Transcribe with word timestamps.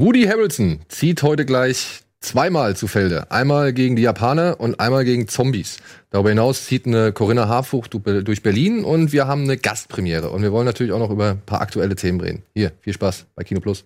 Woody 0.00 0.26
Harrelson 0.26 0.78
zieht 0.86 1.24
heute 1.24 1.44
gleich 1.44 2.02
zweimal 2.20 2.76
zu 2.76 2.86
Felde. 2.86 3.32
Einmal 3.32 3.72
gegen 3.72 3.96
die 3.96 4.02
Japaner 4.02 4.60
und 4.60 4.78
einmal 4.78 5.04
gegen 5.04 5.26
Zombies. 5.26 5.78
Darüber 6.10 6.28
hinaus 6.28 6.66
zieht 6.66 6.86
eine 6.86 7.12
Corinna 7.12 7.48
Harfucht 7.48 7.98
durch 8.04 8.44
Berlin 8.44 8.84
und 8.84 9.12
wir 9.12 9.26
haben 9.26 9.42
eine 9.42 9.56
Gastpremiere. 9.56 10.30
Und 10.30 10.42
wir 10.42 10.52
wollen 10.52 10.66
natürlich 10.66 10.92
auch 10.92 11.00
noch 11.00 11.10
über 11.10 11.30
ein 11.30 11.40
paar 11.40 11.62
aktuelle 11.62 11.96
Themen 11.96 12.20
reden. 12.20 12.44
Hier, 12.54 12.70
viel 12.80 12.92
Spaß 12.92 13.26
bei 13.34 13.42
Kino 13.42 13.58
Plus. 13.58 13.84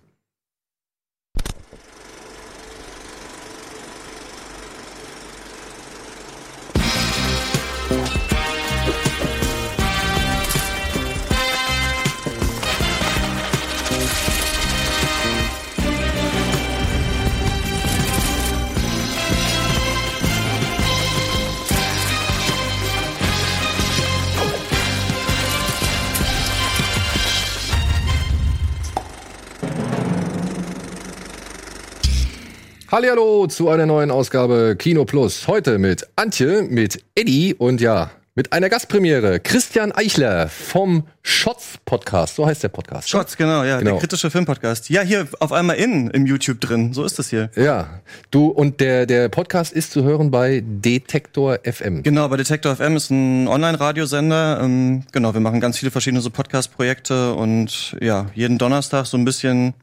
Hallo 32.93 33.47
zu 33.47 33.69
einer 33.69 33.87
neuen 33.87 34.11
Ausgabe 34.11 34.75
Kino 34.77 35.03
Plus. 35.03 35.47
Heute 35.47 35.79
mit 35.79 36.07
Antje, 36.15 36.61
mit 36.61 37.03
Eddie 37.15 37.55
und 37.55 37.81
ja, 37.81 38.11
mit 38.35 38.53
einer 38.53 38.69
Gastpremiere. 38.69 39.39
Christian 39.39 39.91
Eichler 39.91 40.47
vom 40.47 41.07
Shots 41.23 41.79
Podcast. 41.85 42.35
So 42.35 42.45
heißt 42.45 42.61
der 42.61 42.67
Podcast. 42.69 43.09
Shots, 43.09 43.35
genau, 43.35 43.63
ja. 43.63 43.79
Genau. 43.79 43.93
Der 43.93 43.99
kritische 43.99 44.29
Filmpodcast. 44.29 44.91
Ja, 44.91 45.01
hier 45.01 45.27
auf 45.39 45.51
einmal 45.51 45.77
in 45.77 46.11
im 46.11 46.27
YouTube 46.27 46.61
drin. 46.61 46.93
So 46.93 47.03
ist 47.03 47.17
das 47.17 47.31
hier. 47.31 47.49
Ja. 47.55 47.99
Du, 48.29 48.49
und 48.49 48.79
der, 48.79 49.07
der 49.07 49.27
Podcast 49.29 49.73
ist 49.73 49.91
zu 49.91 50.03
hören 50.03 50.29
bei 50.29 50.61
Detektor 50.63 51.61
FM. 51.63 52.03
Genau, 52.03 52.27
bei 52.27 52.37
Detektor 52.37 52.75
FM 52.75 52.95
ist 52.95 53.09
ein 53.09 53.47
Online-Radiosender. 53.47 54.59
Ähm, 54.61 55.03
genau, 55.11 55.33
wir 55.33 55.41
machen 55.41 55.59
ganz 55.59 55.79
viele 55.79 55.89
verschiedene 55.89 56.21
so 56.21 56.29
Podcast-Projekte 56.29 57.33
und 57.33 57.97
ja, 58.01 58.27
jeden 58.35 58.59
Donnerstag 58.59 59.07
so 59.07 59.17
ein 59.17 59.25
bisschen, 59.25 59.73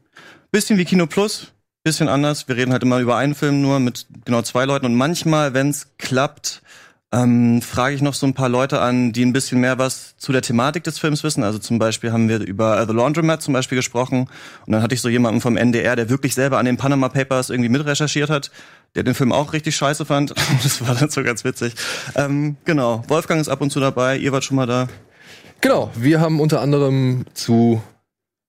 bisschen 0.53 0.77
wie 0.77 0.85
Kino 0.85 1.07
Plus 1.07 1.51
bisschen 1.83 2.09
anders. 2.09 2.47
Wir 2.47 2.55
reden 2.57 2.71
halt 2.71 2.83
immer 2.83 2.99
über 2.99 3.17
einen 3.17 3.35
Film 3.35 3.61
nur 3.61 3.79
mit 3.79 4.05
genau 4.25 4.41
zwei 4.41 4.65
Leuten 4.65 4.85
und 4.85 4.95
manchmal, 4.95 5.53
wenn 5.53 5.69
es 5.69 5.87
klappt, 5.97 6.61
ähm, 7.13 7.61
frage 7.61 7.95
ich 7.95 8.01
noch 8.01 8.13
so 8.13 8.25
ein 8.25 8.33
paar 8.33 8.47
Leute 8.47 8.79
an, 8.79 9.11
die 9.11 9.25
ein 9.25 9.33
bisschen 9.33 9.59
mehr 9.59 9.77
was 9.77 10.15
zu 10.17 10.31
der 10.31 10.41
Thematik 10.41 10.83
des 10.85 10.97
Films 10.97 11.23
wissen. 11.23 11.43
Also 11.43 11.59
zum 11.59 11.77
Beispiel 11.77 12.13
haben 12.13 12.29
wir 12.29 12.39
über 12.39 12.85
The 12.87 12.93
Laundromat 12.93 13.41
zum 13.41 13.53
Beispiel 13.53 13.75
gesprochen 13.75 14.29
und 14.65 14.71
dann 14.71 14.81
hatte 14.81 14.95
ich 14.95 15.01
so 15.01 15.09
jemanden 15.09 15.41
vom 15.41 15.57
NDR, 15.57 15.95
der 15.95 16.09
wirklich 16.09 16.33
selber 16.35 16.57
an 16.57 16.65
den 16.65 16.77
Panama 16.77 17.09
Papers 17.09 17.49
irgendwie 17.49 17.69
mitrecherchiert 17.69 18.29
hat, 18.29 18.51
der 18.95 19.03
den 19.03 19.13
Film 19.13 19.33
auch 19.33 19.51
richtig 19.51 19.75
scheiße 19.75 20.05
fand. 20.05 20.33
Das 20.63 20.85
war 20.85 20.95
dann 20.95 21.09
so 21.09 21.23
ganz 21.23 21.43
witzig. 21.43 21.73
Ähm, 22.15 22.55
genau, 22.65 23.03
Wolfgang 23.07 23.41
ist 23.41 23.49
ab 23.49 23.61
und 23.61 23.71
zu 23.71 23.79
dabei, 23.79 24.17
ihr 24.17 24.31
wart 24.31 24.43
schon 24.43 24.55
mal 24.55 24.67
da. 24.67 24.87
Genau, 25.59 25.91
wir 25.95 26.21
haben 26.21 26.39
unter 26.39 26.61
anderem 26.61 27.25
zu 27.33 27.81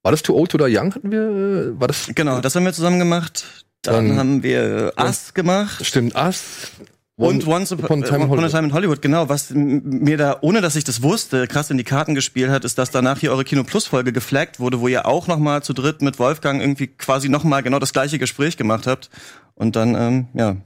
war 0.02 0.12
das 0.12 0.22
Too 0.22 0.34
Old 0.34 0.50
to 0.50 0.58
Die 0.58 0.76
Young? 0.76 0.94
Hatten 0.94 1.10
wir, 1.10 1.22
äh, 1.22 1.80
war 1.80 1.88
das? 1.88 2.10
Genau, 2.14 2.40
das 2.40 2.54
haben 2.54 2.64
wir 2.64 2.72
zusammen 2.72 2.98
gemacht. 2.98 3.44
Dann, 3.82 4.08
Dann 4.08 4.18
haben 4.18 4.42
wir 4.42 4.92
Us 4.98 5.34
gemacht. 5.34 5.84
Stimmt, 5.84 6.14
Us. 6.14 6.70
Und 7.16 7.46
Once 7.46 7.70
Upon, 7.72 8.02
a 8.02 8.06
Time, 8.06 8.24
Upon 8.24 8.44
a 8.44 8.48
Time 8.48 8.68
in 8.68 8.72
Hollywood, 8.72 9.02
genau. 9.02 9.28
Was 9.28 9.50
mir 9.50 10.16
da, 10.16 10.38
ohne 10.40 10.60
dass 10.60 10.76
ich 10.76 10.84
das 10.84 11.02
wusste, 11.02 11.46
krass 11.46 11.70
in 11.70 11.76
die 11.76 11.84
Karten 11.84 12.14
gespielt 12.14 12.50
hat, 12.50 12.64
ist, 12.64 12.78
dass 12.78 12.90
danach 12.90 13.18
hier 13.18 13.30
eure 13.30 13.44
Kino 13.44 13.64
Plus 13.64 13.86
Folge 13.86 14.12
geflaggt 14.12 14.58
wurde, 14.60 14.80
wo 14.80 14.88
ihr 14.88 15.06
auch 15.06 15.26
nochmal 15.26 15.62
zu 15.62 15.72
dritt 15.72 16.00
mit 16.00 16.18
Wolfgang 16.18 16.60
irgendwie 16.60 16.86
quasi 16.86 17.28
nochmal 17.28 17.62
genau 17.62 17.78
das 17.78 17.92
gleiche 17.92 18.18
Gespräch 18.18 18.56
gemacht 18.56 18.86
habt. 18.86 19.10
Und 19.54 19.76
dann, 19.76 19.94
ähm, 19.94 20.26
ja. 20.34 20.56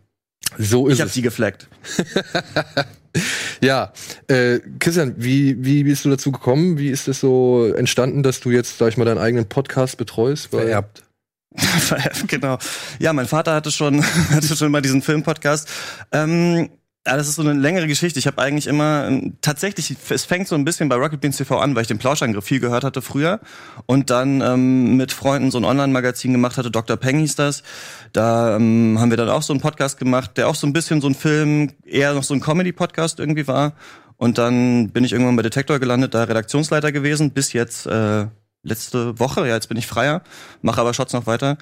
So 0.57 0.87
ist 0.87 0.95
ich 0.95 1.01
hab 1.01 1.09
es. 1.09 1.15
sie 1.15 1.23
geflaggt. 1.23 1.69
ja, 3.61 3.93
äh, 4.29 4.61
Christian, 4.79 5.15
wie, 5.17 5.65
wie 5.65 5.85
bist 5.85 6.05
du 6.05 6.11
dazu 6.11 6.33
gekommen? 6.33 6.79
Wie 6.79 6.91
ist 6.91 7.09
es 7.09 7.21
so 7.21 7.73
entstanden, 7.77 8.23
dass 8.23 8.41
du 8.41 8.51
jetzt, 8.51 8.79
sag 8.79 8.89
ich 8.89 8.97
mal, 8.97 9.05
deinen 9.05 9.19
eigenen 9.19 9.47
Podcast 9.47 9.97
betreust? 9.99 10.49
Vererbt. 10.49 11.03
Vererbt, 11.57 12.29
genau. 12.29 12.59
Ja, 12.99 13.13
mein 13.13 13.27
Vater 13.27 13.55
hatte 13.55 13.71
schon, 13.71 14.05
hatte 14.31 14.57
schon 14.57 14.71
mal 14.71 14.83
diesen 14.83 15.03
Filmpodcast. 15.03 15.69
Ähm, 16.13 16.71
ja, 17.07 17.17
das 17.17 17.29
ist 17.29 17.37
so 17.37 17.43
eine 17.43 17.53
längere 17.53 17.87
Geschichte. 17.87 18.19
Ich 18.19 18.27
habe 18.27 18.43
eigentlich 18.43 18.67
immer 18.67 19.07
ähm, 19.07 19.35
tatsächlich, 19.41 19.95
es 20.11 20.25
fängt 20.25 20.49
so 20.49 20.57
ein 20.57 20.65
bisschen 20.65 20.89
bei 20.89 20.97
Rocket 20.97 21.21
Beans 21.21 21.37
TV 21.37 21.59
an, 21.61 21.77
weil 21.77 21.83
ich 21.83 21.89
den 21.89 21.99
Plauschangriff 21.99 22.45
viel 22.45 22.59
gehört 22.59 22.83
hatte 22.83 23.01
früher 23.01 23.39
und 23.87 24.11
dann 24.11 24.41
ähm, 24.41 24.97
mit 24.97 25.13
Freunden 25.13 25.53
so 25.53 25.59
ein 25.59 25.65
Online-Magazin 25.65 26.33
gemacht 26.33 26.59
hatte. 26.59 26.73
Dr. 26.73 26.97
Peng 26.97 27.19
hieß 27.21 27.37
das. 27.37 27.63
Da 28.13 28.57
ähm, 28.57 28.97
haben 28.99 29.11
wir 29.11 29.17
dann 29.17 29.31
auch 29.31 29.43
so 29.43 29.53
einen 29.53 29.61
Podcast 29.61 29.99
gemacht, 29.99 30.37
der 30.37 30.49
auch 30.49 30.57
so 30.57 30.67
ein 30.67 30.73
bisschen 30.73 31.01
so 31.01 31.07
ein 31.07 31.15
Film, 31.15 31.71
eher 31.85 32.13
noch 32.13 32.25
so 32.25 32.35
ein 32.35 32.41
Comedy-Podcast 32.41 33.21
irgendwie 33.21 33.47
war. 33.47 33.75
Und 34.17 34.39
dann 34.39 34.91
bin 34.91 35.05
ich 35.05 35.13
irgendwann 35.13 35.37
bei 35.37 35.43
Detektor 35.43 35.79
gelandet, 35.79 36.13
da 36.15 36.25
Redaktionsleiter 36.25 36.91
gewesen, 36.91 37.31
bis 37.31 37.53
jetzt 37.53 37.87
äh, 37.87 38.27
letzte 38.65 39.19
Woche. 39.21 39.47
Ja, 39.47 39.55
jetzt 39.55 39.69
bin 39.69 39.77
ich 39.77 39.87
freier, 39.87 40.23
mache 40.61 40.81
aber 40.81 40.93
Shots 40.93 41.13
noch 41.13 41.27
weiter. 41.27 41.57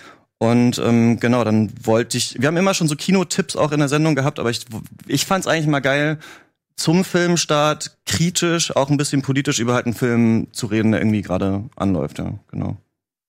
Und 0.45 0.79
ähm, 0.79 1.19
genau, 1.21 1.43
dann 1.43 1.73
wollte 1.83 2.19
ich, 2.19 2.37
wir 2.39 2.49
haben 2.49 2.57
immer 2.59 2.75
schon 2.75 2.87
so 2.87 2.97
Kinotipps 2.97 3.57
auch 3.57 3.73
in 3.73 3.79
der 3.79 3.89
Sendung 3.89 4.15
gehabt, 4.15 4.39
aber 4.39 4.51
ich, 4.51 4.61
ich 5.07 5.25
fand 5.25 5.45
es 5.45 5.49
eigentlich 5.49 5.67
mal 5.67 5.81
geil, 5.81 6.19
zum 6.77 7.05
Filmstart 7.05 7.97
kritisch, 8.05 8.75
auch 8.77 8.91
ein 8.91 8.99
bisschen 8.99 9.23
politisch 9.23 9.59
über 9.59 9.73
halt 9.73 9.87
einen 9.87 9.95
Film 9.95 10.49
zu 10.53 10.67
reden, 10.67 10.93
der 10.93 11.01
irgendwie 11.01 11.23
gerade 11.23 11.65
anläuft, 11.77 12.19
ja, 12.19 12.35
genau. 12.51 12.77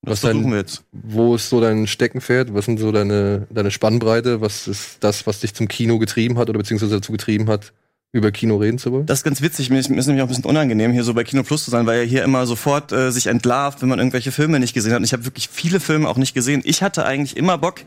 Das 0.02 0.12
was 0.12 0.20
versuchen 0.20 0.42
dein, 0.42 0.52
wir 0.52 0.58
jetzt. 0.58 0.84
Wo 0.92 1.34
ist 1.34 1.48
so 1.48 1.60
dein 1.60 1.86
Steckenpferd? 1.86 2.52
Was 2.52 2.66
sind 2.66 2.78
so 2.78 2.92
deine, 2.92 3.46
deine 3.50 3.70
Spannbreite? 3.70 4.40
Was 4.42 4.68
ist 4.68 4.98
das, 5.00 5.26
was 5.26 5.40
dich 5.40 5.54
zum 5.54 5.68
Kino 5.68 5.98
getrieben 5.98 6.38
hat 6.38 6.50
oder 6.50 6.58
beziehungsweise 6.58 6.96
dazu 6.96 7.12
getrieben 7.12 7.48
hat, 7.48 7.72
über 8.12 8.32
Kino 8.32 8.56
reden 8.56 8.78
zu 8.78 8.92
wollen? 8.92 9.06
Das 9.06 9.20
ist 9.20 9.24
ganz 9.24 9.42
witzig. 9.42 9.68
Mir 9.70 9.78
ist, 9.78 9.90
mir 9.90 9.98
ist 9.98 10.06
nämlich 10.06 10.22
auch 10.22 10.26
ein 10.26 10.28
bisschen 10.28 10.44
unangenehm, 10.44 10.92
hier 10.92 11.04
so 11.04 11.12
bei 11.12 11.24
Kino 11.24 11.42
Plus 11.42 11.64
zu 11.64 11.70
sein, 11.70 11.86
weil 11.86 12.00
er 12.00 12.04
hier 12.04 12.24
immer 12.24 12.46
sofort 12.46 12.92
äh, 12.92 13.10
sich 13.10 13.26
entlarvt, 13.26 13.82
wenn 13.82 13.88
man 13.88 13.98
irgendwelche 13.98 14.32
Filme 14.32 14.58
nicht 14.58 14.74
gesehen 14.74 14.92
hat. 14.92 14.98
Und 14.98 15.04
ich 15.04 15.12
habe 15.12 15.24
wirklich 15.24 15.48
viele 15.52 15.80
Filme 15.80 16.08
auch 16.08 16.16
nicht 16.16 16.32
gesehen. 16.32 16.62
Ich 16.64 16.82
hatte 16.82 17.04
eigentlich 17.04 17.36
immer 17.36 17.58
Bock, 17.58 17.80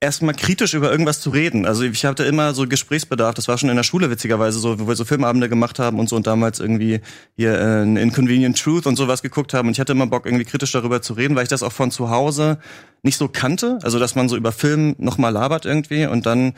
erstmal 0.00 0.34
kritisch 0.34 0.74
über 0.74 0.90
irgendwas 0.90 1.20
zu 1.20 1.30
reden. 1.30 1.66
Also 1.66 1.82
ich 1.82 2.04
hatte 2.04 2.24
immer 2.24 2.54
so 2.54 2.66
Gesprächsbedarf. 2.66 3.34
Das 3.34 3.48
war 3.48 3.58
schon 3.58 3.68
in 3.68 3.76
der 3.76 3.82
Schule 3.82 4.10
witzigerweise 4.10 4.58
so, 4.58 4.80
wo 4.80 4.88
wir 4.88 4.96
so 4.96 5.04
Filmabende 5.04 5.48
gemacht 5.48 5.78
haben 5.78 5.98
und 5.98 6.08
so 6.08 6.16
und 6.16 6.26
damals 6.26 6.60
irgendwie 6.60 7.00
hier 7.36 7.58
äh, 7.60 7.82
Inconvenient 7.82 8.58
Truth 8.58 8.86
und 8.86 8.96
sowas 8.96 9.22
geguckt 9.22 9.54
haben. 9.54 9.68
Und 9.68 9.72
ich 9.72 9.80
hatte 9.80 9.92
immer 9.92 10.06
Bock, 10.06 10.24
irgendwie 10.24 10.44
kritisch 10.44 10.72
darüber 10.72 11.02
zu 11.02 11.12
reden, 11.12 11.36
weil 11.36 11.42
ich 11.42 11.48
das 11.48 11.62
auch 11.62 11.72
von 11.72 11.90
zu 11.90 12.10
Hause 12.10 12.58
nicht 13.02 13.18
so 13.18 13.28
kannte. 13.28 13.78
Also 13.82 13.98
dass 13.98 14.14
man 14.14 14.28
so 14.28 14.36
über 14.36 14.52
Film 14.52 14.94
nochmal 14.98 15.32
labert 15.32 15.66
irgendwie 15.66 16.06
und 16.06 16.26
dann 16.26 16.54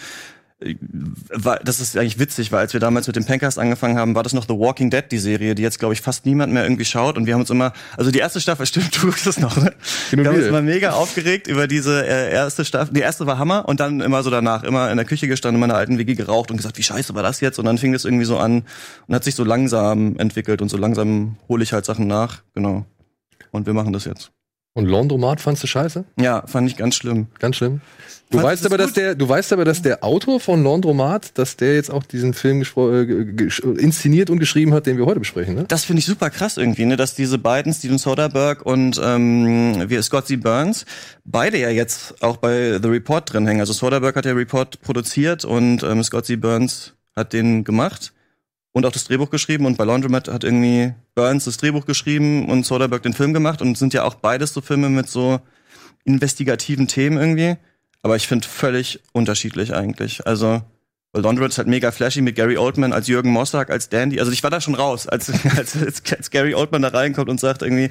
war, 1.30 1.58
das 1.60 1.80
ist 1.80 1.96
eigentlich 1.96 2.18
witzig, 2.18 2.52
weil 2.52 2.60
als 2.60 2.74
wir 2.74 2.80
damals 2.80 3.06
mit 3.06 3.16
dem 3.16 3.24
Pencast 3.24 3.58
angefangen 3.58 3.96
haben, 3.96 4.14
war 4.14 4.22
das 4.22 4.34
noch 4.34 4.44
The 4.46 4.54
Walking 4.54 4.90
Dead, 4.90 5.04
die 5.10 5.18
Serie, 5.18 5.54
die 5.54 5.62
jetzt, 5.62 5.78
glaube 5.78 5.94
ich, 5.94 6.02
fast 6.02 6.26
niemand 6.26 6.52
mehr 6.52 6.64
irgendwie 6.64 6.84
schaut. 6.84 7.16
Und 7.16 7.26
wir 7.26 7.32
haben 7.32 7.40
uns 7.40 7.50
immer, 7.50 7.72
also 7.96 8.10
die 8.10 8.18
erste 8.18 8.40
Staffel, 8.40 8.66
stimmt, 8.70 8.94
du 8.96 9.06
guckst 9.06 9.26
es 9.26 9.38
noch, 9.38 9.56
ne? 9.56 9.72
Wir 10.10 10.26
haben 10.26 10.36
uns 10.36 10.46
immer 10.46 10.60
mega 10.60 10.90
aufgeregt 10.92 11.46
über 11.46 11.66
diese 11.66 12.06
äh, 12.06 12.32
erste 12.32 12.64
Staffel. 12.64 12.92
Die 12.92 13.00
erste 13.00 13.26
war 13.26 13.38
Hammer 13.38 13.66
und 13.68 13.80
dann 13.80 14.00
immer 14.00 14.22
so 14.22 14.30
danach, 14.30 14.62
immer 14.62 14.90
in 14.90 14.96
der 14.98 15.06
Küche 15.06 15.28
gestanden, 15.28 15.56
in 15.56 15.60
meiner 15.60 15.78
alten 15.78 15.98
WG 15.98 16.14
geraucht 16.14 16.50
und 16.50 16.58
gesagt, 16.58 16.76
wie 16.76 16.82
scheiße 16.82 17.14
war 17.14 17.22
das 17.22 17.40
jetzt? 17.40 17.58
Und 17.58 17.64
dann 17.64 17.78
fing 17.78 17.94
es 17.94 18.04
irgendwie 18.04 18.26
so 18.26 18.38
an 18.38 18.64
und 19.06 19.14
hat 19.14 19.24
sich 19.24 19.34
so 19.34 19.44
langsam 19.44 20.18
entwickelt 20.18 20.60
und 20.60 20.68
so 20.68 20.76
langsam 20.76 21.36
hole 21.48 21.62
ich 21.62 21.72
halt 21.72 21.86
Sachen 21.86 22.06
nach, 22.06 22.42
genau. 22.54 22.84
Und 23.50 23.66
wir 23.66 23.72
machen 23.72 23.92
das 23.92 24.04
jetzt. 24.04 24.30
Und 24.74 24.86
Laundromat 24.86 25.40
fandst 25.40 25.62
du 25.62 25.66
scheiße? 25.66 26.04
Ja, 26.20 26.46
fand 26.46 26.70
ich 26.70 26.76
ganz 26.76 26.94
schlimm. 26.94 27.26
Ganz 27.38 27.56
schlimm. 27.56 27.80
Du 28.30 28.38
Fand 28.38 28.48
weißt 28.48 28.66
aber, 28.66 28.78
dass 28.78 28.92
der, 28.92 29.16
du 29.16 29.28
weißt 29.28 29.52
aber, 29.52 29.64
dass 29.64 29.82
der 29.82 30.04
Autor 30.04 30.38
von 30.38 30.62
Laundromat, 30.62 31.36
dass 31.36 31.56
der 31.56 31.74
jetzt 31.74 31.90
auch 31.90 32.04
diesen 32.04 32.32
Film 32.32 32.62
äh, 32.62 33.02
inszeniert 33.80 34.30
und 34.30 34.38
geschrieben 34.38 34.72
hat, 34.72 34.86
den 34.86 34.98
wir 34.98 35.06
heute 35.06 35.18
besprechen, 35.18 35.56
ne? 35.56 35.64
Das 35.66 35.84
finde 35.84 35.98
ich 35.98 36.06
super 36.06 36.30
krass 36.30 36.56
irgendwie, 36.56 36.84
ne, 36.84 36.96
dass 36.96 37.16
diese 37.16 37.38
beiden, 37.38 37.74
Steven 37.74 37.98
Soderbergh 37.98 38.62
und 38.62 39.00
ähm, 39.02 39.82
wie 39.88 40.00
Scott 40.00 40.28
C. 40.28 40.36
Burns, 40.36 40.86
beide 41.24 41.58
ja 41.58 41.70
jetzt 41.70 42.22
auch 42.22 42.36
bei 42.36 42.78
The 42.80 42.88
Report 42.88 43.32
drin 43.32 43.48
hängen. 43.48 43.60
Also 43.60 43.72
Soderbergh 43.72 44.16
hat 44.16 44.24
der 44.24 44.36
Report 44.36 44.80
produziert 44.80 45.44
und 45.44 45.82
ähm, 45.82 46.04
Scott 46.04 46.26
C. 46.26 46.36
Burns 46.36 46.94
hat 47.16 47.32
den 47.32 47.64
gemacht 47.64 48.12
und 48.72 48.86
auch 48.86 48.92
das 48.92 49.04
Drehbuch 49.04 49.30
geschrieben 49.30 49.66
und 49.66 49.76
bei 49.76 49.84
Laundromat 49.84 50.28
hat 50.28 50.44
irgendwie 50.44 50.94
Burns 51.14 51.44
das 51.44 51.56
Drehbuch 51.56 51.86
geschrieben 51.86 52.48
und 52.48 52.64
Soderbergh 52.64 53.02
den 53.02 53.14
Film 53.14 53.34
gemacht 53.34 53.62
und 53.62 53.76
sind 53.76 53.94
ja 53.94 54.04
auch 54.04 54.14
beides 54.14 54.54
so 54.54 54.60
Filme 54.60 54.88
mit 54.88 55.08
so 55.08 55.40
investigativen 56.04 56.86
Themen 56.86 57.18
irgendwie. 57.18 57.56
Aber 58.02 58.16
ich 58.16 58.26
finde 58.26 58.46
völlig 58.46 59.00
unterschiedlich 59.12 59.74
eigentlich. 59.74 60.26
Also, 60.26 60.62
weil 61.12 61.22
Laundromat 61.22 61.50
ist 61.50 61.58
halt 61.58 61.68
mega 61.68 61.90
flashy 61.90 62.22
mit 62.22 62.36
Gary 62.36 62.56
Oldman 62.56 62.92
als 62.92 63.08
Jürgen 63.08 63.30
Mossack, 63.30 63.70
als 63.70 63.88
Dandy. 63.88 64.20
Also 64.20 64.32
ich 64.32 64.42
war 64.42 64.50
da 64.50 64.60
schon 64.60 64.74
raus, 64.74 65.06
als, 65.08 65.30
als, 65.56 65.76
als, 65.76 66.30
Gary 66.30 66.54
Oldman 66.54 66.82
da 66.82 66.88
reinkommt 66.88 67.28
und 67.28 67.40
sagt 67.40 67.62
irgendwie, 67.62 67.90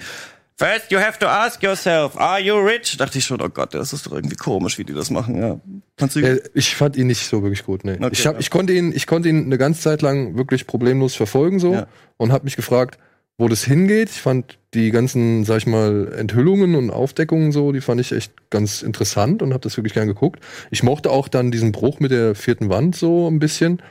First 0.60 0.92
you 0.92 1.00
have 1.00 1.18
to 1.20 1.26
ask 1.26 1.64
yourself, 1.64 2.18
are 2.18 2.38
you 2.42 2.54
rich? 2.56 2.98
Dachte 2.98 3.18
ich 3.18 3.24
schon, 3.24 3.40
oh 3.42 3.48
Gott, 3.48 3.74
das 3.74 3.94
ist 3.94 4.06
doch 4.06 4.12
irgendwie 4.12 4.36
komisch, 4.36 4.78
wie 4.78 4.84
die 4.84 4.92
das 4.92 5.10
machen. 5.10 5.42
Ja. 5.42 5.58
Kannst 5.96 6.18
du 6.18 6.20
äh, 6.20 6.42
ich 6.54 6.76
fand 6.76 6.98
ihn 6.98 7.08
nicht 7.08 7.26
so 7.26 7.42
wirklich 7.44 7.64
gut. 7.64 7.86
Nee. 7.86 7.94
Okay, 7.94 8.10
ich, 8.12 8.28
hab, 8.28 8.34
ja. 8.34 8.40
ich 8.42 8.50
konnte 8.50 8.74
ihn, 8.74 8.92
ich 8.94 9.08
konnte 9.08 9.30
ihn 9.30 9.46
eine 9.46 9.58
ganze 9.58 9.80
Zeit 9.80 10.02
lang 10.02 10.36
wirklich 10.36 10.68
problemlos 10.68 11.16
verfolgen 11.16 11.60
so 11.60 11.76
ja. 11.76 11.88
und 12.18 12.34
habe 12.34 12.44
mich 12.44 12.58
gefragt, 12.58 13.00
wo 13.38 13.48
das 13.48 13.64
hingeht. 13.64 14.10
Ich 14.10 14.20
fand 14.20 14.60
die 14.74 14.92
ganzen, 14.92 15.46
sag 15.46 15.60
ich 15.60 15.66
mal, 15.66 16.12
Enthüllungen 16.14 16.76
und 16.76 16.90
Aufdeckungen 16.90 17.54
so, 17.54 17.72
die 17.72 17.80
fand 17.80 18.02
ich 18.02 18.12
echt 18.12 18.34
ganz 18.50 18.82
interessant 18.82 19.42
und 19.42 19.54
habe 19.54 19.62
das 19.62 19.78
wirklich 19.78 19.94
gern 19.94 20.08
geguckt. 20.08 20.42
Ich 20.72 20.84
mochte 20.84 21.10
auch 21.10 21.30
dann 21.30 21.52
diesen 21.52 21.72
Bruch 21.72 22.02
mit 22.02 22.12
der 22.12 22.36
vierten 22.36 22.68
Wand 22.68 22.98
so 22.98 23.30
ein 23.30 23.40
bisschen. 23.40 23.82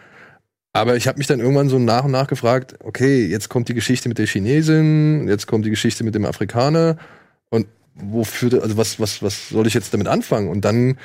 Aber 0.73 0.97
ich 0.97 1.09
habe 1.09 1.19
mich 1.19 1.27
dann 1.27 1.41
irgendwann 1.41 1.69
so 1.69 1.79
nach 1.79 2.05
und 2.05 2.11
nach 2.13 2.27
gefragt, 2.27 2.77
okay, 2.85 3.27
jetzt 3.27 3.49
kommt 3.49 3.69
die 3.69 3.75
Geschichte 3.75 4.09
mit 4.09 4.19
der 4.19 4.27
Chinesin, 4.27 5.27
jetzt 5.27 5.47
kommt 5.47 5.65
die 5.65 5.71
Geschichte 5.71 6.05
mit 6.05 6.15
dem 6.15 6.25
Afrikaner 6.25 6.99
und 7.51 7.67
wofür, 7.95 8.63
also 8.63 8.77
was, 8.77 9.01
was, 9.01 9.23
was 9.23 9.49
soll 9.49 9.67
ich 9.67 9.75
jetzt 9.75 9.93
damit 9.93 10.09
anfangen? 10.09 10.49
Und 10.49 10.65
dann, 10.65 10.99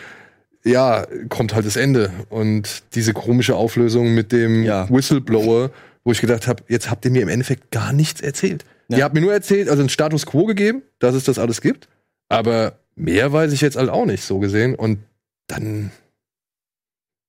ja, 0.64 1.06
kommt 1.30 1.56
halt 1.56 1.66
das 1.66 1.76
Ende 1.76 2.12
und 2.30 2.84
diese 2.94 3.14
komische 3.14 3.56
Auflösung 3.56 4.14
mit 4.14 4.32
dem 4.32 4.64
Ja. 4.64 4.90
Whistleblower, 4.90 5.72
wo 6.04 6.12
ich 6.12 6.22
gedacht 6.22 6.48
habe, 6.48 6.64
jetzt 6.68 6.92
habt 6.92 7.06
ihr 7.06 7.12
mir 7.12 7.22
im 7.22 7.30
Endeffekt 7.30 7.72
gar 7.72 7.94
nichts 7.94 8.22
erzählt. 8.22 8.66
Ja. 8.90 8.98
Ihr 8.98 9.04
habt 9.06 9.16
mir 9.16 9.22
nur 9.22 9.34
erzählt, 9.34 9.70
also 9.70 9.82
einen 9.82 9.90
Status 9.90 10.26
Quo 10.26 10.46
gegeben, 10.46 10.84
dass 11.00 11.16
es 11.16 11.24
das 11.24 11.40
alles 11.40 11.62
gibt, 11.62 11.88
aber 12.30 12.78
mehr 12.96 13.32
weiß 13.32 13.54
ich 13.54 13.62
jetzt 13.62 13.78
halt 13.78 13.90
auch 13.90 14.06
nicht 14.06 14.24
so 14.24 14.40
gesehen 14.40 14.76
und 14.76 15.00
dann 15.48 15.92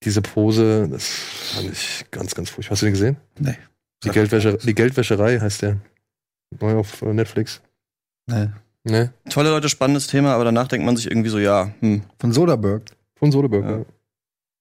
diese 0.05 0.23
Pose, 0.23 0.89
das 0.89 1.07
fand 1.07 1.73
ich 1.73 2.05
ganz, 2.11 2.35
ganz 2.35 2.51
furchtbar. 2.51 2.73
Hast 2.73 2.83
du 2.83 2.87
den 2.87 2.93
gesehen? 2.93 3.17
Nee. 3.39 3.57
Die, 4.05 4.11
Geldwäsche, 4.11 4.59
die 4.59 4.75
Geldwäscherei 4.75 5.39
heißt 5.39 5.63
der. 5.63 5.79
Neu 6.61 6.77
auf 6.77 7.03
äh, 7.03 7.13
Netflix. 7.13 7.61
Nee. 8.27 8.49
Ne? 8.85 9.13
Tolle 9.31 9.51
Leute, 9.51 9.69
spannendes 9.69 10.07
Thema, 10.07 10.35
aber 10.35 10.45
danach 10.45 10.69
denkt 10.69 10.85
man 10.85 10.97
sich 10.97 11.11
irgendwie 11.11 11.31
so, 11.31 11.39
ja, 11.39 11.73
hm. 11.81 12.03
Von 12.19 12.33
Soderbergh. 12.33 12.85
Von 13.17 13.33
Soderbergh. 13.33 13.67
Ja. 13.67 13.79
Ja. 13.79 13.85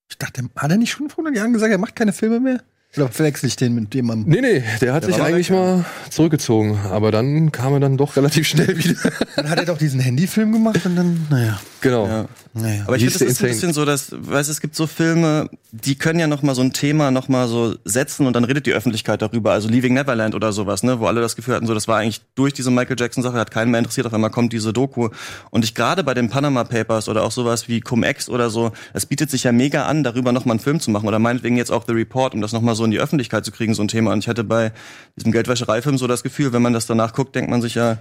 Ich 0.10 0.18
dachte, 0.18 0.44
hat 0.56 0.72
er 0.72 0.78
nicht 0.78 0.92
schon 0.92 1.10
vor 1.10 1.24
100 1.26 1.38
Jahren 1.38 1.54
gesagt, 1.54 1.72
er 1.72 1.78
macht 1.78 1.96
keine 1.96 2.14
Filme 2.14 2.40
mehr? 2.40 2.64
Oder 2.96 3.10
verwechsel 3.10 3.48
ich 3.48 3.56
den 3.56 3.74
mit 3.74 3.96
jemandem? 3.96 4.32
Nee, 4.32 4.42
nee, 4.42 4.64
der 4.80 4.94
hat 4.94 5.04
Der 5.04 5.14
sich 5.14 5.22
eigentlich 5.22 5.50
weg, 5.50 5.58
mal 5.58 5.86
zurückgezogen. 6.12 6.78
Aber 6.92 7.12
dann 7.12 7.52
kam 7.52 7.74
er 7.74 7.80
dann 7.80 7.98
doch 7.98 8.16
relativ 8.16 8.48
schnell 8.48 8.78
wieder. 8.84 9.12
Dann 9.36 9.50
hat 9.50 9.58
er 9.58 9.66
doch 9.66 9.80
diesen 9.80 10.00
Handyfilm 10.00 10.52
gemacht 10.52 10.86
und 10.86 10.96
dann, 10.96 11.26
naja. 11.32 11.60
genau. 11.82 12.06
ja. 12.06 12.26
naja. 12.54 12.84
Aber 12.86 12.96
ich 12.96 13.02
finde, 13.02 13.14
das 13.14 13.20
der 13.20 13.28
ist 13.30 13.42
ein 13.42 13.48
Insane? 13.48 13.50
bisschen 13.50 13.74
so, 13.74 13.86
dass, 13.86 14.12
weißt, 14.12 14.48
du, 14.48 14.52
es 14.52 14.62
gibt 14.62 14.76
so 14.76 14.86
Filme, 14.86 15.50
die 15.72 15.96
können 15.96 16.20
ja 16.20 16.28
noch 16.28 16.44
mal 16.44 16.54
so 16.54 16.62
ein 16.62 16.72
Thema 16.72 17.10
noch 17.10 17.30
mal 17.30 17.48
so 17.48 17.74
setzen 17.84 18.28
und 18.28 18.36
dann 18.36 18.44
redet 18.44 18.68
die 18.68 18.74
Öffentlichkeit 18.74 19.24
darüber. 19.24 19.54
Also 19.54 19.70
Leaving 19.70 19.96
Neverland 19.96 20.36
oder 20.36 20.52
sowas, 20.54 20.84
ne, 20.84 21.00
wo 21.00 21.08
alle 21.08 21.20
das 21.20 21.36
Gefühl 21.36 21.56
hatten, 21.56 21.66
so 21.66 21.74
das 21.74 21.88
war 21.88 21.98
eigentlich 21.98 22.22
durch 22.36 22.54
diese 22.54 22.70
Michael 22.70 22.96
Jackson 23.00 23.24
Sache 23.24 23.38
hat 23.40 23.50
keinen 23.50 23.72
mehr 23.72 23.80
interessiert. 23.80 24.06
Auf 24.06 24.14
einmal 24.14 24.30
kommt 24.30 24.54
diese 24.54 24.72
Doku 24.72 25.10
und 25.50 25.66
ich 25.66 25.74
gerade 25.74 26.04
bei 26.04 26.14
den 26.14 26.30
Panama 26.30 26.64
Papers 26.64 27.10
oder 27.10 27.24
auch 27.24 27.32
sowas 27.32 27.68
wie 27.68 27.82
Cum-Ex 27.82 28.30
oder 28.30 28.52
so, 28.52 28.72
es 28.94 29.08
bietet 29.08 29.32
sich 29.32 29.46
ja 29.46 29.52
mega 29.52 29.88
an, 29.88 30.04
darüber 30.04 30.32
noch 30.32 30.46
mal 30.46 30.52
einen 30.52 30.60
Film 30.60 30.80
zu 30.80 30.92
machen 30.92 31.08
oder 31.08 31.18
meinetwegen 31.18 31.58
jetzt 31.58 31.72
auch 31.72 31.86
The 31.88 31.94
Report, 31.94 32.36
um 32.36 32.42
das 32.42 32.54
noch 32.54 32.62
mal 32.62 32.76
so 32.84 32.86
in 32.86 32.92
die 32.92 33.00
Öffentlichkeit 33.00 33.46
zu 33.46 33.52
kriegen, 33.52 33.74
so 33.74 33.82
ein 33.82 33.88
Thema. 33.88 34.12
Und 34.12 34.20
ich 34.20 34.28
hatte 34.28 34.44
bei 34.44 34.74
diesem 35.16 35.32
Geldwäschereifilm 35.32 35.98
so 35.98 36.06
das 36.06 36.22
Gefühl, 36.22 36.52
wenn 36.52 36.62
man 36.62 36.74
das 36.74 36.86
danach 36.86 37.14
guckt, 37.14 37.34
denkt 37.34 37.50
man 37.50 37.62
sich 37.62 37.76
ja 37.76 38.00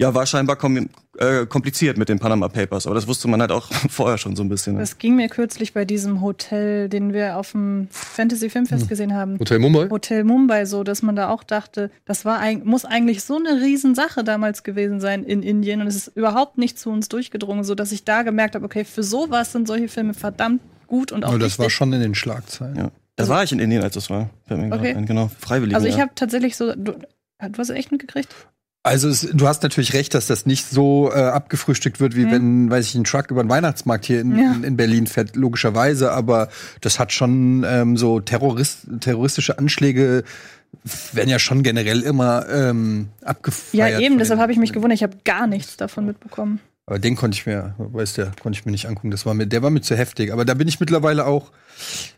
ja, 0.00 0.14
war 0.14 0.24
scheinbar 0.24 0.56
kom 0.56 0.88
äh, 1.18 1.44
kompliziert 1.44 1.98
mit 1.98 2.08
den 2.08 2.18
Panama 2.18 2.48
Papers, 2.48 2.86
aber 2.86 2.94
das 2.94 3.06
wusste 3.06 3.28
man 3.28 3.42
halt 3.42 3.52
auch 3.52 3.70
vorher 3.90 4.16
schon 4.16 4.34
so 4.34 4.42
ein 4.42 4.48
bisschen. 4.48 4.74
Ne? 4.74 4.80
Das 4.80 4.96
ging 4.96 5.14
mir 5.14 5.28
kürzlich 5.28 5.74
bei 5.74 5.84
diesem 5.84 6.22
Hotel, 6.22 6.88
den 6.88 7.12
wir 7.12 7.36
auf 7.36 7.52
dem 7.52 7.86
Fantasy 7.90 8.48
Filmfest 8.48 8.88
gesehen 8.88 9.14
haben. 9.14 9.38
Hotel 9.38 9.58
Mumbai? 9.58 9.90
Hotel 9.90 10.24
Mumbai, 10.24 10.64
so, 10.64 10.84
dass 10.84 11.02
man 11.02 11.16
da 11.16 11.28
auch 11.28 11.42
dachte, 11.42 11.90
das 12.06 12.24
war 12.24 12.38
ein, 12.38 12.64
muss 12.64 12.86
eigentlich 12.86 13.24
so 13.24 13.36
eine 13.36 13.60
Riesensache 13.60 14.24
damals 14.24 14.62
gewesen 14.62 15.00
sein 15.00 15.22
in 15.22 15.42
Indien 15.42 15.82
und 15.82 15.86
es 15.86 15.96
ist 15.96 16.16
überhaupt 16.16 16.56
nicht 16.56 16.78
zu 16.78 16.88
uns 16.88 17.10
durchgedrungen, 17.10 17.64
so 17.64 17.74
dass 17.74 17.92
ich 17.92 18.04
da 18.04 18.22
gemerkt 18.22 18.54
habe, 18.54 18.64
okay, 18.64 18.86
für 18.86 19.02
sowas 19.02 19.52
sind 19.52 19.68
solche 19.68 19.88
Filme 19.88 20.14
verdammt 20.14 20.62
gut 20.86 21.12
und 21.12 21.26
auch 21.26 21.28
Aber 21.28 21.38
das 21.38 21.52
wichtig. 21.52 21.62
war 21.64 21.70
schon 21.70 21.92
in 21.92 22.00
den 22.00 22.14
Schlagzeilen. 22.14 22.76
Ja. 22.76 22.90
Da 23.28 23.34
war 23.34 23.42
ich 23.44 23.52
in 23.52 23.58
Indien, 23.58 23.82
als 23.82 23.94
das 23.94 24.10
war. 24.10 24.30
Fällt 24.46 24.60
mir 24.60 24.68
gerade 24.68 24.82
Okay. 24.82 24.94
ein, 24.96 25.06
genau. 25.06 25.30
Freiwillig. 25.38 25.74
Also 25.74 25.86
ich 25.86 25.94
ja. 25.96 26.00
habe 26.02 26.12
tatsächlich 26.14 26.56
so, 26.56 26.74
du, 26.74 26.92
du 26.92 26.98
hast 27.58 27.70
es 27.70 27.76
echt 27.76 27.92
mitgekriegt? 27.92 28.34
Also 28.82 29.08
es, 29.10 29.28
du 29.32 29.46
hast 29.46 29.62
natürlich 29.62 29.92
recht, 29.92 30.14
dass 30.14 30.26
das 30.26 30.46
nicht 30.46 30.66
so 30.66 31.10
äh, 31.12 31.18
abgefrühstückt 31.18 32.00
wird, 32.00 32.16
wie 32.16 32.24
Mhm. 32.24 32.30
wenn, 32.30 32.70
weiß 32.70 32.86
ich, 32.88 32.94
ein 32.94 33.04
Truck 33.04 33.30
über 33.30 33.42
den 33.44 33.50
Weihnachtsmarkt 33.50 34.06
hier 34.06 34.20
in, 34.22 34.38
Ja. 34.38 34.52
in, 34.54 34.64
in 34.64 34.76
Berlin 34.78 35.06
fährt, 35.06 35.36
logischerweise. 35.36 36.12
Aber 36.12 36.48
das 36.80 36.98
hat 36.98 37.12
schon 37.12 37.62
ähm, 37.68 37.96
so 37.98 38.20
Terrorist, 38.20 38.86
terroristische 39.00 39.58
Anschläge 39.58 40.24
werden 41.12 41.28
ja 41.28 41.38
schon 41.38 41.62
generell 41.62 42.00
immer 42.00 42.48
ähm, 42.48 43.08
abgefeiert. 43.22 43.90
Ja, 43.92 43.98
eben, 44.00 44.18
deshalb 44.18 44.40
habe 44.40 44.52
ich 44.52 44.58
mich 44.58 44.72
gewundert, 44.72 44.96
ich 44.96 45.02
habe 45.02 45.16
gar 45.24 45.46
nichts 45.46 45.76
davon 45.76 46.06
mitbekommen. 46.06 46.60
Aber 46.86 46.98
den 46.98 47.14
konnte 47.16 47.36
ich 47.36 47.46
mir, 47.46 47.74
weißt 47.78 48.18
du, 48.18 48.32
konnte 48.40 48.58
ich 48.58 48.64
mir 48.66 48.72
nicht 48.72 48.86
angucken. 48.86 49.10
Das 49.10 49.24
war 49.26 49.34
mir, 49.34 49.46
der 49.46 49.62
war 49.62 49.70
mir 49.70 49.80
zu 49.80 49.96
heftig. 49.96 50.32
Aber 50.32 50.44
da 50.44 50.54
bin 50.54 50.66
ich 50.68 50.80
mittlerweile 50.80 51.24
auch 51.26 51.52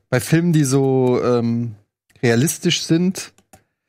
bei 0.09 0.19
Filmen, 0.20 0.53
die 0.53 0.64
so 0.64 1.20
ähm, 1.23 1.75
realistisch 2.23 2.82
sind. 2.82 3.32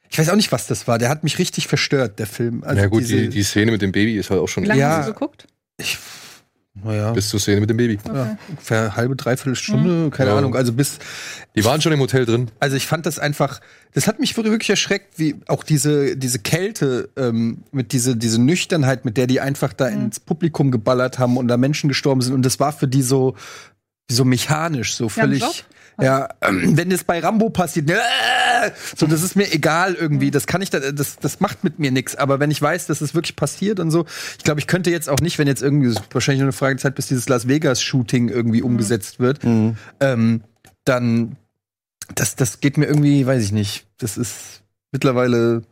Ich 0.09 0.19
weiß 0.19 0.29
auch 0.29 0.35
nicht, 0.35 0.51
was 0.51 0.67
das 0.67 0.87
war. 0.87 0.99
Der 0.99 1.09
hat 1.09 1.23
mich 1.23 1.39
richtig 1.39 1.67
verstört, 1.67 2.19
der 2.19 2.27
Film. 2.27 2.63
Also 2.63 2.81
ja 2.81 2.87
gut, 2.87 3.01
diese- 3.01 3.15
die, 3.15 3.29
die 3.29 3.43
Szene 3.43 3.71
mit 3.71 3.81
dem 3.81 3.91
Baby 3.91 4.17
ist 4.17 4.29
halt 4.29 4.39
auch 4.41 4.47
schon 4.47 4.63
Wie 4.63 4.67
lange 4.67 4.81
Ja. 4.81 4.97
hast 4.97 5.07
du 5.07 5.13
geguckt? 5.13 5.47
ich, 5.77 5.97
naja, 6.75 7.11
bis 7.11 7.29
zur 7.29 7.39
Szene 7.39 7.61
mit 7.61 7.69
dem 7.69 7.77
Baby. 7.77 7.99
Okay. 8.03 8.15
ja, 8.15 8.37
ungefähr 8.49 8.79
eine 8.81 8.95
halbe, 8.95 9.15
dreiviertel 9.15 9.55
Stunde, 9.55 10.09
keine 10.09 10.31
Ja. 10.31 10.37
Ahnung. 10.37 10.55
Also 10.55 10.73
bis, 10.73 10.97
Die 11.55 11.63
waren 11.63 11.81
schon 11.81 11.91
im 11.91 11.99
Hotel 11.99 12.25
drin. 12.25 12.49
also 12.59 12.75
ich 12.75 12.87
fand 12.87 13.05
das 13.05 13.19
einfach, 13.19 13.61
das 13.93 14.07
hat 14.07 14.19
mich 14.19 14.35
wirklich 14.35 14.69
erschreckt, 14.71 15.19
wie 15.19 15.35
auch 15.47 15.63
diese, 15.63 16.17
diese 16.17 16.39
Kälte, 16.39 17.09
ähm, 17.15 17.63
mit 17.71 17.91
diese, 17.91 18.15
diese 18.17 18.41
Nüchternheit, 18.41 19.05
mit 19.05 19.17
der 19.17 19.27
die 19.27 19.39
einfach 19.39 19.71
da 19.73 19.87
ins 19.87 20.19
Publikum 20.19 20.71
geballert 20.71 21.19
haben 21.19 21.37
und 21.37 21.47
da 21.47 21.57
Menschen 21.57 21.89
gestorben 21.89 22.21
sind. 22.21 22.33
Und 22.33 22.43
das 22.43 22.59
war 22.59 22.71
für 22.73 22.87
die 22.87 23.03
so, 23.03 23.35
so 24.09 24.25
mechanisch, 24.25 24.95
so 24.95 25.05
Ja, 25.05 25.09
völlig. 25.09 25.41
Job? 25.41 25.53
Ja, 26.01 26.29
ähm, 26.41 26.75
wenn 26.77 26.89
das 26.89 27.03
bei 27.03 27.19
Rambo 27.19 27.49
passiert, 27.49 27.89
äh, 27.89 27.95
so, 28.95 29.05
das 29.05 29.21
ist 29.21 29.35
mir 29.35 29.51
egal 29.53 29.93
irgendwie. 29.93 30.31
Das 30.31 30.47
kann 30.47 30.61
ich, 30.61 30.69
da, 30.69 30.79
das, 30.79 31.17
das 31.17 31.39
macht 31.39 31.63
mit 31.63 31.79
mir 31.79 31.91
nichts. 31.91 32.15
Aber 32.15 32.39
wenn 32.39 32.49
ich 32.51 32.61
weiß, 32.61 32.87
dass 32.87 33.01
es 33.01 33.13
wirklich 33.13 33.35
passiert 33.35 33.79
und 33.79 33.91
so, 33.91 34.05
ich 34.37 34.43
glaube, 34.43 34.59
ich 34.59 34.67
könnte 34.67 34.89
jetzt 34.89 35.09
auch 35.09 35.19
nicht, 35.19 35.37
wenn 35.37 35.47
jetzt 35.47 35.61
irgendwie, 35.61 35.93
wahrscheinlich 36.11 36.39
nur 36.39 36.47
eine 36.47 36.53
Frage 36.53 36.77
Zeit, 36.77 36.95
bis 36.95 37.07
dieses 37.07 37.29
Las 37.29 37.47
Vegas-Shooting 37.47 38.29
irgendwie 38.29 38.61
umgesetzt 38.61 39.19
wird, 39.19 39.43
Mhm. 39.43 39.77
ähm, 39.99 40.41
dann, 40.85 41.35
das, 42.15 42.35
das 42.35 42.59
geht 42.59 42.77
mir 42.77 42.85
irgendwie, 42.85 43.25
weiß 43.25 43.43
ich 43.43 43.51
nicht. 43.51 43.85
Das 43.99 44.17
ist 44.17 44.63
mittlerweile 44.91 45.63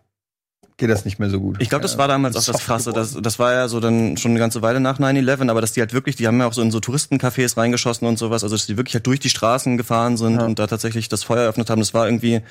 geht 0.82 0.90
das 0.90 1.06
nicht 1.06 1.18
mehr 1.20 1.30
so 1.30 1.40
gut. 1.40 1.56
Ich 1.62 1.70
glaube, 1.70 1.84
das 1.84 1.98
war 1.98 2.10
damals 2.10 2.36
auch 2.36 2.44
das 2.44 2.64
Krasse. 2.66 2.92
Das, 2.92 3.16
das 3.22 3.40
war 3.40 3.54
ja 3.54 3.68
so 3.70 3.80
dann 3.80 4.18
schon 4.18 4.32
eine 4.32 4.40
ganze 4.40 4.62
Weile 4.62 4.82
nach 4.82 5.00
9-11, 5.00 5.50
aber 5.50 5.62
dass 5.62 5.72
die 5.72 5.80
halt 5.80 5.94
wirklich, 5.94 6.18
die 6.18 6.28
haben 6.28 6.40
ja 6.40 6.48
auch 6.48 6.54
so 6.54 6.62
in 6.62 6.72
so 6.72 6.80
Touristencafés 6.80 7.56
reingeschossen 7.56 8.08
und 8.08 8.20
sowas, 8.20 8.44
also 8.44 8.56
dass 8.56 8.66
die 8.66 8.76
wirklich 8.76 8.96
halt 8.96 9.08
durch 9.08 9.20
die 9.22 9.30
Straßen 9.30 9.78
gefahren 9.78 10.18
sind 10.18 10.36
Ja. 10.40 10.46
und 10.46 10.60
da 10.60 10.68
tatsächlich 10.68 11.08
das 11.08 11.24
Feuer 11.24 11.44
eröffnet 11.44 11.70
haben. 11.70 11.80
Das 11.80 11.94
war 11.94 12.08
irgendwie, 12.08 12.42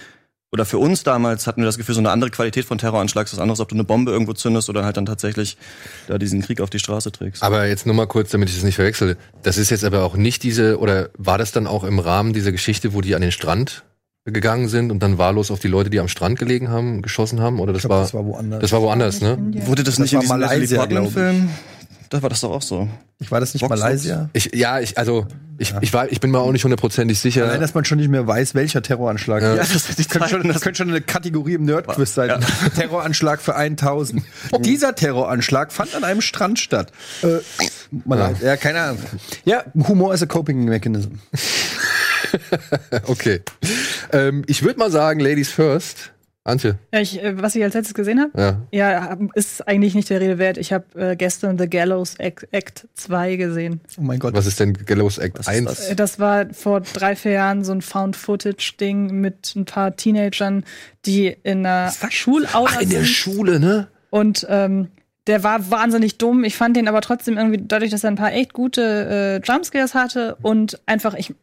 oder 0.53 0.65
für 0.65 0.79
uns 0.79 1.03
damals 1.03 1.47
hatten 1.47 1.61
wir 1.61 1.67
das 1.67 1.77
Gefühl, 1.77 1.95
so 1.95 2.01
eine 2.01 2.11
andere 2.11 2.31
Qualität 2.31 2.65
von 2.65 2.79
Terroranschlag, 2.79 3.31
was 3.33 3.39
anderes, 3.39 3.61
ob 3.61 3.69
du 3.69 3.75
eine 3.75 3.85
Bombe 3.85 4.13
irgendwo 4.13 4.33
zündest 4.33 4.69
oder 4.71 4.85
halt 4.85 4.97
dann 4.97 5.07
tatsächlich 5.07 5.57
da 6.09 6.17
diesen 6.19 6.41
Krieg 6.43 6.61
auf 6.61 6.71
die 6.71 6.79
Straße 6.79 7.13
trägst. 7.13 7.43
Aber 7.43 7.67
jetzt 7.67 7.85
nur 7.85 7.95
mal 7.95 8.07
kurz, 8.07 8.31
damit 8.31 8.49
ich 8.49 8.57
es 8.57 8.63
nicht 8.65 8.77
verwechsel. 8.77 9.17
Das 9.43 9.59
ist 9.59 9.71
jetzt 9.71 9.85
aber 9.85 10.05
auch 10.05 10.17
nicht 10.17 10.43
diese, 10.43 10.79
oder 10.79 11.11
war 11.19 11.37
das 11.39 11.53
dann 11.53 11.67
auch 11.67 11.85
im 11.85 11.99
Rahmen 11.99 12.33
dieser 12.33 12.53
Geschichte, 12.53 12.95
wo 12.95 13.01
die 13.01 13.15
an 13.15 13.23
den 13.23 13.33
Strand 13.33 13.85
gegangen 14.25 14.69
sind 14.69 14.91
und 14.93 15.03
dann 15.03 15.19
wahllos 15.19 15.51
auf 15.51 15.61
die 15.61 15.69
Leute, 15.69 15.91
die 15.91 15.99
am 16.01 16.09
Strand 16.09 16.39
gelegen 16.39 16.69
haben, 16.69 17.03
geschossen 17.03 17.41
haben? 17.41 17.59
Oder 17.59 17.73
das, 17.73 17.83
Ich 17.83 17.89
glaub, 17.89 17.97
war, 17.99 18.03
das 18.05 18.15
war 18.15 18.25
woanders. 18.27 18.61
das 18.61 18.73
war 18.73 18.83
woanders, 18.83 19.21
ne? 19.21 19.39
Wurde 19.67 19.83
das, 19.83 19.95
Das 19.97 19.99
nicht 20.01 20.13
in 20.13 20.21
diesem 20.21 20.39
Malaysia. 20.41 20.79
Portman-Film? 20.79 21.49
Da 22.11 22.21
war 22.23 22.29
das 22.29 22.41
doch 22.41 22.51
auch 22.51 22.63
so. 22.63 22.89
ich 23.21 23.31
war 23.31 23.39
das 23.39 23.55
nicht 23.55 23.63
Vox, 23.63 23.79
Malaysia? 23.81 24.29
Ich, 24.33 24.51
ja, 24.53 24.81
ich, 24.81 24.99
also, 24.99 25.27
ich, 25.59 25.73
ich, 25.81 25.93
war, 25.93 26.11
ich 26.11 26.19
bin 26.19 26.33
mir 26.33 26.41
auch 26.41 26.51
nicht 26.51 26.65
hundertprozentig 26.65 27.21
sicher. 27.21 27.45
Allein, 27.45 27.61
dass 27.61 27.73
man 27.73 27.85
schon 27.85 27.99
nicht 27.99 28.09
mehr 28.11 28.27
weiß, 28.27 28.57
welcher 28.57 28.83
Terroranschlag. 28.83 29.43
Ja. 29.43 29.51
Ja, 29.55 29.63
das 29.63 29.87
das, 29.97 30.09
könnte 30.09 30.29
schon, 30.29 30.49
das 30.49 30.61
könnte 30.61 30.79
schon 30.79 30.89
eine 30.91 31.01
Kategorie 31.03 31.55
im 31.55 31.65
Nerdquiz 31.65 32.13
sein. 32.13 32.29
Ja. 32.29 32.39
Terroranschlag 32.77 33.41
für 33.41 33.55
1000. 33.55 34.25
Dieser 34.65 34.97
Terroranschlag 34.97 35.73
fand 35.73 35.95
an 35.95 36.03
einem 36.03 36.21
Strand 36.21 36.59
statt. 36.59 36.91
Äh, 37.23 37.39
mal 38.05 38.19
Ja. 38.19 38.27
leid. 38.27 38.43
ja, 38.43 38.57
keine 38.57 38.81
Ahnung. 38.81 38.99
Ja, 39.45 39.63
Humor 39.87 40.13
ist 40.13 40.23
a 40.23 40.27
coping 40.27 40.65
mechanism. 40.65 41.13
Okay. 43.07 43.41
Ähm, 44.13 44.43
ich 44.47 44.63
würde 44.63 44.79
mal 44.79 44.91
sagen, 44.91 45.21
Ladies 45.21 45.51
first. 45.51 46.13
Antje, 46.43 46.79
Ja, 46.93 47.01
ich, 47.01 47.23
äh, 47.23 47.41
was 47.41 47.55
ich 47.55 47.63
als 47.63 47.75
letztes 47.75 47.93
gesehen 47.93 48.19
habe, 48.19 48.41
ja. 48.41 48.63
ja, 48.73 49.19
ist 49.35 49.69
eigentlich 49.69 49.95
nicht 49.95 50.09
der 50.09 50.23
Rede 50.23 50.39
wert. 50.39 50.57
Ich 50.57 50.73
habe 50.73 50.85
äh, 51.11 51.15
gestern 51.15 51.59
The 51.59 51.69
Gallows 51.69 52.15
Act, 52.17 52.49
Act 52.51 52.89
2 52.95 53.37
gesehen. 53.37 53.81
Oh 53.99 54.03
mein 54.03 54.19
Gott. 54.19 54.33
Was 54.33 54.47
ist 54.47 54.59
denn 54.59 54.73
Gallows 54.73 55.19
Act 55.19 55.39
Was 55.39 55.47
ist 55.47 55.53
1? 55.53 55.65
das? 55.67 55.89
Äh, 55.91 55.97
Das 55.97 56.19
war 56.19 56.47
vor 56.55 56.81
drei, 56.81 57.15
vier 57.15 57.33
Jahren 57.33 57.63
so 57.63 57.73
ein 57.73 57.83
Found-Footage-Ding 57.83 59.11
mit 59.21 59.55
ein 59.55 59.67
paar 59.67 59.95
Teenagern, 59.97 60.65
die 61.05 61.37
in 61.43 61.67
einer 61.67 61.93
Schulaula 62.09 62.71
Ach, 62.75 62.81
in 62.81 62.89
der. 62.89 63.05
Schule, 63.05 63.61
ne? 63.61 63.89
Und 64.09 64.47
ähm, 64.49 64.89
der 65.27 65.45
war 65.45 65.71
wahnsinnig 65.71 66.17
dumm. 66.17 66.45
Ich 66.45 66.57
fand 66.57 66.75
den 66.75 66.89
aber 66.89 67.03
trotzdem 67.03 67.37
irgendwie, 67.37 67.61
dadurch, 67.63 67.91
dass 67.91 68.03
er 68.03 68.11
ein 68.11 68.17
paar 68.17 68.33
echt 68.33 68.55
gute 68.55 69.41
äh, 69.45 69.47
Jumpscares 69.47 69.95
hatte 69.95 70.37
und 70.41 70.81
einfach 70.87 71.13
ich 71.15 71.35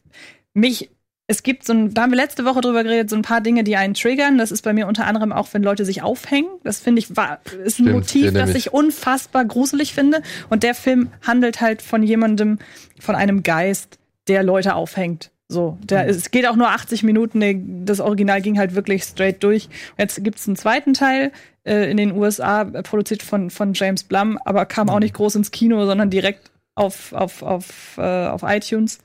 mich. 0.58 0.90
Es 1.30 1.44
gibt 1.44 1.66
so 1.66 1.74
ein, 1.74 1.94
da 1.94 2.04
haben 2.04 2.12
wir 2.12 2.16
letzte 2.16 2.46
Woche 2.46 2.62
drüber 2.62 2.84
geredet, 2.86 3.10
so 3.10 3.18
ein 3.18 3.22
paar 3.22 3.42
Dinge, 3.42 3.66
die 3.66 3.76
einen 3.76 3.94
triggern. 3.96 4.38
Das 4.38 4.50
ist 4.50 4.62
bei 4.62 4.72
mir 4.72 4.88
unter 4.88 5.06
anderem 5.06 5.34
auch, 5.34 5.50
wenn 5.54 5.62
Leute 5.62 5.84
sich 5.84 6.02
aufhängen. 6.02 6.48
Das 6.64 6.80
finde 6.80 7.00
ich 7.00 7.18
war, 7.18 7.40
ist 7.66 7.80
ein 7.80 7.84
Stimmt, 7.84 7.92
Motiv, 7.92 8.24
erinnere 8.24 8.48
das 8.48 8.56
ich 8.56 8.72
unfassbar 8.74 9.44
gruselig 9.44 9.94
finde. 9.94 10.22
Und 10.50 10.64
der 10.64 10.74
Film 10.74 11.10
handelt 11.26 11.60
halt 11.60 11.82
von 11.82 12.02
jemandem, 12.02 12.60
von 13.00 13.16
einem 13.16 13.44
Geist, 13.44 14.00
der 14.30 14.42
Leute 14.44 14.76
aufhängt. 14.76 15.32
So, 15.50 15.78
der, 15.84 16.04
Mhm. 16.06 16.10
es 16.12 16.32
geht 16.32 16.48
auch 16.48 16.56
nur 16.56 16.70
80 16.70 17.04
Minuten. 17.04 17.42
der- 17.42 17.56
Das 17.86 18.00
Original 18.00 18.42
ging 18.42 18.58
halt 18.58 18.74
wirklich 18.74 19.04
straight 19.04 19.44
durch. 19.44 19.68
Jetzt 19.98 20.24
gibt's 20.24 20.48
einen 20.48 20.56
zweiten 20.56 20.94
Teil 20.94 21.32
äh, 21.66 21.92
in 21.92 21.98
den 21.98 22.14
USA, 22.14 22.62
äh, 22.62 22.84
produziert 22.84 23.22
von, 23.22 23.50
von 23.50 23.74
James 23.74 24.06
Blum, 24.06 24.38
aber 24.46 24.66
kam 24.66 24.88
Mhm. 24.88 24.94
auch 24.94 25.00
nicht 25.02 25.14
groß 25.14 25.36
ins 25.36 25.52
Kino, 25.52 25.86
sondern 25.86 26.10
direkt 26.10 26.52
auf, 26.76 27.12
auf, 27.12 27.44
auf, 27.44 27.98
äh, 27.98 28.28
auf 28.28 28.44
iTunes. 28.44 29.00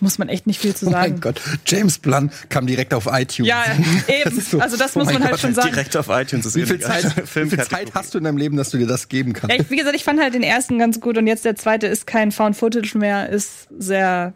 Muss 0.00 0.18
man 0.18 0.28
echt 0.28 0.46
nicht 0.46 0.60
viel 0.60 0.74
zu 0.74 0.86
Oh 0.86 0.90
mein 0.90 1.10
sagen. 1.10 1.20
Gott, 1.20 1.40
James 1.66 1.98
Blunt 1.98 2.32
kam 2.48 2.66
direkt 2.66 2.94
auf 2.94 3.06
iTunes. 3.10 3.48
ja, 3.48 3.64
eben. 4.08 4.40
So- 4.40 4.60
also 4.60 4.76
das 4.76 4.96
oh 4.96 5.00
muss 5.00 5.12
man 5.12 5.22
halt 5.22 5.32
Gott, 5.32 5.40
schon 5.40 5.54
sagen. 5.54 5.68
Direkt 5.70 5.96
auf 5.96 6.08
iTunes 6.08 6.46
ist 6.46 6.54
Wie 6.56 6.66
viel, 6.66 6.76
eben 6.76 6.82
Zeit, 6.84 7.16
wie 7.34 7.48
viel. 7.50 7.58
Zeit 7.60 7.92
hast 7.94 8.14
du 8.14 8.18
in 8.18 8.24
deinem 8.24 8.36
Leben, 8.36 8.56
dass 8.56 8.70
du 8.70 8.78
dir 8.78 8.86
das 8.86 9.08
geben 9.08 9.32
kannst? 9.32 9.54
Ja, 9.56 9.60
ich, 9.62 9.70
wie 9.70 9.76
gesagt, 9.76 9.96
ich 9.96 10.04
fand 10.04 10.20
halt 10.20 10.34
den 10.34 10.42
ersten 10.42 10.78
ganz 10.78 11.00
gut 11.00 11.18
und 11.18 11.26
jetzt 11.26 11.44
der 11.44 11.56
zweite 11.56 11.86
ist 11.86 12.06
kein 12.06 12.32
Found 12.32 12.56
Footage 12.56 12.96
mehr, 12.98 13.28
ist 13.28 13.68
sehr 13.78 14.32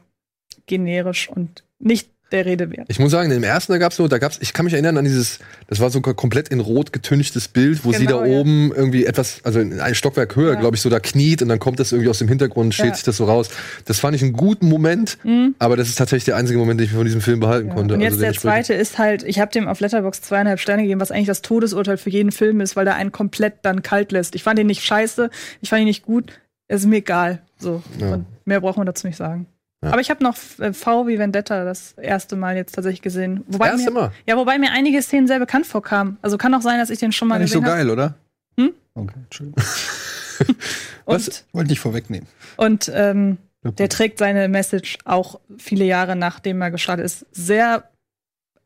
generisch 0.66 1.28
und 1.28 1.64
nicht 1.78 2.10
der 2.34 2.44
Rede 2.44 2.70
wert. 2.70 2.86
Ich 2.88 2.98
muss 2.98 3.10
sagen, 3.12 3.30
im 3.30 3.42
ersten, 3.42 3.72
da 3.72 3.78
gab's 3.78 3.96
so, 3.96 4.06
da 4.08 4.18
gab's, 4.18 4.38
ich 4.42 4.52
kann 4.52 4.64
mich 4.64 4.74
erinnern 4.74 4.98
an 4.98 5.04
dieses, 5.04 5.38
das 5.68 5.80
war 5.80 5.88
so 5.90 6.00
ein 6.00 6.02
komplett 6.02 6.48
in 6.48 6.60
rot 6.60 6.92
getünchtes 6.92 7.48
Bild, 7.48 7.84
wo 7.84 7.92
sie 7.92 8.04
da 8.06 8.18
Genau, 8.18 8.24
ja. 8.24 8.40
oben 8.40 8.72
irgendwie 8.74 9.06
etwas, 9.06 9.40
also 9.44 9.60
in 9.60 9.80
ein 9.80 9.94
Stockwerk 9.94 10.36
höher, 10.36 10.54
Ja. 10.54 10.60
glaube 10.60 10.76
ich, 10.76 10.82
so 10.82 10.90
da 10.90 11.00
kniet 11.00 11.40
und 11.40 11.48
dann 11.48 11.58
kommt 11.58 11.80
das 11.80 11.92
irgendwie 11.92 12.10
aus 12.10 12.18
dem 12.18 12.28
Hintergrund, 12.28 12.74
steht 12.74 12.86
Ja. 12.86 12.90
Mhm. 12.90 12.94
sich 12.96 13.04
das 13.04 13.16
so 13.16 13.24
raus. 13.24 13.48
Das 13.86 13.98
fand 14.00 14.14
ich 14.16 14.22
einen 14.22 14.32
guten 14.34 14.68
Moment, 14.68 15.16
aber 15.58 15.76
das 15.76 15.88
ist 15.88 15.96
tatsächlich 15.96 16.24
der 16.24 16.36
einzige 16.36 16.58
Moment, 16.58 16.80
den 16.80 16.86
ich 16.86 16.92
mir 16.92 16.98
von 16.98 17.06
diesem 17.06 17.20
Film 17.22 17.40
behalten 17.40 17.70
konnte. 17.70 17.94
Und 17.94 18.00
jetzt 18.00 18.12
also 18.14 18.24
der 18.24 18.34
zweite 18.34 18.74
ist 18.74 18.98
halt, 18.98 19.22
ich 19.22 19.38
habe 19.38 19.50
dem 19.52 19.68
auf 19.68 19.80
Letterbox 19.80 20.20
zweieinhalb 20.22 20.60
Sterne 20.60 20.82
gegeben, 20.82 21.00
was 21.00 21.10
eigentlich 21.10 21.28
das 21.28 21.42
Todesurteil 21.42 21.96
für 21.96 22.10
jeden 22.10 22.32
Film 22.32 22.60
ist, 22.60 22.76
weil 22.76 22.84
der 22.84 22.96
einen 22.96 23.12
komplett 23.12 23.54
dann 23.62 23.82
kalt 23.82 24.12
lässt. 24.12 24.34
Ich 24.34 24.42
fand 24.42 24.58
ihn 24.58 24.66
nicht 24.66 24.82
scheiße, 24.84 25.30
ich 25.60 25.68
fand 25.70 25.80
ihn 25.82 25.86
nicht 25.86 26.02
gut, 26.04 26.32
es 26.66 26.80
ist 26.80 26.86
mir 26.86 26.96
egal. 26.96 27.42
So. 27.58 27.82
Und 28.00 28.26
mehr 28.44 28.60
braucht 28.60 28.76
man 28.76 28.86
dazu 28.86 29.06
nicht 29.06 29.16
sagen. 29.16 29.46
Ja. 29.84 29.90
Aber 29.92 30.00
ich 30.00 30.10
habe 30.10 30.22
noch 30.24 30.36
äh, 30.58 30.72
V 30.72 31.06
wie 31.06 31.18
Vendetta 31.18 31.64
das 31.64 31.92
erste 31.92 32.36
Mal 32.36 32.56
jetzt 32.56 32.74
tatsächlich 32.74 33.02
gesehen. 33.02 33.44
Wobei 33.46 33.68
Erste 33.68 33.90
mir, 33.90 34.00
Mal? 34.00 34.12
Ja, 34.26 34.36
wobei 34.36 34.58
mir 34.58 34.72
einige 34.72 35.00
Szenen 35.02 35.26
sehr 35.26 35.38
bekannt 35.38 35.66
vorkamen. 35.66 36.18
Also 36.22 36.38
kann 36.38 36.54
auch 36.54 36.62
sein, 36.62 36.78
dass 36.78 36.90
ich 36.90 36.98
den 36.98 37.12
schon 37.12 37.28
mal 37.28 37.34
War 37.34 37.40
nicht 37.40 37.52
so 37.52 37.60
gesehen 37.60 37.70
habe. 37.72 37.84
geil, 37.84 37.90
oder? 37.90 38.14
Hm? 38.58 38.72
Okay, 38.94 39.14
Entschuldigung. 39.24 39.62
Und, 41.04 41.44
Wollte 41.52 41.68
nicht 41.70 41.80
vorwegnehmen. 41.80 42.26
und 42.56 42.90
ähm, 42.94 43.36
der 43.62 43.88
trägt 43.90 44.18
seine 44.18 44.48
Message 44.48 44.96
auch 45.04 45.38
viele 45.58 45.84
Jahre 45.84 46.16
nachdem 46.16 46.60
er 46.62 46.70
gestartet 46.70 47.04
ist, 47.04 47.26
sehr 47.30 47.84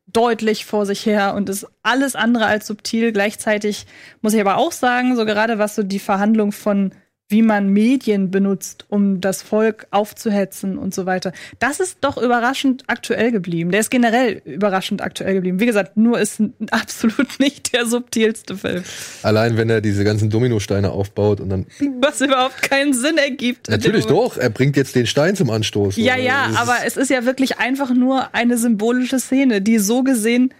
deutlich 0.07 0.65
vor 0.65 0.87
sich 0.87 1.05
her 1.05 1.35
und 1.35 1.49
ist 1.49 1.67
alles 1.83 2.15
andere 2.17 2.47
als 2.47 2.67
subtil. 2.67 3.13
Gleichzeitig 3.13 3.87
muss 4.23 4.35
ich 4.35 4.41
aber 4.41 4.57
auch 4.57 4.73
sagen, 4.73 5.17
so 5.17 5.25
gerade 5.25 5.59
was 5.59 5.75
so 5.75 5.83
die 5.83 5.99
Verhandlung 5.99 6.53
von 6.53 6.93
wie 7.31 7.43
man 7.43 7.69
Medien 7.69 8.31
benutzt, 8.31 8.87
um 8.89 9.21
das 9.21 9.43
Volk 9.43 9.87
aufzuhetzen 9.91 10.79
und 10.79 10.95
so 10.95 11.05
weiter. 11.05 11.33
Das 11.59 11.79
ist 11.79 11.99
doch 12.01 12.17
überraschend 12.17 12.85
aktuell 12.87 13.31
geblieben. 13.33 13.71
Der 13.71 13.81
ist 13.81 13.91
generell 13.91 14.41
überraschend 14.47 15.03
aktuell 15.03 15.35
geblieben. 15.35 15.61
Wie 15.61 15.67
gesagt, 15.67 15.97
nur 15.99 16.19
ist 16.19 16.41
absolut 16.71 17.29
nicht 17.39 17.75
der 17.75 17.85
subtilste 17.85 18.57
Film. 18.57 18.83
Allein 19.23 19.59
wenn 19.59 19.69
er 19.69 19.83
diese 19.83 20.05
ganzen 20.05 20.31
Dominosteine 20.31 20.91
aufbaut 20.91 21.41
und 21.41 21.51
dann. 21.51 21.67
Was 22.01 22.21
überhaupt 22.23 22.63
keinen 22.63 22.95
Sinn 22.95 23.19
ergibt. 23.19 23.69
Natürlich 23.69 24.07
doch, 24.07 24.39
er 24.39 24.49
bringt 24.49 24.77
jetzt 24.77 24.95
den 24.95 25.07
Stein 25.07 25.37
zum 25.37 25.51
Anstoß. 25.51 25.97
Ja, 25.97 26.15
So, 26.17 26.23
ja, 26.23 26.43
das 26.45 26.53
ist- 26.53 26.59
aber 26.61 26.77
es 26.87 26.97
ist 26.97 27.11
ja 27.11 27.25
wirklich 27.27 27.59
einfach 27.59 27.91
nur 27.93 28.35
eine 28.35 28.57
symbolische 28.57 29.21
Szene, 29.21 29.61
die 29.61 29.79
so 29.79 30.03
gesehen 30.03 30.55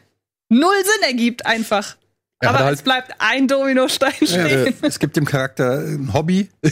null 0.51 0.75
Sinn 0.83 1.09
ergibt 1.09 1.47
einfach. 1.47 1.97
Er 2.41 2.49
hat 2.51 2.55
aber 2.57 2.65
halt- 2.67 2.77
es 2.77 2.83
bleibt 2.83 3.13
ein 3.19 3.49
Dominostein 3.49 4.13
stehen. 4.23 4.75
Es 4.83 4.99
gibt 5.01 5.17
dem 5.17 5.25
Charakter 5.25 5.81
ein 5.81 6.13
Hobby. 6.13 6.49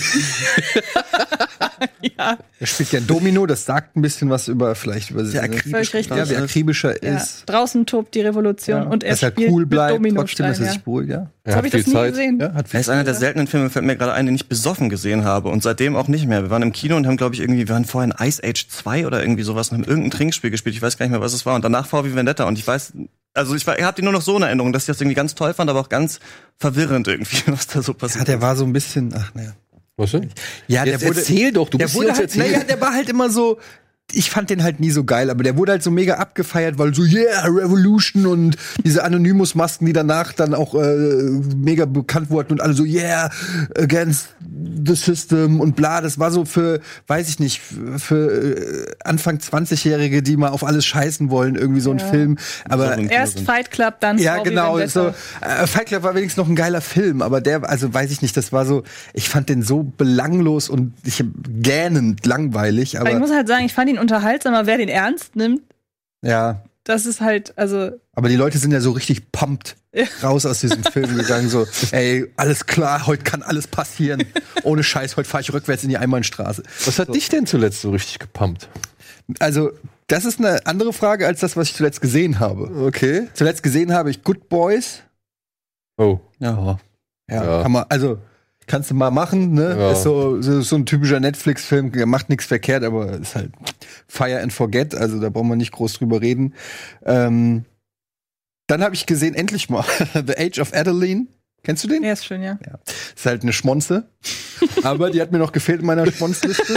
Ja, 2.18 2.38
Er 2.60 2.66
spielt 2.66 2.92
ja 2.92 3.00
Domino, 3.00 3.44
das 3.46 3.64
sagt 3.64 3.96
ein 3.96 4.02
bisschen 4.02 4.30
was 4.30 4.48
über 4.48 4.74
vielleicht 4.74 5.10
über 5.10 5.24
Sehr 5.24 5.42
akribisch. 5.42 5.92
ja, 5.92 6.28
wie 6.30 6.36
akribischer 6.36 7.02
ja. 7.04 7.16
ist. 7.16 7.44
Draußen 7.46 7.84
tobt 7.84 8.14
die 8.14 8.20
Revolution 8.22 8.82
Ja. 8.84 8.88
und 8.88 9.04
er 9.04 9.10
dass 9.10 9.22
er 9.22 9.30
spielt 9.32 9.50
cool 9.50 9.62
mit 9.62 9.70
bleibt, 9.70 9.90
trotzdem, 9.96 10.02
Dominosteinen. 10.14 10.52
dass 10.52 10.60
er 10.60 10.66
Ja. 11.08 11.30
Ja. 11.46 11.52
er 11.52 11.56
habe 11.56 11.66
ich 11.68 11.72
das 11.72 11.84
viel 11.84 11.92
nie 11.92 11.98
Zeit. 11.98 12.10
gesehen. 12.10 12.38
Ja, 12.40 12.52
hat 12.54 12.74
Er 12.74 12.80
ist 12.80 12.88
einer 12.90 13.04
der 13.04 13.14
Ja. 13.14 13.18
seltenen 13.20 13.46
Filme, 13.46 13.70
fällt 13.70 13.84
mir 13.84 13.96
gerade 13.96 14.12
ein, 14.12 14.26
den 14.26 14.34
ich 14.34 14.48
besoffen 14.48 14.88
gesehen 14.90 15.24
habe 15.24 15.48
und 15.48 15.62
seitdem 15.62 15.96
auch 15.96 16.08
nicht 16.08 16.26
mehr. 16.26 16.42
Wir 16.42 16.50
waren 16.50 16.62
im 16.62 16.72
Kino 16.72 16.96
und 16.96 17.06
haben, 17.06 17.16
glaube 17.16 17.34
ich, 17.34 17.40
irgendwie, 17.40 17.60
wir 17.60 17.68
waren 17.70 17.84
vorhin 17.84 18.12
Ice 18.20 18.42
Age 18.44 18.68
2 18.68 19.06
oder 19.06 19.20
irgendwie 19.22 19.42
sowas 19.42 19.70
und 19.70 19.78
haben 19.78 19.84
irgendein 19.84 20.10
Trinkspiel 20.10 20.50
gespielt. 20.50 20.74
Ich 20.74 20.82
weiß 20.82 20.98
gar 20.98 21.06
nicht 21.06 21.12
mehr, 21.12 21.20
was 21.22 21.32
es 21.32 21.46
war. 21.46 21.54
Und 21.54 21.64
danach 21.64 21.86
VW 21.86 22.14
Vendetta 22.14 22.44
und 22.44 22.58
ich 22.58 22.66
weiß, 22.66 22.92
also 23.34 23.54
ich, 23.54 23.66
war- 23.66 23.78
ich 23.78 23.84
habe 23.84 23.94
die 23.96 24.02
nur 24.02 24.12
noch 24.12 24.22
so 24.22 24.36
in 24.36 24.42
Erinnerung, 24.42 24.72
dass 24.72 24.82
ich 24.82 24.86
das 24.88 25.00
irgendwie 25.00 25.14
ganz 25.14 25.34
toll 25.34 25.54
fand, 25.54 25.70
aber 25.70 25.80
auch 25.80 25.88
ganz 25.88 26.20
verwirrend 26.58 27.06
irgendwie, 27.08 27.36
was 27.46 27.66
da 27.66 27.82
so 27.82 27.92
Ja, 27.92 27.98
passiert. 27.98 28.28
der 28.28 28.40
war 28.42 28.56
so 28.56 28.64
ein 28.64 28.72
bisschen, 28.72 29.12
ach 29.16 29.32
naja. 29.34 29.52
Was 29.98 30.10
denn? 30.10 30.30
Ja, 30.68 30.84
Jetzt 30.84 31.02
erzähl 31.04 31.52
doch, 31.52 31.70
du 31.70 31.78
der 31.78 31.86
bist 31.86 31.94
wurde 31.96 32.10
halt, 32.12 32.20
erzählen. 32.20 32.50
naja, 32.52 32.64
der 32.64 32.78
war 32.82 32.92
halt 32.92 33.08
immer 33.08 33.30
so. 33.30 33.58
Ich 34.12 34.30
fand 34.30 34.50
den 34.50 34.62
halt 34.62 34.78
nie 34.78 34.90
so 34.90 35.02
geil, 35.02 35.30
aber 35.30 35.42
der 35.42 35.56
wurde 35.56 35.72
halt 35.72 35.82
so 35.82 35.90
mega 35.90 36.14
abgefeiert, 36.14 36.78
weil 36.78 36.94
so 36.94 37.02
yeah 37.02 37.44
Revolution 37.44 38.26
und 38.26 38.56
diese 38.84 39.02
Anonymous-Masken, 39.02 39.84
die 39.84 39.92
danach 39.92 40.32
dann 40.32 40.54
auch 40.54 40.74
äh, 40.74 40.94
mega 41.56 41.86
bekannt 41.86 42.30
wurden 42.30 42.52
und 42.52 42.60
alle 42.60 42.72
so 42.72 42.84
yeah 42.84 43.30
against 43.76 44.28
the 44.86 44.94
system 44.94 45.60
und 45.60 45.74
bla. 45.74 46.00
Das 46.00 46.20
war 46.20 46.30
so 46.30 46.44
für, 46.44 46.80
weiß 47.08 47.28
ich 47.28 47.40
nicht, 47.40 47.60
für, 47.98 48.56
äh, 48.56 48.86
Anfang 49.02 49.38
20-Jährige, 49.38 50.22
die 50.22 50.36
mal 50.36 50.50
auf 50.50 50.62
alles 50.62 50.86
scheißen 50.86 51.30
wollen, 51.30 51.56
irgendwie 51.56 51.80
so 51.80 51.90
ein 51.90 51.98
Ja. 51.98 52.06
Film. 52.06 52.38
Aber 52.68 52.96
Erst 52.98 53.40
Fight 53.40 53.72
Club, 53.72 53.96
dann 54.00 54.18
ja, 54.18 54.40
genau. 54.42 54.78
So, 54.86 55.08
äh, 55.40 55.66
Fight 55.66 55.86
Club 55.86 56.04
war 56.04 56.14
wenigstens 56.14 56.36
noch 56.36 56.48
ein 56.48 56.54
geiler 56.54 56.80
Film, 56.80 57.22
aber 57.22 57.40
der, 57.40 57.68
also 57.68 57.92
weiß 57.92 58.12
ich 58.12 58.22
nicht, 58.22 58.36
das 58.36 58.52
war 58.52 58.66
so, 58.66 58.84
ich 59.14 59.28
fand 59.28 59.48
den 59.48 59.62
so 59.62 59.82
belanglos 59.82 60.68
und 60.68 60.92
ich 61.04 61.24
gähnend 61.48 62.24
langweilig, 62.24 63.00
Aber 63.00 63.08
ich 63.08 63.16
aber 63.16 63.26
muss 63.26 63.34
halt 63.34 63.48
sagen, 63.48 63.64
ich 63.64 63.74
fand 63.74 63.90
ihn 63.90 63.95
unterhaltsam, 63.98 64.54
aber 64.54 64.66
wer 64.66 64.78
den 64.78 64.88
ernst 64.88 65.36
nimmt, 65.36 65.62
ja. 66.22 66.62
das 66.84 67.06
ist 67.06 67.20
halt, 67.20 67.56
also 67.58 67.90
Aber 68.14 68.28
die 68.28 68.36
Leute 68.36 68.58
sind 68.58 68.72
ja 68.72 68.80
so 68.80 68.92
richtig 68.92 69.30
pumped 69.32 69.76
Ja. 69.94 70.04
raus 70.22 70.46
aus 70.46 70.60
diesem 70.60 70.82
Film 70.84 71.16
gegangen, 71.16 71.48
so, 71.48 71.66
ey, 71.92 72.30
alles 72.36 72.66
klar, 72.66 73.06
heute 73.06 73.22
kann 73.24 73.42
alles 73.42 73.66
passieren. 73.66 74.22
Ohne 74.62 74.82
Scheiß, 74.82 75.16
heute 75.16 75.28
fahre 75.28 75.42
ich 75.42 75.52
rückwärts 75.52 75.82
in 75.84 75.88
die 75.90 75.98
Einbahnstraße. 75.98 76.62
Was 76.84 76.98
hat 76.98 77.14
dich 77.14 77.28
denn 77.28 77.46
zuletzt 77.46 77.80
so 77.82 77.90
richtig 77.90 78.18
gepumpt? 78.18 78.68
Also, 79.40 79.70
das 80.08 80.24
ist 80.24 80.38
eine 80.38 80.64
andere 80.66 80.92
Frage 80.92 81.26
als 81.26 81.40
das, 81.40 81.56
was 81.56 81.68
ich 81.68 81.74
zuletzt 81.74 82.00
gesehen 82.00 82.38
habe. 82.38 82.70
Okay. 82.86 83.26
Zuletzt 83.34 83.62
gesehen 83.64 83.92
habe 83.92 84.10
ich 84.10 84.22
Good 84.22 84.48
Boys. 84.48 85.02
Oh. 85.98 86.20
Ja. 86.38 86.78
Ja, 87.28 87.44
Ja. 87.44 87.62
kann 87.62 87.72
man, 87.72 87.84
also 87.88 88.18
kannst 88.66 88.90
du 88.90 88.94
mal 88.94 89.10
machen, 89.10 89.52
ne? 89.52 89.76
Ja. 89.78 89.92
Ist 89.92 90.02
so, 90.02 90.40
so, 90.42 90.60
so 90.60 90.76
ein 90.76 90.86
typischer 90.86 91.20
Netflix-Film, 91.20 91.92
der 91.92 92.06
macht 92.06 92.28
nichts 92.28 92.46
verkehrt, 92.46 92.84
aber 92.84 93.12
ist 93.12 93.34
halt 93.34 93.52
Fire 94.08 94.40
and 94.40 94.52
Forget, 94.52 94.94
also 94.94 95.20
da 95.20 95.30
brauchen 95.30 95.48
wir 95.48 95.56
nicht 95.56 95.72
groß 95.72 95.94
drüber 95.94 96.20
reden. 96.20 96.54
Ähm, 97.04 97.64
dann 98.66 98.82
habe 98.82 98.94
ich 98.94 99.06
gesehen, 99.06 99.34
endlich 99.34 99.70
mal, 99.70 99.84
The 100.14 100.36
Age 100.36 100.58
of 100.58 100.74
Adeline. 100.74 101.26
Kennst 101.62 101.82
du 101.82 101.88
den? 101.88 102.02
der 102.02 102.12
ist 102.12 102.24
schön, 102.24 102.42
ja. 102.42 102.58
Ist 103.16 103.26
halt 103.26 103.42
eine 103.42 103.52
Schmonze. 103.52 104.08
aber 104.84 105.10
die 105.10 105.20
hat 105.20 105.32
mir 105.32 105.38
noch 105.38 105.50
gefehlt 105.52 105.80
in 105.80 105.86
meiner 105.86 106.06
Schmonzliste. 106.10 106.76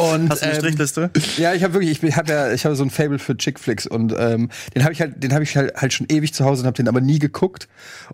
Und, 0.00 0.30
Hast 0.30 0.42
du 0.42 0.46
eine 0.46 0.54
ähm, 0.54 0.60
Strichliste? 0.60 1.10
ja, 1.36 1.52
ich 1.52 1.62
habe 1.62 1.74
wirklich, 1.74 2.02
ich 2.02 2.16
habe 2.16 2.32
ja, 2.32 2.52
ich 2.52 2.64
habe 2.64 2.74
so 2.74 2.82
ein 2.82 2.90
Fable 2.90 3.18
für 3.18 3.36
Chickflicks 3.36 3.86
und 3.86 4.14
ähm, 4.16 4.48
den 4.74 4.84
habe 4.84 4.92
ich 4.92 5.00
halt, 5.00 5.22
den 5.22 5.34
habe 5.34 5.44
ich 5.44 5.56
halt, 5.56 5.76
halt 5.76 5.92
schon 5.92 6.06
ewig 6.08 6.32
zu 6.32 6.44
Hause 6.44 6.62
und 6.62 6.66
habe 6.66 6.76
den 6.76 6.88
aber 6.88 7.00
nie 7.00 7.18
geguckt. 7.18 7.68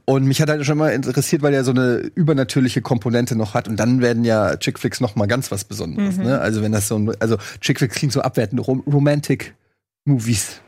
Und 0.05 0.25
mich 0.25 0.43
hat 0.43 0.49
halt 0.49 0.65
schon 0.67 0.79
mal 0.79 0.91
interessiert, 0.91 1.43
weil 1.43 1.53
der 1.53 1.65
so 1.65 1.71
eine 1.71 1.99
übernatürliche 2.15 2.83
Komponente 2.83 3.37
noch 3.37 3.55
hat. 3.55 3.69
Und 3.69 3.77
dann 3.77 4.01
werden 4.01 4.25
ja 4.25 4.57
Chickflicks 4.57 5.01
noch 5.01 5.15
mal 5.15 5.27
ganz 5.27 5.51
was 5.51 5.65
Besonderes. 5.65 6.17
Ne? 6.17 6.41
Also 6.41 6.63
wenn 6.63 6.73
das 6.73 6.89
so, 6.89 6.99
ein, 6.99 7.13
also 7.21 7.37
Chickflicks 7.61 7.95
klingt 7.95 8.13
so 8.13 8.21
abwertend, 8.21 8.67
Rom 8.67 8.83
Romantic 8.87 9.55
Movies. 10.05 10.61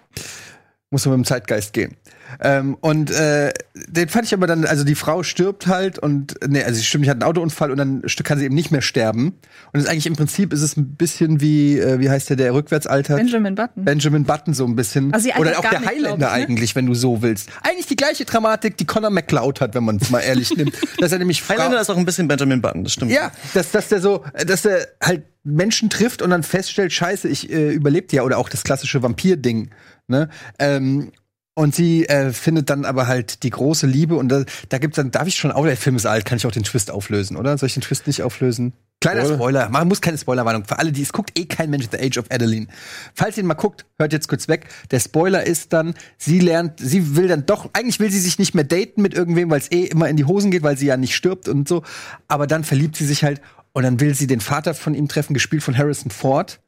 Muss 0.91 1.05
man 1.05 1.19
mit 1.19 1.27
dem 1.27 1.29
Zeitgeist 1.29 1.73
gehen. 1.73 1.97
Ähm, 2.41 2.77
und 2.81 3.11
äh, 3.11 3.53
den 3.75 4.09
fand 4.09 4.27
ich 4.27 4.35
aber 4.35 4.47
dann, 4.47 4.65
also 4.65 4.85
die 4.85 4.95
Frau 4.95 5.23
stirbt 5.23 5.67
halt 5.67 5.99
und, 5.99 6.35
nee, 6.47 6.63
also 6.63 6.79
sie 6.79 6.85
stimmt, 6.85 7.07
die 7.07 7.11
hat 7.11 7.17
einen 7.17 7.29
Autounfall 7.29 7.71
und 7.71 7.79
dann 7.79 8.03
kann 8.25 8.39
sie 8.39 8.45
eben 8.45 8.55
nicht 8.55 8.71
mehr 8.71 8.83
sterben. 8.83 9.39
Und 9.73 9.81
es 9.81 9.85
ist 9.85 9.91
eigentlich 9.91 10.07
im 10.07 10.17
Prinzip 10.17 10.53
ist 10.53 10.63
es 10.63 10.77
ein 10.77 10.95
bisschen 10.97 11.41
wie, 11.41 11.79
äh, 11.79 12.01
wie 12.01 12.11
heißt 12.11 12.31
der, 12.31 12.37
der 12.37 12.55
rückwärts 12.55 12.87
altert? 12.87 13.17
Benjamin 13.17 13.55
Button. 13.55 13.85
Benjamin 13.85 14.25
Button 14.25 14.55
so 14.55 14.65
ein 14.65 14.77
bisschen. 14.77 15.13
Also 15.13 15.29
sie 15.29 15.39
Oder 15.39 15.59
auch 15.59 15.63
der 15.63 15.81
nicht, 15.81 15.91
Highlander 15.91 16.15
ich, 16.15 16.19
ne? 16.19 16.31
eigentlich, 16.31 16.77
wenn 16.77 16.87
du 16.87 16.95
so 16.95 17.23
willst. 17.23 17.51
Eigentlich 17.63 17.87
die 17.87 17.97
gleiche 17.97 18.25
Dramatik, 18.25 18.77
die 18.77 18.85
Connor 18.85 19.11
McCloud 19.11 19.61
hat, 19.61 19.75
wenn 19.75 19.85
man 19.85 19.97
es 19.97 20.11
mal 20.11 20.21
ehrlich 20.21 20.55
nimmt. 20.57 20.75
Dass 20.99 21.13
er 21.13 21.19
nämlich 21.19 21.43
Frau, 21.43 21.55
Highlander 21.55 21.81
ist 21.81 21.91
auch 21.91 21.97
ein 21.97 22.05
bisschen 22.05 22.29
Benjamin 22.29 22.61
Button, 22.61 22.85
das 22.85 22.93
stimmt. 22.93 23.11
ja, 23.11 23.31
dass, 23.55 23.71
dass 23.71 23.89
der 23.89 24.01
so, 24.01 24.25
dass 24.47 24.65
er 24.65 24.87
halt 25.03 25.25
Menschen 25.45 25.91
trifft 25.91 26.23
und 26.23 26.31
dann 26.31 26.43
feststellt, 26.43 26.93
scheiße, 26.93 27.29
ich 27.29 27.51
äh, 27.51 27.71
überlebt 27.73 28.13
ja, 28.13 28.23
oder 28.23 28.39
auch 28.39 28.49
das 28.49 28.65
klassische 28.65 29.03
Vampir-Ding, 29.03 29.71
ne? 30.07 30.29
Ähm, 30.59 31.13
und 31.59 31.75
sie 31.75 32.09
äh, 32.09 32.33
findet 32.33 32.71
dann 32.71 32.85
aber 32.85 33.09
halt 33.09 33.43
die 33.43 33.50
große 33.50 33.88
Liebe 33.88 34.15
und 34.15 34.29
da, 34.29 34.45
da 34.69 34.79
gibt's 34.79 34.95
dann, 34.95 35.11
darf 35.11 35.27
ich 35.27 35.35
schon, 35.35 35.50
auch 35.50 35.65
der 35.65 35.77
Film 35.77 35.97
ist 35.97 36.07
alt, 36.07 36.25
kann 36.25 36.38
ich 36.38 36.47
auch 36.47 36.53
den 36.53 36.62
Twist 36.62 36.88
auflösen, 36.88 37.37
oder? 37.37 37.59
Soll 37.59 37.67
ich 37.67 37.75
den 37.75 37.83
Twist 37.83 38.07
nicht 38.07 38.23
auflösen? 38.23 38.75
Kleiner 39.00 39.23
Spoiler. 39.23 39.35
Spoiler, 39.35 39.69
man 39.71 39.88
muss 39.88 40.00
keine 40.00 40.19
Spoilerwarnung. 40.19 40.67
Für 40.67 40.79
alle, 40.79 40.93
die 40.93 41.03
es 41.03 41.12
guckt, 41.12 41.37
eh 41.37 41.47
kein 41.47 41.71
Mensch 41.71 41.87
The 41.91 41.99
Age 41.99 42.19
of 42.19 42.27
Adeline. 42.31 42.69
Falls 43.12 43.37
ihr 43.37 43.43
ihn 43.43 43.49
mal 43.49 43.55
guckt, 43.55 43.87
hört 43.99 44.12
jetzt 44.12 44.29
kurz 44.29 44.47
weg. 44.47 44.69
Der 44.93 45.00
Spoiler 45.00 45.49
ist 45.49 45.73
dann, 45.73 45.95
sie 46.17 46.38
lernt, 46.38 46.79
sie 46.79 47.17
will 47.17 47.27
dann 47.27 47.45
doch, 47.45 47.69
eigentlich 47.73 47.99
will 47.99 48.12
sie 48.12 48.21
sich 48.21 48.38
nicht 48.38 48.55
mehr 48.55 48.62
daten 48.62 49.03
mit 49.03 49.15
irgendwem, 49.15 49.50
weil 49.50 49.59
es 49.59 49.73
eh 49.73 49.83
immer 49.83 50.09
in 50.09 50.17
die 50.17 50.27
Hosen 50.27 50.53
geht, 50.53 50.62
weil 50.62 50.79
sie 50.79 50.87
ja 50.87 50.97
nicht 50.97 51.17
stirbt 51.17 51.49
und 51.49 51.67
so. 51.67 51.83
Aber 52.29 52.47
dann 52.47 52.62
verliebt 52.62 52.95
sie 52.95 53.05
sich 53.05 53.25
halt 53.25 53.41
und 53.73 53.83
dann 53.83 53.99
will 53.99 54.15
sie 54.15 54.29
den 54.29 54.41
Vater 54.41 54.75
von 54.75 54.95
ihm 54.95 55.09
treffen, 55.09 55.35
gespielt 55.35 55.65
von 55.65 55.77
Harrison 55.77 56.12
Ford. 56.12 56.61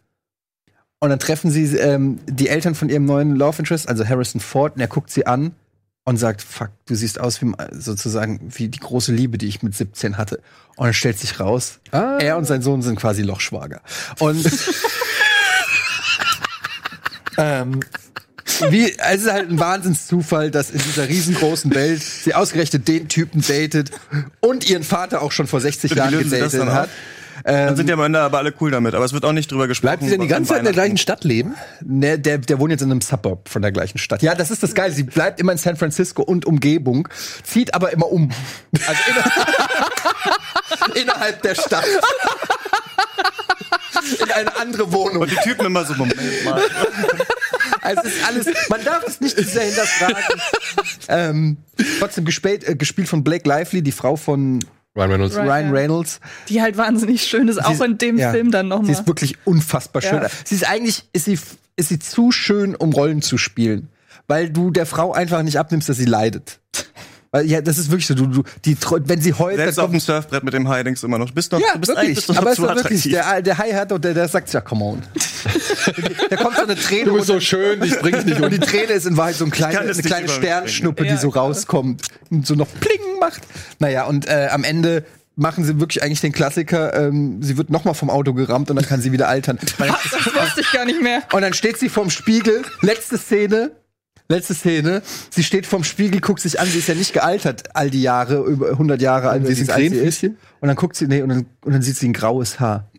Und 1.02 1.09
dann 1.09 1.19
treffen 1.19 1.50
sie 1.50 1.64
ähm, 1.78 2.21
die 2.26 2.49
Eltern 2.49 2.75
von 2.75 2.90
ihrem 2.90 3.07
neuen 3.07 3.35
Love 3.35 3.61
Interest, 3.61 3.88
also 3.88 4.07
Harrison 4.07 4.40
Ford, 4.40 4.75
und 4.75 4.83
er 4.83 4.87
guckt 4.87 5.11
sie 5.11 5.26
an 5.26 5.52
und 6.04 6.19
sagt, 6.19 6.42
fuck, 6.42 6.69
du 6.87 6.95
siehst 6.95 7.19
aus 7.19 7.40
wie 7.40 7.52
sozusagen 7.73 8.38
wie 8.54 8.69
die 8.69 8.78
große 8.80 9.11
Liebe, 9.12 9.38
die 9.38 9.47
ich 9.49 9.62
mit 9.62 9.75
17 9.75 10.19
hatte. 10.19 10.40
Und 10.76 10.85
dann 10.87 10.92
stellt 10.95 11.19
sich 11.19 11.40
raus, 11.40 11.78
Ah. 11.90 12.19
er 12.21 12.37
und 12.37 12.45
sein 12.45 12.61
Sohn 12.62 12.83
sind 12.83 12.97
quasi 12.97 13.23
Lochschwager. 13.23 13.80
Und 14.19 14.45
ähm, 17.38 17.80
wie, 18.69 18.92
es 18.99 19.23
ist 19.23 19.33
halt 19.33 19.50
ein 19.50 19.59
Wahnsinnszufall, 19.59 20.50
dass 20.50 20.71
in 20.71 20.80
dieser 20.80 21.09
riesengroßen 21.09 21.75
Welt 21.75 22.02
sie 22.02 22.35
ausgerechnet 22.35 22.88
den 22.88 23.09
Typen 23.09 23.40
datet 23.40 23.90
und 24.40 24.69
ihren 24.69 24.83
Vater 24.83 25.23
auch 25.23 25.33
schon 25.33 25.47
vor 25.47 25.61
60 25.62 25.92
Und 25.92 25.97
wie 25.97 25.99
Jahren 25.99 26.19
gedatet 26.30 26.62
hat. 26.66 26.85
auf? 26.85 26.90
Dann 27.44 27.76
sind 27.76 27.88
ja 27.88 27.94
am 27.94 28.02
Ende 28.02 28.20
aber 28.20 28.38
alle 28.38 28.52
cool 28.61 28.70
damit, 28.70 28.94
aber 28.94 29.04
es 29.04 29.12
wird 29.12 29.25
auch 29.25 29.32
nicht 29.32 29.50
drüber 29.50 29.68
gesprochen. 29.68 29.99
Bleibt 29.99 30.02
sie 30.04 30.11
denn 30.11 30.20
die 30.20 30.26
ganze 30.26 30.50
Zeit 30.50 30.59
in 30.59 30.64
der 30.64 30.73
gleichen 30.73 30.97
Stadt 30.97 31.25
leben? 31.25 31.54
Ne, 31.85 32.18
der, 32.18 32.38
der 32.38 32.59
wohnt 32.59 32.70
jetzt 32.70 32.82
in 32.82 32.90
einem 32.90 33.00
Suburb 33.00 33.49
von 33.49 33.62
der 33.62 33.73
gleichen 33.73 33.99
Stadt. 33.99 34.23
Ja, 34.23 34.35
das 34.35 34.50
ist 34.50 34.62
das 34.62 34.75
Geile. 34.75 34.92
Sie 34.92 35.04
bleibt 35.04 35.40
immer 35.40 35.52
in 35.52 35.59
San 35.59 35.76
Francisco 35.76 36.23
und 36.23 36.47
Umgebung, 36.47 37.09
zieht 37.42 37.75
aber 37.75 37.92
immer 37.92 38.11
um. 38.11 38.30
Also 38.87 39.00
inner 39.11 40.97
innerhalb 41.02 41.42
der 41.42 41.54
Stadt. 41.54 41.85
In 44.18 44.30
eine 44.32 44.56
andere 44.56 44.92
Wohnung. 44.92 45.23
Und 45.23 45.30
die 45.30 45.37
Typen 45.37 45.66
immer 45.66 45.85
so, 45.85 45.94
Moment 45.94 46.44
mal. 46.44 46.61
Also 47.82 48.02
es 48.04 48.14
ist 48.14 48.26
alles, 48.26 48.47
man 48.68 48.85
darf 48.85 49.06
es 49.06 49.20
nicht 49.20 49.37
zu 49.37 49.42
sehr 49.42 49.64
hinterfragen. 49.64 50.16
ähm, 51.09 51.56
trotzdem 51.99 52.26
gespielt, 52.26 52.68
äh, 52.68 52.76
gespielt 52.76 53.09
von 53.09 53.25
Blake 53.25 53.49
Lively, 53.49 53.82
die 53.82 53.92
Frau 53.92 54.16
von 54.16 54.61
Ryan 54.97 55.11
Reynolds. 55.12 55.37
Ryan. 55.37 55.70
Reynolds. 55.70 56.20
Die 56.49 56.61
halt 56.61 56.76
wahnsinnig 56.76 57.23
schön 57.23 57.49
ist, 57.49 57.59
auch 57.59 57.68
Sie 57.68 57.75
ist- 57.75 57.82
in 57.82 57.99
dem 57.99 58.18
ja. 58.18 58.32
Film 58.32 58.50
dann 58.50 58.66
Sie 58.66 58.70
nochmal. 58.70 58.90
ist 58.90 59.06
wirklich 59.06 59.37
unfassbar 59.44 60.02
schön. 60.02 60.23
Ja. 60.23 60.28
Sie 60.44 60.54
ist 60.56 60.68
eigentlich, 60.68 61.04
ist 61.12 61.26
sie, 61.26 61.38
ist 61.76 61.88
sie 61.88 61.99
zu 61.99 62.32
schön, 62.32 62.75
um 62.75 62.92
Rollen 62.92 63.23
zu 63.23 63.38
spielen. 63.38 63.88
Weil 64.26 64.50
du 64.50 64.70
der 64.70 64.87
Frau 64.87 65.12
einfach 65.12 65.42
nicht 65.42 65.59
abnimmst, 65.59 65.88
dass 65.88 65.97
sie 65.97 66.04
leidet. 66.04 66.61
Weil, 67.32 67.46
ja, 67.46 67.60
das 67.60 67.78
ist 67.78 67.90
wirklich 67.90 68.08
so, 68.08 68.14
du, 68.14 68.26
du, 68.26 68.42
die, 68.64 68.76
wenn 69.04 69.20
sie 69.20 69.32
heult, 69.32 69.56
Selbst 69.56 69.78
auf 69.78 69.90
dem 69.90 70.00
Surfbrett 70.00 70.42
mit 70.42 70.52
dem 70.52 70.68
High 70.68 70.82
denkst 70.82 71.00
du 71.00 71.06
immer 71.06 71.18
noch. 71.18 71.28
Du 71.28 71.34
bist 71.34 71.52
noch, 71.52 71.60
ja, 71.60 71.75
du 71.75 71.78
bist 71.80 71.94
wirklich. 71.94 72.16
bist 72.16 72.28
noch 72.28 72.37
Aber 72.38 72.50
es 72.50 72.60
war 72.60 72.75
wirklich, 72.75 73.02
der, 73.04 73.40
der 73.40 73.56
Hai 73.58 73.72
hat 73.72 73.92
und 73.92 74.04
der, 74.04 74.14
der 74.14 74.26
sagt, 74.26 74.52
ja, 74.52 74.60
come 74.60 74.84
on. 74.84 75.02
da 76.30 76.37
kommt 76.37 76.56
so 76.56 76.62
eine 76.62 76.75
Träne 76.75 77.04
Du 77.04 77.14
bist 77.14 77.28
so 77.28 77.38
schön, 77.38 77.82
ich 77.84 77.96
bring's 78.00 78.25
nicht 78.25 78.38
um. 78.38 78.44
und 78.44 78.52
die 78.52 78.58
Träne 78.58 78.92
ist 78.94 79.06
in 79.06 79.16
Wahrheit 79.16 79.37
so 79.37 79.44
ein 79.44 79.52
kleine, 79.52 79.78
eine 79.78 79.92
kleine 79.94 80.28
Sternschnuppe, 80.28 81.04
die 81.04 81.10
Ja, 81.10 81.16
so 81.18 81.30
klar. 81.30 81.44
rauskommt 81.44 82.02
und 82.30 82.46
so 82.49 82.54
noch 82.54 82.68
pling 82.80 83.18
macht. 83.20 83.42
Naja, 83.78 84.04
und 84.06 84.26
äh, 84.26 84.49
am 84.50 84.64
Ende 84.64 85.04
machen 85.37 85.64
sie 85.64 85.78
wirklich 85.78 86.02
eigentlich 86.02 86.20
den 86.20 86.32
Klassiker, 86.32 86.94
ähm, 86.94 87.42
sie 87.44 87.56
wird 87.56 87.70
nochmal 87.70 87.94
vom 87.94 88.10
Auto 88.10 88.34
gerammt 88.34 88.70
und 88.70 88.76
dann 88.76 88.84
kann 88.84 89.00
sie 89.00 89.12
wieder 89.12 89.28
altern. 89.28 89.58
Das 89.78 90.34
wusste 90.34 90.60
ich 90.62 90.72
gar 90.72 90.84
nicht 90.84 91.00
mehr. 91.00 91.22
und 91.32 91.42
dann 91.42 91.54
steht 91.54 91.78
sie 91.78 91.88
vorm 91.88 92.10
Spiegel, 92.10 92.62
letzte 92.82 93.16
Szene, 93.18 93.70
letzte 94.30 94.54
Szene, 94.54 95.02
sie 95.30 95.42
steht 95.42 95.66
vorm 95.66 95.84
Spiegel, 95.84 96.20
guckt 96.20 96.40
sich 96.40 96.58
an, 96.58 96.66
sie 96.66 96.78
ist 96.78 96.88
ja 96.88 96.94
nicht 96.94 97.12
gealtert 97.12 97.76
all 97.76 97.90
die 97.90 98.02
Jahre, 98.02 98.42
über 98.44 98.70
100 98.70 99.00
Jahre 99.02 99.28
alt, 99.28 99.44
alt 99.46 99.56
sie 99.56 99.99
ist. 99.99 100.22
Und 100.60 100.68
dann 100.68 100.76
guckt 100.76 100.96
sie, 100.96 101.06
nee, 101.06 101.22
und 101.22 101.28
dann, 101.28 101.46
und 101.64 101.72
dann 101.72 101.82
sieht 101.82 101.96
sie 101.96 102.08
ein 102.08 102.12
graues 102.12 102.60
Haar. 102.60 102.90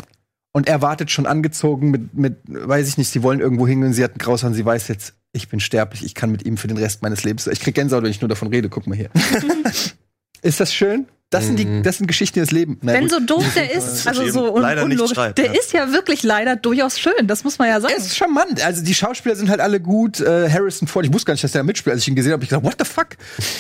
Und 0.53 0.67
er 0.67 0.81
wartet 0.81 1.09
schon 1.09 1.25
angezogen 1.25 1.91
mit, 1.91 2.13
mit, 2.13 2.37
weiß 2.45 2.87
ich 2.89 2.97
nicht, 2.97 3.09
sie 3.09 3.23
wollen 3.23 3.39
irgendwo 3.39 3.67
hingehen, 3.67 3.93
sie 3.93 4.03
hat 4.03 4.15
ein 4.15 4.19
graues 4.19 4.43
Haar 4.43 4.49
und 4.49 4.55
sie 4.55 4.65
weiß 4.65 4.89
jetzt, 4.89 5.13
ich 5.33 5.47
bin 5.47 5.61
sterblich, 5.61 6.03
ich 6.03 6.13
kann 6.13 6.31
mit 6.31 6.45
ihm 6.45 6.57
für 6.57 6.67
den 6.67 6.77
Rest 6.77 7.01
meines 7.01 7.23
Lebens. 7.23 7.47
Ich 7.47 7.61
krieg 7.61 7.73
Gänsehaut, 7.73 8.03
wenn 8.03 8.11
ich 8.11 8.21
nur 8.21 8.27
davon 8.27 8.49
rede, 8.49 8.67
guck 8.67 8.85
mal 8.85 8.97
hier. 8.97 9.09
Ist 10.41 10.59
das 10.59 10.73
schön? 10.73 11.07
Das 11.31 11.45
sind 11.45 11.57
die, 11.57 11.81
das 11.81 11.97
sind 11.97 12.07
Geschichten, 12.07 12.35
die 12.35 12.39
das 12.41 12.51
Leben. 12.51 12.77
Na 12.81 12.91
Wenn 12.91 13.03
gut. 13.07 13.11
so 13.11 13.19
doof 13.21 13.45
der 13.55 13.71
ist, 13.75 14.05
also 14.05 14.29
so 14.29 14.53
un 14.53 14.61
leider 14.61 14.85
nicht 14.85 14.99
unlogisch, 14.99 15.15
schreibt, 15.15 15.37
der 15.37 15.45
ja. 15.45 15.53
ist 15.53 15.71
ja 15.71 15.93
wirklich 15.93 16.23
leider 16.23 16.57
durchaus 16.57 16.99
schön, 16.99 17.25
das 17.25 17.45
muss 17.45 17.57
man 17.57 17.69
ja 17.69 17.79
sagen. 17.79 17.93
Er 17.93 17.99
ist 17.99 18.17
charmant. 18.17 18.63
Also 18.63 18.83
die 18.83 18.93
Schauspieler 18.93 19.37
sind 19.37 19.49
halt 19.49 19.61
alle 19.61 19.79
gut. 19.79 20.19
Äh, 20.19 20.49
Harrison 20.49 20.89
Ford, 20.89 21.05
ich 21.05 21.13
wusste 21.13 21.27
gar 21.27 21.33
nicht, 21.33 21.43
dass 21.43 21.53
der 21.53 21.63
mitspielt. 21.63 21.93
Als 21.93 22.03
ich 22.03 22.09
ihn 22.09 22.15
gesehen 22.15 22.33
habe, 22.33 22.41
hab 22.41 22.43
ich 22.43 22.49
gedacht, 22.49 22.65
what 22.65 22.75
the 22.77 22.85
fuck? 22.85 23.07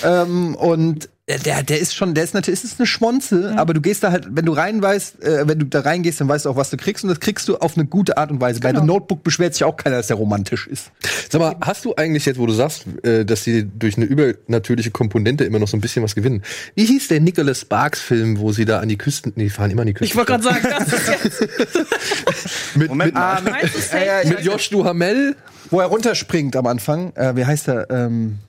ähm, 0.03 0.55
und 0.55 1.09
der, 1.37 1.63
der 1.63 1.79
ist 1.79 1.95
schon, 1.95 2.13
der 2.13 2.23
ist 2.23 2.33
natürlich, 2.33 2.63
ist 2.63 2.73
es 2.73 2.79
eine 2.79 2.87
Schmonze, 2.87 3.53
aber 3.57 3.73
du 3.73 3.81
gehst 3.81 4.03
da 4.03 4.11
halt, 4.11 4.27
wenn 4.29 4.45
du 4.45 4.53
rein 4.53 4.81
weißt, 4.81 5.23
äh, 5.23 5.47
wenn 5.47 5.59
du 5.59 5.65
da 5.65 5.81
reingehst, 5.81 6.21
dann 6.21 6.27
weißt 6.27 6.45
du 6.45 6.49
auch, 6.49 6.55
was 6.55 6.69
du 6.69 6.77
kriegst 6.77 7.03
und 7.03 7.09
das 7.09 7.19
kriegst 7.19 7.47
du 7.47 7.57
auf 7.57 7.77
eine 7.77 7.85
gute 7.85 8.17
Art 8.17 8.31
und 8.31 8.41
Weise. 8.41 8.59
Bei 8.59 8.73
The 8.73 8.81
Notebook 8.81 9.23
beschwert 9.23 9.53
sich 9.53 9.63
auch 9.63 9.75
keiner, 9.77 9.97
dass 9.97 10.07
der 10.07 10.17
romantisch 10.17 10.67
ist. 10.67 10.91
Sag 11.29 11.39
mal, 11.39 11.55
hast 11.61 11.85
du 11.85 11.95
eigentlich 11.95 12.25
jetzt, 12.25 12.39
wo 12.39 12.45
du 12.45 12.53
sagst, 12.53 12.85
äh, 13.03 13.25
dass 13.25 13.43
sie 13.43 13.65
durch 13.67 13.97
eine 13.97 14.05
übernatürliche 14.05 14.91
Komponente 14.91 15.43
immer 15.43 15.59
noch 15.59 15.67
so 15.67 15.77
ein 15.77 15.81
bisschen 15.81 16.03
was 16.03 16.15
gewinnen? 16.15 16.43
Wie 16.75 16.85
hieß 16.85 17.07
der 17.07 17.19
Nicholas 17.19 17.61
Sparks-Film, 17.61 18.39
wo 18.39 18.51
sie 18.51 18.65
da 18.65 18.79
an 18.79 18.89
die 18.89 18.97
Küsten, 18.97 19.33
nee, 19.35 19.45
die 19.45 19.49
fahren 19.49 19.71
immer 19.71 19.81
an 19.81 19.87
die 19.87 19.93
Küsten. 19.93 20.07
ich 20.07 20.15
wollte 20.15 20.31
gerade 20.31 20.43
sagen, 20.43 20.67
das 20.79 20.93
ist 20.93 21.07
jetzt. 21.07 22.75
mit, 22.75 22.89
Moment 22.89 23.13
mit, 23.13 23.73
safe? 23.73 23.97
Äh, 23.97 24.23
ja, 24.23 24.29
mit 24.29 24.41
Josh 24.41 24.69
Duhamel. 24.69 25.35
Wo 25.69 25.79
er 25.79 25.87
runterspringt 25.87 26.55
am 26.55 26.67
Anfang, 26.67 27.15
äh, 27.15 27.35
wie 27.35 27.45
heißt 27.45 27.69
er? 27.69 27.89
Ähm, 27.89 28.39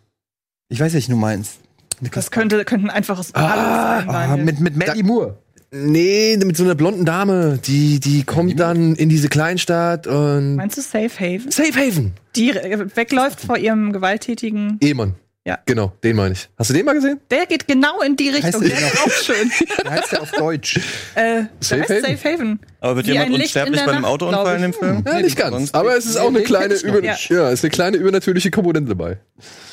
ich 0.69 0.81
weiß 0.81 0.95
nicht, 0.95 1.09
wie 1.09 1.13
du 1.13 1.19
meinst. 1.19 1.62
Das 2.11 2.31
könnte, 2.31 2.65
könnten 2.65 2.91
einfaches 2.91 3.35
alles 3.35 3.51
sein. 3.51 4.09
Ah, 4.09 4.27
Daniel. 4.27 4.45
mit, 4.45 4.61
mit 4.61 4.77
Mandy 4.77 5.03
Moore. 5.03 5.39
Nee, 5.75 6.37
mit 6.37 6.57
so 6.57 6.65
einer 6.65 6.75
blonden 6.75 7.05
Dame. 7.07 7.59
Die, 7.65 7.99
die 7.99 8.25
kommt 8.25 8.61
dann 8.61 8.95
in 8.95 9.09
diese 9.09 9.29
Kleinstadt 9.29 10.07
und. 10.07 10.57
Meinst 10.57 10.77
du 10.77 10.83
Safe 10.83 11.09
Haven? 11.19 11.51
Safe 11.51 11.75
Haven. 11.75 12.13
Die 12.37 12.53
wegläuft 12.95 13.41
vor 13.41 13.57
ihrem 13.57 13.93
gewalttätigen. 13.93 14.77
Ehemann. 14.83 15.15
Ja. 15.45 15.59
Genau, 15.67 15.93
den 16.05 16.15
meine 16.15 16.35
ich. 16.35 16.49
Hast 16.57 16.71
du 16.71 16.75
den 16.75 16.85
mal 16.85 16.93
gesehen? 16.93 17.19
Der 17.31 17.47
geht 17.47 17.67
genau 17.67 18.01
in 18.03 18.15
die 18.17 18.29
Richtung. 18.29 18.63
Heißt 18.63 18.63
Der 18.63 18.79
der 18.79 18.87
ist 18.93 19.03
auch 19.03 19.11
schön. 19.11 19.51
Wie 19.85 19.89
heißt 19.91 20.13
der 20.13 20.23
auf 20.23 20.31
Deutsch? 20.31 20.77
äh, 21.17 21.45
Safe 21.59 21.81
der 21.81 21.97
heißt 21.97 22.07
Haven? 22.07 22.17
Safe 22.17 22.33
Haven. 22.33 22.61
Aber 22.81 22.97
wird 22.97 23.07
Wie 23.07 23.13
jemand 23.13 23.31
ein 23.31 23.35
unsterblich 23.41 23.79
der 23.81 23.87
bei 23.87 23.93
einem 23.93 24.05
Autounfall 24.05 24.57
in 24.57 24.63
dem. 24.63 24.73
Film? 24.73 25.05
Ja, 25.05 25.21
nicht 25.21 25.37
ganz. 25.37 25.75
Aber 25.75 25.97
es 25.97 26.07
ist 26.07 26.17
auch 26.17 26.29
eine 26.29 26.43
kleine, 26.43 26.75
über 26.75 27.03
Ja. 27.03 27.17
ja, 27.29 27.51
ist 27.51 27.65
eine 27.65 27.71
kleine 27.71 27.97
übernatürliche 27.97 28.51
Komponente 28.53 28.91
dabei. 28.91 29.19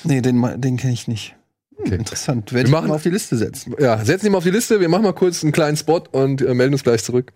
Nee, 0.03 0.21
den, 0.21 0.41
den 0.61 0.77
kenne 0.77 0.93
ich 0.93 1.07
nicht. 1.07 1.35
Okay. 1.79 1.95
Interessant. 1.95 2.51
Werde 2.53 2.65
Wir 2.65 2.65
ich 2.65 2.71
machen- 2.71 2.87
mal 2.89 2.95
auf 2.95 3.03
die 3.03 3.09
Liste 3.09 3.37
setzen. 3.37 3.73
Ja, 3.79 4.03
setzen 4.03 4.25
ihn 4.27 4.31
mal 4.33 4.39
auf 4.39 4.43
die 4.43 4.51
Liste. 4.51 4.79
Wir 4.79 4.89
machen 4.89 5.03
mal 5.03 5.13
kurz 5.13 5.43
einen 5.43 5.51
kleinen 5.53 5.77
Spot 5.77 6.03
und 6.11 6.41
äh, 6.41 6.53
melden 6.53 6.73
uns 6.73 6.83
gleich 6.83 7.03
zurück. 7.03 7.31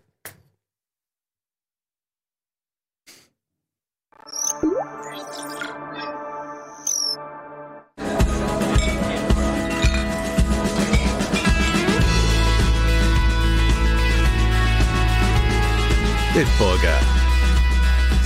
Bitburger. 16.33 16.99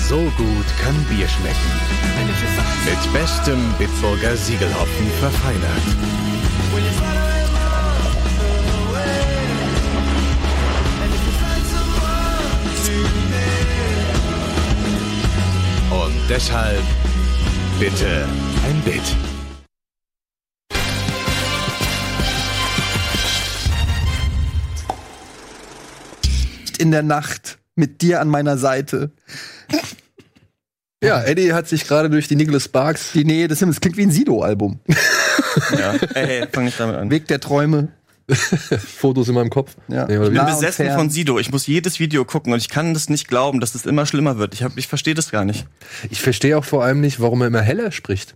So 0.07 0.17
gut 0.37 0.65
kann 0.81 0.95
Bier 1.09 1.27
schmecken. 1.27 1.96
Mit 2.85 3.13
bestem 3.13 3.59
Bitburger 3.77 4.35
Siegelhopfen 4.37 5.07
verfeinert. 5.19 5.81
Und 15.89 16.13
deshalb 16.29 16.83
bitte 17.79 18.25
ein 18.65 18.81
Bit. 18.81 19.01
In 26.79 26.91
der 26.91 27.03
Nacht 27.03 27.57
mit 27.75 28.01
dir 28.01 28.21
an 28.21 28.29
meiner 28.29 28.57
Seite. 28.57 29.11
Ja, 31.03 31.21
Eddie 31.23 31.53
hat 31.53 31.67
sich 31.67 31.87
gerade 31.87 32.09
durch 32.09 32.27
die 32.27 32.35
Nicholas 32.35 32.63
Sparks. 32.65 33.11
Die 33.13 33.23
Nähe 33.23 33.47
des 33.47 33.59
Himmels. 33.59 33.79
Klingt 33.79 33.97
wie 33.97 34.03
ein 34.03 34.11
Sido-Album. 34.11 34.79
Ja. 35.77 35.93
Ey, 36.15 36.41
ey, 36.41 36.47
fang 36.51 36.65
nicht 36.65 36.79
damit 36.79 36.95
an. 36.95 37.11
Weg 37.11 37.27
der 37.27 37.39
Träume. 37.39 37.89
Fotos 38.97 39.29
in 39.29 39.35
meinem 39.35 39.49
Kopf. 39.49 39.75
Ja. 39.87 40.05
Nee? 40.07 40.15
Ich 40.15 40.31
bin 40.33 40.45
besessen 40.45 40.91
von 40.91 41.09
Sido. 41.09 41.39
Ich 41.39 41.51
muss 41.51 41.65
jedes 41.67 41.99
Video 41.99 42.25
gucken 42.25 42.51
und 42.51 42.59
ich 42.59 42.67
kann 42.69 42.93
das 42.93 43.09
nicht 43.09 43.27
glauben, 43.27 43.59
dass 43.59 43.71
das 43.73 43.85
immer 43.85 44.05
schlimmer 44.05 44.37
wird. 44.37 44.53
Ich, 44.53 44.63
hab- 44.63 44.77
ich 44.77 44.87
verstehe 44.87 45.13
das 45.13 45.31
gar 45.31 45.45
nicht. 45.45 45.65
Ich 46.09 46.21
verstehe 46.21 46.57
auch 46.57 46.65
vor 46.65 46.83
allem 46.83 46.99
nicht, 46.99 47.19
warum 47.21 47.41
er 47.41 47.47
immer 47.47 47.61
heller 47.61 47.91
spricht. 47.91 48.35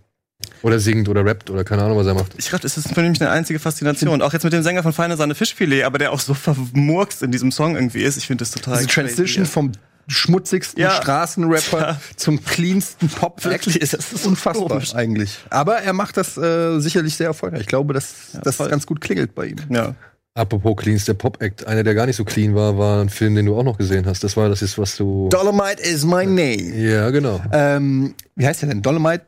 Oder 0.62 0.78
singt 0.80 1.08
oder 1.08 1.24
rappt 1.24 1.50
oder 1.50 1.64
keine 1.64 1.82
Ahnung, 1.82 1.98
was 1.98 2.06
er 2.06 2.14
macht. 2.14 2.32
Ich 2.38 2.48
glaube, 2.48 2.62
das 2.62 2.76
ist 2.76 2.92
für 2.94 3.02
mich 3.02 3.20
eine 3.20 3.30
einzige 3.30 3.58
Faszination. 3.58 4.22
Auch 4.22 4.32
jetzt 4.32 4.44
mit 4.44 4.52
dem 4.52 4.62
Sänger 4.62 4.82
von 4.82 4.92
Feine 4.92 5.16
Sahne 5.16 5.34
Fischfilet, 5.34 5.82
aber 5.84 5.98
der 5.98 6.12
auch 6.12 6.20
so 6.20 6.34
vermurkst 6.34 7.22
in 7.22 7.30
diesem 7.32 7.52
Song 7.52 7.74
irgendwie 7.74 8.02
ist. 8.02 8.16
Ich 8.16 8.26
finde 8.28 8.42
das 8.42 8.50
total 8.52 8.78
Diese 8.78 8.88
Transition 8.88 9.46
vom 9.46 9.72
schmutzigsten 10.08 10.80
Ja. 10.82 10.90
Straßenrapper 10.92 11.78
Ja. 11.80 12.00
zum 12.16 12.44
cleansten 12.44 13.08
Pop. 13.08 13.44
Wirklich, 13.44 13.78
das 13.78 13.90
das 13.90 14.12
ist 14.12 14.26
unfassbar 14.26 14.68
komisch. 14.68 14.94
eigentlich. 14.94 15.38
Aber 15.50 15.78
er 15.78 15.92
macht 15.92 16.16
das 16.16 16.36
äh, 16.36 16.78
sicherlich 16.80 17.16
sehr 17.16 17.28
erfolgreich. 17.28 17.62
Ich 17.62 17.66
glaube, 17.66 17.94
dass 17.94 18.14
das 18.42 18.56
voll. 18.56 18.68
ganz 18.68 18.86
gut 18.86 19.00
klingelt 19.00 19.34
bei 19.34 19.46
ihm. 19.46 19.56
Ja. 19.70 19.94
Apropos 20.34 20.76
Cleans, 20.78 21.04
der 21.04 21.12
Pop-Act, 21.12 21.66
einer, 21.66 21.82
der 21.82 21.94
gar 21.94 22.06
nicht 22.06 22.16
so 22.16 22.24
clean 22.24 22.54
war, 22.54 22.78
war 22.78 23.02
ein 23.02 23.10
Film, 23.10 23.34
den 23.34 23.44
du 23.44 23.54
auch 23.54 23.64
noch 23.64 23.76
gesehen 23.76 24.06
hast. 24.06 24.24
Das 24.24 24.34
war 24.34 24.48
das 24.48 24.62
ist, 24.62 24.78
was 24.78 24.96
du. 24.96 25.28
Dolomite 25.28 25.82
is 25.82 26.06
my 26.06 26.24
name. 26.24 26.74
Ja, 26.74 27.10
genau. 27.10 27.42
Ähm, 27.52 28.14
wie 28.34 28.46
heißt 28.46 28.62
der 28.62 28.70
denn? 28.70 28.80
Dolomite? 28.80 29.26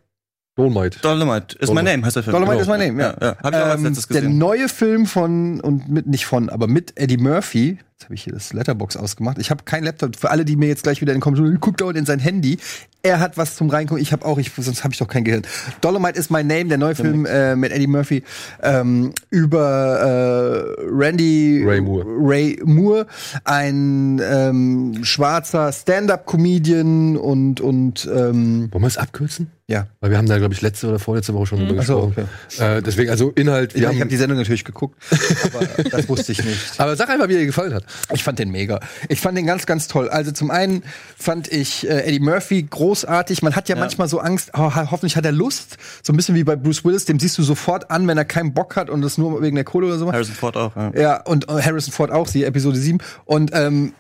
Dolomite. 0.57 1.01
Dolomite 1.01 1.57
is 1.59 1.69
my 1.69 1.75
Dolomite. 1.75 1.85
name, 1.97 2.07
heißt 2.07 2.17
der 2.17 2.23
Film. 2.23 2.33
Dolomite 2.35 2.59
Genau. 2.65 2.75
is 2.75 2.79
my 2.81 2.87
name, 2.87 3.03
ja. 3.03 3.15
ja. 3.21 3.37
Hab 3.43 3.53
ich 3.55 3.61
auch 3.61 3.67
als 3.67 3.81
Ähm, 3.81 3.87
letztes 3.87 4.07
der 4.09 4.21
gesehen. 4.23 4.39
neue 4.39 4.69
Film 4.69 5.07
von 5.07 5.61
und 5.61 5.89
mit 5.89 6.07
nicht 6.07 6.27
von, 6.27 6.49
aber 6.49 6.69
mit 6.69 6.93
Eddie 6.97 7.17
Murphy. 7.17 7.79
Jetzt 7.97 8.05
habe 8.05 8.15
ich 8.15 8.25
hier 8.25 8.33
das 8.33 8.53
Letterbox 8.53 8.97
ausgemacht. 8.97 9.39
Ich 9.39 9.51
habe 9.51 9.63
kein 9.65 9.83
Laptop. 9.85 10.15
Für 10.17 10.31
alle, 10.31 10.45
die 10.45 10.57
mir 10.57 10.67
jetzt 10.69 10.83
gleich 10.83 11.01
wieder 11.01 11.13
in 11.13 11.19
den 11.19 11.23
Kommentaren 11.23 11.59
guckt 11.61 11.81
dauernd 11.81 11.97
in 11.97 12.07
sein 12.07 12.19
Handy. 12.19 12.59
Er 13.03 13.19
hat 13.21 13.37
was 13.37 13.57
zum 13.57 13.69
reingucken. 13.71 14.03
Ich 14.03 14.13
habe 14.13 14.25
auch, 14.27 14.39
ich, 14.39 14.51
sonst 14.57 14.83
habe 14.85 14.93
ich 14.93 14.99
doch 14.99 15.09
kein 15.09 15.25
Gehirn. 15.25 15.43
Dolomite 15.81 16.19
is 16.19 16.29
my 16.31 16.43
name, 16.45 16.67
der 16.67 16.79
neue 16.79 16.95
Film 16.95 17.25
äh, 17.27 17.55
mit 17.57 17.73
Eddie 17.73 17.87
Murphy 17.87 18.23
ähm, 18.63 19.13
über 19.31 20.77
äh, 20.79 20.85
Randy 20.89 21.63
Ray 21.67 21.81
Moore. 21.81 22.05
Ray 22.07 22.61
Moore, 22.65 23.07
ein 23.45 24.21
ähm, 24.25 25.01
schwarzer 25.05 25.73
Stand-up-Comedian 25.73 27.17
und 27.17 27.61
und 27.61 28.07
ähm, 28.13 28.69
Wollen 28.73 28.83
wir 28.83 28.87
es 28.89 28.99
abkürzen? 28.99 29.51
Ja. 29.69 29.87
Weil 30.01 30.11
wir 30.11 30.19
haben 30.19 30.29
da, 30.29 30.37
glaube 30.39 30.53
ich, 30.53 30.61
letzte 30.61 30.89
oder 30.89 30.99
vorletzte 30.99 31.33
Woche 31.33 31.47
schon 31.47 31.67
drüber 31.67 31.81
Ach 31.83 31.87
so, 31.87 32.07
gesprochen. 32.09 32.29
Äh, 32.59 32.83
deswegen, 32.83 33.11
also 33.11 33.31
Inhalt, 33.31 33.75
Ich, 33.75 33.81
wir 33.81 33.91
ich 33.91 34.01
habe 34.01 34.11
die 34.11 34.17
Sendung 34.17 34.37
natürlich 34.39 34.65
geguckt, 34.65 34.97
aber 35.45 35.67
das 35.91 36.09
wusste 36.09 36.33
ich 36.33 36.45
nicht. 36.45 36.79
aber 36.79 36.97
sag 36.97 37.09
einfach, 37.09 37.29
wie 37.29 37.35
dir 37.35 37.47
gefallen 37.47 37.73
hat. 37.73 37.85
Ich 38.13 38.23
fand 38.23 38.39
den 38.39 38.51
mega. 38.51 38.81
Ich 39.09 39.21
fand 39.21 39.39
den 39.39 39.47
ganz, 39.47 39.65
ganz 39.67 39.89
toll. 39.89 40.09
Also 40.11 40.33
zum 40.33 40.51
einen 40.51 40.83
fand 41.17 41.51
ich 41.51 41.89
äh, 41.89 42.03
Eddie 42.05 42.21
Murphy 42.21 42.63
großartig. 42.63 43.43
Man 43.43 43.57
hat 43.57 43.69
ja, 43.69 43.77
manchmal 43.77 44.09
so 44.09 44.19
Angst, 44.21 44.51
oh, 44.55 44.75
ho- 44.75 44.91
hoffentlich 44.91 45.17
hat 45.17 45.25
er 45.25 45.33
Lust. 45.33 45.79
So 46.03 46.13
ein 46.13 46.17
bisschen 46.17 46.35
wie 46.35 46.45
bei 46.45 46.57
Bruce 46.57 46.85
Willis, 46.85 47.07
dem 47.07 47.19
siehst 47.19 47.39
du 47.39 47.43
sofort 47.43 47.91
an, 47.91 48.07
wenn 48.07 48.19
er 48.19 48.25
keinen 48.27 48.53
Bock 48.53 48.77
hat 48.77 48.91
und 48.91 49.01
das 49.01 49.17
nur 49.19 49.41
wegen 49.41 49.55
der 49.57 49.65
Kohle 49.65 49.87
oder 49.87 49.99
so 49.99 50.05
macht. 50.05 50.15
Harrison 50.15 50.35
Ford 50.35 50.57
auch. 50.57 50.77
Ja. 50.77 50.93
Ja, 50.95 51.23
und 51.23 51.49
äh, 51.49 51.63
Harrison 51.63 51.93
Ford 51.93 52.11
auch, 52.11 52.29
sie 52.29 52.45
Episode 52.45 52.77
7. 52.79 52.99
Und 53.25 53.51
ähm, 53.55 53.95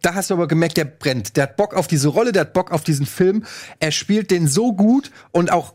da 0.00 0.14
hast 0.14 0.30
du 0.30 0.34
aber 0.34 0.48
gemerkt, 0.48 0.76
der 0.76 0.84
brennt. 0.84 1.36
Der 1.36 1.44
hat 1.44 1.56
Bock 1.56 1.74
auf 1.74 1.88
diese 1.88 2.08
Rolle, 2.08 2.32
der 2.32 2.42
hat 2.42 2.52
Bock 2.52 2.70
auf 2.70 2.84
diesen 2.84 3.06
Film. 3.06 3.44
Er 3.80 3.90
spielt 3.90 4.30
den 4.30 4.46
so 4.46 4.72
gut 4.72 5.10
und 5.32 5.50
auch 5.50 5.74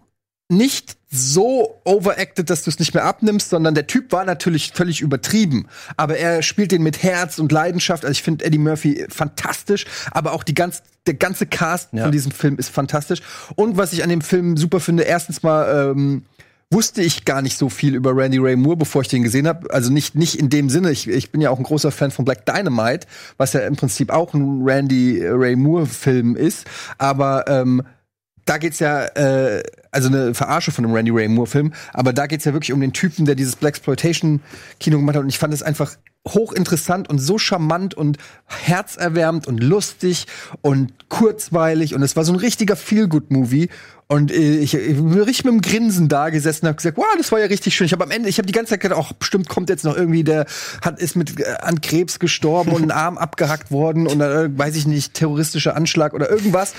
nicht 0.50 0.98
so 1.10 1.82
overacted, 1.84 2.50
dass 2.50 2.64
du 2.64 2.70
es 2.70 2.80
nicht 2.80 2.94
mehr 2.94 3.04
abnimmst, 3.04 3.50
sondern 3.50 3.76
der 3.76 3.88
Typ 3.88 4.12
war 4.14 4.24
natürlich 4.24 4.72
völlig 4.74 5.02
übertrieben. 5.02 5.68
Aber 5.98 6.18
er 6.18 6.42
spielt 6.42 6.72
den 6.72 6.84
mit 6.84 7.04
Herz 7.04 7.40
und 7.40 7.52
Leidenschaft. 7.52 8.06
Also 8.06 8.12
ich 8.12 8.24
finde 8.24 8.46
Eddie 8.46 8.58
Murphy 8.58 9.06
fantastisch, 9.10 9.86
aber 10.12 10.32
auch 10.32 10.44
die 10.44 10.54
ganz, 10.54 10.84
der 11.06 11.16
ganze 11.16 11.46
Cast 11.48 11.90
von 11.92 12.12
diesem 12.12 12.32
Film 12.32 12.58
ist 12.58 12.70
fantastisch. 12.70 13.22
Und 13.56 13.78
was 13.78 13.92
ich 13.92 14.04
an 14.04 14.10
dem 14.10 14.22
Film 14.22 14.56
super 14.56 14.80
finde, 14.80 15.04
erstens 15.04 15.44
mal 15.44 15.92
ähm, 15.92 16.24
wusste 16.72 17.02
ich 17.02 17.24
gar 17.24 17.42
nicht 17.42 17.58
so 17.58 17.70
viel 17.70 17.96
über 17.96 18.16
Randy 18.16 18.40
Ray 18.40 18.56
Moore, 18.56 18.78
bevor 18.78 19.02
ich 19.02 19.08
den 19.08 19.24
gesehen 19.24 19.48
habe. 19.48 19.72
Also 19.74 19.92
nicht, 19.92 20.16
nicht 20.16 20.36
in 20.36 20.50
dem 20.50 20.70
Sinne. 20.70 20.92
Ich, 20.92 21.08
ich 21.08 21.32
bin 21.32 21.40
ja 21.40 21.50
auch 21.50 21.58
ein 21.58 21.64
großer 21.64 21.92
Fan 21.92 22.12
von 22.12 22.26
Black 22.26 22.46
Dynamite, 22.46 23.08
was 23.38 23.54
ja 23.54 23.62
im 23.62 23.76
Prinzip 23.76 24.12
auch 24.12 24.34
ein 24.34 24.64
Randy 24.64 25.26
Ray 25.26 25.56
Moore-Film 25.56 26.36
ist. 26.36 26.66
Aber 26.98 27.48
ähm, 27.48 27.84
da 28.48 28.58
geht's 28.58 28.80
ja, 28.80 29.06
äh, 29.06 29.64
also 29.92 30.10
eine 30.10 30.34
Verarsche 30.34 30.72
von 30.72 30.86
einem 30.86 30.94
Randy 30.94 31.12
Ray 31.12 31.28
Moore-Film, 31.28 31.74
aber 31.94 32.14
da 32.14 32.28
geht's 32.28 32.46
ja 32.46 32.54
wirklich 32.54 32.74
um 32.74 32.82
den 32.82 32.94
Typen, 32.94 33.26
der 33.26 33.36
dieses 33.36 33.56
Blaxploitation-Kino 33.58 34.98
gemacht 34.98 35.16
hat. 35.16 35.24
Und 35.24 35.30
ich 35.30 35.40
fand 35.40 35.54
es 35.54 35.64
einfach 35.64 35.96
hochinteressant 36.28 37.10
und 37.10 37.20
so 37.20 37.38
charmant 37.38 37.94
und 37.94 38.18
herzerwärmend 38.46 39.48
und 39.48 39.64
lustig 39.64 40.28
und 40.62 40.92
kurzweilig. 41.10 41.96
Und 41.96 42.02
es 42.02 42.16
war 42.16 42.24
so 42.24 42.34
ein 42.34 42.40
richtiger 42.40 42.76
Feel-Good-Movie. 42.76 43.70
Und 44.10 44.32
äh, 44.32 44.36
ich, 44.60 44.74
ich 44.74 44.96
bin 44.96 45.20
richtig 45.22 45.44
mit 45.44 45.54
dem 45.54 45.60
Grinsen 45.62 46.08
da 46.08 46.30
gesessen 46.30 46.66
und 46.66 46.70
habe 46.70 46.78
gesagt, 46.78 46.96
wow, 46.98 47.06
das 47.18 47.30
war 47.34 47.40
ja 47.40 47.48
richtig 47.48 47.76
schön. 47.76 47.86
Ich 47.88 47.92
habe 47.92 48.06
am 48.06 48.12
Ende, 48.12 48.30
ich 48.30 48.38
habe 48.38 48.46
die 48.46 48.54
ganze 48.54 48.70
Zeit 48.70 48.80
gedacht, 48.80 49.02
ach, 49.04 49.12
bestimmt 49.12 49.50
kommt 49.50 49.70
jetzt 49.70 49.84
noch 49.84 49.98
irgendwie, 49.98 50.24
der 50.24 50.46
hat 50.82 51.02
ist 51.02 51.18
mit 51.18 51.38
äh, 51.42 51.44
an 51.60 51.82
Krebs 51.82 52.18
gestorben 52.18 52.72
und 52.72 52.84
ein 52.84 52.92
Arm 52.98 53.18
abgehackt 53.18 53.70
worden 53.70 54.08
und 54.08 54.20
dann, 54.20 54.32
äh, 54.56 54.58
weiß 54.58 54.78
ich 54.78 54.88
nicht, 54.88 55.14
terroristischer 55.14 55.76
Anschlag 55.76 56.14
oder 56.14 56.30
irgendwas. 56.30 56.74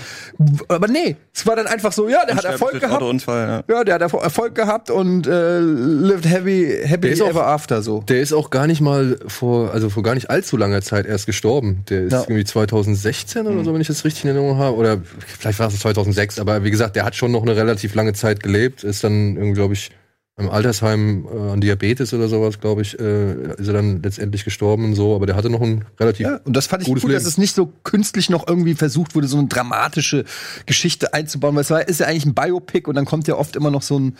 Aber 0.68 0.88
nee, 0.88 1.16
es 1.34 1.46
war 1.46 1.54
dann 1.54 1.66
einfach 1.66 1.92
so, 1.92 2.08
ja, 2.08 2.24
der 2.24 2.36
hat 2.36 2.44
Erfolg 2.46 2.80
gehabt. 2.80 3.02
Autounfall, 3.02 3.64
ja. 3.68 3.74
Ja, 3.76 3.84
der 3.84 3.94
hat 3.96 4.02
Erfol- 4.02 4.22
Erfolg 4.22 4.54
gehabt 4.54 4.88
und 4.90 5.26
äh, 5.26 5.60
lived 5.60 6.24
heavy, 6.26 6.78
happy 6.82 7.08
ist 7.08 7.20
auch- 7.20 7.28
ever 7.28 7.46
after 7.46 7.82
so. 7.82 8.00
Der 8.08 8.22
ist 8.22 8.32
auch 8.32 8.48
gar 8.48 8.66
nicht 8.66 8.80
mal 8.80 9.18
vor, 9.26 9.72
also 9.74 9.90
vor 9.90 10.02
gar 10.02 10.14
nicht 10.14 10.30
allzu 10.30 10.56
langer 10.56 10.80
Zeit 10.80 11.04
erst 11.04 11.26
gestorben. 11.26 11.84
Der 11.90 12.04
ist 12.04 12.12
Ja. 12.12 12.20
irgendwie 12.22 12.44
2016 12.44 13.46
oder 13.46 13.64
so, 13.64 13.74
wenn 13.74 13.82
ich 13.82 13.88
das 13.88 14.04
richtig 14.06 14.24
in 14.24 14.30
Erinnerung 14.30 14.56
habe. 14.58 14.76
Oder 14.76 14.96
vielleicht 15.26 15.58
war 15.58 15.68
es 15.68 15.78
2006, 15.78 16.38
aber 16.38 16.64
wie 16.64 16.70
gesagt, 16.70 16.96
der 16.96 17.04
hat 17.04 17.17
schon 17.18 17.32
noch 17.32 17.42
eine 17.42 17.56
relativ 17.56 17.94
lange 17.94 18.12
Zeit 18.14 18.42
gelebt. 18.42 18.84
Ist 18.84 19.04
dann 19.04 19.36
irgendwie, 19.36 19.54
glaube 19.54 19.74
ich, 19.74 19.90
im 20.38 20.48
Altersheim 20.48 21.26
äh, 21.26 21.50
an 21.50 21.60
Diabetes 21.60 22.14
oder 22.14 22.28
sowas, 22.28 22.60
glaube 22.60 22.82
ich, 22.82 22.98
äh, 22.98 23.54
ist 23.54 23.66
er 23.66 23.74
dann 23.74 24.02
letztendlich 24.02 24.44
gestorben 24.44 24.84
und 24.84 24.94
so. 24.94 25.16
Aber 25.16 25.26
der 25.26 25.34
hatte 25.34 25.50
noch 25.50 25.60
ein 25.60 25.84
relativ 25.98 26.26
Ja, 26.26 26.36
und 26.44 26.56
das 26.56 26.68
fand 26.68 26.82
ich 26.82 26.88
gut, 26.88 27.02
dass 27.02 27.08
Leben. 27.08 27.26
es 27.26 27.38
nicht 27.38 27.56
so 27.56 27.72
künstlich 27.82 28.30
noch 28.30 28.46
irgendwie 28.46 28.74
versucht 28.74 29.16
wurde, 29.16 29.26
so 29.26 29.36
eine 29.36 29.48
dramatische 29.48 30.24
Geschichte 30.64 31.12
einzubauen, 31.12 31.56
weil 31.56 31.62
es 31.62 31.70
war, 31.70 31.88
ist 31.88 31.98
ja 31.98 32.06
eigentlich 32.06 32.24
ein 32.24 32.34
Biopic 32.34 32.88
und 32.88 32.94
dann 32.94 33.04
kommt 33.04 33.26
ja 33.26 33.34
oft 33.34 33.56
immer 33.56 33.72
noch 33.72 33.82
so 33.82 33.98
ein, 33.98 34.16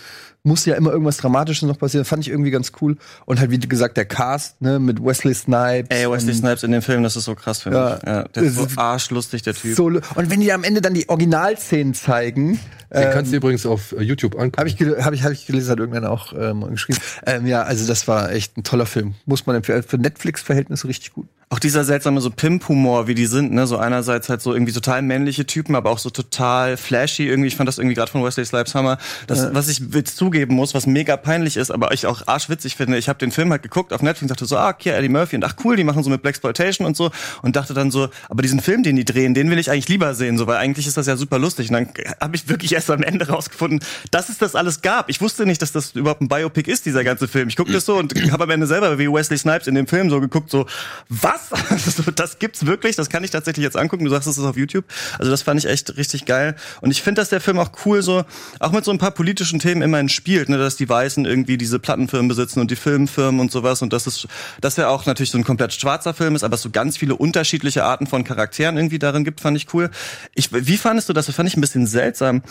muss 0.49 0.65
ja 0.65 0.75
immer 0.75 0.91
irgendwas 0.91 1.19
Dramatisches 1.19 1.63
noch 1.69 1.79
passieren. 1.79 2.05
Fand 2.05 2.25
ich 2.27 2.31
irgendwie 2.31 2.51
ganz 2.51 2.73
cool. 2.81 2.97
Und 3.27 3.39
halt, 3.39 3.51
wie 3.53 3.59
gesagt, 3.59 3.97
der 3.97 4.05
Cast, 4.07 4.61
ne, 4.61 4.79
mit 4.81 5.05
Wesley 5.05 5.35
Snipes. 5.35 5.89
Ey, 5.97 6.11
Wesley 6.11 6.35
Snipes 6.35 6.63
in 6.65 6.73
dem 6.73 6.83
Film, 6.83 7.03
das 7.03 7.15
ist 7.17 7.25
so 7.27 7.35
krass 7.35 7.63
für 7.63 7.71
Ja. 7.73 7.95
mich. 7.95 8.03
Ja, 8.05 8.23
der 8.25 8.43
ist 8.43 8.55
so 8.57 8.63
Das 8.65 8.73
ist- 8.73 8.79
arschlustig, 8.79 9.43
der 9.43 9.55
Typ. 9.55 9.77
So, 9.77 9.85
und 9.87 10.03
wenn 10.31 10.41
die 10.41 10.53
am 10.53 10.65
Ende 10.65 10.81
dann 10.81 10.95
die 10.95 11.09
Originalszenen 11.09 11.95
zeigen, 11.95 12.59
Den 12.93 13.11
kannst 13.13 13.31
du 13.33 13.37
übrigens 13.37 13.67
auf 13.67 13.93
äh, 13.93 14.03
YouTube 14.03 14.35
angucken. 14.37 14.57
Habe 14.59 14.69
ich, 14.71 14.81
hab 15.05 15.13
ich, 15.13 15.23
hab 15.23 15.33
ich 15.33 15.47
gelesen, 15.47 15.71
hat 15.71 15.79
irgendeiner 15.79 16.11
auch 16.11 16.33
ähm, 16.33 16.65
geschrieben. 16.71 16.99
Ähm, 17.27 17.47
ja, 17.47 17.63
also 17.63 17.87
das 17.87 18.09
war 18.09 18.33
echt 18.33 18.57
ein 18.57 18.63
toller 18.65 18.87
Film. 18.87 19.15
Muss 19.27 19.45
man 19.47 19.57
empfehlen. 19.57 19.83
Für 19.83 19.99
Netflix-Verhältnisse 19.99 20.89
richtig 20.89 21.13
gut. 21.13 21.27
Auch 21.51 21.59
dieser 21.59 21.83
seltsame 21.83 22.21
so 22.21 22.29
Pimp-Humor, 22.29 23.07
wie 23.07 23.15
die 23.15 23.25
sind, 23.25 23.53
ne? 23.53 23.67
So 23.67 23.79
einerseits 23.79 24.29
halt 24.29 24.43
so 24.43 24.53
irgendwie 24.53 24.73
total 24.73 25.01
männliche 25.01 25.47
Typen, 25.47 25.77
aber 25.77 25.91
auch 25.91 25.99
so 25.99 26.11
total 26.11 26.77
flashy 26.77 27.27
irgendwie. 27.27 27.49
Ich 27.49 27.57
fand 27.57 27.69
das 27.69 27.79
irgendwie 27.79 27.95
gerade 27.95 28.11
von 28.11 28.23
Wesley 28.23 28.45
Snipes 28.45 28.75
Hammer. 28.75 28.99
Das, 29.27 29.55
was 29.55 29.69
ich 29.69 29.81
jetzt 29.95 30.19
zugeben 30.19 30.55
muss, 30.55 30.75
was 30.75 30.87
mega 30.87 31.17
peinlich 31.17 31.57
ist, 31.57 31.71
aber 31.71 31.93
ich 31.93 32.05
auch 32.07 32.27
arschwitzig 32.27 32.77
finde. 32.77 32.99
Ich 32.99 33.09
habe 33.09 33.19
den 33.19 33.33
Film 33.33 33.51
halt 33.51 33.63
geguckt 33.63 33.95
auf 33.95 34.03
Netflix 34.03 34.23
und 34.23 34.31
dachte 34.31 34.45
so, 34.45 34.59
ah, 34.59 34.69
okay, 34.69 34.91
Eddie 34.91 35.09
Murphy 35.09 35.37
und 35.37 35.45
ach 35.45 35.55
cool, 35.65 35.77
die 35.77 35.85
machen 35.85 36.03
so 36.03 36.11
mit 36.11 36.21
Blaxploitation 36.21 36.87
und 36.87 36.99
so 36.99 37.11
und 37.41 37.57
dachte 37.57 37.73
dann 37.73 37.91
so, 37.91 38.11
aber 38.29 38.43
diesen 38.43 38.61
Film, 38.61 38.83
den 38.83 38.97
die 38.97 39.07
drehen, 39.07 39.33
den 39.33 39.51
will 39.51 39.59
ich 39.59 39.71
eigentlich 39.71 39.89
lieber 39.89 40.15
sehen, 40.15 40.37
so, 40.37 40.47
weil 40.47 40.59
eigentlich 40.59 40.87
ist 40.87 40.99
das 40.99 41.07
ja 41.07 41.17
super 41.17 41.39
lustig. 41.39 41.71
Und 41.71 41.75
dann 41.75 41.89
habe 42.21 42.37
ich 42.37 42.51
wirklich 42.51 42.75
erst 42.75 42.91
am 42.91 43.03
Ende 43.03 43.27
rausgefunden, 43.27 43.81
dass 44.11 44.29
es 44.29 44.37
das 44.37 44.55
alles 44.55 44.83
gab. 44.83 45.09
Ich 45.09 45.23
wusste 45.23 45.47
nicht, 45.47 45.63
dass 45.63 45.73
das 45.73 45.93
überhaupt 45.93 46.21
ein 46.21 46.29
Biopic 46.29 46.71
ist, 46.71 46.85
dieser 46.85 47.05
ganze 47.05 47.27
Film. 47.27 47.49
Ich 47.49 47.57
gucke 47.57 47.73
das 47.73 47.87
so 47.87 47.97
und 47.97 48.13
habe 48.31 48.45
am 48.45 48.51
Ende 48.51 48.67
selber 48.67 48.99
wie 48.99 49.11
Wesley 49.11 49.39
Snipes 49.39 49.67
in 49.67 49.75
dem 49.75 49.87
Film 49.87 50.11
so 50.11 50.21
geguckt, 50.21 50.51
so, 50.51 50.67
was? 51.09 51.38
So, 51.79 52.11
das 52.11 52.39
gibt's 52.39 52.67
wirklich? 52.67 52.97
Das 52.97 53.09
kann 53.09 53.25
ich 53.25 53.31
tatsächlich 53.31 53.65
jetzt 53.65 53.77
angucken. 53.77 54.05
Du 54.05 54.11
sagst, 54.11 54.29
das 54.29 54.37
ist 54.37 54.45
auf 54.45 54.57
YouTube. 54.57 54.85
Also 55.19 55.31
das 55.31 55.43
fand 55.43 55.59
ich 55.59 55.69
echt 55.69 55.97
richtig 55.97 56.27
geil. 56.27 56.55
Und 56.81 56.91
ich 56.91 57.03
finde, 57.03 57.21
dass 57.21 57.29
der 57.31 57.41
Film 57.41 57.59
auch 57.59 57.71
cool 57.85 58.03
so, 58.03 58.25
auch 58.61 58.73
mit 58.73 58.85
so 58.85 58.91
ein 58.91 58.99
paar 58.99 59.11
politischen 59.11 59.59
Themen 59.59 59.83
immerhin 59.83 60.09
spielt, 60.09 60.49
ne, 60.49 60.59
dass 60.59 60.77
die 60.77 60.89
Weißen 60.89 61.25
irgendwie 61.25 61.57
diese 61.57 61.79
Plattenfirmen 61.79 62.29
besitzen 62.29 62.61
und 62.61 62.71
die 62.71 62.77
Filmfirmen 62.77 63.41
und 63.41 63.51
sowas 63.51 63.83
und 63.83 63.93
das 63.93 64.07
ist, 64.07 64.29
dass 64.61 64.79
er 64.79 64.91
auch 64.91 65.07
natürlich 65.07 65.31
so 65.31 65.39
ein 65.39 65.45
komplett 65.45 65.73
schwarzer 65.73 66.15
Film 66.15 66.37
ist, 66.37 66.45
aber 66.45 66.57
so 66.57 66.71
ganz 66.71 66.97
viele 66.97 67.15
unterschiedliche 67.15 67.85
Arten 67.85 68.07
von 68.07 68.25
Charakteren 68.25 68.77
irgendwie 68.77 68.99
darin 68.99 69.25
gibt, 69.25 69.41
fand 69.41 69.57
ich 69.57 69.73
cool. 69.75 69.91
Ich, 70.35 70.51
wie 70.53 70.77
fandest 70.77 71.09
du 71.09 71.13
das? 71.13 71.27
Das 71.27 71.35
fand 71.35 71.49
ich 71.49 71.57
ein 71.57 71.61
bisschen 71.61 71.87
seltsam 71.87 72.43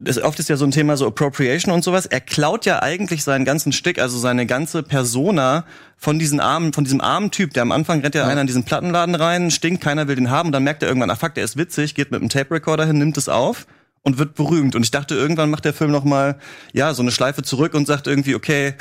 das 0.00 0.20
oft 0.20 0.38
ist 0.38 0.48
ja 0.48 0.56
so 0.56 0.64
ein 0.64 0.70
Thema 0.70 0.96
so 0.96 1.06
Appropriation 1.06 1.72
und 1.72 1.84
sowas. 1.84 2.06
Er 2.06 2.20
klaut 2.20 2.66
ja 2.66 2.82
eigentlich 2.82 3.22
seinen 3.22 3.44
ganzen 3.44 3.72
Stick, 3.72 3.98
also 4.00 4.18
seine 4.18 4.44
ganze 4.46 4.82
Persona 4.82 5.64
von 5.96 6.18
diesen 6.18 6.40
armen, 6.40 6.72
von 6.72 6.84
diesem 6.84 7.00
armen 7.00 7.30
Typ, 7.30 7.54
der 7.54 7.62
am 7.62 7.72
Anfang 7.72 8.00
rennt 8.00 8.14
ja, 8.14 8.26
einer 8.26 8.40
in 8.40 8.46
diesen 8.46 8.64
Plattenladen 8.64 9.14
rein, 9.14 9.50
stinkt, 9.50 9.82
keiner 9.82 10.08
will 10.08 10.16
den 10.16 10.30
haben 10.30 10.48
und 10.48 10.52
dann 10.52 10.64
merkt 10.64 10.82
er 10.82 10.88
irgendwann, 10.88 11.10
ah 11.10 11.16
fuck, 11.16 11.34
der 11.34 11.44
ist 11.44 11.56
witzig, 11.56 11.94
geht 11.94 12.10
mit 12.10 12.20
einem 12.20 12.28
Tape 12.28 12.52
Recorder 12.54 12.86
hin, 12.86 12.98
nimmt 12.98 13.16
es 13.16 13.28
auf 13.28 13.66
und 14.02 14.18
wird 14.18 14.34
berühmt. 14.34 14.74
Und 14.74 14.82
ich 14.82 14.90
dachte, 14.90 15.14
irgendwann 15.14 15.50
macht 15.50 15.64
der 15.64 15.72
Film 15.72 15.90
noch 15.90 16.04
mal, 16.04 16.38
ja, 16.72 16.92
so 16.92 17.02
eine 17.02 17.12
Schleife 17.12 17.42
zurück 17.42 17.74
und 17.74 17.86
sagt 17.86 18.06
irgendwie, 18.06 18.34
okay, 18.34 18.74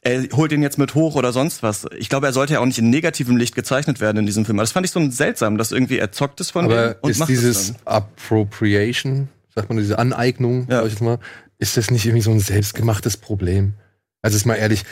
er 0.00 0.24
holt 0.32 0.50
ihn 0.50 0.62
jetzt 0.62 0.78
mit 0.78 0.94
hoch 0.94 1.14
oder 1.14 1.32
sonst 1.32 1.62
was. 1.62 1.86
Ich 1.96 2.08
glaube, 2.08 2.26
er 2.26 2.32
sollte 2.32 2.54
ja 2.54 2.60
auch 2.60 2.66
nicht 2.66 2.78
in 2.78 2.90
negativem 2.90 3.36
Licht 3.36 3.54
gezeichnet 3.54 4.00
werden 4.00 4.18
in 4.18 4.26
diesem 4.26 4.44
Film. 4.44 4.58
Aber 4.58 4.64
das 4.64 4.72
fand 4.72 4.84
ich 4.84 4.90
so 4.90 5.10
seltsam, 5.10 5.58
dass 5.58 5.70
irgendwie 5.70 5.98
er 5.98 6.10
zockt 6.10 6.40
es 6.40 6.50
von 6.50 6.64
Aber 6.64 6.94
dem 6.94 6.96
und 7.02 7.10
ist 7.10 7.18
macht 7.18 7.30
es 7.30 7.38
dieses 7.40 7.66
dann. 7.68 7.76
Appropriation, 7.84 9.28
sagt 9.54 9.68
man, 9.68 9.78
diese 9.78 9.98
Aneignung, 9.98 10.66
Ja. 10.70 10.78
sag 10.78 10.86
ich 10.86 10.92
jetzt 10.92 11.02
mal, 11.02 11.18
ist 11.58 11.76
das 11.76 11.90
nicht 11.90 12.04
irgendwie 12.06 12.22
so 12.22 12.30
ein 12.30 12.40
selbstgemachtes 12.40 13.16
Problem? 13.16 13.74
Also 14.22 14.36
ist 14.36 14.46
mal 14.46 14.54
ehrlich, 14.56 14.84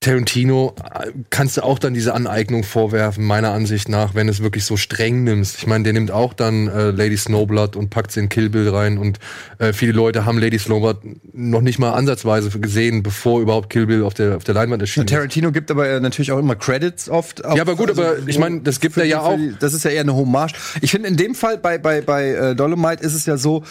Tarantino 0.00 0.74
äh, 0.92 1.12
kannst 1.30 1.56
du 1.56 1.62
auch 1.62 1.78
dann 1.78 1.94
diese 1.94 2.12
Aneignung 2.12 2.62
vorwerfen, 2.62 3.24
meiner 3.24 3.52
Ansicht 3.52 3.88
nach, 3.88 4.14
wenn 4.14 4.28
es 4.28 4.42
wirklich 4.42 4.66
so 4.66 4.76
streng 4.76 5.24
nimmst. 5.24 5.56
Ich 5.56 5.66
meine, 5.66 5.84
der 5.84 5.94
nimmt 5.94 6.10
auch 6.10 6.34
dann 6.34 6.68
äh, 6.68 6.90
Lady 6.90 7.16
Snowblood 7.16 7.74
und 7.74 7.88
packt 7.88 8.10
sie 8.12 8.20
in 8.20 8.28
Kill 8.28 8.50
Bill 8.50 8.68
rein 8.68 8.98
und 8.98 9.18
äh, 9.58 9.72
viele 9.72 9.92
Leute 9.92 10.26
haben 10.26 10.36
Lady 10.38 10.58
Snowblood 10.58 10.98
noch 11.32 11.62
nicht 11.62 11.78
mal 11.78 11.92
ansatzweise 11.92 12.50
gesehen, 12.58 13.02
bevor 13.02 13.40
überhaupt 13.40 13.70
Kill 13.70 13.86
Bill 13.86 14.02
auf 14.02 14.12
der, 14.12 14.36
auf 14.36 14.44
der 14.44 14.54
Leinwand 14.54 14.82
erschienen 14.82 15.06
ist. 15.06 15.12
Tarantino 15.12 15.52
gibt 15.52 15.70
aber 15.70 15.98
natürlich 16.00 16.32
auch 16.32 16.38
immer 16.38 16.56
Credits 16.56 17.08
oft. 17.08 17.42
Auf, 17.42 17.56
Ja, 17.56 17.62
aber 17.62 17.74
gut, 17.76 17.90
aber 17.90 18.16
ich 18.26 18.38
meine, 18.38 18.60
das 18.60 18.80
gibt 18.80 18.98
er 18.98 19.04
die- 19.04 19.10
ja 19.10 19.20
für 19.20 19.24
auch. 19.26 19.36
Die, 19.36 19.54
das 19.58 19.72
ist 19.72 19.84
ja 19.84 19.90
eher 19.90 20.02
eine 20.02 20.14
Hommage. 20.14 20.52
Ich 20.82 20.90
finde, 20.90 21.08
in 21.08 21.16
dem 21.16 21.34
Fall 21.34 21.56
bei, 21.56 21.78
bei, 21.78 22.02
bei 22.02 22.28
äh, 22.28 22.54
Dolomite 22.54 23.02
ist 23.02 23.14
es 23.14 23.24
ja 23.24 23.38
so, 23.38 23.64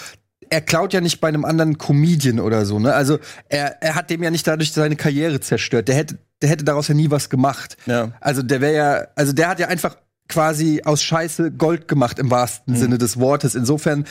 er 0.53 0.61
klaut 0.61 0.93
ja 0.93 1.01
nicht 1.01 1.19
bei 1.19 1.29
einem 1.29 1.45
anderen 1.45 1.79
Comedian 1.79 2.39
oder 2.39 2.65
so, 2.67 2.77
ne? 2.77 2.93
Also 2.93 3.17
er, 3.49 3.81
er 3.81 3.95
hat 3.95 4.11
dem 4.11 4.21
ja 4.21 4.29
nicht 4.29 4.45
dadurch 4.45 4.71
seine 4.71 4.95
Karriere 4.95 5.39
zerstört. 5.39 5.87
Der 5.87 5.95
hätte, 5.95 6.19
der 6.43 6.49
hätte 6.49 6.63
daraus 6.63 6.87
ja 6.87 6.93
nie 6.93 7.09
was 7.09 7.31
gemacht. 7.31 7.75
Ja. 7.87 8.11
Also 8.21 8.43
der 8.43 8.61
wäre 8.61 8.75
ja, 8.75 9.07
also 9.15 9.33
der 9.33 9.49
hat 9.49 9.59
ja 9.59 9.67
einfach 9.67 9.97
quasi 10.29 10.81
aus 10.85 11.01
Scheiße 11.01 11.51
Gold 11.53 11.87
gemacht 11.87 12.19
im 12.19 12.29
wahrsten 12.29 12.75
Sinne 12.75 12.99
des 12.99 13.19
Wortes. 13.19 13.55
Insofern 13.55 14.05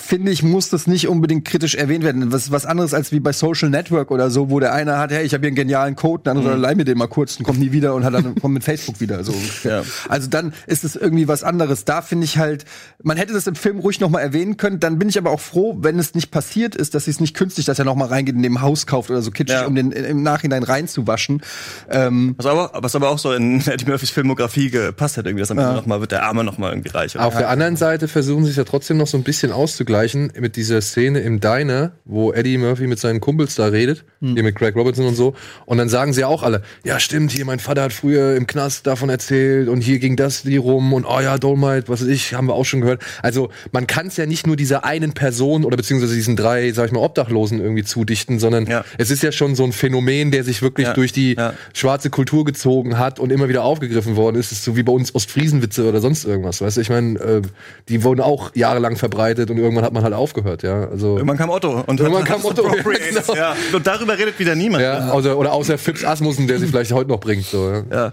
finde 0.00 0.32
ich, 0.32 0.42
muss 0.42 0.68
das 0.68 0.86
nicht 0.86 1.08
unbedingt 1.08 1.44
kritisch 1.44 1.74
erwähnt 1.74 2.04
werden. 2.04 2.32
Was 2.32 2.50
was 2.50 2.66
anderes 2.66 2.94
als 2.94 3.12
wie 3.12 3.20
bei 3.20 3.32
Social 3.32 3.70
Network 3.70 4.10
oder 4.10 4.30
so, 4.30 4.50
wo 4.50 4.60
der 4.60 4.72
eine 4.72 4.98
hat, 4.98 5.12
hey, 5.12 5.24
ich 5.24 5.34
habe 5.34 5.42
hier 5.42 5.48
einen 5.48 5.56
genialen 5.56 5.96
Code, 5.96 6.24
der 6.24 6.32
andere 6.32 6.56
mhm. 6.56 6.62
leih 6.62 6.74
mir 6.74 6.84
den 6.84 6.98
mal 6.98 7.06
kurz 7.06 7.36
und 7.36 7.44
kommt 7.44 7.60
nie 7.60 7.72
wieder 7.72 7.94
und 7.94 8.04
hat 8.04 8.14
dann 8.14 8.34
kommt 8.34 8.54
mit 8.54 8.64
Facebook 8.64 9.00
wieder 9.00 9.22
so. 9.24 9.34
Ja. 9.64 9.82
Also 10.08 10.28
dann 10.28 10.52
ist 10.66 10.84
es 10.84 10.96
irgendwie 10.96 11.28
was 11.28 11.44
anderes. 11.44 11.84
Da 11.84 12.02
finde 12.02 12.24
ich 12.24 12.38
halt, 12.38 12.64
man 13.02 13.16
hätte 13.16 13.32
das 13.32 13.46
im 13.46 13.54
Film 13.54 13.78
ruhig 13.78 14.00
noch 14.00 14.10
mal 14.10 14.20
erwähnen 14.20 14.56
können. 14.56 14.80
Dann 14.80 14.98
bin 14.98 15.08
ich 15.08 15.18
aber 15.18 15.30
auch 15.30 15.40
froh, 15.40 15.76
wenn 15.80 15.98
es 15.98 16.14
nicht 16.14 16.30
passiert 16.30 16.74
ist, 16.74 16.94
dass 16.94 17.04
sie 17.04 17.10
es 17.10 17.20
nicht 17.20 17.36
künstlich, 17.36 17.66
dass 17.66 17.78
er 17.78 17.84
noch 17.84 17.94
mal 17.94 18.08
reingeht 18.08 18.34
in 18.34 18.42
dem 18.42 18.62
Haus 18.62 18.86
kauft 18.86 19.10
oder 19.10 19.22
so 19.22 19.30
kitschig, 19.30 19.60
ja. 19.60 19.66
um 19.66 19.74
den 19.74 19.92
im 19.92 20.22
Nachhinein 20.22 20.62
reinzuwaschen. 20.62 21.42
Ähm, 21.90 22.34
was 22.36 22.46
aber 22.46 22.70
was 22.74 22.94
aber 22.94 23.10
auch 23.10 23.18
so 23.18 23.32
in 23.32 23.60
Eddie 23.66 23.86
Murphys 23.86 24.10
Filmografie 24.10 24.70
gepasst 24.70 25.16
hat, 25.16 25.26
irgendwie, 25.26 25.42
dass 25.42 25.50
am 25.50 25.58
Ende 25.58 25.74
noch 25.74 25.86
mal 25.86 26.00
wird 26.00 26.12
der 26.12 26.24
Arme 26.24 26.44
noch 26.44 26.58
mal 26.58 26.70
irgendwie 26.70 26.90
reicher. 26.90 27.24
Auf 27.24 27.36
der 27.36 27.48
anderen 27.48 27.76
Seite 27.76 28.08
versuchen 28.08 28.44
sie 28.44 28.50
es 28.50 28.56
ja 28.56 28.64
trotzdem 28.64 28.96
noch 28.96 29.06
so 29.06 29.16
ein 29.16 29.22
bisschen 29.22 29.52
auszugleichen 29.52 29.89
vergleichen 29.90 30.32
mit 30.38 30.54
dieser 30.54 30.80
Szene 30.82 31.18
im 31.20 31.40
Diner, 31.40 31.92
wo 32.04 32.32
Eddie 32.32 32.58
Murphy 32.58 32.86
mit 32.86 33.00
seinen 33.00 33.20
Kumpels 33.20 33.56
da 33.56 33.66
redet, 33.66 34.04
hm. 34.20 34.34
hier 34.34 34.44
mit 34.44 34.54
Craig 34.54 34.76
Robinson 34.76 35.04
und 35.04 35.16
so. 35.16 35.34
Und 35.66 35.78
dann 35.78 35.88
sagen 35.88 36.12
sie 36.12 36.24
auch 36.24 36.44
alle, 36.44 36.62
ja 36.84 37.00
stimmt, 37.00 37.32
hier 37.32 37.44
mein 37.44 37.58
Vater 37.58 37.82
hat 37.82 37.92
früher 37.92 38.36
im 38.36 38.46
Knast 38.46 38.86
davon 38.86 39.08
erzählt 39.08 39.68
und 39.68 39.80
hier 39.80 39.98
ging 39.98 40.14
das 40.14 40.44
die 40.44 40.58
rum 40.58 40.92
und 40.92 41.04
oh 41.04 41.18
ja, 41.20 41.38
Dolmite, 41.38 41.88
was 41.88 42.02
weiß 42.02 42.08
ich, 42.08 42.34
haben 42.34 42.46
wir 42.46 42.54
auch 42.54 42.64
schon 42.64 42.82
gehört. 42.82 43.02
Also 43.20 43.50
man 43.72 43.88
kann 43.88 44.06
es 44.06 44.16
ja 44.16 44.26
nicht 44.26 44.46
nur 44.46 44.54
dieser 44.54 44.84
einen 44.84 45.12
Person 45.12 45.64
oder 45.64 45.76
beziehungsweise 45.76 46.14
diesen 46.14 46.36
drei, 46.36 46.70
sag 46.70 46.86
ich 46.86 46.92
mal, 46.92 47.00
Obdachlosen 47.00 47.60
irgendwie 47.60 47.82
zudichten, 47.82 48.38
sondern 48.38 48.66
ja. 48.66 48.84
es 48.96 49.10
ist 49.10 49.24
ja 49.24 49.32
schon 49.32 49.56
so 49.56 49.64
ein 49.64 49.72
Phänomen, 49.72 50.30
der 50.30 50.44
sich 50.44 50.62
wirklich 50.62 50.86
ja. 50.86 50.94
durch 50.94 51.12
die 51.12 51.34
ja. 51.34 51.54
schwarze 51.74 52.10
Kultur 52.10 52.44
gezogen 52.44 52.96
hat 52.96 53.18
und 53.18 53.32
immer 53.32 53.48
wieder 53.48 53.64
aufgegriffen 53.64 54.14
worden 54.14 54.36
ist. 54.36 54.52
Es 54.52 54.58
ist 54.58 54.64
so 54.64 54.76
wie 54.76 54.84
bei 54.84 54.92
uns 54.92 55.16
Ostfriesenwitze 55.16 55.88
oder 55.88 56.00
sonst 56.00 56.24
irgendwas, 56.24 56.60
weißt 56.60 56.76
du? 56.76 56.80
Ich 56.80 56.90
meine, 56.90 57.18
äh, 57.18 57.42
die 57.88 58.04
wurden 58.04 58.20
auch 58.20 58.54
jahrelang 58.54 58.96
verbreitet 59.00 59.50
und 59.50 59.58
irgendwann 59.58 59.79
irgendwann 59.80 59.84
hat 59.84 59.92
man 59.92 60.04
halt 60.04 60.14
aufgehört, 60.14 60.62
ja. 60.62 60.88
Also 60.88 61.16
irgendwann 61.16 61.38
kam 61.38 61.50
Otto 61.50 61.82
und 61.86 62.00
irgendwann 62.00 62.24
kam 62.24 62.44
Otto. 62.44 62.60
Ja, 62.70 62.82
genau. 62.82 63.34
ja. 63.34 63.56
Und 63.72 63.86
darüber 63.86 64.18
redet 64.18 64.38
wieder 64.38 64.54
niemand. 64.54 64.82
Ja, 64.82 65.12
oder, 65.12 65.38
oder 65.38 65.52
außer 65.52 65.78
Phipps 65.78 66.04
Asmussen, 66.04 66.46
der 66.46 66.58
sich 66.58 66.70
vielleicht 66.70 66.92
heute 66.92 67.10
noch 67.10 67.20
bringt. 67.20 67.44
So, 67.44 67.70
ja. 67.70 67.84
ja. 67.90 68.12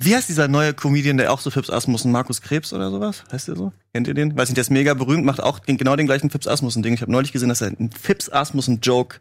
Wie 0.00 0.14
heißt 0.14 0.28
dieser 0.28 0.48
neue 0.48 0.74
Comedian, 0.74 1.16
der 1.16 1.32
auch 1.32 1.40
so 1.40 1.50
Phipps 1.50 1.70
Asmussen, 1.70 2.10
Markus 2.10 2.40
Krebs 2.42 2.72
oder 2.72 2.90
sowas? 2.90 3.24
Heißt 3.30 3.48
der 3.48 3.56
so? 3.56 3.72
Kennt 3.92 4.08
ihr 4.08 4.14
den? 4.14 4.36
Weiß 4.36 4.48
nicht, 4.48 4.56
der 4.56 4.62
ist 4.62 4.70
mega 4.70 4.94
berühmt, 4.94 5.24
macht 5.24 5.42
auch 5.42 5.60
genau 5.66 5.96
den 5.96 6.06
gleichen 6.06 6.30
Phipps 6.30 6.46
Asmussen-Ding. 6.46 6.94
Ich 6.94 7.02
habe 7.02 7.12
neulich 7.12 7.32
gesehen, 7.32 7.48
dass 7.48 7.60
er 7.60 7.68
einen 7.68 7.90
Phipps 7.90 8.30
Asmussen-Joke 8.30 9.18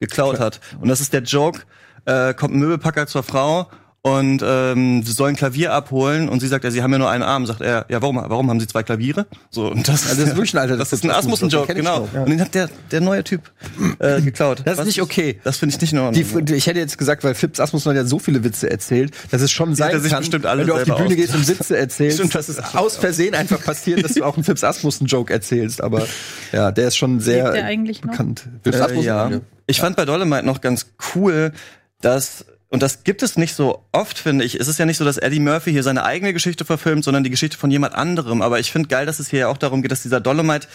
geklaut 0.00 0.40
hat. 0.40 0.60
Und 0.80 0.88
das 0.88 1.00
ist 1.00 1.12
der 1.12 1.22
Joke, 1.22 1.60
äh, 2.06 2.34
kommt 2.34 2.54
ein 2.54 2.58
Möbelpacker 2.58 3.06
zur 3.06 3.22
Frau 3.22 3.68
und 4.06 4.44
ähm, 4.46 5.02
sie 5.02 5.12
sollen 5.12 5.34
Klavier 5.34 5.72
abholen 5.72 6.28
und 6.28 6.40
sie 6.40 6.46
sagt, 6.46 6.62
ja, 6.62 6.70
sie 6.70 6.82
haben 6.82 6.92
ja 6.92 6.98
nur 6.98 7.08
einen 7.08 7.22
Arm. 7.22 7.46
Sagt 7.46 7.62
er, 7.62 7.86
ja, 7.88 8.02
warum, 8.02 8.16
warum 8.16 8.50
haben 8.50 8.60
sie 8.60 8.66
zwei 8.66 8.82
Klaviere? 8.82 9.24
So 9.48 9.68
und 9.68 9.88
das, 9.88 10.10
also 10.10 10.20
das 10.20 10.32
ist 10.32 10.36
wirklich 10.36 10.52
ein 10.52 10.58
Alter. 10.58 10.76
Das, 10.76 10.90
das 10.90 10.98
ist 10.98 11.04
ein 11.06 11.10
Asmussen-Joke, 11.10 11.74
genau. 11.74 12.06
Ja. 12.12 12.20
Und 12.22 12.28
den 12.28 12.38
hat 12.38 12.54
der 12.54 12.68
der 12.90 13.00
neue 13.00 13.24
Typ 13.24 13.50
äh, 14.00 14.20
geklaut. 14.20 14.60
Das 14.66 14.74
ist 14.74 14.78
Was? 14.80 14.86
nicht 14.88 15.00
okay. 15.00 15.40
Das 15.42 15.56
finde 15.56 15.74
ich 15.74 15.80
nicht 15.80 15.94
in 15.94 16.00
Ordnung. 16.00 16.44
Die, 16.44 16.54
ich 16.54 16.66
hätte 16.66 16.80
jetzt 16.80 16.98
gesagt, 16.98 17.24
weil 17.24 17.34
Phipps 17.34 17.58
Asmussen 17.58 17.88
hat 17.88 17.96
ja 17.96 18.04
so 18.04 18.18
viele 18.18 18.44
Witze 18.44 18.70
erzählt, 18.70 19.14
dass 19.30 19.40
es 19.40 19.50
schon 19.50 19.74
sein 19.74 19.98
sich 19.98 20.12
kann, 20.12 20.20
bestimmt 20.20 20.44
alle 20.44 20.60
wenn 20.60 20.66
du 20.66 20.74
auf 20.74 20.84
die 20.84 20.92
Bühne 20.92 21.16
gehst 21.16 21.34
und 21.34 21.48
Witze 21.48 21.78
erzählst, 21.78 22.18
Stimmt, 22.18 22.34
dass 22.34 22.50
es 22.50 22.58
aus 22.74 22.98
Versehen 22.98 23.34
einfach 23.34 23.64
passiert, 23.64 24.04
dass 24.04 24.12
du 24.12 24.24
auch 24.24 24.34
einen 24.34 24.44
Phipps 24.44 24.64
Asmussen-Joke 24.64 25.32
erzählst. 25.32 25.82
Aber 25.82 26.06
ja, 26.52 26.72
der 26.72 26.88
ist 26.88 26.96
schon 26.96 27.20
sehr 27.20 27.52
der 27.52 27.64
eigentlich 27.64 28.02
bekannt. 28.02 28.50
Noch? 28.66 28.90
Äh, 28.90 29.00
ja. 29.00 29.30
Ich 29.66 29.80
fand 29.80 29.96
bei 29.96 30.04
Dolomite 30.04 30.44
noch 30.44 30.60
ganz 30.60 30.88
cool, 31.14 31.52
dass 32.02 32.44
und 32.74 32.82
das 32.82 33.04
gibt 33.04 33.22
es 33.22 33.36
nicht 33.36 33.54
so 33.54 33.84
oft, 33.92 34.18
finde 34.18 34.44
ich. 34.44 34.56
Es 34.56 34.66
ist 34.66 34.80
ja 34.80 34.84
nicht 34.84 34.96
so, 34.96 35.04
dass 35.04 35.16
Eddie 35.16 35.38
Murphy 35.38 35.70
hier 35.70 35.84
seine 35.84 36.04
eigene 36.04 36.32
Geschichte 36.32 36.64
verfilmt, 36.64 37.04
sondern 37.04 37.22
die 37.22 37.30
Geschichte 37.30 37.56
von 37.56 37.70
jemand 37.70 37.94
anderem. 37.94 38.42
Aber 38.42 38.58
ich 38.58 38.72
finde 38.72 38.88
geil, 38.88 39.06
dass 39.06 39.20
es 39.20 39.28
hier 39.28 39.38
ja 39.38 39.48
auch 39.48 39.58
darum 39.58 39.80
geht, 39.80 39.92
dass 39.92 40.02
dieser 40.02 40.20
Dolomite 40.20 40.66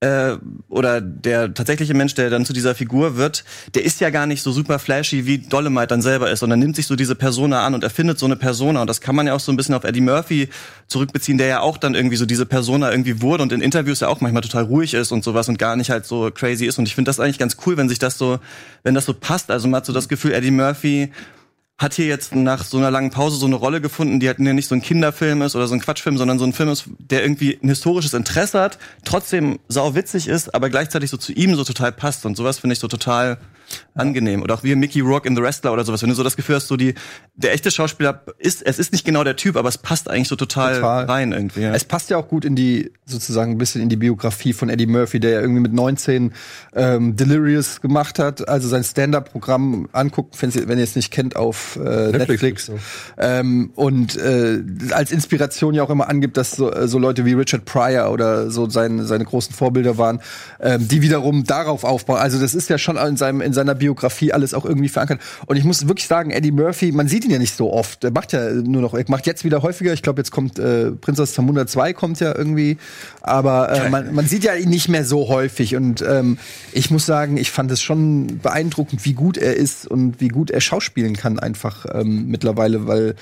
äh, 0.00 0.36
oder 0.68 1.00
der 1.00 1.52
tatsächliche 1.54 1.92
Mensch, 1.92 2.14
der 2.14 2.30
dann 2.30 2.44
zu 2.44 2.52
dieser 2.52 2.74
Figur 2.74 3.16
wird, 3.16 3.44
der 3.74 3.84
ist 3.84 4.00
ja 4.00 4.10
gar 4.10 4.26
nicht 4.26 4.42
so 4.42 4.52
super 4.52 4.78
flashy, 4.78 5.26
wie 5.26 5.38
Dolomite 5.38 5.88
dann 5.88 6.02
selber 6.02 6.30
ist, 6.30 6.40
sondern 6.40 6.60
nimmt 6.60 6.76
sich 6.76 6.86
so 6.86 6.94
diese 6.94 7.16
Persona 7.16 7.66
an 7.66 7.74
und 7.74 7.82
erfindet 7.82 8.18
so 8.18 8.26
eine 8.26 8.36
Persona. 8.36 8.80
Und 8.80 8.86
das 8.86 9.00
kann 9.00 9.16
man 9.16 9.26
ja 9.26 9.34
auch 9.34 9.40
so 9.40 9.50
ein 9.50 9.56
bisschen 9.56 9.74
auf 9.74 9.82
Eddie 9.82 10.00
Murphy 10.00 10.48
zurückbeziehen, 10.86 11.36
der 11.36 11.48
ja 11.48 11.60
auch 11.60 11.78
dann 11.78 11.94
irgendwie 11.94 12.16
so 12.16 12.26
diese 12.26 12.46
Persona 12.46 12.90
irgendwie 12.90 13.20
wurde 13.22 13.42
und 13.42 13.52
in 13.52 13.60
Interviews 13.60 14.00
ja 14.00 14.08
auch 14.08 14.20
manchmal 14.20 14.42
total 14.42 14.64
ruhig 14.64 14.94
ist 14.94 15.10
und 15.10 15.24
sowas 15.24 15.48
und 15.48 15.58
gar 15.58 15.74
nicht 15.74 15.90
halt 15.90 16.06
so 16.06 16.30
crazy 16.30 16.66
ist. 16.66 16.78
Und 16.78 16.86
ich 16.86 16.94
finde 16.94 17.08
das 17.08 17.18
eigentlich 17.18 17.38
ganz 17.38 17.56
cool, 17.66 17.76
wenn 17.76 17.88
sich 17.88 17.98
das 17.98 18.18
so, 18.18 18.38
wenn 18.84 18.94
das 18.94 19.04
so 19.04 19.14
passt. 19.14 19.50
Also 19.50 19.66
man 19.66 19.78
hat 19.78 19.86
so 19.86 19.92
das 19.92 20.08
Gefühl, 20.08 20.32
Eddie 20.32 20.52
Murphy 20.52 21.10
hat 21.78 21.94
hier 21.94 22.06
jetzt 22.06 22.34
nach 22.34 22.64
so 22.64 22.76
einer 22.76 22.90
langen 22.90 23.10
Pause 23.10 23.36
so 23.36 23.46
eine 23.46 23.54
Rolle 23.54 23.80
gefunden, 23.80 24.18
die 24.18 24.26
halt 24.26 24.40
nicht 24.40 24.66
so 24.66 24.74
ein 24.74 24.82
Kinderfilm 24.82 25.42
ist 25.42 25.54
oder 25.54 25.68
so 25.68 25.74
ein 25.74 25.80
Quatschfilm, 25.80 26.18
sondern 26.18 26.38
so 26.38 26.44
ein 26.44 26.52
Film 26.52 26.68
ist, 26.70 26.86
der 26.98 27.22
irgendwie 27.22 27.56
ein 27.62 27.68
historisches 27.68 28.14
Interesse 28.14 28.60
hat, 28.60 28.78
trotzdem 29.04 29.60
sau 29.68 29.94
witzig 29.94 30.26
ist, 30.26 30.54
aber 30.54 30.70
gleichzeitig 30.70 31.10
so 31.10 31.16
zu 31.16 31.32
ihm 31.32 31.54
so 31.54 31.62
total 31.62 31.92
passt. 31.92 32.26
Und 32.26 32.36
sowas 32.36 32.58
finde 32.58 32.72
ich 32.72 32.80
so 32.80 32.88
total 32.88 33.38
angenehm. 33.94 34.42
Oder 34.42 34.54
auch 34.54 34.62
wie 34.62 34.74
Mickey 34.74 35.00
Rock 35.00 35.26
in 35.26 35.36
The 35.36 35.42
Wrestler 35.42 35.72
oder 35.72 35.84
sowas. 35.84 36.02
Wenn 36.02 36.08
du 36.08 36.14
so 36.14 36.22
das 36.22 36.36
Gefühl 36.36 36.56
hast, 36.56 36.68
so 36.68 36.76
die, 36.76 36.94
der 37.34 37.52
echte 37.52 37.70
Schauspieler 37.70 38.22
ist, 38.38 38.62
es 38.62 38.78
ist 38.78 38.92
nicht 38.92 39.04
genau 39.04 39.24
der 39.24 39.36
Typ, 39.36 39.56
aber 39.56 39.68
es 39.68 39.78
passt 39.78 40.08
eigentlich 40.08 40.28
so 40.28 40.36
total, 40.36 40.76
total. 40.76 41.04
rein 41.04 41.32
irgendwie. 41.32 41.62
Ja. 41.62 41.74
Es 41.74 41.84
passt 41.84 42.10
ja 42.10 42.16
auch 42.16 42.28
gut 42.28 42.44
in 42.44 42.54
die, 42.54 42.92
sozusagen 43.06 43.52
ein 43.52 43.58
bisschen 43.58 43.82
in 43.82 43.88
die 43.88 43.96
Biografie 43.96 44.52
von 44.52 44.68
Eddie 44.68 44.86
Murphy, 44.86 45.20
der 45.20 45.30
ja 45.30 45.40
irgendwie 45.40 45.60
mit 45.60 45.72
19 45.72 46.32
ähm, 46.74 47.16
Delirious 47.16 47.80
gemacht 47.80 48.18
hat, 48.18 48.48
also 48.48 48.68
sein 48.68 48.84
Stand-Up-Programm 48.84 49.88
anguckt, 49.92 50.36
wenn 50.40 50.78
ihr 50.78 50.84
es 50.84 50.96
nicht 50.96 51.12
kennt, 51.12 51.36
auf 51.36 51.76
äh, 51.76 52.12
Netflix. 52.12 52.28
Netflix. 52.28 52.66
So. 52.66 52.78
Ähm, 53.18 53.72
und 53.74 54.16
äh, 54.16 54.62
als 54.90 55.10
Inspiration 55.10 55.74
ja 55.74 55.82
auch 55.82 55.90
immer 55.90 56.08
angibt, 56.08 56.36
dass 56.36 56.52
so, 56.52 56.72
äh, 56.72 56.88
so 56.88 56.98
Leute 56.98 57.24
wie 57.24 57.32
Richard 57.32 57.64
Pryor 57.64 58.10
oder 58.10 58.50
so 58.50 58.68
seine, 58.68 59.04
seine 59.04 59.24
großen 59.24 59.54
Vorbilder 59.54 59.98
waren, 59.98 60.20
ähm, 60.60 60.86
die 60.86 61.02
wiederum 61.02 61.44
darauf 61.44 61.84
aufbauen. 61.84 62.18
Also 62.18 62.40
das 62.40 62.54
ist 62.54 62.68
ja 62.70 62.78
schon 62.78 62.96
in 62.96 63.16
seinem 63.16 63.40
in 63.40 63.52
seiner 63.58 63.74
Biografie 63.74 64.32
alles 64.32 64.54
auch 64.54 64.64
irgendwie 64.64 64.88
verankert. 64.88 65.20
Und 65.46 65.56
ich 65.56 65.64
muss 65.64 65.88
wirklich 65.88 66.06
sagen, 66.06 66.30
Eddie 66.30 66.52
Murphy, 66.52 66.92
man 66.92 67.08
sieht 67.08 67.24
ihn 67.24 67.30
ja 67.30 67.38
nicht 67.38 67.56
so 67.56 67.72
oft. 67.72 68.04
Er 68.04 68.12
macht 68.12 68.32
ja 68.32 68.50
nur 68.52 68.80
noch, 68.80 68.94
er 68.94 69.04
macht 69.08 69.26
jetzt 69.26 69.44
wieder 69.44 69.62
häufiger. 69.62 69.92
Ich 69.92 70.02
glaube, 70.02 70.20
jetzt 70.20 70.30
kommt 70.30 70.58
äh, 70.58 70.92
Prinzess 70.92 71.34
Zamunda 71.34 71.66
2 71.66 71.92
kommt 71.92 72.20
ja 72.20 72.34
irgendwie. 72.34 72.78
Aber 73.20 73.70
äh, 73.70 73.90
man, 73.90 74.14
man 74.14 74.26
sieht 74.26 74.44
ja 74.44 74.54
ihn 74.54 74.68
nicht 74.68 74.88
mehr 74.88 75.04
so 75.04 75.28
häufig. 75.28 75.74
Und 75.74 76.02
ähm, 76.02 76.38
ich 76.72 76.90
muss 76.90 77.04
sagen, 77.04 77.36
ich 77.36 77.50
fand 77.50 77.70
es 77.72 77.82
schon 77.82 78.38
beeindruckend, 78.38 79.04
wie 79.04 79.14
gut 79.14 79.36
er 79.36 79.56
ist 79.56 79.86
und 79.86 80.20
wie 80.20 80.28
gut 80.28 80.50
er 80.50 80.60
schauspielen 80.60 81.16
kann 81.16 81.38
einfach 81.38 81.86
ähm, 81.92 82.28
mittlerweile, 82.28 82.86
weil 82.86 83.16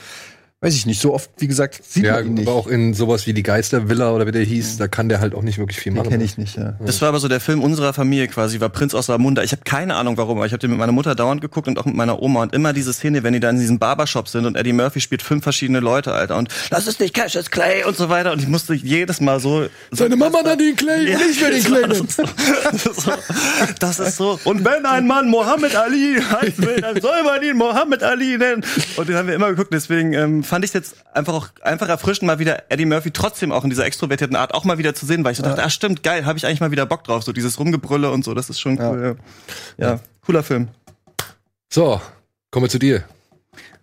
weiß 0.66 0.74
ich 0.74 0.86
nicht, 0.86 1.00
so 1.00 1.14
oft, 1.14 1.30
wie 1.38 1.46
gesagt, 1.46 1.80
sieht 1.88 2.04
ja, 2.04 2.14
man 2.14 2.26
ihn 2.26 2.34
nicht. 2.34 2.48
aber 2.48 2.56
auch 2.56 2.66
in 2.66 2.92
sowas 2.92 3.26
wie 3.26 3.32
die 3.32 3.44
Geistervilla 3.44 4.12
oder 4.12 4.26
wie 4.26 4.32
der 4.32 4.42
hieß, 4.42 4.72
ja. 4.72 4.78
da 4.80 4.88
kann 4.88 5.08
der 5.08 5.20
halt 5.20 5.34
auch 5.34 5.42
nicht 5.42 5.58
wirklich 5.58 5.78
viel 5.78 5.92
machen. 5.92 6.08
kenne 6.08 6.24
ich 6.24 6.38
nicht, 6.38 6.56
ja. 6.56 6.74
Das 6.84 7.00
war 7.00 7.10
aber 7.10 7.20
so 7.20 7.28
der 7.28 7.38
Film 7.38 7.62
unserer 7.62 7.92
Familie 7.92 8.26
quasi, 8.26 8.60
war 8.60 8.68
Prinz 8.68 8.92
aus 8.92 9.08
Ramunda. 9.08 9.44
Ich 9.44 9.52
habe 9.52 9.62
keine 9.64 9.94
Ahnung 9.94 10.16
warum, 10.16 10.38
aber 10.38 10.46
ich 10.46 10.52
habe 10.52 10.58
den 10.58 10.70
mit 10.70 10.78
meiner 10.80 10.90
Mutter 10.90 11.14
dauernd 11.14 11.40
geguckt 11.40 11.68
und 11.68 11.78
auch 11.78 11.84
mit 11.84 11.94
meiner 11.94 12.20
Oma 12.20 12.42
und 12.42 12.52
immer 12.52 12.72
diese 12.72 12.92
Szene, 12.92 13.22
wenn 13.22 13.32
die 13.32 13.40
da 13.40 13.50
in 13.50 13.58
diesem 13.58 13.78
Barbershop 13.78 14.28
sind 14.28 14.44
und 14.44 14.56
Eddie 14.56 14.72
Murphy 14.72 15.00
spielt 15.00 15.22
fünf 15.22 15.44
verschiedene 15.44 15.78
Leute, 15.78 16.12
Alter, 16.12 16.36
und 16.36 16.48
das 16.70 16.88
ist 16.88 16.98
nicht 16.98 17.14
Cassius 17.14 17.50
Clay 17.50 17.84
und 17.84 17.96
so 17.96 18.08
weiter 18.08 18.32
und 18.32 18.42
ich 18.42 18.48
musste 18.48 18.74
jedes 18.74 19.20
Mal 19.20 19.38
so 19.38 19.66
Seine 19.92 20.16
Mama 20.16 20.42
dann 20.42 20.58
den 20.58 20.74
Clay 20.74 21.12
ja, 21.12 21.18
und 21.18 21.30
ich 21.30 21.40
werde 21.40 21.56
den 21.56 21.64
Clay 21.66 21.82
das, 21.86 22.86
ist 22.86 23.00
so, 23.02 23.12
das 23.78 23.98
ist 24.00 24.16
so. 24.16 24.40
Und 24.44 24.64
wenn 24.64 24.84
ein 24.84 25.06
Mann 25.06 25.28
Mohammed 25.28 25.76
Ali 25.76 26.20
heißt 26.20 26.60
will, 26.60 26.80
dann 26.80 27.00
soll 27.00 27.22
man 27.22 27.42
ihn 27.42 27.56
Mohammed 27.56 28.02
Ali 28.02 28.36
nennen. 28.36 28.64
Und 28.96 29.08
den 29.08 29.16
haben 29.16 29.28
wir 29.28 29.34
immer 29.34 29.50
geguckt, 29.50 29.72
deswegen 29.72 30.12
ähm, 30.12 30.42
fand 30.56 30.64
ich 30.64 30.72
jetzt 30.72 30.96
einfach 31.12 31.34
auch 31.34 31.48
einfach 31.60 31.86
erfrischend, 31.86 32.26
mal 32.26 32.38
wieder 32.38 32.70
Eddie 32.70 32.86
Murphy 32.86 33.10
trotzdem 33.10 33.52
auch 33.52 33.62
in 33.62 33.68
dieser 33.68 33.84
extrovertierten 33.84 34.36
Art 34.36 34.54
auch 34.54 34.64
mal 34.64 34.78
wieder 34.78 34.94
zu 34.94 35.04
sehen, 35.04 35.22
weil 35.22 35.32
ich 35.32 35.36
so 35.36 35.44
dachte, 35.44 35.62
ah, 35.62 35.68
stimmt, 35.68 36.02
geil, 36.02 36.24
habe 36.24 36.38
ich 36.38 36.46
eigentlich 36.46 36.60
mal 36.60 36.70
wieder 36.70 36.86
Bock 36.86 37.04
drauf, 37.04 37.24
so 37.24 37.32
dieses 37.34 37.58
Rumgebrülle 37.58 38.10
und 38.10 38.24
so, 38.24 38.32
das 38.32 38.48
ist 38.48 38.58
schon 38.58 38.80
cool. 38.80 39.18
Ja, 39.76 39.86
ja 39.86 40.00
cooler 40.24 40.42
Film. 40.42 40.68
So, 41.70 42.00
kommen 42.50 42.64
wir 42.64 42.70
zu 42.70 42.78
dir. 42.78 43.04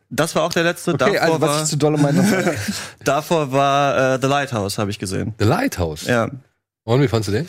Das 0.10 0.34
war 0.34 0.42
auch 0.42 0.52
der 0.52 0.64
letzte. 0.64 0.96
Okay, 0.96 1.14
davor 1.14 1.22
also, 1.22 1.42
was 1.42 1.50
war, 1.50 1.62
ich 1.62 1.70
zu 1.70 1.78
Dolomite 1.78 2.14
noch 2.16 2.54
Davor 3.04 3.52
war 3.52 4.16
äh, 4.16 4.20
The 4.20 4.28
Lighthouse, 4.28 4.80
habe 4.80 4.90
ich 4.90 4.98
gesehen. 4.98 5.36
The 5.38 5.46
Lighthouse? 5.46 6.06
Ja. 6.06 6.32
Und 6.86 7.02
wie 7.02 7.08
fandst 7.08 7.30
du 7.30 7.34
den? 7.34 7.48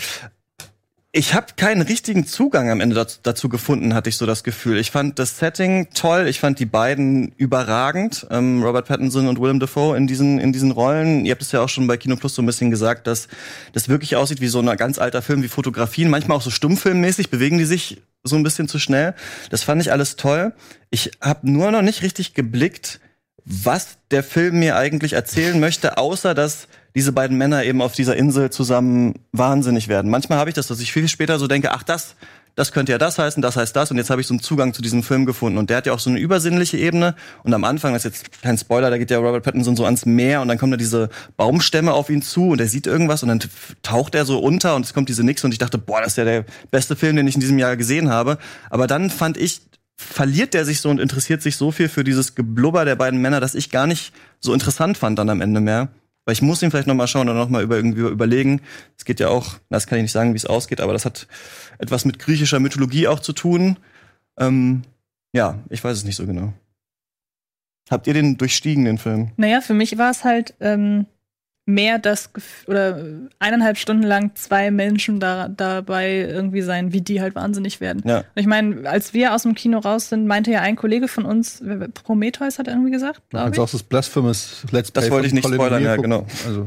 Ich 1.16 1.33
habe 1.33 1.46
keinen 1.57 1.81
richtigen 1.81 2.27
Zugang 2.27 2.70
am 2.70 2.81
Ende 2.81 3.07
dazu, 3.22 3.48
gefunden, 3.48 3.94
hatte 3.94 4.09
ich 4.09 4.16
so 4.16 4.27
das 4.27 4.42
Gefühl. 4.42 4.79
Ich 4.79 4.90
fand 4.90 5.20
das 5.20 5.38
Setting 5.38 5.87
toll, 5.94 6.27
ich 6.27 6.40
fand 6.40 6.59
die 6.59 6.66
beiden 6.66 7.31
überragend, 7.37 8.27
ähm, 8.33 8.64
Robert 8.64 8.88
Pattinson 8.88 9.29
und 9.29 9.40
Willem 9.40 9.61
Dafoe 9.61 9.96
in 9.96 10.09
diesen 10.09 10.40
in 10.40 10.53
diesen 10.53 10.72
Rollen. 10.72 11.24
Ihr 11.24 11.31
habt 11.31 11.42
es 11.42 11.53
ja 11.53 11.61
auch 11.61 11.68
schon 11.68 11.87
bei 11.87 11.96
Kino 11.96 12.16
Plus 12.16 12.35
so 12.35 12.42
ein 12.42 12.46
bisschen 12.46 12.72
gesagt, 12.72 13.07
dass 13.07 13.29
das 13.72 13.88
wirklich 13.88 14.16
aussieht 14.16 14.40
wie 14.40 14.48
so 14.48 14.59
ein 14.59 14.77
ganz 14.77 14.98
alter 14.98 15.22
Film, 15.22 15.44
wie 15.44 15.48
Fotografien, 15.48 16.11
manchmal 16.11 16.37
auch 16.37 16.42
so 16.42 16.50
stummfilmmäßig, 16.50 17.31
bewegen 17.31 17.59
die 17.59 17.64
sich 17.64 18.03
so 18.24 18.35
ein 18.35 18.42
bisschen 18.42 18.66
zu 18.66 18.81
schnell. 18.81 19.14
Das 19.50 19.62
fand 19.62 19.81
ich 19.81 19.92
alles 19.92 20.16
toll. 20.16 20.53
Ich 20.90 21.12
habe 21.20 21.48
nur 21.48 21.70
noch 21.70 21.83
nicht 21.83 22.03
richtig 22.03 22.35
geblickt, 22.35 22.98
was 23.44 23.98
der 24.11 24.24
Film 24.24 24.59
mir 24.59 24.74
eigentlich 24.74 25.12
erzählen 25.12 25.61
möchte, 25.61 25.96
außer 25.96 26.35
dass 26.35 26.66
diese 26.94 27.12
beiden 27.12 27.37
Männer 27.37 27.64
eben 27.64 27.83
auf 27.83 27.92
dieser 27.92 28.16
Insel 28.16 28.50
zusammen 28.50 29.14
wahnsinnig 29.33 29.88
werden. 29.88 30.11
Manchmal 30.11 30.38
habe 30.38 30.50
ich 30.50 30.54
das, 30.54 30.68
dass 30.68 30.80
ich 30.80 30.92
viel 30.92 31.09
später 31.09 31.38
so 31.38 31.48
denke, 31.48 31.72
ach 31.72 31.83
das, 31.83 32.14
das 32.54 32.70
könnte 32.70 32.92
ja 32.92 32.98
das 32.98 33.18
heißen, 33.18 33.42
das 33.42 33.57
heißt 33.57 33.74
das 33.74 33.90
und 33.90 33.96
jetzt 33.96 34.11
habe 34.11 34.20
ich 34.20 34.28
so 34.28 34.35
einen 34.35 34.40
Zugang 34.40 34.72
zu 34.74 34.80
diesem 34.80 35.02
Film 35.02 35.26
gefunden 35.26 35.59
und 35.59 35.70
der 35.70 35.78
hat 35.78 35.87
ja 35.87 35.92
auch 35.92 35.98
so 35.98 36.09
eine 36.09 36.20
übersinnliche 36.20 36.76
Ebene 36.76 37.16
und 37.42 37.52
am 37.52 37.64
Anfang, 37.64 37.92
das 37.94 38.04
ist 38.04 38.12
jetzt 38.12 38.42
kein 38.42 38.57
Spoiler, 38.57 38.90
da 38.90 38.98
geht 38.98 39.11
ja 39.11 39.18
Robert 39.18 39.42
Pattinson 39.42 39.74
so 39.74 39.85
ans 39.85 40.07
Meer 40.07 40.40
und 40.40 40.48
dann 40.48 40.59
kommen 40.59 40.70
da 40.70 40.76
diese 40.76 41.09
Baumstämme 41.37 41.92
auf 41.92 42.11
ihn 42.11 42.22
zu 42.22 42.50
und 42.50 42.61
er 42.61 42.68
sieht 42.68 42.87
irgendwas 42.87 43.24
und 43.24 43.28
dann 43.28 43.40
taucht 43.83 44.14
er 44.14 44.24
so 44.24 44.38
unter 44.38 44.76
und 44.76 44.85
es 44.85 44.94
kommt 44.94 45.09
diese 45.09 45.24
Nix 45.24 45.42
und 45.42 45.50
ich 45.50 45.59
dachte, 45.59 45.78
boah, 45.78 46.00
das 46.00 46.12
ist 46.12 46.18
ja 46.18 46.24
der 46.24 46.44
beste 46.70 46.94
Film, 46.94 47.16
den 47.16 47.26
ich 47.26 47.35
in 47.35 47.40
diesem 47.40 47.59
Jahr 47.59 47.76
gesehen 47.76 48.09
habe, 48.09 48.38
aber 48.70 48.87
dann 48.87 49.11
fand 49.11 49.37
ich 49.37 49.62
verliert 49.96 50.54
der 50.54 50.64
sich 50.64 50.80
so 50.80 50.90
und 50.90 51.00
interessiert 51.00 51.40
sich 51.40 51.57
so 51.57 51.70
viel 51.70 51.88
für 51.88 52.04
dieses 52.04 52.35
Geblubber 52.35 52.85
der 52.85 52.96
beiden 52.96 53.20
Männer, 53.20 53.40
dass 53.40 53.54
ich 53.54 53.70
gar 53.70 53.87
nicht 53.87 54.12
so 54.40 54.52
interessant 54.52 54.98
fand 54.98 55.18
dann 55.18 55.30
am 55.30 55.40
Ende 55.40 55.61
mehr. 55.61 55.88
Weil 56.24 56.32
ich 56.32 56.42
muss 56.42 56.62
ihn 56.62 56.70
vielleicht 56.70 56.87
noch 56.87 56.94
mal 56.94 57.06
schauen 57.06 57.28
und 57.28 57.37
noch 57.37 57.48
mal 57.48 57.62
über, 57.62 57.76
irgendwie 57.76 58.00
überlegen. 58.00 58.62
Es 58.96 59.04
geht 59.04 59.20
ja 59.20 59.28
auch, 59.28 59.56
das 59.68 59.87
kann 59.87 59.98
ich 59.98 60.04
nicht 60.04 60.12
sagen, 60.12 60.32
wie 60.32 60.38
es 60.38 60.46
ausgeht, 60.46 60.80
aber 60.80 60.92
das 60.92 61.04
hat 61.04 61.26
etwas 61.78 62.04
mit 62.04 62.18
griechischer 62.18 62.60
Mythologie 62.60 63.08
auch 63.08 63.20
zu 63.20 63.32
tun. 63.32 63.76
Ähm, 64.38 64.82
ja, 65.32 65.58
ich 65.68 65.84
weiß 65.84 65.96
es 65.98 66.04
nicht 66.04 66.16
so 66.16 66.26
genau. 66.26 66.52
Habt 67.90 68.06
ihr 68.06 68.14
den 68.14 68.38
durchstiegen, 68.38 68.87
den 68.87 68.96
Film? 68.98 69.32
Naja, 69.37 69.60
für 69.60 69.74
mich 69.74 69.98
war 69.98 70.10
es 70.10 70.24
halt 70.24 70.54
ähm, 70.60 71.06
mehr 71.66 71.98
das 71.98 72.33
Gef 72.33 72.64
oder 72.66 73.03
eineinhalb 73.38 73.79
Stunden 73.79 74.03
lang 74.03 74.33
zwei 74.35 74.70
Menschen 74.70 75.18
da, 75.18 75.48
dabei 75.48 76.18
irgendwie 76.20 76.62
sein, 76.62 76.92
wie 76.92 77.00
die 77.00 77.20
halt 77.20 77.35
wahnsinnig 77.35 77.81
werden. 77.81 78.03
Ja. 78.05 78.18
Und 78.18 78.24
ich 78.37 78.46
meine, 78.46 78.88
als 78.88 79.14
wir 79.14 79.35
aus 79.35 79.42
dem 79.42 79.55
Kino 79.55 79.79
raus 79.79 80.11
sind, 80.11 80.27
meinte 80.27 80.50
ja 80.50 80.61
ein 80.61 80.77
Kollege 80.77 81.09
von 81.09 81.24
uns, 81.24 81.62
Prometheus 82.05 82.59
hat 82.59 82.68
er 82.68 82.74
irgendwie 82.74 82.90
gesagt, 82.90 83.22
glaube 83.31 83.46
Also 83.46 83.62
auch 83.62 83.70
das 83.70 83.83
Blasphemous 83.83 84.64
Let's 84.70 84.90
Play 84.90 85.03
Das 85.03 85.11
wollte 85.11 85.27
ich 85.27 85.33
von 85.33 85.37
nicht 85.37 85.44
Colin 85.44 85.61
spoilern, 85.61 85.83
ja, 85.83 85.96
genau. 85.96 86.27
Also 86.46 86.66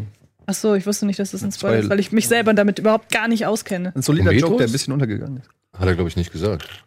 Ach 0.49 0.53
so, 0.53 0.75
ich 0.75 0.85
wusste 0.85 1.05
nicht, 1.05 1.19
dass 1.19 1.31
das 1.31 1.43
ein 1.43 1.51
Spoiler 1.51 1.79
ist, 1.79 1.89
weil 1.89 1.99
ich 1.99 2.13
mich 2.13 2.27
selber 2.29 2.53
damit 2.53 2.79
überhaupt 2.79 3.11
gar 3.11 3.27
nicht 3.27 3.45
auskenne. 3.45 3.91
ein 3.93 4.01
solider 4.01 4.31
Prometheus? 4.31 4.49
Joke, 4.49 4.57
der 4.59 4.67
ein 4.67 4.71
bisschen 4.71 4.93
untergegangen 4.93 5.37
ist. 5.37 5.49
Hat 5.77 5.87
er, 5.87 5.95
glaube 5.95 6.09
ich, 6.09 6.15
nicht 6.15 6.31
gesagt. 6.31 6.85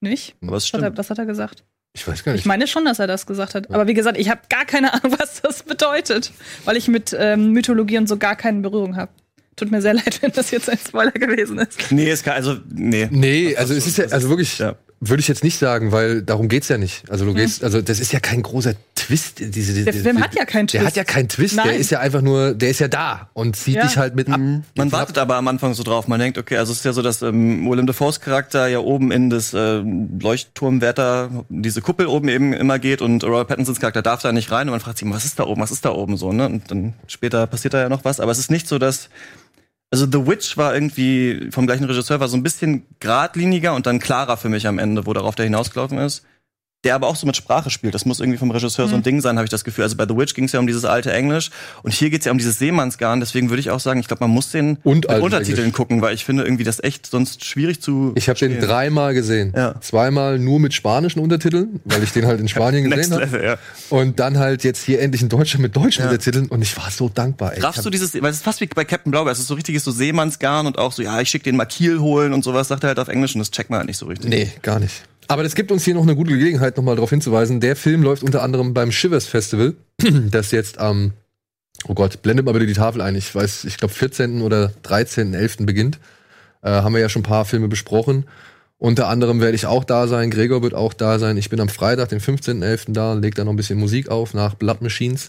Nicht? 0.00 0.34
Was 0.40 0.64
hat, 0.64 0.80
er, 0.80 0.86
stimmt. 0.86 0.98
was 0.98 1.10
hat 1.10 1.18
er 1.18 1.26
gesagt? 1.26 1.62
Ich 1.94 2.08
weiß 2.08 2.24
gar 2.24 2.32
nicht. 2.32 2.40
Ich 2.40 2.46
meine 2.46 2.66
schon, 2.66 2.84
dass 2.84 2.98
er 2.98 3.06
das 3.06 3.26
gesagt 3.26 3.54
hat. 3.54 3.70
Aber 3.70 3.86
wie 3.86 3.94
gesagt, 3.94 4.16
ich 4.18 4.30
habe 4.30 4.40
gar 4.48 4.64
keine 4.64 4.92
Ahnung, 4.94 5.16
was 5.18 5.42
das 5.42 5.62
bedeutet, 5.62 6.32
weil 6.64 6.76
ich 6.76 6.88
mit 6.88 7.14
ähm, 7.18 7.52
Mythologie 7.52 7.98
und 7.98 8.08
so 8.08 8.16
gar 8.16 8.36
keine 8.36 8.60
Berührung 8.60 8.96
habe. 8.96 9.12
Tut 9.56 9.70
mir 9.70 9.82
sehr 9.82 9.94
leid, 9.94 10.22
wenn 10.22 10.32
das 10.32 10.50
jetzt 10.50 10.70
ein 10.70 10.78
Spoiler 10.78 11.12
gewesen 11.12 11.58
ist. 11.58 11.90
Nee, 11.92 12.08
es 12.10 12.22
kann, 12.22 12.34
also, 12.34 12.56
nee. 12.72 13.08
Nee, 13.10 13.54
also 13.56 13.74
es 13.74 13.86
ist 13.86 13.98
ja, 13.98 14.06
also 14.06 14.28
wirklich, 14.30 14.58
Ja. 14.58 14.76
Würde 15.04 15.20
ich 15.20 15.26
jetzt 15.26 15.42
nicht 15.42 15.58
sagen, 15.58 15.90
weil 15.90 16.22
darum 16.22 16.46
geht's 16.48 16.68
ja 16.68 16.78
nicht. 16.78 17.10
Also 17.10 17.24
du 17.24 17.34
gehst, 17.34 17.64
also 17.64 17.82
das 17.82 17.98
ist 17.98 18.12
ja 18.12 18.20
kein 18.20 18.40
großer 18.40 18.74
Twist. 18.94 19.40
Diese, 19.40 19.50
diese, 19.74 19.84
Der 19.84 19.94
Film 19.94 20.20
hat 20.22 20.32
ja 20.36 20.44
keinen 20.44 20.68
Der 20.68 20.80
Twist. 20.82 20.86
hat 20.92 20.96
ja 20.96 21.02
keinen 21.02 21.28
Twist, 21.28 21.56
der 21.56 21.64
Nein. 21.66 21.80
ist 21.80 21.90
ja 21.90 21.98
einfach 21.98 22.20
nur, 22.22 22.54
der 22.54 22.70
ist 22.70 22.78
ja 22.78 22.86
da 22.86 23.28
und 23.32 23.56
zieht 23.56 23.74
Ja. 23.74 23.82
dich 23.82 23.96
halt 23.96 24.14
mit 24.14 24.28
ab. 24.28 24.38
Man 24.76 24.92
wartet 24.92 25.18
aber 25.18 25.34
am 25.34 25.48
Anfang 25.48 25.74
so 25.74 25.82
drauf. 25.82 26.06
Man 26.06 26.20
denkt, 26.20 26.38
okay, 26.38 26.56
also 26.56 26.70
es 26.70 26.78
ist 26.78 26.84
ja 26.84 26.92
so, 26.92 27.02
dass 27.02 27.20
ähm, 27.20 27.68
Willem 27.68 27.88
Dafoe's 27.88 28.20
Charakter 28.20 28.68
ja 28.68 28.78
oben 28.78 29.10
in 29.10 29.28
das 29.28 29.52
äh, 29.54 29.82
Leuchtturmwärter, 30.20 31.30
diese 31.48 31.80
Kuppel 31.82 32.06
oben 32.06 32.28
eben 32.28 32.52
immer 32.52 32.78
geht 32.78 33.02
und 33.02 33.24
Robert 33.24 33.48
Pattinsons 33.48 33.80
Charakter 33.80 34.02
darf 34.02 34.22
da 34.22 34.30
nicht 34.32 34.50
rein 34.52 34.68
und 34.68 34.72
man 34.72 34.80
fragt 34.80 34.98
sich, 34.98 35.10
was 35.10 35.24
ist 35.24 35.38
da 35.38 35.44
oben, 35.46 35.60
was 35.60 35.70
ist 35.72 35.84
da 35.84 35.90
oben 35.90 36.16
so, 36.16 36.32
ne? 36.32 36.46
Und 36.46 36.70
dann 36.70 36.94
später 37.08 37.46
passiert 37.46 37.74
da 37.74 37.80
ja 37.80 37.88
noch 37.88 38.04
was. 38.04 38.20
Aber 38.20 38.30
es 38.32 38.38
ist 38.38 38.50
nicht 38.50 38.68
so, 38.68 38.78
dass 38.78 39.08
also 39.92 40.06
The 40.06 40.26
Witch 40.26 40.56
war 40.56 40.74
irgendwie 40.74 41.50
vom 41.50 41.66
gleichen 41.66 41.84
Regisseur, 41.84 42.18
war 42.18 42.28
so 42.28 42.36
ein 42.36 42.42
bisschen 42.42 42.86
geradliniger 42.98 43.74
und 43.74 43.86
dann 43.86 44.00
klarer 44.00 44.38
für 44.38 44.48
mich 44.48 44.66
am 44.66 44.78
Ende, 44.78 45.06
wo 45.06 45.12
darauf 45.12 45.34
der 45.34 45.44
hinausgelaufen 45.44 45.98
ist. 45.98 46.24
Der 46.84 46.96
aber 46.96 47.06
auch 47.06 47.14
so 47.14 47.26
mit 47.26 47.36
Sprache 47.36 47.70
spielt. 47.70 47.94
Das 47.94 48.04
muss 48.04 48.18
irgendwie 48.18 48.38
vom 48.38 48.50
Regisseur 48.50 48.88
so 48.88 48.96
ein 48.96 49.04
Ding 49.04 49.20
sein, 49.20 49.36
habe 49.36 49.44
ich 49.44 49.50
das 49.50 49.62
Gefühl. 49.62 49.84
Also 49.84 49.96
bei 49.96 50.04
The 50.06 50.16
Witch 50.16 50.34
ging 50.34 50.44
es 50.44 50.52
ja 50.52 50.58
um 50.58 50.66
dieses 50.66 50.84
alte 50.84 51.12
Englisch 51.12 51.50
und 51.84 51.94
hier 51.94 52.10
geht 52.10 52.20
es 52.22 52.24
ja 52.26 52.32
um 52.32 52.38
dieses 52.38 52.58
Seemannsgarn. 52.58 53.20
Deswegen 53.20 53.50
würde 53.50 53.60
ich 53.60 53.70
auch 53.70 53.78
sagen, 53.78 54.00
ich 54.00 54.08
glaube, 54.08 54.24
man 54.24 54.30
muss 54.30 54.50
den 54.50 54.78
Und 54.82 55.08
mit 55.08 55.20
Untertiteln 55.20 55.58
Englisch. 55.58 55.74
gucken, 55.76 56.02
weil 56.02 56.12
ich 56.14 56.24
finde 56.24 56.42
irgendwie 56.42 56.64
das 56.64 56.82
echt 56.82 57.06
sonst 57.06 57.44
schwierig 57.44 57.80
zu. 57.80 58.12
Ich 58.16 58.28
habe 58.28 58.38
den 58.38 58.60
dreimal 58.60 59.14
gesehen. 59.14 59.52
Ja. 59.54 59.80
Zweimal 59.80 60.40
nur 60.40 60.58
mit 60.58 60.74
spanischen 60.74 61.20
Untertiteln, 61.20 61.80
weil 61.84 62.02
ich 62.02 62.10
den 62.12 62.26
halt 62.26 62.40
in 62.40 62.48
Spanien 62.52 62.90
gesehen 62.90 63.12
habe. 63.14 63.44
Ja. 63.44 63.58
Und 63.88 64.18
dann 64.18 64.38
halt 64.38 64.64
jetzt 64.64 64.82
hier 64.84 65.00
endlich 65.00 65.22
in 65.22 65.28
Deutschland 65.28 65.62
mit 65.62 65.76
deutschen 65.76 66.02
Ja. 66.02 66.10
Untertiteln 66.10 66.48
und 66.48 66.62
ich 66.62 66.76
war 66.76 66.90
so 66.90 67.08
dankbar. 67.08 67.54
Ey. 67.54 67.60
Raffst 67.60 67.84
du 67.86 67.90
dieses, 67.90 68.12
weil 68.20 68.30
es 68.30 68.38
ist 68.38 68.42
fast 68.44 68.60
wie 68.60 68.66
bei 68.66 68.84
Captain 68.84 69.12
Blaubeer, 69.12 69.30
es 69.30 69.38
ist 69.38 69.46
so 69.46 69.54
richtiges 69.54 69.84
so 69.84 69.92
Seemannsgarn 69.92 70.66
und 70.66 70.78
auch 70.78 70.90
so, 70.90 71.02
ja, 71.02 71.20
ich 71.20 71.30
schick 71.30 71.44
den 71.44 71.54
mal 71.54 71.66
Kiel 71.66 72.00
holen 72.00 72.32
und 72.32 72.42
sowas, 72.42 72.66
sagt 72.66 72.82
er 72.82 72.88
halt 72.88 72.98
auf 72.98 73.06
Englisch 73.06 73.36
und 73.36 73.38
das 73.38 73.52
checkt 73.52 73.70
man 73.70 73.78
halt 73.78 73.86
nicht 73.86 73.98
so 73.98 74.06
richtig. 74.06 74.28
Nee, 74.28 74.50
gar 74.62 74.80
nicht. 74.80 75.04
Aber 75.32 75.44
das 75.44 75.54
gibt 75.54 75.72
uns 75.72 75.82
hier 75.82 75.94
noch 75.94 76.02
eine 76.02 76.14
gute 76.14 76.36
Gelegenheit, 76.36 76.76
nochmal 76.76 76.94
darauf 76.94 77.08
hinzuweisen. 77.08 77.58
Der 77.58 77.74
Film 77.74 78.02
läuft 78.02 78.22
unter 78.22 78.42
anderem 78.42 78.74
beim 78.74 78.92
Shivers 78.92 79.24
Festival, 79.24 79.72
das 80.30 80.50
jetzt 80.50 80.76
am, 80.76 81.14
oh 81.88 81.94
Gott, 81.94 82.20
blendet 82.20 82.44
mal 82.44 82.52
bitte 82.52 82.66
die 82.66 82.74
Tafel 82.74 83.00
ein. 83.00 83.16
Ich 83.16 83.34
weiß, 83.34 83.64
ich 83.64 83.78
glaube 83.78 83.94
14. 83.94 84.42
oder 84.42 84.74
13.11. 84.84 85.64
beginnt. 85.64 85.98
Äh, 86.60 86.68
haben 86.68 86.92
wir 86.92 87.00
ja 87.00 87.08
schon 87.08 87.20
ein 87.20 87.24
paar 87.24 87.46
Filme 87.46 87.68
besprochen. 87.68 88.26
Unter 88.76 89.08
anderem 89.08 89.40
werde 89.40 89.54
ich 89.54 89.64
auch 89.64 89.84
da 89.84 90.06
sein, 90.06 90.30
Gregor 90.30 90.60
wird 90.60 90.74
auch 90.74 90.92
da 90.92 91.18
sein. 91.18 91.38
Ich 91.38 91.48
bin 91.48 91.60
am 91.60 91.70
Freitag, 91.70 92.10
den 92.10 92.20
15.11. 92.20 92.92
da, 92.92 93.14
leg 93.14 93.34
da 93.34 93.44
noch 93.44 93.54
ein 93.54 93.56
bisschen 93.56 93.78
Musik 93.78 94.10
auf 94.10 94.34
nach 94.34 94.56
Blood 94.56 94.82
Machines. 94.82 95.28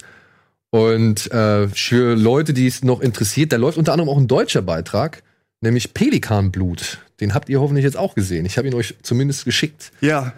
Und 0.69 1.31
äh, 1.31 1.69
für 1.69 2.17
Leute, 2.17 2.51
die 2.51 2.67
es 2.67 2.83
noch 2.83 2.99
interessiert, 2.99 3.53
da 3.53 3.55
läuft 3.55 3.77
unter 3.77 3.93
anderem 3.93 4.09
auch 4.09 4.17
ein 4.17 4.27
deutscher 4.27 4.63
Beitrag, 4.63 5.23
nämlich 5.61 5.93
Pelikanblut. 5.93 6.99
Den 7.23 7.33
habt 7.33 7.47
ihr 7.47 7.61
hoffentlich 7.61 7.85
jetzt 7.85 7.95
auch 7.95 8.15
gesehen. 8.15 8.45
Ich 8.45 8.57
habe 8.57 8.67
ihn 8.67 8.73
euch 8.73 8.95
zumindest 9.01 9.45
geschickt. 9.45 9.93
Ja, 10.01 10.33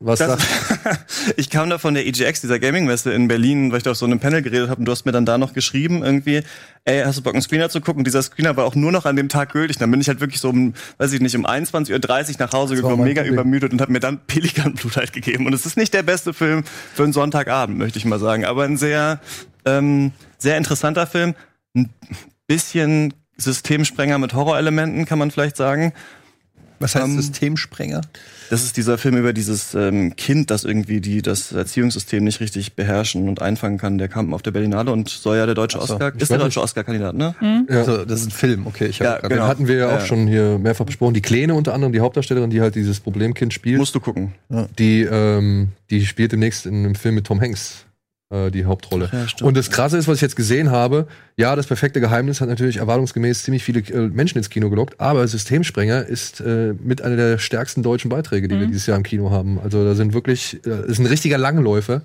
Was 0.00 0.18
Das, 0.18 0.42
ich 1.36 1.50
kam 1.50 1.70
da 1.70 1.78
von 1.78 1.94
der 1.94 2.04
EGX, 2.04 2.40
dieser 2.40 2.58
Gaming-Messe 2.58 3.12
in 3.12 3.28
Berlin, 3.28 3.70
weil 3.70 3.78
ich 3.78 3.84
da 3.84 3.92
auf 3.92 3.96
so 3.96 4.06
einem 4.06 4.18
Panel 4.18 4.42
geredet 4.42 4.68
habe 4.68 4.80
und 4.80 4.86
du 4.86 4.90
hast 4.90 5.04
mir 5.04 5.12
dann 5.12 5.24
da 5.24 5.38
noch 5.38 5.52
geschrieben 5.52 6.02
irgendwie, 6.02 6.42
ey, 6.84 7.04
hast 7.04 7.18
du 7.18 7.22
Bock, 7.22 7.34
einen 7.34 7.42
Screener 7.42 7.70
zu 7.70 7.80
gucken? 7.80 8.00
Und 8.00 8.08
dieser 8.08 8.22
Screener 8.22 8.56
war 8.56 8.64
auch 8.64 8.74
nur 8.74 8.90
noch 8.90 9.06
an 9.06 9.14
dem 9.14 9.28
Tag 9.28 9.52
gültig. 9.52 9.78
Dann 9.78 9.88
bin 9.92 10.00
ich 10.00 10.08
halt 10.08 10.18
wirklich 10.18 10.40
so 10.40 10.48
um, 10.48 10.74
weiß 10.98 11.12
ich 11.12 11.20
nicht, 11.20 11.36
um 11.36 11.46
21.30 11.46 11.92
Uhr 11.92 12.36
nach 12.40 12.52
Hause 12.52 12.74
war 12.74 12.82
gekommen, 12.82 13.04
mega 13.04 13.22
Problem. 13.22 13.34
übermüdet 13.34 13.72
und 13.72 13.80
habe 13.80 13.92
mir 13.92 14.00
dann 14.00 14.18
Pelikanblut 14.26 14.96
halt 14.96 15.12
gegeben. 15.12 15.46
Und 15.46 15.52
es 15.52 15.64
ist 15.64 15.76
nicht 15.76 15.94
der 15.94 16.02
beste 16.02 16.34
Film 16.34 16.64
für 16.92 17.04
einen 17.04 17.12
Sonntagabend, 17.12 17.78
möchte 17.78 18.00
ich 18.00 18.04
mal 18.04 18.18
sagen. 18.18 18.44
Aber 18.44 18.64
ein 18.64 18.78
sehr, 18.78 19.20
ähm, 19.64 20.10
sehr 20.38 20.56
interessanter 20.56 21.06
Film. 21.06 21.36
Ein 21.76 21.90
bisschen 22.48 23.14
Systemsprenger 23.38 24.18
mit 24.18 24.34
Horrorelementen, 24.34 25.04
kann 25.04 25.18
man 25.18 25.30
vielleicht 25.30 25.56
sagen. 25.56 25.92
Was 26.78 26.94
heißt 26.94 27.06
Ähm, 27.06 27.16
Systemsprenger? 27.16 28.02
Das 28.50 28.62
ist 28.62 28.76
dieser 28.76 28.98
Film 28.98 29.16
über 29.16 29.32
dieses 29.32 29.74
ähm, 29.74 30.14
Kind, 30.14 30.50
das 30.50 30.64
irgendwie 30.64 31.00
die 31.00 31.22
das 31.22 31.50
Erziehungssystem 31.52 32.22
nicht 32.22 32.40
richtig 32.40 32.74
beherrschen 32.74 33.30
und 33.30 33.40
einfangen 33.40 33.78
kann. 33.78 33.96
Der 33.96 34.08
kam 34.08 34.34
auf 34.34 34.42
der 34.42 34.50
Berlinale 34.50 34.92
und 34.92 35.08
soll 35.08 35.38
ja 35.38 35.46
der 35.46 35.54
deutsche 35.54 35.78
so. 35.78 35.94
Oscar, 35.94 36.12
ist 36.14 36.30
der 36.30 36.36
deutsche 36.38 36.60
Oscar-Kandidat, 36.60 37.14
ne? 37.14 37.34
Ja. 37.70 37.76
Also, 37.78 38.04
das 38.04 38.20
ist 38.20 38.26
ein 38.26 38.30
Film, 38.32 38.66
okay. 38.66 38.86
Ich 38.88 39.00
hab 39.00 39.06
Ja, 39.06 39.12
grad- 39.14 39.22
Den 39.24 39.28
genau. 39.38 39.48
hatten 39.48 39.66
wir 39.68 39.76
ja 39.76 39.86
auch 39.88 40.00
Ja. 40.00 40.06
schon 40.06 40.26
hier 40.28 40.58
mehrfach 40.58 40.84
besprochen. 40.84 41.14
Die 41.14 41.22
Kleine 41.22 41.54
unter 41.54 41.72
anderem, 41.72 41.94
die 41.94 42.00
Hauptdarstellerin, 42.00 42.50
die 42.50 42.60
halt 42.60 42.74
dieses 42.74 43.00
Problemkind 43.00 43.54
spielt, 43.54 43.78
Musst 43.78 43.94
du 43.94 44.00
gucken. 44.00 44.34
die, 44.78 45.00
ähm, 45.02 45.68
die 45.88 46.04
spielt 46.04 46.32
demnächst 46.32 46.66
in 46.66 46.74
einem 46.84 46.94
Film 46.94 47.14
mit 47.14 47.26
Tom 47.26 47.40
Hanks 47.40 47.85
äh, 48.30 48.50
die 48.50 48.64
Hauptrolle. 48.64 49.08
Ja, 49.12 49.28
stimmt. 49.28 49.48
Und 49.48 49.56
das 49.56 49.70
Krasse 49.70 49.96
ist, 49.98 50.08
was 50.08 50.16
ich 50.16 50.22
jetzt 50.22 50.36
gesehen 50.36 50.70
habe, 50.70 51.06
ja, 51.36 51.54
das 51.56 51.66
perfekte 51.66 52.00
Geheimnis 52.00 52.40
hat 52.40 52.48
natürlich 52.48 52.78
erwartungsgemäß 52.78 53.42
ziemlich 53.42 53.62
viele 53.64 53.80
äh, 53.80 54.08
Menschen 54.08 54.38
ins 54.38 54.50
Kino 54.50 54.70
gelockt, 54.70 55.00
aber 55.00 55.26
Systemsprenger 55.28 56.04
ist 56.06 56.40
äh, 56.40 56.74
mit 56.82 57.02
einer 57.02 57.16
der 57.16 57.38
stärksten 57.38 57.82
deutschen 57.82 58.08
Beiträge, 58.08 58.48
die 58.48 58.58
wir 58.58 58.66
dieses 58.66 58.86
Jahr 58.86 58.96
im 58.96 59.02
Kino 59.02 59.30
haben. 59.30 59.58
Also 59.60 59.84
da 59.84 59.94
sind 59.94 60.12
wirklich, 60.14 60.60
äh, 60.66 60.86
ist 60.90 60.98
ein 60.98 61.06
richtiger 61.06 61.38
Langläufer. 61.38 62.02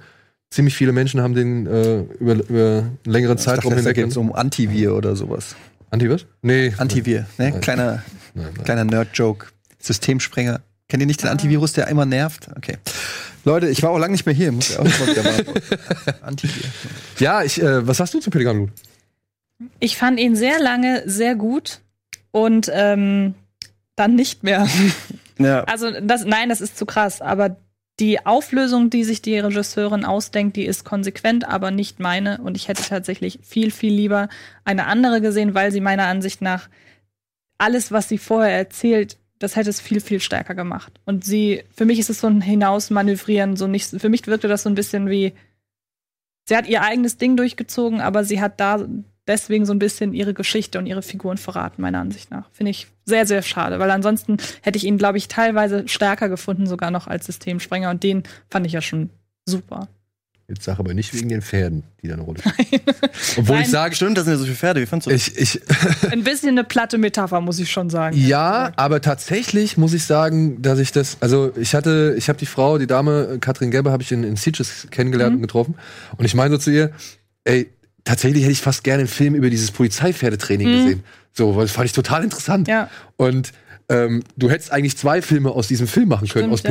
Ziemlich 0.50 0.76
viele 0.76 0.92
Menschen 0.92 1.22
haben 1.22 1.34
den 1.34 1.66
äh, 1.66 2.02
über, 2.20 2.34
über 2.34 2.78
einen 2.80 2.98
längeren 3.06 3.38
Ich 3.38 3.44
Zeitraum 3.44 3.72
da 3.72 3.78
hinweg. 3.78 3.96
geht 3.96 4.08
es 4.08 4.18
um 4.18 4.34
Antivir 4.34 4.94
oder 4.96 5.16
sowas. 5.16 5.56
Anti 5.92 6.10
was? 6.10 6.26
Nee. 6.42 6.74
Antivir, 6.78 7.26
ne? 7.38 7.52
Kleiner, 7.62 8.04
Nein, 8.34 8.48
nein. 8.56 8.64
kleiner 8.64 8.84
Nerd-Joke. 8.84 9.48
Systemsprenger. 9.80 10.62
Kennt 10.90 11.02
ihr 11.02 11.08
nicht 11.08 11.24
den 11.24 11.30
Antivirus, 11.30 11.74
der 11.74 11.88
immer 11.88 12.06
nervt? 12.06 12.50
Okay. 12.56 12.78
Leute, 13.44 13.70
ich 13.70 13.82
war 13.82 13.90
auch 13.92 13.98
lange 13.98 14.12
nicht 14.12 14.26
mehr 14.26 14.36
hier. 14.36 14.52
Muss 14.52 14.70
ich 14.70 14.78
auch 14.78 14.84
mal 14.84 15.08
wieder 15.08 15.24
mal. 15.24 15.46
Antivir. 16.22 16.64
Ja, 17.20 17.44
ich, 17.44 17.62
äh, 17.62 17.88
was 17.88 18.00
hast 18.00 18.14
du 18.14 18.20
zu 18.20 18.30
Pelikanblut? 18.30 18.70
Ich 19.80 19.98
fand 19.98 20.20
ihn 20.20 20.36
sehr 20.36 20.60
lange 20.60 21.04
sehr 21.06 21.36
gut 21.36 21.82
und 22.32 22.70
ähm, 22.74 23.36
dann 23.96 24.16
nicht 24.16 24.44
mehr. 24.44 24.68
Ja. 25.40 25.64
Also 25.64 25.90
das, 25.90 26.24
nein, 26.24 26.50
das 26.50 26.62
ist 26.62 26.78
zu 26.78 26.86
krass. 26.86 27.20
Aber 27.20 27.56
die 28.00 28.26
Auflösung, 28.28 28.92
die 28.92 29.04
sich 29.04 29.24
die 29.24 29.40
Regisseurin 29.40 30.06
ausdenkt, 30.06 30.56
die 30.56 30.66
ist 30.66 30.86
konsequent, 30.86 31.48
aber 31.48 31.72
nicht 31.72 32.00
meine. 32.00 32.40
Und 32.42 32.58
ich 32.58 32.68
hätte 32.68 32.84
tatsächlich 32.84 33.40
viel, 33.42 33.72
viel 33.72 33.92
lieber 33.92 34.30
eine 34.66 34.86
andere 34.86 35.20
gesehen, 35.20 35.56
weil 35.56 35.72
sie 35.72 35.82
meiner 35.82 36.06
Ansicht 36.06 36.44
nach 36.44 36.70
alles, 37.58 37.92
was 37.92 38.08
sie 38.08 38.20
vorher 38.20 38.56
erzählt, 38.56 39.18
das 39.42 39.56
hätte 39.56 39.70
es 39.70 39.82
viel, 39.82 40.02
viel 40.02 40.20
stärker 40.20 40.56
gemacht. 40.56 41.00
Und 41.06 41.26
sie, 41.26 41.64
für 41.76 41.86
mich 41.86 42.00
ist 42.00 42.10
es 42.10 42.22
so 42.22 42.28
ein 42.28 42.42
Hinausmanövrieren, 42.42 43.56
so 43.56 43.68
nicht, 43.68 43.90
für 43.90 44.10
mich 44.10 44.26
wirkte 44.28 44.48
das 44.48 44.64
so 44.64 44.70
ein 44.70 44.76
bisschen 44.76 45.10
wie, 45.10 45.34
sie 46.46 46.56
hat 46.56 46.68
ihr 46.68 46.84
eigenes 46.84 47.18
Ding 47.18 47.36
durchgezogen, 47.38 48.02
aber 48.02 48.24
sie 48.24 48.40
hat 48.40 48.60
da 48.60 48.86
deswegen 49.28 49.66
so 49.66 49.74
ein 49.74 49.80
bisschen 49.80 50.14
ihre 50.14 50.34
Geschichte 50.34 50.78
und 50.78 50.86
ihre 50.86 51.02
Figuren 51.02 51.38
verraten, 51.38 51.82
meiner 51.82 52.00
Ansicht 52.00 52.30
nach. 52.30 52.50
Finde 52.52 52.72
ich 52.72 52.88
sehr, 53.06 53.26
sehr 53.26 53.42
schade, 53.42 53.80
weil 53.80 53.90
ansonsten 53.90 54.38
hätte 54.62 54.78
ich 54.78 54.86
ihn, 54.86 54.98
glaube 54.98 55.18
ich, 55.18 55.28
teilweise 55.28 55.88
stärker 55.88 56.30
gefunden, 56.30 56.68
sogar 56.68 56.92
noch 56.92 57.08
als 57.08 57.26
Systemsprenger. 57.26 57.90
Und 57.90 58.04
den 58.04 58.24
fand 58.50 58.66
ich 58.66 58.74
ja 58.74 58.82
schon 58.82 59.10
super. 59.46 59.88
Jetzt 60.54 60.66
sag 60.66 60.80
aber 60.80 60.94
nicht 60.94 61.14
wegen 61.14 61.30
den 61.30 61.42
Pferden, 61.42 61.84
die 62.02 62.10
da 62.10 62.16
eine 62.16 62.24
Rolle 62.24 62.40
spielen. 62.40 62.82
Obwohl 63.38 63.56
ich 63.56 63.62
Nein. 63.64 63.70
sage, 63.70 63.96
Stimmt, 63.96 64.18
das 64.18 64.26
sind 64.26 64.34
ja 64.34 64.38
so 64.38 64.44
viele 64.44 64.58
Pferde. 64.58 64.82
Wie 64.82 64.86
fandst 64.86 65.08
du 65.08 65.12
das? 65.12 65.30
ich, 65.30 65.40
ich, 65.40 65.62
Ein 66.12 66.26
bisschen 66.26 66.50
eine 66.50 66.66
platte 66.66 66.98
Metapher, 66.98 67.40
muss 67.40 67.58
ich 67.60 67.72
schon 67.72 67.90
sagen. 67.90 68.18
ja, 68.18 68.74
aber 68.76 69.00
tatsächlich 69.00 69.78
muss 69.78 69.94
ich 69.94 70.04
sagen, 70.04 70.62
dass 70.62 70.80
ich 70.80 70.92
das, 70.92 71.16
also 71.22 71.54
ich 71.56 71.74
hatte, 71.74 72.16
ich 72.18 72.28
habe 72.28 72.38
die 72.38 72.46
Frau, 72.46 72.78
die 72.78 72.88
Dame, 72.88 73.38
Katrin 73.40 73.72
Gebbe, 73.72 73.92
habe 73.92 74.04
ich 74.04 74.12
in, 74.12 74.24
in 74.26 74.36
Sitges 74.36 74.88
kennengelernt 74.92 75.36
und 75.36 75.42
getroffen. 75.42 75.76
Und 76.18 76.26
ich 76.26 76.36
meine 76.36 76.52
so 76.52 76.58
zu 76.58 76.72
ihr, 76.72 76.92
ey, 77.46 77.70
tatsächlich 78.04 78.44
hätte 78.44 78.52
ich 78.52 78.62
fast 78.62 78.84
gerne 78.84 79.00
einen 79.00 79.08
Film 79.08 79.34
über 79.34 79.50
dieses 79.50 79.72
Polizeipferdetraining 79.72 80.68
gesehen. 80.68 81.04
So, 81.32 81.56
weil 81.56 81.64
das 81.64 81.72
fand 81.72 81.86
ich 81.86 81.94
total 81.94 82.26
interessant. 82.26 82.68
Ja. 82.68 82.90
Und 83.16 83.54
ähm, 83.88 84.24
du 84.38 84.50
hättest 84.50 84.72
eigentlich 84.72 84.98
zwei 84.98 85.22
Filme 85.22 85.52
aus 85.52 85.68
diesem 85.68 85.88
Film 85.88 86.10
machen 86.10 86.28
können, 86.28 86.46
Stimmt, 86.46 86.54
aus 86.54 86.64
ja. 86.64 86.70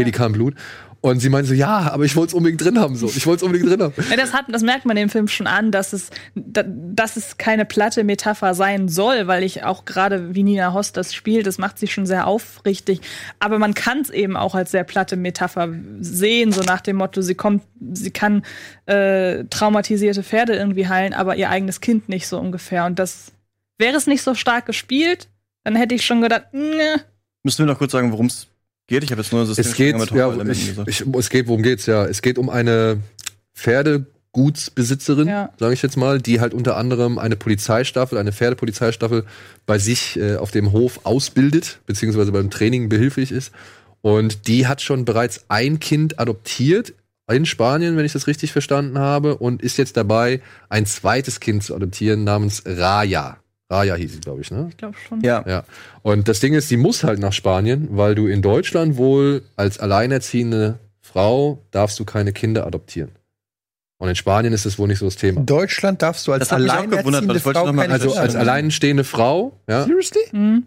Und 1.03 1.21
sie 1.21 1.31
meinte 1.31 1.49
so, 1.49 1.55
ja, 1.55 1.91
aber 1.93 2.05
ich 2.05 2.15
wollte 2.15 2.33
es 2.33 2.35
unbedingt 2.35 2.63
drin 2.63 2.79
haben. 2.79 2.95
So, 2.95 3.07
ich 3.07 3.27
wollte 3.27 3.37
es 3.39 3.43
unbedingt 3.45 3.71
drin 3.71 3.83
haben. 3.83 3.95
Ja, 4.11 4.17
das, 4.17 4.35
hat, 4.35 4.45
das 4.49 4.61
merkt 4.63 4.85
man 4.85 4.97
dem 4.97 5.09
Film 5.09 5.29
schon 5.29 5.47
an, 5.47 5.71
dass 5.73 5.95
es, 5.95 6.11
da- 6.35 6.63
dass 6.67 7.17
es 7.17 7.39
keine 7.39 7.65
platte 7.65 8.05
Metapher 8.05 8.53
sein 8.55 8.89
soll, 8.89 9.27
weil 9.27 9.43
ich 9.43 9.65
auch 9.65 9.87
gerade, 9.87 10.35
wie 10.35 10.43
Nina 10.43 10.75
Host 10.75 10.99
das 10.99 11.15
spielt, 11.15 11.47
das 11.47 11.57
macht 11.57 11.79
sie 11.79 11.87
schon 11.87 12.05
sehr 12.05 12.27
aufrichtig. 12.27 13.01
Aber 13.39 13.59
man 13.59 13.73
kann 13.73 14.01
es 14.03 14.11
eben 14.11 14.37
auch 14.37 14.55
als 14.55 14.73
sehr 14.73 14.85
platte 14.85 15.17
Metapher 15.17 15.71
sehen, 16.01 16.53
so 16.53 16.61
nach 16.61 16.83
dem 16.83 16.97
Motto, 16.97 17.23
sie 17.23 17.35
kommt, 17.35 17.63
sie 17.93 18.11
kann 18.11 18.43
äh, 18.85 19.45
traumatisierte 19.45 20.23
Pferde 20.23 20.55
irgendwie 20.55 20.87
heilen, 20.89 21.15
aber 21.15 21.35
ihr 21.37 21.49
eigenes 21.49 21.81
Kind 21.81 22.11
nicht 22.11 22.27
so 22.29 22.39
ungefähr. 22.39 22.85
Und 22.85 22.99
das 22.99 23.33
wäre 23.79 23.97
es 23.97 24.07
nicht 24.07 24.21
so 24.23 24.35
stark 24.35 24.67
gespielt, 24.67 25.29
dann 25.65 25.77
hätte 25.77 25.95
ich 25.95 26.05
schon 26.05 26.21
gedacht, 26.21 26.53
ne, 26.53 27.01
Müssen 27.43 27.61
wir 27.65 27.73
noch 27.73 27.79
kurz 27.79 27.93
sagen, 27.93 28.13
worum 28.13 28.27
es 28.27 28.49
geht? 28.91 29.05
Ich 29.05 29.11
habe 29.11 29.23
jetzt 29.23 29.33
nur 29.33 29.47
das 29.47 29.57
Es 29.59 29.75
geht, 29.75 29.97
ja, 30.13 30.43
ich, 30.51 30.79
ich, 30.87 31.05
es 31.07 31.31
geht, 31.31 31.49
worum 31.49 31.63
geht's 31.63 31.87
ja? 31.87 32.05
Es 32.05 32.21
geht 32.21 32.37
um 32.37 32.51
eine 32.51 32.99
Pferdegutsbesitzerin, 33.55 35.29
Ja. 35.29 35.51
sage 35.59 35.73
ich 35.73 35.83
jetzt 35.83 35.97
mal, 35.97 36.21
die 36.21 36.41
halt 36.41 36.53
unter 36.53 36.77
anderem 36.77 37.19
eine 37.19 37.37
Polizeistaffel, 37.37 38.19
eine 38.19 38.33
Pferdepolizeistaffel 38.33 39.25
bei 39.65 39.79
sich 39.79 40.19
äh, 40.19 40.37
auf 40.37 40.51
dem 40.51 40.73
Hof 40.73 41.01
ausbildet, 41.05 41.81
beziehungsweise 41.87 42.33
beim 42.33 42.51
Training 42.51 42.89
behilflich 42.89 43.33
ist. 43.33 43.53
Und 44.03 44.47
die 44.49 44.67
hat 44.67 44.83
schon 44.83 45.05
bereits 45.05 45.45
ein 45.49 45.79
Kind 45.81 46.19
adoptiert 46.19 46.93
in 47.31 47.47
Spanien, 47.47 47.97
wenn 47.97 48.05
ich 48.05 48.13
das 48.13 48.27
richtig 48.27 48.51
verstanden 48.51 48.99
habe, 48.99 49.37
und 49.37 49.63
ist 49.63 49.77
jetzt 49.77 49.97
dabei, 49.97 50.41
ein 50.69 50.85
zweites 50.85 51.39
Kind 51.39 51.63
zu 51.63 51.77
adoptieren 51.77 52.25
namens 52.25 52.63
Raya. 52.67 53.37
Raya 53.71 53.95
hieß 53.95 54.15
sie, 54.15 54.21
glaube 54.21 54.41
ich, 54.41 54.51
ne? 54.51 54.67
ich 54.71 54.77
glaube 54.77 54.97
schon. 55.09 55.21
Ja. 55.21 55.45
Ja. 55.47 55.65
Und 56.03 56.27
das 56.29 56.41
Ding 56.41 56.55
ist, 56.55 56.69
sie 56.69 56.77
muss 56.77 57.05
halt 57.05 57.21
nach 57.21 57.33
Spanien, 57.33 57.89
weil 57.93 58.15
du 58.17 58.27
in 58.27 58.43
Deutschland 58.43 58.97
wohl 58.97 59.43
als 59.57 59.79
alleinerziehende 59.79 60.79
Frau 61.01 61.59
darfst 61.71 61.99
du 62.01 62.05
keine 62.05 62.33
Kinder 62.33 62.67
adoptieren. 62.67 63.11
Und 63.99 64.09
in 64.09 64.17
Spanien 64.17 64.53
ist 64.53 64.65
das 64.67 64.79
wohl 64.79 64.89
nicht 64.89 64.99
so 64.99 65.05
das 65.05 65.17
Thema. 65.17 65.41
In 65.41 65.47
Deutschland 65.47 66.03
darfst 66.03 66.27
du 66.27 66.33
als 66.33 66.51
alleinerziehende 66.53 67.39
Frau 67.39 67.67
noch 67.67 67.73
mal- 67.73 67.83
keine 67.83 67.95
Also 67.95 68.15
als 68.15 68.35
alleinstehende 68.35 69.05
Frau, 69.05 69.53
ja, 69.69 69.85
Seriously? 69.85 70.21
Mhm. 70.33 70.65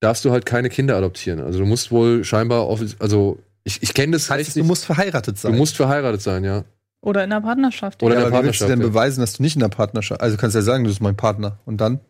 darfst 0.00 0.24
du 0.24 0.30
halt 0.32 0.46
keine 0.46 0.70
Kinder 0.70 0.96
adoptieren. 0.96 1.40
Also 1.40 1.58
du 1.58 1.66
musst 1.66 1.90
wohl 1.92 2.24
scheinbar, 2.24 2.68
also 2.98 3.38
ich, 3.64 3.82
ich 3.82 3.92
kenne 3.94 4.12
das 4.12 4.30
heißt, 4.30 4.56
du 4.56 4.60
nicht. 4.60 4.66
musst 4.66 4.86
verheiratet 4.86 5.38
sein. 5.38 5.52
Du 5.52 5.58
musst 5.58 5.76
verheiratet 5.76 6.22
sein, 6.22 6.42
ja. 6.44 6.64
Oder 7.02 7.24
in 7.24 7.32
einer 7.32 7.42
Partnerschaft. 7.42 8.02
Oder 8.02 8.14
ja, 8.14 8.20
in 8.20 8.24
der 8.24 8.32
aber 8.32 8.42
wie 8.42 8.48
willst 8.48 8.60
du 8.60 8.64
Partnerschaft. 8.64 8.70
denn 8.70 8.80
ja. 8.80 8.86
beweisen, 8.88 9.20
dass 9.20 9.32
du 9.34 9.42
nicht 9.42 9.56
in 9.56 9.60
der 9.60 9.68
Partnerschaft 9.68 10.20
Also 10.20 10.36
du 10.36 10.40
kannst 10.40 10.54
ja 10.54 10.62
sagen, 10.62 10.84
du 10.84 10.90
bist 10.90 11.00
mein 11.02 11.16
Partner. 11.16 11.58
Und 11.66 11.80
dann? 11.80 12.00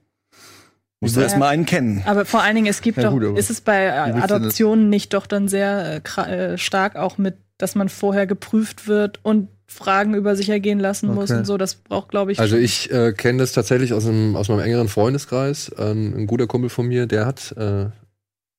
Musst 1.01 1.17
du 1.17 1.21
Ja. 1.21 1.25
erst 1.27 1.39
mal 1.39 1.49
einen 1.49 1.65
kennen. 1.65 2.03
Aber 2.07 2.27
vor 2.27 2.43
allen 2.43 2.55
Dingen, 2.55 2.67
es 2.67 2.83
gibt 2.83 2.99
Ja, 2.99 3.05
doch, 3.05 3.13
gut, 3.13 3.25
aber 3.25 3.39
ist 3.39 3.49
es 3.51 3.63
bei 3.63 3.93
Adoptionen 3.99 4.91
nicht 4.91 5.15
doch 5.15 5.27
dann 5.27 5.49
sehr 5.49 6.03
äh, 6.19 6.21
äh, 6.53 6.59
stark 6.59 6.97
auch 6.97 7.17
mit, 7.17 7.37
dass 7.57 7.75
man 7.75 7.89
vorher 7.89 8.27
geprüft 8.27 8.87
wird 8.87 9.19
und 9.23 9.49
Fragen 9.67 10.15
über 10.15 10.37
sich 10.37 10.49
ergehen 10.51 10.79
lassen 10.81 11.15
muss 11.15 11.31
Okay. 11.31 11.39
und 11.41 11.45
so. 11.47 11.57
Das 11.57 11.77
braucht, 11.77 12.09
glaube 12.11 12.33
ich, 12.33 12.39
Also 12.41 12.57
ich 12.57 12.91
äh, 12.91 13.13
kenne 13.13 13.39
das 13.39 13.53
tatsächlich 13.53 13.95
aus, 13.95 14.05
einem, 14.07 14.37
aus 14.37 14.49
meinem 14.49 14.61
engeren 14.61 14.89
Freundeskreis. 14.89 15.71
Ähm, 15.79 16.13
ein 16.17 16.27
guter 16.27 16.47
Kumpel 16.47 16.69
von 16.69 16.87
mir, 16.89 17.07
der 17.07 17.25
hat 17.25 17.55
äh, 17.57 17.63
ein 17.85 17.93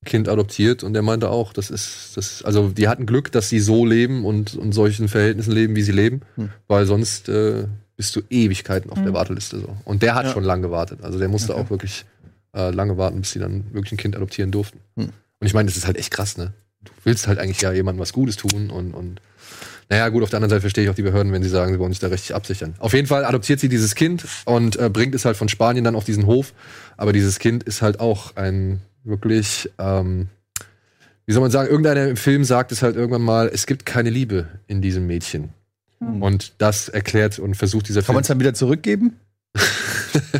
Kind 0.05 0.27
adoptiert 0.29 0.83
und 0.83 0.93
der 0.93 1.01
meinte 1.03 1.29
auch, 1.29 1.53
das 1.53 1.69
ist, 1.69 2.15
das, 2.17 2.41
also 2.43 2.69
die 2.69 2.87
hatten 2.87 3.05
Glück, 3.05 3.31
dass 3.31 3.49
sie 3.49 3.59
so 3.59 3.85
leben 3.85 4.25
und 4.25 4.55
in 4.55 4.71
solchen 4.71 5.09
Verhältnissen 5.09 5.51
leben, 5.51 5.75
wie 5.75 5.81
sie 5.83 5.91
leben, 5.91 6.21
Hm. 6.37 6.49
weil 6.67 6.85
sonst 6.87 7.29
äh, 7.29 7.65
bist 7.97 8.15
du 8.15 8.21
Ewigkeiten 8.31 8.89
auf 8.89 8.97
der 8.97 9.07
Hm. 9.07 9.13
Warteliste 9.13 9.59
so. 9.59 9.75
Und 9.85 10.01
der 10.01 10.15
hat 10.15 10.25
Ja. 10.25 10.31
schon 10.31 10.43
lange 10.43 10.63
gewartet. 10.63 10.99
Also 11.03 11.19
der 11.19 11.27
musste 11.27 11.53
Okay. 11.53 11.61
auch 11.61 11.69
wirklich 11.69 12.05
äh, 12.55 12.71
lange 12.71 12.97
warten, 12.97 13.21
bis 13.21 13.31
sie 13.31 13.39
dann 13.39 13.65
wirklich 13.73 13.93
ein 13.93 13.97
Kind 13.97 14.15
adoptieren 14.15 14.51
durften. 14.51 14.79
Hm. 14.95 15.09
Und 15.39 15.47
ich 15.47 15.53
meine, 15.53 15.67
das 15.67 15.77
ist 15.77 15.87
halt 15.87 15.97
echt 15.97 16.11
krass, 16.11 16.37
ne? 16.37 16.53
Du 16.83 16.91
willst 17.03 17.27
halt 17.27 17.39
eigentlich 17.39 17.61
ja 17.61 17.71
jemandem 17.71 18.01
was 18.01 18.13
Gutes 18.13 18.37
tun 18.37 18.69
und, 18.69 18.93
und 18.93 19.21
naja, 19.91 20.07
gut, 20.07 20.23
auf 20.23 20.29
der 20.29 20.37
anderen 20.37 20.51
Seite 20.51 20.61
verstehe 20.61 20.85
ich 20.85 20.89
auch 20.89 20.95
die 20.95 21.01
Behörden, 21.01 21.33
wenn 21.33 21.43
sie 21.43 21.49
sagen, 21.49 21.73
sie 21.73 21.79
wollen 21.79 21.91
sich 21.91 21.99
da 21.99 22.07
richtig 22.07 22.33
absichern. 22.33 22.75
Auf 22.79 22.93
jeden 22.93 23.07
Fall 23.07 23.25
adoptiert 23.25 23.59
sie 23.59 23.67
dieses 23.67 23.93
Kind 23.93 24.25
und 24.45 24.77
äh, 24.77 24.89
bringt 24.89 25.13
es 25.13 25.25
halt 25.25 25.35
von 25.35 25.49
Spanien 25.49 25.83
dann 25.83 25.95
auf 25.95 26.05
diesen 26.05 26.25
Hof. 26.27 26.53
Aber 26.95 27.11
dieses 27.11 27.39
Kind 27.39 27.63
ist 27.63 27.81
halt 27.81 27.99
auch 27.99 28.35
ein 28.37 28.79
wirklich, 29.03 29.69
ähm, 29.77 30.29
wie 31.25 31.33
soll 31.33 31.41
man 31.41 31.51
sagen, 31.51 31.69
irgendeiner 31.69 32.07
im 32.07 32.15
Film 32.15 32.45
sagt 32.45 32.71
es 32.71 32.81
halt 32.81 32.95
irgendwann 32.95 33.21
mal, 33.21 33.49
es 33.53 33.65
gibt 33.65 33.85
keine 33.85 34.09
Liebe 34.09 34.47
in 34.67 34.81
diesem 34.81 35.07
Mädchen. 35.07 35.49
Hm. 35.99 36.21
Und 36.21 36.53
das 36.59 36.87
erklärt 36.87 37.37
und 37.39 37.55
versucht 37.55 37.89
dieser 37.89 37.99
Kann 37.99 38.05
Film. 38.05 38.15
man 38.15 38.21
es 38.21 38.27
dann 38.27 38.39
wieder 38.39 38.53
zurückgeben? 38.53 39.19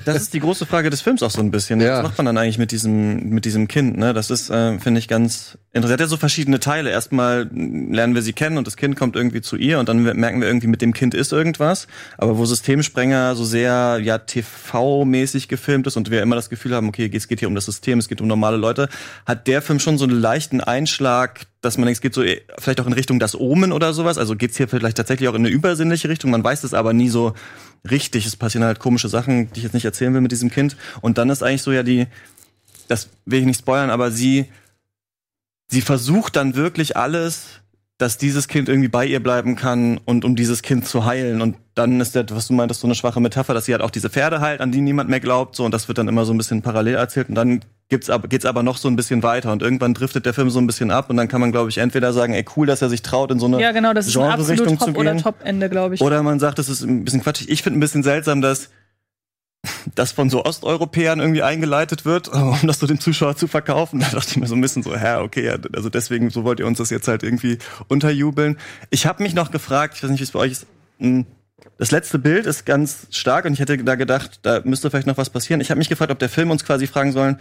Das 0.06 0.22
ist 0.22 0.34
die 0.34 0.40
große 0.40 0.66
Frage 0.66 0.90
des 0.90 1.02
Films 1.02 1.22
auch 1.24 1.32
so 1.32 1.42
ein 1.42 1.52
bisschen. 1.52 1.80
Ja. 1.82 1.98
Was 1.98 2.04
macht 2.04 2.18
man 2.18 2.26
dann 2.26 2.38
eigentlich 2.38 2.58
mit 2.58 2.72
diesem, 2.72 3.30
mit 3.30 3.46
diesem 3.46 3.68
Kind? 3.68 3.98
Ne? 3.98 4.14
Das 4.14 4.30
ist, 4.30 4.50
äh, 4.50 4.80
finde 4.80 5.00
ich, 5.00 5.08
ganz 5.08 5.58
interessant. 5.74 5.94
Hat 5.94 6.00
ja 6.00 6.08
so 6.08 6.18
verschiedene 6.18 6.60
Teile. 6.60 6.90
Erstmal 6.90 7.50
lernen 7.52 8.16
wir 8.16 8.22
sie 8.22 8.34
kennen 8.34 8.58
und 8.58 8.68
das 8.68 8.78
Kind 8.78 8.96
kommt 8.96 9.16
irgendwie 9.16 9.42
zu 9.42 9.56
ihr 9.56 9.80
und 9.80 9.90
dann 9.90 10.02
merken 10.02 10.42
wir 10.42 10.48
irgendwie, 10.48 10.68
mit 10.68 10.82
dem 10.82 10.94
Kind 10.94 11.14
ist 11.14 11.32
irgendwas. 11.32 11.88
Aber 12.18 12.38
wo 12.38 12.46
Systemsprenger 12.46 13.36
so 13.36 13.46
sehr 13.46 14.00
ja 14.02 14.18
TV-mäßig 14.18 15.48
gefilmt 15.48 15.88
ist 15.88 15.98
und 15.98 16.12
wir 16.12 16.22
immer 16.22 16.36
das 16.36 16.50
Gefühl 16.50 16.76
haben, 16.76 16.88
okay, 16.88 17.10
es 17.14 17.28
geht 17.28 17.40
hier 17.40 17.48
um 17.48 17.56
das 17.56 17.66
System, 17.66 18.00
es 18.00 18.08
geht 18.08 18.22
um 18.22 18.28
normale 18.28 18.58
Leute, 18.58 18.90
hat 19.26 19.48
der 19.48 19.62
Film 19.62 19.80
schon 19.80 19.98
so 19.98 20.06
einen 20.06 20.20
leichten 20.20 20.62
Einschlag, 20.62 21.42
dass 21.62 21.78
man 21.78 21.86
denkt, 21.86 21.98
es 21.98 22.02
geht 22.02 22.14
so 22.14 22.24
vielleicht 22.58 22.82
auch 22.82 22.88
in 22.88 22.94
Richtung 22.94 23.20
das 23.20 23.40
Omen 23.40 23.72
oder 23.72 23.94
sowas. 23.94 24.18
Also 24.18 24.36
geht's 24.36 24.58
hier 24.58 24.68
vielleicht 24.68 24.98
tatsächlich 24.98 25.30
auch 25.30 25.36
in 25.36 25.46
eine 25.46 25.50
übersinnliche 25.50 26.10
Richtung. 26.10 26.32
Man 26.32 26.44
weiß 26.44 26.64
es 26.64 26.74
aber 26.74 26.94
nie 26.94 27.10
so 27.10 27.34
richtig. 27.90 28.26
Es 28.26 28.36
passieren 28.36 28.66
halt 28.66 28.80
komische 28.80 29.10
Sachen, 29.10 29.52
die 29.52 29.60
ich 29.60 29.64
jetzt 29.64 29.74
nicht 29.74 29.86
erzählen 29.86 30.14
will 30.14 30.22
mit 30.22 30.32
diesem 30.32 30.52
Kind. 30.52 30.76
Und 31.02 31.18
dann 31.18 31.30
ist 31.30 31.44
eigentlich 31.44 31.64
so 31.64 31.72
ja 31.72 31.84
die, 31.84 32.08
das 32.88 33.10
will 33.26 33.40
ich 33.40 33.46
nicht 33.46 33.60
spoilern, 33.60 33.90
aber 33.90 34.12
sie, 34.12 34.46
sie 35.68 35.82
versucht 35.82 36.36
dann 36.36 36.56
wirklich 36.56 36.98
alles, 36.98 37.61
dass 38.02 38.18
dieses 38.18 38.48
Kind 38.48 38.68
irgendwie 38.68 38.88
bei 38.88 39.06
ihr 39.06 39.22
bleiben 39.22 39.56
kann 39.56 40.00
und 40.06 40.26
um 40.26 40.36
dieses 40.36 40.64
Kind 40.64 40.88
zu 40.88 41.06
heilen. 41.06 41.40
Und 41.40 41.56
dann 41.76 42.02
ist 42.02 42.16
das, 42.16 42.26
was 42.32 42.48
du 42.48 42.54
meintest, 42.54 42.82
so 42.82 42.88
eine 42.88 42.96
schwache 42.96 43.22
Metapher, 43.22 43.54
dass 43.54 43.66
sie 43.66 43.74
halt 43.74 43.84
auch 43.84 43.92
diese 43.92 44.10
Pferde 44.10 44.42
heilt, 44.42 44.60
an 44.60 44.72
die 44.72 44.82
niemand 44.82 45.10
mehr 45.10 45.20
glaubt. 45.20 45.56
So, 45.56 45.66
und 45.66 45.72
das 45.72 45.88
wird 45.88 46.00
dann 46.00 46.08
immer 46.08 46.26
so 46.26 46.34
ein 46.34 46.38
bisschen 46.38 46.64
parallel 46.64 46.96
erzählt. 46.96 47.30
Und 47.30 47.36
dann 47.36 47.62
gibt's 47.90 48.10
aber, 48.10 48.28
geht's 48.28 48.46
aber 48.46 48.64
noch 48.64 48.78
so 48.78 48.88
ein 48.88 48.96
bisschen 48.96 49.22
weiter. 49.22 49.52
Und 49.52 49.62
irgendwann 49.62 49.94
driftet 49.94 50.26
der 50.26 50.34
Film 50.34 50.50
so 50.50 50.60
ein 50.60 50.66
bisschen 50.66 50.90
ab. 50.90 51.12
Und 51.12 51.18
dann 51.18 51.28
kann 51.28 51.42
man, 51.42 51.52
glaube 51.52 51.70
ich, 51.70 51.78
entweder 51.78 52.12
sagen, 52.12 52.34
ey, 52.34 52.44
cool, 52.56 52.66
dass 52.66 52.82
er 52.82 52.90
sich 52.90 53.04
traut, 53.04 53.30
in 53.30 53.38
so 53.38 53.46
eine 53.46 53.62
ja, 53.62 53.72
genau, 53.72 53.94
das 53.94 54.08
ist 54.08 54.18
ein 54.18 54.24
absolut 54.24 54.80
zu 54.80 54.86
Top- 54.88 54.98
oder. 54.98 55.16
Top-Ende, 55.18 55.70
glaube 55.70 55.94
ich. 55.94 56.02
Oder 56.02 56.24
man 56.24 56.40
sagt, 56.40 56.58
das 56.58 56.70
ist 56.70 56.82
ein 56.82 57.06
bisschen 57.06 57.22
quatschig. 57.22 57.50
Ich 57.50 57.62
finde 57.62 57.78
ein 57.78 57.82
bisschen 57.82 58.02
seltsam, 58.02 58.42
dass 58.42 58.70
das 59.96 60.12
von 60.12 60.30
so 60.30 60.44
Osteuropäern 60.44 61.20
irgendwie 61.20 61.44
eingeleitet 61.44 62.06
wird, 62.06 62.28
um 62.30 62.60
das 62.64 62.80
so 62.80 62.88
dem 62.88 63.00
Zuschauer 63.00 63.36
zu 63.36 63.48
verkaufen. 63.48 64.00
Da 64.12 64.18
dachte 64.18 64.32
ich 64.32 64.38
mir 64.38 64.48
so 64.48 64.56
ein 64.56 64.62
bisschen 64.62 64.84
so, 64.84 64.96
hä, 64.96 65.18
okay, 65.18 65.50
also 65.74 65.90
deswegen, 65.90 66.30
so 66.30 66.44
wollt 66.44 66.60
ihr 66.60 66.68
uns 66.68 66.78
das 66.78 66.90
jetzt 66.90 67.08
halt 67.08 67.24
irgendwie 67.24 67.60
unterjubeln. 67.88 68.58
Ich 68.90 69.06
habe 69.06 69.22
mich 69.24 69.34
noch 69.34 69.52
gefragt, 69.52 69.96
ich 69.96 70.04
weiß 70.04 70.10
nicht, 70.10 70.20
wie 70.20 70.24
es 70.24 70.32
bei 70.32 70.40
euch 70.40 70.52
ist, 70.54 70.68
mh, 71.00 71.26
das 71.78 71.92
letzte 71.92 72.20
Bild 72.20 72.46
ist 72.46 72.66
ganz 72.66 73.08
stark 73.12 73.46
und 73.46 73.54
ich 73.54 73.60
hätte 73.60 73.78
da 73.78 73.96
gedacht, 73.96 74.40
da 74.44 74.62
müsste 74.64 74.90
vielleicht 74.90 75.08
noch 75.08 75.18
was 75.18 75.30
passieren. 75.30 75.62
Ich 75.62 75.70
habe 75.70 75.78
mich 75.78 75.90
gefragt, 75.90 76.12
ob 76.12 76.20
der 76.20 76.30
Film 76.30 76.52
uns 76.52 76.66
quasi 76.66 76.88
fragen 76.88 77.12
sollen, 77.12 77.40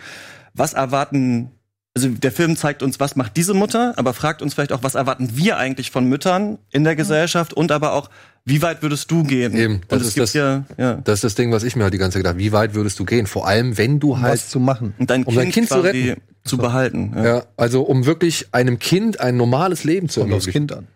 was 0.54 0.74
erwarten 0.74 1.50
also 1.96 2.08
der 2.08 2.30
Film 2.32 2.56
zeigt 2.56 2.82
uns, 2.82 3.00
was 3.00 3.16
macht 3.16 3.36
diese 3.36 3.52
Mutter, 3.54 3.94
aber 3.96 4.14
fragt 4.14 4.42
uns 4.42 4.54
vielleicht 4.54 4.72
auch, 4.72 4.82
was 4.82 4.94
erwarten 4.94 5.30
wir 5.36 5.56
eigentlich 5.56 5.90
von 5.90 6.04
Müttern 6.06 6.58
in 6.70 6.84
der 6.84 6.94
Gesellschaft 6.96 7.52
und 7.52 7.72
aber 7.72 7.92
auch, 7.94 8.10
wie 8.44 8.62
weit 8.62 8.80
würdest 8.82 9.10
du 9.10 9.24
gehen? 9.24 9.54
Eben, 9.56 9.80
das 9.88 10.02
ist 10.02 10.14
gibt 10.14 10.22
das- 10.22 10.32
ja, 10.34 10.64
ja. 10.78 10.94
Das 11.04 11.14
ist 11.16 11.24
das 11.24 11.34
Ding, 11.34 11.50
was 11.52 11.62
ich 11.64 11.74
mir 11.76 11.82
halt 11.84 11.92
die 11.92 11.98
ganze 11.98 12.14
Zeit 12.14 12.20
gedacht 12.20 12.34
habe. 12.34 12.38
Wie 12.44 12.52
weit 12.52 12.74
würdest 12.74 12.98
du 13.00 13.04
gehen? 13.04 13.26
Vor 13.26 13.46
allem, 13.46 13.76
wenn 13.76 13.98
du 14.00 14.18
halt 14.20 14.32
Was 14.34 14.48
zu 14.48 14.60
machen. 14.60 14.94
Und 14.98 15.10
dein 15.10 15.24
Um 15.24 15.34
Kind, 15.34 15.38
dein 15.44 15.52
Kind 15.52 15.68
zu 15.68 15.80
retten. 15.80 16.20
zu 16.44 16.56
behalten. 16.58 17.12
Ja. 17.16 17.24
Ja, 17.24 17.42
also 17.56 17.82
um 17.82 18.06
wirklich 18.06 18.46
einem 18.52 18.78
Kind 18.78 19.20
ein 19.20 19.36
normales 19.36 19.84
Leben 19.84 20.08
zu 20.08 20.20
Kommt 20.20 20.32
aufs 20.32 20.46
ermöglichen. 20.46 20.68
Kind 20.68 20.78
an. 20.78 20.86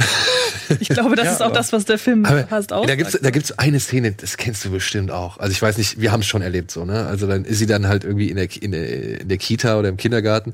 Ich 0.80 0.88
glaube, 0.88 1.16
das 1.16 1.24
Ja, 1.26 1.32
ist 1.32 1.40
auch 1.42 1.46
aber- 1.46 1.54
das, 1.54 1.72
was 1.72 1.84
der 1.84 1.98
Film 1.98 2.24
fast 2.48 2.72
auch. 2.72 2.86
da 2.86 2.94
gibt's 2.96 3.18
da 3.20 3.30
gibt's 3.30 3.52
eine 3.58 3.80
Szene, 3.80 4.12
das 4.12 4.36
kennst 4.36 4.64
du 4.64 4.70
bestimmt 4.70 5.10
auch. 5.10 5.38
Also 5.38 5.52
ich 5.52 5.60
weiß 5.62 5.78
nicht, 5.78 6.00
wir 6.00 6.12
haben 6.12 6.20
es 6.20 6.26
schon 6.26 6.42
erlebt 6.42 6.70
so, 6.70 6.84
ne? 6.84 7.06
Also 7.06 7.26
dann 7.26 7.44
ist 7.44 7.58
sie 7.58 7.66
dann 7.66 7.86
halt 7.88 8.04
irgendwie 8.04 8.28
in 8.30 8.36
der, 8.36 8.48
in 8.62 8.72
der 8.72 9.20
in 9.22 9.28
der 9.28 9.38
Kita 9.38 9.78
oder 9.78 9.88
im 9.88 9.96
Kindergarten 9.96 10.52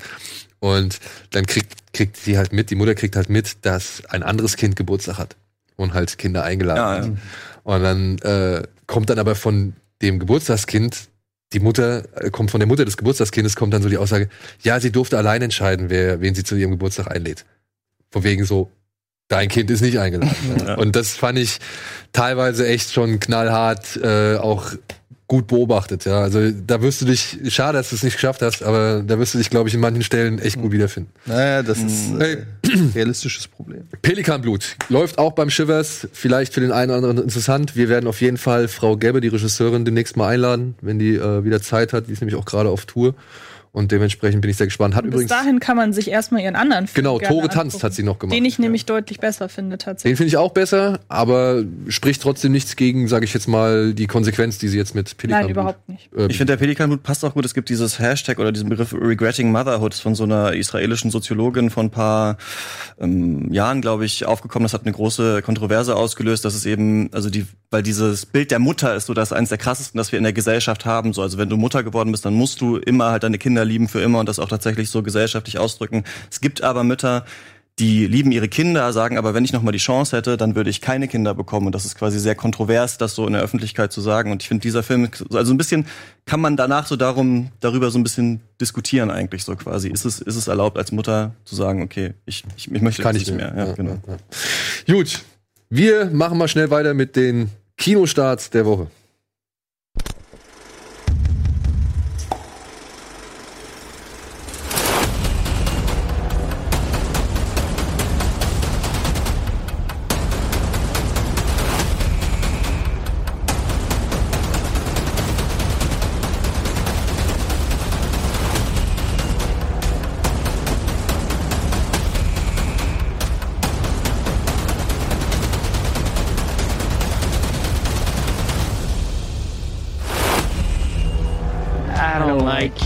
und 0.60 0.98
dann 1.30 1.46
kriegt 1.46 1.92
kriegt 1.92 2.16
sie 2.16 2.36
halt 2.38 2.52
mit, 2.52 2.70
die 2.70 2.74
Mutter 2.74 2.94
kriegt 2.94 3.16
halt 3.16 3.28
mit, 3.30 3.56
dass 3.64 4.02
ein 4.08 4.22
anderes 4.22 4.56
Kind 4.56 4.76
Geburtstag 4.76 5.18
hat 5.18 5.36
und 5.76 5.94
halt 5.94 6.18
Kinder 6.18 6.44
eingeladen 6.44 6.78
Ja, 6.78 6.96
hat. 6.96 7.04
ja. 7.06 7.12
Und 7.64 7.82
dann 7.82 8.18
äh, 8.18 8.62
kommt 8.86 9.10
dann 9.10 9.18
aber 9.18 9.34
von 9.34 9.74
dem 10.02 10.18
Geburtstagskind 10.18 10.96
die 11.54 11.60
Mutter 11.60 12.04
äh, 12.22 12.30
kommt 12.30 12.50
von 12.50 12.60
der 12.60 12.66
Mutter 12.66 12.84
des 12.84 12.96
Geburtstagskindes 12.98 13.56
kommt 13.56 13.72
dann 13.72 13.82
so 13.82 13.88
die 13.88 13.96
Aussage, 13.96 14.28
ja, 14.62 14.78
sie 14.80 14.92
durfte 14.92 15.16
allein 15.16 15.40
entscheiden, 15.42 15.88
wer 15.88 16.20
wen 16.20 16.34
sie 16.34 16.44
zu 16.44 16.54
ihrem 16.56 16.72
Geburtstag 16.72 17.10
einlädt. 17.10 17.46
Von 18.10 18.22
wegen 18.22 18.44
so 18.44 18.70
dein 19.28 19.48
Kind 19.48 19.70
ist 19.70 19.80
nicht 19.82 19.98
eingeladen. 19.98 20.34
ja. 20.66 20.74
Und 20.76 20.96
das 20.96 21.14
fand 21.14 21.38
ich 21.38 21.58
teilweise 22.12 22.66
echt 22.66 22.92
schon 22.92 23.20
knallhart, 23.20 23.96
äh, 24.02 24.36
auch 24.36 24.72
gut 25.28 25.46
beobachtet. 25.46 26.06
Ja, 26.06 26.22
also 26.22 26.50
da 26.50 26.80
wirst 26.80 27.02
du 27.02 27.04
dich, 27.04 27.38
schade, 27.48 27.76
dass 27.76 27.90
du 27.90 27.96
es 27.96 28.02
nicht 28.02 28.14
geschafft 28.14 28.40
hast, 28.40 28.62
aber 28.62 29.02
da 29.06 29.18
wirst 29.18 29.34
du 29.34 29.38
dich, 29.38 29.50
glaube 29.50 29.68
ich, 29.68 29.74
in 29.74 29.80
manchen 29.80 30.02
Stellen 30.02 30.38
echt 30.38 30.56
gut 30.58 30.72
wiederfinden. 30.72 31.10
Naja, 31.26 31.62
das 31.62 31.76
ist 31.78 32.12
Hey. 32.18 32.38
äh, 32.62 32.68
realistisches 32.94 33.46
Problem. 33.46 33.82
Pelikanblut 34.00 34.76
läuft 34.88 35.18
auch 35.18 35.32
beim 35.32 35.50
Shivers, 35.50 36.08
vielleicht 36.14 36.54
für 36.54 36.62
den 36.62 36.72
einen 36.72 36.90
oder 36.92 36.96
anderen 37.08 37.18
interessant. 37.18 37.76
Wir 37.76 37.90
werden 37.90 38.06
auf 38.06 38.22
jeden 38.22 38.38
Fall 38.38 38.68
Frau 38.68 38.96
Gebbe, 38.96 39.20
die 39.20 39.28
Regisseurin, 39.28 39.84
demnächst 39.84 40.16
mal 40.16 40.28
einladen, 40.28 40.76
wenn 40.80 40.98
die 40.98 41.16
äh, 41.16 41.44
wieder 41.44 41.60
Zeit 41.60 41.92
hat. 41.92 42.08
Die 42.08 42.12
ist 42.12 42.22
nämlich 42.22 42.36
auch 42.36 42.46
gerade 42.46 42.70
auf 42.70 42.86
Tour. 42.86 43.14
Und 43.72 43.92
dementsprechend 43.92 44.40
bin 44.40 44.50
ich 44.50 44.56
sehr 44.56 44.66
gespannt. 44.66 44.94
Hat 44.94 45.04
Bis 45.04 45.12
übrigens. 45.12 45.30
dahin 45.30 45.60
kann 45.60 45.76
man 45.76 45.92
sich 45.92 46.10
erstmal 46.10 46.40
ihren 46.42 46.56
anderen 46.56 46.86
Film 46.86 47.04
Genau, 47.04 47.18
gerne 47.18 47.34
Tore 47.34 47.48
tanzt 47.48 47.76
angucken, 47.76 47.82
hat 47.84 47.94
sie 47.94 48.02
noch 48.02 48.18
gemacht. 48.18 48.34
Den 48.36 48.44
ich 48.44 48.58
nämlich 48.58 48.86
deutlich 48.86 49.20
besser 49.20 49.48
finde, 49.48 49.76
Den 49.76 49.78
tatsächlich. 49.78 50.16
finde 50.16 50.28
ich 50.28 50.36
auch 50.36 50.52
besser, 50.52 51.00
aber 51.08 51.64
spricht 51.88 52.22
trotzdem 52.22 52.52
nichts 52.52 52.76
gegen, 52.76 53.08
sage 53.08 53.24
ich 53.24 53.34
jetzt 53.34 53.46
mal, 53.48 53.94
die 53.94 54.06
Konsequenz, 54.06 54.58
die 54.58 54.68
sie 54.68 54.78
jetzt 54.78 54.94
mit 54.94 55.16
Pelikanblut. 55.16 55.46
Nein, 55.56 55.62
überhaupt 55.62 55.88
nicht. 55.88 56.10
äh, 56.16 56.26
Ich 56.28 56.36
finde, 56.38 56.52
der 56.52 56.56
Pelikanhut 56.58 57.02
passt 57.02 57.24
auch 57.24 57.34
gut. 57.34 57.44
Es 57.44 57.54
gibt 57.54 57.68
dieses 57.68 57.98
Hashtag 57.98 58.38
oder 58.38 58.52
diesen 58.52 58.68
Begriff 58.68 58.92
Regretting 58.94 59.52
Motherhood 59.52 59.94
von 59.94 60.14
so 60.14 60.24
einer 60.24 60.54
israelischen 60.54 61.10
Soziologin 61.10 61.70
von 61.70 61.86
ein 61.86 61.90
paar 61.90 62.36
ähm, 62.98 63.52
Jahren, 63.52 63.80
glaube 63.80 64.04
ich, 64.04 64.24
aufgekommen. 64.26 64.64
Das 64.64 64.72
hat 64.74 64.82
eine 64.84 64.92
große 64.92 65.42
Kontroverse 65.42 65.94
ausgelöst. 65.96 66.44
Das 66.44 66.54
ist 66.54 66.66
eben, 66.66 67.10
also 67.12 67.30
die, 67.30 67.46
weil 67.70 67.82
dieses 67.82 68.26
Bild 68.26 68.50
der 68.50 68.58
Mutter 68.58 68.94
ist 68.94 69.06
so 69.06 69.14
das 69.14 69.32
eines 69.32 69.48
der 69.50 69.58
krassesten, 69.58 69.98
das 69.98 70.12
wir 70.12 70.18
in 70.18 70.24
der 70.24 70.32
Gesellschaft 70.32 70.84
haben. 70.86 71.12
So, 71.12 71.22
also 71.22 71.38
wenn 71.38 71.48
du 71.48 71.56
Mutter 71.56 71.82
geworden 71.82 72.12
bist, 72.12 72.24
dann 72.24 72.34
musst 72.34 72.60
du 72.60 72.76
immer 72.76 73.10
halt 73.10 73.22
deine 73.22 73.38
Kinder 73.38 73.64
lieben 73.68 73.88
für 73.88 74.00
immer 74.00 74.18
und 74.18 74.28
das 74.28 74.38
auch 74.38 74.48
tatsächlich 74.48 74.90
so 74.90 75.02
gesellschaftlich 75.02 75.58
ausdrücken. 75.58 76.04
Es 76.30 76.40
gibt 76.40 76.62
aber 76.62 76.82
Mütter, 76.84 77.24
die 77.78 78.06
lieben 78.06 78.32
ihre 78.32 78.48
Kinder, 78.48 78.92
sagen 78.92 79.18
aber, 79.18 79.34
wenn 79.34 79.44
ich 79.44 79.52
noch 79.52 79.62
mal 79.62 79.70
die 79.70 79.78
Chance 79.78 80.16
hätte, 80.16 80.36
dann 80.36 80.56
würde 80.56 80.68
ich 80.70 80.80
keine 80.80 81.06
Kinder 81.06 81.34
bekommen. 81.34 81.66
Und 81.66 81.74
das 81.74 81.84
ist 81.84 81.96
quasi 81.96 82.18
sehr 82.18 82.34
kontrovers, 82.34 82.98
das 82.98 83.14
so 83.14 83.26
in 83.26 83.34
der 83.34 83.42
Öffentlichkeit 83.42 83.92
zu 83.92 84.00
sagen. 84.00 84.32
Und 84.32 84.42
ich 84.42 84.48
finde, 84.48 84.62
dieser 84.62 84.82
Film, 84.82 85.08
also 85.32 85.54
ein 85.54 85.58
bisschen 85.58 85.86
kann 86.26 86.40
man 86.40 86.56
danach 86.56 86.86
so 86.86 86.96
darum, 86.96 87.50
darüber 87.60 87.90
so 87.90 87.98
ein 87.98 88.02
bisschen 88.02 88.40
diskutieren 88.60 89.10
eigentlich 89.10 89.44
so 89.44 89.54
quasi. 89.54 89.88
Ist 89.90 90.04
es, 90.04 90.20
ist 90.20 90.36
es 90.36 90.48
erlaubt 90.48 90.76
als 90.76 90.90
Mutter 90.90 91.34
zu 91.44 91.54
sagen, 91.54 91.82
okay, 91.82 92.14
ich, 92.26 92.42
ich, 92.56 92.70
ich 92.70 92.82
möchte 92.82 93.02
Kann 93.02 93.14
nicht 93.14 93.30
mehr. 93.30 93.54
Ja, 93.56 93.72
genau. 93.72 93.98
ja. 94.06 94.92
Gut, 94.92 95.20
wir 95.70 96.06
machen 96.06 96.36
mal 96.36 96.48
schnell 96.48 96.70
weiter 96.70 96.94
mit 96.94 97.14
den 97.14 97.50
Kinostarts 97.76 98.50
der 98.50 98.66
Woche. 98.66 98.88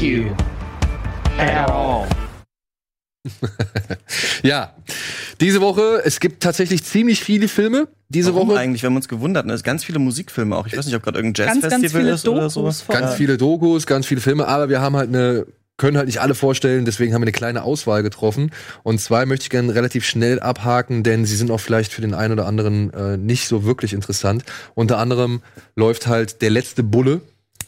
You 0.03 0.35
at 1.39 1.71
all. 1.71 2.07
Ja, 4.43 4.75
diese 5.41 5.61
Woche, 5.61 6.03
es 6.05 6.19
gibt 6.19 6.43
tatsächlich 6.43 6.83
ziemlich 6.83 7.23
viele 7.23 7.47
Filme 7.47 7.87
diese 8.09 8.35
Warum 8.35 8.49
Woche. 8.49 8.59
eigentlich? 8.59 8.83
Wir 8.83 8.89
haben 8.89 8.97
uns 8.97 9.09
gewundert. 9.09 9.47
Ne? 9.47 9.53
Es 9.53 9.63
ganz 9.63 9.85
viele 9.85 10.01
Musikfilme 10.01 10.57
auch. 10.57 10.67
Ich 10.67 10.77
weiß 10.77 10.87
nicht, 10.87 10.97
ob 10.97 11.03
gerade 11.03 11.19
irgendein 11.19 11.47
Jazzfestival 11.47 12.01
viele 12.01 12.11
ist 12.13 12.27
oder 12.27 12.51
so. 12.51 12.69
Ganz 12.89 13.15
viele 13.15 13.39
Dokus, 13.39 13.87
ganz 13.87 14.07
viele 14.07 14.21
Filme, 14.21 14.49
aber 14.49 14.69
wir 14.69 14.81
haben 14.81 14.97
halt 14.97 15.09
eine 15.09 15.47
können 15.79 15.97
halt 15.97 16.07
nicht 16.07 16.21
alle 16.21 16.35
vorstellen, 16.35 16.85
deswegen 16.85 17.13
haben 17.13 17.23
wir 17.23 17.27
eine 17.27 17.33
kleine 17.33 17.63
Auswahl 17.63 18.03
getroffen. 18.05 18.53
Und 18.85 19.01
zwei 19.01 19.27
möchte 19.27 19.45
ich 19.45 19.51
gerne 19.51 19.75
relativ 19.75 20.05
schnell 20.05 20.39
abhaken, 20.39 21.03
denn 21.03 21.25
sie 21.25 21.35
sind 21.35 21.51
auch 21.51 21.59
vielleicht 21.59 21.93
für 21.93 22.03
den 22.03 22.15
einen 22.15 22.35
oder 22.35 22.47
anderen 22.47 22.93
äh, 22.93 23.17
nicht 23.17 23.49
so 23.49 23.65
wirklich 23.65 23.93
interessant. 23.93 24.45
Unter 24.75 24.99
anderem 24.99 25.43
läuft 25.75 26.07
halt 26.07 26.43
Der 26.43 26.51
letzte 26.51 26.85
Bulle 26.85 27.23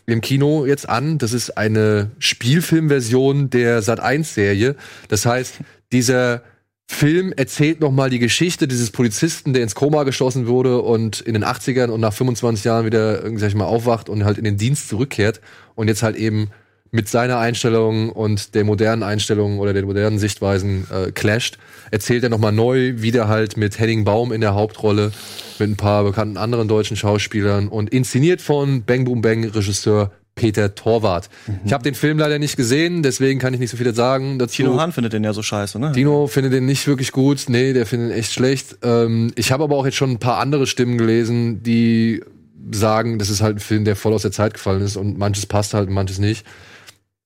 im 0.06 0.20
Kino 0.20 0.66
jetzt 0.66 0.88
an. 0.88 1.18
Das 1.18 1.32
ist 1.32 1.56
eine 1.56 2.10
Spielfilmversion 2.18 3.50
der 3.50 3.82
Sat1-Serie. 3.82 4.76
Das 5.08 5.26
heißt, 5.26 5.56
dieser 5.92 6.42
Film 6.86 7.32
erzählt 7.32 7.80
nochmal 7.80 8.10
die 8.10 8.18
Geschichte 8.18 8.68
dieses 8.68 8.90
Polizisten, 8.90 9.54
der 9.54 9.62
ins 9.62 9.74
Koma 9.74 10.02
geschossen 10.02 10.46
wurde 10.46 10.82
und 10.82 11.20
in 11.20 11.32
den 11.32 11.44
80ern 11.44 11.88
und 11.88 12.00
nach 12.00 12.12
25 12.12 12.64
Jahren 12.64 12.84
wieder, 12.84 13.22
sag 13.38 13.48
ich 13.48 13.54
mal, 13.54 13.64
aufwacht 13.64 14.08
und 14.08 14.24
halt 14.24 14.36
in 14.36 14.44
den 14.44 14.58
Dienst 14.58 14.88
zurückkehrt 14.88 15.40
und 15.74 15.88
jetzt 15.88 16.02
halt 16.02 16.16
eben 16.16 16.50
mit 16.94 17.08
seiner 17.08 17.38
Einstellung 17.38 18.10
und 18.10 18.54
der 18.54 18.62
modernen 18.62 19.02
Einstellung 19.02 19.58
oder 19.58 19.72
der 19.72 19.84
modernen 19.84 20.20
Sichtweisen 20.20 20.86
äh, 20.92 21.10
clasht, 21.10 21.58
erzählt 21.90 22.22
er 22.22 22.30
nochmal 22.30 22.52
neu, 22.52 23.02
wieder 23.02 23.26
halt 23.26 23.56
mit 23.56 23.80
Henning 23.80 24.04
Baum 24.04 24.30
in 24.30 24.40
der 24.40 24.54
Hauptrolle, 24.54 25.10
mit 25.58 25.70
ein 25.70 25.76
paar 25.76 26.04
bekannten 26.04 26.36
anderen 26.36 26.68
deutschen 26.68 26.96
Schauspielern 26.96 27.66
und 27.66 27.90
inszeniert 27.90 28.40
von 28.40 28.84
Bang 28.84 29.04
Boom 29.04 29.22
Bang 29.22 29.44
Regisseur 29.44 30.12
Peter 30.36 30.76
Torwart. 30.76 31.30
Ich 31.64 31.72
habe 31.72 31.82
den 31.82 31.94
Film 31.94 32.16
leider 32.16 32.38
nicht 32.38 32.56
gesehen, 32.56 33.02
deswegen 33.02 33.40
kann 33.40 33.54
ich 33.54 33.60
nicht 33.60 33.70
so 33.70 33.76
viel 33.76 33.92
sagen 33.92 34.38
dazu. 34.38 34.62
Tino 34.62 34.80
Hahn 34.80 34.92
findet 34.92 35.14
den 35.14 35.24
ja 35.24 35.32
so 35.32 35.42
scheiße, 35.42 35.80
ne? 35.80 35.90
Dino 35.92 36.28
findet 36.28 36.52
den 36.52 36.64
nicht 36.64 36.86
wirklich 36.86 37.10
gut. 37.10 37.46
Nee, 37.48 37.72
der 37.72 37.86
findet 37.86 38.10
ihn 38.10 38.18
echt 38.18 38.32
schlecht. 38.32 38.78
Ähm, 38.82 39.32
ich 39.34 39.50
habe 39.50 39.64
aber 39.64 39.76
auch 39.76 39.84
jetzt 39.84 39.96
schon 39.96 40.12
ein 40.12 40.18
paar 40.18 40.38
andere 40.38 40.68
Stimmen 40.68 40.96
gelesen, 40.96 41.64
die 41.64 42.22
sagen, 42.70 43.18
das 43.18 43.30
ist 43.30 43.42
halt 43.42 43.56
ein 43.56 43.60
Film, 43.60 43.84
der 43.84 43.96
voll 43.96 44.12
aus 44.12 44.22
der 44.22 44.32
Zeit 44.32 44.54
gefallen 44.54 44.82
ist 44.82 44.96
und 44.96 45.18
manches 45.18 45.46
passt 45.46 45.74
halt 45.74 45.88
und 45.88 45.94
manches 45.94 46.18
nicht. 46.18 46.46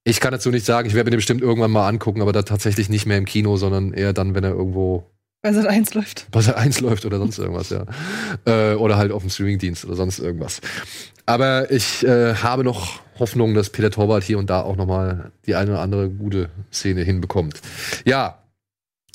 Ich 0.08 0.20
kann 0.20 0.32
dazu 0.32 0.50
nicht 0.50 0.64
sagen, 0.64 0.88
ich 0.88 0.94
werde 0.94 1.08
mir 1.08 1.10
den 1.10 1.18
bestimmt 1.18 1.42
irgendwann 1.42 1.70
mal 1.70 1.86
angucken, 1.86 2.22
aber 2.22 2.32
da 2.32 2.42
tatsächlich 2.42 2.88
nicht 2.88 3.04
mehr 3.04 3.18
im 3.18 3.26
Kino, 3.26 3.58
sondern 3.58 3.92
eher 3.92 4.14
dann, 4.14 4.34
wenn 4.34 4.42
er 4.42 4.52
irgendwo 4.52 5.04
Weil 5.42 5.52
Sat 5.52 5.66
1 5.66 5.92
läuft. 5.92 6.28
bei 6.30 6.40
Sat 6.40 6.56
1 6.56 6.80
läuft 6.80 7.04
oder 7.04 7.18
sonst 7.18 7.38
irgendwas, 7.38 7.68
ja. 7.68 7.84
Äh, 8.46 8.74
oder 8.76 8.96
halt 8.96 9.12
auf 9.12 9.22
dem 9.22 9.28
Streamingdienst 9.28 9.84
oder 9.84 9.96
sonst 9.96 10.18
irgendwas. 10.18 10.62
Aber 11.26 11.70
ich 11.70 12.06
äh, 12.06 12.36
habe 12.36 12.64
noch 12.64 13.00
Hoffnung, 13.18 13.52
dass 13.52 13.68
Peter 13.68 13.90
Torwart 13.90 14.24
hier 14.24 14.38
und 14.38 14.48
da 14.48 14.62
auch 14.62 14.76
noch 14.76 14.86
mal 14.86 15.30
die 15.44 15.54
eine 15.54 15.72
oder 15.72 15.80
andere 15.80 16.08
gute 16.08 16.48
Szene 16.72 17.02
hinbekommt. 17.02 17.60
Ja, 18.06 18.42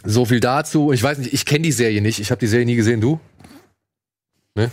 so 0.03 0.25
viel 0.25 0.41
dazu. 0.41 0.91
Ich 0.91 1.01
weiß 1.01 1.17
nicht, 1.17 1.33
ich 1.33 1.45
kenne 1.45 1.63
die 1.63 1.71
Serie 1.71 2.01
nicht. 2.01 2.19
Ich 2.19 2.29
habe 2.29 2.39
die 2.39 2.47
Serie 2.47 2.67
nie 2.67 2.75
gesehen. 2.75 3.01
Du? 3.01 3.19
Ne? 4.53 4.69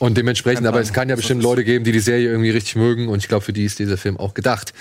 Und 0.00 0.16
dementsprechend, 0.16 0.66
aber 0.66 0.80
es 0.80 0.92
kann 0.92 1.08
ja 1.08 1.14
bestimmt 1.14 1.42
Leute 1.42 1.62
geben, 1.62 1.84
die 1.84 1.92
die 1.92 2.00
Serie 2.00 2.28
irgendwie 2.28 2.50
richtig 2.50 2.74
mögen. 2.74 3.08
Und 3.08 3.18
ich 3.18 3.28
glaube, 3.28 3.44
für 3.44 3.52
die 3.52 3.64
ist 3.64 3.78
dieser 3.78 3.98
Film 3.98 4.16
auch 4.16 4.34
gedacht. 4.34 4.72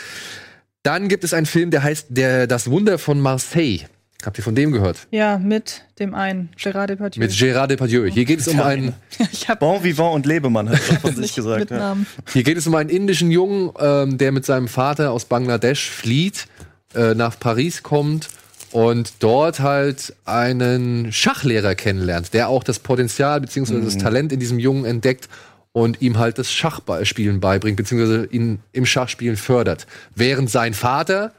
Dann 0.81 1.09
gibt 1.09 1.23
es 1.25 1.33
einen 1.33 1.45
Film, 1.45 1.71
der 1.71 1.83
heißt 1.83 2.07
der, 2.09 2.47
Das 2.47 2.71
Wunder 2.71 2.97
von 2.97 3.19
Marseille. 3.19 3.81
Habt 4.25 4.37
ihr 4.37 4.43
von 4.43 4.55
dem 4.55 4.71
gehört? 4.71 5.07
Ja, 5.11 5.37
mit 5.37 5.83
dem 5.99 6.13
einen, 6.13 6.49
Gérard 6.57 6.87
Depardieu. 6.87 7.21
Mit 7.21 7.31
Gérard 7.31 7.67
Depardieu. 7.67 8.05
Hier 8.05 8.25
geht 8.25 8.39
es 8.39 8.47
um 8.49 8.59
einen, 8.59 8.93
ich 9.31 9.47
hab 9.47 9.59
Bon 9.59 9.81
vivant 9.81 10.13
und 10.15 10.25
Lebemann, 10.25 10.69
hat 10.69 10.81
er 10.89 10.99
von 10.99 11.11
sich 11.15 11.19
nicht 11.21 11.35
gesagt. 11.35 11.59
mit 11.59 11.71
Ja. 11.71 11.77
Namen. 11.77 12.05
hier 12.33 12.43
geht 12.43 12.57
es 12.57 12.67
um 12.67 12.75
einen 12.75 12.89
indischen 12.89 13.31
Jungen, 13.31 13.71
ähm, 13.79 14.17
der 14.17 14.33
mit 14.33 14.45
seinem 14.45 14.67
Vater 14.67 15.11
aus 15.11 15.23
Bangladesch 15.25 15.89
flieht, 15.89 16.47
äh, 16.95 17.13
nach 17.13 17.39
Paris 17.39 17.81
kommt 17.83 18.29
und 18.71 19.13
dort 19.19 19.59
halt 19.59 20.15
einen 20.25 21.11
Schachlehrer 21.11 21.75
kennenlernt, 21.75 22.33
der 22.33 22.49
auch 22.49 22.63
das 22.63 22.79
Potenzial 22.79 23.41
bzw. 23.41 23.81
das 23.81 23.97
Talent 23.97 24.31
in 24.31 24.39
diesem 24.39 24.59
Jungen 24.59 24.85
entdeckt 24.85 25.27
und 25.71 26.01
ihm 26.01 26.17
halt 26.17 26.37
das 26.37 26.51
Schachspielen 26.51 27.39
beibringt, 27.39 27.77
beziehungsweise 27.77 28.25
ihn 28.25 28.59
im 28.71 28.85
Schachspielen 28.85 29.37
fördert. 29.37 29.87
Während 30.15 30.49
sein 30.49 30.73
Vater 30.73 31.33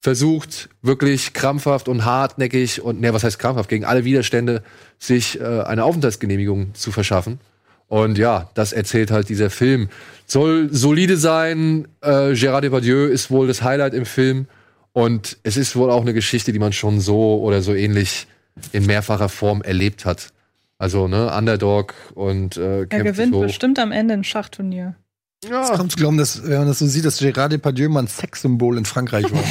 versucht 0.00 0.68
wirklich 0.80 1.32
krampfhaft 1.32 1.88
und 1.88 2.04
hartnäckig 2.04 2.82
und 2.82 3.00
ne, 3.00 3.12
was 3.12 3.24
heißt 3.24 3.38
krampfhaft 3.38 3.68
gegen 3.68 3.84
alle 3.84 4.04
Widerstände 4.04 4.62
sich 4.98 5.40
äh, 5.40 5.44
eine 5.44 5.84
Aufenthaltsgenehmigung 5.84 6.74
zu 6.74 6.92
verschaffen. 6.92 7.40
Und 7.88 8.18
ja, 8.18 8.50
das 8.54 8.72
erzählt 8.72 9.10
halt 9.10 9.28
dieser 9.28 9.50
Film. 9.50 9.88
Soll 10.26 10.68
solide 10.70 11.16
sein. 11.16 11.88
Äh, 12.02 12.32
Gérard 12.34 12.60
Depardieu 12.60 13.06
ist 13.06 13.30
wohl 13.30 13.48
das 13.48 13.62
Highlight 13.62 13.94
im 13.94 14.04
Film. 14.04 14.46
Und 14.98 15.38
es 15.44 15.56
ist 15.56 15.76
wohl 15.76 15.92
auch 15.92 16.00
eine 16.00 16.12
Geschichte, 16.12 16.52
die 16.52 16.58
man 16.58 16.72
schon 16.72 16.98
so 16.98 17.40
oder 17.40 17.62
so 17.62 17.72
ähnlich 17.72 18.26
in 18.72 18.84
mehrfacher 18.84 19.28
Form 19.28 19.62
erlebt 19.62 20.04
hat. 20.04 20.32
Also, 20.76 21.06
ne, 21.06 21.32
Underdog 21.32 21.94
und 22.16 22.56
äh, 22.56 22.80
Er 22.80 23.04
gewinnt 23.04 23.38
bestimmt 23.38 23.78
am 23.78 23.92
Ende 23.92 24.14
ein 24.14 24.24
Schachturnier. 24.24 24.96
Es 25.44 25.70
kommt 25.70 25.92
zu 25.92 25.98
glauben, 25.98 26.18
dass, 26.18 26.42
wenn 26.42 26.58
man 26.58 26.66
das 26.66 26.80
so 26.80 26.86
sieht, 26.86 27.04
dass 27.04 27.20
Gérard 27.20 27.50
Depardieu 27.50 27.88
mal 27.88 28.00
ein 28.00 28.08
Sexsymbol 28.08 28.76
in 28.76 28.86
Frankreich 28.86 29.26
war. 29.32 29.44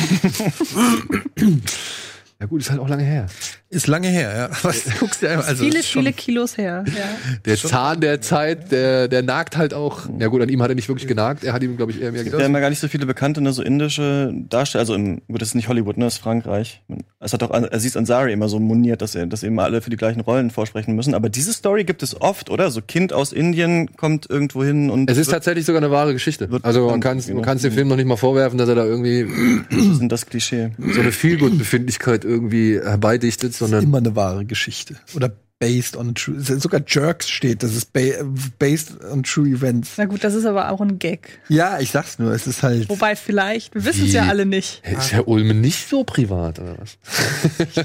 Ja 2.40 2.46
gut, 2.46 2.62
ist 2.62 2.70
halt 2.70 2.80
auch 2.80 2.88
lange 2.90 3.04
her. 3.04 3.26
Ist 3.70 3.88
lange 3.88 4.08
her, 4.08 4.32
ja. 4.38 4.50
Was 4.64 4.84
guckst 5.00 5.24
du 5.24 5.28
einfach? 5.30 5.48
Also 5.48 5.64
viele, 5.64 5.80
ist 5.80 5.88
viele 5.88 6.14
Kilos 6.14 6.56
her. 6.58 6.86
Ja. 6.88 7.38
Der 7.46 7.58
Zahn 7.58 8.00
der 8.00 8.22
Zeit, 8.22 8.72
der, 8.72 9.08
der 9.08 9.24
nagt 9.24 9.58
halt 9.58 9.74
auch. 9.74 10.02
Ja 10.20 10.28
gut, 10.28 10.42
an 10.42 10.48
ihm 10.48 10.62
hat 10.62 10.70
er 10.70 10.76
nicht 10.76 10.88
wirklich 10.88 11.08
genagt. 11.08 11.44
Er 11.44 11.54
hat 11.54 11.64
ihm, 11.64 11.76
glaube 11.78 11.92
ich, 11.92 11.98
eher 12.02 12.12
mehr 12.12 12.22
Wir 12.22 12.32
gedacht. 12.32 12.44
haben 12.44 12.54
ja 12.54 12.60
gar 12.60 12.70
nicht 12.70 12.80
so 12.80 12.88
viele 12.88 13.06
bekannte, 13.08 13.42
ne, 13.42 13.52
so 13.52 13.64
indische 13.64 14.32
Darsteller. 14.50 14.82
Also, 14.82 14.94
im, 14.94 15.22
gut, 15.28 15.42
das 15.42 15.50
ist 15.50 15.56
nicht 15.56 15.68
Hollywood, 15.68 15.98
ne, 15.98 16.06
das 16.06 16.14
ist 16.16 16.20
Frankreich. 16.20 16.82
Es 17.20 17.34
hat 17.34 17.42
auch 17.42 17.52
Aziz 17.52 17.98
Ansari 17.98 18.32
immer 18.32 18.48
so 18.48 18.60
moniert, 18.60 19.02
dass, 19.02 19.16
er, 19.16 19.26
dass 19.26 19.42
eben 19.42 19.60
alle 19.60 19.82
für 19.82 19.90
die 19.90 19.98
gleichen 19.98 20.22
Rollen 20.22 20.52
vorsprechen 20.52 20.96
müssen. 20.96 21.16
Aber 21.16 21.30
diese 21.30 21.52
Story 21.52 21.84
gibt 21.84 22.04
es 22.04 22.22
oft, 22.22 22.52
oder? 22.52 22.70
So 22.70 22.82
Kind 22.82 23.12
aus 23.12 23.34
Indien 23.34 23.96
kommt 23.98 24.30
irgendwo 24.30 24.64
hin 24.64 24.92
und 24.92 25.10
Es 25.10 25.18
ist 25.18 25.28
wird, 25.28 25.34
tatsächlich 25.34 25.66
sogar 25.66 25.82
eine 25.82 25.92
wahre 25.92 26.14
Geschichte. 26.14 26.48
Also 26.62 26.90
man 26.90 27.02
kann 27.02 27.20
man 27.34 27.42
kann's 27.42 27.64
dem 27.64 27.74
Film 27.74 27.88
noch 27.88 27.96
nicht 27.96 28.06
mal 28.06 28.16
vorwerfen, 28.16 28.58
dass 28.60 28.70
er 28.70 28.76
da 28.76 28.86
irgendwie 28.86 29.26
sind 29.72 30.12
das 30.12 30.28
Klischee. 30.28 30.70
so 30.78 31.02
eine 31.02 31.12
Feelgood-Befindlichkeit 31.12 32.24
irgendwie 32.28 32.80
herbeidichtet, 32.80 33.54
sondern 33.54 33.84
immer 33.84 33.98
eine 33.98 34.16
wahre 34.16 34.46
Geschichte. 34.46 34.98
Oder 35.16 35.32
based 35.60 35.98
on 35.98 36.14
true. 36.14 36.40
Sogar 36.40 36.82
Jerks 36.86 37.30
steht, 37.30 37.64
das 37.64 37.76
ist 37.76 37.94
ba 37.94 38.00
based 38.60 39.04
on 39.12 39.24
true 39.24 39.48
events. 39.48 39.94
Na 39.98 40.06
gut, 40.06 40.24
das 40.24 40.34
ist 40.34 40.46
aber 40.46 40.72
auch 40.72 40.82
ein 40.82 41.00
Gag. 41.00 41.40
Ja, 41.50 41.80
ich 41.80 41.92
sag's 41.92 42.20
nur, 42.20 42.32
es 42.32 42.48
ist 42.48 42.64
halt. 42.64 42.90
Wobei 42.90 43.16
vielleicht, 43.16 43.74
wir 43.74 43.86
wissen 43.86 44.06
es 44.06 44.14
ja 44.14 44.26
alle 44.26 44.46
nicht. 44.46 44.82
ist 44.86 45.12
Herr 45.12 45.28
Ulme 45.28 45.54
nicht 45.54 45.88
so 45.88 46.04
privat, 46.04 46.60
oder 46.60 46.78
was? 46.78 46.98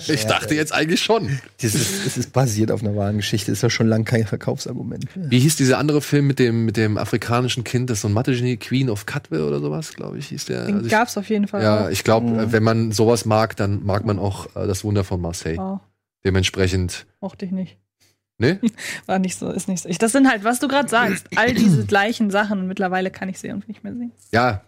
ich 0.09 0.27
dachte 0.27 0.55
jetzt 0.55 0.73
eigentlich 0.73 1.03
schon. 1.03 1.41
Das 1.61 1.75
ist, 1.75 2.07
es 2.07 2.17
ist 2.17 2.33
basiert 2.33 2.71
auf 2.71 2.83
einer 2.83 2.95
wahren 2.95 3.17
Geschichte, 3.17 3.53
ist 3.53 3.63
ja 3.63 3.71
schon 3.71 3.89
lange 3.89 4.05
kein 4.05 4.27
Verkaufsargument. 4.27 5.07
Wie 5.15 5.39
hieß 5.39 5.57
dieser 5.57 5.79
andere 5.79 6.03
Film 6.03 6.27
mit 6.27 6.39
dem, 6.39 6.65
mit 6.65 6.77
dem 6.77 6.99
afrikanischen 6.99 7.65
Kind, 7.65 7.91
das 7.91 8.03
so 8.03 8.09
ein 8.09 8.15
Mathe-Genie, 8.15 8.59
Queen 8.59 8.91
of 8.91 9.07
Cutwell 9.07 9.43
oder 9.43 9.61
sowas, 9.61 9.95
glaube 9.95 10.19
ich, 10.19 10.29
hieß 10.29 10.47
der. 10.47 10.67
Den 10.67 10.75
Also 10.75 10.87
ich, 10.87 10.93
gab's 10.93 11.17
auf 11.17 11.29
jeden 11.29 11.49
Fall 11.49 11.63
ja, 11.63 11.87
auch. 11.87 11.91
ich 11.91 12.05
glaube, 12.05 12.53
wenn 12.53 12.63
man 12.63 12.93
sowas 12.93 13.25
mag, 13.25 13.57
dann 13.57 13.85
mag 13.85 14.05
man 14.05 14.19
auch 14.19 14.47
äh, 14.57 14.67
das 14.67 14.85
Wunder 14.85 15.05
von 15.05 15.21
Marseille. 15.21 15.57
Wow, 15.57 15.81
Dementsprechend, 16.25 17.07
mochte 17.21 17.45
ich 17.47 17.51
nicht. 17.53 17.79
ne? 18.39 18.61
War 19.07 19.19
nicht 19.19 19.39
so, 19.39 19.51
ist 19.51 19.69
nicht 19.69 19.83
so. 19.83 19.89
Ich, 19.89 19.99
das 19.99 20.13
sind 20.13 20.29
halt, 20.29 20.45
was 20.45 20.59
du 20.61 20.69
gerade 20.69 20.89
sagst, 20.89 21.27
all 21.37 21.53
diese 21.55 21.85
gleichen 21.87 22.31
Sachen 22.31 22.61
und 22.61 22.67
mittlerweile 22.69 23.11
kann 23.11 23.29
ich 23.29 23.39
sie 23.39 23.49
irgendwie 23.49 23.73
nicht 23.73 23.83
mehr 23.85 23.95
sehen. 23.95 24.13
Ja, 24.33 24.63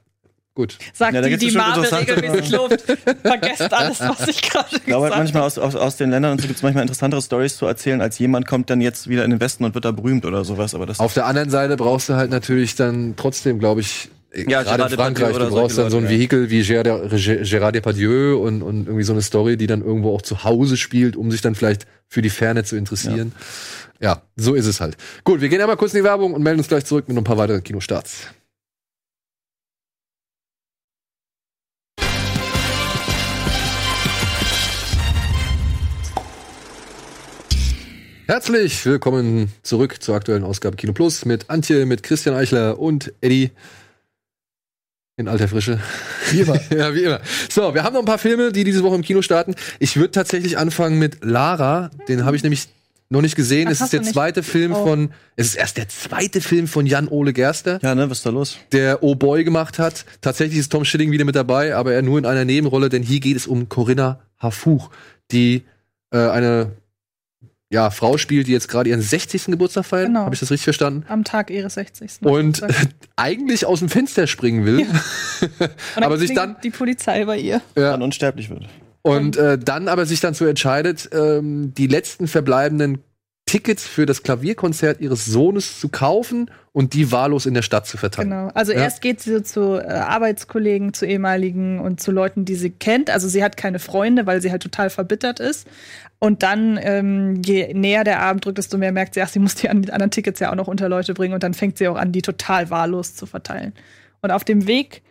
gut. 0.55 0.78
Sagt 0.92 1.14
Ja, 1.14 1.22
die, 1.22 1.36
die 1.36 1.50
Marvel 1.52 1.84
regelmäßig 1.84 2.50
lobt. 2.50 2.80
Vergesst 3.22 3.72
alles, 3.72 4.00
was 4.00 4.26
ich 4.28 4.42
gerade 4.42 4.68
Ich 4.76 4.84
glaube 4.84 5.05
halt 5.07 5.12
gesagt 5.14 5.34
manchmal 5.34 5.42
habe. 5.42 5.46
aus, 5.46 5.59
aus, 5.59 5.76
aus 5.76 5.96
den 5.96 6.11
Ländern 6.11 6.32
und 6.32 6.40
so 6.40 6.46
gibt 6.46 6.57
es 6.57 6.62
manchmal 6.62 6.82
interessantere 6.82 7.22
Stories 7.22 7.57
zu 7.57 7.66
erzählen, 7.66 8.00
als 8.00 8.18
jemand 8.18 8.46
kommt 8.46 8.70
dann 8.70 8.80
jetzt 8.80 9.09
wieder 9.09 9.24
in 9.24 9.30
den 9.30 9.40
Westen 9.40 9.64
und 9.64 9.74
wird 9.74 9.84
da 9.84 9.90
berühmt 9.92 10.24
oder 10.26 10.44
sowas. 10.44 10.74
Aber 10.74 10.86
das 10.86 10.98
Auf 11.00 11.14
der 11.14 11.26
anderen 11.26 11.50
Seite 11.50 11.76
brauchst 11.76 12.09
du 12.09 12.14
halt 12.14 12.30
natürlich 12.30 12.74
dann 12.76 13.14
trotzdem, 13.16 13.59
glaube 13.59 13.80
ich, 13.80 14.11
Ja, 14.37 14.62
gerade 14.62 14.85
in 14.85 14.89
Frankreich, 14.91 15.37
du 15.37 15.49
brauchst 15.49 15.78
dann 15.78 15.91
so 15.91 15.99
ein 15.99 16.05
ja. 16.05 16.11
Vehikel 16.11 16.51
wie 16.51 16.62
Gérard 16.62 17.70
Depardieu 17.70 18.37
und, 18.37 18.62
und 18.62 18.87
irgendwie 18.87 19.05
so 19.05 19.12
eine 19.12 19.22
Story, 19.22 19.57
die 19.57 19.66
dann 19.66 19.82
irgendwo 19.82 20.14
auch 20.14 20.22
zu 20.22 20.45
Hause 20.45 20.76
spielt, 20.76 21.16
um 21.16 21.30
sich 21.30 21.41
dann 21.41 21.55
vielleicht 21.55 21.87
für 22.09 22.22
die 22.22 22.30
Ferne 22.30 22.64
zu 22.64 22.76
interessieren. 22.76 23.32
Ja, 24.01 24.22
so 24.37 24.55
ist 24.55 24.66
es 24.66 24.80
halt. 24.80 24.97
Gut, 25.22 25.41
wir 25.41 25.49
gehen 25.49 25.61
einmal 25.61 25.76
kurz 25.76 25.95
in 25.95 26.01
die 26.01 26.05
Werbung 26.05 26.35
und 26.35 26.43
melden 26.43 26.59
uns 26.59 26.68
gleich 26.68 26.85
zurück 26.85 27.07
mit 27.09 27.16
ein 27.16 27.24
paar 27.24 27.39
weiteren 27.39 27.62
Kinostarts. 27.62 28.28
Herzlich 38.26 38.85
willkommen 38.87 39.53
zurück 39.62 40.03
zur 40.03 40.16
aktuellen 40.16 40.45
Ausgabe 40.45 40.76
Kino 40.76 40.95
Plus 40.95 41.24
mit 41.26 41.51
Antje, 41.51 41.85
mit 41.85 42.03
Christian 42.03 42.35
Eichler 42.35 42.78
und 42.78 43.12
Eddie 43.20 43.51
in 45.17 45.29
alter 45.29 45.49
Frische. 45.49 45.79
Wie 46.31 46.41
immer. 46.41 46.59
ja, 46.77 46.95
wie 46.95 47.05
immer. 47.05 47.21
So, 47.51 47.75
wir 47.75 47.83
haben 47.85 47.93
noch 47.95 48.01
ein 48.03 48.07
paar 48.07 48.19
Filme, 48.19 48.51
die 48.53 48.65
diese 48.65 48.83
Woche 48.83 48.97
im 48.97 49.03
Kino 49.03 49.23
starten. 49.23 49.55
Ich 49.79 49.97
würde 49.97 50.11
tatsächlich 50.11 50.59
anfangen 50.59 50.99
mit 50.99 51.25
Lara. 51.25 51.91
Den 52.09 52.25
habe 52.25 52.37
ich 52.37 52.43
nämlich 52.43 52.69
noch 53.11 53.21
nicht 53.23 53.37
gesehen. 53.37 53.69
Ach, 53.69 53.73
es 53.73 53.81
ist 53.81 53.93
der 53.93 54.01
nicht? 54.01 54.12
zweite 54.12 54.43
Film 54.43 54.73
Oh. 54.73 54.85
von, 54.87 55.11
es 55.37 55.47
ist 55.49 55.55
erst 55.57 55.77
der 55.77 55.89
zweite 55.89 56.41
Film 56.41 56.67
von 56.67 56.85
Jan-Ole 56.87 57.33
Gerster, 57.33 57.79
ja, 57.83 57.95
ne, 57.95 58.11
was 58.11 58.19
ist 58.19 58.27
da 58.27 58.31
los? 58.31 58.57
der 58.73 59.03
Oh 59.05 59.15
Boy 59.15 59.45
gemacht 59.45 59.79
hat. 59.79 60.05
Tatsächlich 60.21 60.59
ist 60.59 60.73
Tom 60.73 60.85
Schilling 60.85 61.12
wieder 61.12 61.25
mit 61.25 61.37
dabei, 61.37 61.77
aber 61.77 61.93
er 61.93 62.03
nur 62.03 62.19
in 62.19 62.27
einer 62.27 62.45
Nebenrolle, 62.45 62.89
denn 62.89 63.03
hier 63.03 63.21
geht 63.21 63.37
es 63.37 63.47
um 63.47 63.69
Corinna 63.69 64.21
Harfuch, 64.39 64.91
die 65.31 65.62
äh, 66.12 66.19
eine 66.19 66.73
ja, 67.75 67.91
Frau 67.91 68.16
spielt, 68.18 68.47
die 68.47 68.53
jetzt 68.53 68.68
gerade 68.68 68.89
ihren 68.89 69.03
60. 69.03 69.47
Geburtstag 69.47 69.85
feiert. 69.85 70.07
Genau. 70.07 70.20
Habe 70.20 70.35
ich 70.35 70.41
das 70.41 70.51
richtig 70.53 70.64
verstanden? 70.64 71.05
Am 71.09 71.25
Tag 71.25 71.51
ihres 71.51 71.75
60. 71.75 72.20
Und 72.22 72.62
eigentlich 73.16 73.66
aus 73.66 73.81
dem 73.81 73.89
Fenster 73.89 74.27
springen 74.29 74.64
will. 74.64 74.87
Und 75.97 76.03
aber 76.03 76.16
sich 76.16 76.33
dann- 76.35 76.57
Die 76.62 76.70
Polizei 76.70 77.25
bei 77.25 77.37
ihr. 77.39 77.61
Ja. 77.77 77.91
Dann 77.91 78.03
unsterblich 78.03 78.49
wird. 78.49 78.66
Und 79.03 79.37
äh, 79.37 79.59
dann 79.59 79.89
aber 79.89 80.07
sich 80.07 80.20
dann 80.20 80.35
so 80.35 80.47
entscheidet, 80.47 81.11
ähm, 81.12 81.75
die 81.75 81.89
letzten 81.89 82.27
verbleibenden 82.29 82.99
Tickets 83.47 83.86
für 83.86 84.07
das 84.07 84.22
Klavierkonzert 84.22 85.01
ihres 85.01 85.26
Sohnes 85.26 85.78
zu 85.78 85.88
kaufen 85.88 86.51
und 86.72 86.95
die 86.95 87.12
wahllos 87.12 87.47
in 87.47 87.55
der 87.55 87.62
Stadt 87.62 87.86
zu 87.86 87.97
verteilen. 87.99 88.30
Genau. 88.30 88.49
Also 88.55 88.72
Ja. 88.72 88.78
erst 88.80 89.01
geht 89.03 89.20
sie 89.20 89.32
so 89.32 89.40
zu 89.40 89.74
äh, 89.74 89.86
Arbeitskollegen, 89.86 90.95
zu 90.95 91.07
ehemaligen 91.07 91.78
und 91.78 92.01
zu 92.01 92.11
Leuten, 92.11 92.45
die 92.47 92.55
sie 92.55 92.70
kennt. 92.70 93.11
Also 93.11 93.28
sie 93.28 93.45
hat 93.45 93.57
keine 93.57 93.78
Freunde, 93.78 94.26
weil 94.26 94.40
sie 94.40 94.51
halt 94.51 94.62
total 94.62 94.88
verbittert 94.90 95.40
ist. 95.40 95.68
Und 96.18 96.42
dann, 96.42 96.80
ähm, 96.82 97.42
je 97.45 97.72
näher 97.74 98.03
der 98.03 98.20
Abend 98.22 98.45
drückt, 98.47 98.57
desto 98.59 98.78
mehr 98.78 98.92
merkt 98.92 99.14
sie, 99.14 99.20
ach, 99.22 99.28
sie 99.28 99.38
muss 99.40 99.55
die 99.57 99.68
an- 99.68 99.88
anderen 99.90 100.11
Tickets 100.11 100.40
ja 100.40 100.51
auch 100.51 100.57
noch 100.57 100.68
unter 100.68 100.88
Leute 100.88 101.12
bringen. 101.12 101.34
Und 101.34 101.42
dann 101.42 101.53
fängt 101.55 101.76
sie 101.76 101.86
auch 101.86 101.97
an, 101.97 102.12
die 102.12 102.22
total 102.22 102.70
wahllos 102.70 103.14
zu 103.14 103.26
verteilen. 103.26 103.74
Und 104.22 104.30
auf 104.30 104.42
dem 104.45 104.66
Weg 104.66 105.03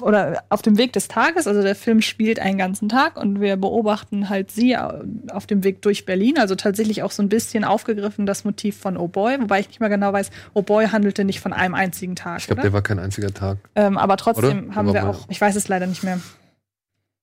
oder 0.00 0.42
auf 0.48 0.62
dem 0.62 0.76
Weg 0.78 0.92
des 0.92 1.08
Tages, 1.08 1.46
also 1.46 1.62
der 1.62 1.74
Film 1.76 2.02
spielt 2.02 2.40
einen 2.40 2.58
ganzen 2.58 2.88
Tag 2.88 3.16
und 3.16 3.40
wir 3.40 3.56
beobachten 3.56 4.28
halt 4.28 4.50
sie 4.50 4.76
au- 4.76 5.02
auf 5.30 5.46
dem 5.46 5.62
Weg 5.62 5.82
durch 5.82 6.04
Berlin, 6.04 6.38
also 6.38 6.54
tatsächlich 6.56 7.02
auch 7.02 7.10
so 7.12 7.22
ein 7.22 7.28
bisschen 7.28 7.64
aufgegriffen 7.64 8.26
das 8.26 8.44
Motiv 8.44 8.76
von 8.76 8.96
Oh 8.96 9.06
Boy, 9.08 9.40
wobei 9.40 9.60
ich 9.60 9.68
nicht 9.68 9.80
mehr 9.80 9.88
genau 9.90 10.12
weiß, 10.12 10.30
Oh 10.52 10.62
Boy 10.62 10.86
handelte 10.88 11.24
nicht 11.24 11.40
von 11.40 11.52
einem 11.52 11.74
einzigen 11.74 12.16
Tag. 12.16 12.40
Ich 12.40 12.46
glaube, 12.46 12.62
der 12.62 12.72
war 12.72 12.82
kein 12.82 12.98
einziger 12.98 13.32
Tag. 13.32 13.58
ähm, 13.76 13.96
aber 13.98 14.16
trotzdem 14.16 14.66
Oder? 14.68 14.74
haben 14.74 14.92
wir 14.92 15.02
mal- 15.02 15.10
auch, 15.10 15.26
ich 15.28 15.40
weiß 15.40 15.54
es 15.56 15.68
leider 15.68 15.86
nicht 15.86 16.02
mehr. 16.02 16.18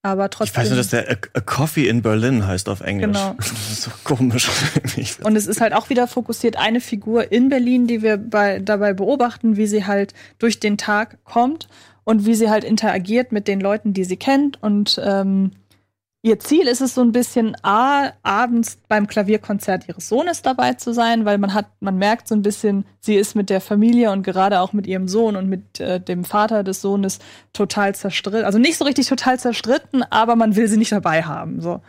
Aber 0.04 0.32
trotzdem. 0.32 0.54
Ich 0.54 0.58
weiß 0.58 0.70
nur, 0.70 0.78
dass 0.78 0.90
der 0.90 1.12
a, 1.12 1.16
a 1.36 1.42
Coffee 1.42 1.88
in 1.88 2.02
Berlin 2.02 2.48
heißt 2.48 2.70
auf 2.70 2.82
Englisch. 2.82 3.06
Genau. 3.18 3.36
Das 3.38 3.52
ist 3.52 3.82
so 3.84 3.92
komisch. 4.04 4.50
Ich- 4.98 5.24
Und 5.24 5.36
es 5.36 5.46
ist 5.46 5.62
halt 5.62 5.74
auch 5.74 5.90
wieder 5.90 6.08
fokussiert 6.08 6.56
eine 6.58 6.82
Figur 6.82 7.32
in 7.32 7.50
Berlin, 7.50 7.86
die 7.86 8.02
wir 8.02 8.18
bei, 8.18 8.58
dabei 8.60 8.94
beobachten, 8.94 9.58
wie 9.58 9.68
sie 9.68 9.86
halt 9.86 10.16
durch 10.40 10.60
den 10.60 10.78
Tag 10.80 11.24
kommt 11.24 11.68
und 12.04 12.26
wie 12.26 12.36
sie 12.36 12.50
halt 12.50 12.64
interagiert 12.64 13.32
mit 13.32 13.48
den 13.48 13.60
Leuten, 13.60 13.94
die 13.94 14.04
sie 14.04 14.18
kennt. 14.18 14.62
Und 14.62 15.00
ähm, 15.04 15.52
ihr 16.24 16.40
Ziel 16.40 16.68
ist 16.68 16.82
es 16.82 16.96
so 16.96 17.02
ein 17.02 17.12
bisschen, 17.12 17.56
A, 17.64 18.12
abends 18.24 18.80
beim 18.88 19.08
Klavierkonzert 19.08 19.88
ihres 19.88 20.10
Sohnes 20.10 20.42
dabei 20.42 20.74
zu 20.74 20.94
sein, 20.94 21.26
weil 21.26 21.38
man 21.38 21.54
hat, 21.54 21.68
man 21.80 21.98
merkt 21.98 22.28
so 22.28 22.36
ein 22.36 22.42
bisschen, 22.42 22.86
sie 23.00 23.16
ist 23.16 23.36
mit 23.36 23.50
der 23.50 23.62
Familie 23.62 24.12
und 24.12 24.24
gerade 24.24 24.60
auch 24.62 24.74
mit 24.74 24.88
ihrem 24.88 25.08
Sohn 25.08 25.36
und 25.36 25.48
mit 25.48 25.80
äh, 25.80 26.00
dem 26.00 26.24
Vater 26.24 26.64
des 26.64 26.82
Sohnes 26.82 27.20
total 27.54 27.96
zerstritten. 27.96 28.46
Also 28.46 28.60
nicht 28.60 28.78
so 28.78 28.86
richtig 28.86 29.08
total 29.08 29.40
zerstritten, 29.40 30.04
aber 30.04 30.36
man 30.36 30.56
will 30.56 30.68
sie 30.68 30.78
nicht 30.78 30.92
dabei 30.92 31.24
haben. 31.24 31.62
So. 31.62 31.82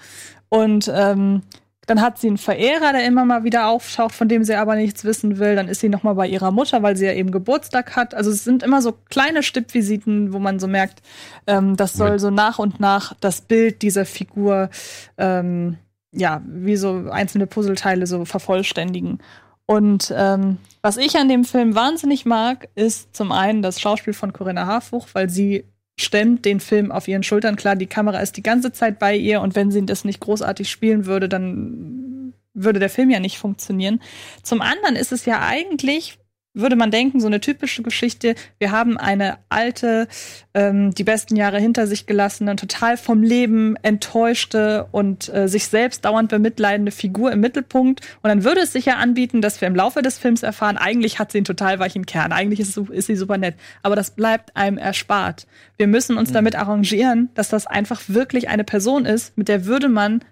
Und 0.49 0.91
ähm, 0.95 1.43
dann 1.87 2.01
hat 2.01 2.19
sie 2.19 2.29
einen 2.29 2.39
Verehrer, 2.39 2.93
der 2.93 3.05
immer 3.05 3.25
mal 3.25 3.43
wieder 3.43 3.67
auftaucht, 3.67 4.15
von 4.15 4.29
dem 4.29 4.45
sie 4.45 4.55
aber 4.55 4.77
nichts 4.77 5.05
wissen 5.05 5.39
will. 5.39 5.57
Dann 5.57 5.69
ist 5.69 5.81
sie 5.81 5.89
noch 5.89 6.05
mal 6.05 6.15
bei 6.15 6.29
ihrer 6.29 6.53
Mutter, 6.53 6.83
weil 6.83 6.97
sie 6.97 7.07
ja 7.07 7.13
eben 7.13 7.33
Geburtstag 7.33 7.97
hat. 7.97 8.15
Also 8.15 8.31
es 8.31 8.45
sind 8.45 8.63
immer 8.63 8.81
so 8.83 8.93
kleine 9.11 9.43
Stippvisiten, 9.43 10.33
wo 10.33 10.39
man 10.39 10.61
so 10.61 10.69
merkt, 10.69 11.03
ähm, 11.47 11.77
das 11.77 11.95
soll 11.95 12.21
so 12.21 12.31
nach 12.31 12.61
und 12.61 12.79
nach 12.79 13.15
das 13.21 13.41
Bild 13.41 13.83
dieser 13.83 14.05
Figur, 14.05 14.71
ähm, 15.19 15.79
ja, 16.13 16.43
wie 16.47 16.77
so 16.77 17.09
einzelne 17.11 17.49
Puzzleteile 17.49 18.07
so 18.07 18.25
vervollständigen. 18.25 19.19
Und 19.67 20.13
ähm, 20.17 20.59
was 20.83 20.99
ich 20.99 21.17
an 21.17 21.29
dem 21.29 21.45
Film 21.45 21.75
wahnsinnig 21.75 22.27
mag, 22.27 22.69
ist 22.75 23.17
zum 23.17 23.33
einen 23.33 23.63
das 23.63 23.81
Schauspiel 23.81 24.13
von 24.13 24.33
Corinna 24.33 24.67
Harfuch, 24.67 25.09
weil 25.15 25.31
sie 25.31 25.65
stemmt 26.03 26.45
den 26.45 26.61
Film 26.61 26.93
auf 26.93 27.09
ihren 27.09 27.23
Schultern. 27.23 27.57
Klar, 27.57 27.77
die 27.77 27.87
Kamera 27.87 28.21
ist 28.21 28.37
die 28.37 28.43
ganze 28.43 28.73
Zeit 28.73 28.99
bei 28.99 29.17
ihr 29.17 29.41
und 29.41 29.55
wenn 29.55 29.71
sie 29.71 29.85
das 29.87 30.05
nicht 30.05 30.21
großartig 30.21 30.71
spielen 30.71 31.07
würde, 31.07 31.29
dann 31.29 32.35
würde 32.55 32.81
der 32.81 32.91
Film 32.91 33.11
ja 33.11 33.21
nicht 33.21 33.39
funktionieren. 33.39 34.01
Zum 34.43 34.61
anderen 34.61 34.97
ist 34.97 35.13
es 35.13 35.25
ja 35.25 35.41
eigentlich, 35.41 36.19
würde 36.55 36.77
man 36.77 36.91
denken, 36.91 37.21
so 37.21 37.27
eine 37.27 37.41
typische 37.41 37.83
Geschichte. 37.83 38.35
Wir 38.59 38.73
haben 38.73 38.99
eine 38.99 39.39
alte, 39.49 40.07
ähm, 40.55 40.95
die 40.95 41.05
besten 41.05 41.37
Jahre 41.37 41.59
hinter 41.59 41.87
sich 41.87 42.07
gelassene, 42.07 42.57
total 42.57 42.97
vom 42.97 43.23
Leben 43.23 43.77
enttäuschte 43.83 44.87
und 44.93 45.33
äh, 45.33 45.49
sich 45.49 45.69
selbst 45.69 46.05
dauernd 46.05 46.29
bemitleidende 46.29 46.93
Figur 46.93 47.33
im 47.33 47.41
Mittelpunkt. 47.41 48.01
Und 48.23 48.29
dann 48.29 48.45
würde 48.45 48.61
es 48.61 48.73
sich 48.73 48.87
ja 48.87 48.97
anbieten, 48.97 49.41
dass 49.41 49.61
wir 49.61 49.69
im 49.69 49.77
Laufe 49.77 50.03
des 50.03 50.19
Films 50.19 50.43
erfahren, 50.43 50.77
eigentlich 50.77 51.19
hat 51.19 51.33
sie 51.33 51.39
einen 51.39 51.45
total 51.47 51.79
weichen 51.79 52.05
Kern, 52.07 52.33
eigentlich 52.33 52.61
ist, 52.61 52.77
ist 52.77 53.07
sie 53.07 53.17
super 53.17 53.39
nett. 53.39 53.55
Aber 53.83 53.97
das 53.97 54.11
bleibt 54.11 54.55
einem 54.57 54.79
erspart. 54.79 55.47
Wir 55.79 55.87
müssen 55.87 56.19
uns 56.19 56.33
damit 56.33 56.55
arrangieren, 56.55 57.31
dass 57.35 57.49
das 57.49 57.67
einfach 57.67 58.03
wirklich 58.09 58.49
eine 58.49 58.65
Person 58.65 59.07
ist, 59.07 59.37
mit 59.39 59.49
der 59.49 59.65
würde 59.65 59.89
man 59.89 60.23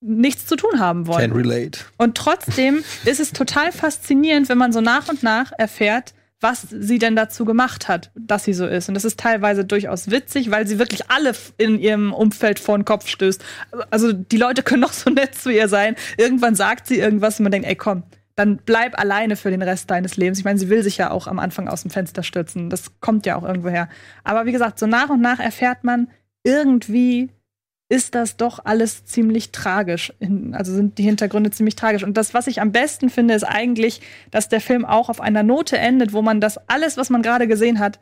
nichts 0.00 0.46
zu 0.46 0.56
tun 0.56 0.78
haben 0.78 1.06
wollen. 1.06 1.30
Can 1.30 1.40
relate. 1.40 1.80
Und 1.98 2.16
trotzdem 2.16 2.82
ist 3.04 3.20
es 3.20 3.32
total 3.32 3.72
faszinierend, 3.72 4.48
wenn 4.48 4.58
man 4.58 4.72
so 4.72 4.80
nach 4.80 5.08
und 5.08 5.22
nach 5.22 5.52
erfährt, 5.56 6.14
was 6.40 6.66
sie 6.70 6.98
denn 6.98 7.16
dazu 7.16 7.44
gemacht 7.44 7.88
hat, 7.88 8.10
dass 8.14 8.44
sie 8.44 8.54
so 8.54 8.66
ist. 8.66 8.88
Und 8.88 8.94
das 8.94 9.04
ist 9.04 9.20
teilweise 9.20 9.64
durchaus 9.64 10.10
witzig, 10.10 10.50
weil 10.50 10.66
sie 10.66 10.78
wirklich 10.78 11.10
alle 11.10 11.32
in 11.58 11.78
ihrem 11.78 12.14
Umfeld 12.14 12.58
vor 12.58 12.78
den 12.78 12.86
Kopf 12.86 13.08
stößt. 13.08 13.44
Also 13.90 14.12
die 14.12 14.38
Leute 14.38 14.62
können 14.62 14.80
noch 14.80 14.94
so 14.94 15.10
nett 15.10 15.34
zu 15.34 15.50
ihr 15.50 15.68
sein. 15.68 15.96
Irgendwann 16.16 16.54
sagt 16.54 16.86
sie 16.86 16.98
irgendwas 16.98 17.38
und 17.38 17.44
man 17.44 17.52
denkt, 17.52 17.68
ey 17.68 17.76
komm, 17.76 18.04
dann 18.36 18.58
bleib 18.64 18.98
alleine 18.98 19.36
für 19.36 19.50
den 19.50 19.60
Rest 19.60 19.90
deines 19.90 20.16
Lebens. 20.16 20.38
Ich 20.38 20.44
meine, 20.46 20.58
sie 20.58 20.70
will 20.70 20.82
sich 20.82 20.96
ja 20.96 21.10
auch 21.10 21.26
am 21.26 21.38
Anfang 21.38 21.68
aus 21.68 21.82
dem 21.82 21.90
Fenster 21.90 22.22
stürzen. 22.22 22.70
Das 22.70 22.98
kommt 23.00 23.26
ja 23.26 23.36
auch 23.36 23.44
irgendwo 23.44 23.68
her. 23.68 23.90
Aber 24.24 24.46
wie 24.46 24.52
gesagt, 24.52 24.78
so 24.78 24.86
nach 24.86 25.10
und 25.10 25.20
nach 25.20 25.40
erfährt 25.40 25.84
man, 25.84 26.08
irgendwie 26.42 27.28
ist 27.90 28.14
das 28.14 28.36
doch 28.36 28.64
alles 28.64 29.04
ziemlich 29.04 29.50
tragisch. 29.50 30.12
Also 30.52 30.72
sind 30.72 30.96
die 30.96 31.02
Hintergründe 31.02 31.50
ziemlich 31.50 31.74
tragisch. 31.74 32.04
Und 32.04 32.16
das, 32.16 32.32
was 32.32 32.46
ich 32.46 32.60
am 32.60 32.70
besten 32.70 33.10
finde, 33.10 33.34
ist 33.34 33.42
eigentlich, 33.42 34.00
dass 34.30 34.48
der 34.48 34.60
Film 34.60 34.84
auch 34.84 35.08
auf 35.08 35.20
einer 35.20 35.42
Note 35.42 35.76
endet, 35.76 36.12
wo 36.12 36.22
man 36.22 36.40
das 36.40 36.56
alles, 36.68 36.96
was 36.96 37.10
man 37.10 37.20
gerade 37.20 37.48
gesehen 37.48 37.80
hat, 37.80 37.98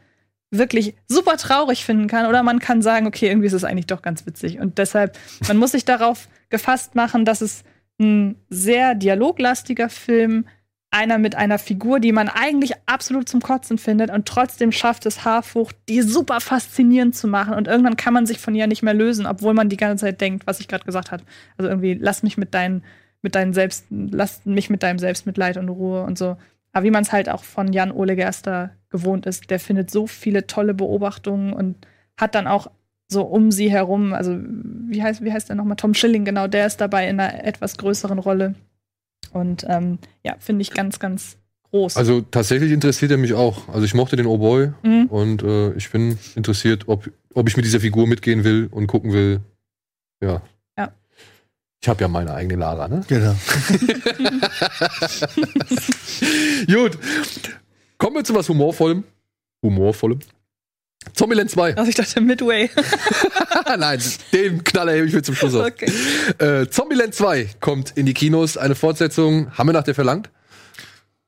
wirklich 0.50 0.94
super 1.08 1.38
traurig 1.38 1.86
finden 1.86 2.06
kann. 2.06 2.26
Oder 2.26 2.42
man 2.42 2.58
kann 2.58 2.82
sagen, 2.82 3.06
okay, 3.06 3.28
irgendwie 3.28 3.46
ist 3.46 3.54
es 3.54 3.64
eigentlich 3.64 3.86
doch 3.86 4.02
ganz 4.02 4.26
witzig. 4.26 4.60
Und 4.60 4.76
deshalb, 4.76 5.18
man 5.48 5.56
muss 5.56 5.72
sich 5.72 5.86
darauf 5.86 6.28
gefasst 6.50 6.94
machen, 6.94 7.24
dass 7.24 7.40
es 7.40 7.64
ein 7.98 8.36
sehr 8.50 8.94
dialoglastiger 8.94 9.88
Film, 9.88 10.46
einer 10.90 11.18
mit 11.18 11.34
einer 11.34 11.58
Figur, 11.58 12.00
die 12.00 12.12
man 12.12 12.28
eigentlich 12.28 12.72
absolut 12.86 13.28
zum 13.28 13.40
Kotzen 13.40 13.76
findet 13.76 14.10
und 14.10 14.26
trotzdem 14.26 14.72
schafft 14.72 15.04
es 15.04 15.24
Haarfucht, 15.24 15.76
die 15.88 16.00
super 16.00 16.40
faszinierend 16.40 17.14
zu 17.14 17.28
machen. 17.28 17.54
Und 17.54 17.68
irgendwann 17.68 17.96
kann 17.96 18.14
man 18.14 18.26
sich 18.26 18.38
von 18.38 18.54
ihr 18.54 18.66
nicht 18.66 18.82
mehr 18.82 18.94
lösen, 18.94 19.26
obwohl 19.26 19.52
man 19.52 19.68
die 19.68 19.76
ganze 19.76 20.06
Zeit 20.06 20.20
denkt, 20.20 20.46
was 20.46 20.60
ich 20.60 20.68
gerade 20.68 20.84
gesagt 20.84 21.12
habe. 21.12 21.24
Also 21.58 21.68
irgendwie, 21.68 21.94
lass 21.94 22.22
mich 22.22 22.38
mit 22.38 22.54
deinen, 22.54 22.82
mit 23.20 23.34
deinen 23.34 23.52
Selbst, 23.52 23.86
lass 23.90 24.46
mich 24.46 24.70
mit 24.70 24.82
deinem 24.82 24.98
Selbstmitleid 24.98 25.58
und 25.58 25.68
Ruhe 25.68 26.04
und 26.04 26.16
so. 26.16 26.36
Aber 26.72 26.84
wie 26.84 26.90
man 26.90 27.02
es 27.02 27.12
halt 27.12 27.28
auch 27.28 27.44
von 27.44 27.72
Jan 27.72 27.92
Ole 27.92 28.16
Gerster 28.16 28.70
gewohnt 28.88 29.26
ist, 29.26 29.50
der 29.50 29.60
findet 29.60 29.90
so 29.90 30.06
viele 30.06 30.46
tolle 30.46 30.72
Beobachtungen 30.72 31.52
und 31.52 31.76
hat 32.16 32.34
dann 32.34 32.46
auch 32.46 32.70
so 33.08 33.22
um 33.22 33.50
sie 33.50 33.70
herum, 33.70 34.12
also 34.12 34.38
wie 34.38 35.02
heißt, 35.02 35.24
wie 35.24 35.32
heißt 35.32 35.48
der 35.48 35.56
nochmal? 35.56 35.76
Tom 35.76 35.94
Schilling, 35.94 36.24
genau, 36.24 36.46
der 36.46 36.66
ist 36.66 36.80
dabei 36.80 37.08
in 37.08 37.18
einer 37.20 37.44
etwas 37.44 37.76
größeren 37.78 38.18
Rolle. 38.18 38.54
Und 39.32 39.64
ähm, 39.68 39.98
ja, 40.24 40.36
finde 40.38 40.62
ich 40.62 40.72
ganz, 40.72 40.98
ganz 40.98 41.36
groß. 41.70 41.96
Also 41.96 42.22
tatsächlich 42.22 42.72
interessiert 42.72 43.10
er 43.10 43.18
mich 43.18 43.34
auch. 43.34 43.68
Also 43.68 43.84
ich 43.84 43.94
mochte 43.94 44.16
den 44.16 44.26
Oh 44.26 44.38
Boy 44.38 44.72
Mhm. 44.82 45.06
und 45.06 45.42
äh, 45.42 45.72
ich 45.74 45.90
bin 45.90 46.18
interessiert, 46.34 46.84
ob, 46.88 47.10
ob 47.34 47.48
ich 47.48 47.56
mit 47.56 47.64
dieser 47.66 47.80
Figur 47.80 48.06
mitgehen 48.06 48.42
will 48.44 48.68
und 48.70 48.86
gucken 48.86 49.12
will. 49.12 49.40
Ja. 50.22 50.40
Ja. 50.78 50.92
Ich 51.82 51.88
habe 51.88 52.00
ja 52.00 52.08
meine 52.08 52.32
eigene 52.34 52.56
Lara, 52.56 52.88
ne? 52.88 53.02
Genau. 53.08 53.34
Gut. 56.66 56.98
Kommen 57.98 58.16
wir 58.16 58.24
zu 58.24 58.34
was 58.34 58.48
Humorvollem. 58.48 59.04
Humorvollem. 59.62 60.20
Zombieland 61.14 61.50
2. 61.50 61.76
also 61.76 61.88
ich 61.88 61.94
dachte 61.94 62.20
Midway. 62.20 62.70
Nein, 63.78 64.00
den 64.32 64.62
Knaller 64.64 64.92
hebe 64.92 65.06
ich 65.06 65.14
mir 65.14 65.22
zum 65.22 65.34
Schluss 65.34 65.54
auf. 65.54 65.66
okay. 65.66 65.90
Äh, 66.38 66.68
Zombieland 66.68 67.14
2 67.14 67.48
kommt 67.60 67.92
in 67.96 68.04
die 68.06 68.14
Kinos. 68.14 68.56
Eine 68.56 68.74
Fortsetzung. 68.74 69.50
Haben 69.56 69.68
wir 69.68 69.72
nach 69.72 69.84
der 69.84 69.94
verlangt? 69.94 70.30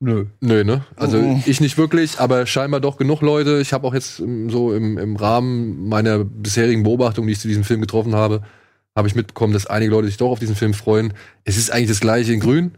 Nö. 0.00 0.26
Nö, 0.40 0.64
ne? 0.64 0.84
Also 0.96 1.18
Oh. 1.18 1.42
ich 1.46 1.60
nicht 1.60 1.76
wirklich, 1.78 2.18
aber 2.20 2.46
scheinbar 2.46 2.80
doch 2.80 2.96
genug 2.96 3.20
Leute. 3.20 3.60
Ich 3.60 3.72
habe 3.72 3.86
auch 3.86 3.94
jetzt 3.94 4.18
ähm, 4.20 4.48
so 4.50 4.72
im, 4.74 4.96
im 4.98 5.16
Rahmen 5.16 5.88
meiner 5.88 6.24
bisherigen 6.24 6.82
Beobachtung, 6.82 7.26
die 7.26 7.34
ich 7.34 7.40
zu 7.40 7.48
diesem 7.48 7.64
Film 7.64 7.80
getroffen 7.80 8.14
habe, 8.14 8.42
habe 8.96 9.08
ich 9.08 9.14
mitbekommen, 9.14 9.52
dass 9.52 9.66
einige 9.66 9.92
Leute 9.92 10.08
sich 10.08 10.16
doch 10.16 10.30
auf 10.30 10.38
diesen 10.40 10.56
Film 10.56 10.74
freuen. 10.74 11.12
Es 11.44 11.56
ist 11.56 11.70
eigentlich 11.70 11.88
das 11.90 12.00
gleiche 12.00 12.32
in 12.32 12.40
Grün. 12.40 12.72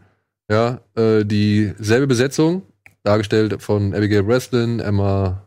Ja, 0.49 0.81
äh, 0.95 1.23
dieselbe 1.25 2.07
Besetzung, 2.07 2.63
dargestellt 3.03 3.61
von 3.61 3.93
Abigail 3.95 4.23
Breslin, 4.23 4.79
Emma 4.81 5.42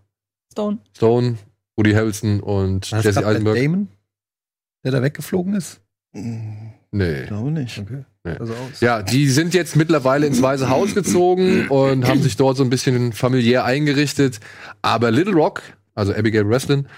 Stone. 0.57 0.79
Stone, 0.97 1.37
Woody 1.77 1.93
Harrelson 1.93 2.41
und 2.41 2.91
War 2.91 3.03
das 3.03 3.05
Jesse 3.05 3.27
Eisenberg. 3.27 3.57
Damon, 3.57 3.89
der 4.83 4.93
da 4.93 5.03
weggeflogen 5.03 5.55
ist? 5.55 5.83
Nee. 6.13 7.27
glaube 7.27 7.51
nicht. 7.51 7.79
Okay. 7.79 8.05
Nee. 8.25 8.37
Also. 8.39 8.55
Ja, 8.81 9.03
die 9.03 9.29
sind 9.29 9.53
jetzt 9.53 9.77
mittlerweile 9.77 10.27
ins 10.27 10.41
Weiße 10.41 10.71
Haus 10.71 10.95
gezogen 10.95 11.69
und 11.69 12.09
haben 12.09 12.23
sich 12.23 12.39
dort 12.39 12.57
so 12.57 12.65
ein 12.65 12.71
bisschen 12.71 13.13
familiär 13.13 13.67
eingerichtet. 13.67 14.41
Aber 14.81 15.11
Little 15.11 15.35
Rock, 15.35 15.61
also 15.95 16.15
Abigail 16.15 16.45
Breslin, 16.45 16.89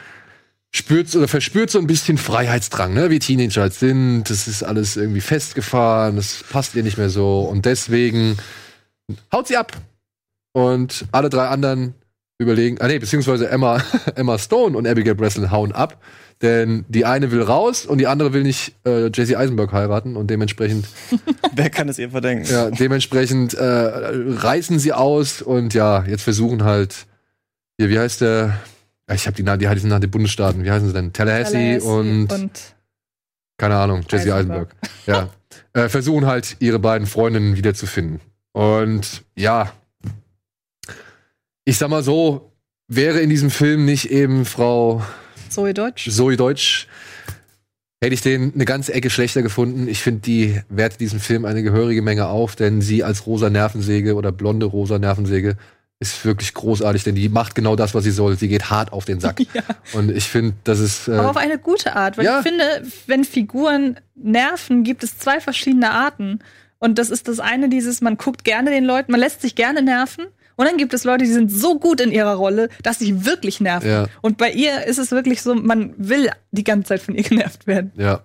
spürt 0.71 1.13
oder 1.17 1.27
verspürt 1.27 1.71
so 1.71 1.81
ein 1.81 1.89
bisschen 1.89 2.17
Freiheitsdrang, 2.17 2.95
ne? 2.95 3.11
wie 3.11 3.19
Teenager 3.19 3.63
halt 3.63 3.75
sind. 3.75 4.31
Das 4.31 4.47
ist 4.47 4.63
alles 4.63 4.97
irgendwie 4.97 5.21
festgefahren, 5.21 6.15
das 6.15 6.45
passt 6.49 6.77
ihr 6.77 6.85
nicht 6.85 6.97
mehr 6.97 7.11
so. 7.11 7.41
Und 7.41 7.65
deswegen 7.65 8.37
haut 9.33 9.49
sie 9.49 9.57
ab. 9.57 9.77
Und 10.53 11.07
alle 11.11 11.29
drei 11.29 11.49
anderen 11.49 11.95
überlegen, 12.39 12.79
ah 12.81 12.87
nee, 12.87 12.99
beziehungsweise 12.99 13.49
Emma, 13.49 13.83
Emma 14.15 14.39
Stone 14.39 14.77
und 14.77 14.87
Abigail 14.87 15.15
Breslin 15.15 15.51
hauen 15.51 15.73
ab. 15.73 16.01
Denn 16.41 16.85
die 16.89 17.05
eine 17.05 17.33
will 17.33 17.43
raus 17.43 17.85
und 17.85 17.99
die 17.99 18.07
andere 18.07 18.33
will 18.33 18.45
nicht 18.45 18.73
äh, 18.87 19.09
Jesse 19.13 19.37
Eisenberg 19.37 19.73
heiraten 19.73 20.15
und 20.15 20.29
dementsprechend 20.31 20.87
Wer 21.57 21.69
kann 21.69 21.89
es 21.89 21.99
ihr 21.99 22.11
verdenken? 22.11 22.47
ja, 22.49 22.71
dementsprechend 22.71 23.55
äh, 23.55 23.65
reißen 23.65 24.79
sie 24.79 24.93
aus 24.93 25.43
und 25.43 25.75
ja, 25.75 26.05
jetzt 26.05 26.23
versuchen 26.23 26.63
halt, 26.63 27.07
hier, 27.77 27.89
wie 27.91 27.99
heißt 27.99 28.21
der? 28.21 28.57
Ja, 29.09 29.15
Ich 29.17 29.27
habe 29.27 29.35
die, 29.37 29.43
Na- 29.43 29.57
die 29.57 29.67
heißen 29.69 29.89
nach 29.89 29.99
den 29.99 30.13
Bundesstaaten. 30.13 30.63
Wie 30.63 30.71
heißen 30.71 30.87
sie 30.87 30.93
denn? 30.95 31.13
Tallahassee, 31.13 31.81
und, 31.81 32.29
keine 33.57 33.77
Ahnung, 33.77 34.03
Jesse 34.09 34.33
Eisenberg. 34.33 34.69
Eisenberg. 35.07 35.31
Ja, 35.75 35.83
äh, 35.83 35.89
versuchen 35.89 36.27
halt 36.27 36.55
ihre 36.61 36.79
beiden 36.79 37.09
Freundinnen 37.09 37.57
wiederzufinden. 37.57 38.21
Und 38.53 39.25
ja, 39.35 39.73
ich 41.69 41.77
sag 41.77 41.91
mal 41.91 42.03
so, 42.03 42.51
wäre 42.89 43.21
in 43.21 43.29
diesem 43.29 43.51
Film 43.51 43.85
nicht 43.85 44.11
eben 44.11 44.47
Frau 44.47 45.03
Zoe 45.51 45.75
Deutsch. 45.75 46.09
Zoe 46.11 46.37
Deutsch, 46.39 46.89
hätte 48.01 48.15
ich 48.15 48.23
den 48.23 48.53
eine 48.55 48.65
ganze 48.65 48.95
Ecke 48.95 49.11
schlechter 49.11 49.43
gefunden. 49.43 49.87
Ich 49.87 50.01
finde, 50.01 50.21
die 50.23 50.61
wertet 50.71 51.01
diesen 51.01 51.21
Film 51.21 51.45
eine 51.45 51.63
gehörige 51.63 52.01
Menge 52.01 52.29
auf, 52.29 52.57
denn 52.57 52.81
sie 52.81 53.05
als 53.05 53.27
rosa 53.27 53.51
Nervensäge 53.51 54.15
oder 54.15 54.33
blonde 54.33 54.65
rosa 54.65 54.99
Nervensäge 54.99 55.57
ist 56.01 56.25
wirklich 56.25 56.55
großartig, 56.55 57.03
denn 57.05 57.17
die 57.17 57.29
macht 57.29 57.55
genau 57.55 57.77
das, 57.77 57.93
was 57.95 58.05
sie 58.05 58.13
soll. 58.13 58.39
Sie 58.39 58.49
geht 58.49 58.71
hart 58.71 58.93
auf 58.93 59.05
den 59.05 59.21
Sack. 59.21 59.41
Ja. 59.53 59.63
Und 59.93 60.11
ich 60.11 60.25
finde, 60.25 60.55
das 60.65 60.79
ist. 60.79 61.09
Äh, 61.09 61.13
Aber 61.17 61.31
auf 61.31 61.37
eine 61.37 61.59
gute 61.59 61.97
Art, 61.97 62.17
weil 62.17 62.25
Ja. 62.25 62.39
ich 62.39 62.47
finde, 62.47 62.65
wenn 63.07 63.25
Figuren 63.25 63.99
nerven, 64.15 64.85
gibt 64.85 65.03
es 65.05 65.19
zwei 65.19 65.39
verschiedene 65.41 65.91
Arten. 65.91 66.39
Und 66.79 66.99
das 66.99 67.11
ist 67.11 67.29
das 67.29 67.41
eine, 67.41 67.69
dieses, 67.69 68.01
man 68.01 68.17
guckt 68.17 68.45
gerne 68.45 68.71
den 68.71 68.85
Leuten, 68.85 69.11
man 69.13 69.21
lässt 69.21 69.43
sich 69.43 69.55
gerne 69.55 69.83
nerven. 69.83 70.27
Und 70.59 70.67
dann 70.67 70.77
gibt 70.77 70.93
es 70.93 71.05
Leute, 71.05 71.25
die 71.25 71.31
sind 71.33 71.53
so 71.53 71.79
gut 71.79 72.01
in 72.01 72.11
ihrer 72.11 72.35
Rolle, 72.35 72.69
dass 72.83 72.99
sie 72.99 73.25
wirklich 73.25 73.61
nerven. 73.61 73.89
Ja. 73.89 74.07
Und 74.23 74.39
bei 74.39 74.51
ihr 74.51 74.85
ist 74.87 74.99
es 74.99 75.13
wirklich 75.13 75.41
so, 75.41 75.55
man 75.55 75.95
will 75.97 76.31
die 76.51 76.65
ganze 76.65 76.89
Zeit 76.89 77.01
von 77.01 77.15
ihr 77.15 77.23
genervt 77.29 77.69
werden. 77.69 77.93
Ja. 77.97 78.25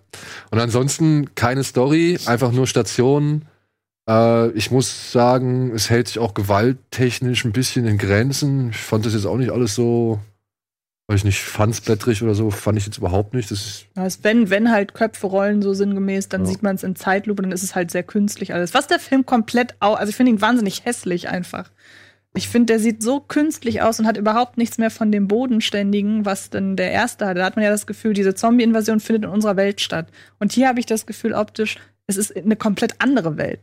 Und 0.49 0.59
ansonsten 0.59 1.35
keine 1.35 1.63
Story, 1.63 2.17
einfach 2.25 2.51
nur 2.51 2.65
Stationen. 2.65 3.45
Äh, 4.09 4.49
ich 4.53 4.71
muss 4.71 5.11
sagen, 5.11 5.71
es 5.75 5.91
hält 5.91 6.07
sich 6.07 6.17
auch 6.17 6.33
gewalttechnisch 6.33 7.45
ein 7.45 7.51
bisschen 7.51 7.85
in 7.85 7.99
Grenzen. 7.99 8.71
Ich 8.71 8.77
fand 8.77 9.05
das 9.05 9.13
jetzt 9.13 9.25
auch 9.27 9.37
nicht 9.37 9.51
alles 9.51 9.75
so, 9.75 10.19
weiß 11.07 11.19
ich 11.19 11.25
nicht, 11.25 11.41
fansblättrig 11.43 12.23
oder 12.23 12.33
so, 12.33 12.49
fand 12.49 12.79
ich 12.79 12.85
jetzt 12.87 12.97
überhaupt 12.97 13.35
nicht. 13.35 13.51
Das 13.51 13.59
ist, 13.59 13.85
Also 13.95 14.17
wenn, 14.23 14.49
wenn 14.49 14.71
halt 14.71 14.95
Köpfe 14.95 15.27
rollen 15.27 15.61
so 15.61 15.75
sinngemäß, 15.75 16.29
dann 16.29 16.45
Ja. 16.45 16.47
sieht 16.51 16.63
man 16.63 16.75
es 16.77 16.83
in 16.83 16.95
Zeitlupe, 16.95 17.43
dann 17.43 17.51
ist 17.51 17.61
es 17.63 17.75
halt 17.75 17.91
sehr 17.91 18.03
künstlich 18.03 18.55
alles. 18.55 18.73
Was 18.73 18.87
der 18.87 18.97
Film 18.99 19.23
komplett 19.25 19.75
au 19.81 19.93
also 19.93 20.09
ich 20.09 20.15
finde 20.15 20.31
ihn 20.31 20.41
wahnsinnig 20.41 20.83
hässlich 20.83 21.29
einfach. 21.29 21.69
Ich 22.35 22.47
finde, 22.49 22.73
der 22.73 22.79
sieht 22.79 23.03
so 23.03 23.19
künstlich 23.19 23.81
aus 23.83 23.99
und 23.99 24.07
hat 24.07 24.17
überhaupt 24.17 24.57
nichts 24.57 24.77
mehr 24.79 24.89
von 24.89 25.11
dem 25.11 25.27
Bodenständigen, 25.27 26.25
was 26.25 26.49
denn 26.49 26.75
der 26.75 26.91
erste 26.91 27.27
hatte. 27.27 27.39
Da 27.39 27.45
hat 27.45 27.55
man 27.55 27.63
ja 27.65 27.69
das 27.71 27.85
Gefühl, 27.85 28.13
diese 28.13 28.33
Zombie-Invasion 28.33 28.99
findet 28.99 29.25
in 29.25 29.29
unserer 29.29 29.55
Welt 29.55 29.81
statt. 29.81 30.07
Und 30.39 30.51
hier 30.51 30.67
habe 30.67 30.79
ich 30.79 30.85
das 30.87 31.05
Gefühl, 31.05 31.33
optisch, 31.33 31.77
es 32.07 32.17
ist 32.17 32.35
eine 32.35 32.55
komplett 32.55 32.95
andere 32.99 33.37
Welt. 33.37 33.59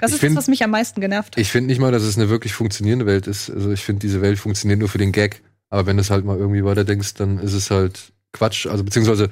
Das 0.00 0.10
Ich 0.10 0.14
ist 0.16 0.20
find- 0.20 0.32
das, 0.36 0.44
was 0.44 0.48
mich 0.48 0.62
am 0.62 0.70
meisten 0.70 1.00
genervt 1.00 1.34
hat. 1.36 1.40
ich 1.40 1.50
finde 1.50 1.66
nicht 1.68 1.80
mal, 1.80 1.90
dass 1.90 2.02
es 2.04 2.16
eine 2.16 2.28
wirklich 2.28 2.52
funktionierende 2.52 3.06
Welt 3.06 3.26
ist. 3.26 3.50
Also 3.50 3.72
ich 3.72 3.82
finde, 3.82 4.00
diese 4.00 4.22
Welt 4.22 4.38
funktioniert 4.38 4.78
nur 4.78 4.88
für 4.88 4.98
den 4.98 5.12
Gag. 5.12 5.42
Aber 5.70 5.86
wenn 5.86 5.96
du 5.96 6.02
es 6.02 6.10
halt 6.10 6.24
mal 6.24 6.36
irgendwie 6.38 6.64
weiterdenkst, 6.64 7.14
dann 7.14 7.38
ist 7.38 7.54
es 7.54 7.70
halt 7.70 8.12
Quatsch. 8.32 8.66
Also 8.66 8.84
beziehungsweise 8.84 9.30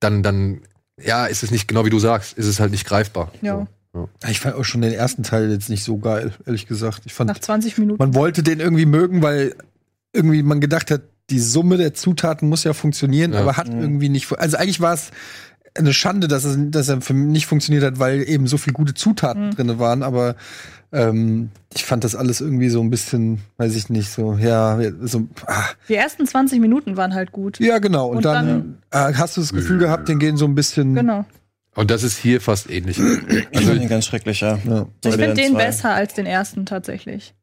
dann, 0.00 0.22
dann, 0.22 0.62
ja, 1.00 1.26
ist 1.26 1.42
es 1.42 1.50
nicht 1.50 1.68
genau 1.68 1.84
wie 1.84 1.90
du 1.90 1.98
sagst, 1.98 2.36
ist 2.36 2.46
es 2.46 2.58
halt 2.58 2.72
nicht 2.72 2.86
greifbar. 2.86 3.30
Ja. 3.42 3.54
So. 3.58 3.66
Ich 4.28 4.40
fand 4.40 4.54
auch 4.54 4.64
schon 4.64 4.80
den 4.80 4.92
ersten 4.92 5.22
Teil 5.22 5.50
jetzt 5.50 5.68
nicht 5.68 5.84
so 5.84 5.98
geil, 5.98 6.32
ehrlich 6.46 6.66
gesagt. 6.66 7.02
Ich 7.04 7.12
fand, 7.12 7.28
Nach 7.28 7.38
20 7.38 7.76
Minuten. 7.78 7.98
man 7.98 8.14
wollte 8.14 8.42
den 8.42 8.58
irgendwie 8.60 8.86
mögen, 8.86 9.22
weil 9.22 9.54
irgendwie 10.14 10.42
man 10.42 10.60
gedacht 10.60 10.90
hat, 10.90 11.02
die 11.30 11.38
Summe 11.38 11.76
der 11.76 11.92
Zutaten 11.94 12.48
muss 12.48 12.64
ja 12.64 12.72
funktionieren, 12.72 13.32
Ja. 13.32 13.40
aber 13.40 13.56
hat 13.56 13.68
irgendwie 13.68 14.08
nicht. 14.08 14.32
Also 14.38 14.56
eigentlich 14.56 14.80
war 14.80 14.94
es 14.94 15.10
eine 15.74 15.92
Schande, 15.94 16.28
dass, 16.28 16.44
es, 16.44 16.56
dass 16.70 16.88
er 16.88 17.00
für 17.00 17.14
mich 17.14 17.28
nicht 17.32 17.46
funktioniert 17.46 17.84
hat, 17.84 17.98
weil 17.98 18.28
eben 18.28 18.46
so 18.46 18.58
viele 18.58 18.74
gute 18.74 18.94
Zutaten 18.94 19.46
Mhm. 19.46 19.50
drin 19.56 19.78
waren. 19.78 20.02
Aber 20.02 20.36
ähm, 20.92 21.50
ich 21.74 21.84
fand 21.84 22.04
das 22.04 22.14
alles 22.14 22.40
irgendwie 22.42 22.68
so 22.68 22.80
ein 22.82 22.90
bisschen, 22.90 23.40
weiß 23.56 23.74
ich 23.76 23.88
nicht, 23.88 24.10
so 24.10 24.34
ja, 24.34 24.78
so. 25.02 25.26
Ah. 25.46 25.64
Die 25.88 25.94
ersten 25.94 26.26
20 26.26 26.60
Minuten 26.60 26.98
waren 26.98 27.14
halt 27.14 27.32
gut. 27.32 27.58
Ja, 27.60 27.78
genau. 27.78 28.08
Und, 28.08 28.16
Und 28.18 28.24
dann, 28.26 28.78
äh, 28.90 29.14
hast 29.14 29.36
du 29.36 29.40
das 29.40 29.52
Gefühl 29.54 29.78
gehabt, 29.78 30.08
den 30.08 30.18
gehen 30.18 30.36
so 30.36 30.44
ein 30.44 30.54
bisschen. 30.54 30.94
Genau. 30.94 31.24
Und 31.74 31.90
das 31.90 32.02
ist 32.02 32.18
hier 32.18 32.40
fast 32.40 32.70
ähnlich. 32.70 32.98
Ich 33.50 33.60
fand 33.66 33.80
ihn 33.82 33.88
ganz 33.88 34.04
schrecklich, 34.06 34.40
ja. 34.40 34.58
Ja. 34.68 34.86
Ich 35.04 35.10
finde 35.14 35.34
den 35.34 35.52
2. 35.52 35.58
besser 35.58 35.90
als 35.94 36.14
den 36.14 36.26
ersten 36.26 36.66
tatsächlich. 36.66 37.34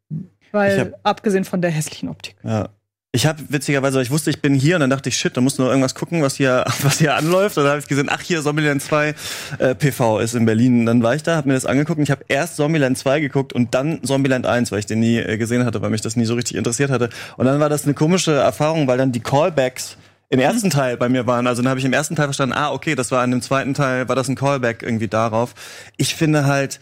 Weil, 0.51 0.73
Ich 0.73 0.79
hab- 0.79 0.99
abgesehen 1.03 1.45
von 1.45 1.61
der 1.61 1.71
hässlichen 1.71 2.09
Optik. 2.09 2.35
Ja. 2.43 2.69
Ich 3.11 3.25
habe 3.25 3.41
witzigerweise, 3.49 3.99
ich 4.03 4.11
wusste, 4.11 4.29
ich 4.29 4.39
bin 4.39 4.53
hier 4.53 4.75
und 4.75 4.81
dann 4.81 4.91
dachte 4.91 5.09
ich, 5.09 5.17
shit, 5.17 5.35
da 5.35 5.41
muss 5.41 5.57
nur 5.57 5.67
irgendwas 5.67 5.95
gucken, 5.95 6.21
was 6.21 6.35
hier, 6.35 6.63
was 6.83 6.99
hier 6.99 7.15
anläuft. 7.15 7.57
Und 7.57 7.63
dann 7.63 7.71
habe 7.71 7.79
ich 7.81 7.87
gesehen, 7.87 8.07
ach 8.11 8.21
hier, 8.21 8.43
Zombieland 8.43 8.83
2 8.83 9.15
äh, 9.57 9.73
PV 9.73 10.19
ist 10.19 10.35
in 10.35 10.45
Berlin. 10.45 10.81
Und 10.81 10.85
dann 10.85 11.01
war 11.01 11.15
ich 11.15 11.23
da, 11.23 11.35
habe 11.35 11.47
mir 11.47 11.55
das 11.55 11.65
angeguckt 11.65 11.97
und 11.97 12.03
ich 12.03 12.11
habe 12.11 12.23
erst 12.27 12.55
Zombieland 12.57 12.99
2 12.99 13.19
geguckt 13.21 13.51
und 13.51 13.73
dann 13.73 14.03
Zombieland 14.03 14.45
1, 14.45 14.71
weil 14.71 14.77
ich 14.77 14.85
den 14.85 14.99
nie 14.99 15.17
äh, 15.17 15.37
gesehen 15.39 15.65
hatte, 15.65 15.81
weil 15.81 15.89
mich 15.89 16.01
das 16.01 16.15
nie 16.17 16.25
so 16.25 16.35
richtig 16.35 16.55
interessiert 16.55 16.91
hatte. 16.91 17.09
Und 17.37 17.47
dann 17.47 17.59
war 17.59 17.69
das 17.69 17.85
eine 17.85 17.95
komische 17.95 18.33
Erfahrung, 18.33 18.85
weil 18.87 18.99
dann 18.99 19.11
die 19.11 19.21
Callbacks 19.21 19.97
im 20.29 20.39
ersten 20.39 20.69
Teil 20.69 20.97
bei 20.97 21.09
mir 21.09 21.25
waren. 21.27 21.47
Also 21.47 21.61
dann 21.61 21.69
habe 21.69 21.79
ich 21.79 21.85
im 21.85 21.93
ersten 21.93 22.15
Teil 22.15 22.27
verstanden, 22.27 22.53
ah, 22.55 22.71
okay, 22.71 22.95
das 22.95 23.11
war 23.11 23.23
in 23.23 23.31
dem 23.31 23.41
zweiten 23.41 23.73
Teil, 23.73 24.07
war 24.07 24.15
das 24.15 24.27
ein 24.29 24.35
Callback 24.35 24.83
irgendwie 24.83 25.07
darauf. 25.07 25.55
Ich 25.97 26.15
finde 26.15 26.45
halt, 26.45 26.79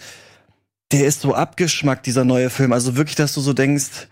der 0.92 1.06
ist 1.06 1.22
so 1.22 1.34
abgeschmackt, 1.34 2.06
dieser 2.06 2.26
neue 2.26 2.50
Film. 2.50 2.74
Also 2.74 2.96
wirklich, 2.96 3.16
dass 3.16 3.34
du 3.34 3.42
so 3.42 3.54
denkst, 3.54 4.08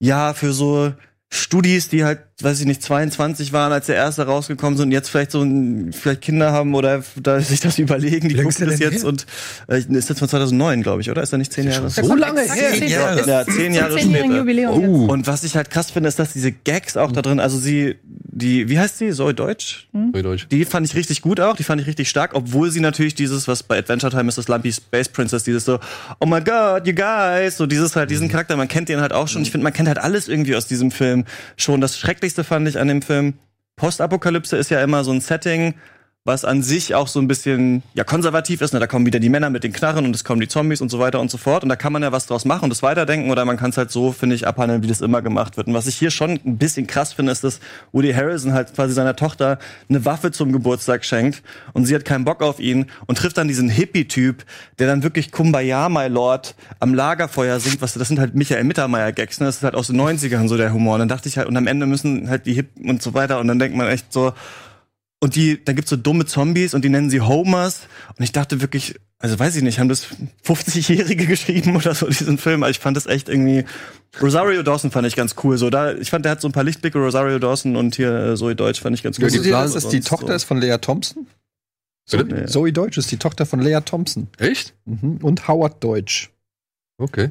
ja, 0.00 0.34
für 0.34 0.52
so 0.52 0.92
Studis, 1.30 1.88
die 1.88 2.04
halt, 2.04 2.20
weiß 2.42 2.60
ich 2.60 2.66
nicht, 2.66 2.82
22 2.82 3.52
waren, 3.52 3.72
als 3.72 3.86
der 3.86 3.96
erste 3.96 4.26
rausgekommen 4.26 4.76
sind 4.76 4.88
und 4.88 4.92
jetzt 4.92 5.08
vielleicht 5.08 5.30
so 5.30 5.42
ein, 5.42 5.92
vielleicht 5.92 6.22
Kinder 6.22 6.52
haben 6.52 6.74
oder 6.74 7.02
da 7.16 7.40
sich 7.40 7.60
das 7.60 7.78
überlegen, 7.78 8.28
die 8.28 8.36
gucken 8.36 8.68
das 8.68 8.78
jetzt 8.78 9.04
und 9.04 9.26
äh, 9.68 9.78
ist 9.78 10.08
jetzt 10.08 10.18
von 10.18 10.28
2009, 10.28 10.82
glaube 10.82 11.00
ich, 11.00 11.10
oder? 11.10 11.22
Ist 11.22 11.32
er 11.32 11.38
nicht 11.38 11.52
zehn 11.52 11.68
Jahre? 11.68 11.90
So 11.90 12.14
lange 12.14 12.40
her? 12.40 12.72
zehn 12.72 12.88
Jahre. 12.88 13.28
Ja, 13.28 13.44
zehn 13.44 13.74
Jahre 13.74 13.98
später. 13.98 14.24
Jubiläum. 14.24 14.84
Oh. 14.84 15.12
Und 15.12 15.26
was 15.26 15.44
ich 15.44 15.56
halt 15.56 15.70
krass 15.70 15.90
finde, 15.90 16.08
ist, 16.08 16.18
dass 16.18 16.32
diese 16.32 16.52
Gags 16.52 16.96
auch 16.96 17.12
da 17.12 17.22
drin, 17.22 17.40
also 17.40 17.58
sie, 17.58 17.96
die, 18.04 18.68
wie 18.68 18.78
heißt 18.78 18.98
sie? 18.98 19.10
Zoe 19.12 19.34
Deutsch? 19.34 19.88
Deutsch. 19.92 20.46
Die 20.50 20.64
fand 20.64 20.86
ich 20.86 20.94
richtig 20.94 21.22
gut 21.22 21.40
auch, 21.40 21.56
die 21.56 21.64
fand 21.64 21.80
ich 21.80 21.86
richtig 21.86 22.08
stark, 22.08 22.34
obwohl 22.34 22.70
sie 22.70 22.80
natürlich 22.80 23.14
dieses, 23.14 23.48
was 23.48 23.62
bei 23.62 23.78
Adventure 23.78 24.10
Time 24.10 24.28
ist, 24.28 24.38
das 24.38 24.48
Lumpy 24.48 24.72
Space 24.72 25.08
Princess, 25.08 25.44
dieses 25.44 25.64
so, 25.64 25.78
oh 26.20 26.26
my 26.26 26.40
god, 26.40 26.86
you 26.86 26.94
guys, 26.94 27.56
so 27.56 27.66
dieses 27.66 27.96
halt, 27.96 28.10
diesen 28.10 28.28
Charakter, 28.28 28.56
man 28.56 28.68
kennt 28.68 28.88
den 28.88 29.00
halt 29.00 29.12
auch 29.12 29.28
schon. 29.28 29.42
Ich 29.42 29.50
finde, 29.50 29.64
man 29.64 29.72
kennt 29.72 29.88
halt 29.88 29.98
alles 29.98 30.28
irgendwie 30.28 30.56
aus 30.56 30.66
diesem 30.66 30.90
Film 30.90 31.24
schon. 31.56 31.80
Das 31.80 31.96
Schrecklichste 32.30 32.44
fand 32.44 32.68
ich 32.68 32.78
an 32.78 32.86
dem 32.86 33.02
Film, 33.02 33.34
Postapokalypse 33.74 34.56
ist 34.56 34.70
ja 34.70 34.80
immer 34.84 35.02
so 35.02 35.10
ein 35.10 35.20
Setting, 35.20 35.74
was 36.24 36.44
an 36.44 36.62
sich 36.62 36.94
auch 36.94 37.08
so 37.08 37.18
ein 37.18 37.28
bisschen 37.28 37.82
ja 37.94 38.04
konservativ 38.04 38.60
ist. 38.60 38.74
Ne? 38.74 38.80
Da 38.80 38.86
kommen 38.86 39.06
wieder 39.06 39.20
die 39.20 39.30
Männer 39.30 39.48
mit 39.48 39.64
den 39.64 39.72
Knarren 39.72 40.04
und 40.04 40.14
es 40.14 40.22
kommen 40.22 40.38
die 40.38 40.48
Zombies 40.48 40.82
und 40.82 40.90
so 40.90 40.98
weiter 40.98 41.18
und 41.18 41.30
so 41.30 41.38
fort. 41.38 41.62
Und 41.62 41.70
da 41.70 41.76
kann 41.76 41.94
man 41.94 42.02
ja 42.02 42.12
was 42.12 42.26
draus 42.26 42.44
machen 42.44 42.64
und 42.64 42.70
das 42.70 42.82
weiterdenken 42.82 43.30
oder 43.30 43.46
man 43.46 43.56
kann 43.56 43.70
es 43.70 43.78
halt 43.78 43.90
so, 43.90 44.12
finde 44.12 44.36
ich, 44.36 44.46
abhandeln, 44.46 44.82
wie 44.82 44.86
das 44.86 45.00
immer 45.00 45.22
gemacht 45.22 45.56
wird. 45.56 45.66
Und 45.66 45.72
was 45.72 45.86
ich 45.86 45.96
hier 45.96 46.10
schon 46.10 46.38
ein 46.44 46.58
bisschen 46.58 46.86
krass 46.86 47.14
finde, 47.14 47.32
ist, 47.32 47.42
dass 47.42 47.60
Woody 47.92 48.12
Harrison 48.12 48.52
halt 48.52 48.74
quasi 48.74 48.92
seiner 48.92 49.16
Tochter 49.16 49.58
eine 49.88 50.04
Waffe 50.04 50.30
zum 50.30 50.52
Geburtstag 50.52 51.06
schenkt 51.06 51.42
und 51.72 51.86
sie 51.86 51.94
hat 51.94 52.04
keinen 52.04 52.26
Bock 52.26 52.42
auf 52.42 52.60
ihn 52.60 52.86
und 53.06 53.16
trifft 53.16 53.38
dann 53.38 53.48
diesen 53.48 53.70
Hippie-Typ, 53.70 54.44
der 54.78 54.88
dann 54.88 55.02
wirklich 55.02 55.32
Kumbaya, 55.32 55.88
my 55.88 56.08
Lord, 56.08 56.54
am 56.80 56.92
Lagerfeuer 56.92 57.58
singt. 57.60 57.80
Was, 57.80 57.94
das 57.94 58.08
sind 58.08 58.18
halt 58.18 58.34
Michael 58.34 58.64
Mittermeier-Gags, 58.64 59.40
ne? 59.40 59.46
Das 59.46 59.56
ist 59.56 59.62
halt 59.62 59.74
aus 59.74 59.86
den 59.86 59.98
90ern 59.98 60.48
so 60.48 60.58
der 60.58 60.74
Humor. 60.74 60.94
Und 60.94 61.00
dann 61.00 61.08
dachte 61.08 61.30
ich 61.30 61.38
halt, 61.38 61.48
und 61.48 61.56
am 61.56 61.66
Ende 61.66 61.86
müssen 61.86 62.28
halt 62.28 62.44
die 62.44 62.52
Hip 62.52 62.68
und 62.84 63.00
so 63.00 63.14
weiter 63.14 63.40
und 63.40 63.48
dann 63.48 63.58
denkt 63.58 63.74
man 63.74 63.88
echt 63.88 64.12
so, 64.12 64.34
und 65.20 65.36
die, 65.36 65.62
dann 65.62 65.76
gibt's 65.76 65.90
so 65.90 65.96
dumme 65.96 66.24
Zombies 66.24 66.72
und 66.72 66.82
die 66.82 66.88
nennen 66.88 67.10
sie 67.10 67.20
Homers. 67.20 67.82
Und 68.16 68.24
ich 68.24 68.32
dachte 68.32 68.62
wirklich, 68.62 68.94
also 69.18 69.38
weiß 69.38 69.54
ich 69.56 69.62
nicht, 69.62 69.78
haben 69.78 69.90
das 69.90 70.06
50-Jährige 70.46 71.26
geschrieben 71.28 71.76
oder 71.76 71.94
so, 71.94 72.06
diesen 72.06 72.38
Film. 72.38 72.62
Also 72.62 72.70
ich 72.70 72.78
fand 72.78 72.96
das 72.96 73.06
echt 73.06 73.28
irgendwie. 73.28 73.64
Rosario 74.20 74.62
Dawson 74.62 74.90
fand 74.90 75.06
ich 75.06 75.14
ganz 75.14 75.36
cool. 75.44 75.58
So, 75.58 75.68
da, 75.68 75.92
ich 75.92 76.10
fand, 76.10 76.24
der 76.24 76.32
hat 76.32 76.40
so 76.40 76.48
ein 76.48 76.52
paar 76.52 76.64
Lichtblicke, 76.64 76.98
Rosario 76.98 77.38
Dawson 77.38 77.76
und 77.76 77.96
hier 77.96 78.32
äh, 78.32 78.36
Zoe 78.36 78.56
Deutsch 78.56 78.80
fand 78.80 78.96
ich 78.96 79.02
ganz 79.02 79.18
cool. 79.18 79.26
Dass 79.26 79.34
Sonst 79.34 79.74
das 79.74 79.88
die 79.88 80.00
Tochter 80.00 80.28
so. 80.28 80.32
ist 80.34 80.44
von 80.44 80.58
Lea 80.58 80.78
Thompson? 80.80 81.26
Bitte? 82.10 82.46
Zoe 82.46 82.72
Deutsch 82.72 82.96
ist 82.96 83.12
die 83.12 83.18
Tochter 83.18 83.44
von 83.44 83.60
Lea 83.60 83.80
Thompson. 83.84 84.28
Echt? 84.38 84.74
Mhm. 84.86 85.18
Und 85.22 85.46
Howard 85.46 85.84
Deutsch. 85.84 86.30
Okay. 86.98 87.30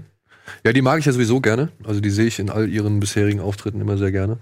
Ja, 0.63 0.73
die 0.73 0.81
mag 0.81 0.99
ich 0.99 1.05
ja 1.05 1.11
sowieso 1.11 1.41
gerne. 1.41 1.69
Also 1.83 2.01
die 2.01 2.09
sehe 2.11 2.27
ich 2.27 2.39
in 2.39 2.49
all 2.49 2.69
ihren 2.69 2.99
bisherigen 2.99 3.39
Auftritten 3.39 3.81
immer 3.81 3.97
sehr 3.97 4.11
gerne. 4.11 4.37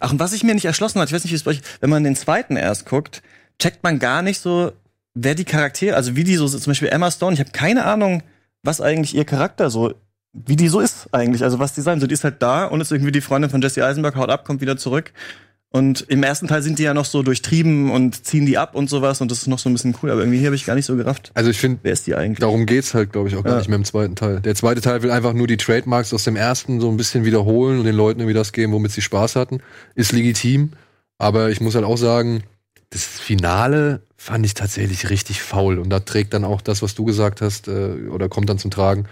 Ach, 0.00 0.12
und 0.12 0.20
was 0.20 0.32
ich 0.32 0.44
mir 0.44 0.54
nicht 0.54 0.64
erschlossen 0.64 1.00
hat, 1.00 1.08
ich 1.08 1.14
weiß 1.14 1.24
nicht, 1.24 1.32
wie 1.32 1.36
es 1.36 1.42
bei 1.42 1.52
euch, 1.52 1.62
wenn 1.80 1.90
man 1.90 2.04
den 2.04 2.16
zweiten 2.16 2.56
erst 2.56 2.86
guckt, 2.86 3.22
checkt 3.58 3.82
man 3.82 3.98
gar 3.98 4.22
nicht 4.22 4.40
so, 4.40 4.72
wer 5.14 5.34
die 5.34 5.44
Charaktere, 5.44 5.96
also 5.96 6.16
wie 6.16 6.24
die 6.24 6.36
so, 6.36 6.48
zum 6.48 6.70
Beispiel 6.70 6.88
Emma 6.88 7.10
Stone, 7.10 7.34
ich 7.34 7.40
habe 7.40 7.50
keine 7.50 7.84
Ahnung, 7.84 8.22
was 8.62 8.80
eigentlich 8.80 9.14
ihr 9.14 9.24
Charakter 9.24 9.70
so, 9.70 9.94
wie 10.32 10.56
die 10.56 10.68
so 10.68 10.80
ist 10.80 11.12
eigentlich, 11.12 11.44
also 11.44 11.58
was 11.58 11.74
die 11.74 11.82
sein. 11.82 12.00
So, 12.00 12.06
die 12.06 12.14
ist 12.14 12.24
halt 12.24 12.40
da 12.42 12.64
und 12.64 12.80
ist 12.80 12.90
irgendwie 12.90 13.12
die 13.12 13.20
Freundin 13.20 13.50
von 13.50 13.60
Jesse 13.60 13.84
Eisenberg, 13.84 14.16
haut 14.16 14.30
ab, 14.30 14.44
kommt 14.44 14.60
wieder 14.60 14.76
zurück. 14.76 15.12
Und 15.72 16.02
im 16.08 16.22
ersten 16.22 16.48
Teil 16.48 16.60
sind 16.62 16.78
die 16.78 16.82
ja 16.82 16.92
noch 16.92 17.06
so 17.06 17.22
durchtrieben 17.22 17.90
und 17.90 18.26
ziehen 18.26 18.44
die 18.44 18.58
ab 18.58 18.74
und 18.74 18.90
sowas 18.90 19.22
und 19.22 19.30
das 19.30 19.38
ist 19.38 19.46
noch 19.46 19.58
so 19.58 19.70
ein 19.70 19.72
bisschen 19.72 19.96
cool, 20.02 20.10
aber 20.10 20.20
irgendwie 20.20 20.38
hier 20.38 20.48
habe 20.48 20.54
ich 20.54 20.66
gar 20.66 20.74
nicht 20.74 20.84
so 20.84 20.96
gerafft. 20.96 21.30
Also 21.32 21.48
ich 21.48 21.58
finde, 21.58 21.78
Wer 21.82 21.94
ist 21.94 22.06
die 22.06 22.14
eigentlich? 22.14 22.40
darum 22.40 22.66
geht's 22.66 22.92
halt, 22.92 23.10
glaube 23.12 23.28
ich, 23.30 23.36
auch 23.36 23.42
gar 23.42 23.54
Ja. 23.54 23.58
nicht 23.58 23.68
mehr 23.68 23.76
im 23.78 23.84
zweiten 23.86 24.14
Teil. 24.14 24.40
Der 24.40 24.54
zweite 24.54 24.82
Teil 24.82 25.02
will 25.02 25.10
einfach 25.10 25.32
nur 25.32 25.46
die 25.46 25.56
Trademarks 25.56 26.12
aus 26.12 26.24
dem 26.24 26.36
ersten 26.36 26.78
so 26.80 26.90
ein 26.90 26.98
bisschen 26.98 27.24
wiederholen 27.24 27.78
und 27.78 27.84
den 27.86 27.94
Leuten 27.94 28.20
irgendwie 28.20 28.34
das 28.34 28.52
geben, 28.52 28.72
womit 28.74 28.92
sie 28.92 29.00
Spaß 29.00 29.34
hatten. 29.36 29.60
Ist 29.94 30.12
legitim. 30.12 30.72
Aber 31.16 31.48
ich 31.50 31.62
muss 31.62 31.74
halt 31.74 31.86
auch 31.86 31.96
sagen, 31.96 32.42
das 32.90 33.04
Finale 33.04 34.02
fand 34.18 34.44
ich 34.44 34.52
tatsächlich 34.52 35.08
richtig 35.08 35.40
faul. 35.40 35.78
Und 35.78 35.88
da 35.88 36.00
trägt 36.00 36.34
dann 36.34 36.44
auch 36.44 36.60
das, 36.60 36.82
was 36.82 36.94
du 36.94 37.04
gesagt 37.06 37.40
hast, 37.40 37.68
äh, 37.68 38.08
oder 38.10 38.28
kommt 38.28 38.50
dann 38.50 38.58
zum 38.58 38.70
Tragen, 38.70 39.06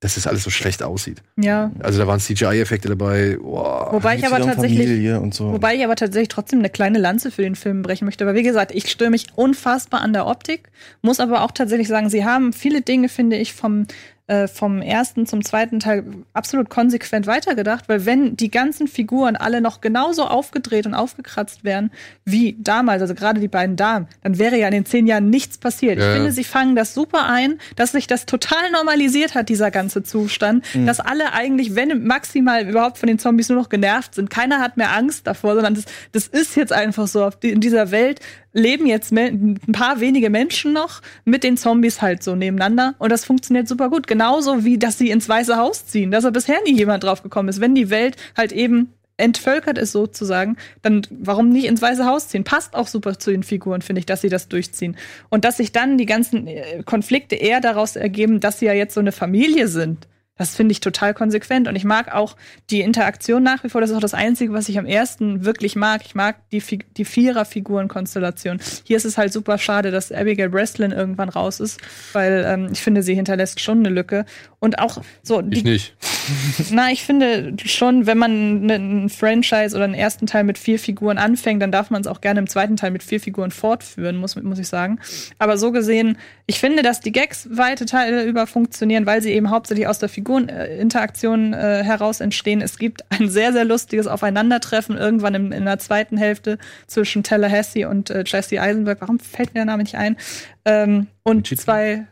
dass 0.00 0.16
das 0.16 0.26
alles 0.26 0.42
so 0.42 0.50
schlecht 0.50 0.82
aussieht. 0.82 1.22
Ja. 1.36 1.70
Also 1.80 1.98
da 1.98 2.06
waren 2.06 2.20
CGI-Effekte 2.20 2.88
dabei. 2.88 3.38
Boah. 3.40 3.88
Wobei 3.92 4.16
ich 4.16 4.26
aber 4.26 4.40
tatsächlich. 4.40 5.10
So. 5.32 5.52
Wobei 5.52 5.74
ich 5.74 5.84
aber 5.84 5.96
tatsächlich 5.96 6.28
trotzdem 6.28 6.58
eine 6.58 6.68
kleine 6.68 6.98
Lanze 6.98 7.30
für 7.30 7.42
den 7.42 7.56
Film 7.56 7.82
brechen 7.82 8.04
möchte. 8.04 8.26
Weil 8.26 8.34
wie 8.34 8.42
gesagt, 8.42 8.72
ich 8.72 8.90
störe 8.90 9.10
mich 9.10 9.28
unfassbar 9.36 10.02
an 10.02 10.12
der 10.12 10.26
Optik, 10.26 10.68
muss 11.00 11.18
aber 11.18 11.42
auch 11.42 11.50
tatsächlich 11.50 11.88
sagen, 11.88 12.10
sie 12.10 12.26
haben 12.26 12.52
viele 12.52 12.82
Dinge, 12.82 13.08
finde 13.08 13.36
ich, 13.36 13.54
vom, 13.54 13.86
äh, 14.28 14.48
vom 14.48 14.82
ersten 14.82 15.26
zum 15.26 15.44
zweiten 15.44 15.78
Teil 15.78 16.04
absolut 16.32 16.68
konsequent 16.68 17.26
weitergedacht. 17.26 17.88
Weil 17.88 18.06
wenn 18.06 18.36
die 18.36 18.50
ganzen 18.50 18.88
Figuren 18.88 19.36
alle 19.36 19.60
noch 19.60 19.80
genauso 19.80 20.24
aufgedreht 20.26 20.86
und 20.86 20.94
aufgekratzt 20.94 21.62
wären 21.64 21.90
wie 22.24 22.56
damals, 22.58 23.02
also 23.02 23.14
gerade 23.14 23.40
die 23.40 23.48
beiden 23.48 23.76
Damen, 23.76 24.08
dann 24.22 24.38
wäre 24.38 24.58
ja 24.58 24.66
in 24.66 24.72
den 24.72 24.84
zehn 24.86 25.06
Jahren 25.06 25.30
nichts 25.30 25.58
passiert. 25.58 25.98
Ja, 25.98 26.08
ich 26.08 26.14
finde, 26.16 26.32
sie 26.32 26.44
fangen 26.44 26.74
das 26.74 26.92
super 26.92 27.26
ein, 27.28 27.58
dass 27.76 27.92
sich 27.92 28.06
das 28.08 28.26
total 28.26 28.70
normalisiert 28.72 29.34
hat, 29.34 29.48
dieser 29.48 29.70
ganze 29.70 30.02
Zustand, 30.02 30.64
Mhm. 30.74 30.86
dass 30.86 30.98
alle 31.00 31.32
eigentlich, 31.32 31.74
wenn 31.76 32.04
maximal 32.04 32.68
überhaupt 32.68 32.98
von 32.98 33.06
den 33.06 33.18
Zombies 33.18 33.48
nur 33.48 33.58
noch 33.58 33.68
genervt 33.68 34.14
sind, 34.14 34.30
keiner 34.30 34.58
hat 34.60 34.76
mehr 34.76 34.92
Angst 34.96 35.26
davor, 35.26 35.54
sondern 35.54 35.74
das, 35.74 35.84
das 36.12 36.26
ist 36.26 36.56
jetzt 36.56 36.72
einfach 36.72 37.06
so. 37.06 37.30
In 37.42 37.60
dieser 37.60 37.90
Welt 37.92 38.20
leben 38.56 38.86
jetzt 38.86 39.12
ein 39.12 39.60
paar 39.72 40.00
wenige 40.00 40.30
Menschen 40.30 40.72
noch 40.72 41.02
mit 41.24 41.44
den 41.44 41.56
Zombies 41.56 42.00
halt 42.00 42.22
so 42.22 42.34
nebeneinander 42.34 42.94
und 42.98 43.12
das 43.12 43.24
funktioniert 43.24 43.68
super 43.68 43.90
gut. 43.90 44.06
Genauso 44.06 44.64
wie, 44.64 44.78
dass 44.78 44.98
sie 44.98 45.10
ins 45.10 45.28
Weiße 45.28 45.56
Haus 45.56 45.86
ziehen, 45.86 46.10
dass 46.10 46.24
da 46.24 46.30
bisher 46.30 46.58
nie 46.64 46.76
jemand 46.76 47.04
drauf 47.04 47.22
gekommen 47.22 47.50
ist. 47.50 47.60
Wenn 47.60 47.74
die 47.74 47.90
Welt 47.90 48.16
halt 48.36 48.52
eben 48.52 48.92
entvölkert 49.18 49.78
ist 49.78 49.92
sozusagen, 49.92 50.56
dann 50.82 51.02
warum 51.10 51.50
nicht 51.50 51.66
ins 51.66 51.82
Weiße 51.82 52.06
Haus 52.06 52.28
ziehen? 52.28 52.44
Passt 52.44 52.74
auch 52.74 52.86
super 52.86 53.18
zu 53.18 53.30
den 53.30 53.42
Figuren, 53.42 53.82
finde 53.82 54.00
ich, 54.00 54.06
dass 54.06 54.20
sie 54.20 54.28
das 54.28 54.48
durchziehen. 54.48 54.96
Und 55.28 55.44
dass 55.44 55.58
sich 55.58 55.72
dann 55.72 55.98
die 55.98 56.06
ganzen 56.06 56.46
äh, 56.46 56.82
Konflikte 56.84 57.36
eher 57.36 57.60
daraus 57.60 57.96
ergeben, 57.96 58.40
dass 58.40 58.58
sie 58.58 58.66
ja 58.66 58.74
jetzt 58.74 58.94
so 58.94 59.00
eine 59.00 59.12
Familie 59.12 59.68
sind. 59.68 60.06
Das 60.38 60.54
finde 60.54 60.72
ich 60.72 60.80
total 60.80 61.14
konsequent. 61.14 61.66
Und 61.66 61.76
ich 61.76 61.84
mag 61.84 62.14
auch 62.14 62.36
die 62.70 62.80
Interaktion 62.80 63.42
nach 63.42 63.64
wie 63.64 63.68
vor. 63.68 63.80
Das 63.80 63.90
ist 63.90 63.96
auch 63.96 64.00
das 64.00 64.14
Einzige, 64.14 64.52
was 64.52 64.68
ich 64.68 64.78
am 64.78 64.86
ersten 64.86 65.44
wirklich 65.44 65.76
mag. 65.76 66.02
Ich 66.04 66.14
mag 66.14 66.36
die, 66.50 66.62
die 66.96 67.04
Vierer-Figuren-Konstellation. 67.04 68.60
Hier 68.84 68.96
ist 68.96 69.04
es 69.04 69.16
halt 69.16 69.32
super 69.32 69.56
schade, 69.58 69.90
dass 69.90 70.12
Abigail 70.12 70.50
Breslin 70.50 70.92
irgendwann 70.92 71.30
raus 71.30 71.60
ist, 71.60 71.80
weil 72.12 72.44
ähm, 72.46 72.68
ich 72.72 72.82
finde, 72.82 73.02
sie 73.02 73.14
hinterlässt 73.14 73.60
schon 73.60 73.78
eine 73.78 73.88
Lücke. 73.88 74.26
Und 74.58 74.78
auch 74.78 75.02
so, 75.22 75.40
Ich 75.40 75.62
die, 75.62 75.70
nicht. 75.70 75.96
na, 76.70 76.90
ich 76.90 77.04
finde 77.04 77.56
schon, 77.64 78.06
wenn 78.06 78.18
man 78.18 78.70
einen 78.70 79.08
Franchise 79.10 79.76
oder 79.76 79.84
einen 79.84 79.94
ersten 79.94 80.26
Teil 80.26 80.44
mit 80.44 80.58
vier 80.58 80.78
Figuren 80.78 81.18
anfängt, 81.18 81.62
dann 81.62 81.70
darf 81.70 81.90
man 81.90 82.00
es 82.00 82.06
auch 82.06 82.20
gerne 82.20 82.40
im 82.40 82.48
zweiten 82.48 82.76
Teil 82.76 82.90
mit 82.90 83.02
vier 83.02 83.20
Figuren 83.20 83.50
fortführen, 83.50 84.16
muss, 84.16 84.34
muss 84.36 84.58
ich 84.58 84.68
sagen. 84.68 84.98
Aber 85.38 85.56
so 85.56 85.72
gesehen, 85.72 86.18
ich 86.46 86.58
finde, 86.58 86.82
dass 86.82 87.00
die 87.00 87.12
Gags 87.12 87.48
weite 87.50 87.86
Teile 87.86 88.24
über 88.24 88.46
funktionieren, 88.46 89.06
weil 89.06 89.22
sie 89.22 89.32
eben 89.32 89.50
hauptsächlich 89.50 89.86
aus 89.86 89.98
der 89.98 90.08
Figureninteraktion 90.26 91.52
äh, 91.52 91.84
heraus 91.84 92.20
entstehen. 92.20 92.60
Es 92.60 92.78
gibt 92.78 93.02
ein 93.10 93.28
sehr, 93.28 93.52
sehr 93.52 93.64
lustiges 93.64 94.06
Aufeinandertreffen 94.06 94.96
irgendwann 94.96 95.34
im, 95.34 95.52
in 95.52 95.64
der 95.64 95.78
zweiten 95.78 96.16
Hälfte 96.16 96.58
zwischen 96.86 97.22
Tallahassee 97.22 97.84
und 97.84 98.10
äh, 98.10 98.24
Jesse 98.26 98.60
Eisenberg. 98.60 99.00
Warum 99.00 99.20
fällt 99.20 99.54
mir 99.54 99.60
der 99.60 99.66
Name 99.66 99.84
nicht 99.84 99.94
ein? 99.94 100.16
Ähm, 100.64 101.06
und 101.22 101.44
Wichita? 101.50 101.62
zwei 101.62 102.06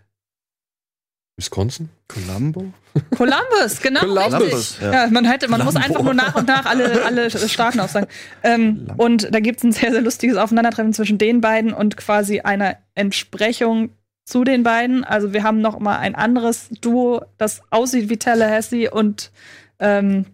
Wisconsin? 1.36 1.88
Columbo? 2.06 2.72
Columbus, 3.16 3.80
genau. 3.82 4.00
Columbus, 4.00 4.40
richtig. 4.40 4.80
Ja. 4.80 4.92
ja. 4.92 5.06
man 5.08 5.24
hätte, 5.24 5.48
man 5.48 5.64
muss 5.64 5.74
einfach 5.74 6.02
nur 6.02 6.14
nach 6.14 6.36
und 6.36 6.46
nach 6.46 6.66
alle, 6.66 7.04
alle 7.04 7.28
Staaten 7.30 7.80
aufsagen. 7.80 8.06
Ähm, 8.44 8.86
und 8.96 9.34
da 9.34 9.40
gibt 9.40 9.58
es 9.58 9.64
ein 9.64 9.72
sehr, 9.72 9.90
sehr 9.90 10.02
lustiges 10.02 10.36
Aufeinandertreffen 10.36 10.92
zwischen 10.92 11.18
den 11.18 11.40
beiden 11.40 11.72
und 11.72 11.96
quasi 11.96 12.40
einer 12.40 12.76
Entsprechung 12.94 13.90
zu 14.24 14.44
den 14.44 14.62
beiden. 14.62 15.04
Also 15.04 15.32
wir 15.32 15.42
haben 15.42 15.60
noch 15.60 15.78
mal 15.78 15.98
ein 15.98 16.14
anderes 16.14 16.68
Duo, 16.80 17.22
das 17.38 17.62
aussieht 17.70 18.08
wie 18.08 18.16
Tallahassee 18.16 18.88
und, 18.88 19.30
ähm, 19.78 20.26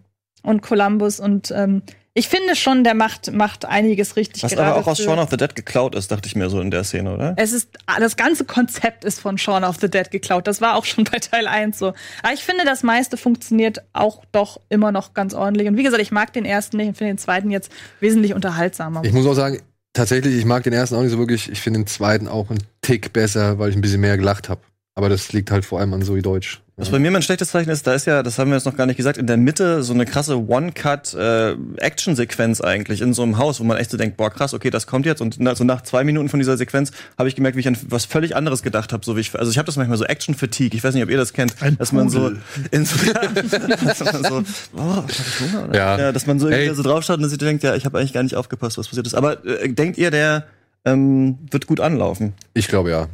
und 0.43 0.61
Columbus. 0.61 1.19
Und 1.19 1.51
ähm, 1.51 1.83
Ich 2.13 2.27
finde 2.27 2.55
schon, 2.55 2.83
der 2.83 2.93
macht, 2.93 3.31
macht 3.31 3.65
einiges 3.65 4.15
richtig. 4.15 4.43
Was 4.43 4.57
aber 4.57 4.75
auch 4.75 4.87
aus 4.87 4.97
Shaun 4.99 5.19
of 5.19 5.29
the 5.29 5.37
Dead 5.37 5.55
geklaut 5.55 5.95
ist, 5.95 6.11
dachte 6.11 6.27
ich 6.27 6.35
mir 6.35 6.49
so 6.49 6.59
in 6.59 6.71
der 6.71 6.83
Szene, 6.83 7.13
oder? 7.13 7.33
Es 7.37 7.53
ist, 7.53 7.69
das 7.99 8.15
ganze 8.15 8.43
Konzept 8.45 9.03
ist 9.05 9.19
von 9.19 9.37
Shaun 9.37 9.63
of 9.63 9.77
the 9.79 9.89
Dead 9.89 10.09
geklaut. 10.09 10.47
Das 10.47 10.61
war 10.61 10.75
auch 10.75 10.85
schon 10.85 11.03
bei 11.11 11.19
Teil 11.19 11.47
1 11.47 11.77
so. 11.77 11.93
Aber 12.23 12.33
ich 12.33 12.43
finde, 12.43 12.63
das 12.65 12.83
meiste 12.83 13.17
funktioniert 13.17 13.79
auch 13.93 14.23
doch 14.31 14.59
immer 14.69 14.91
noch 14.91 15.13
ganz 15.13 15.33
ordentlich. 15.33 15.67
Und 15.67 15.77
wie 15.77 15.83
gesagt, 15.83 16.01
ich 16.01 16.11
mag 16.11 16.31
den 16.33 16.45
ersten 16.45 16.77
nicht 16.77 16.87
und 16.87 16.97
finde 16.97 17.13
den 17.13 17.17
zweiten 17.17 17.51
jetzt 17.51 17.71
wesentlich 17.99 18.33
unterhaltsamer. 18.33 19.03
Ich 19.03 19.13
muss 19.13 19.25
auch 19.25 19.33
sagen, 19.33 19.61
tatsächlich, 19.93 20.35
ich 20.35 20.45
mag 20.45 20.63
den 20.63 20.73
ersten 20.73 20.95
auch 20.95 21.01
nicht 21.01 21.11
so 21.11 21.19
wirklich. 21.19 21.51
Ich 21.51 21.61
finde 21.61 21.81
den 21.81 21.87
zweiten 21.87 22.27
auch 22.27 22.49
einen 22.49 22.63
Tick 22.81 23.13
besser, 23.13 23.59
weil 23.59 23.69
ich 23.69 23.75
ein 23.75 23.81
bisschen 23.81 24.01
mehr 24.01 24.17
gelacht 24.17 24.49
habe. 24.49 24.61
Aber 24.93 25.07
das 25.07 25.31
liegt 25.31 25.51
halt 25.51 25.63
vor 25.63 25.79
allem 25.79 25.93
an 25.93 26.01
Zoe 26.01 26.21
Deutsch. 26.21 26.59
Was 26.75 26.89
bei 26.89 26.99
mir 26.99 27.11
mein 27.11 27.21
schlechtes 27.21 27.51
Zeichen 27.51 27.69
ist, 27.69 27.85
da 27.85 27.93
ist 27.93 28.07
ja, 28.07 28.23
das 28.23 28.39
haben 28.39 28.49
wir 28.49 28.55
jetzt 28.55 28.65
noch 28.65 28.75
gar 28.75 28.87
nicht 28.87 28.97
gesagt, 28.97 29.19
in 29.19 29.27
der 29.27 29.37
Mitte 29.37 29.83
so 29.83 29.93
eine 29.93 30.07
krasse 30.07 30.47
One-Cut-Action-Sequenz 30.47 32.59
eigentlich 32.59 33.01
in 33.01 33.13
so 33.13 33.21
einem 33.21 33.37
Haus, 33.37 33.59
wo 33.59 33.63
man 33.63 33.77
echt 33.77 33.91
so 33.91 33.97
denkt, 33.97 34.17
boah 34.17 34.31
krass, 34.31 34.55
okay, 34.55 34.71
das 34.71 34.87
kommt 34.87 35.05
jetzt. 35.05 35.21
Und 35.21 35.35
na, 35.39 35.53
so 35.53 35.63
nach 35.63 35.81
zwei 35.81 36.03
Minuten 36.03 36.27
von 36.27 36.39
dieser 36.39 36.57
Sequenz 36.57 36.91
habe 37.19 37.29
ich 37.29 37.35
gemerkt, 37.35 37.55
wie 37.55 37.59
ich 37.59 37.67
an 37.67 37.77
was 37.87 38.05
völlig 38.05 38.35
anderes 38.35 38.63
gedacht 38.63 38.93
habe. 38.93 39.05
So 39.05 39.15
wie 39.15 39.19
ich, 39.21 39.37
also 39.37 39.51
ich 39.51 39.59
habe 39.59 39.67
das 39.67 39.75
manchmal 39.77 39.99
so 39.99 40.05
Action-Fatigue. 40.05 40.75
Ich 40.75 40.83
weiß 40.83 40.95
nicht, 40.95 41.03
ob 41.03 41.11
ihr 41.11 41.17
das 41.17 41.33
kennt, 41.33 41.53
dass 41.77 41.91
man 41.91 42.09
so 42.09 42.31
in 42.71 42.85
so, 42.85 42.95
dass 43.85 44.03
man 44.03 44.23
so 44.23 44.41
boah, 44.73 45.05
ich 45.07 45.39
Hunger? 45.39 45.65
Oder? 45.69 45.77
Ja. 45.77 46.11
dass 46.11 46.25
man 46.25 46.39
so, 46.39 46.49
Ey. 46.49 46.63
irgendwie 46.63 46.77
so 46.77 46.83
draufschaut 46.83 47.19
und 47.19 47.29
sich 47.29 47.37
denkt, 47.37 47.61
ja, 47.63 47.75
ich 47.75 47.85
habe 47.85 47.99
eigentlich 47.99 48.13
gar 48.13 48.23
nicht 48.23 48.35
aufgepasst, 48.35 48.79
was 48.79 48.87
passiert 48.87 49.05
ist. 49.05 49.13
Aber 49.13 49.45
äh, 49.45 49.69
denkt 49.69 49.99
ihr, 49.99 50.09
der 50.09 50.45
ähm, 50.83 51.37
wird 51.51 51.67
gut 51.67 51.79
anlaufen? 51.79 52.33
Ich 52.55 52.67
glaube 52.67 52.89
ja. 52.89 53.07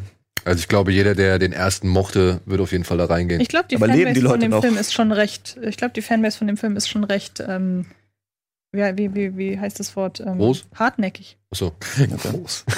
Also 0.47 0.59
ich 0.59 0.69
glaube, 0.69 0.93
jeder, 0.93 1.13
der 1.13 1.39
den 1.39 1.51
ersten 1.51 1.89
mochte, 1.89 2.39
wird 2.45 2.61
auf 2.61 2.71
jeden 2.71 2.85
Fall 2.85 2.97
da 2.97 3.05
reingehen. 3.05 3.41
Ich 3.41 3.49
glaube, 3.49 3.65
die 3.69 3.75
Aber 3.75 3.87
leben 3.87 4.05
Fanbase 4.05 4.13
die 4.13 4.21
von 4.21 4.31
Leute 4.31 4.45
dem 4.45 4.51
noch? 4.51 4.61
Film 4.61 4.77
ist 4.77 4.93
schon 4.93 5.11
recht. 5.11 5.57
Ich 5.61 5.75
glaube, 5.75 5.93
die 5.93 6.01
Fanbase 6.01 6.37
von 6.37 6.47
dem 6.47 6.55
Film 6.55 6.77
ist 6.77 6.87
schon 6.87 7.03
recht. 7.03 7.43
Ähm, 7.45 7.85
wie, 8.71 8.81
wie, 8.97 9.15
wie, 9.15 9.37
wie 9.37 9.59
heißt 9.59 9.79
das 9.79 9.95
Wort? 9.95 10.21
Ähm, 10.21 10.37
Groß? 10.37 10.65
Hartnäckig. 10.73 11.37
Achso. 11.51 11.73
Groß. 12.23 12.65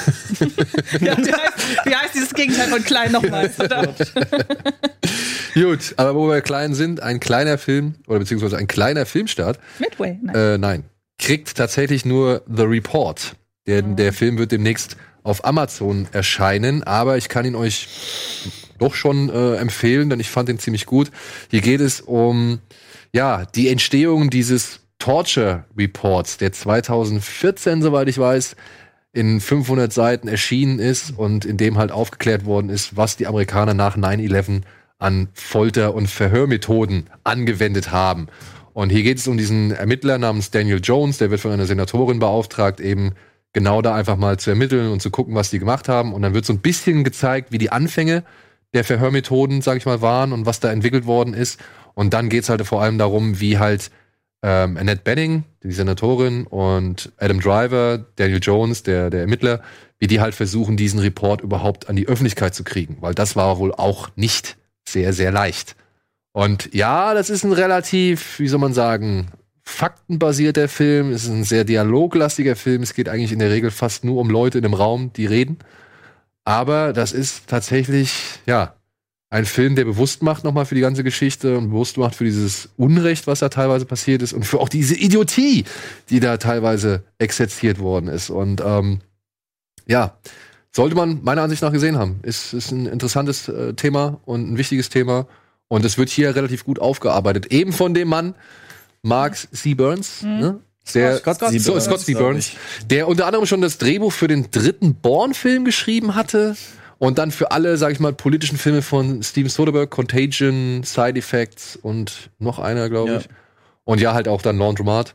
Ja, 1.01 1.17
wie, 1.17 1.31
heißt, 1.31 1.85
wie 1.85 1.95
heißt 1.95 2.15
dieses 2.15 2.33
Gegenteil 2.33 2.69
von 2.69 2.83
klein 2.83 3.11
nochmal? 3.11 3.49
Gut, 5.53 5.93
aber 5.97 6.15
wo 6.15 6.27
wir 6.27 6.41
klein 6.41 6.73
sind, 6.73 7.01
ein 7.01 7.19
kleiner 7.19 7.57
Film, 7.57 7.95
oder 8.07 8.19
beziehungsweise 8.19 8.57
ein 8.57 8.67
kleiner 8.67 9.05
Filmstart, 9.05 9.59
Midway. 9.79 10.17
Nein. 10.21 10.35
äh, 10.35 10.57
nein, 10.57 10.83
kriegt 11.17 11.55
tatsächlich 11.55 12.05
nur 12.05 12.43
The 12.47 12.63
Report. 12.63 13.35
Der, 13.67 13.81
der 13.81 14.13
Film 14.13 14.37
wird 14.37 14.51
demnächst 14.51 14.95
auf 15.23 15.45
Amazon 15.45 16.07
erscheinen, 16.11 16.83
aber 16.83 17.17
ich 17.17 17.29
kann 17.29 17.45
ihn 17.45 17.55
euch 17.55 17.87
doch 18.77 18.93
schon 18.93 19.29
äh, 19.29 19.55
empfehlen, 19.55 20.09
denn 20.09 20.19
ich 20.19 20.29
fand 20.29 20.49
ihn 20.49 20.59
ziemlich 20.59 20.85
gut. 20.85 21.11
Hier 21.49 21.61
geht 21.61 21.81
es 21.81 22.01
um 22.01 22.59
ja 23.13 23.45
die 23.45 23.69
Entstehung 23.69 24.29
dieses 24.29 24.79
Torture 24.99 25.65
Reports, 25.77 26.37
der 26.37 26.51
2014, 26.51 27.81
soweit 27.81 28.09
ich 28.09 28.17
weiß, 28.17 28.55
in 29.11 29.39
500 29.39 29.91
Seiten 29.91 30.27
erschienen 30.27 30.79
ist 30.79 31.17
und 31.17 31.45
in 31.45 31.57
dem 31.57 31.77
halt 31.77 31.91
aufgeklärt 31.91 32.45
worden 32.45 32.69
ist, 32.69 32.95
was 32.95 33.17
die 33.17 33.27
Amerikaner 33.27 33.73
nach 33.73 33.97
9/11 33.97 34.61
an 34.99 35.29
Folter- 35.33 35.95
und 35.95 36.07
Verhörmethoden 36.07 37.09
angewendet 37.23 37.91
haben. 37.91 38.27
Und 38.73 38.91
hier 38.91 39.03
geht 39.03 39.17
es 39.17 39.27
um 39.27 39.37
diesen 39.37 39.71
Ermittler 39.71 40.17
namens 40.17 40.51
Daniel 40.51 40.79
Jones, 40.83 41.17
der 41.17 41.31
wird 41.31 41.41
von 41.41 41.51
einer 41.51 41.65
Senatorin 41.65 42.19
beauftragt, 42.19 42.79
eben 42.79 43.13
genau 43.53 43.81
da 43.81 43.95
einfach 43.95 44.17
mal 44.17 44.37
zu 44.37 44.49
ermitteln 44.49 44.91
und 44.91 45.01
zu 45.01 45.11
gucken, 45.11 45.35
was 45.35 45.49
die 45.49 45.59
gemacht 45.59 45.89
haben. 45.89 46.13
Und 46.13 46.21
dann 46.21 46.33
wird 46.33 46.45
so 46.45 46.53
ein 46.53 46.59
bisschen 46.59 47.03
gezeigt, 47.03 47.51
wie 47.51 47.57
die 47.57 47.71
Anfänge 47.71 48.23
der 48.73 48.83
Verhörmethoden, 48.83 49.61
sag 49.61 49.77
ich 49.77 49.85
mal, 49.85 50.01
waren 50.01 50.33
und 50.33 50.45
was 50.45 50.59
da 50.59 50.71
entwickelt 50.71 51.05
worden 51.05 51.33
ist. 51.33 51.59
Und 51.95 52.13
dann 52.13 52.29
geht's 52.29 52.49
halt 52.49 52.65
vor 52.65 52.81
allem 52.81 52.97
darum, 52.97 53.39
wie 53.39 53.57
halt 53.57 53.91
ähm, 54.43 54.77
Annette 54.77 55.01
Benning, 55.03 55.43
die 55.63 55.71
Senatorin, 55.71 56.45
und 56.45 57.11
Adam 57.17 57.39
Driver, 57.39 58.05
Daniel 58.15 58.39
Jones, 58.41 58.83
der, 58.83 59.09
der 59.09 59.21
Ermittler, 59.21 59.61
wie 59.97 60.07
die 60.07 60.21
halt 60.21 60.35
versuchen, 60.35 60.77
diesen 60.77 60.99
Report 60.99 61.41
überhaupt 61.41 61.89
an 61.89 61.95
die 61.95 62.07
Öffentlichkeit 62.07 62.55
zu 62.55 62.63
kriegen. 62.63 62.97
Weil 63.01 63.15
das 63.15 63.35
war 63.35 63.57
wohl 63.57 63.73
auch 63.73 64.09
nicht 64.15 64.57
sehr, 64.87 65.13
sehr 65.13 65.31
leicht. 65.31 65.75
Und 66.31 66.73
ja, 66.73 67.13
das 67.13 67.29
ist 67.29 67.43
ein 67.43 67.51
relativ, 67.51 68.39
wie 68.39 68.47
soll 68.47 68.59
man 68.59 68.73
sagen, 68.73 69.31
faktenbasierter 69.69 70.67
Film. 70.67 71.11
Es 71.11 71.23
ist 71.23 71.29
ein 71.29 71.43
sehr 71.43 71.63
dialoglastiger 71.63 72.55
Film. 72.55 72.83
Es 72.83 72.93
geht 72.93 73.07
eigentlich 73.07 73.31
in 73.31 73.39
der 73.39 73.51
Regel 73.51 73.71
fast 73.71 74.03
nur 74.03 74.19
um 74.19 74.29
Leute 74.29 74.57
in 74.57 74.65
einem 74.65 74.73
Raum, 74.73 75.13
die 75.13 75.25
reden. 75.25 75.57
Aber 76.43 76.93
das 76.93 77.13
ist 77.13 77.47
tatsächlich, 77.47 78.11
ja, 78.45 78.75
ein 79.29 79.45
Film, 79.45 79.75
der 79.75 79.85
bewusst 79.85 80.23
macht 80.23 80.43
nochmal 80.43 80.65
für 80.65 80.73
die 80.73 80.81
ganze 80.81 81.03
Geschichte 81.03 81.57
und 81.57 81.69
bewusst 81.69 81.97
macht 81.97 82.15
für 82.15 82.23
dieses 82.23 82.69
Unrecht, 82.77 83.27
was 83.27 83.39
da 83.39 83.49
teilweise 83.49 83.85
passiert 83.85 84.23
ist 84.23 84.33
und 84.33 84.43
für 84.43 84.59
auch 84.59 84.69
diese 84.69 84.95
Idiotie, 84.95 85.65
die 86.09 86.19
da 86.19 86.37
teilweise 86.37 87.03
exerziert 87.19 87.77
worden 87.77 88.07
ist. 88.07 88.31
Und 88.31 88.61
ähm, 88.65 89.01
ja, 89.87 90.17
sollte 90.71 90.95
man 90.95 91.19
meiner 91.23 91.43
Ansicht 91.43 91.61
nach 91.61 91.71
gesehen 91.71 91.97
haben. 91.97 92.19
Ist, 92.23 92.53
ist 92.53 92.71
ein 92.71 92.87
interessantes 92.87 93.47
äh, 93.47 93.75
Thema 93.75 94.19
und 94.25 94.51
ein 94.51 94.57
wichtiges 94.57 94.89
Thema. 94.89 95.27
Und 95.67 95.85
es 95.85 95.99
wird 95.99 96.09
hier 96.09 96.35
relativ 96.35 96.65
gut 96.65 96.79
aufgearbeitet. 96.79 97.51
Eben 97.51 97.71
von 97.71 97.93
dem 97.93 98.07
Mann, 98.07 98.33
Mark 99.01 99.37
C. 99.51 99.73
Burns, 99.73 100.21
ne? 100.23 100.59
Der, 100.93 101.17
Scott 101.17 101.35
Scott, 101.37 101.53
so, 101.59 101.71
Burns, 101.73 101.85
Scott 101.85 101.99
C. 102.01 102.13
Burns, 102.15 102.51
der 102.89 103.07
unter 103.07 103.27
anderem 103.27 103.45
schon 103.45 103.61
das 103.61 103.77
Drehbuch 103.77 104.11
für 104.11 104.27
den 104.27 104.49
dritten 104.49 104.95
Bourne-Film 104.95 105.63
geschrieben 105.63 106.15
hatte 106.15 106.55
und 106.97 107.19
dann 107.19 107.31
für 107.31 107.51
alle, 107.51 107.77
sag 107.77 107.91
ich 107.91 107.99
mal, 107.99 108.11
politischen 108.11 108.57
Filme 108.57 108.81
von 108.81 109.21
Steven 109.21 109.49
Soderbergh, 109.49 109.87
Contagion, 109.89 110.81
Side 110.83 111.17
Effects 111.19 111.75
und 111.75 112.31
noch 112.39 112.57
einer, 112.59 112.89
glaube 112.89 113.11
Ja. 113.11 113.17
ich. 113.19 113.29
Und 113.83 114.01
ja, 114.01 114.13
halt 114.13 114.27
auch 114.27 114.41
dann 114.41 114.57
Laundromat. 114.57 115.13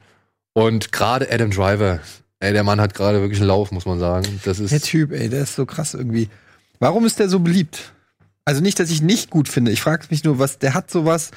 Und 0.53 0.93
gerade 0.93 1.29
Adam 1.33 1.51
Driver, 1.51 1.99
ey, 2.39 2.53
der 2.53 2.63
Mann 2.63 2.81
hat 2.81 2.95
gerade 2.95 3.21
wirklich 3.21 3.41
einen 3.41 3.49
Lauf, 3.49 3.73
muss 3.73 3.87
man 3.87 3.99
sagen. 3.99 4.41
Das 4.45 4.61
ist 4.61 4.71
Der 4.71 4.81
Typ, 4.81 5.11
ey, 5.13 5.29
der 5.29 5.43
ist 5.43 5.57
so 5.57 5.67
krass 5.67 5.95
irgendwie. 5.95 6.29
Warum 6.79 7.05
ist 7.05 7.19
der 7.19 7.29
so 7.29 7.41
beliebt? 7.41 7.93
Also 8.45 8.61
nicht, 8.61 8.79
dass 8.79 8.91
ich 8.91 9.03
nicht 9.03 9.31
gut 9.31 9.49
finde. 9.49 9.73
Ich 9.73 9.81
frage 9.81 10.07
mich 10.11 10.23
nur, 10.23 10.39
was, 10.39 10.59
der 10.59 10.75
hat 10.75 10.91
sowas, 10.91 11.31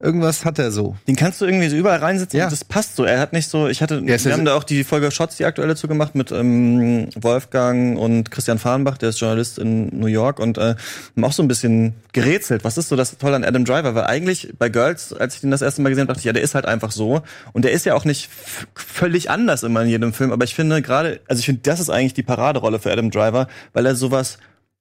irgendwas 0.00 0.44
hat 0.44 0.58
er 0.58 0.70
so. 0.72 0.96
Den 1.06 1.14
kannst 1.16 1.40
du 1.40 1.44
irgendwie 1.44 1.68
so 1.68 1.76
überall 1.76 1.98
reinsetzen 1.98 2.38
Ja. 2.38 2.44
und 2.46 2.52
das 2.52 2.64
passt 2.64 2.96
so. 2.96 3.04
Er 3.04 3.20
hat 3.20 3.32
nicht 3.34 3.48
so, 3.48 3.68
ich 3.68 3.82
hatte, 3.82 4.04
wir 4.04 4.18
haben 4.32 4.44
da 4.46 4.54
auch 4.54 4.64
die 4.64 4.82
Folge 4.82 5.10
Shots, 5.10 5.36
die 5.36 5.44
aktuelle 5.44 5.76
zugemacht 5.76 6.14
mit 6.14 6.32
ähm, 6.32 7.08
Wolfgang 7.20 7.98
und 7.98 8.30
Christian 8.30 8.58
Fahrenbach, 8.58 8.96
der 8.98 9.10
ist 9.10 9.20
Journalist 9.20 9.58
in 9.58 9.88
New 9.98 10.06
York 10.06 10.40
und 10.40 10.56
äh, 10.58 10.74
haben 11.16 11.24
auch 11.24 11.32
so 11.32 11.42
ein 11.42 11.48
bisschen 11.48 11.94
gerätselt. 12.12 12.64
Was 12.64 12.78
ist 12.78 12.88
so 12.88 12.96
das 12.96 13.18
Tolle 13.18 13.36
an 13.36 13.44
Adam 13.44 13.64
Driver? 13.64 13.94
Weil 13.94 14.04
eigentlich 14.04 14.52
bei 14.58 14.68
Girls, 14.70 15.12
als 15.12 15.34
ich 15.34 15.40
den 15.42 15.50
das 15.50 15.62
erste 15.62 15.82
Mal 15.82 15.90
gesehen 15.90 16.02
habe, 16.02 16.08
dachte 16.14 16.20
ich, 16.20 16.24
ja, 16.24 16.32
der 16.32 16.42
ist 16.42 16.54
halt 16.54 16.64
einfach 16.66 16.90
so. 16.90 17.22
Und 17.52 17.64
der 17.64 17.72
ist 17.72 17.84
ja 17.84 17.94
auch 17.94 18.04
nicht 18.06 18.30
völlig 18.74 19.30
anders 19.30 19.62
immer 19.62 19.82
in 19.82 19.88
jedem 19.90 20.12
Film. 20.12 20.32
Aber 20.32 20.44
ich 20.44 20.54
finde 20.54 20.80
gerade, 20.82 21.20
also 21.28 21.40
ich 21.40 21.46
finde, 21.46 21.60
das 21.62 21.78
ist 21.78 21.90
eigentlich 21.90 22.14
die 22.14 22.22
Paraderolle 22.22 22.78
für 22.78 22.90
Adam 22.90 23.10
Driver, 23.10 23.48
weil 23.74 23.84
er 23.86 23.94
sowas 23.94 24.38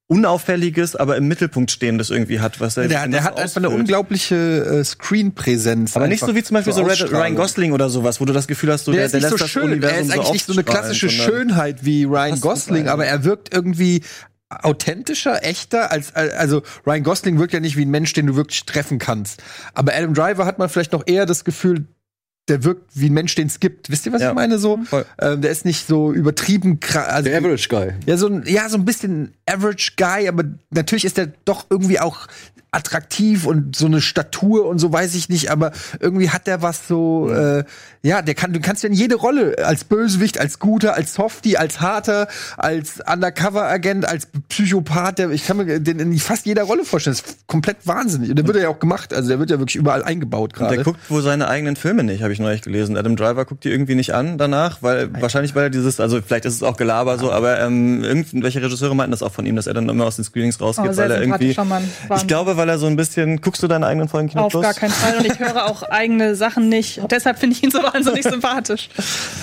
Unauffälliges, 0.10 0.96
aber 0.96 1.18
im 1.18 1.28
Mittelpunkt 1.28 1.70
stehendes 1.70 2.10
irgendwie 2.10 2.40
hat, 2.40 2.60
was 2.60 2.78
er 2.78 2.88
Der, 2.88 3.08
der 3.08 3.24
hat 3.24 3.40
einfach 3.40 3.58
eine 3.58 3.68
ausfüllt. 3.68 3.82
unglaubliche 3.82 4.36
äh, 4.36 4.84
Screen-Präsenz. 4.84 5.96
Aber 5.96 6.08
nicht 6.08 6.20
so 6.22 6.34
wie 6.36 6.42
zum 6.44 6.56
Beispiel 6.56 6.74
so, 6.74 6.84
Ausstrahlung. 6.84 7.16
Ryan 7.22 7.36
Gosling 7.36 7.72
oder 7.74 7.90
sowas, 7.90 8.20
wo 8.20 8.26
du 8.26 8.34
das 8.34 8.48
Gefühl 8.48 8.72
hast, 8.72 8.86
so, 8.86 8.92
Der, 8.92 9.02
der, 9.02 9.06
ist 9.06 9.14
der 9.14 9.22
lässt 9.22 9.32
so 9.32 9.38
das 9.38 9.50
schön. 9.52 9.64
Universum 9.66 9.96
Er 9.96 10.02
ist 10.02 10.12
eigentlich 10.12 10.32
nicht 10.32 10.46
so 10.48 10.54
eine 10.54 10.64
klassische 10.64 11.10
Schönheit 11.12 11.86
wie 11.86 12.06
Ryan 12.06 12.42
Gosling, 12.42 12.88
aber 12.88 13.06
er 13.06 13.24
wirkt 13.24 13.54
irgendwie 13.54 14.02
authentischer, 14.50 15.44
echter 15.46 15.92
als 15.92 16.16
also 16.16 16.64
Ryan 16.88 17.04
Gosling 17.04 17.38
wirkt 17.38 17.54
ja 17.54 17.60
nicht 17.60 17.78
wie 17.78 17.86
ein 17.86 17.92
Mensch, 17.92 18.14
den 18.14 18.26
du 18.26 18.36
wirklich 18.36 18.66
treffen 18.66 18.98
kannst. 18.98 19.44
Aber 19.76 19.94
Adam 19.94 20.16
Driver 20.16 20.48
hat 20.48 20.58
man 20.58 20.70
vielleicht 20.70 20.92
noch 20.92 21.04
eher 21.06 21.28
das 21.28 21.44
Gefühl, 21.46 21.86
der 22.50 22.64
wirkt 22.64 22.92
wie 22.96 23.10
ein 23.10 23.14
Mensch, 23.14 23.36
den 23.36 23.48
es 23.48 23.60
gibt. 23.60 23.90
Wisst 23.90 24.06
ihr, 24.06 24.12
was 24.14 24.22
Ja. 24.22 24.30
ich 24.30 24.36
meine? 24.36 24.58
So, 24.60 24.80
ähm, 25.22 25.42
der 25.42 25.52
ist 25.52 25.66
nicht 25.66 25.88
so 25.88 26.12
übertrieben 26.12 26.80
krass. 26.80 27.08
Also, 27.08 27.30
der 27.30 27.38
Average 27.40 27.70
Guy. 27.70 27.94
ja, 28.06 28.18
so 28.18 28.28
ein, 28.28 28.44
ja, 28.46 28.68
so 28.70 28.78
ein 28.78 28.86
bisschen 28.86 29.34
Average 29.46 29.92
Guy, 29.98 30.28
aber 30.28 30.44
natürlich 30.72 31.06
ist 31.06 31.18
er 31.18 31.28
doch 31.46 31.66
irgendwie 31.70 32.00
auch 32.00 32.28
attraktiv 32.72 33.46
und 33.46 33.76
so 33.76 33.88
eine 33.88 34.00
Statur 34.02 34.66
und 34.68 34.80
so 34.80 34.94
weiß 34.94 35.16
ich 35.16 35.28
nicht, 35.30 35.50
aber 35.52 35.72
irgendwie 36.00 36.30
hat 36.30 36.46
der 36.48 36.62
was 36.62 36.88
so, 36.88 37.32
äh, 37.32 37.64
ja, 38.04 38.22
der 38.22 38.36
kann, 38.36 38.54
du 38.54 38.60
kannst 38.60 38.84
ja 38.84 38.90
in 38.90 38.96
jede 38.96 39.16
Rolle 39.16 39.56
als 39.66 39.84
Bösewicht, 39.84 40.40
als 40.40 40.60
Guter, 40.60 40.94
als 40.94 41.16
Softie, 41.16 41.58
als 41.58 41.82
Harter, 41.82 42.28
als 42.58 43.00
Undercover-Agent, 43.12 44.06
als 44.08 44.28
Psychopath, 44.50 45.20
der, 45.20 45.30
ich 45.32 45.46
kann 45.46 45.58
mir 45.58 45.80
den 45.80 46.00
in 46.00 46.18
fast 46.20 46.46
jeder 46.46 46.64
Rolle 46.64 46.86
vorstellen. 46.86 47.16
Das 47.18 47.34
ist 47.34 47.48
komplett 47.48 47.78
wahnsinnig. 47.86 48.30
Und 48.30 48.36
der 48.38 48.48
wird 48.48 48.58
ja 48.58 48.70
auch 48.70 48.80
gemacht, 48.80 49.14
also 49.14 49.30
der 49.30 49.40
wird 49.40 49.50
ja 49.50 49.58
wirklich 49.60 49.76
überall 49.76 50.04
eingebaut 50.04 50.54
Der 50.60 50.68
gerade. 50.68 50.84
guckt 50.84 51.00
wohl 51.10 51.22
seine 51.22 51.48
eigenen 51.48 51.76
Filme 51.76 52.04
nicht, 52.04 52.22
habe 52.22 52.34
ich 52.34 52.40
neulich 52.40 52.62
gelesen. 52.62 52.96
Adam 52.98 53.16
Driver 53.16 53.46
guckt 53.46 53.64
die 53.64 53.70
irgendwie 53.70 53.96
nicht 53.96 54.14
an 54.14 54.38
danach, 54.38 54.82
weil 54.82 55.10
wahrscheinlich 55.22 55.56
weil 55.56 55.64
er 55.64 55.70
dieses, 55.70 56.00
also 56.00 56.22
vielleicht 56.22 56.46
ist 56.46 56.54
es 56.56 56.64
auch 56.64 56.78
Gelaber 56.78 57.18
so, 57.18 57.32
aber 57.32 57.60
ähm, 57.60 58.04
irgendwelche 58.04 58.62
Regisseure 58.62 58.96
meinten 58.96 59.12
das 59.12 59.24
auch 59.24 59.32
von 59.34 59.46
ihm, 59.46 59.56
dass 59.56 59.68
er 59.68 59.74
dann 59.74 59.90
immer 59.90 60.06
aus 60.06 60.16
den 60.18 60.26
Screenings 60.26 60.62
rausgeht, 60.62 60.92
Oh, 60.94 60.98
weil 60.98 61.12
er 61.12 61.22
irgendwie. 61.22 61.56
Ich 62.16 62.28
glaube, 62.28 62.56
weil 62.60 62.70
er 62.70 62.78
so 62.78 62.86
ein 62.86 62.96
bisschen. 62.96 63.42
Guckst 63.42 63.64
du 63.64 63.68
deine 63.68 63.88
eigenen 63.88 64.08
Folgen 64.08 64.30
Kino 64.30 64.44
Auf 64.44 64.52
Plus? 64.52 64.62
gar 64.62 64.74
keinen 64.76 64.92
Fall. 64.92 65.18
Und 65.18 65.26
ich 65.26 65.40
höre 65.40 65.66
auch 65.66 65.82
eigene 65.90 66.36
Sachen 66.36 66.70
nicht. 66.70 67.00
Und 67.00 67.12
deshalb 67.12 67.40
finde 67.40 67.56
ich 67.56 67.64
ihn 67.64 67.72
so 67.72 67.80
wahnsinnig 67.84 68.24
sympathisch. 68.24 68.90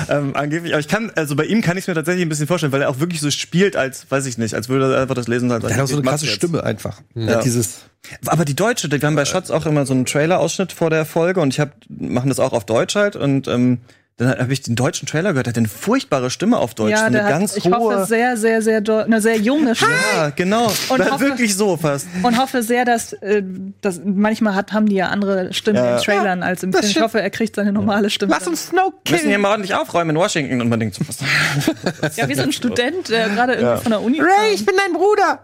Ähm, 0.08 0.36
angeblich, 0.36 0.72
aber 0.72 0.80
ich 0.80 0.88
kann, 0.88 1.10
also 1.16 1.34
bei 1.34 1.44
ihm 1.44 1.62
kann 1.62 1.76
ich 1.76 1.88
mir 1.88 1.94
tatsächlich 1.94 2.24
ein 2.24 2.28
bisschen 2.28 2.46
vorstellen, 2.46 2.72
weil 2.72 2.82
er 2.82 2.90
auch 2.90 3.00
wirklich 3.00 3.20
so 3.20 3.30
spielt, 3.30 3.74
als, 3.74 4.08
weiß 4.08 4.26
ich 4.26 4.38
nicht, 4.38 4.54
als 4.54 4.68
würde 4.68 4.94
er 4.94 5.02
einfach 5.02 5.14
das 5.16 5.26
lesen 5.26 5.50
halt. 5.50 5.64
Der 5.64 5.74
hat 5.74 5.80
auch 5.82 5.88
so 5.88 5.96
eine 5.96 6.06
krasse. 6.06 6.26
Stimme 6.26 6.62
einfach. 6.62 7.00
Ja. 7.14 7.36
Hat 7.36 7.44
dieses 7.44 7.80
Aber 8.26 8.44
die 8.44 8.54
deutsche, 8.54 8.90
wir 8.90 9.00
haben 9.00 9.16
bei 9.16 9.24
Shots 9.24 9.50
auch 9.50 9.66
immer 9.66 9.86
so 9.86 9.94
einen 9.94 10.06
Trailer-Ausschnitt 10.06 10.72
vor 10.72 10.90
der 10.90 11.04
Folge 11.04 11.40
und 11.40 11.52
ich 11.52 11.60
hab, 11.60 11.72
machen 11.88 12.28
das 12.28 12.38
auch 12.38 12.52
auf 12.52 12.66
Deutsch 12.66 12.94
halt 12.94 13.16
und 13.16 13.48
ähm, 13.48 13.78
dann 14.18 14.30
habe 14.38 14.50
ich 14.52 14.62
den 14.62 14.76
deutschen 14.76 15.06
Trailer 15.06 15.32
gehört, 15.32 15.46
der 15.46 15.50
hat 15.52 15.58
eine 15.58 15.68
furchtbare 15.68 16.30
Stimme 16.30 16.56
auf 16.56 16.74
Deutsch. 16.74 16.92
ja, 16.92 17.04
eine 17.04 17.22
hat, 17.22 17.28
ganz 17.28 17.54
ich 17.54 17.66
hohe. 17.66 17.74
hoffe 17.74 18.06
sehr, 18.06 18.38
sehr, 18.38 18.62
sehr, 18.62 18.78
eine 19.04 19.20
sehr 19.20 19.36
junge 19.36 19.74
Stimme. 19.74 19.92
ja, 20.14 20.30
genau. 20.30 20.72
Und 20.88 20.98
War 21.00 21.10
hoffe- 21.10 21.24
wirklich 21.26 21.54
so 21.54 21.76
fast. 21.76 22.06
Und 22.22 22.38
hoffe 22.40 22.62
sehr, 22.62 22.86
dass, 22.86 23.12
äh, 23.14 23.42
dass 23.82 24.00
manchmal 24.02 24.54
hat, 24.54 24.72
haben 24.72 24.86
die 24.88 24.96
ja 24.96 25.08
andere 25.08 25.52
Stimmen 25.52 25.76
Ja. 25.84 25.98
in 25.98 26.02
Trailern 26.02 26.42
als 26.42 26.62
im 26.62 26.72
Film. 26.72 26.82
Ich 26.84 26.92
stimmt. 26.92 27.04
hoffe, 27.04 27.20
er 27.20 27.28
kriegt 27.28 27.54
seine 27.56 27.72
normale 27.72 28.08
Stimme. 28.08 28.32
Lass 28.32 28.46
uns 28.48 28.68
Snow 28.68 28.92
Wir 29.04 29.12
müssen 29.12 29.28
hier 29.28 29.38
mal 29.38 29.50
ordentlich 29.50 29.74
aufräumen 29.74 30.10
in 30.10 30.16
Washington 30.16 30.62
und 30.62 30.70
man 30.70 30.80
denkt 30.80 30.94
so, 30.94 31.02
was? 31.06 32.16
ja, 32.16 32.26
wie 32.26 32.34
so 32.34 32.42
ein 32.42 32.52
Student, 32.52 33.10
der 33.10 33.28
gerade 33.28 33.52
irgendwie 33.54 33.82
von 33.82 33.90
der 33.92 34.00
Uni 34.00 34.18
Ray, 34.20 34.54
ich 34.54 34.64
bin 34.64 34.74
dein 34.82 34.94
Bruder. 34.94 35.40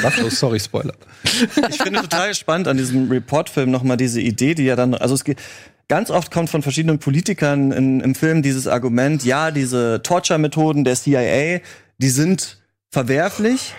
Was? 0.00 0.14
Oh, 0.24 0.30
sorry, 0.30 0.58
Spoiler. 0.60 0.94
Ich 1.68 1.76
finde 1.82 2.00
total 2.00 2.34
spannend 2.34 2.68
an 2.68 2.78
diesem 2.78 3.10
Report-Film 3.10 3.70
nochmal 3.70 3.98
diese 3.98 4.20
Idee, 4.22 4.54
die 4.54 4.64
ja 4.64 4.76
dann, 4.76 4.94
also 4.94 5.14
es 5.14 5.24
geht, 5.24 5.38
ganz 5.88 6.10
oft 6.10 6.30
kommt 6.30 6.50
von 6.50 6.62
verschiedenen 6.62 6.98
Politikern 6.98 7.72
in, 7.72 8.00
im 8.00 8.14
Film 8.14 8.42
dieses 8.42 8.66
Argument, 8.66 9.24
ja, 9.24 9.50
diese 9.50 10.02
Torture-Methoden 10.02 10.84
der 10.84 10.94
CIA, 10.94 11.60
die 11.98 12.08
sind 12.08 12.58
verwerflich, 12.90 13.74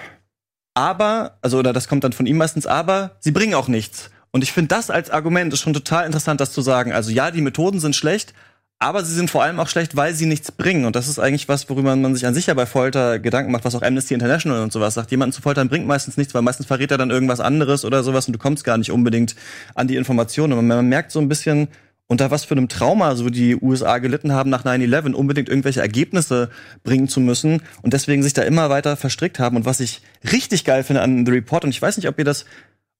aber, 0.74 1.38
also, 1.41 1.60
oder 1.60 1.74
das 1.74 1.88
kommt 1.88 2.03
dann 2.03 2.14
von 2.14 2.26
ihm 2.26 2.38
meistens, 2.38 2.68
aber 2.68 3.18
sie 3.20 3.32
bringen 3.32 3.53
auch 3.53 3.68
nichts. 3.68 4.10
Und 4.32 4.43
ich 4.43 4.51
finde 4.51 4.68
das 4.68 4.89
als 4.89 5.10
Argument 5.10 5.53
ist 5.53 5.62
schon 5.62 5.74
total 5.74 6.06
interessant, 6.06 6.41
das 6.41 6.51
zu 6.51 6.62
sagen. 6.62 6.91
Also 6.91 7.10
ja, 7.10 7.32
die 7.32 7.39
Methoden 7.39 7.80
sind 7.80 7.95
schlecht, 7.95 8.34
aber 8.80 9.06
sie 9.06 9.14
sind 9.14 9.32
vor 9.32 9.41
allem 9.41 9.62
auch 9.62 9.70
schlecht, 9.70 9.95
weil 9.95 10.14
sie 10.14 10.26
nichts 10.26 10.51
bringen. 10.51 10.84
Und 10.84 10.97
das 10.97 11.08
ist 11.08 11.20
eigentlich 11.20 11.47
was, 11.47 11.70
worüber 11.70 11.95
man 11.95 12.14
sich 12.14 12.26
an 12.26 12.34
sich 12.34 12.47
ja 12.47 12.53
bei 12.53 12.66
Folter 12.66 13.20
Gedanken 13.20 13.53
macht, 13.53 13.64
was 13.64 13.76
auch 13.76 13.82
Amnesty 13.82 14.14
International 14.14 14.62
und 14.62 14.74
sowas 14.74 14.93
sagt. 14.93 15.12
Jemanden 15.12 15.32
zu 15.32 15.41
foltern 15.41 15.70
bringt 15.70 15.88
meistens 15.88 16.18
nichts, 16.18 16.34
weil 16.34 16.41
meistens 16.41 16.66
verrät 16.66 16.91
er 16.91 16.97
dann 16.97 17.12
irgendwas 17.12 17.39
anderes 17.39 17.86
oder 17.86 18.03
sowas 18.03 18.28
und 18.28 18.34
du 18.34 18.39
kommst 18.39 18.66
gar 18.66 18.78
nicht 18.78 18.91
unbedingt 18.91 19.38
an 19.76 19.88
die 19.88 19.95
Informationen. 19.95 20.51
Und 20.51 20.68
man 20.68 20.86
merkt 20.89 21.14
so 21.14 21.20
ein 21.20 21.30
bisschen, 21.30 21.70
unter 22.08 22.32
was 22.32 22.45
für 22.45 22.53
einem 22.53 22.70
Trauma 22.70 23.16
so 23.16 23.30
die 23.30 23.56
USA 23.56 23.97
gelitten 23.97 24.32
haben 24.32 24.49
nach 24.49 24.64
9-11, 24.64 25.14
unbedingt 25.14 25.49
irgendwelche 25.49 25.82
Ergebnisse 25.82 26.49
bringen 26.84 27.08
zu 27.08 27.20
müssen 27.20 27.62
und 27.82 27.93
deswegen 27.93 28.22
sich 28.22 28.34
da 28.34 28.43
immer 28.43 28.70
weiter 28.70 28.95
verstrickt 28.95 29.39
haben. 29.39 29.56
Und 29.56 29.66
was 29.66 29.80
ich 29.80 30.01
richtig 30.32 30.66
geil 30.66 30.84
finde 30.84 31.01
an 31.01 31.26
The 31.26 31.32
Report, 31.32 31.64
und 31.64 31.72
ich 31.72 31.82
weiß 31.82 31.97
nicht, 31.97 32.08
ob 32.08 32.20
ihr 32.20 32.26
das, 32.26 32.45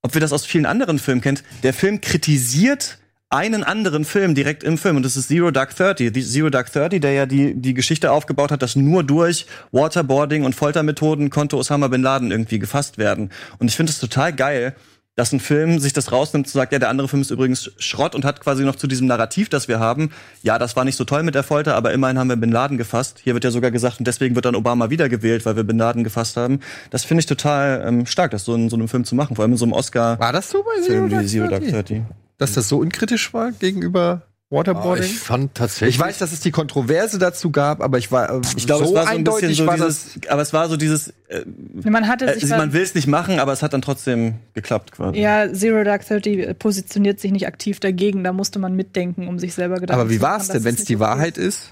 ob 0.01 0.14
wir 0.14 0.22
das 0.22 0.34
aus 0.34 0.45
vielen 0.45 0.66
anderen 0.66 0.99
Filmen 0.99 1.22
kennt, 1.22 1.43
der 1.64 1.74
Film 1.74 2.01
kritisiert 2.01 2.97
einen 3.30 3.64
anderen 3.64 4.06
Film 4.06 4.36
direkt 4.36 4.64
im 4.64 4.78
Film 4.78 4.97
und 4.97 5.03
das 5.03 5.18
ist 5.18 5.28
Zero 5.28 5.51
Dark 5.51 5.76
Thirty. 5.76 6.12
Zero 6.12 6.49
Dark 6.49 6.72
Thirty, 6.72 6.99
der 6.99 7.12
ja 7.12 7.26
die, 7.26 7.53
die 7.56 7.74
Geschichte 7.74 8.12
aufgebaut 8.12 8.51
hat, 8.51 8.62
dass 8.62 8.76
nur 8.76 9.03
durch 9.03 9.45
Waterboarding 9.72 10.45
und 10.45 10.53
Foltermethoden 10.56 11.30
konnte 11.30 11.58
Osama 11.58 11.88
Bin 11.88 12.01
Laden 12.01 12.32
irgendwie 12.32 12.60
gefasst 12.60 12.97
werden. 12.97 13.32
Und 13.58 13.68
ich 13.68 13.76
finde 13.76 13.91
es 13.91 13.99
total 13.99 14.32
geil, 14.34 14.76
dass 15.16 15.32
ein 15.32 15.39
Film 15.39 15.80
sich 15.80 15.93
das 15.93 16.11
rausnimmt 16.11 16.47
und 16.47 16.51
sagt, 16.51 16.74
ja, 16.74 16.80
der 16.80 16.89
andere 16.89 17.07
Film 17.07 17.22
ist 17.22 17.32
übrigens 17.32 17.72
Schrott 17.78 18.16
und 18.16 18.26
hat 18.26 18.41
quasi 18.41 18.63
noch 18.63 18.76
zu 18.76 18.88
diesem 18.88 19.07
Narrativ, 19.07 19.49
das 19.49 19.68
wir 19.68 19.80
haben, 19.80 20.11
ja, 20.43 20.59
das 20.59 20.76
war 20.76 20.84
nicht 20.84 20.97
so 20.97 21.05
toll 21.05 21.24
mit 21.24 21.36
der 21.36 21.43
Folter, 21.43 21.76
aber 21.76 21.93
immerhin 21.93 22.20
haben 22.20 22.30
wir 22.30 22.36
Bin 22.36 22.51
Laden 22.51 22.78
gefasst. 22.78 23.20
Hier 23.24 23.34
wird 23.34 23.43
ja 23.43 23.51
sogar 23.51 23.72
gesagt, 23.72 23.99
und 23.99 24.07
deswegen 24.07 24.36
wird 24.36 24.45
dann 24.45 24.55
Obama 24.55 24.89
wiedergewählt, 24.89 25.45
weil 25.45 25.55
wir 25.55 25.63
Bin 25.63 25.78
Laden 25.78 26.03
gefasst 26.03 26.38
haben. 26.38 26.59
Das 26.89 27.05
finde 27.05 27.20
ich 27.20 27.26
total 27.26 27.84
ähm, 27.88 28.05
stark, 28.05 28.32
das 28.32 28.43
so 28.43 28.55
in 28.55 28.70
so 28.70 28.76
einem 28.76 28.88
Film 28.88 29.05
zu 29.05 29.16
machen, 29.16 29.36
vor 29.36 29.43
allem 29.43 29.53
in 29.53 29.57
so 29.57 29.66
einem 29.66 29.74
Oscar-Film 29.74 30.20
War 30.20 30.34
das 30.34 30.49
so 30.49 30.63
bei 30.63 30.82
Zero 30.82 31.47
Dark? 31.47 31.63
Thirty. 31.63 32.03
Dass 32.38 32.53
das 32.53 32.68
so 32.68 32.80
unkritisch 32.80 33.34
war 33.34 33.51
gegenüber 33.53 34.24
Waterboarding? 34.51 35.03
ich 35.05 35.17
fand 35.19 35.55
tatsächlich. 35.55 35.95
Ich 35.95 35.99
weiß, 35.99 36.19
dass 36.19 36.31
es 36.31 36.39
die 36.39 36.51
Kontroverse 36.51 37.17
dazu 37.17 37.51
gab, 37.51 37.81
aber 37.81 37.97
ich 37.97 38.11
war 38.11 38.29
äh, 38.29 38.41
Ich 38.55 38.65
glaube, 38.67 38.85
so 38.85 38.91
es 38.91 38.95
war 38.95 39.03
so 39.03 39.09
ein 39.09 39.17
eindeutig 39.17 39.49
bisschen 39.49 39.65
so 39.65 39.67
war 39.67 39.77
das. 39.77 40.03
dieses, 40.13 40.27
aber 40.29 40.41
es 40.43 40.53
war 40.53 40.69
so 40.69 40.77
dieses, 40.77 41.07
äh, 41.29 41.43
Man 41.83 42.07
hatte 42.07 42.25
äh, 42.27 42.39
sich 42.39 42.49
man 42.49 42.71
will 42.71 42.83
es 42.83 42.93
nicht 42.93 43.07
machen, 43.07 43.39
aber 43.39 43.53
es 43.53 43.63
hat 43.63 43.73
dann 43.73 43.81
trotzdem 43.81 44.35
geklappt 44.53 44.91
quasi. 44.91 45.19
ja, 45.19 45.51
Zero 45.51 45.83
Dark 45.83 46.05
Thirty 46.07 46.53
positioniert 46.53 47.19
sich 47.19 47.31
nicht 47.31 47.47
aktiv 47.47 47.79
dagegen. 47.79 48.23
Da 48.23 48.33
musste 48.33 48.59
man 48.59 48.75
mitdenken, 48.75 49.27
um 49.27 49.39
sich 49.39 49.53
selber 49.55 49.79
Gedanken 49.79 50.01
Aber 50.01 50.09
wie 50.11 50.17
zu 50.17 50.21
war 50.21 50.33
machen, 50.37 50.41
es 50.43 50.47
denn, 50.49 50.63
wenn 50.63 50.75
es 50.75 50.85
die 50.85 50.99
Wahrheit 50.99 51.37
ist? 51.39 51.71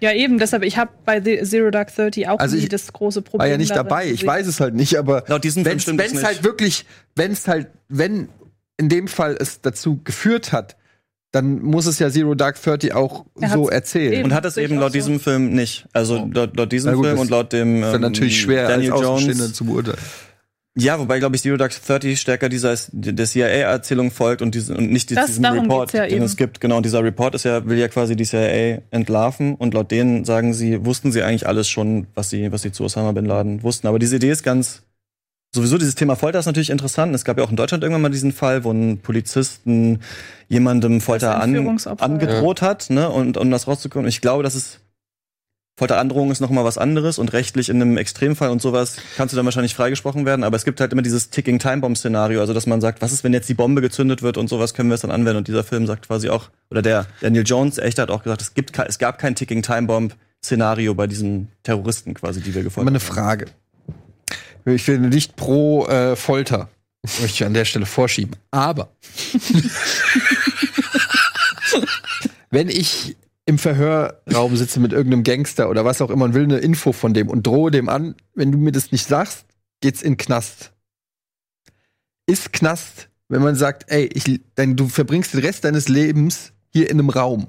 Ja, 0.00 0.12
eben. 0.12 0.38
Deshalb, 0.38 0.62
ich 0.64 0.76
habe 0.78 0.90
bei 1.04 1.20
The- 1.22 1.42
Zero 1.44 1.70
Dark 1.70 1.94
Thirty 1.94 2.26
auch 2.26 2.38
Also 2.38 2.56
nie 2.56 2.62
ich 2.62 2.68
das 2.68 2.92
große 2.92 3.22
Problem. 3.22 3.40
War 3.40 3.46
ja 3.48 3.56
nicht 3.56 3.70
darin 3.72 3.88
dabei. 3.88 4.06
Ich 4.10 4.24
weiß 4.26 4.46
es 4.46 4.60
halt 4.60 4.74
nicht, 4.74 4.96
aber 4.96 5.24
wenn 5.28 5.76
es 6.16 6.24
halt 6.24 6.44
wirklich, 6.44 6.86
wenn 7.16 7.32
es 7.32 7.46
halt, 7.48 7.68
wenn 7.88 8.28
in 8.76 8.88
dem 8.88 9.06
Fall 9.08 9.36
es 9.38 9.60
dazu 9.60 10.00
geführt 10.02 10.52
hat, 10.52 10.76
dann 11.32 11.60
muss 11.62 11.86
es 11.86 11.98
ja 11.98 12.10
Zero 12.10 12.34
Dark 12.34 12.60
Thirty 12.62 12.92
auch 12.92 13.24
Er 13.40 13.50
so 13.50 13.68
erzählen. 13.68 14.12
eben- 14.12 14.24
Und 14.24 14.34
hat 14.34 14.44
es 14.44 14.56
eben 14.58 14.76
laut 14.76 14.92
so. 14.92 14.98
diesem 14.98 15.18
Film 15.18 15.52
nicht. 15.54 15.86
Also 15.92 16.28
laut, 16.32 16.56
laut 16.56 16.70
diesem 16.70 16.94
gut, 16.94 17.06
Film 17.06 17.18
und 17.18 17.30
laut 17.30 17.52
dem 17.52 17.76
ist 17.82 17.86
dann 17.86 17.94
ähm, 17.96 18.00
natürlich 18.02 18.40
schwer 18.40 18.68
Daniel 18.68 18.92
als 18.92 19.00
Jones. 19.02 19.52
zu 19.54 19.64
beurteilen. 19.64 19.98
Ja, 20.74 20.98
wobei 20.98 21.18
glaube 21.18 21.36
ich 21.36 21.42
Zero 21.42 21.58
Dark 21.58 21.72
Thirty 21.86 22.16
stärker 22.16 22.48
dieser 22.48 22.74
der 22.92 23.26
CIA-Erzählung 23.26 24.10
folgt 24.10 24.40
und, 24.40 24.54
diese, 24.54 24.74
und 24.74 24.90
nicht 24.90 25.14
Das- 25.14 25.26
diesem 25.26 25.44
Report, 25.44 25.92
ja 25.92 26.04
den 26.06 26.16
eben. 26.16 26.24
es 26.24 26.36
gibt. 26.38 26.62
Genau, 26.62 26.78
und 26.78 26.86
dieser 26.86 27.04
Report 27.04 27.34
ist 27.34 27.44
ja 27.44 27.66
will 27.66 27.76
ja 27.78 27.88
quasi 27.88 28.16
die 28.16 28.24
CIA 28.24 28.80
entlarven 28.90 29.54
und 29.54 29.74
laut 29.74 29.90
denen 29.90 30.24
sagen 30.24 30.54
sie 30.54 30.84
wussten 30.86 31.12
sie 31.12 31.22
eigentlich 31.22 31.46
alles 31.46 31.68
schon, 31.68 32.06
was 32.14 32.30
sie 32.30 32.50
was 32.52 32.62
sie 32.62 32.72
zu 32.72 32.84
Osama 32.84 33.12
bin 33.12 33.26
Laden 33.26 33.62
wussten. 33.62 33.86
Aber 33.86 33.98
diese 33.98 34.16
Idee 34.16 34.30
ist 34.30 34.42
ganz 34.44 34.82
Sowieso 35.54 35.76
dieses 35.76 35.94
Thema 35.94 36.16
Folter 36.16 36.38
ist 36.38 36.46
natürlich 36.46 36.70
interessant. 36.70 37.14
Es 37.14 37.24
gab 37.24 37.36
ja 37.36 37.44
auch 37.44 37.50
in 37.50 37.56
Deutschland 37.56 37.82
irgendwann 37.82 38.02
mal 38.02 38.08
diesen 38.08 38.32
Fall, 38.32 38.64
wo 38.64 38.70
ein 38.70 38.98
Polizisten 38.98 40.00
jemandem 40.48 41.02
Folter 41.02 41.40
an, 41.40 41.78
angedroht 41.98 42.62
hat, 42.62 42.88
ne, 42.88 43.10
und 43.10 43.36
um 43.36 43.50
das 43.50 43.66
rauszukommen. 43.66 44.08
Ich 44.08 44.22
glaube, 44.22 44.42
das 44.42 44.54
ist 44.54 44.80
Folterandrohung 45.78 46.30
ist 46.30 46.40
noch 46.40 46.50
mal 46.50 46.64
was 46.64 46.76
anderes 46.76 47.18
und 47.18 47.32
rechtlich 47.32 47.70
in 47.70 47.80
einem 47.80 47.96
Extremfall 47.96 48.50
und 48.50 48.60
sowas 48.60 48.98
kannst 49.16 49.32
du 49.32 49.36
dann 49.36 49.46
wahrscheinlich 49.46 49.74
freigesprochen 49.74 50.26
werden. 50.26 50.44
Aber 50.44 50.56
es 50.56 50.64
gibt 50.64 50.80
halt 50.80 50.92
immer 50.92 51.02
dieses 51.02 51.30
Ticking 51.30 51.58
Time 51.58 51.78
Bomb 51.78 51.96
Szenario, 51.96 52.40
also 52.40 52.52
dass 52.52 52.66
man 52.66 52.80
sagt, 52.80 53.00
was 53.00 53.12
ist, 53.12 53.24
wenn 53.24 53.32
jetzt 53.32 53.48
die 53.48 53.54
Bombe 53.54 53.80
gezündet 53.80 54.22
wird 54.22 54.36
und 54.36 54.48
sowas 54.48 54.74
können 54.74 54.90
wir 54.90 54.94
es 54.94 55.00
dann 55.00 55.10
anwenden. 55.10 55.38
Und 55.38 55.48
dieser 55.48 55.64
Film 55.64 55.86
sagt 55.86 56.06
quasi 56.06 56.28
auch, 56.28 56.50
oder 56.70 56.82
der 56.82 57.06
Daniel 57.20 57.44
Jones 57.46 57.78
echt 57.78 57.98
hat 57.98 58.10
auch 58.10 58.22
gesagt, 58.22 58.42
es 58.42 58.54
gibt, 58.54 58.78
es 58.78 58.98
gab 58.98 59.18
kein 59.18 59.34
Ticking 59.34 59.62
Time 59.62 59.86
Bomb 59.86 60.14
Szenario 60.44 60.94
bei 60.94 61.06
diesen 61.06 61.48
Terroristen 61.62 62.14
quasi, 62.14 62.42
die 62.42 62.54
wir 62.54 62.62
gefolgt 62.62 62.88
eine 62.88 62.98
haben. 62.98 63.06
Ich 64.64 64.86
bin 64.86 65.08
nicht 65.08 65.36
pro 65.36 65.86
äh, 65.86 66.16
Folter. 66.16 66.68
Möchte 67.02 67.26
ich 67.26 67.44
an 67.44 67.54
der 67.54 67.64
Stelle 67.64 67.86
vorschieben. 67.86 68.36
Aber 68.52 68.92
wenn 72.50 72.68
ich 72.68 73.16
im 73.44 73.58
Verhörraum 73.58 74.56
sitze 74.56 74.78
mit 74.78 74.92
irgendeinem 74.92 75.24
Gangster 75.24 75.68
oder 75.68 75.84
was 75.84 76.00
auch 76.00 76.10
immer 76.10 76.26
und 76.26 76.34
will 76.34 76.44
eine 76.44 76.58
Info 76.58 76.92
von 76.92 77.12
dem 77.12 77.28
und 77.28 77.44
drohe 77.46 77.72
dem 77.72 77.88
an, 77.88 78.14
wenn 78.34 78.52
du 78.52 78.58
mir 78.58 78.70
das 78.70 78.92
nicht 78.92 79.06
sagst, 79.06 79.46
geht's 79.80 80.02
in 80.02 80.12
den 80.12 80.18
Knast. 80.18 80.70
Ist 82.26 82.52
Knast, 82.52 83.08
wenn 83.28 83.42
man 83.42 83.56
sagt, 83.56 83.90
ey, 83.90 84.04
ich, 84.14 84.40
dann, 84.54 84.76
du 84.76 84.88
verbringst 84.88 85.34
den 85.34 85.40
Rest 85.40 85.64
deines 85.64 85.88
Lebens 85.88 86.52
hier 86.68 86.88
in 86.88 87.00
einem 87.00 87.10
Raum 87.10 87.48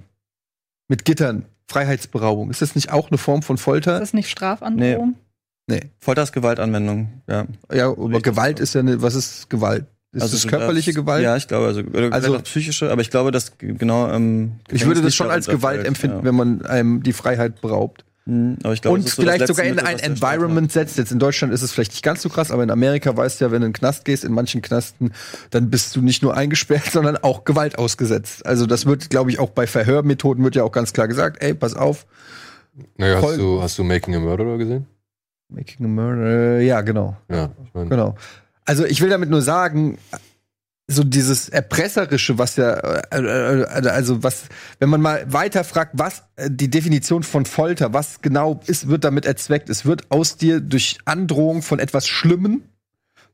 mit 0.87 1.05
Gittern, 1.05 1.45
Freiheitsberaubung. 1.67 2.49
Ist 2.49 2.63
das 2.63 2.73
nicht 2.75 2.91
auch 2.91 3.09
eine 3.09 3.19
Form 3.19 3.43
von 3.43 3.57
Ist 3.57 3.61
Folter? 3.61 3.99
das 3.99 4.13
nicht 4.13 4.29
Strafandrohung? 4.29 5.09
Nee. 5.11 5.17
Folter 5.99 6.23
ist 6.23 6.31
Gewaltanwendung, 6.33 7.21
ja. 7.27 7.45
Ja, 7.71 7.87
aber. 7.89 8.21
Gewalt 8.21 8.59
ist 8.59 8.73
ja 8.75 8.81
eine, 8.81 9.01
was 9.01 9.15
ist 9.15 9.49
Gewalt? 9.49 9.85
Ist 10.11 10.21
Also 10.21 10.35
das 10.37 10.47
körperliche 10.47 10.91
darfst- 10.91 11.05
Gewalt? 11.05 11.23
Ja, 11.23 11.35
ich 11.35 11.47
glaube, 11.47 11.67
also, 11.67 11.81
Also- 12.11 12.35
auch 12.37 12.43
psychische, 12.43 12.91
aber 12.91 13.01
ich 13.01 13.09
glaube, 13.09 13.31
dass 13.31 13.57
genau. 13.57 14.11
Ähm, 14.11 14.53
ich 14.71 14.85
würde 14.85 15.01
das 15.01 15.15
schon 15.15 15.31
als 15.31 15.47
Gewalt 15.47 15.77
fällt, 15.77 15.87
empfinden, 15.87 16.17
ja. 16.17 16.23
wenn 16.23 16.35
man 16.35 16.65
einem 16.65 17.01
die 17.03 17.13
Freiheit 17.13 17.61
beraubt. 17.61 18.05
Mhm, 18.25 18.57
aber 18.63 18.73
ich 18.73 18.81
glaube, 18.81 18.95
und 18.99 19.09
so 19.09 19.21
vielleicht 19.21 19.39
letzte 19.39 19.53
sogar 19.55 19.65
in 19.65 19.75
Mittel, 19.75 19.87
ein 19.87 19.99
Environment 19.99 20.71
setzt. 20.71 20.97
Jetzt 20.97 21.11
in 21.11 21.19
Deutschland 21.19 21.51
ist 21.53 21.61
es 21.61 21.71
vielleicht 21.73 21.91
nicht 21.91 22.03
ganz 22.03 22.21
so 22.21 22.29
krass, 22.29 22.51
aber 22.51 22.63
in 22.63 22.69
Amerika 22.71 23.17
weißt 23.17 23.41
du 23.41 23.45
ja, 23.45 23.51
wenn 23.51 23.61
du 23.61 23.65
in 23.67 23.71
den 23.73 23.77
Knast 23.77 24.05
gehst, 24.05 24.23
in 24.23 24.31
manchen 24.33 24.61
Knasten, 24.61 25.11
dann 25.49 25.69
bist 25.69 25.93
du 25.95 26.01
nicht 26.01 26.21
nur 26.23 26.33
eingesperrt, 26.37 26.85
sondern 26.91 27.17
auch 27.17 27.43
Gewalt 27.43 27.77
ausgesetzt. 27.77 28.45
Also 28.45 28.65
das 28.65 28.85
wird, 28.85 29.09
glaube 29.09 29.29
ich, 29.31 29.39
auch 29.39 29.49
bei 29.49 29.67
Verhörmethoden 29.67 30.43
wird 30.43 30.55
ja 30.55 30.63
auch 30.63 30.71
ganz 30.71 30.93
klar 30.93 31.07
gesagt, 31.09 31.43
ey, 31.43 31.53
pass 31.53 31.73
auf, 31.75 32.05
Naja, 32.97 33.21
hast 33.21 33.37
du, 33.37 33.61
hast 33.61 33.77
du 33.77 33.83
Making 33.83 34.15
a 34.15 34.19
Murderer 34.19 34.57
gesehen? 34.57 34.85
Making 35.53 35.85
a 35.85 35.89
murder, 35.89 36.59
ja, 36.59 36.81
genau. 36.81 37.17
Ja, 37.29 37.51
ich 37.63 37.73
meine. 37.73 37.89
Genau. 37.89 38.15
Also 38.65 38.85
ich 38.85 39.01
will 39.01 39.09
damit 39.09 39.29
nur 39.29 39.41
sagen, 39.41 39.97
so 40.87 41.03
dieses 41.03 41.49
erpresserische, 41.49 42.37
was 42.37 42.57
ja, 42.57 42.73
äh, 42.73 43.19
äh, 43.21 43.87
also 43.87 44.23
was, 44.23 44.45
wenn 44.79 44.89
man 44.89 45.01
mal 45.01 45.31
weiter 45.31 45.63
fragt, 45.63 45.91
was 45.93 46.23
äh, 46.35 46.49
die 46.51 46.69
Definition 46.69 47.23
von 47.23 47.45
Folter, 47.45 47.93
was 47.93 48.21
genau 48.21 48.59
ist, 48.67 48.89
wird 48.89 49.03
damit 49.03 49.25
erzweckt. 49.25 49.69
Es 49.69 49.85
wird 49.85 50.11
aus 50.11 50.35
dir 50.37 50.59
durch 50.59 50.97
Androhung 51.05 51.61
von 51.61 51.79
etwas 51.79 52.07
Schlimmem 52.07 52.63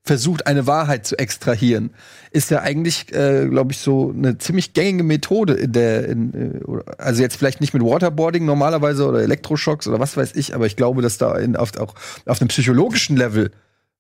versucht, 0.04 0.48
eine 0.48 0.66
Wahrheit 0.66 1.06
zu 1.06 1.18
extrahieren. 1.18 1.92
Ist 2.32 2.50
ja 2.52 2.62
eigentlich, 2.62 3.14
äh, 3.14 3.48
glaube 3.48 3.74
ich, 3.74 3.80
so 3.80 4.14
eine 4.16 4.38
ziemlich 4.38 4.74
gängige 4.74 5.04
Methode 5.04 5.54
in 5.54 5.72
der, 5.72 6.08
in, 6.08 6.34
äh, 6.34 6.82
also 6.98 7.22
jetzt 7.22 7.36
vielleicht 7.36 7.62
nicht 7.62 7.74
mit 7.74 7.84
Waterboarding 7.84 8.46
normalerweise 8.46 9.08
oder 9.08 9.22
Elektroschocks 9.22 9.88
oder 9.88 10.00
was 10.00 10.18
weiß 10.18 10.36
ich, 10.36 10.56
aber 10.56 10.66
ich 10.66 10.76
glaube, 10.76 11.02
dass 11.02 11.18
da 11.18 11.38
in, 11.38 11.56
auf, 11.56 11.78
auch 11.78 11.96
auf 12.26 12.42
einem 12.42 12.48
psychologischen 12.48 13.18
Level 13.18 13.52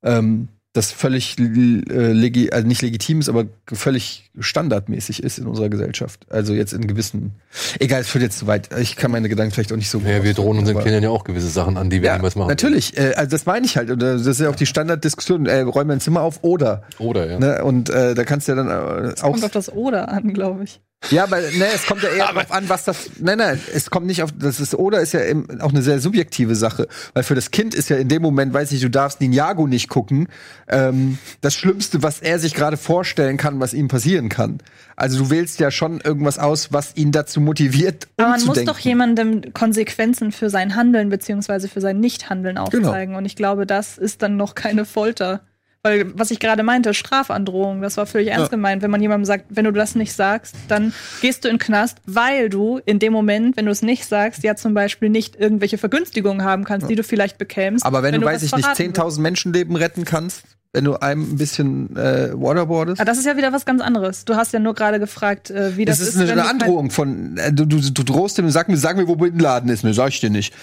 ähm, 0.03 0.47
das 0.79 0.93
völlig 0.93 1.37
äh, 1.37 1.43
legi 1.43 2.51
also 2.51 2.65
nicht 2.65 2.81
legitim 2.81 3.19
ist, 3.19 3.27
aber 3.27 3.45
völlig 3.67 4.31
standardmäßig 4.39 5.21
ist 5.21 5.37
in 5.37 5.45
unserer 5.45 5.67
Gesellschaft. 5.67 6.25
Also 6.29 6.53
jetzt 6.53 6.71
in 6.71 6.87
gewissen. 6.87 7.33
Egal, 7.79 7.99
es 7.99 8.07
führt 8.07 8.23
jetzt 8.23 8.39
zu 8.39 8.47
weit. 8.47 8.69
Ich 8.79 8.95
kann 8.95 9.11
meine 9.11 9.27
Gedanken 9.27 9.53
vielleicht 9.53 9.73
auch 9.73 9.77
nicht 9.77 9.89
so. 9.89 9.99
Ja, 9.99 10.23
wir 10.23 10.33
drohen 10.33 10.57
unseren 10.57 10.81
Kindern 10.81 11.03
ja 11.03 11.09
auch 11.09 11.25
gewisse 11.25 11.49
Sachen 11.49 11.75
an, 11.75 11.89
die 11.89 12.01
wir 12.01 12.07
Ja, 12.07 12.15
niemals 12.15 12.37
machen. 12.37 12.47
natürlich. 12.47 12.97
Äh, 12.97 13.13
also 13.15 13.29
das 13.29 13.45
meine 13.45 13.65
ich 13.65 13.75
halt. 13.75 13.91
Und 13.91 14.01
das 14.01 14.25
ist 14.25 14.39
ja 14.39 14.49
auch 14.49 14.55
die 14.55 14.65
Standarddiskussion. 14.65 15.47
Äh, 15.47 15.59
räum 15.61 15.89
dein 15.89 15.99
Zimmer 15.99 16.21
auf 16.21 16.39
oder. 16.43 16.83
Oder, 16.97 17.29
ja. 17.29 17.39
Ne? 17.39 17.63
Und 17.63 17.89
äh, 17.89 18.15
da 18.15 18.23
kannst 18.23 18.47
du 18.47 18.53
ja 18.53 18.63
dann 18.63 18.69
äh, 18.69 19.13
auch. 19.21 19.31
Kommt 19.31 19.43
auf 19.43 19.51
das 19.51 19.69
Oder 19.73 20.07
an, 20.07 20.33
glaube 20.33 20.63
ich. 20.63 20.79
Ja, 21.11 21.23
aber 21.23 21.37
ne, 21.39 21.65
es 21.73 21.85
kommt 21.85 22.03
ja 22.03 22.09
eher 22.09 22.27
darauf 22.27 22.51
an, 22.51 22.67
was 22.67 22.83
das. 22.83 23.09
Nein, 23.19 23.37
nein, 23.37 23.59
es 23.73 23.89
kommt 23.89 24.05
nicht 24.05 24.21
auf. 24.21 24.31
Das 24.37 24.59
ist 24.59 24.75
oder 24.75 24.99
ist 24.99 25.13
ja 25.13 25.23
eben 25.23 25.61
auch 25.61 25.69
eine 25.69 25.81
sehr 25.81 25.99
subjektive 25.99 26.55
Sache, 26.55 26.87
weil 27.13 27.23
für 27.23 27.35
das 27.35 27.51
Kind 27.51 27.73
ist 27.73 27.89
ja 27.89 27.95
in 27.95 28.09
dem 28.09 28.21
Moment, 28.21 28.53
weiß 28.53 28.71
ich, 28.73 28.81
du 28.81 28.89
darfst 28.89 29.21
Ninjago 29.21 29.65
nicht 29.65 29.87
gucken. 29.87 30.27
Ähm, 30.67 31.17
das 31.41 31.55
Schlimmste, 31.55 32.03
was 32.03 32.19
er 32.19 32.37
sich 32.37 32.53
gerade 32.53 32.75
vorstellen 32.75 33.37
kann, 33.37 33.59
was 33.61 33.73
ihm 33.73 33.87
passieren 33.87 34.27
kann. 34.27 34.59
Also 34.97 35.23
du 35.23 35.29
wählst 35.29 35.59
ja 35.59 35.71
schon 35.71 36.01
irgendwas 36.01 36.37
aus, 36.37 36.73
was 36.73 36.95
ihn 36.97 37.13
dazu 37.13 37.39
motiviert, 37.39 38.07
Aber 38.17 38.29
man 38.29 38.43
muss 38.43 38.63
doch 38.65 38.79
jemandem 38.79 39.53
Konsequenzen 39.53 40.33
für 40.33 40.49
sein 40.49 40.75
Handeln 40.75 41.07
beziehungsweise 41.09 41.69
für 41.69 41.79
sein 41.81 41.99
Nichthandeln 42.01 42.57
Genau. 42.69 42.89
aufzeigen. 42.89 43.15
Und 43.15 43.23
ich 43.25 43.37
glaube, 43.37 43.65
das 43.65 43.97
ist 43.97 44.21
dann 44.21 44.35
noch 44.35 44.53
keine 44.53 44.83
Folter. 44.83 45.41
Weil, 45.81 46.11
was 46.17 46.29
ich 46.29 46.39
gerade 46.39 46.61
meinte, 46.63 46.93
Strafandrohung, 46.93 47.81
das 47.81 47.95
war 47.95 48.05
völlig 48.05 48.27
ernst 48.29 48.51
gemeint. 48.51 48.81
Wenn 48.81 48.91
man 48.91 49.01
jemandem 49.01 49.23
sagt, 49.23 49.45
wenn 49.49 49.63
du 49.63 49.71
das 49.71 49.95
nicht 49.95 50.11
sagst, 50.11 50.55
dann 50.67 50.93
gehst 51.21 51.45
du 51.45 51.47
in 51.47 51.53
den 51.55 51.59
Knast, 51.59 51.99
weil 52.05 52.49
du 52.49 52.81
in 52.85 52.99
dem 52.99 53.13
Moment, 53.13 53.55
wenn 53.55 53.65
du 53.65 53.71
es 53.71 53.81
nicht 53.81 54.05
sagst, 54.05 54.43
ja 54.43 54.55
zum 54.55 54.73
Beispiel 54.73 55.09
nicht 55.09 55.37
irgendwelche 55.37 55.77
Vergünstigungen 55.77 56.43
haben 56.43 56.65
kannst, 56.65 56.89
die 56.89 56.95
du 56.95 57.03
vielleicht 57.03 57.37
bekämst. 57.37 57.85
Aber 57.85 58.03
wenn, 58.03 58.13
du, 58.19 58.25
weiß 58.25 58.43
ich 58.43 58.53
nicht, 58.53 58.65
verraten 58.65 58.93
10.000 58.93 59.21
Menschenleben 59.21 59.77
retten 59.77 60.03
kannst, 60.03 60.43
wenn 60.73 60.83
du 60.83 60.97
einem 60.97 61.23
ein 61.33 61.37
bisschen 61.37 61.95
äh, 61.95 62.31
waterboardest. 62.33 62.99
Ah, 63.01 63.05
das 63.05 63.17
ist 63.17 63.25
ja 63.25 63.37
wieder 63.37 63.53
was 63.53 63.65
ganz 63.65 63.81
anderes. 63.81 64.25
Du 64.25 64.35
hast 64.35 64.53
ja 64.53 64.59
nur 64.59 64.75
gerade 64.75 64.99
gefragt, 64.99 65.49
äh, 65.49 65.77
wie 65.77 65.85
das, 65.85 65.99
Das, 65.99 66.09
ist 66.09 66.17
eine, 66.17 66.27
wenn 66.27 66.39
eine 66.39 66.47
kein- 66.47 66.61
Androhung 66.61 66.91
von, 66.91 67.37
äh, 67.37 67.51
du, 67.53 67.65
du, 67.65 67.79
du 67.79 68.03
drohst 68.03 68.37
dem, 68.37 68.49
sag 68.49 68.67
mir, 68.67 68.77
sag 68.77 68.97
mir, 68.97 69.07
wo 69.07 69.15
Bin 69.15 69.39
Laden 69.39 69.69
ist. 69.71 69.83
Ne, 69.83 69.93
sag 69.93 70.09
ich 70.09 70.19
dir 70.19 70.29
nicht. 70.29 70.53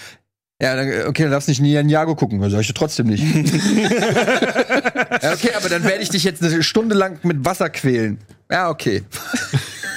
Ja, 0.61 0.74
dann, 0.74 0.89
äh, 0.91 1.05
okay, 1.07 1.23
dann 1.24 1.33
darfst 1.33 1.49
du 1.49 1.53
nicht 1.53 1.61
Ninjago 1.61 2.15
gucken. 2.15 2.41
Dann 2.41 2.51
sag 2.51 2.61
ich 2.61 2.66
dir 2.69 2.74
trotzdem 2.74 3.09
nicht. 3.09 3.23
ja, 5.23 5.33
okay, 5.33 5.51
aber 5.57 5.69
dann 5.69 5.85
werde 5.85 6.03
ich 6.03 6.09
dich 6.09 6.24
jetzt 6.24 6.43
eine 6.43 6.62
Stunde 6.62 6.95
lang 6.95 7.19
mit 7.23 7.45
Wasser 7.45 7.69
quälen. 7.69 8.19
Ja, 8.51 8.70
okay. 8.70 9.03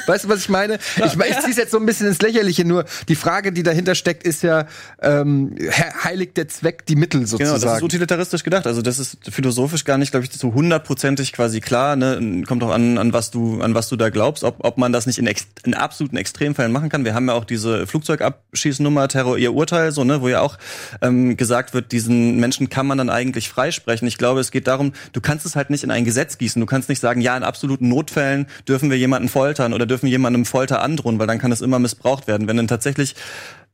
Weißt 0.10 0.26
du, 0.26 0.30
was 0.30 0.40
ich 0.40 0.50
meine? 0.50 0.80
Ich, 0.98 1.04
ich 1.06 1.40
ziehe 1.40 1.52
es 1.52 1.58
jetzt 1.58 1.72
so 1.72 1.78
ein 1.78 1.86
bisschen 1.86 2.08
ins 2.08 2.20
Lächerliche, 2.22 2.66
nur 2.66 2.86
die 3.08 3.16
Frage, 3.16 3.52
die 3.52 3.64
dahinter 3.64 3.96
steckt, 3.96 4.24
ist 4.24 4.44
ja, 4.44 4.66
ähm, 5.02 5.56
he- 5.58 5.70
heiligt 6.04 6.36
der 6.36 6.48
Zweck 6.48 6.86
die 6.88 6.96
Mittel 6.96 7.20
Genau, 7.22 7.38
das 7.38 7.42
ist 7.42 7.50
sozusagen. 7.62 7.86
utilitaristisch 7.86 8.44
gedacht. 8.44 8.66
Also 8.68 8.82
das 8.82 8.98
ist 9.00 9.18
philosophisch 9.30 9.86
gar 9.86 9.98
nicht, 9.98 10.12
glaube 10.12 10.26
ich, 10.26 10.32
so 10.34 10.54
hundertprozentig 10.54 11.32
quasi 11.34 11.62
klar. 11.62 11.96
Ne? 11.96 12.44
Kommt 12.48 12.64
auch 12.64 12.72
an, 12.72 12.98
an 12.98 13.14
was 13.14 13.30
du, 13.32 13.62
an 13.62 13.76
was 13.76 13.88
du 13.90 13.96
da 13.96 14.10
glaubst, 14.10 14.44
ob, 14.44 14.56
ob 14.66 14.78
man 14.78 14.92
das 14.92 15.06
nicht 15.06 15.20
in, 15.20 15.28
ex 15.28 15.46
in 15.64 15.74
absoluten 15.74 16.18
Extremfällen 16.18 16.72
machen 16.72 16.90
kann. 16.90 17.06
Wir 17.06 17.14
haben 17.14 17.28
ja 17.28 17.34
auch 17.36 17.46
diese 17.46 17.86
Flugzeugabschießnummer, 17.88 19.08
Terror, 19.08 19.38
ihr 19.38 19.54
Urteil, 19.54 19.92
so 19.92 20.04
ne, 20.04 20.22
wo 20.22 20.28
ja 20.30 20.42
auch 20.42 20.58
ähm, 21.02 21.38
gesagt 21.38 21.74
wird, 21.74 21.92
diesen 21.92 22.38
Menschen 22.40 22.70
kann 22.70 22.88
man 22.88 22.98
dann 22.98 23.10
eigentlich 23.10 23.50
freisprechen. 23.50 24.08
Ich 24.08 24.18
glaube, 24.18 24.40
es 24.40 24.52
geht 24.52 24.68
darum, 24.68 24.94
du 25.14 25.22
kannst 25.22 25.46
es 25.46 25.56
halt 25.56 25.70
nicht 25.70 25.84
in 25.84 25.92
ein 25.92 26.06
Gesetz 26.06 26.38
gießen. 26.38 26.60
Du 26.60 26.66
kannst 26.66 26.90
nicht 26.90 27.00
sagen, 27.00 27.22
ja, 27.22 27.36
in 27.38 27.44
absoluten 27.44 27.88
Notfällen 27.90 28.48
dürfen 28.68 28.90
wir 28.90 28.98
jemanden 28.98 29.30
foltern 29.30 29.74
oder 29.74 29.86
dürfen 29.86 29.99
jemandem 30.08 30.46
Folter 30.46 30.82
androhen, 30.82 31.20
weil 31.20 31.28
dann 31.28 31.40
kann 31.40 31.52
es 31.52 31.62
immer 31.62 31.80
missbraucht 31.80 32.28
werden. 32.28 32.48
Wenn 32.48 32.58
dann 32.58 32.68
tatsächlich 32.68 33.16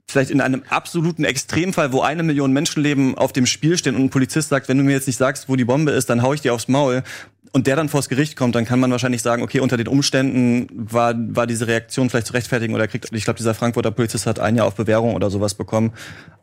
vielleicht 0.08 0.32
in 0.32 0.42
einem 0.42 0.64
absoluten 0.70 1.24
Extremfall, 1.24 1.92
wo 1.92 2.02
eine 2.02 2.24
Million 2.24 2.52
Menschenleben 2.54 3.18
auf 3.18 3.34
dem 3.34 3.46
Spiel 3.46 3.78
stehen 3.78 3.96
und 3.96 4.04
ein 4.04 4.10
Polizist 4.10 4.50
sagt, 4.50 4.70
wenn 4.70 4.78
du 4.78 4.84
mir 4.84 4.94
jetzt 4.94 5.08
nicht 5.08 5.18
sagst, 5.18 5.50
wo 5.50 5.56
die 5.56 5.66
Bombe 5.66 5.92
ist, 5.92 6.10
dann 6.10 6.22
hau 6.22 6.34
ich 6.34 6.42
dir 6.42 6.54
aufs 6.54 6.68
Maul 6.68 7.04
und 7.52 7.68
der 7.68 7.76
dann 7.76 7.90
vors 7.90 8.10
Gericht 8.10 8.36
kommt, 8.36 8.54
dann 8.54 8.66
kann 8.66 8.80
man 8.80 8.92
wahrscheinlich 8.92 9.22
sagen, 9.22 9.42
okay, 9.42 9.62
unter 9.62 9.78
den 9.78 9.88
Umständen 9.88 10.68
war, 10.72 11.16
war 11.18 11.48
diese 11.48 11.68
Reaktion 11.68 12.10
vielleicht 12.10 12.28
zu 12.28 12.34
rechtfertigen 12.34 12.76
oder 12.76 12.88
kriegt, 12.88 13.08
ich 13.12 13.24
glaube, 13.24 13.38
dieser 13.38 13.56
Frankfurter 13.56 13.92
Polizist 13.92 14.28
hat 14.28 14.40
ein 14.40 14.56
Jahr 14.56 14.68
auf 14.68 14.76
Bewährung 14.76 15.16
oder 15.16 15.30
sowas 15.30 15.56
bekommen, 15.56 15.94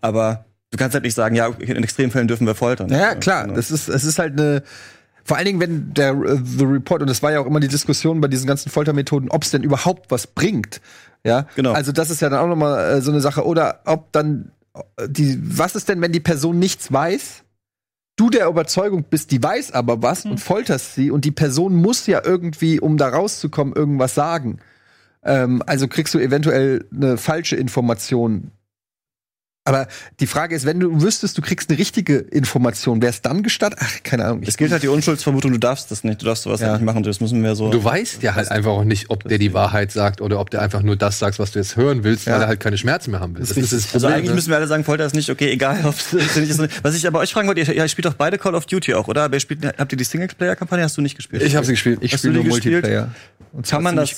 aber 0.00 0.46
du 0.72 0.78
kannst 0.78 0.94
halt 0.94 1.04
nicht 1.04 1.14
sagen, 1.14 1.36
ja, 1.36 1.46
in 1.46 1.84
Extremfällen 1.84 2.26
dürfen 2.26 2.46
wir 2.46 2.54
foltern. 2.54 2.88
Ja, 2.88 3.14
klar. 3.14 3.44
Genau. 3.44 3.54
Das 3.54 3.70
ist, 3.70 3.88
es 3.88 4.04
ist 4.04 4.18
halt 4.18 4.32
eine. 4.40 4.62
Vor 5.24 5.36
allen 5.36 5.46
Dingen, 5.46 5.60
wenn 5.60 5.94
der 5.94 6.12
äh, 6.12 6.38
The 6.44 6.64
Report, 6.64 7.02
und 7.02 7.08
das 7.08 7.22
war 7.22 7.32
ja 7.32 7.40
auch 7.40 7.46
immer 7.46 7.60
die 7.60 7.68
Diskussion 7.68 8.20
bei 8.20 8.28
diesen 8.28 8.46
ganzen 8.46 8.70
Foltermethoden, 8.70 9.30
ob 9.30 9.42
es 9.42 9.50
denn 9.50 9.62
überhaupt 9.62 10.10
was 10.10 10.26
bringt. 10.26 10.80
Ja, 11.24 11.46
Genau. 11.54 11.72
Also 11.72 11.92
das 11.92 12.10
ist 12.10 12.20
ja 12.20 12.28
dann 12.28 12.40
auch 12.40 12.48
nochmal 12.48 12.98
äh, 12.98 13.00
so 13.00 13.10
eine 13.10 13.20
Sache. 13.20 13.46
Oder 13.46 13.80
ob 13.84 14.12
dann 14.12 14.50
äh, 14.74 15.08
die, 15.08 15.38
was 15.40 15.76
ist 15.76 15.88
denn, 15.88 16.00
wenn 16.00 16.12
die 16.12 16.20
Person 16.20 16.58
nichts 16.58 16.92
weiß? 16.92 17.44
Du 18.16 18.28
der 18.28 18.46
Überzeugung 18.46 19.04
bist, 19.08 19.30
die 19.30 19.42
weiß 19.42 19.72
aber 19.72 20.02
was 20.02 20.26
und 20.26 20.38
folterst 20.38 20.94
sie 20.94 21.10
und 21.10 21.24
die 21.24 21.30
Person 21.30 21.74
muss 21.74 22.06
ja 22.06 22.20
irgendwie, 22.22 22.78
um 22.78 22.98
da 22.98 23.08
rauszukommen, 23.08 23.74
irgendwas 23.74 24.14
sagen. 24.14 24.58
Ähm, 25.24 25.62
also 25.66 25.88
kriegst 25.88 26.12
du 26.12 26.18
eventuell 26.18 26.84
eine 26.94 27.16
falsche 27.16 27.56
Information. 27.56 28.50
Aber 29.64 29.86
die 30.18 30.26
Frage 30.26 30.56
ist, 30.56 30.66
wenn 30.66 30.80
du 30.80 31.02
wüsstest, 31.02 31.38
du 31.38 31.42
kriegst 31.42 31.70
eine 31.70 31.78
richtige 31.78 32.16
Information, 32.18 33.00
wäre 33.00 33.10
es 33.10 33.22
dann 33.22 33.44
gestattet? 33.44 33.78
Ach, 33.80 33.92
keine 34.02 34.24
Ahnung. 34.24 34.42
Es 34.44 34.56
gilt 34.56 34.72
halt 34.72 34.82
die 34.82 34.88
Unschuldsvermutung, 34.88 35.52
du 35.52 35.58
darfst 35.58 35.88
das 35.92 36.02
nicht, 36.02 36.20
du 36.20 36.26
darfst 36.26 36.42
sowas 36.42 36.60
Ja. 36.60 36.68
halt 36.68 36.80
nicht 36.80 36.86
machen, 36.86 37.04
das 37.04 37.20
müssen 37.20 37.44
wir 37.44 37.54
so. 37.54 37.70
Du 37.70 37.82
weißt 37.84 38.24
ja 38.24 38.34
halt 38.34 38.50
einfach 38.50 38.72
auch 38.72 38.82
nicht, 38.82 39.08
ob 39.10 39.22
der 39.22 39.38
die 39.38 39.54
Wahrheit 39.54 39.92
sagt 39.92 40.20
oder 40.20 40.40
ob 40.40 40.50
der 40.50 40.62
einfach 40.62 40.82
nur 40.82 40.96
das 40.96 41.20
sagt, 41.20 41.38
was 41.38 41.52
du 41.52 41.60
jetzt 41.60 41.76
hören 41.76 42.02
willst, 42.02 42.26
Ja. 42.26 42.34
weil 42.34 42.40
er 42.42 42.46
halt 42.48 42.58
keine 42.58 42.76
Schmerzen 42.76 43.12
mehr 43.12 43.20
haben 43.20 43.34
will. 43.34 43.40
Das, 43.40 43.52
ist 43.52 43.72
das 43.72 43.94
Also 43.94 44.06
Problem. 44.08 44.14
eigentlich 44.14 44.30
ne? 44.30 44.34
müssen 44.34 44.50
wir 44.50 44.56
alle 44.56 44.66
sagen, 44.66 44.82
Folter 44.82 45.06
ist 45.06 45.14
nicht 45.14 45.30
okay, 45.30 45.50
egal. 45.52 45.78
Was 46.82 46.94
ich 46.96 47.06
aber 47.06 47.20
euch 47.20 47.32
fragen 47.32 47.46
wollte, 47.46 47.60
ihr, 47.60 47.72
ihr 47.72 47.86
spielt 47.88 48.06
doch 48.06 48.14
beide 48.14 48.38
Call 48.38 48.56
of 48.56 48.66
Duty 48.66 48.94
auch, 48.94 49.06
oder? 49.06 49.30
Wer 49.30 49.38
spielt, 49.38 49.64
habt 49.64 49.92
ihr 49.92 49.96
die 49.96 50.02
Singleplayer-Kampagne? 50.04 50.82
Hast 50.84 50.96
du 50.96 51.02
nicht 51.02 51.14
gespielt? 51.14 51.40
ich 51.42 51.54
habe 51.54 51.64
sie 51.64 51.72
gespielt. 51.74 52.00
ich 52.02 52.12
spiele 52.12 52.32
nur 52.34 52.44
gespielt? 52.44 52.82
Multiplayer. 52.82 53.10
Und 53.52 53.68
Kann 53.68 53.82
man 53.82 53.96
das 53.96 54.14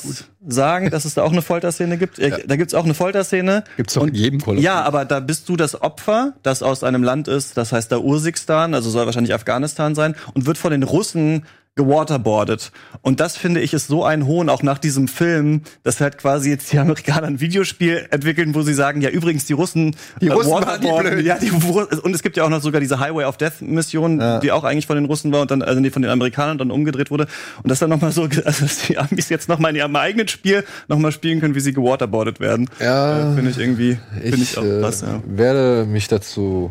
sagen, 0.46 0.90
dass 0.90 1.04
es 1.04 1.14
da 1.14 1.22
auch 1.22 1.32
eine 1.32 1.42
Folterszene 1.42 1.98
gibt? 1.98 2.18
Äh, 2.20 2.46
Da 2.46 2.54
gibt's 2.56 2.72
auch 2.72 2.84
eine 2.84 2.94
Folterszene. 2.94 3.64
Gibt's 3.76 3.94
doch 3.94 4.06
in 4.06 4.14
jedem 4.14 4.40
Call 4.40 4.60
Ja, 4.60 4.82
aber 4.82 5.04
da 5.04 5.18
bist 5.18 5.48
du 5.48 5.56
das 5.56 5.80
Opfer, 5.82 6.34
das 6.42 6.62
aus 6.62 6.84
einem 6.84 7.02
Land 7.02 7.26
ist, 7.26 7.56
das 7.56 7.72
heißt 7.72 7.90
da 7.90 7.98
Ursikstan, 7.98 8.74
also 8.74 8.90
soll 8.90 9.06
wahrscheinlich 9.06 9.34
Afghanistan 9.34 9.94
sein, 9.96 10.14
und 10.34 10.46
wird 10.46 10.56
von 10.56 10.70
den 10.70 10.84
Russen 10.84 11.46
gewaterboardet. 11.76 12.70
Und 13.02 13.20
das 13.20 13.36
finde 13.36 13.60
ich 13.60 13.74
ist 13.74 13.88
so 13.88 14.04
ein 14.04 14.26
Hohn, 14.26 14.48
auch 14.48 14.62
nach 14.62 14.78
diesem 14.78 15.08
Film, 15.08 15.62
dass 15.82 16.00
halt 16.00 16.18
quasi 16.18 16.50
jetzt 16.50 16.72
die 16.72 16.78
Amerikaner 16.78 17.26
ein 17.26 17.40
Videospiel 17.40 18.06
entwickeln, 18.10 18.54
wo 18.54 18.62
sie 18.62 18.74
sagen, 18.74 19.00
ja 19.00 19.10
übrigens 19.10 19.44
die 19.46 19.54
Russen 19.54 19.96
Die 20.20 20.28
äh, 20.28 20.32
Russen 20.32 20.50
die 20.50 20.66
waterboarden. 20.66 21.12
blöd. 21.14 21.26
Ja, 21.26 21.38
die, 21.38 21.50
und 21.50 22.14
es 22.14 22.22
gibt 22.22 22.36
ja 22.36 22.44
auch 22.44 22.48
noch 22.48 22.62
sogar 22.62 22.80
diese 22.80 23.00
Highway 23.00 23.24
of 23.24 23.36
Death 23.36 23.60
Mission, 23.60 24.20
Ja. 24.20 24.38
die 24.38 24.52
auch 24.52 24.62
eigentlich 24.64 24.86
von 24.86 24.96
den 24.96 25.04
Russen 25.06 25.32
war 25.32 25.40
und 25.40 25.50
dann 25.50 25.62
also 25.62 25.80
nee, 25.80 25.90
von 25.90 26.02
den 26.02 26.10
Amerikanern 26.10 26.58
dann 26.58 26.70
umgedreht 26.70 27.10
wurde. 27.10 27.26
Und 27.62 27.70
das 27.70 27.80
dann 27.80 27.90
noch 27.90 28.00
mal 28.00 28.12
so, 28.12 28.22
also 28.44 28.64
dass 28.64 28.78
die 28.86 28.96
Amis 28.96 29.28
jetzt 29.28 29.48
noch 29.48 29.58
mal 29.58 29.70
in 29.70 29.76
ihrem 29.76 29.96
eigenen 29.96 30.28
Spiel 30.28 30.64
noch 30.88 30.98
mal 30.98 31.10
spielen 31.12 31.40
können, 31.40 31.54
wie 31.56 31.60
sie 31.60 31.72
gewaterboardet 31.72 32.38
werden. 32.40 32.70
Ja. 32.80 33.32
äh, 33.32 33.34
finde 33.34 33.50
ich 33.50 33.58
irgendwie, 33.58 33.98
finde 34.20 34.36
ich 34.36 34.56
auch 34.58 34.64
äh, 34.64 34.80
krass. 34.80 35.00
Ja. 35.02 35.20
werde 35.26 35.86
mich 35.86 36.06
dazu 36.08 36.70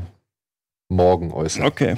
morgen 0.89 1.31
äußern. 1.33 1.65
Okay. 1.65 1.97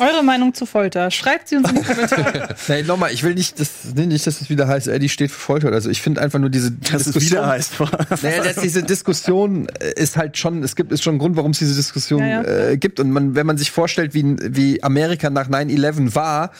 Eure 0.00 0.24
Meinung 0.24 0.54
zu 0.54 0.66
Folter. 0.66 1.12
Schreibt 1.12 1.46
sie 1.46 1.56
uns 1.56 1.70
in 1.70 1.76
die 1.76 1.82
Kommentare. 1.82 2.56
Nee, 2.68 2.82
nochmal, 2.82 3.12
ich 3.12 3.22
will 3.22 3.34
nicht, 3.34 3.60
das, 3.60 3.70
nee, 3.94 4.06
nicht, 4.06 4.26
dass 4.26 4.40
es 4.40 4.50
wieder 4.50 4.66
heißt, 4.66 4.88
Eddie 4.88 5.08
steht 5.08 5.30
für 5.30 5.38
Folter. 5.38 5.70
Also 5.70 5.88
ich 5.88 6.02
finde 6.02 6.20
einfach 6.20 6.40
nur 6.40 6.50
diese 6.50 6.72
Das 6.72 7.06
ist 7.06 7.20
wieder 7.20 7.46
heißt. 7.46 7.74
Naja, 8.22 8.42
dass 8.42 8.56
diese 8.56 8.82
Diskussion 8.82 9.68
äh, 9.68 9.92
ist 9.94 10.16
halt 10.16 10.36
schon, 10.36 10.64
es 10.64 10.74
gibt 10.74 10.90
ist 10.90 11.04
schon 11.04 11.14
ein 11.14 11.18
Grund, 11.18 11.36
warum 11.36 11.52
es 11.52 11.60
diese 11.60 11.76
Diskussion 11.76 12.20
Ja, 12.20 12.42
ja. 12.42 12.70
äh, 12.70 12.76
gibt. 12.76 12.98
Und 12.98 13.10
man, 13.10 13.36
wenn 13.36 13.46
man 13.46 13.56
sich 13.56 13.70
vorstellt, 13.70 14.14
wie, 14.14 14.36
wie 14.40 14.82
Amerika 14.82 15.30
nach 15.30 15.48
9-11 15.48 16.16
war, 16.16 16.50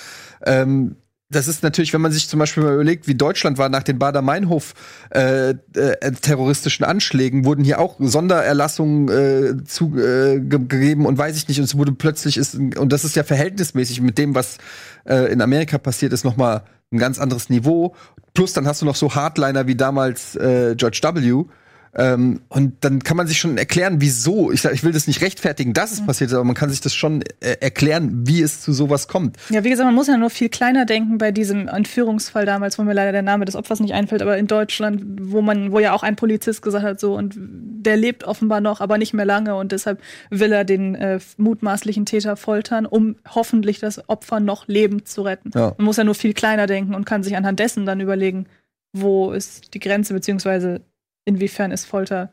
ähm, 0.46 0.94
das 1.34 1.48
ist 1.48 1.62
natürlich, 1.62 1.92
wenn 1.92 2.00
man 2.00 2.12
sich 2.12 2.28
zum 2.28 2.38
Beispiel 2.38 2.62
mal 2.62 2.74
überlegt, 2.74 3.08
wie 3.08 3.14
Deutschland 3.14 3.58
war 3.58 3.68
nach 3.68 3.82
den 3.82 3.98
Bader-Meinhof 3.98 4.74
äh, 5.10 5.50
äh, 5.50 5.54
Anschlägen, 6.84 7.44
wurden 7.44 7.64
hier 7.64 7.80
auch 7.80 7.96
Sondererlassungen 7.98 9.08
äh, 9.08 9.64
zu, 9.64 9.96
äh, 9.98 10.38
und 11.06 11.18
weiß 11.18 11.36
ich 11.36 11.48
nicht. 11.48 11.58
Und 11.58 11.64
es 11.64 11.76
wurde 11.76 11.92
plötzlich 11.92 12.36
ist 12.36 12.54
und 12.54 12.92
das 12.92 13.04
ist 13.04 13.16
ja 13.16 13.24
verhältnismäßig 13.24 14.00
mit 14.00 14.18
dem, 14.18 14.34
was 14.34 14.58
äh, 15.04 15.32
in 15.32 15.40
Amerika 15.40 15.78
passiert 15.78 16.12
ist, 16.12 16.24
noch 16.24 16.36
mal 16.36 16.62
ein 16.92 16.98
ganz 16.98 17.18
anderes 17.18 17.50
Niveau. 17.50 17.94
Plus 18.34 18.52
dann 18.52 18.66
hast 18.66 18.82
du 18.82 18.86
noch 18.86 18.96
so 18.96 19.14
Hardliner 19.14 19.66
wie 19.66 19.76
damals 19.76 20.36
äh, 20.36 20.74
George 20.76 21.00
W. 21.02 21.44
Ähm, 21.96 22.40
und 22.48 22.84
dann 22.84 23.02
kann 23.02 23.16
man 23.16 23.26
sich 23.26 23.38
schon 23.38 23.56
erklären, 23.56 24.00
wieso. 24.00 24.50
Ich, 24.50 24.64
ich 24.64 24.82
will 24.82 24.92
das 24.92 25.06
nicht 25.06 25.22
rechtfertigen, 25.22 25.72
dass 25.72 25.92
es 25.92 26.04
passiert 26.04 26.30
ist, 26.30 26.34
aber 26.34 26.44
man 26.44 26.54
kann 26.54 26.70
sich 26.70 26.80
das 26.80 26.94
schon 26.94 27.22
äh, 27.40 27.56
erklären, 27.60 28.26
wie 28.26 28.42
es 28.42 28.60
zu 28.60 28.72
sowas 28.72 29.06
kommt. 29.06 29.36
Ja, 29.50 29.64
wie 29.64 29.70
gesagt, 29.70 29.86
man 29.86 29.94
muss 29.94 30.08
ja 30.08 30.16
nur 30.16 30.30
viel 30.30 30.48
kleiner 30.48 30.86
denken 30.86 31.18
bei 31.18 31.30
diesem 31.30 31.68
Entführungsfall 31.68 32.46
damals, 32.46 32.78
wo 32.78 32.82
mir 32.82 32.94
leider 32.94 33.12
der 33.12 33.22
Name 33.22 33.44
des 33.44 33.54
Opfers 33.54 33.80
nicht 33.80 33.94
einfällt, 33.94 34.22
aber 34.22 34.36
in 34.38 34.46
Deutschland, 34.46 35.02
wo 35.20 35.40
man, 35.40 35.72
wo 35.72 35.78
ja 35.78 35.92
auch 35.92 36.02
ein 36.02 36.16
Polizist 36.16 36.62
gesagt 36.62 36.84
hat, 36.84 36.98
so, 36.98 37.14
und 37.14 37.34
der 37.36 37.96
lebt 37.96 38.24
offenbar 38.24 38.60
noch, 38.60 38.80
aber 38.80 38.98
nicht 38.98 39.14
mehr 39.14 39.26
lange 39.26 39.54
und 39.54 39.72
deshalb 39.72 40.00
will 40.30 40.52
er 40.52 40.64
den 40.64 40.94
äh, 40.94 41.20
mutmaßlichen 41.36 42.06
Täter 42.06 42.36
foltern, 42.36 42.86
um 42.86 43.16
hoffentlich 43.28 43.78
das 43.78 44.08
Opfer 44.08 44.40
noch 44.40 44.66
lebend 44.66 45.06
zu 45.06 45.22
retten. 45.22 45.50
Ja. 45.54 45.74
Man 45.76 45.84
muss 45.84 45.96
ja 45.96 46.04
nur 46.04 46.14
viel 46.14 46.34
kleiner 46.34 46.66
denken 46.66 46.94
und 46.94 47.04
kann 47.04 47.22
sich 47.22 47.36
anhand 47.36 47.60
dessen 47.60 47.86
dann 47.86 48.00
überlegen, 48.00 48.46
wo 48.92 49.32
ist 49.32 49.74
die 49.74 49.80
Grenze, 49.80 50.14
beziehungsweise 50.14 50.80
inwiefern 51.24 51.70
ist 51.72 51.84
Folter 51.86 52.30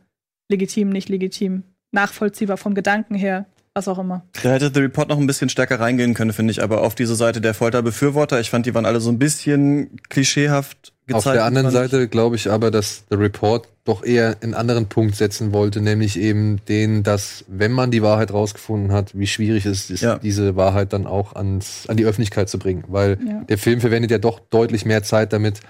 legitim, 0.50 0.90
nicht 0.90 1.10
legitim, 1.10 1.64
nachvollziehbar 1.92 2.58
vom 2.58 2.74
Gedanken 2.74 3.16
her, 3.16 3.46
was 3.74 3.88
auch 3.88 4.00
immer. 4.00 4.26
Da 4.44 4.52
hätte 4.52 4.70
The 4.74 4.82
Report 4.82 5.08
noch 5.08 5.18
ein 5.18 5.28
bisschen 5.28 5.48
stärker 5.50 5.80
reingehen 5.80 6.14
können, 6.14 6.34
finde 6.34 6.52
ich, 6.52 6.62
aber 6.62 6.82
auf 6.82 6.94
diese 6.96 7.16
Seite 7.16 7.40
der 7.40 7.54
Folterbefürworter. 7.54 8.40
Ich 8.42 8.50
fand, 8.50 8.66
die 8.66 8.74
waren 8.76 8.86
alle 8.86 9.00
so 9.00 9.10
ein 9.10 9.18
bisschen 9.20 9.98
klischeehaft 10.10 10.92
gezeigt. 11.08 11.28
Auf 11.28 11.34
der 11.34 11.46
anderen. 11.46 11.72
Seite 11.72 12.10
glaube 12.10 12.36
ich 12.36 12.50
aber, 12.52 12.70
dass 12.70 13.06
der 13.08 13.20
Report 13.20 13.68
doch 13.86 14.04
eher 14.04 14.36
einen 14.42 14.54
anderen 14.56 14.88
Punkt 14.88 15.16
setzen 15.16 15.54
wollte, 15.54 15.80
nämlich 15.82 16.20
eben 16.20 16.60
den, 16.68 17.04
dass 17.04 17.46
wenn 17.48 17.72
man 17.72 17.92
die 17.92 18.02
Wahrheit 18.02 18.34
rausgefunden 18.34 18.92
hat, 18.92 19.18
wie 19.18 19.26
schwierig 19.28 19.66
es 19.66 19.90
ist, 19.90 20.02
Ja. 20.02 20.18
diese 20.20 20.58
Wahrheit 20.58 20.92
dann 20.92 21.08
auch 21.08 21.34
ans, 21.36 21.86
an 21.88 21.96
die 21.98 22.06
Öffentlichkeit 22.06 22.50
zu 22.50 22.60
bringen. 22.60 22.84
Weil 22.90 23.18
Ja. 23.26 23.44
der 23.46 23.58
Film 23.58 23.80
verwendet 23.80 24.12
ja 24.12 24.18
doch 24.18 24.40
deutlich 24.50 24.86
mehr 24.86 25.02
Zeit 25.04 25.32
damit, 25.34 25.62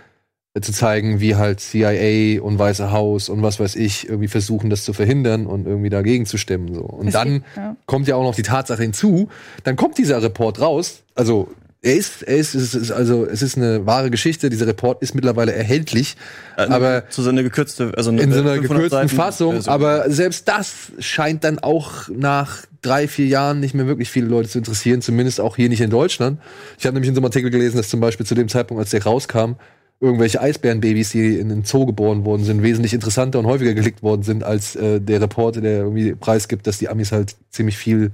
zu 0.59 0.73
zeigen, 0.73 1.21
wie 1.21 1.35
halt 1.35 1.61
CIA 1.61 2.41
und 2.41 2.59
Weiße 2.59 2.91
Haus 2.91 3.29
und 3.29 3.41
was 3.41 3.59
weiß 3.59 3.75
ich 3.77 4.09
irgendwie 4.09 4.27
versuchen, 4.27 4.69
das 4.69 4.83
zu 4.83 4.91
verhindern 4.91 5.45
und 5.45 5.65
irgendwie 5.65 5.89
dagegen 5.89 6.25
zu 6.25 6.37
stemmen. 6.37 6.73
So. 6.73 6.81
Und 6.81 7.07
Es 7.07 7.13
dann 7.13 7.45
ja. 7.55 7.77
kommt 7.85 8.07
ja 8.07 8.15
auch 8.15 8.23
noch 8.23 8.35
die 8.35 8.41
Tatsache 8.41 8.81
hinzu, 8.81 9.29
dann 9.63 9.77
kommt 9.77 9.97
dieser 9.97 10.21
Report 10.21 10.59
raus, 10.59 11.03
also 11.15 11.49
er 11.83 11.95
ist, 11.95 12.21
er 12.21 12.37
ist, 12.37 12.53
es 12.53 12.75
ist 12.75 12.91
also 12.91 13.25
es 13.25 13.41
ist 13.41 13.57
eine 13.57 13.87
wahre 13.87 14.11
Geschichte. 14.11 14.51
Dieser 14.51 14.67
Report 14.67 15.01
ist 15.01 15.15
mittlerweile 15.15 15.51
erhältlich, 15.51 16.15
aber 16.55 17.09
zu 17.09 17.23
so 17.23 17.29
einer 17.29 17.41
gekürzte, 17.41 17.91
also 17.97 18.11
eine 18.11 18.21
in 18.21 18.31
so 18.31 18.41
einer 18.41 18.53
500 18.53 18.61
gekürzten 18.61 18.89
Seiten 18.89 19.09
Fassung. 19.09 19.53
Version. 19.53 19.73
Aber 19.73 20.11
selbst 20.11 20.47
das 20.47 20.91
scheint 20.99 21.43
dann 21.43 21.57
auch 21.57 22.07
nach 22.09 22.65
drei, 22.83 23.07
vier 23.07 23.25
Jahren 23.25 23.59
nicht 23.59 23.73
mehr 23.73 23.87
wirklich 23.87 24.11
viele 24.11 24.27
Leute 24.27 24.47
zu 24.49 24.59
interessieren, 24.59 25.01
zumindest 25.01 25.41
auch 25.41 25.55
hier 25.55 25.69
nicht 25.69 25.81
in 25.81 25.89
Deutschland. 25.89 26.39
Ich 26.77 26.85
habe 26.85 26.93
nämlich 26.93 27.09
in 27.09 27.15
so 27.15 27.19
einem 27.19 27.25
Artikel 27.25 27.49
gelesen, 27.49 27.77
dass 27.77 27.89
zum 27.89 27.99
Beispiel 27.99 28.27
zu 28.27 28.35
dem 28.35 28.47
Zeitpunkt, 28.47 28.79
als 28.79 28.91
der 28.91 29.03
rauskam, 29.03 29.53
irgendwelche 30.01 30.41
Eisbärenbabys, 30.41 31.11
die 31.11 31.37
in 31.37 31.49
den 31.49 31.63
Zoo 31.63 31.85
geboren 31.85 32.25
worden 32.25 32.43
sind, 32.43 32.63
wesentlich 32.63 32.93
interessanter 32.93 33.39
und 33.39 33.45
häufiger 33.45 33.75
geklickt 33.75 34.01
worden 34.01 34.23
sind, 34.23 34.43
als 34.43 34.75
äh, 34.75 34.99
der 34.99 35.21
Reporter, 35.21 35.61
der 35.61 35.77
irgendwie 35.83 36.15
preisgibt, 36.15 36.65
dass 36.65 36.79
die 36.79 36.89
Amis 36.89 37.11
halt 37.11 37.35
ziemlich 37.51 37.77
viel 37.77 38.11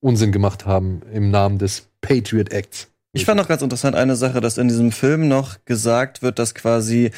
Unsinn 0.00 0.32
gemacht 0.32 0.64
haben 0.64 1.02
im 1.12 1.30
Namen 1.30 1.58
des 1.58 1.88
Patriot 2.00 2.52
Acts. 2.52 2.88
Ich 3.12 3.24
fand 3.24 3.38
noch 3.38 3.48
ganz 3.48 3.62
interessant 3.62 3.96
eine 3.96 4.16
Sache, 4.16 4.40
dass 4.40 4.58
in 4.58 4.68
diesem 4.68 4.92
Film 4.92 5.28
noch 5.28 5.64
gesagt 5.64 6.22
wird, 6.22 6.38
dass 6.38 6.54
quasi 6.54 7.10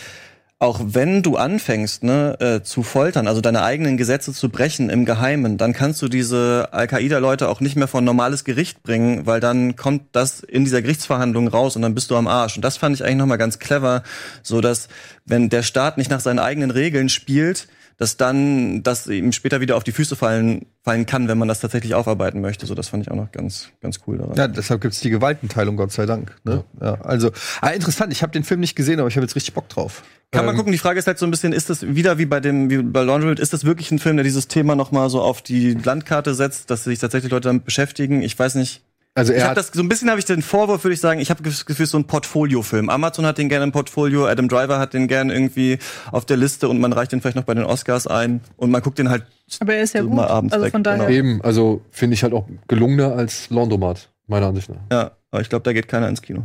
auch 0.58 0.80
wenn 0.82 1.22
du 1.22 1.36
anfängst, 1.36 2.02
ne, 2.02 2.36
äh, 2.40 2.62
zu 2.62 2.82
foltern, 2.82 3.28
also 3.28 3.42
deine 3.42 3.62
eigenen 3.62 3.98
Gesetze 3.98 4.32
zu 4.32 4.48
brechen 4.48 4.88
im 4.88 5.04
Geheimen, 5.04 5.58
dann 5.58 5.74
kannst 5.74 6.00
du 6.00 6.08
diese 6.08 6.68
Al-Qaida-Leute 6.72 7.50
auch 7.50 7.60
nicht 7.60 7.76
mehr 7.76 7.88
vor 7.88 8.00
ein 8.00 8.04
normales 8.04 8.42
Gericht 8.44 8.82
bringen, 8.82 9.26
weil 9.26 9.40
dann 9.40 9.76
kommt 9.76 10.04
das 10.12 10.40
in 10.40 10.64
dieser 10.64 10.80
Gerichtsverhandlung 10.80 11.48
raus 11.48 11.76
und 11.76 11.82
dann 11.82 11.94
bist 11.94 12.10
du 12.10 12.16
am 12.16 12.26
Arsch. 12.26 12.56
Und 12.56 12.64
das 12.64 12.78
fand 12.78 12.96
ich 12.96 13.04
eigentlich 13.04 13.16
nochmal 13.16 13.36
ganz 13.36 13.58
clever, 13.58 14.02
so 14.42 14.62
dass 14.62 14.88
wenn 15.26 15.50
der 15.50 15.62
Staat 15.62 15.98
nicht 15.98 16.10
nach 16.10 16.20
seinen 16.20 16.38
eigenen 16.38 16.70
Regeln 16.70 17.10
spielt, 17.10 17.68
dass 17.98 18.16
dann 18.16 18.82
das 18.82 19.06
ihm 19.06 19.32
später 19.32 19.60
wieder 19.60 19.76
auf 19.76 19.84
die 19.84 19.92
Füße 19.92 20.16
fallen, 20.16 20.66
fallen 20.82 21.06
kann, 21.06 21.28
wenn 21.28 21.38
man 21.38 21.48
das 21.48 21.60
tatsächlich 21.60 21.94
aufarbeiten 21.94 22.40
möchte. 22.40 22.66
So, 22.66 22.74
das 22.74 22.88
fand 22.88 23.04
ich 23.04 23.10
auch 23.10 23.16
noch 23.16 23.32
ganz, 23.32 23.70
ganz 23.80 24.00
cool 24.06 24.18
daran. 24.18 24.36
Ja, 24.36 24.48
deshalb 24.48 24.82
gibt's 24.82 25.00
die 25.00 25.10
Gewaltenteilung, 25.10 25.76
Gott 25.76 25.92
sei 25.92 26.04
Dank. 26.04 26.36
Ne? 26.44 26.64
Ja. 26.80 27.00
also, 27.00 27.30
ah, 27.60 27.70
interessant, 27.70 28.12
ich 28.12 28.22
habe 28.22 28.32
den 28.32 28.44
Film 28.44 28.60
nicht 28.60 28.76
gesehen, 28.76 29.00
aber 29.00 29.08
ich 29.08 29.16
habe 29.16 29.24
jetzt 29.24 29.34
richtig 29.34 29.54
Bock 29.54 29.68
drauf. 29.68 30.02
Kann 30.30 30.44
man 30.44 30.54
Ähm, 30.54 30.58
gucken, 30.58 30.72
die 30.72 30.78
Frage 30.78 30.98
ist 30.98 31.06
halt 31.06 31.18
so 31.18 31.26
ein 31.26 31.30
bisschen, 31.30 31.52
ist 31.52 31.70
das 31.70 31.86
wieder 31.86 32.18
wie 32.18 32.26
bei 32.26 32.40
dem, 32.40 32.68
wie 32.68 32.82
bei 32.82 33.02
Laundry, 33.02 33.40
ist 33.40 33.52
das 33.52 33.64
wirklich 33.64 33.90
ein 33.90 33.98
Film, 33.98 34.16
der 34.16 34.24
dieses 34.24 34.48
Thema 34.48 34.74
nochmal 34.74 35.08
so 35.08 35.22
auf 35.22 35.40
die 35.40 35.72
Landkarte 35.72 36.34
setzt, 36.34 36.70
dass 36.70 36.84
sich 36.84 36.98
tatsächlich 36.98 37.30
Leute 37.32 37.48
damit 37.48 37.64
beschäftigen? 37.64 38.22
Ich 38.22 38.38
weiß 38.38 38.56
nicht. 38.56 38.82
Also 39.16 39.32
Ich 39.32 39.38
er 39.38 39.44
habe 39.44 39.50
hat 39.52 39.56
das 39.56 39.68
so 39.72 39.80
ein 39.82 39.88
bisschen 39.88 40.08
habe 40.10 40.18
ich 40.20 40.26
den 40.26 40.42
Vorwurf, 40.42 40.84
würde 40.84 40.92
ich 40.94 41.00
sagen, 41.00 41.18
ich 41.20 41.30
habe 41.30 41.42
das 41.42 41.64
Gefühl, 41.66 41.86
so 41.86 41.96
ein 41.98 42.04
Portfolio-Film. 42.04 42.90
Amazon 42.90 43.24
hat 43.26 43.38
den 43.38 43.48
gerne 43.48 43.64
im 43.64 43.72
Portfolio, 43.72 44.26
Adam 44.26 44.46
Driver 44.48 44.78
hat 44.78 44.92
den 44.94 45.08
gerne 45.08 45.32
irgendwie 45.32 45.78
auf 46.12 46.24
der 46.26 46.36
Liste 46.36 46.68
und 46.68 46.78
man 46.80 46.92
reicht 46.92 47.12
den 47.12 47.20
vielleicht 47.22 47.36
noch 47.36 47.44
bei 47.44 47.54
den 47.54 47.64
Oscars 47.64 48.06
ein 48.06 48.40
und 48.58 48.70
man 48.70 48.82
guckt 48.82 48.98
den 48.98 49.08
halt 49.08 49.24
Aber 49.60 49.74
er 49.74 49.82
ist 49.82 49.94
ja 49.94 50.02
So 50.02 50.08
gut. 50.08 50.16
mal 50.16 50.28
abends 50.28 50.52
Also 50.52 50.66
weg, 50.66 50.72
von 50.72 50.82
daher. 50.84 50.98
genau. 51.06 51.10
eben, 51.10 51.40
also 51.42 51.80
finde 51.90 52.14
ich 52.14 52.22
halt 52.22 52.34
auch 52.34 52.46
gelungener 52.68 53.14
als 53.16 53.48
Laundromat, 53.50 54.10
meiner 54.26 54.46
Ansicht 54.48 54.68
nach. 54.68 54.76
ja, 54.92 55.10
aber 55.30 55.40
ich 55.40 55.48
glaube, 55.48 55.62
da 55.64 55.72
geht 55.72 55.88
keiner 55.88 56.08
ins 56.08 56.20
Kino. 56.22 56.44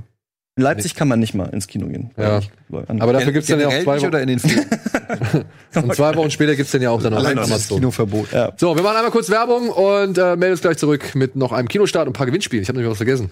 In 0.58 0.64
Leipzig 0.64 0.96
kann 0.96 1.08
man 1.08 1.20
nicht 1.20 1.34
mal 1.34 1.46
ins 1.50 1.68
Kino 1.68 1.88
gehen. 1.88 2.12
Ja. 2.18 2.40
Ich- 2.40 2.52
Aber 2.72 3.14
dafür 3.14 3.32
gibt's 3.32 3.48
dann 3.48 3.60
ja 3.60 3.68
auch 3.68 3.84
zwei 3.84 3.98
Wochen. 3.98 4.06
oder 4.08 4.22
in 4.22 4.28
den 4.28 4.40
Filmen? 4.40 4.66
Und 5.76 5.96
zwei 5.96 6.16
Wochen 6.16 6.32
später 6.32 6.56
gibt's 6.56 6.72
dann 6.72 6.82
ja 6.82 6.90
auch 6.92 7.02
dann 7.02 7.14
dieses 7.16 7.52
Amazon. 7.52 7.80
Kinoverbot. 7.80 8.32
Ja. 8.32 8.54
So, 8.58 8.76
wir 8.76 8.84
machen 8.84 8.98
einmal 8.98 9.12
kurz 9.12 9.30
Werbung 9.30 9.70
und 9.70 10.18
äh, 10.18 10.36
melden 10.36 10.52
uns 10.52 10.62
gleich 10.62 10.78
zurück 10.78 11.16
mit 11.16 11.36
noch 11.36 11.52
einem 11.52 11.68
Kinostart 11.68 12.08
und 12.08 12.12
ein 12.12 12.18
paar 12.18 12.26
Gewinnspielen. 12.26 12.64
Ich 12.64 12.70
habe 12.70 12.78
nämlich 12.78 12.92
was 12.92 12.98
vergessen. 12.98 13.32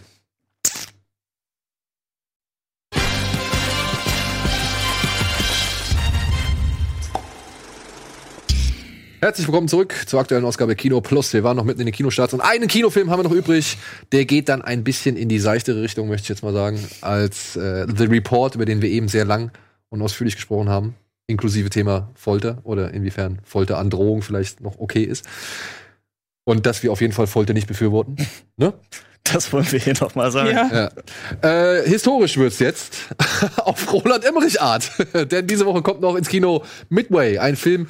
Herzlich 9.21 9.47
willkommen 9.47 9.67
zurück 9.67 9.93
zur 10.05 10.21
aktuellen 10.21 10.45
Ausgabe 10.45 10.77
Kino 10.77 11.01
Plus. 11.01 11.33
Wir 11.33 11.43
waren 11.43 11.57
noch 11.57 11.65
mitten 11.65 11.81
in 11.81 11.87
den 11.87 11.93
Kinostarts 11.93 12.33
und 12.33 12.39
einen 12.39 12.69
Kinofilm 12.69 13.11
haben 13.11 13.19
wir 13.19 13.23
noch 13.23 13.35
übrig. 13.35 13.77
Der 14.13 14.23
geht 14.23 14.47
dann 14.47 14.61
ein 14.61 14.85
bisschen 14.85 15.17
in 15.17 15.27
die 15.27 15.39
seichtere 15.39 15.81
Richtung, 15.81 16.07
möchte 16.07 16.23
ich 16.23 16.29
jetzt 16.29 16.41
mal 16.41 16.53
sagen, 16.53 16.79
als 17.01 17.57
äh, 17.57 17.85
The 17.93 18.05
Report, 18.05 18.55
über 18.55 18.63
den 18.63 18.81
wir 18.81 18.89
eben 18.89 19.09
sehr 19.09 19.25
lang 19.25 19.51
und 19.89 20.01
ausführlich 20.01 20.35
gesprochen 20.35 20.69
haben, 20.69 20.95
inklusive 21.29 21.69
Thema 21.69 22.09
Folter 22.15 22.59
oder 22.63 22.91
inwiefern 22.93 23.39
Folterandrohung 23.43 24.21
vielleicht 24.21 24.61
noch 24.61 24.79
okay 24.79 25.03
ist. 25.03 25.25
Und 26.45 26.65
dass 26.65 26.81
wir 26.83 26.91
auf 26.91 27.01
jeden 27.01 27.13
Fall 27.13 27.27
Folter 27.27 27.53
nicht 27.53 27.67
befürworten. 27.67 28.17
ne? 28.57 28.73
Das 29.31 29.53
wollen 29.53 29.71
wir 29.71 29.79
hier 29.79 29.93
noch 30.01 30.15
mal 30.15 30.31
sagen. 30.31 30.49
Ja. 30.49 30.89
Ja. 31.43 31.75
Äh, 31.77 31.87
historisch 31.87 32.37
wird's 32.37 32.57
jetzt 32.57 32.97
auf 33.57 33.93
Roland 33.93 34.25
Emmerich 34.25 34.59
Art. 34.59 34.89
Denn 35.31 35.45
diese 35.45 35.67
Woche 35.67 35.83
kommt 35.83 36.01
noch 36.01 36.15
ins 36.15 36.29
Kino 36.29 36.63
Midway, 36.87 37.37
ein 37.37 37.55
Film, 37.55 37.87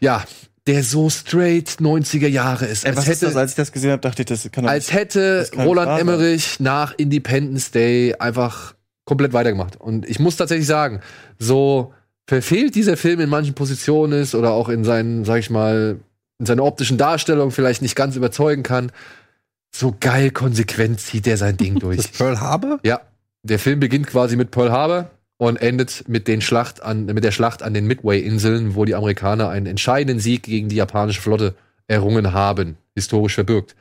ja, 0.00 0.24
der 0.66 0.84
so 0.84 1.10
straight 1.10 1.68
90er 1.80 2.28
Jahre 2.28 2.64
ist. 2.64 2.84
Ey, 2.84 2.90
Als 2.90 2.98
was 2.98 3.08
ist 3.08 3.22
das? 3.22 3.30
hätte, 3.30 3.40
Als 3.40 3.50
ich 3.50 3.56
das 3.56 3.72
gesehen 3.72 3.90
habe, 3.90 4.00
dachte 4.00 4.22
ich, 4.22 4.26
das 4.26 4.50
kann 4.50 4.64
als 4.64 4.86
nicht- 4.86 4.94
hätte 4.98 5.46
kann 5.52 5.66
Roland. 5.66 6.00
Emmerich 6.00 6.60
nach 6.60 6.94
Independence 6.96 7.70
Day 7.72 8.14
einfach 8.18 8.74
komplett 9.04 9.34
weitergemacht. 9.34 9.76
Und 9.76 10.08
ich 10.08 10.18
muss 10.18 10.36
tatsächlich 10.36 10.68
sagen, 10.68 11.00
so 11.38 11.92
verfehlt 12.26 12.74
dieser 12.74 12.96
Film 12.96 13.20
in 13.20 13.28
manchen 13.28 13.54
Positionen 13.54 14.20
ist 14.20 14.34
oder 14.34 14.52
auch 14.52 14.68
in 14.68 14.84
seinen, 14.84 15.24
sag 15.24 15.38
ich 15.38 15.50
mal, 15.50 15.98
in 16.38 16.46
seiner 16.46 16.64
optischen 16.64 16.98
Darstellung 16.98 17.50
vielleicht 17.50 17.82
nicht 17.82 17.96
ganz 17.96 18.16
überzeugen 18.16 18.62
kann, 18.62 18.92
so 19.74 19.94
geil 19.98 20.30
konsequent 20.30 21.00
zieht 21.00 21.26
er 21.26 21.36
sein 21.36 21.56
Ding 21.56 21.78
durch. 21.78 21.96
Das 21.96 22.08
Pearl 22.08 22.40
Harbor? 22.40 22.80
Ja, 22.84 23.00
der 23.42 23.58
Film 23.58 23.80
beginnt 23.80 24.06
quasi 24.06 24.36
mit 24.36 24.50
Pearl 24.50 24.70
Harbor 24.70 25.10
und 25.38 25.56
endet 25.56 26.08
mit, 26.08 26.28
den 26.28 26.40
Schlacht 26.40 26.82
an, 26.82 27.06
mit 27.06 27.24
der 27.24 27.32
Schlacht 27.32 27.62
an 27.62 27.74
den 27.74 27.86
Midway-Inseln, 27.86 28.74
wo 28.74 28.84
die 28.84 28.94
Amerikaner 28.94 29.48
einen 29.48 29.66
entscheidenden 29.66 30.20
Sieg 30.20 30.44
gegen 30.44 30.68
die 30.68 30.76
japanische 30.76 31.20
Flotte 31.20 31.54
errungen 31.88 32.32
haben, 32.32 32.76
historisch 32.94 33.34
verbürgt. 33.34 33.74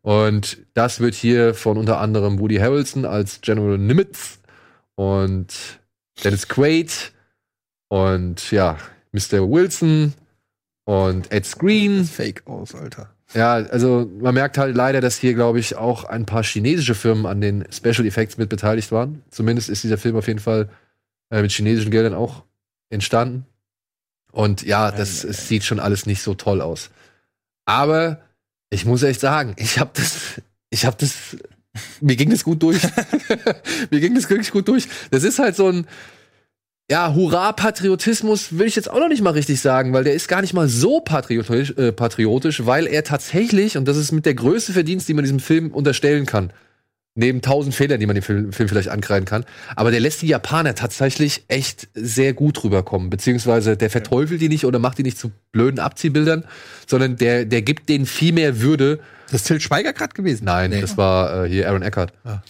Und 0.00 0.58
das 0.74 1.00
wird 1.00 1.14
hier 1.14 1.54
von 1.54 1.76
unter 1.76 1.98
anderem 2.00 2.38
Woody 2.38 2.56
Harrelson 2.56 3.04
als 3.04 3.40
General 3.40 3.78
Nimitz 3.78 4.38
und 4.96 5.48
Dennis 6.24 6.48
Quaid 6.48 7.12
und 7.92 8.50
ja, 8.50 8.78
Mr. 9.12 9.50
Wilson 9.50 10.14
und 10.84 11.30
Ed 11.30 11.44
Screen 11.44 12.06
Fake 12.06 12.46
aus, 12.46 12.74
Alter. 12.74 13.14
ja, 13.34 13.52
also 13.52 14.10
man 14.18 14.32
merkt 14.32 14.56
halt 14.56 14.74
leider, 14.74 15.02
dass 15.02 15.18
hier, 15.18 15.34
glaube 15.34 15.60
ich, 15.60 15.76
auch 15.76 16.04
ein 16.04 16.24
paar 16.24 16.42
chinesische 16.42 16.94
Firmen 16.94 17.26
an 17.26 17.42
den 17.42 17.66
Special 17.70 18.06
Effects 18.06 18.38
mit 18.38 18.48
beteiligt 18.48 18.92
waren. 18.92 19.22
Zumindest 19.28 19.68
ist 19.68 19.84
dieser 19.84 19.98
Film 19.98 20.16
auf 20.16 20.26
jeden 20.26 20.38
Fall 20.38 20.70
äh, 21.28 21.42
mit 21.42 21.52
chinesischen 21.52 21.90
Geldern 21.90 22.14
auch 22.14 22.44
entstanden. 22.88 23.44
Und 24.32 24.62
ja, 24.62 24.90
das 24.90 25.22
es 25.22 25.48
sieht 25.48 25.64
schon 25.64 25.78
alles 25.78 26.06
nicht 26.06 26.22
so 26.22 26.32
toll 26.32 26.62
aus. 26.62 26.88
Aber 27.66 28.22
ich 28.70 28.86
muss 28.86 29.02
echt 29.02 29.20
sagen, 29.20 29.52
ich 29.58 29.78
habe 29.78 29.90
das, 29.92 30.40
ich 30.70 30.86
habe 30.86 30.96
das, 30.98 31.36
mir 32.00 32.16
ging 32.16 32.30
das 32.30 32.42
gut 32.42 32.62
durch. 32.62 32.82
mir 33.90 34.00
ging 34.00 34.14
das 34.14 34.30
wirklich 34.30 34.50
gut 34.50 34.66
durch. 34.68 34.88
Das 35.10 35.24
ist 35.24 35.38
halt 35.38 35.56
so 35.56 35.68
ein, 35.68 35.86
ja, 36.92 37.14
Hurra-Patriotismus 37.14 38.58
will 38.58 38.66
ich 38.66 38.76
jetzt 38.76 38.90
auch 38.90 38.98
noch 38.98 39.08
nicht 39.08 39.22
mal 39.22 39.30
richtig 39.30 39.62
sagen, 39.62 39.94
weil 39.94 40.04
der 40.04 40.12
ist 40.12 40.28
gar 40.28 40.42
nicht 40.42 40.52
mal 40.52 40.68
so 40.68 41.00
patriotisch, 41.00 41.70
äh, 41.78 41.90
patriotisch, 41.90 42.66
weil 42.66 42.86
er 42.86 43.02
tatsächlich, 43.02 43.78
und 43.78 43.88
das 43.88 43.96
ist 43.96 44.12
mit 44.12 44.26
der 44.26 44.34
größte 44.34 44.74
Verdienst, 44.74 45.08
die 45.08 45.14
man 45.14 45.24
diesem 45.24 45.40
Film 45.40 45.70
unterstellen 45.70 46.26
kann, 46.26 46.52
neben 47.14 47.40
tausend 47.40 47.74
Fehlern, 47.74 47.98
die 47.98 48.04
man 48.04 48.14
dem 48.14 48.22
Film, 48.22 48.52
Film 48.52 48.68
vielleicht 48.68 48.90
ankreiden 48.90 49.24
kann, 49.24 49.46
aber 49.74 49.90
der 49.90 50.00
lässt 50.00 50.20
die 50.20 50.26
Japaner 50.26 50.74
tatsächlich 50.74 51.44
echt 51.48 51.88
sehr 51.94 52.34
gut 52.34 52.62
rüberkommen, 52.62 53.08
beziehungsweise 53.08 53.74
der 53.78 53.88
verteufelt 53.88 54.42
die 54.42 54.50
nicht 54.50 54.66
oder 54.66 54.78
macht 54.78 54.98
die 54.98 55.02
nicht 55.02 55.18
zu 55.18 55.32
blöden 55.50 55.80
Abziehbildern, 55.80 56.44
sondern 56.86 57.16
der, 57.16 57.46
der 57.46 57.62
gibt 57.62 57.88
denen 57.88 58.04
viel 58.04 58.34
mehr 58.34 58.60
Würde, 58.60 58.98
Das 59.30 59.40
ist 59.40 59.46
Till 59.46 59.60
Schweiger 59.62 59.94
gerade 59.94 60.12
gewesen? 60.12 60.44
Nein, 60.44 60.68
Nee. 60.68 60.82
das 60.82 60.98
war 60.98 61.46
äh, 61.46 61.48
hier 61.48 61.68
Aaron 61.70 61.80
Eckhart. 61.80 62.12
Ah. 62.24 62.42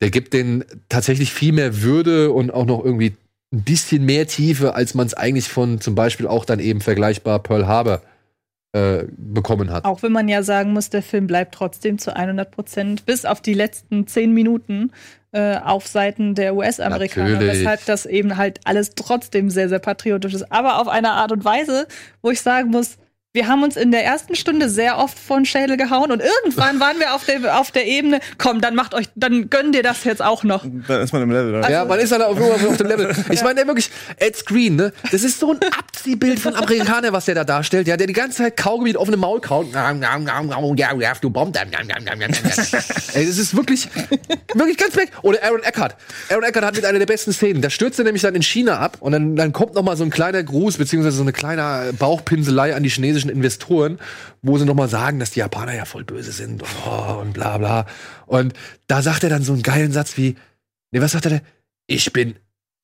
Der 0.00 0.10
gibt 0.10 0.32
den 0.32 0.64
tatsächlich 0.88 1.30
viel 1.32 1.52
mehr 1.52 1.82
Würde 1.82 2.32
und 2.32 2.50
auch 2.52 2.64
noch 2.64 2.82
irgendwie 2.84 3.12
ein 3.52 3.62
bisschen 3.62 4.04
mehr 4.04 4.26
Tiefe, 4.26 4.74
als 4.74 4.94
man 4.94 5.06
es 5.06 5.14
eigentlich 5.14 5.48
von 5.48 5.80
zum 5.80 5.94
Beispiel 5.94 6.26
auch 6.26 6.44
dann 6.44 6.58
eben 6.58 6.80
vergleichbar 6.80 7.38
Pearl 7.40 7.66
Harbor 7.66 8.00
äh, 8.72 9.04
bekommen 9.16 9.70
hat. 9.70 9.84
Auch 9.84 10.02
wenn 10.02 10.12
man 10.12 10.28
ja 10.28 10.42
sagen 10.42 10.72
muss, 10.72 10.88
der 10.88 11.02
Film 11.02 11.26
bleibt 11.26 11.54
trotzdem 11.54 11.98
zu 11.98 12.16
100 12.16 12.50
Prozent 12.50 13.04
bis 13.04 13.26
auf 13.26 13.42
die 13.42 13.52
letzten 13.52 14.06
zehn 14.06 14.32
Minuten 14.32 14.92
äh, 15.32 15.56
auf 15.56 15.86
Seiten 15.86 16.34
der 16.34 16.54
US-Amerikaner, 16.54 17.40
weshalb 17.40 17.84
das 17.84 18.06
eben 18.06 18.38
halt 18.38 18.60
alles 18.64 18.94
trotzdem 18.94 19.50
sehr, 19.50 19.68
sehr 19.68 19.78
patriotisch 19.78 20.32
ist. 20.32 20.50
Aber 20.50 20.80
auf 20.80 20.88
eine 20.88 21.10
Art 21.10 21.32
und 21.32 21.44
Weise, 21.44 21.86
wo 22.22 22.30
ich 22.30 22.40
sagen 22.40 22.70
muss, 22.70 22.96
wir 23.34 23.48
haben 23.48 23.62
uns 23.62 23.76
in 23.76 23.90
der 23.90 24.04
ersten 24.04 24.34
Stunde 24.34 24.68
sehr 24.68 24.98
oft 24.98 25.18
von 25.18 25.46
Schädel 25.46 25.78
gehauen 25.78 26.12
und 26.12 26.20
irgendwann 26.20 26.80
waren 26.80 26.98
wir 26.98 27.14
auf 27.14 27.24
der, 27.24 27.58
auf 27.58 27.70
der 27.70 27.86
Ebene, 27.86 28.20
komm, 28.36 28.60
dann 28.60 28.74
macht 28.74 28.94
euch, 28.94 29.06
dann 29.14 29.48
gönn 29.48 29.72
dir 29.72 29.82
das 29.82 30.04
jetzt 30.04 30.22
auch 30.22 30.44
noch. 30.44 30.66
Da 30.86 31.00
ist 31.00 31.14
man 31.14 31.22
im 31.22 31.30
Level. 31.30 31.54
Oder? 31.54 31.70
ja, 31.70 31.86
man 31.86 31.98
ist 31.98 32.12
dann 32.12 32.20
auf, 32.20 32.38
auf, 32.38 32.76
dem 32.76 32.86
Level. 32.86 33.14
Ich 33.30 33.42
meine, 33.42 33.54
der 33.54 33.66
wirklich, 33.66 33.90
Ed 34.18 34.36
Screen, 34.36 34.76
ne? 34.76 34.92
Das 35.10 35.22
ist 35.22 35.40
so 35.40 35.52
ein 35.52 35.58
Abziehbild 35.78 36.40
von 36.40 36.54
Amerikaner, 36.54 37.12
was 37.14 37.24
der 37.24 37.34
da 37.34 37.44
darstellt. 37.44 37.88
Ja, 37.88 37.96
der 37.96 38.06
die 38.06 38.12
ganze 38.12 38.38
Zeit 38.42 38.56
Kaugummi 38.58 38.90
mit 38.90 38.96
offenem 38.98 39.20
Maul 39.20 39.40
kaut. 39.40 39.72
Ja, 39.72 40.98
we 40.98 41.08
have 41.08 41.20
to 41.20 41.30
bomb 41.30 41.54
them. 41.54 41.68
Ey, 43.14 43.26
das 43.26 43.38
ist 43.38 43.56
wirklich, 43.56 43.88
wirklich 44.52 44.76
ganz 44.76 44.94
weg. 44.96 45.10
Oder 45.22 45.42
Aaron 45.42 45.62
Eckhart. 45.62 45.96
Aaron 46.28 46.44
Eckhart 46.44 46.66
hat 46.66 46.76
mit 46.76 46.84
einer 46.84 46.98
der 46.98 47.06
besten 47.06 47.32
Szenen. 47.32 47.62
Da 47.62 47.70
stürzt 47.70 47.98
er 47.98 48.04
nämlich 48.04 48.22
dann 48.22 48.34
in 48.34 48.42
China 48.42 48.78
ab 48.78 48.98
und 49.00 49.12
dann, 49.12 49.36
dann 49.36 49.52
kommt 49.52 49.74
noch 49.74 49.82
mal 49.82 49.96
so 49.96 50.04
ein 50.04 50.10
kleiner 50.10 50.42
Gruß, 50.42 50.76
beziehungsweise 50.76 51.16
so 51.16 51.22
eine 51.22 51.32
kleine 51.32 51.94
Bauchpinselei 51.98 52.74
an 52.74 52.82
die 52.82 52.90
chinesischen 53.22 53.30
Investoren, 53.30 53.98
wo 54.42 54.58
sie 54.58 54.64
noch 54.64 54.74
mal 54.74 54.88
sagen, 54.88 55.18
dass 55.18 55.30
die 55.30 55.40
Japaner 55.40 55.74
ja 55.74 55.84
voll 55.84 56.04
böse 56.04 56.32
sind 56.32 56.62
und, 56.62 56.68
oh, 56.86 57.20
und 57.20 57.32
bla 57.32 57.58
bla. 57.58 57.86
Und 58.26 58.52
da 58.86 59.02
sagt 59.02 59.24
er 59.24 59.30
dann 59.30 59.42
so 59.42 59.52
einen 59.52 59.62
geilen 59.62 59.92
Satz 59.92 60.16
wie, 60.16 60.36
nee, 60.90 61.00
was 61.00 61.12
sagt 61.12 61.26
er 61.26 61.30
denn? 61.30 61.40
Ich 61.86 62.12
bin 62.12 62.36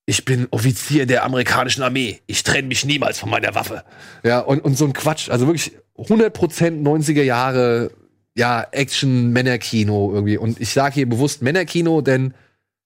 ich 0.06 0.24
bin 0.24 0.48
Offizier 0.50 1.04
der 1.04 1.22
amerikanischen 1.22 1.82
Armee. 1.82 2.20
Ich 2.26 2.42
trenne 2.42 2.68
mich 2.68 2.86
niemals 2.86 3.18
von 3.18 3.28
meiner 3.28 3.54
Waffe. 3.54 3.84
Ja, 4.22 4.40
und, 4.40 4.64
und 4.64 4.78
so 4.78 4.86
ein 4.86 4.94
Quatsch. 4.94 5.28
Also 5.28 5.46
wirklich 5.46 5.72
100% 5.98 6.82
90er 6.82 7.22
Jahre, 7.22 7.90
ja, 8.34 8.66
Action, 8.72 9.34
Männerkino 9.34 10.10
irgendwie. 10.14 10.38
Und 10.38 10.62
ich 10.62 10.70
sage 10.70 10.94
hier 10.94 11.06
bewusst 11.06 11.42
Männerkino, 11.42 12.00
denn 12.00 12.32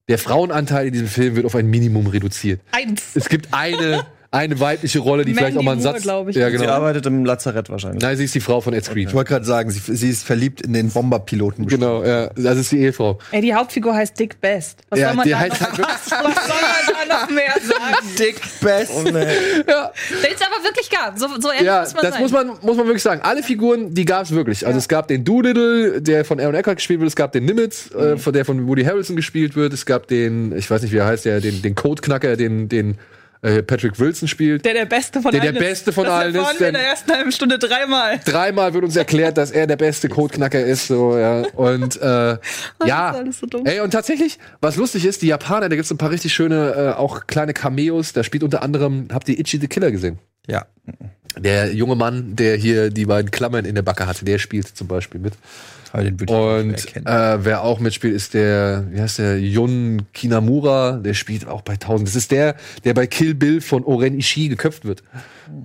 der 0.08 0.18
Frauenanteil 0.18 0.88
in 0.88 0.94
diesem 0.94 1.06
Film 1.06 1.36
wird 1.36 1.46
auf 1.46 1.54
ein 1.54 1.68
Minimum 1.68 2.08
reduziert. 2.08 2.60
Eins. 2.72 3.14
Es 3.14 3.28
gibt 3.28 3.54
eine, 3.54 4.04
eine 4.32 4.58
weibliche 4.60 4.98
Rolle, 4.98 5.26
die 5.26 5.34
vielleicht 5.34 5.58
auch 5.58 5.62
mal 5.62 5.72
einen 5.72 5.82
Moore, 5.82 6.00
Satz. 6.00 6.28
ich. 6.30 6.36
Ja, 6.36 6.50
Sie 6.50 6.56
genau. 6.56 6.72
arbeitet 6.72 7.04
im 7.04 7.26
Lazarett 7.26 7.68
wahrscheinlich. 7.68 8.02
Nein, 8.02 8.16
sie 8.16 8.24
ist 8.24 8.34
die 8.34 8.40
Frau 8.40 8.62
von 8.62 8.72
Ed 8.72 8.82
Screen. 8.82 9.06
Ich 9.06 9.14
wollte 9.14 9.28
gerade 9.28 9.44
sagen, 9.44 9.70
sie, 9.70 9.94
sie 9.94 10.08
ist 10.08 10.24
verliebt 10.24 10.62
in 10.62 10.72
den 10.72 10.88
Bomberpiloten. 10.88 11.66
Genau, 11.66 12.02
ja, 12.02 12.28
das 12.34 12.56
ist 12.56 12.72
die 12.72 12.78
Ehefrau. 12.78 13.18
Ey, 13.30 13.42
die 13.42 13.54
Hauptfigur 13.54 13.94
heißt 13.94 14.18
Dick 14.18 14.40
Best. 14.40 14.80
Was 14.88 14.98
Ja, 14.98 15.08
soll 15.08 15.16
man 15.16 15.24
die 15.26 15.30
da 15.32 15.38
heißt 15.38 15.60
noch, 15.60 15.68
halt 15.68 15.78
was 15.86 16.08
soll 16.08 16.22
man 16.22 17.08
da 17.08 17.20
noch 17.20 17.30
mehr 17.30 17.52
sagen? 17.62 18.06
Dick 18.18 18.40
Best. 18.62 18.92
Ja, 19.04 19.12
Den 19.12 20.34
es 20.34 20.40
aber 20.40 20.64
wirklich 20.64 20.88
gab. 20.88 21.18
So, 21.18 21.28
so 21.38 21.50
ehrlich 21.50 21.66
ja 21.66 21.80
muss 21.82 21.92
man 21.94 22.02
das 22.02 22.12
sein. 22.14 22.22
muss 22.22 22.32
man, 22.32 22.46
muss 22.62 22.76
man 22.78 22.86
wirklich 22.86 23.02
sagen. 23.02 23.20
Alle 23.22 23.42
Figuren, 23.42 23.92
die 23.92 24.06
gab 24.06 24.24
es 24.24 24.30
wirklich. 24.30 24.66
Also 24.66 24.78
es 24.78 24.88
gab 24.88 25.08
den 25.08 25.24
Doolittle, 25.24 26.00
der 26.00 26.24
von 26.24 26.40
Aaron 26.40 26.54
Eckhart 26.54 26.76
gespielt 26.78 27.00
wird. 27.00 27.08
Es 27.08 27.16
gab 27.16 27.32
den 27.32 27.44
Nimitz, 27.44 27.90
äh, 27.94 28.16
von 28.16 28.32
der 28.32 28.46
von 28.46 28.66
Woody 28.66 28.84
Harrelson 28.84 29.14
gespielt 29.14 29.56
wird. 29.56 29.74
Es 29.74 29.84
gab 29.84 30.06
den, 30.06 30.56
ich 30.56 30.70
weiß 30.70 30.80
nicht, 30.80 30.92
wie 30.92 30.96
er 30.96 31.06
heißt, 31.06 31.26
der, 31.26 31.42
den, 31.42 31.60
den 31.60 31.74
Codeknacker, 31.74 32.36
den, 32.36 32.70
den 32.70 32.96
äh, 33.42 33.62
Patrick 33.62 33.98
Wilson 33.98 34.28
spielt. 34.28 34.64
der 34.64 34.74
der 34.74 34.86
Beste 34.86 35.20
von 35.20 35.32
Der 35.32 35.40
der 35.40 35.50
allen 35.50 35.56
ist. 35.56 35.68
Beste 35.68 35.92
von 35.92 36.06
allen 36.06 36.34
ist, 36.34 36.60
wir 36.60 36.68
in 36.68 36.74
der 36.74 36.84
ersten 36.84 37.12
halben 37.12 37.32
Stunde 37.32 37.58
dreimal. 37.58 38.20
Dreimal 38.24 38.72
wird 38.72 38.84
uns 38.84 38.96
erklärt, 38.96 39.36
dass 39.36 39.50
er 39.50 39.66
der 39.66 39.76
beste 39.76 40.08
Codeknacker 40.08 40.64
ist. 40.64 40.86
So, 40.86 41.18
ja. 41.18 41.42
Und 41.54 42.00
äh, 42.00 42.06
ja, 42.86 43.10
ist 43.10 43.16
alles 43.16 43.38
so 43.40 43.46
dumm. 43.46 43.66
ey, 43.66 43.80
und 43.80 43.90
tatsächlich, 43.90 44.38
was 44.60 44.76
lustig 44.76 45.04
ist, 45.04 45.22
die 45.22 45.26
Japaner, 45.26 45.68
da 45.68 45.74
gibt's 45.74 45.90
ein 45.90 45.98
paar 45.98 46.10
richtig 46.10 46.32
schöne, 46.32 46.94
äh, 46.94 46.98
auch 46.98 47.26
kleine 47.26 47.52
Cameos. 47.52 48.12
Da 48.12 48.22
spielt 48.22 48.44
unter 48.44 48.62
anderem, 48.62 49.08
habt 49.12 49.28
ihr 49.28 49.38
Ichi 49.38 49.58
the 49.58 49.66
Killer 49.66 49.90
gesehen? 49.90 50.18
Ja. 50.46 50.66
Der 51.36 51.74
junge 51.74 51.96
Mann, 51.96 52.36
der 52.36 52.56
hier 52.56 52.90
die 52.90 53.06
beiden 53.06 53.30
Klammern 53.30 53.64
in 53.64 53.74
der 53.74 53.82
Backe 53.82 54.06
hatte, 54.06 54.24
der 54.24 54.38
spielt 54.38 54.68
zum 54.68 54.86
Beispiel 54.86 55.20
mit. 55.20 55.34
Aber 55.92 56.04
den 56.04 56.18
würde 56.18 56.32
ich 56.32 56.38
Und 56.38 56.68
nicht 56.72 56.86
erkennen. 56.86 57.06
äh, 57.06 57.44
wer 57.44 57.62
auch 57.62 57.78
mitspielt, 57.78 58.14
ist 58.14 58.32
der, 58.34 58.86
wie 58.90 59.00
heißt 59.00 59.18
der, 59.18 59.38
Jun 59.38 60.06
Kinamura, 60.14 60.92
der 60.92 61.12
spielt 61.14 61.46
auch 61.46 61.60
bei 61.60 61.74
1000. 61.74 62.08
Das 62.08 62.16
ist 62.16 62.30
der, 62.30 62.56
der 62.84 62.94
bei 62.94 63.06
Kill 63.06 63.34
Bill 63.34 63.60
von 63.60 63.84
Oren 63.84 64.18
Ishii 64.18 64.48
geköpft 64.48 64.84
wird. 64.86 65.02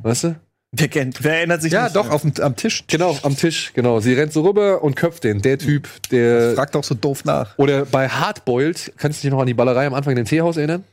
Weißt 0.03 0.25
du? 0.25 0.35
Wer 0.73 0.89
kennt? 0.89 1.23
Wer 1.23 1.37
erinnert 1.37 1.61
sich 1.61 1.71
ja, 1.71 1.85
nicht? 1.85 1.95
doch, 1.95 2.09
auf 2.09 2.23
dem, 2.23 2.33
am 2.41 2.57
Tisch. 2.57 2.83
Genau, 2.87 3.17
am 3.23 3.37
Tisch, 3.37 3.71
genau. 3.73 4.01
Sie 4.01 4.13
rennt 4.13 4.33
so 4.33 4.41
rüber 4.45 4.83
und 4.83 4.95
köpft 4.97 5.23
den. 5.23 5.41
Der 5.41 5.57
Typ, 5.57 5.87
der. 6.11 6.55
Fragt 6.55 6.75
auch 6.75 6.83
so 6.83 6.93
doof 6.93 7.23
nach. 7.23 7.57
Oder 7.57 7.85
bei 7.85 8.09
Hardboiled, 8.09 8.93
kannst 8.97 9.19
du 9.19 9.27
dich 9.27 9.31
noch 9.31 9.39
an 9.39 9.47
die 9.47 9.53
Ballerei 9.53 9.87
am 9.87 9.93
Anfang 9.93 10.11
in 10.11 10.17
dem 10.17 10.25
Teehaus 10.25 10.57
erinnern? 10.57 10.83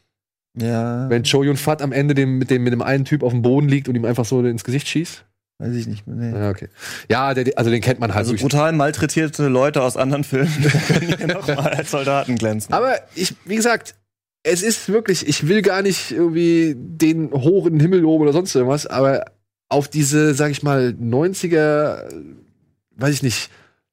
Ja, 0.56 1.11
Wenn 1.11 1.24
Cho 1.24 1.43
Yun 1.43 1.56
Fat 1.56 1.82
am 1.82 1.90
Ende 1.90 2.15
dem, 2.15 2.39
mit, 2.39 2.48
dem, 2.51 2.62
mit 2.62 2.73
dem 2.73 2.82
einen 2.82 3.05
Typ 3.05 3.24
auf 3.24 3.32
dem 3.32 3.43
Boden 3.43 3.69
liegt 3.69 3.89
und 3.89 3.97
ihm 3.97 4.05
einfach 4.05 4.24
so 4.24 4.40
ins 4.44 4.62
Gesicht 4.62 4.86
schießt? 4.86 5.24
Weiß 5.59 5.74
ich 5.74 5.86
nicht 5.86 6.06
mehr. 6.06 6.16
Nee. 6.16 6.39
Ja, 6.39 6.51
okay. 6.51 6.68
Ja, 7.09 7.35
der, 7.35 7.56
also 7.56 7.70
den 7.70 7.81
kennt 7.81 8.01
man 8.01 8.14
halt 8.14 8.26
Also 8.26 8.35
brutal 8.35 8.72
malträtierte 8.72 9.48
Leute 9.48 9.82
aus 9.82 9.97
anderen 9.97 10.24
Filmen 10.24 10.52
können 10.89 11.16
hier 11.16 11.26
noch 11.28 11.47
mal 11.47 11.74
als 11.74 11.90
Soldaten 11.90 12.36
glänzen. 12.36 12.74
Aber 12.74 12.97
ich, 13.14 13.35
wie 13.44 13.56
gesagt, 13.56 13.94
es 14.43 14.62
ist 14.62 14.89
wirklich, 14.89 15.26
ich 15.26 15.48
will 15.48 15.62
gar 15.62 15.82
nicht 15.82 16.10
irgendwie 16.10 16.74
den 16.76 17.32
hoch 17.32 17.66
in 17.66 17.74
den 17.74 17.81
Himmel 17.81 18.01
loben 18.01 18.22
oder 18.22 18.32
sonst 18.32 18.55
irgendwas, 18.55 18.86
aber 18.86 19.24
auf 19.68 19.89
diese, 19.89 20.35
sag 20.35 20.51
ich 20.51 20.62
mal, 20.62 20.94
90er, 21.01 22.09
äh, 22.09 22.22
weiß 22.97 23.14
ich 23.14 23.22
nicht, 23.22 23.51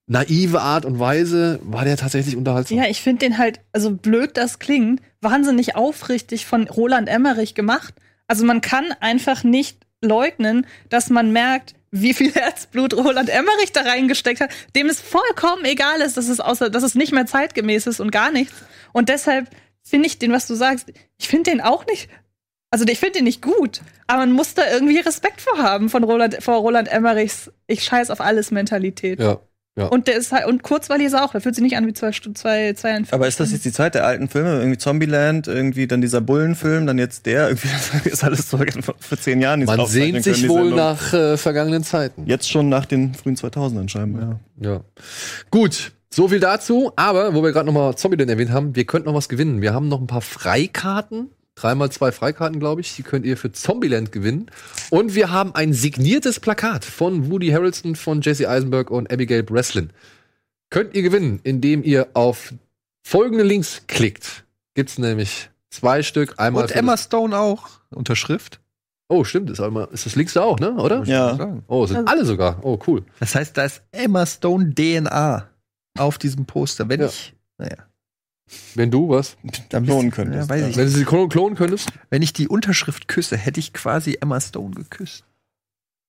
naive 0.08 0.60
Art 0.60 0.84
und 0.84 1.00
Weise 1.00 1.60
war 1.64 1.86
der 1.86 1.96
tatsächlich 1.96 2.36
unterhaltsam. 2.36 2.78
Ja, 2.78 2.86
ich 2.90 3.02
finde 3.02 3.20
den 3.20 3.38
halt, 3.38 3.62
also 3.72 3.92
blöd 3.92 4.32
das 4.36 4.60
klingt, 4.60 5.02
wahnsinnig 5.22 5.76
aufrichtig 5.76 6.46
von 6.46 6.68
Roland 6.68 7.08
Emmerich 7.08 7.56
gemacht. 7.56 7.94
Also 8.28 8.46
man 8.46 8.60
kann 8.62 8.86
einfach 9.00 9.44
nicht 9.44 9.86
leugnen, 10.02 10.66
dass 10.90 11.10
man 11.10 11.32
merkt, 11.32 11.76
wie 11.92 12.14
viel 12.14 12.32
Herzblut 12.36 12.94
Roland 12.94 13.30
Emmerich 13.30 13.72
da 13.72 13.82
reingesteckt 13.82 14.42
hat, 14.42 14.52
dem 14.76 14.88
es 14.88 15.00
vollkommen 15.00 15.66
egal 15.66 16.02
ist, 16.02 16.18
dass 16.18 16.28
es 16.28 16.40
außer, 16.40 16.70
dass 16.70 16.84
es 16.84 16.96
nicht 16.96 17.12
mehr 17.12 17.26
zeitgemäß 17.26 17.88
ist 17.88 18.00
und 18.00 18.12
gar 18.12 18.32
nichts. 18.32 18.56
Und 18.94 19.10
deshalb 19.10 19.50
finde 19.84 20.08
ich 20.08 20.20
den, 20.20 20.32
was 20.32 20.48
du 20.48 20.56
sagst, 20.56 20.92
ich 21.18 21.28
finde 21.28 21.52
den 21.52 21.62
auch 21.62 21.86
nicht, 21.86 22.10
also 22.72 22.86
ich 22.88 23.00
finde 23.00 23.20
den 23.20 23.26
nicht 23.26 23.42
gut, 23.42 23.82
aber 24.08 24.20
man 24.20 24.32
muss 24.32 24.54
da 24.54 24.70
irgendwie 24.72 25.00
Respekt 25.00 25.42
vor 25.42 25.58
haben 25.58 25.90
von 25.90 26.04
Roland, 26.04 26.42
vor 26.42 26.56
Roland 26.56 26.92
Emmerichs 26.92 27.52
Ich 27.68 27.84
scheiß 27.84 28.10
auf 28.10 28.22
alles 28.22 28.52
Mentalität. 28.52 29.20
Ja. 29.20 29.40
Und 29.76 30.08
der 30.08 30.16
ist 30.18 30.32
halt, 30.34 30.46
und 30.48 30.64
kurzweilig 30.64 31.08
ist 31.08 31.14
er 31.14 31.24
auch, 31.24 31.32
der 31.32 31.40
fühlt 31.40 31.56
sich 31.56 31.64
nicht 31.64 31.78
an 31.78 31.88
wie 31.88 31.94
zwei, 31.94 32.12
Stu- 32.12 32.34
zwei, 32.34 32.74
zwei 32.74 33.02
Aber 33.12 33.28
ist 33.28 33.40
das 33.40 33.52
jetzt 33.54 33.64
die 33.64 33.72
Zeit 33.72 33.96
der 33.96 34.06
alten 34.06 34.28
Filme? 34.28 34.58
Irgendwie 34.60 34.78
Zombieland, 34.78 35.48
irgendwie 35.48 35.88
dann 35.88 36.02
dieser 36.02 36.20
Bullenfilm, 36.20 36.86
dann 36.86 36.98
jetzt 36.98 37.26
der, 37.26 37.48
irgendwie 37.52 38.10
ist 38.10 38.24
alles 38.24 38.50
zurück 38.50 38.74
vor 38.84 39.18
zehn 39.18 39.40
Jahren. 39.42 39.64
Man 39.64 39.86
sehnt 39.88 40.12
können, 40.24 40.24
sich 40.24 40.50
wohl 40.50 40.72
nach 40.72 41.14
äh, 41.14 41.38
vergangenen 41.38 41.84
Zeiten. 41.84 42.26
Jetzt 42.26 42.50
schon 42.50 42.68
nach 42.68 42.86
den 42.86 43.14
frühen 43.14 43.36
2000ern 43.38 43.88
scheinbar. 43.88 44.40
Ja. 44.60 44.72
Ja. 44.72 44.82
Gut, 45.52 45.94
so 46.14 46.28
viel 46.28 46.42
dazu. 46.42 46.92
Aber, 46.98 47.34
wo 47.34 47.42
wir 47.42 47.54
gerade 47.54 47.66
nochmal 47.66 47.96
Zombieland 47.96 48.30
erwähnt 48.30 48.52
haben, 48.52 48.76
wir 48.76 48.84
könnten 48.86 49.08
noch 49.08 49.16
was 49.16 49.30
gewinnen. 49.30 49.62
Wir 49.62 49.74
haben 49.74 49.88
noch 49.88 50.02
ein 50.02 50.08
paar 50.08 50.22
Freikarten. 50.22 51.30
Dreimal 51.56 51.92
zwei 51.92 52.12
Freikarten, 52.12 52.60
glaube 52.60 52.82
ich. 52.82 52.96
Die 52.96 53.04
könnt 53.04 53.26
ihr 53.26 53.38
für 53.38 53.52
Zombieland 53.52 54.12
gewinnen. 54.12 54.50
Und 54.90 55.16
wir 55.16 55.32
haben 55.32 55.54
ein 55.54 55.74
signiertes 55.74 56.40
Plakat 56.40 56.86
von 56.86 57.30
Woody 57.30 57.50
Harrelson, 57.50 57.96
von 57.96 58.22
Jesse 58.22 58.50
Eisenberg 58.50 58.90
und 58.90 59.12
Abigail 59.12 59.44
Breslin. 59.44 59.92
Könnt 60.70 60.96
ihr 60.96 61.02
gewinnen, 61.02 61.40
indem 61.44 61.84
ihr 61.84 62.08
auf 62.14 62.54
folgende 63.04 63.44
Links 63.44 63.82
klickt. 63.88 64.46
Gibt's 64.74 64.98
nämlich 64.98 65.50
zwei 65.70 66.02
Stück. 66.04 66.36
Einmal 66.40 66.64
Und 66.64 66.72
Emma 66.72 66.96
Stone 66.98 67.38
auch. 67.38 67.70
Unterschrift. 67.90 68.60
Oh, 69.10 69.26
stimmt. 69.26 69.50
Ist, 69.50 69.60
einmal, 69.60 69.90
ist 69.92 70.06
das 70.06 70.16
links 70.16 70.32
da 70.34 70.44
auch, 70.44 70.58
ne? 70.58 70.72
Oder? 70.76 71.04
Ja. 71.04 71.36
Sagen. 71.36 71.64
Oh, 71.68 71.86
sind 71.86 72.08
alle 72.08 72.24
sogar. 72.24 72.60
Oh, 72.64 72.80
cool. 72.88 73.04
Das 73.20 73.36
heißt, 73.36 73.58
da 73.58 73.66
ist 73.66 73.82
Emma 73.92 74.26
Stone 74.26 74.74
DNA 74.74 75.50
auf 76.00 76.18
diesem 76.18 76.46
Poster. 76.46 76.88
Wenn 76.88 77.02
Ja. 77.02 77.08
ich, 77.08 77.34
naja, 77.58 77.76
Wenn 78.76 78.92
du 78.92 79.10
was? 79.10 79.38
dann 79.70 79.86
Klonen 79.86 80.12
könntest, 80.12 80.50
Ja, 80.50 80.50
weiß 80.50 80.62
ja. 80.62 80.68
ich. 80.70 80.78
Wenn 80.78 80.86
du 80.86 80.92
sie 80.92 81.06
klon- 81.06 81.30
klonen 81.30 81.56
könntest? 81.58 81.90
Wenn 82.10 82.22
ich 82.22 82.34
die 82.34 82.48
Unterschrift 82.48 83.08
küsse, 83.08 83.38
hätte 83.38 83.60
ich 83.60 83.74
quasi 83.74 84.18
Emma 84.20 84.40
Stone 84.42 84.72
geküsst. 84.76 85.24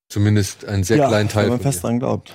Zumindest 0.08 0.64
einen 0.66 0.84
sehr 0.84 0.98
kleinen 1.06 1.28
Teil. 1.28 1.44
wenn 1.44 1.52
man 1.52 1.60
fest 1.60 1.82
dran 1.82 1.98
glaubt. 1.98 2.34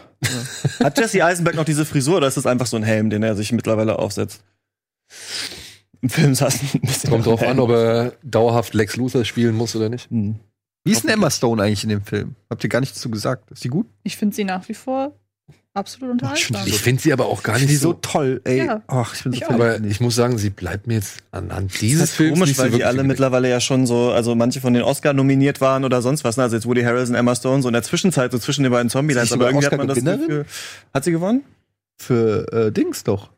Hat 0.80 0.98
Jesse 0.98 1.24
Eisenberg 1.24 1.56
noch 1.56 1.66
diese 1.66 1.86
Frisur 1.86 2.18
oder 2.18 2.28
ist 2.28 2.38
das 2.38 2.46
einfach 2.48 2.66
so 2.66 2.76
ein 2.78 2.84
Helm, 2.84 3.10
den 3.10 3.22
er 3.24 3.36
sich 3.36 3.52
mittlerweile 3.52 4.00
aufsetzt? 4.00 4.44
Im 6.02 6.10
Film 6.10 6.32
es 6.32 6.42
ein 6.42 6.82
bisschen 6.82 7.10
Kommt 7.10 7.26
drauf 7.26 7.42
an, 7.44 7.60
ob 7.60 7.70
er 7.70 8.14
dauerhaft 8.24 8.74
Lex 8.74 8.96
Luthor 8.96 9.26
spielen 9.26 9.56
muss 9.56 9.76
oder 9.76 9.90
nicht. 9.90 10.10
Hm. 10.10 10.36
Wie 10.84 10.92
ist 10.92 11.04
denn 11.04 11.10
Emma 11.12 11.30
Stone 11.30 11.62
eigentlich 11.62 11.84
in 11.84 11.90
dem 11.90 12.04
Film? 12.04 12.36
Habt 12.50 12.64
ihr 12.64 12.70
gar 12.70 12.80
nichts 12.80 13.00
zu 13.00 13.10
gesagt? 13.12 13.52
Ist 13.52 13.64
die 13.64 13.70
gut? 13.70 13.88
Ich 14.04 14.16
finde 14.18 14.36
sie 14.36 14.44
nach 14.44 14.68
wie 14.70 14.74
vor 14.74 15.14
absolut 15.74 16.12
unterhaltsam. 16.14 16.66
Ich 16.66 16.80
finde 16.82 17.02
sie 17.02 17.14
aber 17.14 17.28
auch 17.28 17.44
gar 17.44 17.58
nicht 17.58 17.70
Die 17.70 17.76
so 17.76 17.90
so. 17.90 18.00
toll, 18.02 18.42
ey. 18.46 18.66
Ja. 18.66 18.82
Ach, 18.88 19.14
ich 19.14 19.24
bin 19.24 19.32
so 19.34 19.38
Ich 19.38 19.48
Aber 19.50 19.80
die. 19.80 19.90
ich 19.90 20.00
muss 20.02 20.16
sagen, 20.16 20.38
sie 20.38 20.50
bleibt 20.50 20.88
mir 20.88 20.96
jetzt 20.96 21.18
anhand 21.32 21.72
Das 21.72 21.80
dieses 21.80 22.04
ist 22.06 22.16
Films 22.16 22.34
komisch, 22.34 22.50
nicht 22.50 22.58
so 22.58 22.64
weil 22.64 22.70
die 22.70 22.74
wirklich 22.74 22.88
alle 22.88 23.04
mittlerweile 23.04 23.50
ja 23.50 23.60
schon 23.60 23.86
so, 23.86 24.12
also 24.12 24.34
manche 24.36 24.60
von 24.62 24.74
den 24.74 24.84
Oscar 24.84 25.14
nominiert 25.14 25.62
waren 25.62 25.86
oder 25.86 26.02
sonst 26.02 26.24
was, 26.24 26.38
ne? 26.38 26.44
also 26.44 26.56
jetzt 26.56 26.66
Woody 26.66 26.82
Harrelson, 26.84 27.16
Emma 27.16 27.36
Stone, 27.36 27.62
so 27.62 27.70
in 27.70 27.74
der 27.74 27.84
Zwischenzeit, 27.84 28.32
so 28.32 28.40
zwischen 28.40 28.64
den 28.64 28.72
beiden 28.72 28.90
Zombielands, 28.90 29.30
Sie 29.30 29.36
aber 29.36 29.50
irgendwie 29.50 29.66
hat 29.68 29.78
man 29.78 29.88
das? 29.88 30.04
Gefühl, 30.04 30.46
hat 30.94 31.04
sie 31.04 31.12
gewonnen? 31.12 31.44
Für 32.00 32.46
äh, 32.52 32.72
Dings 32.72 33.04
doch. 33.04 33.30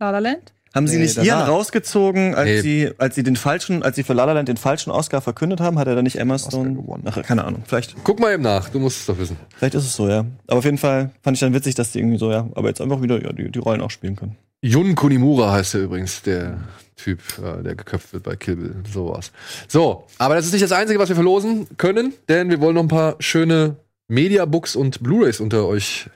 La 0.00 0.10
La 0.10 0.18
Land? 0.20 0.52
Haben 0.74 0.86
sie 0.86 0.96
Nee, 0.96 1.02
nicht 1.04 1.16
danach. 1.16 1.26
ihren 1.26 1.40
rausgezogen, 1.40 2.34
als 2.34 2.46
Nee. 2.48 2.60
sie, 2.60 2.90
als 2.98 3.14
sie 3.14 3.22
den 3.22 3.36
falschen, 3.36 3.82
als 3.82 3.96
sie 3.96 4.02
für 4.02 4.12
La 4.12 4.24
La 4.24 4.32
Land 4.32 4.48
den 4.48 4.56
falschen 4.56 4.90
Oscar 4.90 5.20
verkündet 5.20 5.60
haben, 5.60 5.78
hat 5.78 5.86
er 5.88 5.94
dann 5.94 6.04
nicht 6.04 6.16
Emma 6.18 6.38
Stone 6.38 6.74
gewonnen. 6.74 7.04
Ach, 7.06 7.22
keine 7.22 7.44
Ahnung, 7.44 7.62
vielleicht, 7.66 7.94
Guck 8.04 8.20
mal 8.20 8.32
eben 8.34 8.42
nach, 8.42 8.68
du 8.68 8.78
musst 8.78 9.00
es 9.00 9.06
doch 9.06 9.18
wissen. 9.18 9.36
vielleicht 9.56 9.74
ist 9.74 9.84
es 9.84 9.94
so, 9.94 10.08
ja. 10.08 10.24
Aber 10.46 10.58
auf 10.58 10.64
jeden 10.64 10.78
Fall 10.78 11.10
fand 11.22 11.36
ich 11.36 11.40
dann 11.40 11.54
witzig, 11.54 11.74
dass 11.74 11.92
die 11.92 11.98
irgendwie 12.00 12.18
so, 12.18 12.30
ja, 12.30 12.48
aber 12.54 12.68
jetzt 12.68 12.80
einfach 12.80 13.00
wieder 13.02 13.22
ja, 13.22 13.32
die, 13.32 13.50
die 13.50 13.58
Rollen 13.58 13.80
auch 13.80 13.90
spielen 13.90 14.16
können. 14.16 14.36
Jun 14.60 14.94
Kunimura 14.94 15.52
heißt 15.52 15.74
er 15.76 15.82
übrigens, 15.82 16.20
der 16.22 16.58
Typ, 16.96 17.20
äh, 17.38 17.62
der 17.62 17.76
geköpft 17.76 18.12
wird 18.12 18.24
bei 18.24 18.34
Kill 18.34 18.56
Bill. 18.56 18.74
So. 18.92 19.18
So, 19.68 20.04
aber 20.18 20.34
das 20.34 20.46
ist 20.46 20.52
nicht 20.52 20.64
das 20.64 20.72
Einzige, 20.72 20.98
was 20.98 21.08
wir 21.08 21.14
verlosen 21.16 21.68
können, 21.76 22.12
denn 22.28 22.50
wir 22.50 22.60
wollen 22.60 22.74
noch 22.74 22.82
ein 22.82 22.88
paar 22.88 23.14
schöne 23.20 23.76
Mediabooks 24.08 24.74
und 24.74 25.00
Blu-rays 25.02 25.38
unter 25.38 25.66
euch 25.66 26.10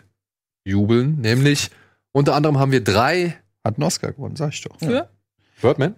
jubeln. 0.65 1.21
Nämlich 1.21 1.71
unter 2.13 2.35
anderem 2.35 2.59
haben 2.59 2.73
wir 2.73 2.83
drei 2.83 3.37
Hat 3.65 3.77
einen 3.77 3.85
Oscar 3.85 4.13
gewonnen, 4.13 4.37
sag 4.37 4.53
ich 4.53 4.63
doch. 4.63 4.79
Für? 4.79 5.09
Birdman 5.61 5.95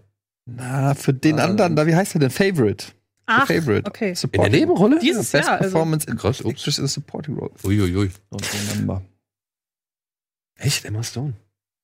Na, 0.47 0.95
für 0.95 1.15
den 1.15 1.39
Ah, 1.41 1.45
anderen, 1.45 1.75
da, 1.77 1.87
wie 1.87 1.95
heißt 1.95 2.15
der 2.15 2.21
denn? 2.21 2.31
Favorite. 2.31 2.87
Ach, 3.27 3.47
The 3.47 3.55
Favorite. 3.55 3.89
okay. 3.89 4.05
in 4.05 4.09
der 4.11 4.17
Supporting 4.17 4.53
Nebenrolle. 4.53 4.99
Dieses 4.99 5.31
Best 5.33 5.49
Jahr, 5.49 5.57
also. 5.59 5.71
Performance 5.71 6.07
in 6.07 6.17
Krass, 6.19 6.41
ups. 6.43 6.51
Actress 6.51 6.79
in 6.79 6.85
a 6.85 6.89
Supporting 6.89 7.39
Role. 7.39 7.51
Uiuiui. 7.65 8.11
Remember. 8.73 9.01
Echt 10.59 10.85
Emma 10.85 11.03
Stone? 11.03 11.33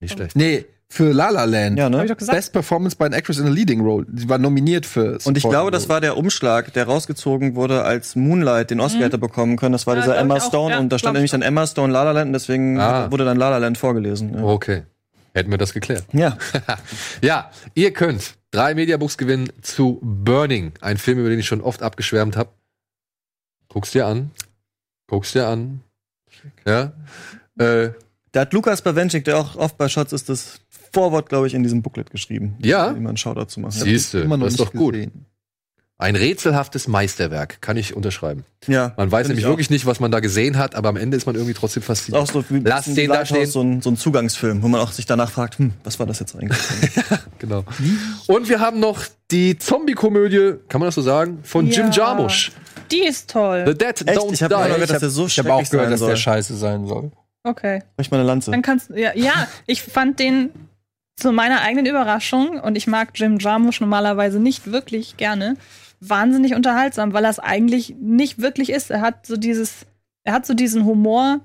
Nicht 0.00 0.12
schlecht. 0.14 0.36
Nee, 0.36 0.66
für 0.88 1.12
La 1.12 1.30
La 1.30 1.44
Land. 1.44 1.78
Ja, 1.78 1.84
Hab 1.86 1.92
ne? 1.92 2.04
ich 2.04 2.10
doch 2.10 2.16
gesagt. 2.18 2.36
Best 2.36 2.52
Performance 2.52 2.96
by 2.96 3.04
an 3.04 3.12
Actress 3.14 3.38
in 3.38 3.46
a 3.46 3.50
Leading 3.50 3.80
Role. 3.80 4.06
Sie 4.14 4.28
war 4.28 4.38
nominiert 4.38 4.84
für 4.86 5.12
Und 5.12 5.16
ich 5.16 5.22
Supporting 5.22 5.50
glaube, 5.50 5.70
das 5.70 5.88
war 5.88 6.00
der 6.00 6.16
Umschlag, 6.16 6.72
der 6.74 6.84
rausgezogen 6.84 7.54
wurde, 7.54 7.84
als 7.84 8.16
Moonlight 8.16 8.70
den 8.70 8.80
Oscar 8.80 8.98
Mhm. 8.98 9.04
hätte 9.04 9.18
bekommen 9.18 9.56
können. 9.56 9.72
Das 9.72 9.86
war 9.86 9.94
Ja, 9.96 10.02
dieser 10.02 10.18
Emma 10.18 10.36
auch. 10.36 10.40
Stone 10.46 10.74
Ja, 10.74 10.80
und 10.80 10.90
da 10.90 10.98
stand 10.98 11.14
ich 11.14 11.18
nämlich 11.20 11.30
dann 11.30 11.42
Emma 11.42 11.66
Stone 11.66 11.92
La 11.92 12.02
La 12.04 12.12
Land 12.12 12.26
und 12.28 12.32
deswegen 12.34 12.78
Ah. 12.78 13.10
wurde 13.10 13.24
dann 13.24 13.36
La 13.38 13.50
La 13.50 13.58
Land 13.58 13.78
vorgelesen. 13.78 14.34
Ja. 14.34 14.42
Okay. 14.44 14.82
Hätten 15.34 15.50
wir 15.50 15.58
das 15.58 15.72
geklärt. 15.72 16.04
ja. 16.12 16.36
Ja, 17.22 17.50
ihr 17.74 17.92
könnt 17.92 18.34
drei 18.50 18.74
Mediabooks 18.74 19.16
gewinnen 19.18 19.50
zu 19.62 19.98
Burning, 20.02 20.72
ein 20.80 20.96
Film, 20.98 21.18
über 21.18 21.28
den 21.28 21.38
ich 21.38 21.46
schon 21.46 21.60
oft 21.60 21.82
abgeschwärmt 21.82 22.36
habe. 22.36 22.50
Guck's 23.68 23.92
dir 23.92 24.06
an. 24.06 24.30
Guck's 25.06 25.32
dir 25.32 25.46
an. 25.46 25.80
Ja. 26.66 26.92
Äh, 27.58 27.90
Da 28.32 28.40
hat 28.40 28.52
Lukas 28.52 28.82
Bawenschik, 28.82 29.24
der 29.24 29.38
auch 29.38 29.56
oft 29.56 29.76
bei 29.76 29.88
Shots 29.88 30.12
ist, 30.12 30.28
das 30.28 30.60
Vorwort, 30.92 31.28
glaube 31.28 31.46
ich, 31.46 31.54
in 31.54 31.62
diesem 31.62 31.82
Booklet 31.82 32.10
geschrieben. 32.10 32.56
Ja? 32.60 32.90
Wie 32.94 33.00
man 33.00 33.08
einen 33.08 33.16
Shoutout 33.16 33.46
zu 33.46 33.60
machen. 33.60 33.80
immer 34.14 34.36
noch 34.36 34.46
das 34.46 34.54
ist 34.54 34.60
doch 34.60 34.72
gut. 34.72 34.96
Ein 36.00 36.16
rätselhaftes 36.16 36.88
Meisterwerk, 36.88 37.60
kann 37.60 37.76
ich 37.76 37.94
unterschreiben. 37.94 38.44
Ja. 38.66 38.94
Man 38.96 39.12
weiß 39.12 39.28
nämlich 39.28 39.44
ich 39.44 39.48
wirklich 39.50 39.68
nicht, 39.68 39.84
was 39.84 40.00
man 40.00 40.10
da 40.10 40.20
gesehen 40.20 40.56
hat, 40.56 40.74
aber 40.74 40.88
am 40.88 40.96
Ende 40.96 41.16
ist 41.16 41.26
man 41.26 41.34
irgendwie 41.34 41.52
trotzdem 41.54 41.82
fasziniert. 41.82 42.22
auch 42.22 42.26
so 42.32 42.42
wie 42.48 42.60
Lass 42.60 42.86
den 42.86 43.08
da 43.10 43.26
stehen. 43.26 43.46
So 43.46 43.60
ein, 43.62 43.82
so 43.82 43.90
ein 43.90 43.96
Zugangsfilm, 43.98 44.62
wo 44.62 44.68
man 44.68 44.80
auch 44.80 44.92
sich 44.92 45.04
danach 45.04 45.30
fragt, 45.30 45.58
hm, 45.58 45.74
was 45.84 45.98
war 45.98 46.06
das 46.06 46.18
jetzt 46.20 46.34
eigentlich? 46.36 46.58
Genau. 47.38 47.64
Und 48.26 48.48
wir 48.50 48.60
haben 48.60 48.80
noch 48.80 49.02
die 49.30 49.56
Zombie-Komödie, 49.56 50.54
kann 50.68 50.80
man 50.80 50.88
das 50.88 50.94
so 50.94 51.02
sagen, 51.02 51.40
von 51.42 51.68
Jim 51.68 51.86
Ja. 51.86 52.08
Jarmusch. 52.08 52.52
Die 52.90 53.04
ist 53.04 53.30
toll. 53.30 53.64
The 53.66 53.72
Dead 53.74 53.88
Echt? 54.08 54.18
Don't 54.18 54.32
Ich 54.32 54.42
habe 54.42 54.54
Die. 54.56 54.72
gehört, 54.74 54.90
dass 54.90 54.98
der 55.00 55.10
so 55.10 55.26
Ich 55.26 55.38
habe 55.38 55.52
auch 55.54 55.68
gehört, 55.70 55.90
dass 55.92 56.00
soll. 56.00 56.10
der 56.10 56.16
scheiße 56.16 56.56
sein 56.56 56.86
soll. 56.86 57.12
Okay. 57.42 57.82
Mach 57.96 58.04
ich 58.04 58.10
mal 58.10 58.18
eine 58.18 58.26
Lanze. 58.26 58.50
Dann 58.50 58.62
kannst 58.62 58.90
ja, 58.90 59.12
ja, 59.14 59.48
ich 59.66 59.82
fand 59.82 60.18
den 60.18 60.50
zu 61.16 61.32
meiner 61.32 61.60
eigenen 61.62 61.86
Überraschung 61.86 62.60
und 62.60 62.76
ich 62.76 62.86
mag 62.86 63.10
Jim 63.14 63.38
Jarmusch 63.38 63.80
normalerweise 63.80 64.38
nicht 64.40 64.70
wirklich 64.72 65.16
gerne, 65.16 65.56
wahnsinnig 66.00 66.54
unterhaltsam, 66.54 67.12
weil 67.12 67.24
er 67.24 67.30
es 67.30 67.38
eigentlich 67.38 67.94
nicht 68.00 68.40
wirklich 68.40 68.70
ist. 68.70 68.90
Er 68.90 69.00
hat 69.02 69.26
so 69.26 69.36
dieses, 69.36 69.86
er 70.24 70.32
hat 70.32 70.46
so 70.46 70.54
diesen 70.54 70.84
Humor, 70.84 71.40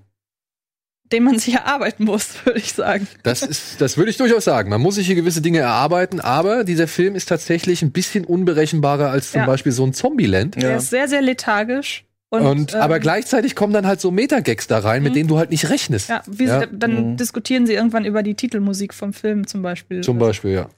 den 1.12 1.24
man 1.24 1.38
sich 1.40 1.54
erarbeiten 1.56 2.06
muss, 2.06 2.46
würde 2.46 2.60
ich 2.60 2.74
sagen. 2.74 3.08
Das 3.24 3.42
ist, 3.44 3.80
das 3.82 3.98
würde 3.98 4.10
ich 4.12 4.18
durchaus 4.18 4.46
sagen. 4.46 4.70
Man 4.70 4.82
muss 4.82 4.96
sich 4.96 5.06
hier 5.08 5.16
gewisse 5.16 5.42
Dinge 5.42 5.60
erarbeiten, 5.60 6.20
aber 6.20 6.64
dieser 6.64 6.88
Film 6.88 7.16
ist 7.16 7.28
tatsächlich 7.30 7.82
ein 7.82 7.92
bisschen 7.92 8.26
unberechenbarer 8.26 9.10
als 9.12 9.32
zum 9.32 9.42
Ja. 9.42 9.46
Beispiel 9.46 9.72
so 9.72 9.86
ein 9.86 9.94
Zombieland. 9.94 10.56
Ja. 10.62 10.70
Er 10.70 10.78
ist 10.78 10.90
sehr, 10.90 11.08
sehr 11.08 11.22
lethargisch. 11.22 12.06
Und, 12.30 12.42
Und, 12.42 12.74
ähm, 12.74 12.82
aber 12.82 13.00
gleichzeitig 13.00 13.56
kommen 13.56 13.72
dann 13.72 13.86
halt 13.86 14.02
so 14.02 14.10
Metagags 14.10 14.66
da 14.68 14.80
rein, 14.80 15.04
mit 15.04 15.12
Mhm. 15.12 15.16
denen 15.16 15.30
du 15.30 15.38
halt 15.38 15.52
nicht 15.52 15.70
rechnest. 15.70 16.10
Ja, 16.10 16.24
wie 16.26 16.46
Ja. 16.46 16.62
Sie, 16.62 16.68
dann 16.72 17.12
Mhm. 17.12 17.18
diskutieren 17.18 17.68
sie 17.68 17.74
irgendwann 17.74 18.04
über 18.04 18.24
die 18.24 18.34
Titelmusik 18.34 18.94
vom 18.94 19.14
Film 19.14 19.46
zum 19.46 19.62
Beispiel. 19.62 20.02
Zum 20.02 20.18
Beispiel, 20.18 20.52
ja. 20.52 20.70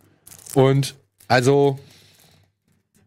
Und 0.55 0.95
also, 1.29 1.79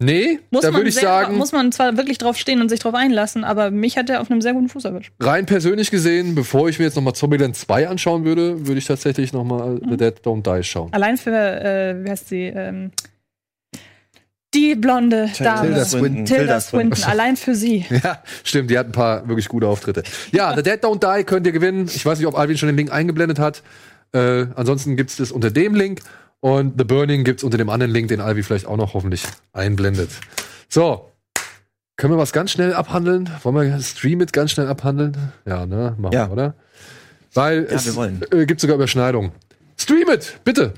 nee, 0.00 0.40
Muss 0.50 0.62
da 0.62 0.70
man, 0.72 0.80
würde 0.80 0.88
ich 0.88 0.96
sehr, 0.96 1.04
sagen, 1.04 1.36
muss 1.36 1.52
man 1.52 1.70
zwar 1.70 1.96
wirklich 1.96 2.18
drauf 2.18 2.36
stehen 2.36 2.60
und 2.60 2.68
sich 2.68 2.80
drauf 2.80 2.94
einlassen, 2.94 3.44
aber 3.44 3.70
mich 3.70 3.96
hat 3.96 4.10
er 4.10 4.20
auf 4.20 4.30
einem 4.30 4.40
sehr 4.40 4.52
guten 4.54 4.68
Fuß 4.68 4.84
erwischt. 4.86 5.12
rein 5.20 5.46
persönlich 5.46 5.90
gesehen, 5.92 6.34
bevor 6.34 6.68
ich 6.68 6.78
mir 6.78 6.86
jetzt 6.86 6.96
nochmal 6.96 7.14
Zombieland 7.14 7.54
2 7.54 7.88
anschauen 7.88 8.24
würde, 8.24 8.66
würde 8.66 8.78
ich 8.78 8.86
tatsächlich 8.86 9.32
nochmal 9.32 9.74
Mhm. 9.74 9.90
The 9.90 9.96
Dead 9.96 10.14
Don't 10.24 10.42
Die 10.58 10.64
schauen. 10.64 10.92
Allein 10.92 11.16
für, 11.16 11.30
äh, 11.30 12.04
wie 12.04 12.10
heißt 12.10 12.28
sie, 12.28 12.46
ähm, 12.46 12.90
die 14.52 14.74
blonde 14.74 15.30
Dame. 15.38 15.68
Tilda 15.68 15.84
Swinton. 15.84 16.24
Tilda 16.24 16.60
Swinton. 16.60 17.04
Allein 17.04 17.36
für 17.36 17.54
sie. 17.62 17.84
Ja, 18.02 18.20
stimmt, 18.42 18.70
die 18.70 18.78
hat 18.78 18.86
ein 18.86 18.92
paar 18.92 19.28
wirklich 19.28 19.48
gute 19.48 19.68
Auftritte. 19.68 20.02
Ja, 20.32 20.56
The 20.56 20.62
Dead 20.62 20.82
Don't 20.82 20.98
Die 21.18 21.22
könnt 21.24 21.46
ihr 21.46 21.52
gewinnen. 21.52 21.88
Ich 21.94 22.04
weiß 22.04 22.18
nicht, 22.18 22.26
ob 22.26 22.36
Alvin 22.36 22.58
schon 22.58 22.66
den 22.68 22.76
Link 22.76 22.92
eingeblendet 22.92 23.38
hat. 23.38 23.62
Äh, 24.12 24.46
ansonsten 24.56 24.96
gibt's 24.96 25.16
das 25.18 25.30
unter 25.30 25.52
dem 25.52 25.76
Link. 25.76 26.00
Und 26.40 26.74
The 26.78 26.84
Burning 26.84 27.24
gibt's 27.24 27.42
unter 27.44 27.58
dem 27.58 27.68
anderen 27.68 27.92
Link, 27.92 28.08
den 28.08 28.20
Alvi 28.20 28.42
vielleicht 28.42 28.66
auch 28.66 28.76
noch 28.76 28.94
hoffentlich 28.94 29.24
einblendet. 29.52 30.10
So. 30.68 31.06
Können 31.96 32.14
wir 32.14 32.18
was 32.18 32.32
ganz 32.32 32.50
schnell 32.50 32.72
abhandeln? 32.72 33.28
Wollen 33.42 33.54
wir 33.56 33.80
Stream 33.82 34.22
It 34.22 34.32
ganz 34.32 34.52
schnell 34.52 34.66
abhandeln? 34.68 35.32
Ja, 35.44 35.66
ne? 35.66 35.94
Machen 35.98 36.14
Ja. 36.14 36.28
wir, 36.28 36.32
oder? 36.32 36.54
Weil 37.34 37.64
Ja, 37.70 37.76
es. 37.76 37.94
Äh, 38.32 38.46
gibt 38.46 38.60
sogar 38.62 38.76
Überschneidungen. 38.76 39.32
Stream 39.76 40.08
It, 40.08 40.40
bitte. 40.44 40.72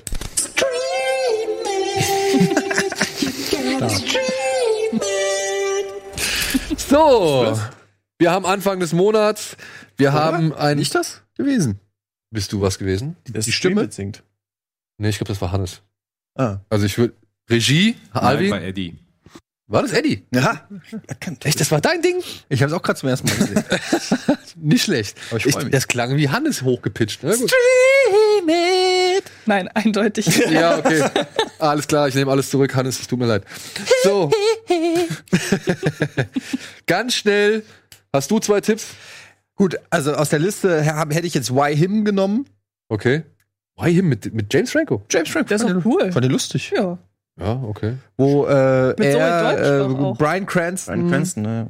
So, 6.77 7.57
wir 8.19 8.31
haben 8.31 8.45
Anfang 8.45 8.79
des 8.79 8.93
Monats. 8.93 9.55
Wir 9.97 10.13
haben 10.13 10.53
ein. 10.53 10.77
Nicht 10.77 10.93
das 10.95 11.21
gewesen? 11.37 11.79
Bist 12.31 12.51
du 12.51 12.61
was 12.61 12.77
gewesen? 12.79 13.15
Die, 13.27 13.51
Stimme? 13.51 13.91
singt. 13.91 14.23
Nee, 14.97 15.09
ich 15.09 15.17
glaube, 15.17 15.29
das 15.29 15.41
war 15.41 15.51
Hannes. 15.51 15.81
Ah. 16.35 16.57
Also 16.69 16.85
ich 16.85 16.97
würde. 16.97 17.13
Regie, 17.49 17.95
Nein, 18.13 18.23
Alvin. 18.23 18.49
bei 18.51 18.63
Eddie. 18.63 18.95
War 19.67 19.81
das 19.81 19.91
Eddie? 19.91 20.25
Ja. 20.33 20.67
Erkannt. 21.07 21.45
Echt, 21.45 21.59
das 21.59 21.71
war 21.71 21.81
dein 21.81 22.01
Ding? 22.01 22.21
Ich 22.49 22.61
habe 22.61 22.71
es 22.71 22.77
auch 22.77 22.81
gerade 22.81 22.99
zum 22.99 23.09
ersten 23.09 23.27
Mal 23.27 23.35
gesehen. 23.37 23.63
Nicht 24.55 24.83
schlecht. 24.83 25.17
Aber 25.29 25.37
ich 25.37 25.45
Ich, 25.47 25.55
mich. 25.57 25.69
das 25.71 25.87
klang 25.87 26.15
wie 26.15 26.29
Hannes 26.29 26.61
hochgepitcht. 26.61 27.23
Ne? 27.23 27.35
Gut. 27.37 27.51
Nein, 29.45 29.67
eindeutig. 29.69 30.25
Ja, 30.49 30.77
okay. 30.77 31.03
Alles 31.59 31.87
klar, 31.87 32.07
ich 32.07 32.15
nehme 32.15 32.31
alles 32.31 32.49
zurück, 32.49 32.73
Hannes, 32.75 32.99
es 32.99 33.07
tut 33.07 33.19
mir 33.19 33.25
leid. 33.25 33.43
So. 34.03 34.31
Ganz 36.85 37.15
schnell. 37.15 37.63
Hast 38.13 38.29
du 38.31 38.39
zwei 38.39 38.61
Tipps? 38.61 38.87
Gut, 39.55 39.77
also 39.89 40.13
aus 40.13 40.29
der 40.29 40.39
Liste 40.39 40.81
hätte 40.81 41.27
ich 41.27 41.33
jetzt 41.33 41.53
Why 41.53 41.75
Him 41.75 42.05
genommen. 42.05 42.47
Okay. 42.89 43.23
Why 43.77 43.91
him 43.93 44.09
mit, 44.09 44.33
mit 44.33 44.53
James 44.53 44.71
Franco? 44.71 45.01
James 45.09 45.29
Franco. 45.29 45.47
Der 45.49 45.57
ist 45.57 45.67
den- 45.67 45.81
cool. 45.85 46.11
Fand 46.11 46.23
den 46.25 46.31
lustig. 46.31 46.71
Ja. 46.75 46.97
Ja, 47.39 47.53
okay. 47.67 47.93
Wo 48.15 48.45
äh, 48.45 48.89
Mit 48.89 48.99
er, 48.99 49.79
doch 49.79 49.89
äh, 49.91 50.03
auch. 50.03 50.17
Brian 50.17 50.45
Cranston, 50.45 50.95
Brian 50.99 51.09
Cranston, 51.11 51.43
ne? 51.43 51.67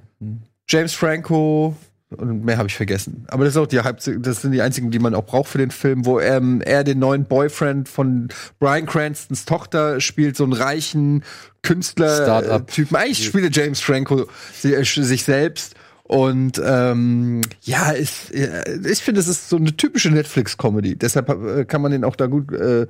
James 0.67 0.93
Franco 0.93 1.75
und 2.09 2.43
mehr 2.43 2.57
habe 2.57 2.67
ich 2.67 2.75
vergessen. 2.75 3.25
Aber 3.29 3.45
das 3.45 3.53
ist 3.53 3.57
auch 3.57 3.65
die 3.67 3.79
Halb 3.79 3.99
das 4.21 4.41
sind 4.41 4.51
die 4.51 4.61
einzigen, 4.61 4.91
die 4.91 4.99
man 4.99 5.15
auch 5.15 5.25
braucht 5.25 5.47
für 5.49 5.57
den 5.57 5.71
Film, 5.71 6.05
wo 6.05 6.19
ähm, 6.19 6.61
er 6.61 6.83
den 6.83 6.99
neuen 6.99 7.23
Boyfriend 7.25 7.87
von 7.87 8.27
Brian 8.59 8.85
Cranstons 8.85 9.45
Tochter 9.45 9.99
spielt, 10.01 10.35
so 10.35 10.43
einen 10.43 10.53
reichen. 10.53 11.23
Künstler-Typen. 11.63 12.95
Eigentlich 12.97 13.25
spielt 13.25 13.55
James 13.55 13.79
Franco 13.79 14.25
si- 14.53 14.73
äh, 14.73 14.83
sich 14.83 15.23
selbst. 15.23 15.75
Und 16.03 16.61
ähm, 16.63 17.41
ja, 17.61 17.91
ist, 17.91 18.33
äh, 18.33 18.77
ich 18.85 18.99
finde, 18.99 19.21
es 19.21 19.27
ist 19.27 19.49
so 19.49 19.55
eine 19.55 19.75
typische 19.75 20.11
Netflix-Comedy. 20.11 20.97
Deshalb 20.97 21.29
äh, 21.29 21.65
kann 21.65 21.81
man 21.81 21.91
den 21.91 22.03
auch 22.03 22.17
da 22.17 22.27
gut, 22.27 22.51
äh, 22.51 22.87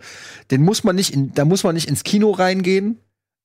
den 0.49 0.63
muss 0.63 0.83
man 0.83 0.95
nicht, 0.95 1.13
in, 1.13 1.31
da 1.33 1.45
muss 1.45 1.63
man 1.63 1.75
nicht 1.75 1.87
ins 1.87 2.03
Kino 2.03 2.31
reingehen, 2.31 2.97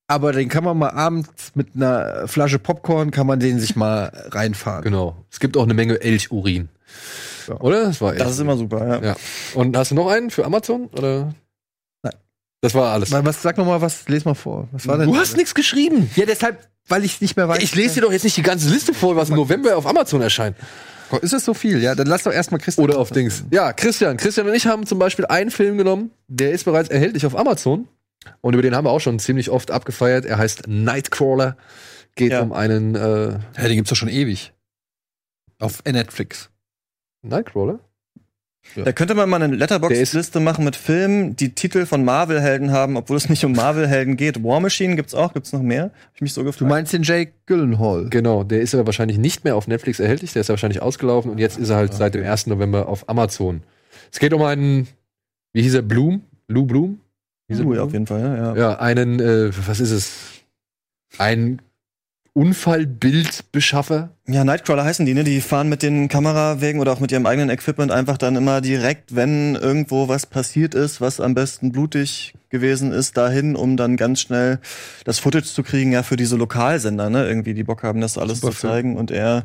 aber 0.06 0.32
den 0.32 0.48
kann 0.48 0.64
man 0.64 0.78
mal 0.78 0.90
abends 0.90 1.52
mit 1.54 1.76
einer 1.76 2.26
Flasche 2.28 2.58
Popcorn 2.58 3.10
kann 3.10 3.26
man 3.26 3.40
den 3.40 3.60
sich 3.60 3.76
mal 3.76 4.10
reinfahren. 4.30 4.82
Genau. 4.82 5.26
Es 5.30 5.38
gibt 5.38 5.56
auch 5.58 5.64
eine 5.64 5.74
Menge 5.74 6.00
Elchurin. 6.00 6.70
Oder? 7.60 7.84
Das 7.84 8.00
war 8.00 8.12
echt. 8.12 8.20
Das 8.20 8.32
ist 8.32 8.40
immer 8.40 8.56
super, 8.56 8.86
ja. 8.86 9.04
ja. 9.10 9.16
Und 9.54 9.76
hast 9.76 9.90
du 9.90 9.94
noch 9.94 10.08
einen 10.08 10.30
für 10.30 10.44
Amazon? 10.44 10.86
Oder? 10.86 11.34
Nein. 12.02 12.14
Das 12.62 12.74
war 12.74 12.92
alles. 12.92 13.12
Was, 13.12 13.42
sag 13.42 13.58
noch 13.58 13.66
mal 13.66 13.80
was, 13.80 14.08
les 14.08 14.24
mal 14.24 14.34
vor. 14.34 14.68
Was 14.72 14.86
war 14.86 14.98
denn? 14.98 15.10
Du 15.10 15.16
hast 15.16 15.36
nichts 15.36 15.54
geschrieben. 15.54 16.10
Ja, 16.16 16.26
deshalb, 16.26 16.68
weil 16.88 17.04
ich 17.04 17.20
nicht 17.20 17.36
mehr 17.36 17.48
weiß. 17.48 17.62
Ich 17.62 17.74
lese 17.74 17.94
dir 17.94 18.00
doch 18.02 18.12
jetzt 18.12 18.24
nicht 18.24 18.36
die 18.36 18.42
ganze 18.42 18.68
Liste 18.70 18.94
vor, 18.94 19.16
was 19.16 19.30
im 19.30 19.36
November 19.36 19.76
auf 19.76 19.86
Amazon 19.86 20.20
erscheint. 20.22 20.56
Ist 21.22 21.32
es 21.32 21.44
so 21.44 21.54
viel? 21.54 21.82
Ja, 21.82 21.94
dann 21.94 22.06
lass 22.06 22.24
doch 22.24 22.32
erstmal 22.32 22.60
Christian. 22.60 22.84
Oder 22.84 22.98
auf 22.98 23.10
Dings. 23.10 23.44
Ja, 23.50 23.72
Christian. 23.72 24.16
Christian 24.18 24.46
und 24.46 24.54
ich 24.54 24.66
haben 24.66 24.84
zum 24.86 24.98
Beispiel 24.98 25.24
einen 25.26 25.50
Film 25.50 25.78
genommen, 25.78 26.10
der 26.26 26.52
ist 26.52 26.64
bereits 26.64 26.90
erhältlich 26.90 27.24
auf 27.24 27.36
Amazon. 27.36 27.88
Und 28.42 28.52
über 28.54 28.62
den 28.62 28.74
haben 28.76 28.84
wir 28.84 28.90
auch 28.90 29.00
schon 29.00 29.18
ziemlich 29.18 29.48
oft 29.50 29.70
abgefeiert. 29.70 30.26
Er 30.26 30.36
heißt 30.38 30.64
Nightcrawler. 30.68 31.56
Geht 32.14 32.32
Ja. 32.32 32.42
um 32.42 32.52
einen 32.52 32.94
äh, 32.94 32.98
Ja, 33.30 33.38
den 33.68 33.76
gibt's 33.76 33.88
doch 33.90 33.96
schon 33.96 34.08
ewig. 34.08 34.52
Auf 35.58 35.82
Netflix. 35.84 36.50
Nightcrawler? 37.22 37.80
Da 38.74 38.92
könnte 38.92 39.14
man 39.14 39.28
mal 39.28 39.42
eine 39.42 39.54
Letterbox-Liste 39.54 40.40
machen 40.40 40.64
mit 40.64 40.76
Filmen, 40.76 41.36
die 41.36 41.54
Titel 41.54 41.86
von 41.86 42.04
Marvel-Helden 42.04 42.70
haben, 42.70 42.96
obwohl 42.96 43.16
es 43.16 43.28
nicht 43.28 43.44
um 43.44 43.52
Marvel-Helden 43.52 44.16
geht. 44.16 44.42
War 44.42 44.60
Machine 44.60 44.96
gibt's 44.96 45.14
auch, 45.14 45.32
gibt's 45.32 45.52
noch 45.52 45.62
mehr? 45.62 45.84
Hab 45.84 46.14
ich 46.14 46.20
mich 46.20 46.32
so 46.32 46.44
gefragt. 46.44 46.60
Du 46.60 46.66
meinst 46.66 46.92
den 46.92 47.02
Jake 47.02 47.32
Gyllenhaal? 47.46 48.08
Genau, 48.10 48.44
der 48.44 48.60
ist 48.60 48.74
aber 48.74 48.86
wahrscheinlich 48.86 49.18
nicht 49.18 49.44
mehr 49.44 49.56
auf 49.56 49.68
Netflix 49.68 50.00
erhältlich. 50.00 50.32
Der 50.32 50.40
ist 50.40 50.48
ja 50.48 50.52
wahrscheinlich 50.52 50.82
ausgelaufen 50.82 51.30
und 51.30 51.38
jetzt 51.38 51.58
ist 51.58 51.70
er 51.70 51.76
halt 51.76 51.94
seit 51.94 52.14
dem 52.14 52.24
1. 52.24 52.46
November 52.46 52.88
auf 52.88 53.08
Amazon. 53.08 53.62
Es 54.12 54.18
geht 54.18 54.32
um 54.32 54.42
einen, 54.42 54.88
wie 55.52 55.62
hieß 55.62 55.74
er, 55.74 55.82
Bloom? 55.82 56.22
Lou 56.46 56.64
Bloom? 56.64 57.00
Hieß 57.48 57.58
Blue, 57.58 57.74
Bloom? 57.74 57.86
auf 57.86 57.92
jeden 57.92 58.06
Fall, 58.06 58.20
ja. 58.20 58.36
ja. 58.36 58.56
Ja, 58.56 58.78
einen, 58.78 59.20
äh, 59.20 59.50
was 59.66 59.80
ist 59.80 59.90
es? 59.90 60.12
Ein 61.16 61.60
Unfallbildbeschaffer. 62.38 64.10
Ja, 64.28 64.44
Nightcrawler 64.44 64.84
heißen 64.84 65.04
die, 65.04 65.12
ne? 65.12 65.24
Die 65.24 65.40
fahren 65.40 65.68
mit 65.68 65.82
den 65.82 66.06
Kamerawagen 66.06 66.80
oder 66.80 66.92
auch 66.92 67.00
mit 67.00 67.10
ihrem 67.10 67.26
eigenen 67.26 67.50
Equipment 67.50 67.90
einfach 67.90 68.16
dann 68.16 68.36
immer 68.36 68.60
direkt, 68.60 69.16
wenn 69.16 69.56
irgendwo 69.56 70.06
was 70.06 70.24
passiert 70.24 70.72
ist, 70.76 71.00
was 71.00 71.18
am 71.18 71.34
besten 71.34 71.72
blutig 71.72 72.34
gewesen 72.48 72.92
ist, 72.92 73.16
dahin, 73.16 73.56
um 73.56 73.76
dann 73.76 73.96
ganz 73.96 74.20
schnell 74.20 74.60
das 75.02 75.18
Footage 75.18 75.46
zu 75.46 75.64
kriegen, 75.64 75.90
ja, 75.90 76.04
für 76.04 76.14
diese 76.14 76.36
Lokalsender, 76.36 77.10
ne? 77.10 77.26
Irgendwie, 77.26 77.54
die 77.54 77.64
Bock 77.64 77.82
haben, 77.82 78.00
das 78.00 78.16
alles 78.16 78.40
Super 78.40 78.52
zu 78.52 78.68
zeigen. 78.68 78.96
Und 78.96 79.10
er 79.10 79.44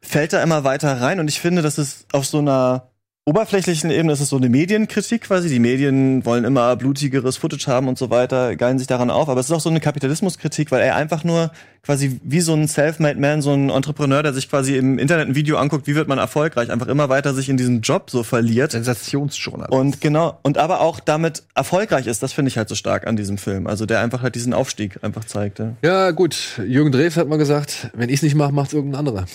fällt 0.00 0.32
da 0.32 0.40
immer 0.44 0.62
weiter 0.62 1.00
rein. 1.00 1.18
Und 1.18 1.26
ich 1.26 1.40
finde, 1.40 1.60
das 1.60 1.76
ist 1.76 2.06
auf 2.12 2.24
so 2.24 2.38
einer 2.38 2.92
oberflächlichen 3.28 3.90
Ebene 3.90 4.12
ist 4.12 4.20
es 4.20 4.28
so 4.28 4.36
eine 4.36 4.48
Medienkritik 4.48 5.22
quasi. 5.22 5.48
Die 5.48 5.58
Medien 5.58 6.24
wollen 6.24 6.44
immer 6.44 6.76
blutigeres 6.76 7.36
Footage 7.36 7.66
haben 7.66 7.88
und 7.88 7.98
so 7.98 8.08
weiter, 8.08 8.54
geilen 8.54 8.78
sich 8.78 8.86
daran 8.86 9.10
auf. 9.10 9.28
Aber 9.28 9.40
es 9.40 9.46
ist 9.46 9.52
auch 9.52 9.60
so 9.60 9.68
eine 9.68 9.80
Kapitalismuskritik, 9.80 10.70
weil 10.70 10.80
er 10.80 10.94
einfach 10.94 11.24
nur 11.24 11.50
quasi 11.82 12.20
wie 12.22 12.40
so 12.40 12.54
ein 12.54 12.68
Self-Made 12.68 13.18
Man, 13.18 13.42
so 13.42 13.52
ein 13.52 13.68
Entrepreneur, 13.68 14.22
der 14.22 14.32
sich 14.32 14.48
quasi 14.48 14.76
im 14.76 15.00
Internet 15.00 15.26
ein 15.26 15.34
Video 15.34 15.56
anguckt, 15.56 15.88
wie 15.88 15.96
wird 15.96 16.06
man 16.06 16.18
erfolgreich, 16.18 16.70
einfach 16.70 16.86
immer 16.86 17.08
weiter 17.08 17.34
sich 17.34 17.48
in 17.48 17.56
diesem 17.56 17.80
Job 17.80 18.10
so 18.10 18.22
verliert. 18.22 18.70
Sensationsjournal. 18.70 19.70
Und 19.70 20.00
genau, 20.00 20.38
und 20.44 20.56
aber 20.56 20.80
auch 20.80 21.00
damit 21.00 21.42
erfolgreich 21.56 22.06
ist, 22.06 22.22
das 22.22 22.32
finde 22.32 22.50
ich 22.50 22.58
halt 22.58 22.68
so 22.68 22.76
stark 22.76 23.08
an 23.08 23.16
diesem 23.16 23.38
Film. 23.38 23.66
Also 23.66 23.86
der 23.86 24.02
einfach 24.02 24.22
halt 24.22 24.36
diesen 24.36 24.54
Aufstieg 24.54 25.02
einfach 25.02 25.24
zeigt. 25.24 25.58
Ja. 25.58 25.72
Ja, 25.82 26.10
gut. 26.12 26.60
Jürgen 26.64 26.92
Drews 26.92 27.16
hat 27.16 27.26
mal 27.26 27.38
gesagt, 27.38 27.90
wenn 27.92 28.08
ich 28.08 28.16
es 28.16 28.22
nicht 28.22 28.36
mache, 28.36 28.52
macht's 28.52 28.72
irgendein 28.72 29.00
anderer. 29.00 29.26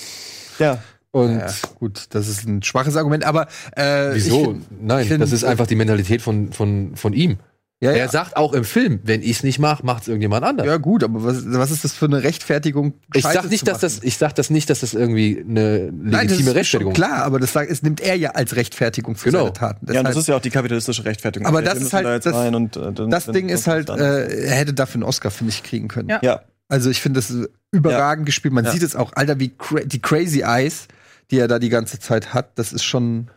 ja. 0.59 0.79
Und 1.11 1.39
ja, 1.39 1.47
gut, 1.77 2.05
das 2.11 2.27
ist 2.29 2.47
ein 2.47 2.63
schwaches 2.63 2.95
Argument, 2.95 3.25
aber 3.25 3.47
äh, 3.77 4.17
ich 4.17 4.25
wieso? 4.25 4.45
find- 4.45 4.81
Nein, 4.81 5.01
ich 5.03 5.07
find- 5.09 5.21
das 5.21 5.31
ist 5.33 5.43
einfach 5.43 5.67
die 5.67 5.75
Mentalität 5.75 6.21
von, 6.21 6.53
von, 6.53 6.95
von 6.95 7.11
ihm. 7.11 7.37
ja, 7.81 7.91
Er 7.91 7.97
ja. 7.97 8.07
sagt 8.07 8.37
auch 8.37 8.53
im 8.53 8.63
Film, 8.63 9.01
wenn 9.03 9.21
ich 9.21 9.31
es 9.31 9.43
nicht 9.43 9.59
mache, 9.59 9.85
macht's 9.85 10.07
irgendjemand 10.07 10.45
anders. 10.45 10.65
ja 10.65 10.77
gut, 10.77 11.03
aber 11.03 11.21
was, 11.25 11.43
was 11.51 11.69
ist 11.71 11.83
das 11.83 11.91
für 11.93 12.05
eine 12.05 12.23
Rechtfertigung? 12.23 12.93
ich 13.13 13.23
Scheiße 13.23 13.35
sag 13.41 13.49
nicht, 13.49 13.59
zu 13.59 13.65
dass 13.65 13.79
das, 13.81 14.01
ich 14.03 14.17
sag 14.17 14.35
das 14.35 14.49
nicht, 14.51 14.69
dass 14.69 14.79
das 14.79 14.93
irgendwie 14.93 15.43
eine 15.45 15.89
Nein, 15.91 16.11
das 16.11 16.37
legitime 16.37 16.51
ist 16.51 16.55
Rechtfertigung 16.55 16.95
schon 16.95 17.03
klar, 17.03 17.23
aber 17.25 17.39
das 17.39 17.51
sagt, 17.51 17.69
es 17.69 17.83
nimmt 17.83 17.99
er 17.99 18.15
ja 18.15 18.29
als 18.31 18.55
Rechtfertigung 18.55 19.15
für 19.17 19.31
Genau. 19.31 19.39
seine 19.45 19.53
Taten. 19.53 19.91
ja, 19.91 19.99
und 19.99 20.07
das 20.07 20.15
ist 20.15 20.27
ja 20.29 20.37
auch 20.37 20.41
die 20.41 20.49
kapitalistische 20.49 21.03
Rechtfertigung. 21.03 21.45
Aber 21.45 21.61
das 21.61 21.79
ist 21.81 21.91
halt- 21.91 22.05
da 22.05 22.19
das- 22.19 22.55
und, 22.55 22.77
äh, 22.77 22.93
dann- 22.93 23.09
das 23.09 23.25
dann 23.25 23.33
Ding 23.35 23.49
ist 23.49 23.67
halt, 23.67 23.89
äh, 23.89 24.45
er 24.45 24.55
hätte 24.55 24.73
dafür 24.73 24.95
einen 24.99 25.03
Oscar, 25.03 25.29
finde 25.29 25.49
ich, 25.51 25.61
kriegen 25.63 25.89
können. 25.89 26.07
Ja. 26.07 26.19
ja. 26.21 26.41
Also 26.69 26.89
ich 26.89 27.01
finde 27.01 27.17
das 27.19 27.29
ist 27.29 27.49
überragend 27.73 28.25
gespielt. 28.25 28.53
Man 28.53 28.63
Ja. 28.63 28.71
sieht 28.71 28.81
es 28.83 28.95
auch, 28.95 29.11
Alter, 29.13 29.39
wie 29.41 29.49
cra 29.49 29.81
die 29.81 29.99
Crazy 29.99 30.39
Eyes, 30.45 30.87
die 31.31 31.39
er 31.39 31.47
da 31.47 31.57
die 31.59 31.69
ganze 31.69 31.97
Zeit 31.99 32.33
hat, 32.33 32.51
das 32.59 32.73
ist 32.73 32.83
schon. 32.83 33.27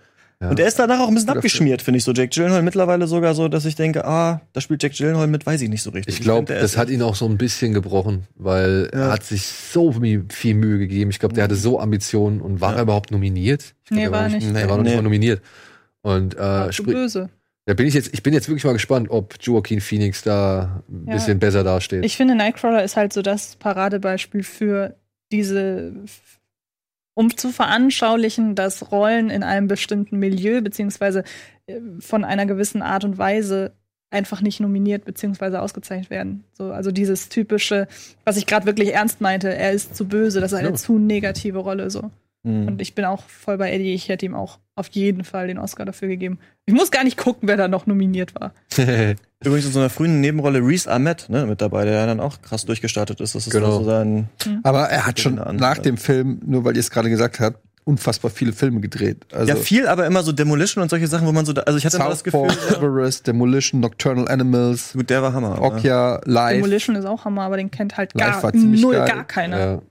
Und 0.41 0.61
er 0.61 0.67
ist 0.67 0.79
danach 0.79 1.01
auch 1.01 1.09
ein 1.09 1.15
bisschen 1.15 1.31
abgeschmiert, 1.31 1.81
finde 1.81 1.97
ich 1.99 2.05
so. 2.05 2.13
Jake 2.13 2.29
Gyllenhaal 2.29 2.61
mittlerweile 2.63 3.07
sogar 3.07 3.35
so, 3.35 3.49
dass 3.49 3.65
ich 3.65 3.77
denke, 3.77 4.05
ah, 4.05 4.43
da 4.53 4.61
spielt 4.61 4.83
Jake 4.83 4.95
Gyllenhaal 4.95 5.27
mit, 5.27 5.47
weiß 5.47 5.63
ich 5.63 5.71
nicht 5.71 5.81
so 5.83 5.89
richtig. 5.91 6.15
Ich 6.17 6.21
glaube, 6.21 6.53
das 6.53 6.77
hat 6.77 6.91
ihn 6.91 7.01
auch 7.01 7.15
so 7.15 7.25
ein 7.27 7.39
bisschen 7.39 7.73
gebrochen, 7.73 8.25
weil 8.35 8.91
Ja. 8.93 8.99
er 9.07 9.13
hat 9.13 9.23
sich 9.25 9.47
so 9.47 9.93
viel 10.29 10.55
Mühe 10.55 10.79
gegeben. 10.79 11.09
Ich 11.11 11.19
glaube, 11.19 11.35
der 11.35 11.45
hatte 11.45 11.55
so 11.55 11.81
Ambitionen 11.81 12.43
und 12.43 12.61
war 12.61 12.73
Ja. 12.73 12.77
er 12.79 12.83
überhaupt 12.83 13.11
nominiert? 13.11 13.63
Ich 13.85 13.89
glaub, 13.89 13.97
Nee, 13.99 14.05
er 14.05 14.13
war 14.13 14.23
er 14.25 14.29
nicht. 14.29 14.47
Er 14.55 14.69
war 14.69 14.77
noch 14.77 14.83
nicht 14.83 14.91
Nee. 14.91 14.97
mal 14.97 15.03
nominiert. 15.03 15.41
Und 16.03 16.37
War 16.37 16.69
äh, 16.69 16.73
sprich, 16.75 16.95
böse. 16.95 17.31
da 17.65 17.73
bin 17.73 17.87
ich 17.87 17.95
jetzt, 17.95 18.13
ich 18.13 18.23
bin 18.23 18.35
jetzt 18.35 18.49
wirklich 18.49 18.65
mal 18.65 18.73
gespannt, 18.75 19.09
ob 19.11 19.37
Joaquin 19.41 19.81
Phoenix 19.81 20.23
da 20.25 20.83
ein 20.91 21.07
Ja. 21.07 21.15
bisschen 21.15 21.39
besser 21.39 21.65
dasteht. 21.65 22.05
Ich 22.05 22.17
finde, 22.19 22.35
Nightcrawler 22.35 22.85
ist 22.85 22.97
halt 22.97 23.15
so 23.15 23.23
das 23.23 23.57
Paradebeispiel 23.57 24.43
für 24.43 24.97
diese, 25.33 25.93
um 27.15 27.37
zu 27.37 27.51
veranschaulichen, 27.51 28.55
dass 28.55 28.91
Rollen 28.91 29.31
in 29.31 29.43
einem 29.43 29.69
bestimmten 29.69 30.19
Milieu 30.19 30.61
beziehungsweise 30.61 31.25
äh, 31.67 31.81
von 32.01 32.25
einer 32.25 32.47
gewissen 32.47 32.83
Art 32.83 33.05
und 33.05 33.19
Weise 33.19 33.73
einfach 34.11 34.41
nicht 34.41 34.61
nominiert 34.61 35.05
beziehungsweise 35.05 35.61
ausgezeichnet 35.61 36.11
werden. 36.11 36.45
So, 36.53 36.71
also 36.73 36.93
dieses 36.93 37.29
typische, 37.29 37.89
was 38.25 38.37
ich 38.37 38.47
gerade 38.47 38.67
wirklich 38.67 38.95
ernst 38.95 39.21
meinte, 39.21 39.53
er 39.53 39.73
ist 39.73 39.97
zu 39.97 40.07
böse, 40.07 40.41
das 40.41 40.53
ist 40.53 40.59
eine 40.59 40.69
Ja. 40.69 40.75
zu 40.75 40.99
negative 40.99 41.59
Rolle 41.59 41.91
so. 41.91 42.11
Hm. 42.45 42.69
Und 42.69 42.81
ich 42.81 42.95
bin 42.95 43.05
auch 43.05 43.25
voll 43.25 43.59
bei 43.59 43.73
Eddie, 43.73 43.93
ich 43.95 44.09
hätte 44.09 44.27
ihm 44.27 44.35
auch 44.35 44.59
auf 44.77 44.89
jeden 44.89 45.25
Fall 45.25 45.47
den 45.47 45.59
Oscar 45.59 45.85
dafür 45.85 46.09
gegeben. 46.09 46.39
Ich 46.67 46.75
muss 46.75 46.91
gar 46.91 47.05
nicht 47.05 47.17
gucken, 47.17 47.49
wer 47.49 47.57
da 47.57 47.69
noch 47.69 47.87
nominiert 47.87 48.35
war. 48.35 48.53
Übrigens 49.45 49.67
in 49.67 49.73
so 49.73 49.79
einer 49.79 49.91
frühen 49.91 50.21
Nebenrolle 50.21 50.61
Reese 50.61 50.91
Ahmed 50.91 51.29
ne, 51.29 51.47
mit 51.47 51.61
dabei, 51.61 51.85
der 51.85 52.07
dann 52.07 52.19
auch 52.21 52.41
krass 52.43 52.65
durchgestartet 52.65 53.21
ist. 53.21 53.35
Das 53.35 53.47
ist 53.47 53.53
Genau. 53.53 53.79
so 53.81 53.85
sein. 53.85 54.29
Aber 54.63 54.89
er 54.89 55.07
hat 55.07 55.21
schon 55.21 55.37
Genau, 55.37 55.47
an- 55.49 55.57
nach 55.57 55.79
dem 55.79 55.97
Film, 55.97 56.41
nur 56.47 56.65
weil 56.65 56.75
ihr 56.75 56.81
es 56.81 56.91
gerade 56.91 57.11
gesagt 57.11 57.41
habt, 57.41 57.59
unfassbar 57.85 58.31
viele 58.31 58.55
Filme 58.55 58.81
gedreht. 58.81 59.27
Also 59.33 59.49
ja, 59.51 59.57
viel, 59.57 59.87
aber 59.87 60.07
immer 60.07 60.23
so 60.23 60.33
Demolition 60.33 60.83
und 60.83 60.89
solche 60.89 61.07
Sachen, 61.07 61.27
wo 61.27 61.33
man 61.33 61.45
so. 61.45 61.53
Da, 61.53 61.63
also 61.63 61.77
ich 61.77 61.85
hatte 61.85 61.99
immer 61.99 62.09
das 62.09 62.25
Gefühl. 62.25 62.49
Everest, 62.79 63.27
Demolition, 63.27 63.81
Nocturnal 63.81 64.27
Animals, 64.29 64.95
Gut, 64.95 65.11
der 65.11 65.23
war 65.23 65.35
Hammer. 65.35 65.61
Okja, 65.61 66.23
Live, 66.25 66.55
Demolition 66.55 66.97
ist 66.97 67.05
auch 67.05 67.27
Hammer, 67.27 67.43
aber 67.43 67.59
den 67.59 67.71
kennt 67.71 67.99
halt 67.99 68.15
gar 68.15 68.41
null, 68.55 68.95
geil. 68.95 69.07
gar 69.09 69.25
keiner. 69.25 69.59
ja. 69.61 69.83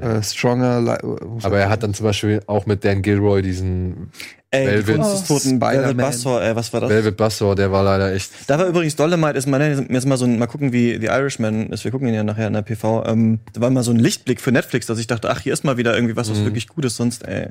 Äh, 0.00 0.22
Stronger. 0.22 0.80
Li 0.80 1.40
Aber 1.42 1.58
er 1.58 1.68
hat 1.70 1.82
dann 1.82 1.94
zum 1.94 2.04
Beispiel 2.06 2.40
auch 2.46 2.66
mit 2.66 2.84
Dan 2.84 3.02
Gilroy 3.02 3.42
diesen 3.42 4.10
Ey, 4.52 4.66
Velvet- 4.66 4.98
des 4.98 5.24
toten 5.28 5.60
Velvet. 5.60 5.96
Buzzsaw, 5.96 6.40
ey, 6.42 6.56
was 6.56 6.72
war 6.72 6.80
das? 6.80 6.90
Velvet 6.90 7.16
Buzzsaw, 7.16 7.54
der 7.54 7.70
war 7.70 7.84
leider 7.84 8.12
echt. 8.12 8.30
Da 8.48 8.58
war 8.58 8.66
übrigens 8.66 8.96
Dolomite, 8.96 9.38
ist 9.38 9.46
mal, 9.46 9.60
jetzt 9.88 10.06
mal 10.06 10.16
so 10.16 10.24
ein, 10.24 10.38
mal 10.40 10.46
gucken, 10.48 10.72
wie 10.72 10.98
The 10.98 11.06
Irishman 11.06 11.68
ist, 11.68 11.84
wir 11.84 11.92
gucken 11.92 12.08
ihn 12.08 12.14
ja 12.14 12.24
nachher 12.24 12.48
in 12.48 12.54
der 12.54 12.62
PV, 12.62 13.04
ähm, 13.06 13.38
da 13.52 13.60
war 13.60 13.70
mal 13.70 13.84
so 13.84 13.92
ein 13.92 13.98
Lichtblick 14.00 14.40
für 14.40 14.50
Netflix, 14.50 14.86
dass 14.86 14.98
ich 14.98 15.06
dachte, 15.06 15.30
ach, 15.30 15.38
hier 15.40 15.52
ist 15.52 15.62
mal 15.62 15.76
wieder 15.76 15.94
irgendwie 15.94 16.16
was, 16.16 16.28
was 16.30 16.38
Mhm. 16.38 16.46
wirklich 16.46 16.66
gut 16.66 16.84
ist, 16.84 16.96
sonst, 16.96 17.24
ey. 17.28 17.50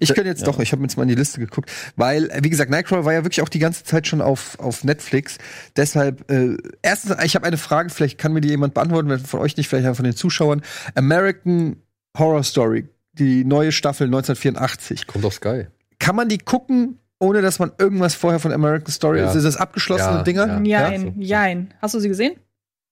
Ich 0.00 0.14
könnte 0.14 0.28
jetzt 0.30 0.40
Ja. 0.40 0.46
doch, 0.46 0.58
ich 0.60 0.72
habe 0.72 0.82
jetzt 0.82 0.96
mal 0.96 1.02
in 1.04 1.08
die 1.08 1.14
Liste 1.14 1.40
geguckt, 1.40 1.70
weil, 1.96 2.30
äh, 2.30 2.40
wie 2.42 2.50
gesagt, 2.50 2.70
Nightcrawler 2.70 3.04
war 3.04 3.12
ja 3.12 3.24
wirklich 3.24 3.42
auch 3.42 3.48
die 3.48 3.58
ganze 3.58 3.84
Zeit 3.84 4.06
schon 4.06 4.20
auf, 4.20 4.58
auf 4.60 4.84
Netflix. 4.84 5.38
Deshalb, 5.76 6.30
äh, 6.30 6.56
erstens, 6.82 7.16
ich 7.24 7.34
habe 7.34 7.46
eine 7.46 7.56
Frage, 7.56 7.90
vielleicht 7.90 8.18
kann 8.18 8.32
mir 8.32 8.40
die 8.40 8.48
jemand 8.48 8.74
beantworten, 8.74 9.08
wenn 9.08 9.18
von 9.20 9.40
euch 9.40 9.56
nicht, 9.56 9.68
vielleicht 9.68 9.86
auch 9.88 9.96
von 9.96 10.04
den 10.04 10.16
Zuschauern. 10.16 10.62
American 10.94 11.76
Horror 12.18 12.42
Story, 12.42 12.88
die 13.12 13.44
neue 13.44 13.72
Staffel 13.72 14.06
1984. 14.08 15.06
Kommt 15.06 15.24
auf 15.24 15.34
Sky. 15.34 15.66
Kann 15.98 16.16
man 16.16 16.28
die 16.28 16.38
gucken, 16.38 16.98
ohne 17.18 17.42
dass 17.42 17.58
man 17.58 17.72
irgendwas 17.78 18.14
vorher 18.14 18.40
von 18.40 18.52
American 18.52 18.92
Story 18.92 19.18
Ja. 19.20 19.28
ist? 19.30 19.36
Ist 19.36 19.44
das 19.44 19.56
abgeschlossene 19.56 20.16
Ja, 20.18 20.22
Dinger? 20.22 20.62
ja. 20.64 20.90
Jein, 20.90 21.14
jein. 21.20 21.74
Hast 21.80 21.94
du 21.94 22.00
sie 22.00 22.08
gesehen? 22.08 22.34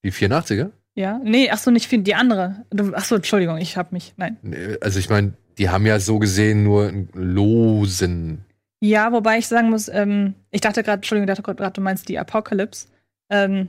Die 0.05 0.13
84er? 0.13 0.71
Ja? 0.95 1.21
Nee, 1.25 1.49
ach 1.51 1.59
so, 1.59 1.71
nicht 1.71 1.87
viel, 1.89 2.03
die 2.03 2.15
andere. 2.15 2.65
Ach 2.95 3.05
so, 3.05 3.17
Entschuldigung, 3.17 3.57
ich 3.59 3.77
hab 3.77 3.93
mich, 3.93 4.15
nein. 4.17 4.37
Nee, 4.43 4.77
Also 4.81 4.99
ich 4.99 5.09
meine, 5.09 5.33
die 5.59 5.69
haben 5.71 5.87
ja 5.87 5.99
so 6.01 6.19
gesehen 6.19 6.63
nur 6.65 6.89
einen 6.89 7.09
losen. 7.15 8.45
Ja, 8.81 9.13
wobei 9.13 9.39
ich 9.39 9.47
sagen 9.47 9.71
muss, 9.71 9.89
ähm, 9.89 10.35
ich 10.51 10.61
dachte 10.61 10.83
gerade, 10.83 10.97
Entschuldigung, 10.97 11.29
ich 11.29 11.37
dachte 11.39 11.55
gerade, 11.55 11.73
du 11.73 11.81
meinst 11.81 12.09
die 12.09 12.19
Apocalypse. 12.19 12.89
Ähm, 13.31 13.69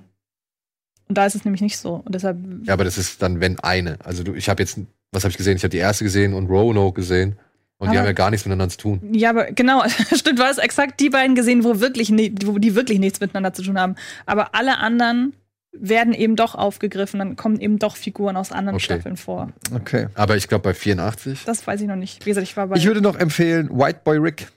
und 1.07 1.17
da 1.17 1.25
ist 1.25 1.35
es 1.35 1.45
nämlich 1.45 1.61
nicht 1.61 1.77
so. 1.77 2.01
Und 2.05 2.15
deshalb, 2.15 2.37
Ja, 2.63 2.73
aber 2.73 2.83
das 2.83 2.97
ist 2.97 3.21
dann, 3.21 3.39
wenn 3.39 3.59
eine. 3.59 3.97
Also 4.03 4.23
du, 4.23 4.33
ich 4.33 4.49
habe 4.49 4.63
jetzt, 4.63 4.79
was 5.11 5.23
habe 5.23 5.31
ich 5.31 5.37
gesehen? 5.37 5.57
Ich 5.57 5.63
habe 5.63 5.69
die 5.69 5.77
erste 5.77 6.03
gesehen 6.03 6.33
und 6.33 6.47
Roanoke 6.47 6.99
gesehen. 7.01 7.37
Und 7.77 7.87
die 7.87 7.97
Aber- 7.97 7.99
haben 7.99 8.05
ja 8.05 8.13
gar 8.13 8.29
nichts 8.31 8.45
miteinander 8.45 8.69
zu 8.69 8.77
tun. 8.77 9.01
ja, 9.13 9.29
aber 9.31 9.45
genau, 9.51 9.83
stimmt, 10.15 10.39
du 10.39 10.43
hast 10.43 10.57
exakt 10.57 10.99
die 10.99 11.09
beiden 11.09 11.35
gesehen, 11.35 11.63
wo 11.63 11.79
wirklich, 11.81 12.09
wo 12.45 12.57
die 12.57 12.75
wirklich 12.75 12.99
nichts 12.99 13.19
miteinander 13.19 13.53
zu 13.53 13.61
tun 13.61 13.77
haben. 13.79 13.95
Aber 14.25 14.55
alle 14.55 14.77
anderen 14.77 15.33
werden 15.73 16.13
eben 16.13 16.35
doch 16.35 16.55
aufgegriffen, 16.55 17.19
dann 17.19 17.35
kommen 17.35 17.59
eben 17.59 17.79
doch 17.79 17.95
Figuren 17.95 18.37
aus 18.37 18.51
anderen 18.51 18.75
Okay. 18.75 18.85
Staffeln 18.85 19.17
vor. 19.17 19.51
Okay. 19.73 20.07
Aber 20.13 20.37
ich 20.37 20.47
glaube 20.47 20.63
bei 20.63 20.73
84. 20.73 21.43
Das 21.45 21.65
weiß 21.65 21.81
ich 21.81 21.87
noch 21.87 21.95
nicht. 21.95 22.25
Wie 22.25 22.29
gesagt, 22.29 22.47
ich 22.47 22.55
war 22.55 22.67
bei. 22.67 22.77
Ich 22.77 22.85
würde 22.85 23.01
noch 23.01 23.15
empfehlen, 23.15 23.69
White 23.71 24.01
Boy 24.03 24.17
Rick. 24.17 24.47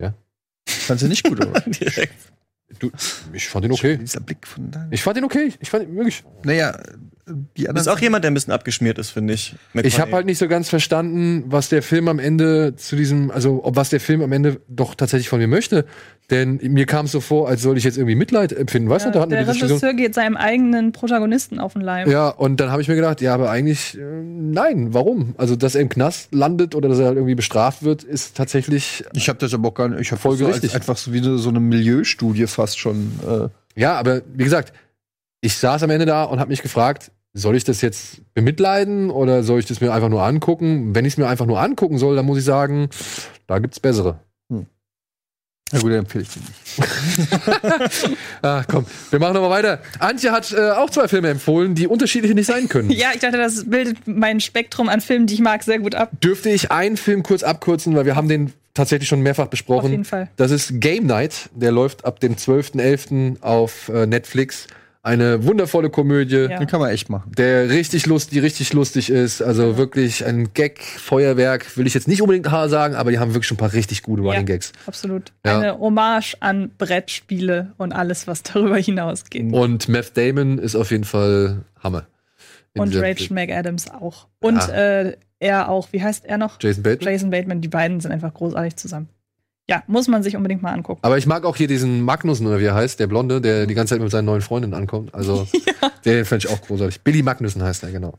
Ja. 0.00 0.14
Fandst 0.68 1.04
du 1.04 1.08
nicht 1.08 1.24
gut, 1.24 1.40
oder? 1.44 1.60
Direkt. 1.66 2.14
Du, 2.80 2.90
ich 3.32 3.48
fand 3.48 3.64
ihn 3.64 3.72
okay. 3.72 3.96
Dieser 3.96 4.20
Blick 4.20 4.46
von 4.46 4.70
da. 4.70 4.88
Ich 4.90 5.02
fand 5.02 5.16
ihn 5.16 5.24
okay. 5.24 5.52
Ich 5.60 5.70
fand 5.70 5.84
ihn 5.84 5.96
wirklich. 5.96 6.24
Naja, 6.42 6.76
die 7.26 7.62
Das 7.62 7.70
anderen. 7.70 7.76
ist 7.86 7.88
auch 7.88 7.98
jemand, 8.00 8.24
der 8.24 8.30
ein 8.30 8.34
bisschen 8.34 8.52
abgeschmiert 8.52 8.98
ist, 8.98 9.10
finde 9.10 9.32
ich. 9.34 9.54
Ich 9.82 9.98
habe 9.98 10.12
halt 10.12 10.26
nicht 10.26 10.38
so 10.38 10.46
ganz 10.48 10.68
verstanden, 10.68 11.44
was 11.46 11.68
der 11.68 11.82
Film 11.82 12.08
am 12.08 12.18
Ende 12.18 12.76
zu 12.76 12.96
diesem, 12.96 13.30
also 13.30 13.64
ob 13.64 13.76
was 13.76 13.90
der 13.90 14.00
Film 14.00 14.20
am 14.22 14.32
Ende 14.32 14.60
doch 14.68 14.94
tatsächlich 14.94 15.28
von 15.28 15.38
mir 15.38 15.48
möchte. 15.48 15.84
Denn 16.30 16.58
mir 16.62 16.86
kam 16.86 17.04
es 17.06 17.12
so 17.12 17.20
vor, 17.20 17.48
als 17.48 17.60
soll 17.62 17.76
ich 17.76 17.84
jetzt 17.84 17.98
irgendwie 17.98 18.14
Mitleid 18.14 18.52
empfinden. 18.52 18.88
Weißt 18.88 19.04
ja, 19.04 19.10
du, 19.10 19.14
da 19.14 19.20
hatten 19.22 19.30
wir 19.32 19.36
der 19.38 19.44
die 19.46 19.52
Diskussion. 19.52 19.78
Regisseur 19.78 19.94
geht 19.94 20.14
seinem 20.14 20.36
eigenen 20.36 20.92
Protagonisten 20.92 21.60
auf 21.60 21.74
den 21.74 21.82
Leim. 21.82 22.10
Ja, 22.10 22.28
und 22.28 22.60
dann 22.60 22.70
habe 22.70 22.80
ich 22.80 22.88
mir 22.88 22.94
gedacht, 22.94 23.20
ja, 23.20 23.34
aber 23.34 23.50
eigentlich, 23.50 23.98
äh, 23.98 24.00
nein, 24.02 24.94
warum? 24.94 25.34
Also, 25.36 25.54
dass 25.56 25.74
er 25.74 25.82
im 25.82 25.90
Knast 25.90 26.34
landet 26.34 26.74
oder 26.74 26.88
dass 26.88 26.98
er 26.98 27.06
halt 27.06 27.16
irgendwie 27.16 27.34
bestraft 27.34 27.82
wird, 27.82 28.04
ist 28.04 28.36
tatsächlich. 28.36 29.04
Ich 29.14 29.28
habe 29.28 29.38
das 29.38 29.52
aber 29.52 29.68
auch 29.68 29.74
gar 29.74 29.88
nicht. 29.88 30.00
Ich 30.00 30.12
habe 30.12 30.20
so 30.22 30.46
als, 30.46 30.56
richtig. 30.56 30.74
einfach 30.74 30.96
so 30.96 31.12
wie 31.12 31.22
so 31.22 31.48
eine 31.48 31.60
Milieustudie 31.60 32.46
fast 32.46 32.78
schon. 32.78 33.12
Äh, 33.28 33.48
Ja, 33.80 33.94
aber 33.98 34.22
wie 34.34 34.44
gesagt, 34.44 34.72
ich 35.44 35.58
saß 35.58 35.82
am 35.82 35.90
Ende 35.90 36.06
da 36.06 36.24
und 36.24 36.40
habe 36.40 36.48
mich 36.48 36.62
gefragt, 36.62 37.10
soll 37.34 37.54
ich 37.54 37.64
das 37.64 37.82
jetzt 37.82 38.22
bemitleiden 38.32 39.10
oder 39.10 39.42
soll 39.42 39.58
ich 39.58 39.66
das 39.66 39.80
mir 39.80 39.92
einfach 39.92 40.08
nur 40.08 40.22
angucken? 40.22 40.94
Wenn 40.94 41.04
ich 41.04 41.14
es 41.14 41.16
mir 41.18 41.28
einfach 41.28 41.44
nur 41.44 41.60
angucken 41.60 41.98
soll, 41.98 42.16
dann 42.16 42.24
muss 42.24 42.38
ich 42.38 42.44
sagen, 42.44 42.88
da 43.46 43.58
gibt's 43.58 43.78
bessere. 43.78 44.20
na 44.48 45.80
gut, 45.80 45.90
dann 45.90 45.98
empfehle 45.98 46.24
ich 46.24 46.30
den 46.30 46.42
nicht. 46.42 48.18
Ah, 48.42 48.62
komm, 48.66 48.86
wir 49.10 49.18
machen 49.18 49.34
nochmal 49.34 49.50
weiter. 49.50 49.80
Antje 49.98 50.30
hat 50.30 50.52
äh, 50.52 50.70
auch 50.70 50.88
zwei 50.88 51.08
Filme 51.08 51.28
empfohlen, 51.28 51.74
die 51.74 51.88
unterschiedlich 51.88 52.34
nicht 52.34 52.46
sein 52.46 52.68
können. 52.68 52.90
Ja, 52.94 53.08
ich 53.12 53.20
dachte, 53.20 53.36
das 53.36 53.68
bildet 53.68 53.98
mein 54.06 54.40
Spektrum 54.40 54.88
an 54.88 55.02
Filmen, 55.02 55.26
die 55.26 55.34
ich 55.34 55.40
mag, 55.40 55.62
sehr 55.62 55.78
gut 55.78 55.94
ab. 55.94 56.10
Dürfte 56.22 56.48
ich 56.50 56.70
einen 56.70 56.96
Film 56.96 57.22
kurz 57.22 57.42
abkürzen, 57.42 57.94
weil 57.96 58.06
wir 58.06 58.16
haben 58.16 58.28
den 58.28 58.52
tatsächlich 58.72 59.08
schon 59.08 59.20
mehrfach 59.20 59.48
besprochen. 59.48 59.86
Auf 59.86 59.90
jeden 59.90 60.04
Fall. 60.04 60.28
Das 60.36 60.50
ist 60.50 60.80
Game 60.80 61.06
Night. 61.06 61.50
Der 61.54 61.72
läuft 61.72 62.04
ab 62.04 62.20
dem 62.20 62.36
12.11. 62.36 63.42
auf 63.42 63.88
äh, 63.88 64.06
Netflix. 64.06 64.68
Eine 65.04 65.44
wundervolle 65.44 65.90
Komödie. 65.90 66.46
Ja. 66.48 66.58
Den 66.58 66.66
kann 66.66 66.80
man 66.80 66.88
echt 66.90 67.10
machen. 67.10 67.30
Der 67.36 67.68
richtig 67.68 68.06
lustig, 68.06 68.32
die 68.32 68.38
richtig 68.38 68.72
lustig 68.72 69.10
ist. 69.10 69.42
Also 69.42 69.76
wirklich 69.76 70.24
ein 70.24 70.54
Gag-Feuerwerk, 70.54 71.76
will 71.76 71.86
ich 71.86 71.92
jetzt 71.92 72.08
nicht 72.08 72.22
unbedingt 72.22 72.46
sagen, 72.46 72.94
aber 72.94 73.10
die 73.10 73.18
haben 73.18 73.34
wirklich 73.34 73.46
schon 73.46 73.56
ein 73.56 73.58
paar 73.58 73.74
richtig 73.74 74.02
gute 74.02 74.22
Running 74.22 74.46
Gags. 74.46 74.72
Absolut. 74.86 75.32
Ja. 75.44 75.58
Eine 75.58 75.78
Hommage 75.78 76.36
an 76.40 76.70
Brettspiele 76.78 77.74
und 77.76 77.92
alles, 77.92 78.26
was 78.26 78.42
darüber 78.42 78.78
hinausgeht. 78.78 79.52
Und 79.52 79.90
Meth 79.90 80.16
Damon 80.16 80.58
ist 80.58 80.74
auf 80.74 80.90
jeden 80.90 81.04
Fall 81.04 81.64
Hammer. 81.82 82.06
Und 82.74 82.96
Rachel 82.96 83.34
McAdams 83.34 83.90
auch. 83.90 84.26
Und 84.40 84.56
Ja. 84.56 84.68
äh, 85.02 85.16
er 85.38 85.68
auch, 85.68 85.88
wie 85.92 86.02
heißt 86.02 86.24
er 86.24 86.38
noch? 86.38 86.56
Jason 86.62 86.82
Bateman. 86.82 87.12
Jason 87.12 87.30
Bateman, 87.30 87.60
die 87.60 87.68
beiden 87.68 88.00
sind 88.00 88.10
einfach 88.10 88.32
großartig 88.32 88.76
zusammen. 88.76 89.10
Ja, 89.68 89.82
muss 89.86 90.08
man 90.08 90.22
sich 90.22 90.36
unbedingt 90.36 90.62
mal 90.62 90.72
angucken. 90.72 91.00
Aber 91.02 91.16
ich 91.16 91.26
mag 91.26 91.44
auch 91.44 91.56
hier 91.56 91.68
diesen 91.68 92.02
Magnussen, 92.02 92.46
oder 92.46 92.60
wie 92.60 92.64
er 92.64 92.74
heißt, 92.74 93.00
der 93.00 93.06
Blonde, 93.06 93.40
der 93.40 93.66
die 93.66 93.72
ganze 93.72 93.94
Zeit 93.94 94.02
mit 94.02 94.10
seinen 94.10 94.26
neuen 94.26 94.42
Freundinnen 94.42 94.74
ankommt. 94.74 95.14
Also, 95.14 95.46
den 96.04 96.26
fand 96.26 96.44
ich 96.44 96.50
auch 96.50 96.60
großartig. 96.60 97.00
Billy 97.00 97.22
Magnussen 97.22 97.62
heißt 97.62 97.82
er, 97.82 97.90
genau. 97.90 98.18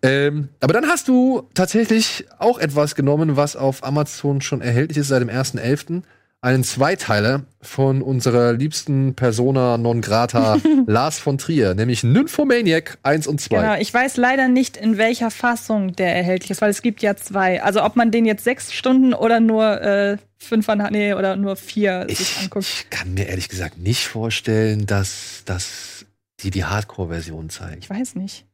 Ähm, 0.00 0.48
aber 0.60 0.72
dann 0.72 0.86
hast 0.86 1.08
du 1.08 1.42
tatsächlich 1.52 2.26
auch 2.38 2.58
etwas 2.58 2.94
genommen, 2.94 3.36
was 3.36 3.54
auf 3.54 3.84
Amazon 3.84 4.40
schon 4.40 4.62
erhältlich 4.62 4.96
ist 4.96 5.08
seit 5.08 5.20
dem 5.20 5.28
1.11. 5.28 6.04
Einen 6.40 6.62
Zweiteiler 6.62 7.42
von 7.60 8.00
unserer 8.00 8.52
liebsten 8.52 9.14
Persona 9.16 9.76
non 9.76 10.00
grata 10.00 10.58
Lars 10.86 11.18
von 11.18 11.36
Trier, 11.36 11.74
nämlich 11.74 12.04
Nymphomaniac 12.04 12.96
1 13.02 13.26
und 13.26 13.40
2. 13.40 13.56
Genau, 13.60 13.74
ich 13.74 13.92
weiß 13.92 14.16
leider 14.18 14.46
nicht, 14.46 14.76
in 14.76 14.98
welcher 14.98 15.32
Fassung 15.32 15.96
der 15.96 16.14
erhältlich 16.14 16.52
ist, 16.52 16.60
weil 16.62 16.70
es 16.70 16.80
gibt 16.80 17.02
ja 17.02 17.16
zwei. 17.16 17.60
Also 17.64 17.82
ob 17.82 17.96
man 17.96 18.12
den 18.12 18.24
jetzt 18.24 18.44
sechs 18.44 18.72
Stunden 18.72 19.14
oder 19.14 19.40
nur 19.40 19.80
äh, 19.82 20.16
fünfeinhalb, 20.36 20.92
nee, 20.92 21.12
oder 21.12 21.34
nur 21.34 21.56
vier 21.56 22.06
sich 22.08 22.20
Ich, 22.20 22.38
anguckt. 22.44 22.66
ich 22.66 22.88
kann 22.90 23.14
mir 23.14 23.26
ehrlich 23.28 23.48
gesagt 23.48 23.78
nicht 23.78 24.06
vorstellen, 24.06 24.86
dass, 24.86 25.42
dass 25.44 26.06
die 26.38 26.50
die 26.50 26.64
Hardcore-Version 26.64 27.50
zeigen. 27.50 27.80
Ich 27.82 27.90
weiß 27.90 28.14
nicht. 28.14 28.46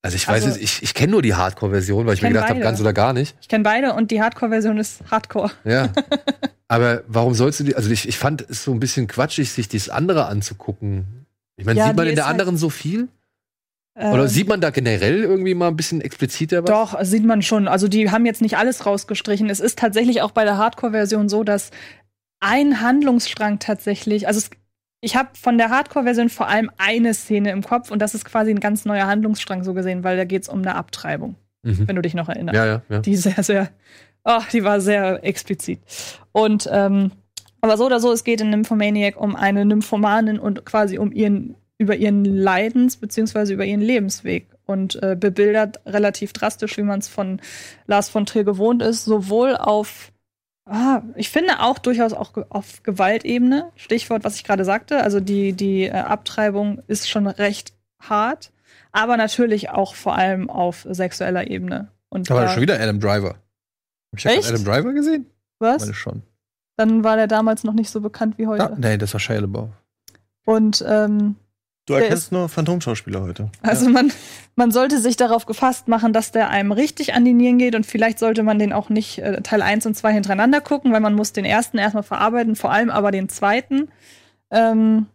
Also 0.00 0.16
ich 0.16 0.26
weiß 0.26 0.44
Also- 0.46 0.58
jetzt, 0.58 0.62
ich, 0.62 0.82
ich 0.82 0.94
kenne 0.94 1.12
nur 1.12 1.20
die 1.20 1.34
Hardcore-Version, 1.34 2.06
weil 2.06 2.14
ich, 2.14 2.20
Ich 2.20 2.22
mir 2.22 2.30
gedacht 2.30 2.48
habe, 2.48 2.60
ganz 2.60 2.80
oder 2.80 2.94
gar 2.94 3.12
nicht. 3.12 3.36
Ich 3.42 3.48
kenne 3.48 3.64
beide 3.64 3.92
und 3.92 4.10
die 4.10 4.22
Hardcore-Version 4.22 4.78
ist 4.78 5.02
Hardcore. 5.10 5.50
Ja. 5.64 5.90
Aber 6.72 7.02
warum 7.06 7.34
sollst 7.34 7.60
du 7.60 7.64
die, 7.64 7.76
also 7.76 7.90
ich, 7.90 8.08
ich 8.08 8.16
fand 8.18 8.46
es 8.48 8.64
so 8.64 8.72
ein 8.72 8.80
bisschen 8.80 9.06
quatschig, 9.06 9.50
sich 9.52 9.68
das 9.68 9.88
andere 9.90 10.26
anzugucken. 10.26 11.26
Ich 11.56 11.66
meine, 11.66 11.78
Ja, 11.78 11.88
sieht 11.88 11.96
man 11.96 12.06
in 12.06 12.14
der 12.14 12.24
halt- 12.26 12.32
anderen 12.32 12.56
so 12.56 12.70
viel? 12.70 13.08
Oder 13.94 14.22
Ähm, 14.22 14.28
sieht 14.28 14.48
man 14.48 14.62
da 14.62 14.70
generell 14.70 15.18
irgendwie 15.22 15.54
mal 15.54 15.68
ein 15.68 15.76
bisschen 15.76 16.00
expliziter 16.00 16.62
was? 16.62 16.70
Doch, 16.70 16.98
sieht 17.04 17.24
man 17.26 17.42
schon. 17.42 17.68
Also 17.68 17.88
die 17.88 18.10
haben 18.10 18.24
jetzt 18.24 18.40
nicht 18.40 18.56
alles 18.56 18.86
rausgestrichen. 18.86 19.50
Es 19.50 19.60
ist 19.60 19.78
tatsächlich 19.78 20.22
auch 20.22 20.30
bei 20.30 20.44
der 20.44 20.56
Hardcore-Version 20.56 21.28
so, 21.28 21.44
dass 21.44 21.72
ein 22.40 22.80
Handlungsstrang 22.80 23.58
tatsächlich, 23.58 24.26
also 24.26 24.38
es, 24.38 24.48
ich 25.02 25.14
habe 25.14 25.28
von 25.34 25.58
der 25.58 25.68
Hardcore-Version 25.68 26.30
vor 26.30 26.48
allem 26.48 26.70
eine 26.78 27.12
Szene 27.12 27.50
im 27.50 27.62
Kopf 27.62 27.90
und 27.90 27.98
das 28.00 28.14
ist 28.14 28.24
quasi 28.24 28.50
ein 28.50 28.60
ganz 28.60 28.86
neuer 28.86 29.06
Handlungsstrang 29.06 29.62
so 29.62 29.74
gesehen, 29.74 30.04
weil 30.04 30.16
da 30.16 30.24
geht 30.24 30.44
es 30.44 30.48
um 30.48 30.60
eine 30.60 30.74
Abtreibung, 30.74 31.34
Mhm. 31.62 31.86
wenn 31.86 31.96
du 31.96 32.00
dich 32.02 32.14
noch 32.14 32.30
erinnerst. 32.30 32.56
Ja, 32.56 32.64
ja, 32.66 32.82
ja. 32.88 32.98
Die 33.00 33.16
sehr, 33.16 33.42
sehr, 33.42 33.68
oh, 34.24 34.40
die 34.52 34.64
war 34.64 34.80
sehr 34.80 35.24
explizit. 35.24 35.80
Und 36.32 36.68
ähm, 36.70 37.12
aber 37.60 37.76
so 37.76 37.86
oder 37.86 38.00
so, 38.00 38.10
es 38.12 38.24
geht 38.24 38.40
in 38.40 38.50
Nymphomaniac 38.50 39.20
um 39.20 39.36
eine 39.36 39.64
Nymphomanin 39.64 40.38
und 40.40 40.64
quasi 40.64 40.98
um 40.98 41.12
ihren, 41.12 41.54
über 41.78 41.94
ihren 41.94 42.24
Leidens- 42.24 42.96
beziehungsweise 42.96 43.52
über 43.54 43.64
ihren 43.64 43.80
Lebensweg 43.82 44.46
und 44.66 45.00
äh, 45.02 45.16
bebildert 45.18 45.80
relativ 45.86 46.32
drastisch, 46.32 46.76
wie 46.76 46.82
man 46.82 46.98
es 46.98 47.08
von 47.08 47.40
Lars 47.86 48.08
von 48.08 48.26
Trier 48.26 48.44
gewohnt 48.44 48.82
ist, 48.82 49.04
sowohl 49.04 49.56
auf 49.56 50.10
Ah, 50.64 51.02
ich 51.16 51.28
finde 51.30 51.58
auch 51.58 51.78
durchaus 51.80 52.12
auch 52.12 52.30
auf 52.48 52.84
Gewaltebene, 52.84 53.72
Stichwort, 53.74 54.22
was 54.22 54.36
ich 54.36 54.44
gerade 54.44 54.64
sagte, 54.64 55.02
also 55.02 55.18
die, 55.18 55.54
die 55.54 55.86
äh, 55.86 55.90
Abtreibung 55.90 56.80
ist 56.86 57.10
schon 57.10 57.26
recht 57.26 57.72
hart, 58.00 58.52
aber 58.92 59.16
natürlich 59.16 59.70
auch 59.70 59.96
vor 59.96 60.14
allem 60.16 60.48
auf 60.48 60.86
sexueller 60.88 61.50
Ebene. 61.50 61.88
Und 62.10 62.30
Da 62.30 62.34
war 62.36 62.42
da- 62.44 62.48
schon 62.50 62.62
wieder 62.62 62.78
Adam 62.80 63.00
Driver. 63.00 63.34
Hab 64.12 64.18
ich 64.18 64.24
ja 64.24 64.30
Echt? 64.32 64.48
Adam 64.48 64.64
Driver 64.64 64.92
gesehen? 64.92 65.26
was? 65.58 65.82
Meine 65.82 65.94
schon. 65.94 66.22
Dann 66.76 67.04
war 67.04 67.16
der 67.16 67.26
damals 67.26 67.64
noch 67.64 67.74
nicht 67.74 67.90
so 67.90 68.00
bekannt 68.00 68.38
wie 68.38 68.46
heute. 68.46 68.72
Ah, 68.72 68.76
nee, 68.76 68.98
das 68.98 69.12
war 69.12 69.20
Shia 69.20 69.38
LaBeouf. 69.38 69.70
Und 70.44 70.84
ähm, 70.86 71.36
Du 71.86 71.94
erkennst 71.94 72.30
nur 72.30 72.48
Phantomschauspieler 72.48 73.22
heute. 73.22 73.50
also 73.60 73.88
man, 73.88 74.12
man 74.54 74.70
sollte 74.70 75.00
sich 75.00 75.16
darauf 75.16 75.46
gefasst 75.46 75.88
machen, 75.88 76.12
dass 76.12 76.30
der 76.30 76.48
einem 76.48 76.70
richtig 76.70 77.14
an 77.14 77.24
die 77.24 77.32
Nieren 77.32 77.58
geht 77.58 77.74
und 77.74 77.86
vielleicht 77.86 78.20
sollte 78.20 78.44
man 78.44 78.58
den 78.60 78.72
auch 78.72 78.88
nicht 78.88 79.18
äh, 79.18 79.42
Teil 79.42 79.62
1 79.62 79.86
und 79.86 79.96
2 79.96 80.12
hintereinander 80.12 80.60
gucken, 80.60 80.92
weil 80.92 81.00
man 81.00 81.14
muss 81.14 81.32
den 81.32 81.44
ersten 81.44 81.78
erstmal 81.78 82.04
verarbeiten, 82.04 82.54
vor 82.54 82.70
allem 82.70 82.88
aber 82.88 83.10
den 83.10 83.28
zweiten. 83.28 83.88
Ähm, 84.50 85.06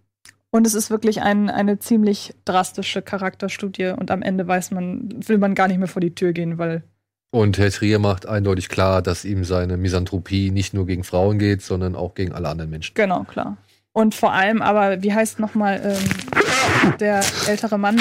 und 0.50 0.68
es 0.68 0.74
ist 0.74 0.90
wirklich 0.90 1.22
ein, 1.22 1.50
eine 1.50 1.80
ziemlich 1.80 2.34
drastische 2.44 3.02
Charakterstudie 3.02 3.94
und 3.98 4.12
am 4.12 4.22
Ende 4.22 4.46
weiß 4.46 4.72
man, 4.72 5.10
will 5.26 5.38
man 5.38 5.56
gar 5.56 5.70
nicht 5.70 5.78
mehr 5.78 5.88
vor 5.88 6.02
die 6.02 6.16
Tür 6.16 6.34
gehen, 6.34 6.58
weil 6.58 6.84
Und 7.32 7.58
Herr 7.58 7.70
Trier 7.72 8.00
macht 8.00 8.26
eindeutig 8.26 8.70
klar, 8.70 9.02
dass 9.02 9.26
ihm 9.26 9.44
seine 9.44 9.78
Misanthropie 9.78 10.50
nicht 10.52 10.74
nur 10.74 10.86
gegen 10.86 11.04
Frauen 11.04 11.40
geht, 11.40 11.62
sondern 11.62 11.96
auch 11.96 12.16
gegen 12.16 12.32
alle 12.34 12.48
anderen 12.50 12.70
Menschen. 12.72 12.94
genau, 12.96 13.24
klar. 13.24 13.58
Und 13.92 14.14
vor 14.14 14.32
allem 14.32 14.62
aber, 14.62 15.02
wie 15.02 15.12
heißt 15.14 15.40
nochmal 15.40 15.82
ähm, 15.84 16.98
der 17.00 17.24
ältere 17.48 17.80
Mann? 17.80 18.00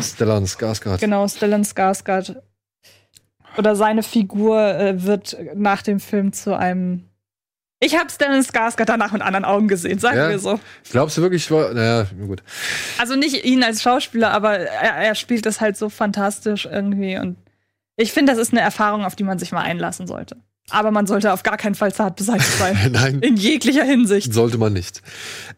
Stellan 0.00 0.44
Skarsgård. 0.46 1.00
Genau, 1.00 1.26
Stellan 1.26 1.64
Skarsgård. 1.64 2.36
Oder 3.58 3.74
seine 3.74 4.04
Figur 4.04 4.60
äh, 4.60 5.02
wird 5.04 5.36
nach 5.56 5.82
dem 5.82 5.98
Film 5.98 6.32
zu 6.32 6.56
einem. 6.56 7.08
Ich 7.80 7.98
habe 7.98 8.08
Stellan 8.08 8.42
Skarsgård 8.42 8.84
danach 8.86 9.10
mit 9.12 9.20
anderen 9.22 9.44
Augen 9.44 9.66
gesehen, 9.66 9.98
sagen 9.98 10.16
Ja. 10.16 10.30
wir 10.30 10.38
so. 10.38 10.60
Glaubst 10.92 11.18
du 11.18 11.22
wirklich, 11.22 11.50
war- 11.50 11.74
naja, 11.74 12.06
gut. 12.24 12.44
Also 13.00 13.16
nicht 13.16 13.44
ihn 13.44 13.64
als 13.64 13.82
Schauspieler, 13.82 14.30
aber 14.30 14.58
er, 14.60 14.94
er 15.08 15.14
spielt 15.16 15.44
das 15.44 15.60
halt 15.60 15.76
so 15.76 15.88
fantastisch 15.88 16.66
irgendwie. 16.70 17.18
Und 17.18 17.36
ich 17.96 18.12
finde, 18.12 18.32
das 18.32 18.40
ist 18.40 18.52
eine 18.52 18.60
Erfahrung, 18.62 19.04
auf 19.04 19.16
die 19.16 19.24
man 19.24 19.38
sich 19.38 19.52
mal 19.52 19.62
einlassen 19.62 20.06
sollte. 20.06 20.36
Aber 20.70 20.92
man 20.92 21.06
sollte 21.08 21.32
auf 21.32 21.42
gar 21.42 21.56
keinen 21.56 21.74
Fall 21.74 21.92
zart 21.92 22.14
beseitigt 22.16 22.52
sein. 22.56 22.76
Nein, 22.92 23.20
In 23.20 23.36
jeglicher 23.36 23.84
Hinsicht. 23.84 24.32
sollte 24.32 24.58
man 24.58 24.72
nicht. 24.72 25.02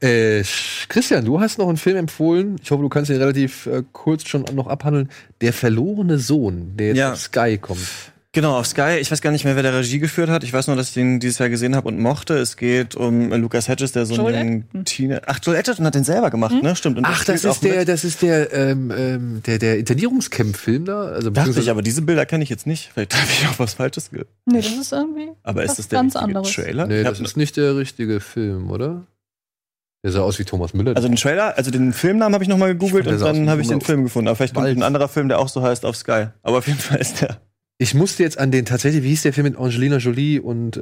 Äh, 0.00 0.42
Christian, 0.88 1.24
du 1.26 1.40
hast 1.40 1.58
noch 1.58 1.68
einen 1.68 1.76
Film 1.76 1.96
empfohlen. 1.98 2.56
Ich 2.62 2.70
hoffe, 2.70 2.82
du 2.82 2.88
kannst 2.88 3.10
ihn 3.10 3.16
relativ 3.18 3.66
äh, 3.66 3.82
kurz 3.92 4.26
schon 4.26 4.44
noch 4.54 4.66
abhandeln. 4.66 5.10
Der 5.42 5.52
verlorene 5.52 6.18
Sohn, 6.18 6.76
der 6.76 6.88
jetzt 6.88 6.96
Ja. 6.96 7.12
auf 7.12 7.18
Sky 7.20 7.58
kommt. 7.58 7.86
Genau, 8.34 8.58
auf 8.58 8.66
Sky. 8.66 8.98
Ich 9.00 9.12
weiß 9.12 9.22
gar 9.22 9.30
nicht 9.30 9.44
mehr, 9.44 9.54
wer 9.54 9.62
der 9.62 9.74
Regie 9.74 10.00
geführt 10.00 10.28
hat. 10.28 10.42
Ich 10.42 10.52
weiß 10.52 10.66
nur, 10.66 10.74
dass 10.74 10.88
ich 10.88 10.94
den 10.94 11.20
dieses 11.20 11.38
Jahr 11.38 11.48
gesehen 11.48 11.76
habe 11.76 11.86
und 11.86 12.00
mochte. 12.00 12.34
Es 12.34 12.56
geht 12.56 12.96
um 12.96 13.32
äh, 13.32 13.36
Lucas 13.36 13.68
Hedges, 13.68 13.92
der 13.92 14.06
so 14.06 14.16
Joel 14.16 14.34
einen 14.34 14.62
Edgerton. 14.62 14.84
Teenager. 14.84 15.22
Ach, 15.26 15.38
Joel 15.40 15.58
Edgerton 15.58 15.86
hat 15.86 15.94
den 15.94 16.02
selber 16.02 16.30
gemacht, 16.30 16.60
ne? 16.60 16.74
Stimmt. 16.74 16.98
Und 16.98 17.04
Ach, 17.04 17.24
das 17.24 17.44
ist 17.44 17.62
der, 17.62 17.78
mit. 17.78 17.88
das 17.88 18.02
ist 18.02 18.22
der, 18.22 18.52
ähm, 18.52 18.92
ähm, 18.96 19.42
der, 19.46 19.60
der 19.60 19.78
Internierungscamp-Film 19.78 20.84
da. 20.84 21.02
Also, 21.04 21.30
Dachte 21.30 21.60
ich, 21.60 21.70
aber 21.70 21.80
diese 21.82 22.02
Bilder 22.02 22.26
kenne 22.26 22.42
ich 22.42 22.50
jetzt 22.50 22.66
nicht. 22.66 22.90
Vielleicht 22.92 23.14
habe 23.14 23.26
ich 23.30 23.46
auch 23.46 23.58
was 23.60 23.74
Falsches 23.74 24.10
ge 24.10 24.24
Nee, 24.46 24.56
das 24.56 24.72
ist 24.72 24.92
irgendwie. 24.92 25.28
Aber 25.44 25.62
ist 25.62 25.78
das 25.78 25.86
der 25.86 26.00
ganz 26.00 26.16
anderes. 26.16 26.52
Trailer? 26.52 26.88
Nee, 26.88 27.04
das 27.04 27.20
ist 27.20 27.36
nicht 27.36 27.56
der 27.56 27.76
richtige 27.76 28.18
Film, 28.18 28.68
oder? 28.70 29.06
Der 30.02 30.10
sah 30.10 30.22
aus 30.22 30.40
wie 30.40 30.44
Thomas 30.44 30.74
Müller. 30.74 30.96
also 30.96 31.06
den 31.06 31.16
Trailer, 31.16 31.56
also 31.56 31.70
den 31.70 31.92
Filmnamen 31.92 32.34
habe 32.34 32.42
ich 32.42 32.50
nochmal 32.50 32.70
gegoogelt 32.70 33.04
fand, 33.04 33.22
und 33.22 33.22
dann 33.22 33.48
habe 33.48 33.62
ich 33.62 33.68
den 33.68 33.80
Film 33.80 34.02
gefunden. 34.02 34.26
Aber 34.26 34.36
vielleicht 34.36 34.54
kommt 34.54 34.66
ein 34.66 34.82
anderer 34.82 35.08
Film, 35.08 35.28
der 35.28 35.38
auch 35.38 35.48
so 35.48 35.62
heißt, 35.62 35.84
auf 35.86 35.96
Sky. 35.96 36.26
Aber 36.42 36.58
auf 36.58 36.66
jeden 36.66 36.80
Fall 36.80 36.98
ist 36.98 37.22
der. 37.22 37.38
Ich 37.76 37.92
musste 37.92 38.22
jetzt 38.22 38.38
an 38.38 38.52
den 38.52 38.64
tatsächlich, 38.64 39.02
wie 39.02 39.08
hieß 39.08 39.22
der 39.22 39.32
Film 39.32 39.48
mit 39.48 39.58
Angelina 39.58 39.96
Jolie 39.96 40.38
und, 40.38 40.76
äh, 40.76 40.80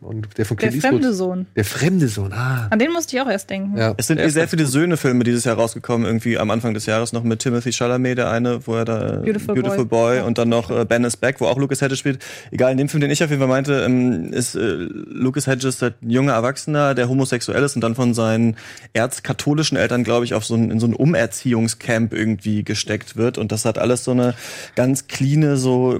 und 0.00 0.36
der 0.36 0.44
von 0.44 0.56
Der 0.56 0.70
Clint 0.70 0.82
fremde 0.82 1.06
Eastwood? 1.08 1.16
Sohn. 1.16 1.46
Der 1.54 1.64
fremde 1.64 2.08
Sohn, 2.08 2.32
ah. 2.32 2.66
An 2.70 2.80
den 2.80 2.90
musste 2.90 3.14
ich 3.14 3.22
auch 3.22 3.28
erst 3.28 3.48
denken. 3.50 3.76
Ja. 3.76 3.94
Es 3.96 4.08
sind 4.08 4.16
Der 4.16 4.26
eh 4.26 4.30
sehr 4.30 4.48
viele. 4.48 4.66
Söhne-Filme 4.66 5.22
dieses 5.22 5.44
Jahr 5.44 5.56
rausgekommen, 5.56 6.04
irgendwie 6.04 6.38
am 6.38 6.50
Anfang 6.50 6.74
des 6.74 6.86
Jahres 6.86 7.12
noch 7.12 7.22
mit 7.22 7.38
Timothy 7.38 7.72
Chalamet, 7.72 8.18
der 8.18 8.30
eine, 8.30 8.66
wo 8.66 8.74
er 8.74 8.84
da 8.84 9.18
äh, 9.18 9.32
Beautiful 9.32 9.84
Boy, 9.84 10.18
Boy. 10.18 10.20
und 10.22 10.38
dann 10.38 10.48
noch 10.48 10.70
äh, 10.70 10.84
Ben 10.84 11.04
is 11.04 11.16
Back, 11.16 11.40
wo 11.40 11.46
auch 11.46 11.56
Lucas 11.56 11.80
Hedges 11.80 12.00
spielt. 12.00 12.18
Egal, 12.50 12.72
in 12.72 12.78
dem 12.78 12.88
Film, 12.88 13.00
den 13.00 13.10
ich 13.12 13.22
auf 13.22 13.30
jeden 13.30 13.40
Fall 13.40 13.48
meinte, 13.48 13.84
ähm, 13.84 14.32
ist 14.32 14.56
äh, 14.56 14.60
Lucas 14.60 15.46
Hedges 15.46 15.80
ein 15.84 15.94
junger 16.00 16.32
Erwachsener, 16.32 16.96
der 16.96 17.08
homosexuell 17.08 17.62
ist 17.62 17.76
und 17.76 17.80
dann 17.80 17.94
von 17.94 18.12
seinen 18.12 18.56
erzkatholischen 18.92 19.76
Eltern, 19.76 20.02
glaube 20.02 20.24
ich, 20.24 20.34
auf 20.34 20.44
so 20.44 20.54
ein, 20.54 20.72
in 20.72 20.80
so 20.80 20.86
ein 20.88 20.94
Umerziehungscamp 20.94 22.12
irgendwie 22.12 22.64
gesteckt 22.64 23.16
wird. 23.16 23.38
Und 23.38 23.52
das 23.52 23.64
hat 23.64 23.78
alles 23.78 24.02
so 24.02 24.10
eine 24.10 24.34
ganz 24.74 25.06
cleane, 25.06 25.56
so 25.56 25.91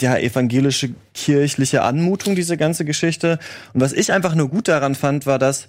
ja, 0.00 0.16
evangelische 0.16 0.94
kirchliche 1.14 1.82
Anmutung, 1.82 2.34
diese 2.34 2.56
ganze 2.56 2.84
Geschichte. 2.84 3.38
Und 3.72 3.80
was 3.80 3.92
ich 3.92 4.12
einfach 4.12 4.34
nur 4.34 4.48
gut 4.48 4.68
daran 4.68 4.94
fand, 4.94 5.26
war, 5.26 5.38
dass 5.38 5.68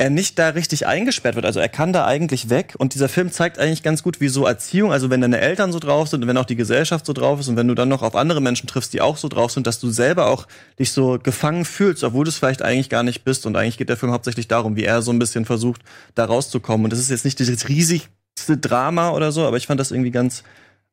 er 0.00 0.10
nicht 0.10 0.38
da 0.38 0.50
richtig 0.50 0.86
eingesperrt 0.86 1.34
wird. 1.34 1.44
Also 1.44 1.58
er 1.58 1.68
kann 1.68 1.92
da 1.92 2.06
eigentlich 2.06 2.50
weg 2.50 2.76
und 2.78 2.94
dieser 2.94 3.08
Film 3.08 3.32
zeigt 3.32 3.58
eigentlich 3.58 3.82
ganz 3.82 4.04
gut, 4.04 4.20
wie 4.20 4.28
so 4.28 4.46
Erziehung, 4.46 4.92
also 4.92 5.10
wenn 5.10 5.20
deine 5.20 5.40
Eltern 5.40 5.72
so 5.72 5.80
drauf 5.80 6.08
sind 6.08 6.22
und 6.22 6.28
wenn 6.28 6.36
auch 6.36 6.44
die 6.44 6.54
Gesellschaft 6.54 7.04
so 7.04 7.12
drauf 7.12 7.40
ist 7.40 7.48
und 7.48 7.56
wenn 7.56 7.66
du 7.66 7.74
dann 7.74 7.88
noch 7.88 8.02
auf 8.02 8.14
andere 8.14 8.40
Menschen 8.40 8.68
triffst, 8.68 8.92
die 8.92 9.00
auch 9.00 9.16
so 9.16 9.26
drauf 9.26 9.50
sind, 9.50 9.66
dass 9.66 9.80
du 9.80 9.90
selber 9.90 10.26
auch 10.26 10.46
dich 10.78 10.92
so 10.92 11.18
gefangen 11.20 11.64
fühlst, 11.64 12.04
obwohl 12.04 12.24
du 12.24 12.28
es 12.28 12.36
vielleicht 12.36 12.62
eigentlich 12.62 12.90
gar 12.90 13.02
nicht 13.02 13.24
bist. 13.24 13.44
Und 13.44 13.56
eigentlich 13.56 13.76
geht 13.76 13.88
der 13.88 13.96
Film 13.96 14.12
hauptsächlich 14.12 14.46
darum, 14.46 14.76
wie 14.76 14.84
er 14.84 15.02
so 15.02 15.10
ein 15.10 15.18
bisschen 15.18 15.44
versucht, 15.44 15.82
da 16.14 16.26
rauszukommen. 16.26 16.84
Und 16.84 16.92
das 16.92 17.00
ist 17.00 17.10
jetzt 17.10 17.24
nicht 17.24 17.40
dieses 17.40 17.68
riesigste 17.68 18.56
Drama 18.60 19.10
oder 19.10 19.32
so, 19.32 19.46
aber 19.46 19.56
ich 19.56 19.66
fand 19.66 19.80
das 19.80 19.90
irgendwie 19.90 20.12
ganz 20.12 20.44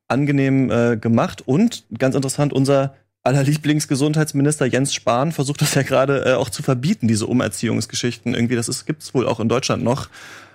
angenehm 0.08 0.70
äh, 0.70 0.96
gemacht 0.96 1.42
und 1.46 1.84
ganz 1.98 2.14
interessant, 2.14 2.52
unser 2.52 2.94
aller 3.22 3.42
Lieblingsgesundheitsminister 3.42 4.66
Jens 4.66 4.94
Spahn 4.94 5.32
versucht 5.32 5.60
das 5.60 5.74
ja 5.74 5.82
gerade 5.82 6.24
äh, 6.24 6.34
auch 6.34 6.48
zu 6.48 6.62
verbieten, 6.62 7.08
diese 7.08 7.26
Umerziehungsgeschichten. 7.26 8.34
Irgendwie, 8.34 8.54
das 8.54 8.68
ist, 8.68 8.86
gibt's 8.86 9.14
wohl 9.14 9.26
auch 9.26 9.40
in 9.40 9.48
Deutschland 9.48 9.82
noch. 9.82 10.08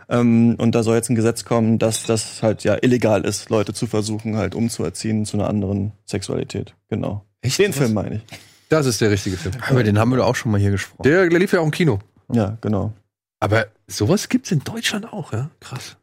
Ähm, 0.07 0.55
und 0.57 0.73
da 0.73 0.83
soll 0.83 0.95
jetzt 0.95 1.09
ein 1.09 1.15
Gesetz 1.15 1.43
kommen, 1.43 1.79
dass 1.79 2.03
das 2.03 2.41
halt 2.41 2.63
ja 2.63 2.77
illegal 2.81 3.25
ist, 3.25 3.49
Leute 3.49 3.73
zu 3.73 3.87
versuchen, 3.87 4.37
halt 4.37 4.55
umzuerziehen 4.55 5.25
zu 5.25 5.37
einer 5.37 5.49
anderen 5.49 5.91
Sexualität. 6.05 6.73
Genau. 6.89 7.25
Echt? 7.41 7.59
Den 7.59 7.73
Film 7.73 7.93
meine 7.93 8.15
ich. 8.15 8.21
Das 8.69 8.85
ist 8.85 9.01
der 9.01 9.11
richtige 9.11 9.35
Film. 9.35 9.55
Über 9.69 9.83
den 9.83 9.99
haben 9.99 10.09
wir 10.11 10.17
doch 10.17 10.27
auch 10.27 10.35
schon 10.35 10.51
mal 10.51 10.59
hier 10.59 10.71
gesprochen. 10.71 11.03
Der, 11.03 11.27
der 11.27 11.39
lief 11.39 11.51
ja 11.51 11.59
auch 11.59 11.65
im 11.65 11.71
Kino. 11.71 11.99
Ja, 12.31 12.57
genau. 12.61 12.93
Aber 13.41 13.65
sowas 13.87 14.29
gibt's 14.29 14.51
in 14.51 14.59
Deutschland 14.59 15.11
auch, 15.11 15.33
ja? 15.33 15.49
Krass. 15.59 15.97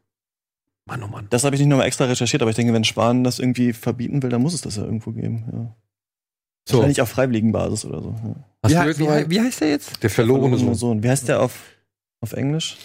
Mann, 0.89 1.03
oh 1.03 1.07
Mann. 1.07 1.27
Das 1.29 1.43
habe 1.43 1.55
ich 1.55 1.61
nicht 1.61 1.69
nochmal 1.69 1.87
extra 1.87 2.05
recherchiert, 2.05 2.41
aber 2.41 2.49
ich 2.49 2.55
denke, 2.55 2.73
wenn 2.73 2.83
Spahn 2.83 3.23
das 3.23 3.39
irgendwie 3.39 3.73
verbieten 3.73 4.21
will, 4.23 4.29
dann 4.29 4.41
muss 4.41 4.53
es 4.53 4.61
das 4.61 4.75
ja 4.75 4.83
irgendwo 4.83 5.11
geben. 5.11 5.45
Ja. 5.51 5.75
So. 6.67 6.77
Wahrscheinlich 6.77 7.01
auf 7.01 7.09
freiwilligen 7.09 7.51
Basis 7.51 7.85
oder 7.85 8.01
so. 8.01 8.15
Ja. 8.23 8.35
Hast 8.63 8.99
Wie, 8.99 9.05
wie, 9.05 9.29
wie 9.29 9.41
heißt 9.41 9.61
der 9.61 9.69
jetzt? 9.69 10.03
Der 10.03 10.09
verlorene 10.09 10.49
Verlorene 10.49 10.75
Sohn. 10.75 11.03
Wie 11.03 11.09
heißt 11.09 11.27
der 11.27 11.41
auf, 11.41 11.59
auf 12.21 12.33
Englisch? 12.33 12.77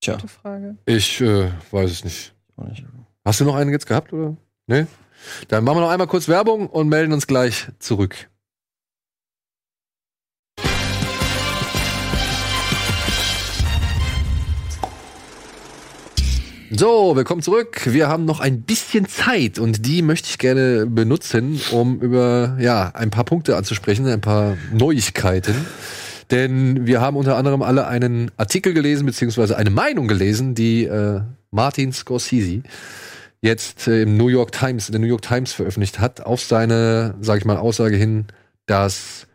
Tja, 0.00 0.14
Gute 0.14 0.28
Frage. 0.28 0.76
Ich 0.86 1.20
äh, 1.20 1.50
weiß 1.70 1.90
es 1.90 2.04
nicht. 2.04 2.34
auch 2.56 2.68
nicht. 2.68 2.84
Hast 3.24 3.40
du 3.40 3.44
noch 3.44 3.54
einen 3.54 3.70
jetzt 3.72 3.86
gehabt, 3.86 4.12
oder? 4.12 4.36
Nee? 4.66 4.86
Dann 5.48 5.64
machen 5.64 5.78
wir 5.78 5.80
noch 5.82 5.90
einmal 5.90 6.06
kurz 6.06 6.28
Werbung 6.28 6.68
und 6.68 6.88
melden 6.88 7.12
uns 7.12 7.26
gleich 7.26 7.68
zurück. 7.78 8.30
So, 16.76 17.14
willkommen 17.14 17.40
zurück. 17.40 17.82
Wir 17.84 18.08
haben 18.08 18.24
noch 18.24 18.40
ein 18.40 18.62
bisschen 18.62 19.06
Zeit 19.06 19.60
und 19.60 19.86
die 19.86 20.02
möchte 20.02 20.28
ich 20.28 20.38
gerne 20.38 20.86
benutzen, 20.86 21.60
um 21.70 22.00
über 22.00 22.56
ja 22.58 22.90
ein 22.94 23.10
paar 23.10 23.22
Punkte 23.22 23.56
anzusprechen, 23.56 24.08
ein 24.08 24.20
paar 24.20 24.56
Neuigkeiten. 24.72 25.54
Denn 26.32 26.84
wir 26.84 27.00
haben 27.00 27.16
unter 27.16 27.36
anderem 27.36 27.62
alle 27.62 27.86
einen 27.86 28.32
Artikel 28.38 28.74
gelesen, 28.74 29.06
beziehungsweise 29.06 29.56
eine 29.56 29.70
Meinung 29.70 30.08
gelesen, 30.08 30.56
die 30.56 30.82
äh, 30.82 31.20
Martin 31.52 31.92
Scorsese 31.92 32.64
jetzt 33.40 33.86
äh, 33.86 34.02
im 34.02 34.16
New 34.16 34.28
York 34.28 34.50
Times, 34.50 34.88
in 34.88 34.94
der 34.94 35.00
New 35.00 35.06
York 35.06 35.22
Times 35.22 35.52
veröffentlicht 35.52 36.00
hat, 36.00 36.22
auf 36.22 36.42
seine, 36.42 37.14
sag 37.20 37.38
ich 37.38 37.44
mal, 37.44 37.56
Aussage 37.56 37.94
hin, 37.94 38.26
dass 38.66 39.28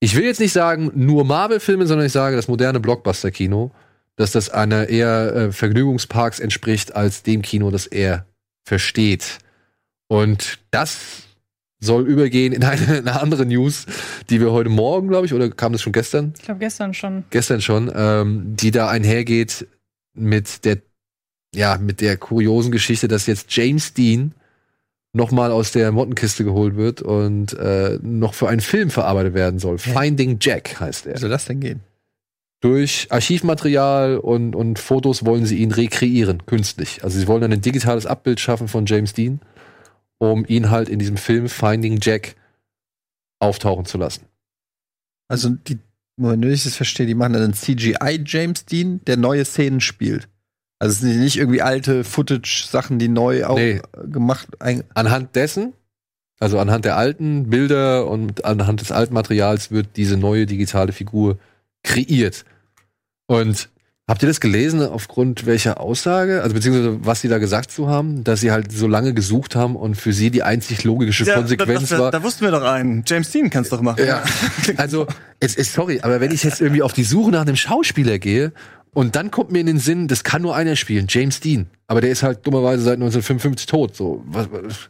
ich 0.00 0.16
will 0.16 0.24
jetzt 0.24 0.40
nicht 0.40 0.54
sagen 0.54 0.90
nur 0.94 1.26
Marvel-Filme, 1.26 1.86
sondern 1.86 2.06
ich 2.06 2.12
sage 2.12 2.36
das 2.36 2.48
moderne 2.48 2.80
Blockbuster-Kino, 2.80 3.72
dass 4.18 4.32
das 4.32 4.50
einer 4.50 4.88
eher 4.88 5.34
äh, 5.34 5.52
Vergnügungsparks 5.52 6.40
entspricht 6.40 6.94
als 6.94 7.22
dem 7.22 7.40
Kino, 7.40 7.70
das 7.70 7.86
er 7.86 8.26
versteht. 8.66 9.38
Und 10.08 10.58
das 10.72 11.22
soll 11.80 12.06
übergehen 12.06 12.52
in 12.52 12.64
eine, 12.64 12.98
eine 12.98 13.20
andere 13.20 13.46
News, 13.46 13.86
die 14.28 14.40
wir 14.40 14.50
heute 14.50 14.70
Morgen, 14.70 15.08
glaube 15.08 15.26
ich, 15.26 15.32
oder 15.32 15.48
kam 15.48 15.72
das 15.72 15.82
schon 15.82 15.92
gestern? 15.92 16.34
Ich 16.36 16.44
glaube 16.44 16.58
gestern 16.58 16.92
schon. 16.94 17.24
gestern 17.30 17.60
schon, 17.60 17.90
ähm, 17.94 18.56
die 18.56 18.72
da 18.72 18.88
einhergeht 18.88 19.68
mit 20.14 20.64
der, 20.64 20.78
ja, 21.54 21.78
mit 21.78 22.00
der 22.00 22.16
kuriosen 22.16 22.72
Geschichte, 22.72 23.06
dass 23.06 23.26
jetzt 23.28 23.54
James 23.54 23.94
Dean 23.94 24.34
nochmal 25.12 25.52
aus 25.52 25.70
der 25.70 25.92
Mottenkiste 25.92 26.42
geholt 26.42 26.74
wird 26.74 27.02
und 27.02 27.52
äh, 27.52 28.00
noch 28.02 28.34
für 28.34 28.48
einen 28.48 28.60
Film 28.60 28.90
verarbeitet 28.90 29.34
werden 29.34 29.60
soll. 29.60 29.78
Finding 29.78 30.38
Jack 30.40 30.80
heißt 30.80 31.06
Wie 31.06 31.10
er. 31.10 31.18
soll 31.18 31.30
das 31.30 31.44
denn 31.44 31.60
gehen? 31.60 31.80
Durch 32.60 33.06
Archivmaterial 33.10 34.18
und, 34.18 34.56
und 34.56 34.78
Fotos 34.80 35.24
wollen 35.24 35.46
sie 35.46 35.58
ihn 35.58 35.70
rekreieren, 35.70 36.44
künstlich. 36.46 37.04
Also 37.04 37.18
sie 37.18 37.28
wollen 37.28 37.42
dann 37.42 37.52
ein 37.52 37.60
digitales 37.60 38.04
Abbild 38.04 38.40
schaffen 38.40 38.66
von 38.66 38.84
James 38.86 39.12
Dean, 39.12 39.40
um 40.18 40.44
ihn 40.44 40.68
halt 40.70 40.88
in 40.88 40.98
diesem 40.98 41.16
Film 41.16 41.48
Finding 41.48 42.00
Jack 42.02 42.34
auftauchen 43.38 43.84
zu 43.84 43.96
lassen. 43.98 44.24
Also 45.28 45.50
die, 45.50 45.78
wenn 46.16 46.42
ich 46.42 46.64
das 46.64 46.74
verstehe, 46.74 47.06
die 47.06 47.14
machen 47.14 47.34
dann 47.34 47.42
einen 47.42 47.54
CGI 47.54 48.22
James 48.26 48.64
Dean, 48.64 49.00
der 49.06 49.16
neue 49.16 49.44
Szenen 49.44 49.80
spielt. 49.80 50.28
Also 50.80 50.94
es 50.94 51.00
sind 51.00 51.20
nicht 51.20 51.36
irgendwie 51.36 51.62
alte 51.62 52.02
Footage-Sachen, 52.02 52.98
die 52.98 53.08
neu 53.08 53.44
auch 53.44 53.56
Nee. 53.56 53.80
äh, 53.96 54.08
gemacht. 54.08 54.48
Anhand 54.94 55.36
dessen, 55.36 55.74
also 56.40 56.58
anhand 56.58 56.84
der 56.84 56.96
alten 56.96 57.50
Bilder 57.50 58.08
und 58.08 58.44
anhand 58.44 58.80
des 58.80 58.90
alten 58.90 59.14
Materials 59.14 59.70
wird 59.70 59.96
diese 59.96 60.16
neue 60.16 60.46
digitale 60.46 60.92
Figur 60.92 61.38
kreiert. 61.82 62.44
Und 63.26 63.68
habt 64.08 64.22
ihr 64.22 64.28
das 64.28 64.40
gelesen 64.40 64.82
aufgrund 64.82 65.44
welcher 65.44 65.80
Aussage, 65.80 66.42
also 66.42 66.54
beziehungsweise 66.54 67.04
was 67.04 67.20
sie 67.20 67.28
da 67.28 67.38
gesagt 67.38 67.70
zu 67.70 67.88
haben, 67.88 68.24
dass 68.24 68.40
sie 68.40 68.50
halt 68.50 68.72
so 68.72 68.88
lange 68.88 69.12
gesucht 69.12 69.54
haben 69.54 69.76
und 69.76 69.96
für 69.96 70.12
sie 70.12 70.30
die 70.30 70.42
einzig 70.42 70.82
logische 70.84 71.24
Ja, 71.24 71.34
Konsequenz 71.34 71.90
da, 71.90 71.96
da, 71.96 72.02
war. 72.04 72.10
da 72.10 72.22
wussten 72.22 72.44
wir 72.44 72.50
doch 72.50 72.62
einen. 72.62 73.04
James 73.06 73.30
Dean 73.30 73.50
kannst 73.50 73.70
doch 73.70 73.82
machen. 73.82 74.04
Ja, 74.06 74.22
also, 74.78 75.06
es 75.40 75.56
ist, 75.56 75.74
sorry, 75.74 76.00
aber 76.00 76.20
wenn 76.20 76.32
ich 76.32 76.42
jetzt 76.42 76.60
irgendwie 76.60 76.82
auf 76.82 76.94
die 76.94 77.04
Suche 77.04 77.30
nach 77.30 77.42
einem 77.42 77.56
Schauspieler 77.56 78.18
gehe 78.18 78.52
und 78.94 79.14
dann 79.14 79.30
kommt 79.30 79.52
mir 79.52 79.60
in 79.60 79.66
den 79.66 79.78
Sinn, 79.78 80.08
das 80.08 80.24
kann 80.24 80.40
nur 80.42 80.56
einer 80.56 80.74
spielen, 80.74 81.06
James 81.08 81.40
Dean. 81.40 81.66
Aber 81.86 82.00
der 82.00 82.10
ist 82.10 82.22
halt 82.22 82.46
dummerweise 82.46 82.82
seit 82.82 82.94
1955 82.94 83.66
tot, 83.66 83.94
so. 83.94 84.22
Was, 84.26 84.48
was, 84.50 84.88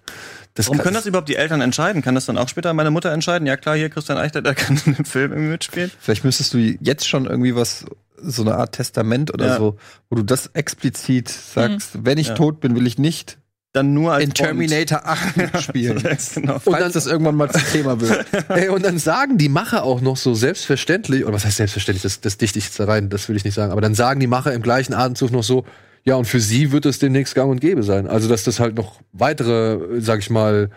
das 0.59 0.67
Warum 0.67 0.79
können 0.79 0.95
das 0.95 1.07
überhaupt 1.07 1.29
die 1.29 1.37
Eltern 1.37 1.61
entscheiden? 1.61 2.03
Kann 2.03 2.15
das 2.15 2.27
dann 2.27 2.37
auch 2.39 2.49
später 2.49 2.73
meine 2.75 2.91
Mutter 2.91 3.11
entscheiden? 3.13 3.47
Ja 3.47 3.57
klar, 3.57 3.77
hier 3.77 3.89
Christian 3.89 4.19
Eichler, 4.19 4.43
der 4.43 4.55
kann 4.55 4.79
in 4.87 4.95
dem 4.95 5.05
Film 5.05 5.33
irgendwie 5.33 5.51
mitspielen. 5.51 5.91
vielleicht 6.01 6.25
müsstest 6.25 6.53
du 6.55 6.59
jetzt 6.59 7.09
schon 7.09 7.27
irgendwie 7.27 7.55
was, 7.55 7.85
so 8.21 8.43
eine 8.43 8.55
Art 8.57 8.73
Testament 8.73 9.33
oder 9.33 9.47
Ja. 9.47 9.57
so, 9.57 9.77
wo 10.11 10.17
du 10.17 10.23
das 10.23 10.49
explizit 10.55 11.29
sagst, 11.29 12.05
wenn 12.05 12.19
ich 12.19 12.29
Ja. 12.29 12.35
tot 12.35 12.61
bin, 12.61 12.75
will 12.77 12.87
ich 12.87 12.99
nicht 12.99 13.39
Dann 13.73 13.95
nur 13.95 14.13
als 14.15 14.25
in 14.25 14.35
Terminator 14.35 15.03
8 15.07 15.37
mitspielen. 15.37 16.03
Bond. 16.03 16.19
genau. 16.35 16.59
Falls 16.59 16.79
dann- 16.83 16.93
das 16.93 17.07
irgendwann 17.07 17.37
mal 17.37 17.51
zum 17.51 17.63
Thema 17.71 18.01
wird. 18.01 18.27
Ey, 18.49 18.69
und 18.71 18.85
dann 18.85 18.99
sagen 18.99 19.39
die 19.39 19.49
Macher 19.49 19.85
auch 19.85 20.01
noch 20.01 20.17
so 20.17 20.35
selbstverständlich, 20.35 21.25
oder 21.25 21.35
was 21.35 21.45
heißt 21.45 21.59
selbstverständlich, 21.59 22.03
das, 22.03 22.21
das 22.21 22.39
dichte 22.39 22.59
ich 22.59 22.65
jetzt 22.65 22.81
da 22.81 22.87
rein, 22.87 23.09
das 23.11 23.29
will 23.29 23.37
ich 23.37 23.45
nicht 23.45 23.55
sagen, 23.55 23.71
aber 23.71 23.81
dann 23.81 23.95
sagen 23.95 24.19
die 24.21 24.27
Macher 24.27 24.53
im 24.53 24.63
gleichen 24.63 24.95
Atemzug 24.95 25.31
noch 25.31 25.45
so, 25.45 25.65
ja, 26.05 26.17
und 26.17 26.27
für 26.27 26.41
sie 26.41 26.73
wird 26.73 26.87
es 26.87 26.99
demnächst 26.99 27.35
gang 27.35 27.51
und 27.51 27.61
gäbe 27.61 27.83
sein. 27.83 28.07
Also, 28.07 28.29
dass 28.29 28.45
das 28.45 28.61
halt 28.61 28.77
noch 28.77 29.01
weitere, 29.13 30.01
sag 30.01 30.21
ich 30.21 30.31
mal, 30.31 30.71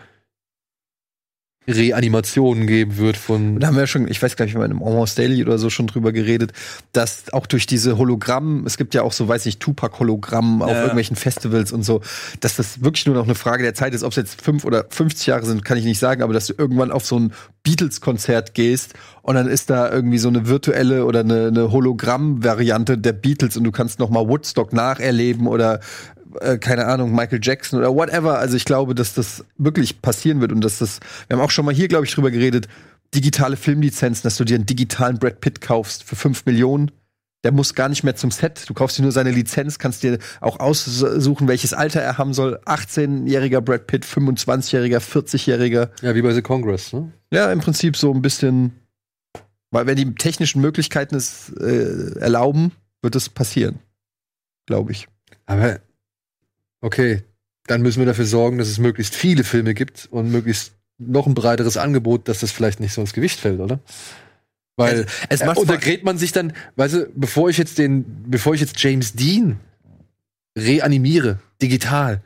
Reanimationen 1.68 2.66
geben 2.66 2.96
wird 2.96 3.16
von. 3.16 3.60
Da 3.60 3.68
haben 3.68 3.74
wir 3.74 3.82
ja 3.82 3.86
schon, 3.86 4.08
ich 4.08 4.20
weiß 4.20 4.36
gar 4.36 4.44
nicht, 4.46 4.54
in 4.54 4.62
einem 4.62 4.82
Almost 4.82 5.18
Daily 5.18 5.42
oder 5.44 5.58
so 5.58 5.70
schon 5.70 5.86
drüber 5.86 6.12
geredet, 6.12 6.52
dass 6.92 7.32
auch 7.32 7.46
durch 7.46 7.66
diese 7.66 7.98
Hologramm, 7.98 8.64
es 8.66 8.76
gibt 8.76 8.94
ja 8.94 9.02
auch 9.02 9.12
so, 9.12 9.28
weiß 9.28 9.46
ich, 9.46 9.58
Tupac-Hologramm 9.58 10.62
auf 10.62 10.70
Ja. 10.70 10.80
irgendwelchen 10.80 11.14
Festivals 11.16 11.70
und 11.72 11.84
so, 11.84 12.00
dass 12.40 12.56
das 12.56 12.82
wirklich 12.82 13.06
nur 13.06 13.14
noch 13.14 13.24
eine 13.24 13.36
Frage 13.36 13.62
der 13.62 13.74
Zeit 13.74 13.94
ist. 13.94 14.02
Ob 14.02 14.10
es 14.10 14.16
jetzt 14.16 14.42
fünf 14.42 14.64
oder 14.64 14.86
50 14.88 15.26
Jahre 15.28 15.46
sind, 15.46 15.64
kann 15.64 15.78
ich 15.78 15.84
nicht 15.84 16.00
sagen, 16.00 16.22
aber 16.22 16.32
dass 16.32 16.46
du 16.48 16.54
irgendwann 16.58 16.90
auf 16.90 17.06
so 17.06 17.18
ein 17.18 17.32
Beatles-Konzert 17.62 18.54
gehst 18.54 18.94
und 19.22 19.36
dann 19.36 19.46
ist 19.46 19.70
da 19.70 19.88
irgendwie 19.90 20.18
so 20.18 20.28
eine 20.28 20.48
virtuelle 20.48 21.04
oder 21.04 21.20
eine, 21.20 21.46
eine 21.46 21.70
Hologramm-Variante 21.70 22.98
der 22.98 23.12
Beatles 23.12 23.56
und 23.56 23.62
du 23.64 23.70
kannst 23.70 24.00
noch 24.00 24.10
mal 24.10 24.26
Woodstock 24.28 24.72
nacherleben 24.72 25.46
oder 25.46 25.78
äh, 26.40 26.58
keine 26.58 26.86
Ahnung, 26.86 27.14
Michael 27.14 27.40
Jackson 27.42 27.78
oder 27.78 27.94
whatever. 27.94 28.38
Also 28.38 28.56
ich 28.56 28.64
glaube, 28.64 28.94
dass 28.94 29.14
das 29.14 29.44
wirklich 29.58 30.02
passieren 30.02 30.40
wird 30.40 30.52
und 30.52 30.62
dass 30.62 30.78
das, 30.78 31.00
wir 31.28 31.36
haben 31.36 31.44
auch 31.44 31.50
schon 31.50 31.64
mal 31.64 31.74
hier, 31.74 31.88
glaube 31.88 32.06
ich, 32.06 32.14
drüber 32.14 32.30
geredet, 32.30 32.68
digitale 33.14 33.56
Filmlizenzen, 33.56 34.22
dass 34.22 34.36
du 34.36 34.44
dir 34.44 34.56
einen 34.56 34.66
digitalen 34.66 35.18
Brad 35.18 35.40
Pitt 35.40 35.60
kaufst 35.60 36.04
für 36.04 36.16
5 36.16 36.46
Millionen. 36.46 36.90
Der 37.44 37.52
muss 37.52 37.74
gar 37.74 37.88
nicht 37.88 38.04
mehr 38.04 38.14
zum 38.14 38.30
Set. 38.30 38.68
Du 38.68 38.74
kaufst 38.74 38.98
dir 38.98 39.02
nur 39.02 39.10
seine 39.10 39.32
Lizenz, 39.32 39.78
kannst 39.78 40.04
dir 40.04 40.18
auch 40.40 40.60
aussuchen, 40.60 41.48
welches 41.48 41.74
Alter 41.74 42.00
er 42.00 42.16
haben 42.16 42.34
soll. 42.34 42.60
18-jähriger 42.66 43.60
Brad 43.60 43.88
Pitt, 43.88 44.04
25-jähriger, 44.04 44.98
40-jähriger. 44.98 45.90
Ja, 46.02 46.14
wie 46.14 46.22
bei 46.22 46.32
The 46.32 46.42
Congress, 46.42 46.92
ne? 46.92 47.12
Ja, 47.32 47.50
im 47.50 47.58
Prinzip 47.58 47.96
so 47.96 48.12
ein 48.14 48.22
bisschen, 48.22 48.78
weil 49.72 49.86
wenn 49.86 49.96
die 49.96 50.14
technischen 50.14 50.60
Möglichkeiten 50.60 51.16
es 51.16 51.52
äh, 51.60 52.16
erlauben, 52.20 52.70
wird 53.02 53.16
es 53.16 53.28
passieren. 53.28 53.80
Glaube 54.66 54.92
ich. 54.92 55.08
Aber 55.46 55.80
okay, 56.82 57.22
dann 57.66 57.80
müssen 57.80 58.00
wir 58.00 58.06
dafür 58.06 58.26
sorgen, 58.26 58.58
dass 58.58 58.68
es 58.68 58.78
möglichst 58.78 59.14
viele 59.14 59.44
Filme 59.44 59.72
gibt 59.72 60.08
und 60.10 60.30
möglichst 60.30 60.72
noch 60.98 61.26
ein 61.26 61.34
breiteres 61.34 61.76
Angebot, 61.76 62.28
dass 62.28 62.40
das 62.40 62.52
vielleicht 62.52 62.80
nicht 62.80 62.92
so 62.92 63.00
ins 63.00 63.12
Gewicht 63.14 63.40
fällt, 63.40 63.60
oder? 63.60 63.80
Weil 64.76 65.06
Es 65.28 65.40
äh, 65.40 65.46
macht 65.46 65.58
untergräbt 65.58 66.04
man 66.04 66.18
sich 66.18 66.32
dann, 66.32 66.52
weißt 66.76 66.94
du, 66.94 67.08
bevor 67.14 67.48
ich 67.50 67.58
jetzt 67.58 67.78
den, 67.78 68.04
bevor 68.26 68.54
ich 68.54 68.60
jetzt 68.60 68.80
James 68.82 69.14
Dean 69.14 69.58
reanimiere, 70.58 71.38
digital, 71.60 72.20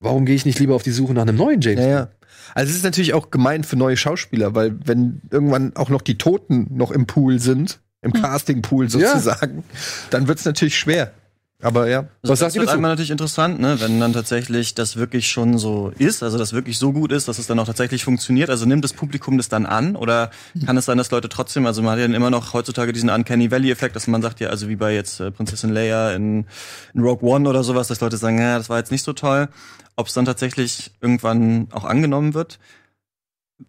warum 0.00 0.24
gehe 0.26 0.34
ich 0.34 0.44
nicht 0.46 0.58
lieber 0.58 0.74
auf 0.74 0.82
die 0.82 0.90
Suche 0.90 1.14
nach 1.14 1.22
einem 1.22 1.36
neuen 1.36 1.60
James 1.60 1.80
Ja, 1.80 1.86
Dean? 1.86 1.96
ja. 1.96 2.08
Also 2.54 2.70
es 2.70 2.76
ist 2.76 2.84
natürlich 2.84 3.12
auch 3.14 3.30
gemein 3.30 3.64
für 3.64 3.76
neue 3.76 3.96
Schauspieler, 3.96 4.54
weil 4.54 4.76
wenn 4.84 5.20
irgendwann 5.30 5.76
auch 5.76 5.88
noch 5.88 6.02
die 6.02 6.18
Toten 6.18 6.66
noch 6.70 6.90
im 6.90 7.06
Pool 7.06 7.38
sind, 7.38 7.80
im 8.02 8.12
Castingpool 8.12 8.88
sozusagen, 8.88 9.62
dann 10.10 10.26
wird 10.26 10.38
es 10.38 10.44
natürlich 10.44 10.76
schwer. 10.78 11.12
Aber 11.62 11.88
ja. 11.88 12.08
Was 12.22 12.30
das 12.30 12.38
sagt 12.38 12.54
ihr 12.54 12.60
wird 12.60 12.68
dazu? 12.68 12.76
einmal 12.76 12.90
natürlich 12.90 13.10
interessant, 13.10 13.60
ne, 13.60 13.80
wenn 13.80 14.00
dann 14.00 14.12
tatsächlich 14.12 14.74
das 14.74 14.96
wirklich 14.96 15.28
schon 15.28 15.58
so 15.58 15.92
ist, 15.98 16.22
also 16.22 16.38
das 16.38 16.54
wirklich 16.54 16.78
so 16.78 16.92
gut 16.92 17.12
ist, 17.12 17.28
dass 17.28 17.38
es 17.38 17.46
dann 17.46 17.58
auch 17.58 17.66
tatsächlich 17.66 18.04
funktioniert. 18.04 18.48
Also 18.48 18.64
nimmt 18.64 18.82
das 18.82 18.94
Publikum 18.94 19.36
das 19.36 19.48
dann 19.48 19.66
an 19.66 19.94
oder 19.94 20.30
kann 20.64 20.76
es 20.78 20.86
sein, 20.86 20.96
dass 20.96 21.10
Leute 21.10 21.28
trotzdem, 21.28 21.66
also 21.66 21.82
man 21.82 21.92
hat 21.92 21.98
ja 21.98 22.06
dann 22.06 22.14
immer 22.14 22.30
noch 22.30 22.54
heutzutage 22.54 22.92
diesen 22.92 23.10
Uncanny 23.10 23.50
Valley 23.50 23.70
Effekt, 23.70 23.94
dass 23.94 24.06
man 24.06 24.22
sagt 24.22 24.40
ja, 24.40 24.48
also 24.48 24.68
wie 24.68 24.76
bei 24.76 24.94
jetzt 24.94 25.20
äh, 25.20 25.30
Prinzessin 25.30 25.70
Leia 25.70 26.12
in, 26.12 26.46
in 26.94 27.02
Rogue 27.02 27.28
One 27.28 27.48
oder 27.48 27.62
sowas, 27.62 27.88
dass 27.88 28.00
Leute 28.00 28.16
sagen, 28.16 28.38
ja, 28.38 28.56
das 28.56 28.70
war 28.70 28.78
jetzt 28.78 28.90
nicht 28.90 29.04
so 29.04 29.12
toll. 29.12 29.48
Ob 29.96 30.06
es 30.06 30.14
dann 30.14 30.24
tatsächlich 30.24 30.92
irgendwann 31.02 31.68
auch 31.72 31.84
angenommen 31.84 32.32
wird. 32.32 32.58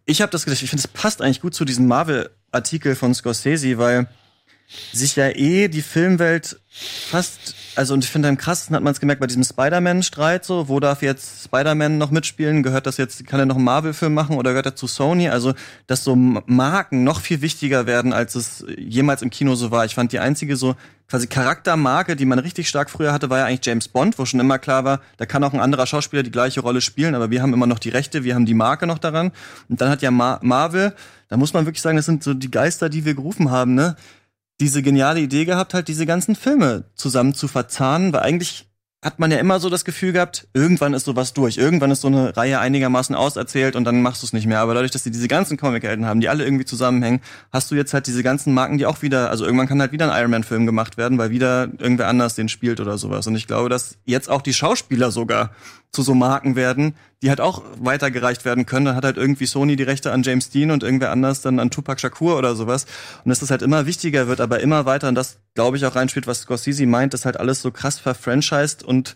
Ich 0.05 0.22
habe 0.22 0.31
das 0.31 0.45
gedacht, 0.45 0.61
ich 0.63 0.69
finde, 0.69 0.85
es 0.85 0.88
passt 0.88 1.22
eigentlich 1.22 1.41
gut 1.41 1.53
zu 1.53 1.65
diesem 1.65 1.88
Marvel-Artikel 1.88 2.95
von 2.95 3.13
Scorsese, 3.13 3.77
weil 3.77 4.07
sich 4.93 5.15
ja 5.15 5.30
eh 5.30 5.68
die 5.68 5.81
Filmwelt 5.81 6.60
fast, 6.69 7.56
also 7.76 7.93
und 7.93 8.03
ich 8.03 8.10
finde 8.10 8.30
am 8.30 8.38
krassesten 8.38 8.76
hat 8.76 8.84
man 8.84 8.91
es 8.91 8.99
gemerkt 8.99 9.19
bei 9.19 9.27
diesem 9.27 9.43
Spider-Man-Streit 9.43 10.45
so, 10.45 10.69
wo 10.69 10.80
darf 10.80 11.02
jetzt 11.02 11.43
Spider-Man 11.45 11.98
noch 11.98 12.11
mitspielen? 12.11 12.64
Gehört 12.64 12.88
das 12.88 12.98
jetzt, 12.98 13.26
kann 13.27 13.39
er 13.39 13.45
noch 13.45 13.56
einen 13.56 13.65
Marvel-Film 13.65 14.14
machen 14.14 14.38
oder 14.38 14.52
gehört 14.52 14.65
er 14.65 14.76
zu 14.76 14.88
Sony? 14.88 15.30
Also, 15.30 15.53
dass 15.88 16.03
so 16.03 16.15
Marken 16.15 17.03
noch 17.03 17.19
viel 17.19 17.41
wichtiger 17.41 17.85
werden, 17.85 18.14
als 18.14 18.35
es 18.35 18.65
jemals 18.77 19.22
im 19.22 19.30
Kino 19.30 19.56
so 19.56 19.72
war. 19.72 19.85
Ich 19.85 19.95
fand 19.95 20.14
die 20.14 20.19
einzige 20.19 20.56
so 20.56 20.76
quasi 21.10 21.27
Charaktermarke, 21.27 22.15
die 22.15 22.26
man 22.26 22.39
richtig 22.39 22.69
stark 22.69 22.89
früher 22.89 23.11
hatte, 23.11 23.30
war 23.30 23.39
ja 23.39 23.45
eigentlich 23.45 23.65
James 23.65 23.89
Bond, 23.89 24.18
wo 24.18 24.23
schon 24.23 24.39
immer 24.39 24.57
klar 24.57 24.85
war, 24.85 25.02
da 25.18 25.26
kann 25.26 25.43
auch 25.43 25.53
ein 25.53 25.60
anderer 25.60 25.85
Schauspieler 25.85 26.23
die 26.23 26.31
gleiche 26.31 26.61
Rolle 26.61 26.80
spielen, 26.80 27.15
aber 27.15 27.30
wir 27.30 27.41
haben 27.41 27.53
immer 27.53 27.68
noch 27.68 27.80
die 27.80 27.89
Rechte, 27.89 28.23
wir 28.23 28.34
haben 28.34 28.45
die 28.45 28.53
Marke 28.53 28.88
noch 28.88 28.98
daran. 28.98 29.34
Und 29.68 29.81
dann 29.81 29.89
hat 29.89 30.02
ja 30.02 30.10
Mar 30.10 30.39
Marvel, 30.41 30.95
da 31.27 31.35
muss 31.35 31.53
man 31.53 31.65
wirklich 31.65 31.81
sagen, 31.81 31.98
das 31.98 32.06
sind 32.06 32.23
so 32.23 32.34
die 32.34 32.49
Geister, 32.49 32.88
die 32.88 33.03
wir 33.03 33.14
gerufen 33.14 33.52
haben, 33.52 33.76
ne? 33.76 33.98
Diese 34.62 34.82
geniale 34.82 35.20
Idee 35.20 35.46
gehabt, 35.46 35.74
halt 35.74 35.88
diese 35.88 36.06
ganzen 36.06 36.36
Filme 36.36 36.86
zusammen 36.96 37.34
zu 37.34 37.48
verzahnen, 37.48 38.14
weil 38.14 38.22
eigentlich 38.22 38.68
hat 39.04 39.18
man 39.18 39.32
ja 39.32 39.40
immer 39.40 39.60
so 39.60 39.72
das 39.72 39.84
Gefühl 39.84 40.14
gehabt, 40.14 40.48
irgendwann 40.54 40.94
ist 40.94 41.06
sowas 41.06 41.34
durch, 41.34 41.58
irgendwann 41.58 41.90
ist 41.90 42.02
so 42.02 42.08
eine 42.08 42.38
Reihe 42.38 42.60
einigermaßen 42.60 43.16
auserzählt 43.16 43.76
und 43.76 43.84
dann 43.84 44.04
machst 44.04 44.22
du 44.22 44.28
es 44.28 44.34
nicht 44.34 44.46
mehr. 44.46 44.60
Aber 44.60 44.76
dadurch, 44.76 44.92
dass 44.92 45.04
sie 45.04 45.10
diese 45.10 45.28
ganzen 45.28 45.58
Comic-Helden 45.58 46.06
haben, 46.06 46.22
die 46.22 46.30
alle 46.30 46.44
irgendwie 46.44 46.66
zusammenhängen, 46.66 47.20
hast 47.52 47.72
du 47.72 47.76
jetzt 47.76 47.96
halt 47.96 48.06
diese 48.06 48.22
ganzen 48.22 48.54
Marken, 48.54 48.78
die 48.78 48.86
auch 48.86 49.02
wieder, 49.02 49.32
also 49.32 49.44
irgendwann 49.44 49.68
kann 49.68 49.82
halt 49.82 49.92
wieder 49.92 50.12
ein 50.12 50.22
Iron 50.22 50.30
Man-Film 50.30 50.68
gemacht 50.68 50.98
werden, 50.98 51.18
weil 51.18 51.32
wieder 51.32 51.70
irgendwer 51.80 52.08
anders 52.08 52.36
den 52.36 52.48
spielt 52.48 52.80
oder 52.80 53.00
sowas. 53.00 53.26
Und 53.26 53.36
ich 53.36 53.48
glaube, 53.48 53.70
dass 53.70 53.98
jetzt 54.06 54.30
auch 54.30 54.44
die 54.44 54.54
Schauspieler 54.54 55.10
sogar 55.10 55.50
zu 55.92 56.04
so 56.04 56.14
Marken 56.14 56.56
werden, 56.56 56.94
die 57.22 57.30
halt 57.30 57.41
auch 57.41 57.61
weitergereicht 57.80 58.45
werden 58.45 58.65
können. 58.65 58.85
Dann 58.85 58.95
hat 58.95 59.06
halt 59.06 59.18
irgendwie 59.18 59.45
Sony 59.45 59.76
die 59.76 59.84
Rechte 59.84 60.11
an 60.11 60.23
James 60.23 60.49
Dean 60.49 60.72
und 60.72 60.84
irgendwer 60.84 61.11
anders 61.11 61.41
dann 61.41 61.60
an 61.60 61.69
Tupac 61.69 61.99
Shakur 61.99 62.38
oder 62.38 62.56
sowas. 62.56 62.85
Und 63.23 63.30
dass 63.30 63.39
das 63.39 63.52
halt 63.52 63.61
immer 63.61 63.85
wichtiger 63.85 64.27
wird, 64.27 64.41
aber 64.41 64.60
immer 64.60 64.85
weiter, 64.85 65.07
und 65.07 65.15
das 65.15 65.38
glaube 65.53 65.77
ich 65.77 65.85
auch 65.85 65.95
reinspielt, 65.95 66.27
was 66.27 66.41
Scorsese 66.41 66.85
meint, 66.85 67.14
dass 67.14 67.26
halt 67.26 67.39
alles 67.39 67.61
so 67.61 67.72
krass 67.72 67.99
verfranchised 67.99 68.84
und 68.84 69.15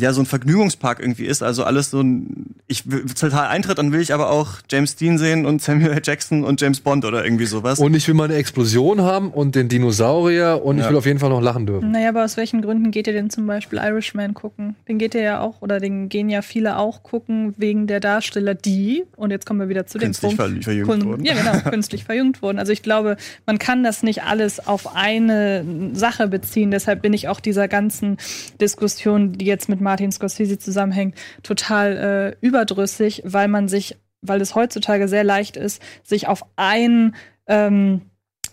ja, 0.00 0.12
so 0.12 0.22
ein 0.22 0.26
Vergnügungspark 0.26 1.00
irgendwie 1.00 1.26
ist. 1.26 1.42
Also 1.42 1.64
alles 1.64 1.90
so 1.90 2.00
ein, 2.00 2.54
ich 2.68 2.88
will 2.90 3.04
total 3.06 3.48
Eintritt, 3.48 3.78
dann 3.78 3.90
will 3.92 4.00
ich 4.00 4.14
aber 4.14 4.30
auch 4.30 4.58
James 4.70 4.94
Dean 4.96 5.18
sehen 5.18 5.44
und 5.44 5.60
Samuel 5.60 5.90
L. 5.92 6.00
Jackson 6.04 6.44
und 6.44 6.60
James 6.60 6.80
Bond 6.80 7.04
oder 7.04 7.24
irgendwie 7.24 7.46
sowas. 7.46 7.80
Und 7.80 7.94
ich 7.94 8.06
will 8.06 8.14
mal 8.14 8.24
eine 8.24 8.34
Explosion 8.34 9.02
haben 9.02 9.30
und 9.32 9.54
den 9.56 9.68
Dinosaurier 9.68 10.60
und 10.64 10.78
ich 10.78 10.84
Ja. 10.84 10.90
will 10.90 10.96
auf 10.98 11.06
jeden 11.06 11.18
Fall 11.18 11.30
noch 11.30 11.40
lachen 11.42 11.66
dürfen. 11.66 11.90
Naja, 11.90 12.10
aber 12.10 12.24
aus 12.24 12.36
welchen 12.36 12.62
Gründen 12.62 12.90
geht 12.92 13.06
ihr 13.08 13.12
denn 13.12 13.28
zum 13.30 13.46
Beispiel 13.46 13.78
Irishman 13.80 14.34
gucken? 14.34 14.76
Den 14.86 14.98
geht 14.98 15.14
ihr 15.16 15.22
ja 15.22 15.40
auch, 15.40 15.62
oder 15.62 15.80
den 15.80 16.08
gehen 16.08 16.28
ja 16.30 16.42
viele 16.42 16.78
auch 16.78 17.02
gucken, 17.02 17.54
wegen 17.56 17.86
der 17.88 17.98
Darsteller, 17.98 18.54
die, 18.54 19.02
und 19.16 19.32
jetzt 19.32 19.46
kommen 19.46 19.58
wir 19.58 19.68
wieder 19.68 19.86
zu 19.86 19.98
dem 19.98 20.06
Künstlich 20.08 20.36
Punkt. 20.36 20.54
ver- 20.54 20.62
verjüngt 20.62 21.04
wurden. 21.04 21.24
Ja, 21.24 21.34
genau, 21.34 21.58
künstlich 21.70 22.04
verjüngt 22.04 22.40
wurden. 22.40 22.58
Also 22.60 22.72
ich 22.72 22.82
glaube, 22.82 23.16
man 23.46 23.58
kann 23.58 23.82
das 23.82 24.04
nicht 24.04 24.22
alles 24.22 24.64
auf 24.64 24.94
eine 24.94 25.64
Sache 25.94 26.28
beziehen. 26.28 26.70
Deshalb 26.70 27.02
bin 27.02 27.12
ich 27.12 27.26
auch 27.28 27.40
dieser 27.40 27.66
ganzen 27.66 28.16
Diskussion, 28.60 29.32
die 29.32 29.44
jetzt 29.46 29.68
mit 29.68 29.80
Martin 29.88 30.12
Scorsese 30.12 30.58
zusammenhängt, 30.58 31.14
total 31.42 32.36
äh, 32.42 32.46
überdrüssig, 32.46 33.22
weil 33.24 33.48
man 33.48 33.68
sich, 33.68 33.96
weil 34.20 34.42
es 34.42 34.54
heutzutage 34.54 35.08
sehr 35.08 35.24
leicht 35.24 35.56
ist, 35.56 35.80
sich 36.02 36.28
auf 36.28 36.44
ein 36.56 37.14
ähm, 37.46 38.02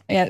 ja, 0.08 0.28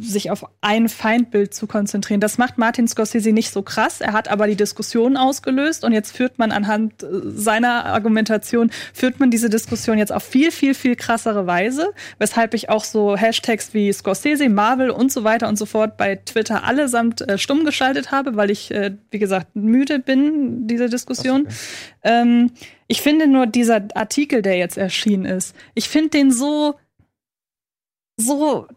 sich 0.00 0.30
auf 0.30 0.44
ein 0.60 0.88
Feindbild 0.88 1.52
zu 1.52 1.66
konzentrieren. 1.66 2.20
Das 2.20 2.38
macht 2.38 2.58
Martin 2.58 2.86
Scorsese 2.86 3.32
nicht 3.32 3.50
so 3.50 3.62
krass. 3.62 4.00
Er 4.00 4.12
hat 4.12 4.28
aber 4.28 4.46
die 4.46 4.54
Diskussion 4.54 5.16
ausgelöst 5.16 5.84
und 5.84 5.92
jetzt 5.92 6.16
führt 6.16 6.38
man 6.38 6.52
anhand 6.52 7.02
äh, 7.02 7.08
seiner 7.24 7.86
Argumentation, 7.86 8.70
führt 8.94 9.18
man 9.18 9.32
diese 9.32 9.50
Diskussion 9.50 9.98
jetzt 9.98 10.12
auf 10.12 10.22
viel, 10.22 10.52
viel, 10.52 10.74
viel 10.74 10.94
krassere 10.94 11.48
Weise, 11.48 11.92
weshalb 12.18 12.54
ich 12.54 12.68
auch 12.68 12.84
so 12.84 13.16
Hashtags 13.16 13.74
wie 13.74 13.92
Scorsese, 13.92 14.48
Marvel 14.48 14.90
und 14.90 15.10
so 15.10 15.24
weiter 15.24 15.48
und 15.48 15.58
so 15.58 15.66
fort 15.66 15.96
bei 15.96 16.14
Twitter 16.14 16.62
allesamt 16.62 17.20
äh, 17.22 17.36
stumm 17.36 17.64
geschaltet 17.64 18.12
habe, 18.12 18.36
weil 18.36 18.50
ich, 18.50 18.70
äh, 18.70 18.92
wie 19.10 19.18
gesagt, 19.18 19.56
müde 19.56 19.98
bin, 19.98 20.68
diese 20.68 20.88
Diskussion. 20.88 21.48
Ähm, 22.04 22.52
ich 22.86 23.02
finde 23.02 23.26
nur 23.26 23.46
dieser 23.48 23.82
Artikel, 23.94 24.42
der 24.42 24.56
jetzt 24.56 24.78
erschienen 24.78 25.24
ist, 25.24 25.56
ich 25.74 25.88
finde 25.88 26.10
den 26.10 26.30
so, 26.30 26.76
so 28.16 28.68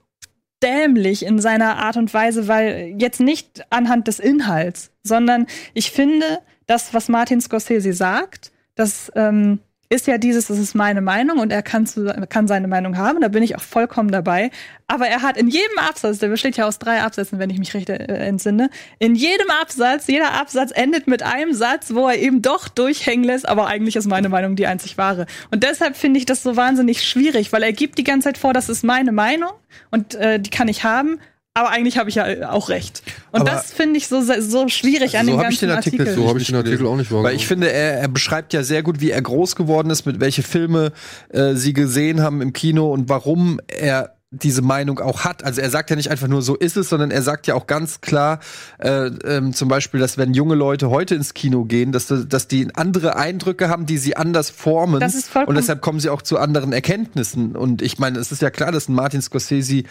dämlich 0.63 1.25
in 1.25 1.39
seiner 1.39 1.77
Art 1.77 1.97
und 1.97 2.13
Weise, 2.13 2.47
weil 2.47 2.95
jetzt 2.97 3.19
nicht 3.19 3.65
anhand 3.69 4.07
des 4.07 4.19
Inhalts, 4.19 4.91
sondern 5.03 5.45
ich 5.73 5.91
finde, 5.91 6.39
das, 6.65 6.93
was 6.93 7.09
Martin 7.09 7.41
Scorsese 7.41 7.93
sagt, 7.93 8.51
das 8.75 9.11
ähm, 9.15 9.59
ist 9.89 10.07
ja 10.07 10.17
dieses, 10.17 10.47
das 10.47 10.57
ist 10.57 10.73
meine 10.73 11.01
Meinung 11.01 11.39
und 11.39 11.51
er 11.51 11.61
kann, 11.61 11.85
zu, 11.85 12.05
kann 12.29 12.47
seine 12.47 12.67
Meinung 12.67 12.97
haben, 12.97 13.21
da 13.21 13.27
bin 13.27 13.43
ich 13.43 13.55
auch 13.55 13.61
vollkommen 13.61 14.11
dabei. 14.11 14.49
Aber 14.87 15.07
er 15.07 15.21
hat 15.21 15.37
in 15.37 15.47
jedem 15.47 15.77
Absatz, 15.77 16.19
der 16.19 16.29
besteht 16.29 16.57
ja 16.57 16.65
aus 16.65 16.79
drei 16.79 17.01
Absätzen, 17.01 17.39
wenn 17.39 17.49
ich 17.49 17.59
mich 17.59 17.73
recht 17.73 17.89
äh, 17.89 17.95
entsinne, 17.95 18.69
in 18.99 19.15
jedem 19.15 19.49
Absatz, 19.61 20.07
jeder 20.07 20.33
Absatz 20.33 20.71
endet 20.73 21.07
mit 21.07 21.21
einem 21.21 21.53
Satz, 21.53 21.93
wo 21.93 22.07
er 22.07 22.17
eben 22.17 22.41
doch 22.41 22.67
durchhängen 22.67 23.23
lässt, 23.23 23.47
aber 23.47 23.67
eigentlich 23.67 23.95
ist 23.95 24.07
meine 24.07 24.29
Meinung 24.29 24.55
die 24.55 24.67
einzig 24.67 24.97
wahre. 24.97 25.25
Und 25.51 25.63
deshalb 25.63 25.95
finde 25.95 26.19
ich 26.19 26.25
das 26.25 26.43
so 26.43 26.55
wahnsinnig 26.55 27.03
schwierig, 27.03 27.53
weil 27.53 27.63
er 27.63 27.73
gibt 27.73 27.97
die 27.97 28.03
ganze 28.03 28.29
Zeit 28.29 28.37
vor, 28.37 28.53
das 28.53 28.69
ist 28.69 28.83
meine 28.83 29.11
Meinung 29.11 29.51
und 29.91 30.15
äh, 30.15 30.39
die 30.39 30.49
kann 30.49 30.67
ich 30.67 30.83
haben. 30.83 31.19
Aber 31.55 31.69
eigentlich 31.69 31.99
habe 31.99 32.09
ich 32.09 32.15
ja 32.15 32.49
auch 32.51 32.69
recht. 32.69 33.03
Und 33.31 33.41
Aber- 33.41 33.51
das 33.51 33.71
finde 33.71 33.97
ich 33.97 34.07
so, 34.07 34.21
so 34.21 34.67
schwierig 34.69 35.17
an 35.17 35.25
So 35.27 35.33
dem 35.33 35.39
hab 35.39 35.51
ich 35.51 35.59
ganzen 35.59 35.67
den 35.67 35.77
Artikel 35.77 36.01
Artikel. 36.01 36.23
So 36.23 36.29
habe 36.29 36.39
ich 36.39 36.47
den 36.47 36.55
Artikel 36.55 36.87
auch 36.87 36.95
nicht 36.95 37.11
wahrgenommen. 37.11 37.25
Weil 37.25 37.35
ich 37.35 37.47
finde, 37.47 37.71
er, 37.71 37.99
er 37.99 38.07
beschreibt 38.07 38.53
ja 38.53 38.63
sehr 38.63 38.81
gut, 38.81 39.01
wie 39.01 39.11
er 39.11 39.21
groß 39.21 39.55
geworden 39.55 39.91
ist, 39.91 40.05
mit 40.05 40.19
welche 40.19 40.41
Filme 40.41 40.93
äh, 41.29 41.53
sie 41.53 41.73
gesehen 41.73 42.21
haben 42.21 42.41
im 42.41 42.53
Kino 42.53 42.91
und 42.91 43.07
warum 43.07 43.59
er 43.67 44.15
diese 44.31 44.63
Meinung 44.63 44.99
auch 44.99 45.25
hat. 45.25 45.43
Also 45.43 45.61
er 45.61 45.69
sagt 45.69 45.91
ja 45.91 45.95
nicht 45.95 46.09
einfach 46.09 46.27
nur, 46.27 46.41
so 46.41 46.55
ist 46.55 46.75
es, 46.75 46.89
sondern 46.89 47.11
er 47.11 47.21
sagt 47.21 47.45
ja 47.45 47.53
auch 47.53 47.67
ganz 47.67 48.01
klar, 48.01 48.39
äh, 48.79 49.05
ähm, 49.25 49.53
zum 49.53 49.67
Beispiel, 49.67 49.99
dass 49.99 50.17
wenn 50.17 50.33
junge 50.33 50.55
Leute 50.55 50.89
heute 50.89 51.13
ins 51.13 51.35
Kino 51.35 51.65
gehen, 51.65 51.91
dass, 51.91 52.07
dass 52.07 52.47
die 52.47 52.67
andere 52.73 53.15
Eindrücke 53.15 53.69
haben, 53.69 53.85
die 53.85 53.99
sie 53.99 54.17
anders 54.17 54.49
formen. 54.49 54.99
Das 54.99 55.13
ist 55.13 55.29
vollkommen- 55.29 55.49
und 55.49 55.61
deshalb 55.61 55.81
kommen 55.81 55.99
sie 55.99 56.09
auch 56.09 56.23
zu 56.23 56.39
anderen 56.39 56.73
Erkenntnissen. 56.73 57.55
Und 57.55 57.83
ich 57.83 57.99
meine, 57.99 58.17
es 58.17 58.31
ist 58.31 58.41
ja 58.41 58.49
klar, 58.49 58.71
dass 58.71 58.89
ein 58.89 58.95
Martin 58.95 59.21
Scorsese 59.21 59.83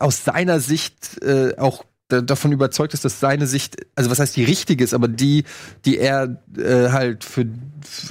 aus 0.00 0.24
seiner 0.24 0.60
Sicht 0.60 1.22
äh, 1.22 1.56
auch 1.58 1.84
da- 2.08 2.20
davon 2.20 2.52
überzeugt 2.52 2.94
ist, 2.94 3.04
dass 3.04 3.20
seine 3.20 3.46
Sicht, 3.46 3.76
also 3.96 4.10
was 4.10 4.18
heißt 4.20 4.36
die 4.36 4.44
richtige 4.44 4.84
ist, 4.84 4.94
aber 4.94 5.08
die, 5.08 5.44
die 5.84 5.98
er 5.98 6.40
äh, 6.56 6.90
halt 6.90 7.24
für, 7.24 7.46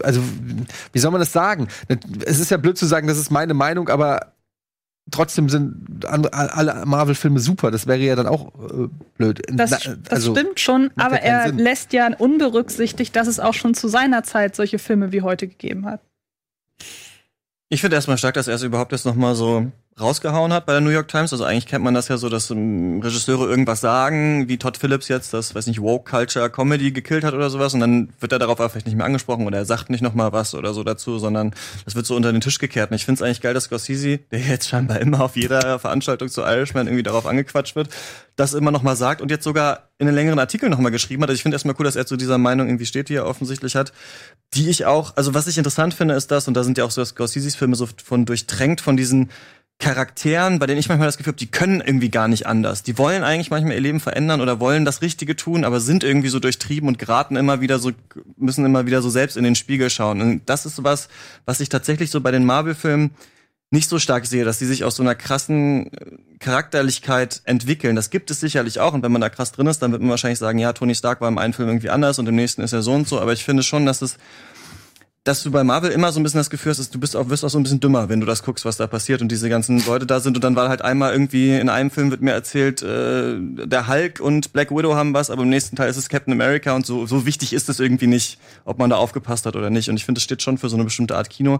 also 0.04 0.22
wie 0.92 1.00
soll 1.00 1.12
man 1.12 1.22
das 1.22 1.32
sagen? 1.32 1.68
Es 2.26 2.40
ist 2.40 2.52
ja 2.52 2.58
blöd 2.58 2.78
zu 2.78 2.86
sagen, 2.86 3.08
das 3.08 3.18
ist 3.18 3.32
meine 3.32 3.54
Meinung, 3.54 3.88
aber 3.90 4.34
trotzdem 5.12 5.50
sind 5.50 6.06
andere, 6.06 6.34
alle 6.34 6.86
Marvel-Filme 6.86 7.40
super. 7.40 7.72
Das 7.72 7.88
wäre 7.88 8.00
ja 8.00 8.16
dann 8.16 8.28
auch 8.28 8.48
äh, 8.70 8.88
blöd. 9.18 9.42
Das, 9.52 9.70
Na, 9.72 9.96
das 9.96 10.12
also, 10.12 10.36
stimmt 10.36 10.60
schon, 10.60 10.92
aber 10.98 11.18
ja 11.24 11.42
er 11.44 11.48
Sinn. 11.48 11.60
lässt 11.60 11.94
ja 11.94 12.10
unberücksichtigt, 12.18 13.16
dass 13.16 13.28
es 13.28 13.40
auch 13.40 13.54
schon 13.54 13.76
zu 13.76 13.88
seiner 13.88 14.24
Zeit 14.24 14.56
solche 14.56 14.80
Filme 14.80 15.12
wie 15.12 15.22
heute 15.22 15.48
gegeben 15.48 15.86
hat. 15.86 16.02
Ich 17.70 17.82
finde 17.82 17.96
erstmal 17.96 18.18
stark, 18.18 18.34
dass 18.36 18.48
er 18.48 18.56
es 18.56 18.64
überhaupt 18.64 18.92
jetzt 18.92 19.06
noch 19.06 19.16
mal 19.16 19.36
so 19.36 19.72
rausgehauen 20.00 20.52
hat 20.52 20.66
bei 20.66 20.74
der 20.74 20.82
New 20.82 20.90
York 20.90 21.08
Times. 21.08 21.32
Also 21.32 21.46
eigentlich 21.46 21.68
kennt 21.68 21.84
man 21.84 21.94
das 21.94 22.10
ja 22.10 22.18
so, 22.18 22.28
dass 22.28 22.52
ähm, 22.52 23.00
Regisseure 23.02 23.48
irgendwas 23.50 23.80
sagen, 23.80 24.50
wie 24.50 24.58
Todd 24.58 24.78
Phillips 24.78 25.08
jetzt 25.08 25.34
das, 25.34 25.56
weiß 25.56 25.68
nicht, 25.68 25.82
Woke 25.82 26.10
Culture 26.10 26.50
Comedy 26.50 26.92
gekillt 26.92 27.24
hat 27.24 27.34
oder 27.34 27.50
sowas 27.50 27.74
und 27.74 27.80
dann 27.80 28.10
wird 28.20 28.34
er 28.34 28.40
darauf 28.40 28.58
vielleicht 28.58 28.88
nicht 28.88 28.98
mehr 28.98 29.06
angesprochen 29.06 29.48
oder 29.48 29.60
er 29.60 29.66
sagt 29.66 29.90
nicht 29.90 30.02
noch 30.02 30.14
mal 30.14 30.34
was 30.34 30.54
oder 30.54 30.74
so 30.74 30.84
dazu, 30.84 31.18
sondern 31.18 31.52
das 31.86 31.96
wird 31.96 32.06
so 32.06 32.16
unter 32.16 32.34
den 32.34 32.42
Tisch 32.42 32.60
gekehrt. 32.60 32.92
Und 32.92 32.96
ich 32.96 33.06
finde 33.06 33.20
es 33.20 33.22
eigentlich 33.22 33.42
geil, 33.42 33.54
dass 33.54 33.66
Scorsese, 33.66 34.18
der 34.32 34.40
jetzt 34.40 34.68
scheinbar 34.68 35.00
immer 35.00 35.22
auf 35.22 35.38
jeder 35.38 35.80
Veranstaltung 35.80 36.28
zu 36.28 36.42
Irishman 36.42 36.88
irgendwie 36.88 37.04
darauf 37.04 37.26
angequatscht 37.26 37.78
wird, 37.78 37.90
das 38.36 38.54
immer 38.54 38.72
noch 38.72 38.84
mal 38.84 38.98
sagt 38.98 39.22
und 39.22 39.32
jetzt 39.32 39.46
sogar 39.46 39.90
in 39.98 40.08
einen 40.08 40.16
längeren 40.16 40.40
Artikel 40.40 40.70
noch 40.70 40.80
mal 40.80 40.90
geschrieben 40.90 41.24
hat. 41.24 41.30
Also 41.30 41.38
ich 41.38 41.44
finde 41.44 41.56
erstmal 41.56 41.76
cool, 41.80 41.86
dass 41.86 41.96
er 41.96 42.06
zu 42.06 42.18
dieser 42.18 42.38
Meinung 42.38 42.68
irgendwie 42.68 42.86
steht, 42.86 43.08
die 43.08 43.16
er 43.16 43.26
offensichtlich 43.26 43.78
hat 43.78 43.94
die 44.54 44.70
ich 44.70 44.86
auch, 44.86 45.16
also 45.18 45.34
was 45.34 45.48
ich 45.48 45.58
interessant 45.58 45.94
finde, 45.94 46.14
ist 46.14 46.32
das, 46.32 46.48
und 46.48 46.54
da 46.54 46.64
sind 46.64 46.78
ja 46.78 46.86
auch 46.86 46.92
so 46.92 47.04
Scorseses 47.04 47.56
Filme 47.56 47.76
so 47.76 47.88
von 48.04 48.26
durchtränkt 48.26 48.82
von 48.82 48.96
diesen 48.96 49.30
Charakteren, 49.78 50.58
bei 50.58 50.68
denen 50.68 50.80
ich 50.80 50.88
manchmal 50.88 51.08
das 51.08 51.18
Gefühl 51.18 51.32
habe, 51.32 51.38
die 51.38 51.52
können 51.52 51.82
irgendwie 51.82 52.10
gar 52.10 52.30
nicht 52.30 52.48
anders. 52.48 52.82
Die 52.82 52.98
wollen 52.98 53.24
eigentlich 53.24 53.52
manchmal 53.52 53.74
ihr 53.74 53.82
Leben 53.82 54.00
verändern 54.00 54.40
oder 54.40 54.60
wollen 54.62 54.86
das 54.86 55.02
Richtige 55.02 55.36
tun, 55.36 55.66
aber 55.66 55.82
sind 55.82 56.04
irgendwie 56.04 56.30
so 56.30 56.40
durchtrieben 56.40 56.88
und 56.88 56.98
geraten 56.98 57.36
immer 57.36 57.60
wieder 57.60 57.78
so, 57.78 57.92
müssen 58.38 58.66
immer 58.66 58.86
wieder 58.86 59.02
so 59.02 59.10
selbst 59.10 59.36
in 59.36 59.44
den 59.44 59.56
Spiegel 59.56 59.90
schauen. 59.90 60.22
Und 60.22 60.50
das 60.50 60.66
ist 60.66 60.84
was, 60.84 61.10
was 61.46 61.60
ich 61.60 61.68
tatsächlich 61.68 62.10
so 62.10 62.22
bei 62.22 62.32
den 62.32 62.46
Marvel-Filmen 62.46 63.12
nicht 63.72 63.90
so 63.90 64.00
stark 64.00 64.26
sehe, 64.26 64.46
dass 64.46 64.60
die 64.60 64.66
sich 64.66 64.84
aus 64.84 64.96
so 64.96 65.04
einer 65.04 65.16
krassen 65.16 65.88
äh, 65.88 66.18
Charakterlichkeit 66.40 67.42
entwickeln. 67.44 67.96
Das 67.96 68.10
gibt 68.10 68.32
es 68.32 68.40
sicherlich 68.40 68.80
auch. 68.80 68.94
Und 68.94 69.04
wenn 69.04 69.12
man 69.12 69.22
da 69.22 69.30
krass 69.30 69.52
drin 69.52 69.68
ist, 69.68 69.80
dann 69.82 69.92
wird 69.92 70.02
man 70.02 70.12
wahrscheinlich 70.12 70.40
sagen, 70.40 70.60
ja, 70.60 70.74
Tony 70.74 70.96
Stark 70.96 71.22
war 71.22 71.28
im 71.28 71.38
einen 71.38 71.54
Film 71.54 71.68
irgendwie 71.70 71.90
anders 71.90 72.18
und 72.20 72.28
im 72.28 72.36
nächsten 72.36 72.62
ist 72.62 72.74
er 72.74 72.82
so 72.82 72.94
und 72.94 73.08
so. 73.08 73.20
Aber 73.20 73.34
ich 73.34 73.44
finde 73.44 73.64
schon, 73.64 73.86
dass 73.86 74.02
es 74.02 74.18
dass 75.26 75.42
du 75.42 75.50
bei 75.50 75.64
Marvel 75.64 75.90
immer 75.90 76.12
so 76.12 76.20
ein 76.20 76.24
bisschen 76.24 76.40
das 76.40 76.52
Gefühl 76.52 76.70
hast, 76.70 76.94
du 76.94 77.00
bist 77.00 77.16
auch, 77.16 77.30
wirst 77.30 77.44
auch 77.44 77.50
so 77.50 77.58
ein 77.58 77.64
bisschen 77.64 77.80
dümmer, 77.80 78.10
wenn 78.10 78.20
du 78.20 78.28
das 78.28 78.44
guckst, 78.44 78.64
was 78.64 78.78
da 78.78 78.86
passiert 78.86 79.24
und 79.24 79.32
diese 79.32 79.50
ganzen 79.50 79.84
Leute 79.84 80.06
da 80.06 80.20
sind. 80.20 80.38
Und 80.38 80.44
dann 80.44 80.56
war 80.56 80.70
halt 80.70 80.84
einmal 80.84 81.14
irgendwie, 81.14 81.58
in 81.58 81.68
einem 81.68 81.90
Film 81.90 82.12
wird 82.12 82.22
mir 82.22 82.32
erzählt, 82.32 82.84
äh, 82.84 83.36
der 83.40 83.88
Hulk 83.88 84.20
und 84.20 84.54
Black 84.54 84.70
Widow 84.70 84.94
haben 84.94 85.16
was, 85.16 85.32
aber 85.32 85.42
im 85.42 85.50
nächsten 85.50 85.76
Teil 85.76 85.90
ist 85.90 85.98
es 85.98 86.10
Captain 86.10 86.32
America 86.32 86.76
und 86.76 86.86
so, 86.86 87.08
so 87.08 87.26
wichtig 87.26 87.54
ist 87.54 87.70
es 87.70 87.80
irgendwie 87.80 88.06
nicht, 88.06 88.38
ob 88.66 88.78
man 88.78 88.92
da 88.92 88.98
aufgepasst 88.98 89.48
hat 89.48 89.56
oder 89.56 89.72
nicht. 89.72 89.90
Und 89.90 89.98
ich 89.98 90.06
finde, 90.06 90.20
es 90.20 90.24
steht 90.24 90.44
schon 90.44 90.60
für 90.60 90.70
so 90.70 90.76
eine 90.76 90.86
bestimmte 90.86 91.18
Art 91.18 91.32
Kino. 91.32 91.60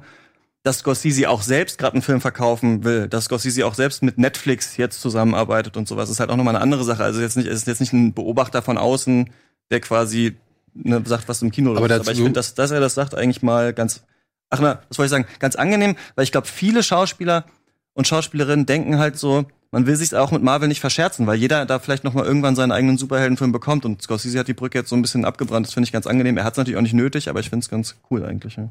dass 0.62 0.80
Scorsese 0.80 1.30
auch 1.30 1.42
selbst 1.42 1.80
gerade 1.80 1.94
einen 1.94 2.02
Film 2.04 2.22
verkaufen 2.22 2.84
will, 2.84 3.08
dass 3.08 3.26
Scorsese 3.26 3.66
auch 3.66 3.74
selbst 3.74 4.04
mit 4.04 4.20
Netflix 4.20 4.78
jetzt 4.78 5.02
zusammenarbeitet 5.02 5.76
und 5.78 5.88
sowas, 5.88 6.10
ist 6.12 6.20
halt 6.20 6.30
auch 6.30 6.38
nochmal 6.38 6.56
eine 6.56 6.64
andere 6.64 6.84
Sache. 6.84 7.04
Also 7.04 7.22
jetzt 7.22 7.38
nicht, 7.38 7.48
es 7.48 7.58
ist 7.58 7.68
jetzt 7.68 7.82
nicht 7.82 7.94
ein 7.94 8.14
Beobachter 8.14 8.62
von 8.62 8.78
außen, 8.78 9.32
der 9.72 9.80
quasi 9.80 10.38
ne, 10.76 11.02
sagt, 11.06 11.28
was 11.28 11.42
im 11.42 11.52
Kino 11.52 11.76
Aber 11.76 11.88
dazu- 11.88 12.02
Aber 12.04 12.12
ich 12.12 12.18
finde, 12.18 12.34
dass, 12.34 12.54
dass 12.54 12.70
er 12.72 12.80
das 12.80 12.94
sagt, 12.94 13.16
eigentlich 13.16 13.42
mal 13.42 13.74
ganz, 13.74 14.04
ach 14.50 14.60
na, 14.62 14.80
was 14.90 14.98
wollte 15.00 15.08
ich 15.08 15.12
sagen, 15.12 15.26
ganz 15.40 15.56
angenehm, 15.56 15.96
weil 16.16 16.24
ich 16.24 16.32
glaube, 16.32 16.48
viele 16.48 16.84
Schauspieler 16.84 17.46
und 17.94 18.08
Schauspielerinnen 18.08 18.66
denken 18.66 19.00
halt 19.00 19.18
so, 19.18 19.46
man 19.72 19.88
will 19.88 19.96
sich 19.96 20.16
auch 20.16 20.32
mit 20.32 20.42
Marvel 20.44 20.68
nicht 20.70 20.80
verscherzen, 20.80 21.28
weil 21.28 21.36
jeder 21.38 21.66
da 21.66 21.80
vielleicht 21.80 22.04
noch 22.06 22.14
mal 22.14 22.24
irgendwann 22.26 22.56
seinen 22.56 22.72
eigenen 22.72 22.98
Superheldenfilm 22.98 23.52
bekommt 23.52 23.84
und 23.86 24.02
Scorsese 24.02 24.40
hat 24.40 24.48
die 24.48 24.54
Brücke 24.54 24.78
jetzt 24.78 24.90
so 24.90 24.96
ein 24.96 25.02
bisschen 25.02 25.26
abgebrannt. 25.26 25.66
Das 25.66 25.74
finde 25.74 25.86
ich 25.88 25.92
ganz 25.92 26.08
angenehm. 26.08 26.38
Er 26.38 26.44
hat 26.46 26.54
es 26.54 26.58
natürlich 26.58 26.78
auch 26.78 26.82
nicht 26.82 26.94
nötig, 26.94 27.28
aber 27.30 27.40
ich 27.42 27.50
finde 27.50 27.64
es 27.64 27.70
ganz 27.70 27.96
cool 28.10 28.24
eigentlich. 28.24 28.56
Ja. 28.56 28.70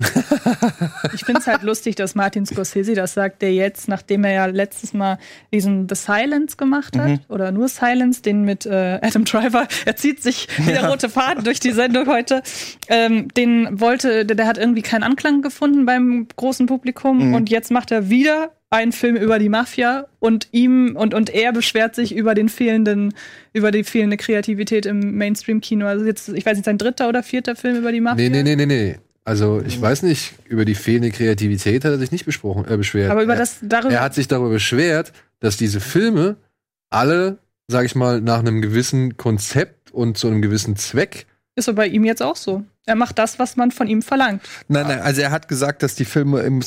Ich 1.14 1.24
finde 1.24 1.40
es 1.40 1.46
halt 1.46 1.62
lustig, 1.62 1.96
dass 1.96 2.14
Martin 2.14 2.46
Scorsese 2.46 2.94
das 2.94 3.14
sagt, 3.14 3.42
der 3.42 3.52
jetzt, 3.52 3.88
nachdem 3.88 4.24
er 4.24 4.32
ja 4.32 4.46
letztes 4.46 4.92
Mal 4.94 5.18
diesen 5.52 5.88
The 5.88 5.94
Silence 5.94 6.56
gemacht 6.56 6.96
hat, 6.96 7.08
Mhm. 7.08 7.18
oder 7.28 7.50
nur 7.52 7.68
Silence, 7.68 8.22
den 8.22 8.42
mit 8.42 8.66
äh, 8.66 8.98
Adam 9.02 9.24
Driver, 9.24 9.66
er 9.86 9.96
zieht 9.96 10.22
sich 10.22 10.48
wie 10.58 10.70
der 10.72 10.88
rote 10.88 11.08
Faden 11.08 11.44
durch 11.44 11.60
die 11.60 11.72
Sendung 11.72 12.06
heute, 12.06 12.42
ähm, 12.88 13.28
den 13.36 13.80
wollte, 13.80 14.24
der, 14.24 14.36
der 14.36 14.46
hat 14.46 14.58
irgendwie 14.58 14.82
keinen 14.82 15.02
Anklang 15.02 15.42
gefunden 15.42 15.86
beim 15.86 16.26
großen 16.36 16.66
Publikum 16.66 17.28
Mhm. 17.28 17.34
und 17.34 17.50
jetzt 17.50 17.70
macht 17.70 17.90
er 17.90 18.10
wieder 18.10 18.52
einen 18.70 18.92
Film 18.92 19.16
über 19.16 19.38
die 19.38 19.48
Mafia 19.48 20.06
und 20.18 20.48
ihm 20.52 20.94
und, 20.94 21.14
und 21.14 21.30
er 21.30 21.52
beschwert 21.52 21.94
sich 21.94 22.14
über 22.14 22.34
den 22.34 22.48
fehlenden, 22.50 23.14
über 23.54 23.70
die 23.70 23.82
fehlende 23.82 24.18
Kreativität 24.18 24.84
im 24.84 25.16
Mainstream-Kino. 25.16 25.86
Also 25.86 26.04
jetzt, 26.04 26.28
ich 26.28 26.44
weiß 26.44 26.56
nicht, 26.58 26.66
sein 26.66 26.76
dritter 26.76 27.08
oder 27.08 27.22
vierter 27.22 27.56
Film 27.56 27.76
über 27.78 27.92
die 27.92 28.00
Mafia. 28.02 28.28
Nee, 28.28 28.42
nee, 28.42 28.42
nee, 28.42 28.56
nee, 28.56 28.66
nee. 28.66 28.98
Also, 29.28 29.60
ich 29.60 29.78
weiß 29.78 30.04
nicht, 30.04 30.32
über 30.46 30.64
die 30.64 30.74
fehlende 30.74 31.10
Kreativität 31.10 31.84
hat 31.84 31.90
er 31.90 31.98
sich 31.98 32.12
nicht 32.12 32.24
besprochen, 32.24 32.64
äh, 32.66 32.78
beschwert. 32.78 33.10
Aber 33.10 33.22
über 33.22 33.34
er, 33.34 33.38
das, 33.38 33.58
darüber. 33.60 33.92
er 33.92 34.00
hat 34.00 34.14
sich 34.14 34.26
darüber 34.26 34.48
beschwert, 34.48 35.12
dass 35.40 35.58
diese 35.58 35.80
Filme 35.80 36.36
alle, 36.88 37.36
sag 37.66 37.84
ich 37.84 37.94
mal, 37.94 38.22
nach 38.22 38.38
einem 38.38 38.62
gewissen 38.62 39.18
Konzept 39.18 39.90
und 39.90 40.16
zu 40.16 40.28
einem 40.28 40.40
gewissen 40.40 40.76
Zweck 40.76 41.26
Ist 41.58 41.68
aber 41.68 41.78
bei 41.78 41.88
ihm 41.88 42.04
jetzt 42.04 42.22
auch 42.22 42.36
so. 42.36 42.62
Er 42.86 42.94
macht 42.94 43.18
das, 43.18 43.40
was 43.40 43.56
man 43.56 43.72
von 43.72 43.88
ihm 43.88 44.00
verlangt. 44.00 44.42
Nein, 44.68 44.86
nein, 44.86 45.00
also 45.00 45.22
er 45.22 45.32
hat 45.32 45.48
gesagt, 45.48 45.82
dass 45.82 45.96
die 45.96 46.04
Filme 46.04 46.42
im, 46.42 46.60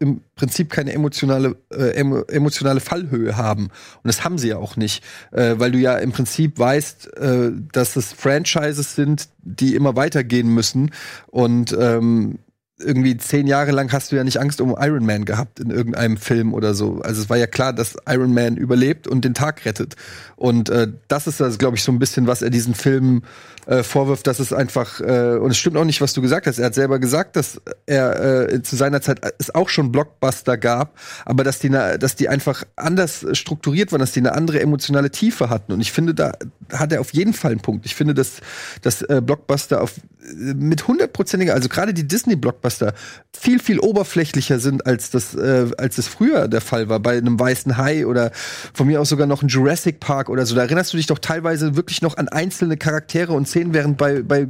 im 0.00 0.20
Prinzip 0.34 0.68
keine 0.68 0.92
emotionale, 0.92 1.56
äh, 1.72 1.92
emo, 1.94 2.20
emotionale 2.24 2.80
Fallhöhe 2.80 3.38
haben. 3.38 3.64
Und 3.64 4.04
das 4.04 4.24
haben 4.24 4.36
sie 4.36 4.48
ja 4.48 4.58
auch 4.58 4.76
nicht. 4.76 5.02
Äh, 5.32 5.54
weil 5.56 5.72
du 5.72 5.78
ja 5.78 5.96
im 5.96 6.12
Prinzip 6.12 6.58
weißt, 6.58 7.16
äh, 7.16 7.52
dass 7.72 7.96
es 7.96 8.12
Franchises 8.12 8.94
sind, 8.94 9.30
die 9.38 9.74
immer 9.74 9.96
weitergehen 9.96 10.52
müssen. 10.52 10.90
Und 11.28 11.74
ähm, 11.80 12.38
irgendwie 12.80 13.16
zehn 13.16 13.46
Jahre 13.46 13.72
lang 13.72 13.90
hast 13.92 14.12
du 14.12 14.16
ja 14.16 14.24
nicht 14.24 14.40
Angst 14.40 14.60
um 14.60 14.76
Iron 14.78 15.04
Man 15.04 15.24
gehabt 15.24 15.58
in 15.58 15.70
irgendeinem 15.70 16.16
Film 16.16 16.54
oder 16.54 16.74
so. 16.74 17.00
Also 17.00 17.22
es 17.22 17.30
war 17.30 17.36
ja 17.36 17.46
klar, 17.46 17.72
dass 17.72 17.96
Iron 18.06 18.34
Man 18.34 18.56
überlebt 18.56 19.08
und 19.08 19.24
den 19.24 19.34
Tag 19.34 19.64
rettet. 19.64 19.96
Und 20.36 20.68
äh, 20.68 20.88
das 21.08 21.26
ist 21.26 21.40
das, 21.40 21.58
glaube 21.58 21.76
ich, 21.76 21.82
so 21.82 21.92
ein 21.92 21.98
bisschen, 21.98 22.26
was 22.26 22.42
er 22.42 22.50
diesen 22.50 22.74
Filmen 22.74 23.22
äh, 23.68 23.82
vorwirft, 23.82 24.26
dass 24.26 24.40
es 24.40 24.52
einfach, 24.52 25.00
äh, 25.00 25.36
und 25.36 25.50
es 25.50 25.58
stimmt 25.58 25.76
auch 25.76 25.84
nicht, 25.84 26.00
was 26.00 26.14
du 26.14 26.22
gesagt 26.22 26.46
hast. 26.46 26.58
Er 26.58 26.66
hat 26.66 26.74
selber 26.74 26.98
gesagt, 26.98 27.36
dass 27.36 27.60
er 27.84 28.48
äh, 28.50 28.62
zu 28.62 28.76
seiner 28.76 29.02
Zeit 29.02 29.20
es 29.38 29.54
auch 29.54 29.68
schon 29.68 29.92
Blockbuster 29.92 30.56
gab, 30.56 30.98
aber 31.26 31.44
dass 31.44 31.58
die, 31.58 31.68
dass 31.68 32.16
die 32.16 32.30
einfach 32.30 32.64
anders 32.76 33.26
strukturiert 33.32 33.92
waren, 33.92 34.00
dass 34.00 34.12
die 34.12 34.20
eine 34.20 34.32
andere 34.32 34.60
emotionale 34.60 35.10
Tiefe 35.10 35.50
hatten. 35.50 35.72
Und 35.72 35.80
ich 35.80 35.92
finde, 35.92 36.14
da 36.14 36.32
hat 36.72 36.92
er 36.92 37.00
auf 37.00 37.12
jeden 37.12 37.34
Fall 37.34 37.52
einen 37.52 37.60
Punkt. 37.60 37.84
Ich 37.84 37.94
finde, 37.94 38.14
dass, 38.14 38.40
dass 38.82 39.02
äh, 39.02 39.20
Blockbuster 39.24 39.82
auf, 39.82 39.98
äh, 39.98 40.54
mit 40.54 40.88
hundertprozentiger, 40.88 41.52
also 41.52 41.68
gerade 41.68 41.92
die 41.92 42.08
Disney-Blockbuster 42.08 42.94
viel, 43.38 43.58
viel 43.58 43.80
oberflächlicher 43.80 44.60
sind, 44.60 44.86
als 44.86 45.10
das, 45.10 45.34
äh, 45.34 45.66
als 45.76 45.96
das 45.96 46.08
früher 46.08 46.48
der 46.48 46.60
Fall 46.60 46.88
war, 46.88 47.00
bei 47.00 47.18
einem 47.18 47.38
weißen 47.38 47.76
Hai 47.76 48.06
oder 48.06 48.30
von 48.72 48.86
mir 48.86 49.00
aus 49.00 49.10
sogar 49.10 49.26
noch 49.26 49.42
ein 49.42 49.48
Jurassic 49.48 50.00
Park 50.00 50.28
oder 50.28 50.46
so. 50.46 50.54
Da 50.54 50.62
erinnerst 50.62 50.92
du 50.92 50.96
dich 50.96 51.06
doch 51.06 51.18
teilweise 51.18 51.76
wirklich 51.76 52.02
noch 52.02 52.16
an 52.16 52.28
einzelne 52.28 52.76
Charaktere 52.76 53.32
und 53.32 53.46
Szenen, 53.46 53.57
während 53.66 53.96
bei, 53.98 54.22
bei 54.22 54.48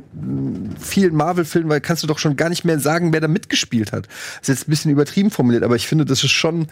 vielen 0.80 1.14
Marvel-Filmen, 1.14 1.70
weil 1.70 1.80
kannst 1.80 2.02
du 2.02 2.06
doch 2.06 2.18
schon 2.18 2.36
gar 2.36 2.48
nicht 2.48 2.64
mehr 2.64 2.78
sagen, 2.78 3.12
wer 3.12 3.20
da 3.20 3.28
mitgespielt 3.28 3.92
hat. 3.92 4.06
Das 4.40 4.48
ist 4.48 4.48
jetzt 4.48 4.68
ein 4.68 4.70
bisschen 4.70 4.90
übertrieben 4.90 5.30
formuliert, 5.30 5.62
aber 5.62 5.76
ich 5.76 5.86
finde, 5.86 6.04
das 6.04 6.24
ist 6.24 6.30
schon, 6.30 6.68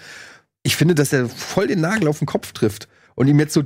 ich 0.63 0.77
finde, 0.77 0.95
dass 0.95 1.13
er 1.13 1.29
voll 1.29 1.67
den 1.67 1.81
Nagel 1.81 2.09
auf 2.09 2.19
den 2.19 2.27
Kopf 2.27 2.53
trifft. 2.53 2.89
Und 3.15 3.29
ihm 3.29 3.39
jetzt 3.39 3.55
so 3.55 3.65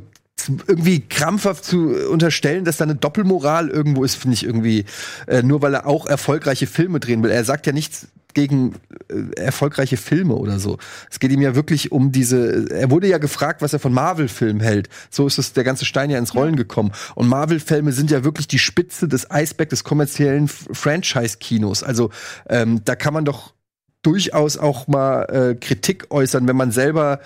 irgendwie 0.48 1.00
krampfhaft 1.00 1.64
zu 1.64 2.08
unterstellen, 2.08 2.64
dass 2.64 2.78
da 2.78 2.84
eine 2.84 2.94
Doppelmoral 2.94 3.68
irgendwo 3.68 4.04
ist, 4.04 4.14
finde 4.14 4.34
ich 4.34 4.44
irgendwie, 4.44 4.84
äh, 5.26 5.42
nur 5.42 5.60
weil 5.60 5.74
er 5.74 5.86
auch 5.86 6.06
erfolgreiche 6.06 6.66
Filme 6.66 7.00
drehen 7.00 7.22
will. 7.22 7.30
Er 7.30 7.44
sagt 7.44 7.66
ja 7.66 7.72
nichts 7.72 8.08
gegen 8.34 8.74
äh, 9.08 9.40
erfolgreiche 9.40 9.96
Filme 9.96 10.34
oder 10.34 10.58
so. 10.58 10.78
Es 11.10 11.18
geht 11.20 11.32
ihm 11.32 11.42
ja 11.42 11.54
wirklich 11.54 11.92
um 11.92 12.12
diese, 12.12 12.70
er 12.70 12.90
wurde 12.90 13.08
ja 13.08 13.18
gefragt, 13.18 13.62
was 13.62 13.72
er 13.72 13.78
von 13.78 13.92
Marvel-Filmen 13.92 14.60
hält. 14.60 14.88
So 15.10 15.26
ist 15.26 15.38
es 15.38 15.52
der 15.52 15.64
ganze 15.64 15.84
Stein 15.84 16.10
ja 16.10 16.18
ins 16.18 16.34
Rollen 16.34 16.56
gekommen. 16.56 16.92
Und 17.14 17.28
Marvel-Filme 17.28 17.92
sind 17.92 18.10
ja 18.10 18.24
wirklich 18.24 18.48
die 18.48 18.58
Spitze 18.58 19.08
des 19.08 19.30
Eisbergs 19.30 19.70
des 19.70 19.84
kommerziellen 19.84 20.48
Franchise-Kinos. 20.48 21.82
Also 21.82 22.10
ähm, 22.48 22.82
da 22.84 22.96
kann 22.96 23.14
man 23.14 23.24
doch 23.24 23.54
durchaus 24.02 24.56
auch 24.56 24.88
mal 24.88 25.24
äh, 25.24 25.54
Kritik 25.54 26.06
äußern, 26.10 26.48
wenn 26.48 26.56
man 26.56 26.72
selber 26.72 27.20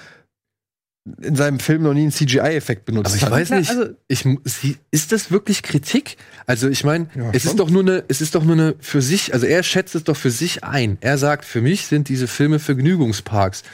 in 1.21 1.37
seinem 1.37 1.59
Film 1.59 1.83
noch 1.83 1.93
nie 1.93 2.03
einen 2.03 2.13
CGI-Effekt 2.13 2.87
benutzt 2.87 3.09
Aber 3.09 3.17
ich 3.17 3.23
hat. 3.25 3.31
weiß 3.31 3.51
nicht, 3.51 3.71
also- 3.71 3.91
ich, 4.09 4.25
ist 4.91 5.13
das 5.13 5.31
wirklich 5.31 5.63
Kritik? 5.63 6.17
Also 6.47 6.69
ich 6.69 6.83
meine, 6.83 7.09
Ja, 7.15 7.31
es 7.33 7.43
schon. 7.43 7.51
ist 7.53 7.59
doch 7.61 7.69
nur 7.71 7.83
eine, 7.83 8.05
es 8.09 8.21
ist 8.23 8.35
doch 8.35 8.43
nur 8.45 8.55
eine 8.55 8.75
für 8.81 9.03
sich, 9.03 9.35
also 9.35 9.45
er 9.47 9.63
schätzt 9.63 9.95
es 9.95 10.05
doch 10.05 10.17
für 10.17 10.31
sich 10.31 10.65
ein. 10.65 10.97
Er 11.03 11.19
sagt, 11.19 11.45
für 11.45 11.61
mich 11.61 11.87
sind 11.87 12.09
diese 12.09 12.27
Filme 12.27 12.59
Vergnügungsparks. 12.59 13.65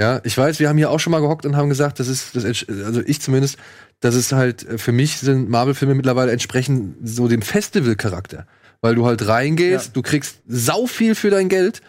Ja, 0.00 0.20
ich 0.24 0.36
weiß, 0.38 0.60
wir 0.60 0.68
haben 0.68 0.76
hier 0.76 0.90
auch 0.90 1.00
schon 1.00 1.10
mal 1.10 1.20
gehockt 1.20 1.44
und 1.46 1.56
haben 1.56 1.68
gesagt, 1.70 1.98
das 1.98 2.06
ist, 2.08 2.36
das, 2.36 2.44
entsch- 2.44 2.84
also 2.84 3.00
ich 3.04 3.20
zumindest, 3.20 3.56
dass 4.00 4.14
es 4.14 4.30
halt, 4.30 4.68
äh, 4.68 4.78
für 4.78 4.92
mich 4.92 5.16
sind 5.16 5.48
Marvel-Filme 5.48 5.94
mittlerweile 5.94 6.30
entsprechend 6.32 6.96
so 7.02 7.26
dem 7.28 7.42
Festival-Charakter. 7.42 8.46
Weil 8.82 8.94
du 8.94 9.06
halt 9.06 9.26
reingehst, 9.26 9.86
Ja. 9.86 9.92
du 9.94 10.02
kriegst 10.02 10.36
sau 10.46 10.86
viel 10.86 11.14
für 11.14 11.30
dein 11.30 11.48
Geld, 11.48 11.80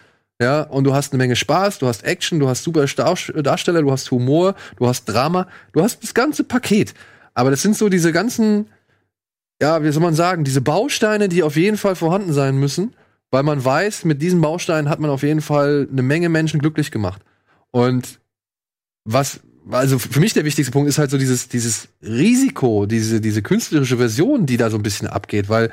ja, 0.41 0.61
und 0.61 0.83
du 0.83 0.93
hast 0.93 1.11
eine 1.11 1.17
Menge 1.17 1.35
Spaß, 1.35 1.79
du 1.79 1.87
hast 1.87 2.03
Action, 2.03 2.39
du 2.39 2.47
hast 2.47 2.63
super 2.63 2.85
Darsteller, 2.85 3.81
du 3.81 3.91
hast 3.91 4.11
Humor, 4.11 4.55
du 4.77 4.87
hast 4.87 5.05
Drama, 5.05 5.47
du 5.73 5.81
hast 5.81 6.03
das 6.03 6.13
ganze 6.13 6.43
Paket. 6.43 6.93
Aber 7.33 7.49
das 7.49 7.61
sind 7.61 7.75
so 7.75 7.89
diese 7.89 8.11
ganzen, 8.11 8.67
ja, 9.61 9.83
wie 9.83 9.91
soll 9.91 10.03
man 10.03 10.13
sagen, 10.13 10.43
diese 10.43 10.61
Bausteine, 10.61 11.27
die 11.27 11.41
auf 11.41 11.55
jeden 11.55 11.77
Fall 11.77 11.95
vorhanden 11.95 12.33
sein 12.33 12.57
müssen, 12.57 12.93
weil 13.31 13.43
man 13.43 13.63
weiß, 13.63 14.05
mit 14.05 14.21
diesen 14.21 14.39
Bausteinen 14.39 14.89
hat 14.89 14.99
man 14.99 15.09
auf 15.09 15.23
jeden 15.23 15.41
Fall 15.41 15.87
eine 15.91 16.03
Menge 16.03 16.29
Menschen 16.29 16.59
glücklich 16.59 16.91
gemacht. 16.91 17.21
Und 17.71 18.19
was, 19.05 19.39
also 19.71 19.97
für 19.97 20.19
mich 20.19 20.33
der 20.33 20.45
wichtigste 20.45 20.71
Punkt 20.71 20.87
ist 20.87 20.99
halt 20.99 21.09
so 21.09 21.17
dieses, 21.17 21.49
dieses 21.49 21.89
Risiko, 22.01 22.85
diese, 22.85 23.21
diese 23.21 23.41
künstlerische 23.41 23.97
Version, 23.97 24.45
die 24.45 24.57
da 24.57 24.69
so 24.69 24.77
ein 24.77 24.83
bisschen 24.83 25.07
abgeht, 25.07 25.49
weil 25.49 25.71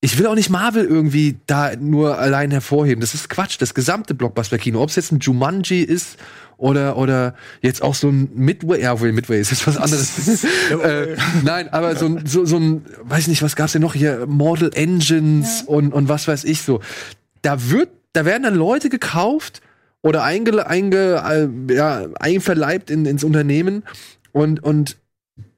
ich 0.00 0.18
will 0.18 0.26
auch 0.26 0.34
nicht 0.36 0.50
Marvel 0.50 0.84
irgendwie 0.84 1.38
da 1.46 1.74
nur 1.76 2.18
allein 2.18 2.50
hervorheben. 2.50 3.00
Das 3.00 3.14
ist 3.14 3.28
Quatsch. 3.28 3.56
Das 3.60 3.74
gesamte 3.74 4.14
Blockbuster-Kino, 4.14 4.80
ob 4.80 4.90
es 4.90 4.96
jetzt 4.96 5.10
ein 5.10 5.18
Jumanji 5.18 5.80
ist 5.80 6.18
oder 6.56 6.96
oder 6.96 7.34
jetzt 7.62 7.82
auch 7.82 7.94
so 7.94 8.08
ein 8.08 8.30
Midway, 8.34 8.82
ja, 8.82 9.00
wohl 9.00 9.12
Midway 9.12 9.40
ist 9.40 9.50
jetzt 9.50 9.66
was 9.66 9.76
anderes. 9.76 10.44
äh, 10.82 11.16
nein, 11.42 11.68
aber 11.72 11.96
so 11.96 12.06
ein 12.06 12.26
so, 12.26 12.44
so 12.44 12.58
ein, 12.58 12.84
weiß 13.02 13.26
nicht, 13.26 13.42
was 13.42 13.56
gab's 13.56 13.72
denn 13.72 13.82
noch 13.82 13.94
hier? 13.94 14.26
Mortal 14.26 14.70
Engines 14.74 15.62
und 15.62 15.92
und 15.92 16.08
was 16.08 16.28
weiß 16.28 16.44
ich 16.44 16.62
so. 16.62 16.80
Da 17.42 17.70
wird, 17.70 17.90
da 18.12 18.24
werden 18.24 18.44
dann 18.44 18.54
Leute 18.54 18.90
gekauft 18.90 19.62
oder 20.02 20.22
einge, 20.22 20.66
einge, 20.66 21.22
äh, 21.68 21.74
ja, 21.74 22.06
einverleibt 22.20 22.90
in, 22.90 23.04
ins 23.04 23.24
Unternehmen 23.24 23.82
und 24.32 24.62
und 24.62 24.96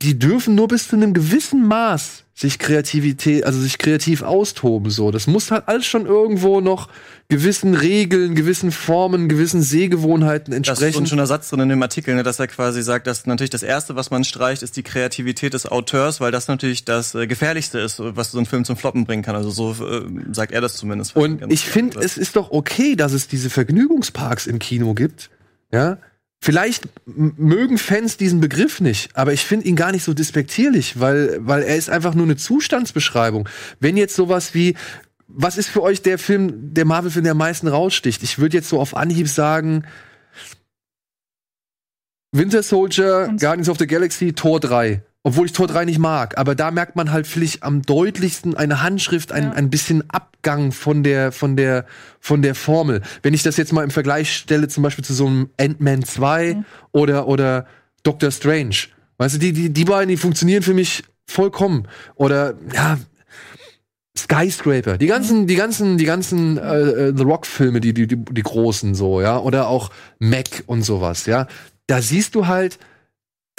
die 0.02 0.18
dürfen 0.18 0.54
nur 0.54 0.68
bis 0.68 0.88
zu 0.88 0.96
einem 0.96 1.14
gewissen 1.14 1.66
Maß 1.66 2.24
sich 2.40 2.58
Kreativität, 2.58 3.44
also 3.44 3.60
sich 3.60 3.76
kreativ 3.76 4.22
austoben, 4.22 4.90
so. 4.90 5.10
Das 5.10 5.26
muss 5.26 5.50
halt 5.50 5.64
alles 5.66 5.84
schon 5.84 6.06
irgendwo 6.06 6.62
noch 6.62 6.88
gewissen 7.28 7.74
Regeln, 7.74 8.34
gewissen 8.34 8.72
Formen, 8.72 9.28
gewissen 9.28 9.60
Sehgewohnheiten 9.60 10.50
Das 10.52 10.56
ist 10.56 10.78
ein 10.78 10.86
entsprechen. 10.86 11.06
schöner 11.06 11.26
Satz 11.26 11.50
drin 11.50 11.60
in 11.60 11.68
dem 11.68 11.82
Artikel, 11.82 12.14
ne, 12.14 12.22
dass 12.22 12.38
er 12.38 12.46
quasi 12.46 12.82
sagt, 12.82 13.06
dass 13.06 13.26
natürlich 13.26 13.50
das 13.50 13.62
Erste, 13.62 13.94
was 13.94 14.10
man 14.10 14.24
streicht, 14.24 14.62
ist 14.62 14.78
die 14.78 14.82
Kreativität 14.82 15.52
des 15.52 15.66
Auteurs, 15.66 16.22
weil 16.22 16.32
das 16.32 16.48
natürlich 16.48 16.86
das 16.86 17.14
äh, 17.14 17.26
Gefährlichste 17.26 17.78
ist, 17.78 18.00
was 18.00 18.30
so 18.30 18.38
ein 18.38 18.46
Film 18.46 18.64
zum 18.64 18.78
Floppen 18.78 19.04
bringen 19.04 19.22
kann. 19.22 19.36
Also 19.36 19.50
so 19.50 19.72
äh, 19.72 20.06
sagt 20.32 20.52
er 20.52 20.62
das 20.62 20.76
zumindest. 20.76 21.16
Und 21.16 21.52
ich 21.52 21.66
finde, 21.66 22.00
es 22.00 22.16
ist 22.16 22.36
doch 22.36 22.52
okay, 22.52 22.96
dass 22.96 23.12
es 23.12 23.28
diese 23.28 23.50
Vergnügungsparks 23.50 24.46
im 24.46 24.58
Kino 24.58 24.94
gibt. 24.94 25.28
Ja. 25.72 25.98
Vielleicht 26.42 26.88
mögen 27.04 27.76
Fans 27.76 28.16
diesen 28.16 28.40
Begriff 28.40 28.80
nicht, 28.80 29.14
aber 29.14 29.34
ich 29.34 29.44
finde 29.44 29.66
ihn 29.66 29.76
gar 29.76 29.92
nicht 29.92 30.04
so 30.04 30.14
despektierlich, 30.14 30.98
weil, 30.98 31.36
weil 31.40 31.62
er 31.62 31.76
ist 31.76 31.90
einfach 31.90 32.14
nur 32.14 32.24
eine 32.24 32.36
Zustandsbeschreibung. 32.36 33.46
Wenn 33.78 33.98
jetzt 33.98 34.16
sowas 34.16 34.54
wie, 34.54 34.74
was 35.28 35.58
ist 35.58 35.68
für 35.68 35.82
euch 35.82 36.00
der 36.00 36.18
Film, 36.18 36.72
der 36.72 36.86
Marvel-Film, 36.86 37.24
der 37.24 37.32
am 37.32 37.38
meisten 37.38 37.68
raussticht? 37.68 38.22
Ich 38.22 38.38
würde 38.38 38.56
jetzt 38.56 38.70
so 38.70 38.80
auf 38.80 38.96
Anhieb 38.96 39.28
sagen, 39.28 39.84
Winter 42.32 42.62
Soldier, 42.62 43.34
Guardians 43.38 43.68
of 43.68 43.78
the 43.78 43.86
Galaxy, 43.86 44.32
Tor 44.32 44.60
3. 44.60 45.02
obwohl 45.22 45.46
ich 45.46 45.52
Tor 45.52 45.66
3 45.66 45.84
nicht 45.84 45.98
mag. 45.98 46.38
Aber 46.38 46.54
da 46.54 46.70
merkt 46.70 46.96
man 46.96 47.12
halt 47.12 47.26
vielleicht 47.26 47.62
am 47.62 47.82
deutlichsten 47.82 48.56
eine 48.56 48.82
Handschrift, 48.82 49.32
ein, 49.32 49.44
Ja. 49.44 49.52
ein 49.52 49.70
bisschen 49.70 50.08
Abgang 50.08 50.72
von 50.72 51.02
der, 51.02 51.32
von 51.32 51.56
der, 51.56 51.84
von 52.20 52.42
der 52.42 52.54
Formel. 52.54 53.02
Wenn 53.22 53.34
ich 53.34 53.42
das 53.42 53.56
jetzt 53.56 53.72
mal 53.72 53.84
im 53.84 53.90
Vergleich 53.90 54.34
stelle, 54.34 54.68
zum 54.68 54.82
Beispiel 54.82 55.04
zu 55.04 55.12
so 55.14 55.26
einem 55.26 55.50
Ant-Man 55.60 56.04
2 56.04 56.64
oder, 56.92 57.28
oder 57.28 57.66
Doctor 58.02 58.30
Strange. 58.30 58.76
Weißt 59.18 59.34
du, 59.34 59.38
die, 59.38 59.52
die, 59.52 59.70
die 59.70 59.84
beiden, 59.84 60.08
die 60.08 60.16
funktionieren 60.16 60.62
für 60.62 60.72
mich 60.74 61.04
vollkommen. 61.26 61.86
Oder, 62.14 62.54
ja, 62.74 62.98
Skyscraper, 64.16 64.98
die 64.98 65.06
ganzen, 65.06 65.46
die 65.46 65.54
ganzen, 65.54 65.96
die 65.96 66.04
ganzen 66.04 66.58
äh, 66.58 66.80
äh, 66.80 67.12
The 67.16 67.22
Rock-Filme, 67.22 67.80
die, 67.80 67.94
die, 67.94 68.06
die, 68.06 68.16
die 68.16 68.42
großen 68.42 68.94
so, 68.94 69.20
ja, 69.20 69.38
oder 69.38 69.68
auch 69.68 69.90
Mac 70.18 70.64
und 70.66 70.82
sowas, 70.82 71.26
ja. 71.26 71.46
Da 71.86 72.02
siehst 72.02 72.34
du 72.34 72.46
halt, 72.46 72.78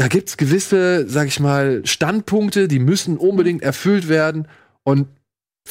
da 0.01 0.07
gibt's 0.07 0.35
gewisse, 0.35 1.07
sag 1.07 1.27
ich 1.27 1.39
mal, 1.39 1.85
Standpunkte, 1.85 2.67
die 2.67 2.79
müssen 2.79 3.17
unbedingt 3.17 3.61
erfüllt 3.61 4.09
werden. 4.09 4.47
Und 4.81 5.07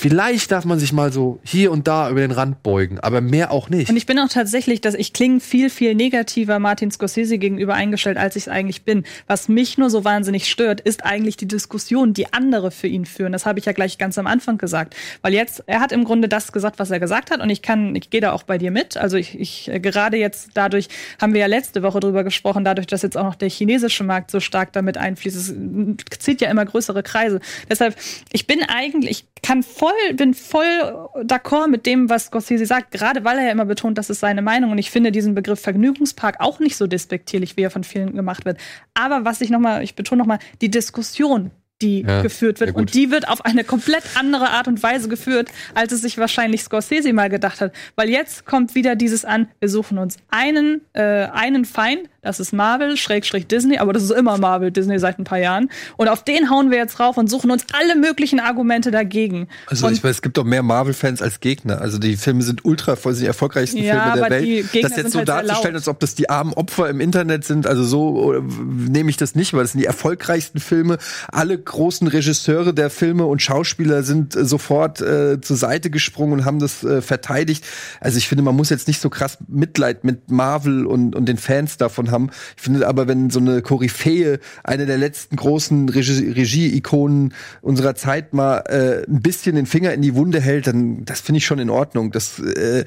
vielleicht 0.01 0.51
darf 0.51 0.65
man 0.65 0.79
sich 0.79 0.95
mal 0.95 1.13
so 1.13 1.41
hier 1.45 1.71
und 1.71 1.87
da 1.87 2.09
über 2.09 2.21
den 2.21 2.31
Rand 2.31 2.63
beugen, 2.63 2.99
aber 3.01 3.21
mehr 3.21 3.51
auch 3.51 3.69
nicht. 3.69 3.91
Und 3.91 3.97
ich 3.97 4.07
bin 4.07 4.19
auch 4.19 4.31
tatsächlich, 4.31 4.81
dass 4.81 4.95
ich 4.95 5.13
klinge 5.13 5.41
viel, 5.41 5.69
viel 5.69 5.95
negativer 5.95 6.59
Martin 6.59 6.91
Scorsese 6.91 7.37
gegenüber 7.37 7.75
eingestellt, 7.75 8.17
als 8.17 8.35
ich 8.35 8.45
es 8.45 8.49
eigentlich 8.49 8.85
bin. 8.85 9.05
Was 9.27 9.49
mich 9.49 9.77
nur 9.77 9.91
so 9.91 10.03
wahnsinnig 10.03 10.51
stört, 10.51 10.81
ist 10.81 11.05
eigentlich 11.05 11.37
die 11.37 11.47
Diskussion, 11.47 12.15
die 12.15 12.33
andere 12.33 12.71
für 12.71 12.87
ihn 12.87 13.05
führen. 13.05 13.33
Das 13.33 13.45
habe 13.45 13.59
ich 13.59 13.67
ja 13.67 13.73
gleich 13.73 13.99
ganz 13.99 14.17
am 14.17 14.27
Anfang 14.27 14.57
gesagt. 14.57 14.97
Weil 15.21 15.35
jetzt, 15.35 15.65
er 15.67 15.81
hat 15.81 15.93
im 15.93 16.05
Grunde 16.05 16.29
das 16.29 16.51
gesagt, 16.53 16.79
was 16.79 16.91
er 16.91 16.99
gesagt 16.99 17.31
hat. 17.31 17.43
Und 17.43 17.51
ich 17.51 17.61
kann, 17.61 17.95
ich 17.95 18.09
gehe 18.09 18.23
da 18.23 18.33
auch 18.33 18.45
bei 18.45 18.57
dir 18.57 18.71
mit. 18.71 18.97
Also 18.97 19.19
ich, 19.19 19.39
ich 19.39 19.69
äh, 19.69 19.81
gerade 19.81 20.17
jetzt 20.17 20.51
dadurch, 20.55 20.89
haben 21.21 21.35
wir 21.35 21.41
ja 21.41 21.47
letzte 21.47 21.83
Woche 21.83 22.01
drüber 22.01 22.25
gesprochen, 22.25 22.65
dadurch, 22.65 22.87
dass 22.87 23.03
jetzt 23.03 23.19
auch 23.19 23.25
noch 23.25 23.35
der 23.35 23.51
chinesische 23.51 24.05
Markt 24.05 24.31
so 24.31 24.41
stark 24.41 24.73
damit 24.73 24.97
einfließt. 24.97 25.37
Es 25.37 26.19
zieht 26.21 26.41
ja 26.41 26.51
immer 26.51 26.65
größere 26.65 27.03
Kreise. 27.03 27.41
Deshalb, 27.69 27.97
ich 28.33 28.47
bin 28.47 28.63
eigentlich, 28.63 29.11
ich 29.11 29.43
kann 29.43 29.63
voll, 29.63 29.90
bin 30.15 30.35
voll 30.35 31.09
d'accord 31.23 31.69
mit 31.69 31.87
dem, 31.87 32.09
was 32.09 32.27
Scorsese 32.27 32.67
sagt, 32.67 32.91
gerade 32.91 33.25
weil 33.25 33.39
er 33.39 33.47
ja 33.47 33.53
immer 33.53 33.65
betont, 33.65 33.99
das 33.99 34.11
ist 34.11 34.21
seine 34.21 34.43
Meinung. 34.43 34.71
Und 34.71 34.79
ich 34.79 34.91
finde 34.91 35.13
diesen 35.13 35.35
Begriff 35.35 35.61
Vergnügungspark 35.61 36.37
auch 36.41 36.61
nicht 36.61 36.77
so 36.77 36.87
despektierlich, 36.87 37.57
wie 37.57 37.63
er 37.63 37.71
von 37.71 37.85
vielen 37.85 38.15
gemacht 38.15 38.45
wird. 38.45 38.59
Aber 38.95 39.25
was 39.25 39.41
ich 39.41 39.51
nochmal, 39.51 39.83
ich 39.83 39.95
betone 39.95 40.19
nochmal, 40.21 40.39
die 40.61 40.71
Diskussion, 40.71 41.51
die 41.83 42.03
Ja, 42.03 42.23
geführt 42.23 42.61
wird. 42.61 42.75
gut. 42.75 42.81
Und 42.81 42.95
die 42.95 43.11
wird 43.11 43.29
auf 43.29 43.45
eine 43.45 43.65
komplett 43.65 44.03
andere 44.19 44.51
Art 44.51 44.69
und 44.69 44.83
Weise 44.83 45.09
geführt, 45.09 45.49
als 45.75 45.93
es 45.93 46.03
sich 46.03 46.19
wahrscheinlich 46.19 46.63
Scorsese 46.63 47.13
mal 47.13 47.29
gedacht 47.29 47.61
hat. 47.61 47.73
Weil 47.97 48.09
jetzt 48.11 48.47
kommt 48.47 48.75
wieder 48.75 48.97
dieses 48.97 49.25
an, 49.25 49.49
wir 49.61 49.69
suchen 49.69 49.99
uns 49.99 50.17
einen, 50.31 50.83
äh, 50.93 51.03
einen 51.33 51.65
Feind, 51.65 52.09
das 52.23 52.39
ist 52.39 52.53
Marvel, 52.53 52.99
Schrägstrich 52.99 53.47
Disney, 53.47 53.79
aber 53.79 53.95
das 53.95 54.03
ist 54.03 54.11
immer 54.11 54.37
Marvel, 54.37 54.71
Disney 54.71 54.99
seit 54.99 55.19
ein 55.19 55.25
paar 55.25 55.39
Jahren. 55.39 55.71
Und 55.97 56.09
auf 56.09 56.23
den 56.23 56.51
hauen 56.51 56.71
wir 56.71 56.77
jetzt 56.77 57.01
rauf 57.01 57.17
und 57.17 57.31
suchen 57.31 57.51
uns 57.51 57.65
alle 57.73 57.97
möglichen 57.97 58.41
Argumente 58.41 58.91
dagegen. 58.91 59.49
Also 59.67 59.87
und 59.87 59.95
ich 59.95 60.05
weiß, 60.05 60.17
es 60.17 60.23
gibt 60.23 60.37
doch 60.37 60.45
mehr 60.45 60.63
Marvel-Fans 60.63 61.23
als 61.23 61.41
Gegner. 61.41 61.81
Also 61.81 61.99
die 61.99 62.17
Filme 62.17 62.43
sind 62.43 62.65
ultra 62.67 62.97
voll, 62.97 63.15
sind 63.15 63.23
die 63.23 63.27
erfolgreichsten 63.29 63.79
Ja, 63.79 63.95
Filme 63.95 64.17
der 64.17 64.27
aber 64.27 64.41
die 64.41 64.57
Welt. 64.59 64.85
Das 64.85 64.93
jetzt 64.93 64.95
sind 64.97 65.11
so 65.13 65.19
halt 65.21 65.29
darzustellen, 65.29 65.77
als 65.77 65.89
ob 65.89 65.99
das 66.01 66.15
die 66.15 66.29
armen 66.29 66.53
Opfer 66.53 66.91
im 66.91 67.01
Internet 67.01 67.45
sind, 67.45 67.67
also 67.67 67.85
so 67.85 68.35
äh, 68.35 68.43
nehme 68.43 69.09
ich 69.09 69.17
das 69.17 69.35
nicht, 69.35 69.55
weil 69.55 69.63
das 69.63 69.73
sind 69.73 69.81
die 69.81 69.87
erfolgreichsten 69.87 70.61
Filme. 70.61 70.99
Alle 71.33 71.59
großen 71.71 72.07
Regisseure 72.07 72.75
der 72.75 72.91
Filme 72.91 73.25
und 73.27 73.41
Schauspieler 73.43 74.03
sind 74.03 74.37
äh, 74.37 74.45
sofort 74.45 75.01
äh, 75.01 75.41
zur 75.41 75.57
Seite 75.57 75.91
gesprungen 75.91 76.35
und 76.41 76.45
haben 76.45 76.59
das 76.59 76.85
äh, 76.85 77.01
verteidigt. 77.01 77.65
Also 78.01 78.19
ich 78.19 78.29
finde, 78.29 78.43
man 78.45 78.55
muss 78.57 78.69
jetzt 78.71 78.89
nicht 78.89 79.01
so 79.01 79.09
krass 79.11 79.39
Mitleid 79.49 80.05
mit 80.05 80.31
Marvel 80.31 80.85
und, 80.87 81.15
und 81.17 81.27
den 81.27 81.37
Fans 81.39 81.77
davon 81.79 82.11
haben. 82.11 82.31
Ich 82.57 82.63
finde 82.63 82.87
aber, 82.87 83.09
wenn 83.09 83.31
so 83.31 83.41
eine 83.41 83.63
Koryphäe, 83.63 84.39
eine 84.65 84.87
der 84.87 84.99
letzten 84.99 85.37
großen 85.37 85.89
Regie- 85.89 86.33
Regie-Ikonen 86.35 87.35
unserer 87.63 87.95
Zeit 87.95 88.35
mal 88.35 88.59
äh, 88.69 89.11
ein 89.11 89.23
bisschen 89.23 89.57
den 89.57 89.67
Finger 89.67 89.93
in 89.95 90.03
die 90.03 90.15
Wunde 90.15 90.41
hält, 90.41 90.67
dann 90.67 91.05
das 91.05 91.21
finde 91.21 91.39
ich 91.39 91.47
schon 91.47 91.59
in 91.59 91.71
Ordnung. 91.71 92.11
Das 92.11 92.39
äh, 92.39 92.85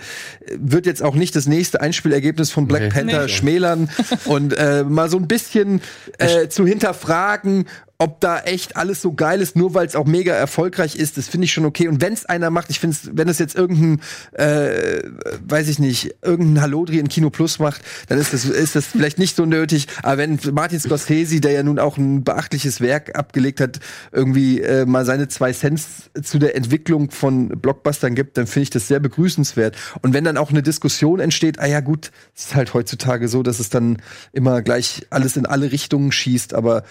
wird 0.58 0.86
jetzt 0.86 1.02
auch 1.02 1.16
nicht 1.16 1.36
das 1.36 1.48
nächste 1.48 1.82
Einspielergebnis 1.82 2.52
von 2.52 2.68
Black 2.68 2.84
Nee. 2.84 2.90
Panther 2.90 3.24
Nee. 3.24 3.30
schmälern 3.30 3.90
und 4.26 4.54
äh, 4.58 4.84
mal 4.84 5.10
so 5.10 5.18
ein 5.18 5.28
bisschen 5.28 5.82
äh, 6.18 6.48
zu 6.50 6.66
hinterfragen, 6.68 7.66
ob 8.04 8.20
da 8.20 8.42
echt 8.42 8.76
alles 8.76 9.02
so 9.02 9.14
geil 9.14 9.40
ist, 9.40 9.56
nur 9.56 9.74
weil 9.74 9.88
es 9.88 9.96
auch 9.96 10.06
mega 10.06 10.34
erfolgreich 10.34 10.98
ist, 10.98 11.18
das 11.18 11.30
finde 11.30 11.46
ich 11.46 11.54
schon 11.54 11.64
okay. 11.64 11.88
Und 11.88 12.02
wenn 12.02 12.12
es 12.12 12.26
einer 12.26 12.50
macht, 12.50 12.70
ich 12.70 12.82
finde 12.82 12.98
es, 13.02 13.10
wenn 13.14 13.30
es 13.30 13.40
jetzt 13.40 13.56
irgendein, 13.56 14.02
äh, 14.34 15.04
weiß 15.48 15.70
ich 15.70 15.80
nicht, 15.80 16.14
irgendein 16.22 16.62
Hallodri 16.62 17.00
in 17.00 17.08
Kino 17.08 17.30
Plus 17.30 17.60
macht, 17.60 17.82
dann 18.10 18.20
ist 18.20 18.34
das, 18.34 18.44
ist 18.44 18.76
das 18.76 18.88
vielleicht 18.88 19.20
nicht 19.20 19.38
so 19.38 19.46
nötig. 19.46 19.88
Aber 20.02 20.18
wenn 20.18 20.38
Martin 20.52 20.82
Scorsese, 20.82 21.40
der 21.40 21.54
ja 21.54 21.64
nun 21.64 21.80
auch 21.80 21.96
ein 21.96 22.26
beachtliches 22.26 22.82
Werk 22.82 23.18
abgelegt 23.18 23.62
hat, 23.62 23.80
irgendwie 24.12 24.60
äh, 24.60 24.86
mal 24.86 25.06
seine 25.06 25.30
zwei 25.30 25.54
Cents 25.54 26.12
zu 26.22 26.40
der 26.40 26.58
Entwicklung 26.58 27.10
von 27.10 27.48
Blockbustern 27.48 28.16
gibt, 28.16 28.38
dann 28.38 28.48
finde 28.48 28.64
ich 28.64 28.70
das 28.70 28.90
sehr 28.90 29.00
begrüßenswert. 29.00 29.78
Und 30.02 30.14
wenn 30.14 30.26
dann 30.26 30.36
auch 30.36 30.50
eine 30.50 30.62
Diskussion 30.62 31.22
entsteht, 31.22 31.58
ah 31.60 31.68
ja 31.68 31.80
gut, 31.80 32.12
es 32.36 32.48
ist 32.48 32.56
halt 32.56 32.74
heutzutage 32.74 33.30
so, 33.30 33.44
dass 33.44 33.62
es 33.62 33.70
dann 33.70 34.02
immer 34.34 34.62
gleich 34.62 35.08
alles 35.10 35.38
in 35.38 35.46
alle 35.46 35.72
Richtungen 35.72 36.12
schießt, 36.12 36.54
aber 36.54 36.84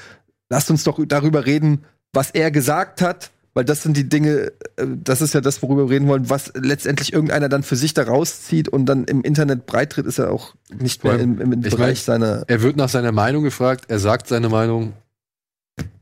lasst 0.52 0.70
uns 0.70 0.84
doch 0.84 1.00
darüber 1.06 1.46
reden, 1.46 1.84
was 2.12 2.30
er 2.30 2.50
gesagt 2.50 3.00
hat, 3.00 3.30
weil 3.54 3.64
das 3.64 3.82
sind 3.82 3.96
die 3.96 4.06
Dinge, 4.06 4.52
äh, 4.76 4.86
das 5.02 5.22
ist 5.22 5.32
ja 5.32 5.40
das, 5.40 5.62
worüber 5.62 5.88
wir 5.88 5.94
reden 5.94 6.08
wollen, 6.08 6.28
was 6.28 6.52
letztendlich 6.54 7.14
irgendeiner 7.14 7.48
dann 7.48 7.62
für 7.62 7.74
sich 7.74 7.94
da 7.94 8.02
rauszieht 8.02 8.68
und 8.68 8.84
dann 8.84 9.04
im 9.04 9.22
Internet 9.22 9.64
breitritt, 9.64 10.04
ist 10.04 10.18
er 10.18 10.30
auch 10.30 10.54
nicht 10.78 11.04
mehr 11.04 11.18
im, 11.18 11.40
im 11.40 11.64
Ich 11.64 11.74
Bereich 11.74 12.02
seiner. 12.02 12.44
Er 12.48 12.60
wird 12.60 12.76
nach 12.76 12.90
seiner 12.90 13.12
Meinung 13.12 13.44
gefragt, 13.44 13.86
er 13.88 13.98
sagt 13.98 14.28
seine 14.28 14.50
Meinung 14.50 14.92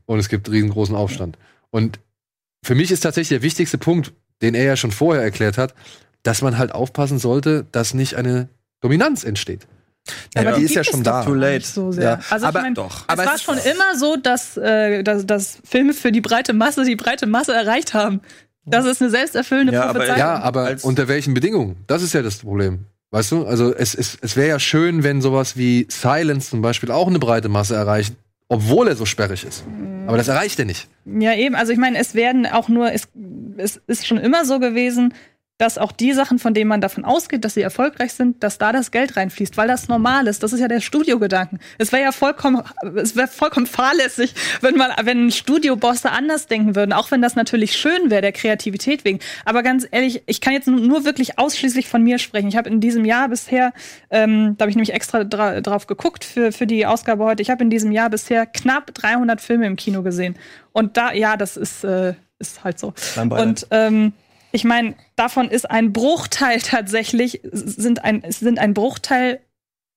und 0.05 0.19
es 0.19 0.27
gibt 0.27 0.51
riesengroßen 0.51 0.95
Aufstand. 0.95 1.37
Und 1.69 1.99
für 2.61 2.75
mich 2.75 2.91
ist 2.91 2.99
tatsächlich 3.01 3.39
der 3.39 3.43
wichtigste 3.43 3.77
Punkt, 3.77 4.11
den 4.41 4.53
er 4.53 4.65
ja 4.65 4.75
schon 4.75 4.91
vorher 4.91 5.23
erklärt 5.23 5.57
hat, 5.57 5.73
dass 6.23 6.41
man 6.41 6.57
halt 6.57 6.73
aufpassen 6.73 7.19
sollte, 7.19 7.65
dass 7.71 7.93
nicht 7.93 8.15
eine 8.15 8.49
Dominanz 8.81 9.23
entsteht. 9.23 9.65
Aber 10.35 10.53
die 10.53 10.63
ist 10.63 10.73
ja 10.75 10.81
es 10.81 10.87
schon 10.87 11.03
da. 11.03 11.23
gar 11.23 11.35
nicht 11.35 11.65
So 11.67 11.91
sehr. 11.91 12.03
Ja. 12.03 12.19
Also 12.29 12.45
Aber 12.47 12.59
ich 12.59 12.63
mein, 12.63 12.73
doch. 12.73 13.01
Es 13.01 13.09
Aber 13.09 13.25
war 13.25 13.35
es 13.35 13.43
schon 13.43 13.57
immer 13.57 13.95
so, 13.97 14.15
dass, 14.17 14.57
äh, 14.57 15.03
dass, 15.03 15.25
dass 15.25 15.59
Filme 15.63 15.93
für 15.93 16.11
die 16.11 16.21
breite 16.21 16.53
Masse 16.53 16.83
die 16.83 16.95
breite 16.95 17.27
Masse 17.27 17.53
erreicht 17.53 17.93
haben. 17.93 18.21
Das 18.65 18.85
ist 18.85 19.01
eine 19.01 19.09
selbsterfüllende 19.11 19.73
Ja, 19.73 19.83
aber- 19.83 19.93
Prophezeiung. 19.93 20.19
Ja, 20.19 20.39
aber 20.39 20.63
Als- 20.65 20.83
unter 20.83 21.07
welchen 21.07 21.33
Bedingungen? 21.33 21.77
Das 21.87 22.01
ist 22.03 22.13
ja 22.13 22.21
das 22.21 22.37
Problem. 22.37 22.85
Weißt 23.11 23.31
du? 23.31 23.45
Also 23.45 23.73
es, 23.75 23.93
es, 23.93 24.17
es 24.21 24.35
wäre 24.37 24.47
ja 24.47 24.59
schön, 24.59 25.03
wenn 25.03 25.21
sowas 25.21 25.57
wie 25.57 25.85
Silence 25.89 26.49
zum 26.49 26.61
Beispiel 26.61 26.91
auch 26.91 27.07
eine 27.07 27.19
breite 27.19 27.49
Masse 27.49 27.75
erreicht, 27.75 28.15
obwohl 28.47 28.87
er 28.87 28.95
so 28.95 29.05
sperrig 29.05 29.43
ist. 29.43 29.63
Aber 30.07 30.17
das 30.17 30.27
erreicht 30.29 30.57
er 30.59 30.65
nicht. 30.65 30.87
Ja, 31.05 31.33
eben. 31.33 31.55
Also 31.55 31.73
ich 31.73 31.77
meine, 31.77 31.97
es 31.97 32.15
werden 32.15 32.45
auch 32.45 32.69
nur, 32.69 32.91
es, 32.93 33.07
es 33.57 33.81
ist 33.87 34.07
schon 34.07 34.17
immer 34.17 34.45
so 34.45 34.59
gewesen, 34.59 35.13
dass 35.61 35.77
auch 35.77 35.91
die 35.91 36.11
Sachen, 36.13 36.39
von 36.39 36.55
denen 36.55 36.67
man 36.67 36.81
davon 36.81 37.05
ausgeht, 37.05 37.45
dass 37.45 37.53
sie 37.53 37.61
erfolgreich 37.61 38.13
sind, 38.13 38.41
dass 38.41 38.57
da 38.57 38.71
das 38.71 38.89
Geld 38.89 39.15
reinfließt, 39.15 39.57
weil 39.57 39.67
das 39.67 39.87
normal 39.87 40.25
ist. 40.25 40.41
Das 40.41 40.53
ist 40.53 40.59
ja 40.59 40.67
der 40.67 40.81
Studiogedanken. 40.81 41.59
Es 41.77 41.91
wäre 41.91 42.01
ja 42.01 42.11
vollkommen, 42.11 42.63
es 42.95 43.15
wäre 43.15 43.27
vollkommen 43.27 43.67
fahrlässig, 43.67 44.33
wenn 44.61 44.75
man, 44.75 44.89
wenn 45.03 45.29
Studiobosse 45.29 46.09
anders 46.09 46.47
denken 46.47 46.75
würden, 46.75 46.93
auch 46.93 47.11
wenn 47.11 47.21
das 47.21 47.35
natürlich 47.35 47.77
schön 47.77 48.09
wäre, 48.09 48.23
der 48.23 48.31
Kreativität 48.31 49.05
wegen. 49.05 49.19
Aber 49.45 49.61
ganz 49.61 49.87
ehrlich, 49.91 50.23
ich 50.25 50.41
kann 50.41 50.53
jetzt 50.53 50.67
nur 50.67 51.05
wirklich 51.05 51.37
ausschließlich 51.37 51.87
von 51.87 52.01
mir 52.01 52.17
sprechen. 52.17 52.47
Ich 52.47 52.57
habe 52.57 52.67
in 52.67 52.79
diesem 52.79 53.05
Jahr 53.05 53.29
bisher, 53.29 53.71
ähm, 54.09 54.55
da 54.57 54.63
habe 54.63 54.71
ich 54.71 54.75
nämlich 54.75 54.95
extra 54.95 55.23
dra 55.23 55.61
drauf 55.61 55.85
geguckt 55.85 56.23
für, 56.23 56.51
für 56.51 56.65
die 56.65 56.87
Ausgabe 56.87 57.23
heute, 57.23 57.43
ich 57.43 57.51
habe 57.51 57.63
in 57.63 57.69
diesem 57.69 57.91
Jahr 57.91 58.09
bisher 58.09 58.47
knapp 58.47 58.95
300 58.95 59.39
Filme 59.39 59.67
im 59.67 59.75
Kino 59.75 60.01
gesehen. 60.01 60.37
Und 60.71 60.97
da, 60.97 61.13
ja, 61.13 61.37
das 61.37 61.55
ist, 61.55 61.83
äh, 61.83 62.15
ist 62.39 62.63
halt 62.63 62.79
so. 62.79 62.95
Und 63.15 63.67
ähm, 63.69 64.13
ich 64.51 64.63
meine, 64.63 64.95
davon 65.15 65.49
ist 65.49 65.69
ein 65.69 65.93
Bruchteil 65.93 66.59
tatsächlich, 66.61 67.41
sind 67.51 68.03
ein, 68.03 68.23
sind 68.29 68.59
ein 68.59 68.73
Bruchteil 68.73 69.39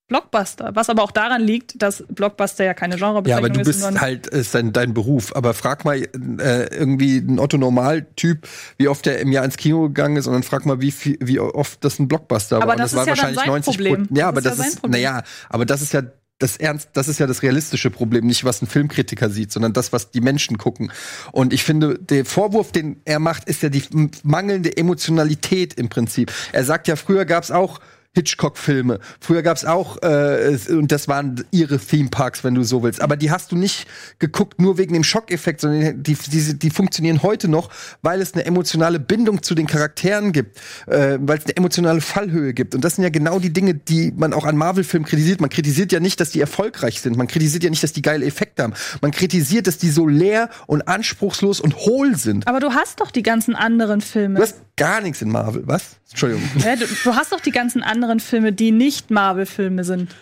Blockbuster. 0.07 0.71
Was 0.75 0.91
aber 0.91 1.03
auch 1.03 1.13
daran 1.13 1.41
liegt, 1.41 1.81
dass 1.81 2.05
Blockbuster 2.09 2.63
ja 2.63 2.75
keine 2.75 2.97
Ja, 2.97 3.39
aber 3.39 3.49
Genrebezeichnung 3.49 3.65
du 3.65 3.71
ist. 3.71 3.77
bist 3.79 4.01
halt, 4.01 4.27
ist 4.27 4.55
dein, 4.55 4.73
dein 4.75 4.93
Beruf. 4.93 5.35
Aber 5.35 5.55
frag 5.55 5.87
mal 5.87 5.97
äh, 5.97 6.77
irgendwie 6.77 7.19
einen 7.19 7.39
Otto-Normal-Typ, 7.39 8.47
wie 8.77 8.89
oft 8.89 9.07
der 9.07 9.21
im 9.21 9.33
Jahr 9.33 9.47
ins 9.47 9.57
Kino 9.57 9.83
gegangen 9.85 10.17
ist 10.17 10.27
und 10.27 10.35
dann 10.35 10.43
frag 10.43 10.67
mal, 10.67 10.83
wie, 10.83 10.91
viel, 10.91 11.17
wie 11.23 11.41
oft 11.41 11.83
das 11.83 11.99
ein 11.99 12.07
Blockbuster 12.09 12.57
Aber 12.57 12.67
war. 12.67 12.73
Und 12.75 12.81
das 12.81 12.93
ist 12.93 13.07
ja 13.07 13.15
dann 13.15 13.35
sein 13.35 13.63
Problem. 13.63 13.95
Prozent. 13.95 14.19
Ja, 14.19 14.31
Das 14.31 14.37
aber 14.37 14.39
ist 14.41 14.45
ja 14.45 14.51
das 14.51 14.59
sein 14.59 14.69
ist, 14.69 14.89
naja, 14.89 15.23
aber 15.49 15.65
das 15.65 15.81
ist 15.81 15.93
ja 15.95 16.03
das 16.39 16.57
ernst, 16.57 16.91
das 16.95 17.09
ist 17.09 17.21
ja 17.21 17.27
das 17.27 17.43
realistische 17.43 17.91
Problem, 17.91 18.27
nicht 18.27 18.45
was 18.45 18.61
ein 18.61 18.67
Filmkritiker 18.67 19.31
sieht, 19.31 19.53
sondern 19.53 19.73
das, 19.73 19.93
was 19.93 20.11
die 20.11 20.21
Menschen 20.21 20.59
gucken. 20.59 20.91
Und 21.33 21.53
ich 21.53 21.63
finde, 21.63 21.99
der 21.99 22.25
Vorwurf, 22.25 22.73
den 22.73 23.01
er 23.05 23.21
macht, 23.21 23.45
ist 23.49 23.63
ja 23.63 23.69
die 23.69 23.83
mangelnde 24.25 24.77
Emotionalität 24.77 25.75
im 25.75 25.89
Prinzip. 25.89 26.33
Er 26.53 26.65
sagt 26.65 26.89
ja, 26.89 26.97
früher 26.97 27.25
gab's 27.25 27.51
auch 27.51 27.81
Hitchcock-Filme. 28.15 29.01
Früher 29.21 29.43
gab's 29.43 29.65
auch, 29.65 30.01
äh, 30.03 30.57
und 30.71 30.93
das 30.93 31.09
waren 31.09 31.45
ihre 31.51 31.79
Theme-Parks, 31.79 32.45
wenn 32.45 32.55
du 32.55 32.63
so 32.63 32.83
willst. 32.83 33.01
Aber 33.01 33.17
die 33.17 33.31
hast 33.31 33.53
du 33.53 33.57
nicht 33.57 33.87
geguckt 34.19 34.61
nur 34.61 34.79
wegen 34.79 34.95
dem 34.95 35.05
Schockeffekt, 35.05 35.61
sondern 35.61 36.03
die, 36.03 36.15
die, 36.15 36.59
die 36.59 36.71
funktionieren 36.71 37.23
heute 37.23 37.49
noch, 37.49 37.71
weil 38.03 38.21
es 38.21 38.35
eine 38.35 38.45
emotionale 38.47 39.01
Bindung 39.01 39.43
zu 39.43 39.55
den 39.55 39.67
Charakteren 39.67 40.33
gibt, 40.33 40.59
äh, 40.87 41.19
weil 41.21 41.39
es 41.39 41.45
eine 41.47 41.57
emotionale 41.57 42.01
Fallhöhe 42.01 42.55
gibt. 42.55 42.75
Und 42.75 42.85
das 42.85 42.97
sind 42.97 43.05
ja 43.05 43.11
genau 43.11 43.39
die 43.39 43.53
Dinge, 43.53 43.75
die 43.75 44.13
man 44.17 44.33
auch 44.33 44.45
an 44.45 44.57
Marvel-Filmen 44.57 45.07
kritisiert. 45.07 45.41
Man 45.41 45.51
kritisiert 45.51 45.91
ja 45.91 46.01
nicht, 46.01 46.21
dass 46.21 46.31
die 46.31 46.41
erfolgreich 46.41 47.01
sind. 47.01 47.17
Man 47.17 47.27
kritisiert 47.27 47.65
ja 47.65 47.71
nicht, 47.71 47.83
dass 47.83 47.93
die 47.93 48.03
geile 48.03 48.25
Effekte 48.25 48.63
haben. 48.63 48.75
Man 49.01 49.11
kritisiert, 49.11 49.67
dass 49.67 49.79
die 49.79 49.91
so 49.91 50.07
leer 50.07 50.51
und 50.67 50.87
anspruchslos 50.87 51.61
und 51.61 51.75
hohl 51.77 52.17
sind. 52.17 52.47
Aber 52.47 52.61
du 52.61 52.73
hast 52.73 53.01
doch 53.01 53.11
die 53.11 53.23
ganzen 53.23 53.57
anderen 53.57 54.01
Filme. 54.01 54.37
Du 54.37 54.43
hast 54.43 54.61
gar 54.77 55.01
nichts 55.01 55.21
in 55.23 55.31
Marvel. 55.31 55.63
Was? 55.67 55.97
Entschuldigung. 56.15 56.49
Ja, 56.65 56.77
du, 56.77 56.87
du 56.87 57.17
hast 57.17 57.33
doch 57.33 57.41
die 57.41 57.51
ganzen 57.51 57.83
anderen 57.83 58.21
Filme, 58.21 58.53
die 58.53 58.71
nicht 58.71 59.11
Marvel-Filme 59.11 59.83
sind. 59.83 60.15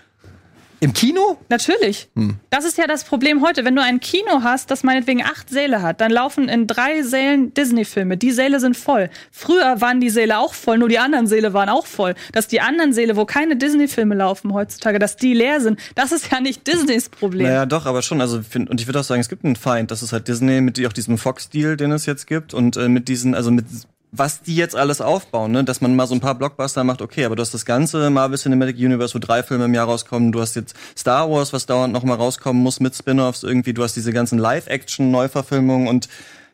Im 0.81 0.95
Kino? 0.95 1.37
Natürlich. 1.51 2.09
Hm. 2.17 2.39
Das 2.49 2.65
ist 2.65 2.79
ja 2.79 2.87
das 2.87 3.05
Problem 3.05 3.45
heute. 3.45 3.67
Wenn 3.67 3.77
du 3.77 3.83
ein 3.83 4.01
Kino 4.01 4.43
hast, 4.43 4.71
das 4.71 4.83
meinetwegen 4.83 5.23
acht 5.23 5.51
Säle 5.51 5.83
hat, 5.83 6.01
dann 6.01 6.11
laufen 6.11 6.49
in 6.49 6.67
drei 6.67 7.03
Sälen 7.03 7.53
Disney-Filme. 7.53 8.17
Die 8.17 8.31
Säle 8.31 8.59
sind 8.59 8.75
voll. 8.75 9.11
Früher 9.31 9.83
waren 9.83 10.01
die 10.01 10.09
Säle 10.09 10.39
auch 10.39 10.55
voll, 10.55 10.79
nur 10.79 10.89
die 10.89 10.99
anderen 10.99 11.27
Säle 11.27 11.53
waren 11.53 11.69
auch 11.69 11.87
voll. 11.87 12.15
Dass 12.33 12.49
die 12.49 12.63
anderen 12.63 12.95
Säle, 12.95 13.17
wo 13.17 13.27
keine 13.27 13.57
Disney-Filme 13.57 14.15
laufen 14.15 14.55
heutzutage, 14.55 14.99
dass 14.99 15.17
die 15.17 15.35
leer 15.35 15.61
sind, 15.61 15.79
das 15.95 16.11
ist 16.11 16.33
ja 16.33 16.41
nicht 16.41 16.67
Disneys 16.67 17.11
Problem. 17.11 17.49
Naja, 17.49 17.67
doch, 17.67 17.85
aber 17.85 18.01
schon. 18.01 18.23
Also, 18.23 18.41
und 18.55 18.81
ich 18.81 18.89
würde 18.89 18.99
auch 18.99 19.05
sagen, 19.05 19.21
es 19.21 19.29
gibt 19.29 19.45
einen 19.45 19.57
Feind. 19.57 19.91
Das 19.91 20.03
ist 20.03 20.15
halt 20.15 20.27
Disney 20.27 20.63
mit 20.63 20.85
auch 20.87 20.95
diesem 20.95 21.19
Fox-Deal, 21.19 21.77
den 21.77 21.93
es 21.93 22.07
jetzt 22.07 22.27
gibt. 22.27 22.55
Und 22.55 22.79
äh, 22.79 22.89
mit 22.89 23.09
diesen, 23.09 23.35
also 23.37 23.51
mit 23.51 23.67
was 24.13 24.43
die 24.43 24.55
jetzt 24.55 24.77
alles 24.77 25.01
aufbauen, 25.01 25.53
ne? 25.53 25.65
dass 25.65 25.81
man 25.81 25.97
mal 25.97 26.07
so 26.07 26.15
ein 26.15 26.21
paar 26.21 26.35
Blockbuster 26.35 26.85
macht, 26.85 27.01
okay, 27.01 27.25
aber 27.25 27.35
du 27.35 27.41
hast 27.41 27.55
das 27.55 27.65
ganze 27.65 28.11
Marvel 28.11 28.39
Cinematic 28.39 28.77
Universe, 28.77 29.15
wo 29.15 29.19
drei 29.19 29.43
Filme 29.43 29.65
im 29.65 29.75
Jahr 29.75 29.87
rauskommen, 29.87 30.33
du 30.33 30.41
hast 30.41 30.55
jetzt 30.55 30.77
Star 30.97 31.31
Wars, 31.31 31.55
was 31.55 31.65
dauernd 31.65 31.95
noch 31.95 32.05
mal 32.05 32.15
rauskommen 32.15 32.63
muss 32.63 32.79
mit 32.79 32.95
Spin-offs 32.95 33.43
irgendwie, 33.43 33.73
du 33.73 33.83
hast 33.83 33.97
diese 33.97 34.13
ganzen 34.13 34.39
Live-Action-Neuverfilmungen 34.39 35.89
und 35.89 36.09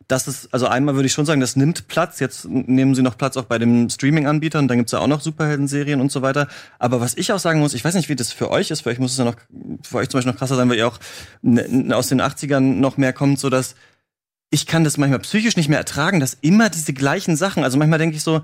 das 0.06 0.26
ist, 0.26 0.54
also 0.54 0.66
einmal 0.66 0.94
würde 0.94 1.06
ich 1.06 1.12
schon 1.12 1.26
sagen, 1.26 1.42
das 1.42 1.54
nimmt 1.54 1.86
Platz. 1.86 2.18
Jetzt 2.18 2.46
nehmen 2.48 2.94
sie 2.94 3.02
noch 3.02 3.18
Platz 3.18 3.36
auch 3.36 3.44
bei 3.44 3.58
den 3.58 3.90
Streaming-Anbietern. 3.90 4.66
Dann 4.66 4.78
gibt's 4.78 4.92
ja 4.92 5.00
auch 5.00 5.06
noch 5.06 5.20
Superhelden-Serien 5.20 6.00
und 6.00 6.10
so 6.10 6.22
weiter. 6.22 6.48
Aber 6.78 7.02
was 7.02 7.14
ich 7.14 7.30
auch 7.30 7.38
sagen 7.38 7.60
muss, 7.60 7.74
ich 7.74 7.84
weiß 7.84 7.94
nicht, 7.94 8.08
wie 8.08 8.16
das 8.16 8.32
für 8.32 8.50
euch 8.50 8.70
ist. 8.70 8.80
Für 8.80 8.88
euch 8.88 8.98
muss 8.98 9.12
es 9.12 9.18
ja 9.18 9.26
noch, 9.26 9.36
für 9.82 9.98
euch 9.98 10.08
zum 10.08 10.16
Beispiel 10.16 10.32
noch 10.32 10.38
krasser 10.38 10.56
sein, 10.56 10.70
weil 10.70 10.78
ihr 10.78 10.88
auch 10.88 10.98
aus 11.94 12.08
den 12.08 12.22
80ern 12.22 12.60
noch 12.60 12.96
mehr 12.96 13.12
kommt, 13.12 13.38
so 13.38 13.50
dass 13.50 13.74
ich 14.50 14.66
kann 14.66 14.84
das 14.84 14.96
manchmal 14.96 15.20
psychisch 15.20 15.56
nicht 15.56 15.68
mehr 15.68 15.78
ertragen, 15.78 16.20
dass 16.20 16.36
immer 16.40 16.70
diese 16.70 16.92
gleichen 16.92 17.36
Sachen, 17.36 17.64
also 17.64 17.76
manchmal 17.78 17.98
denke 17.98 18.16
ich 18.16 18.22
so, 18.22 18.42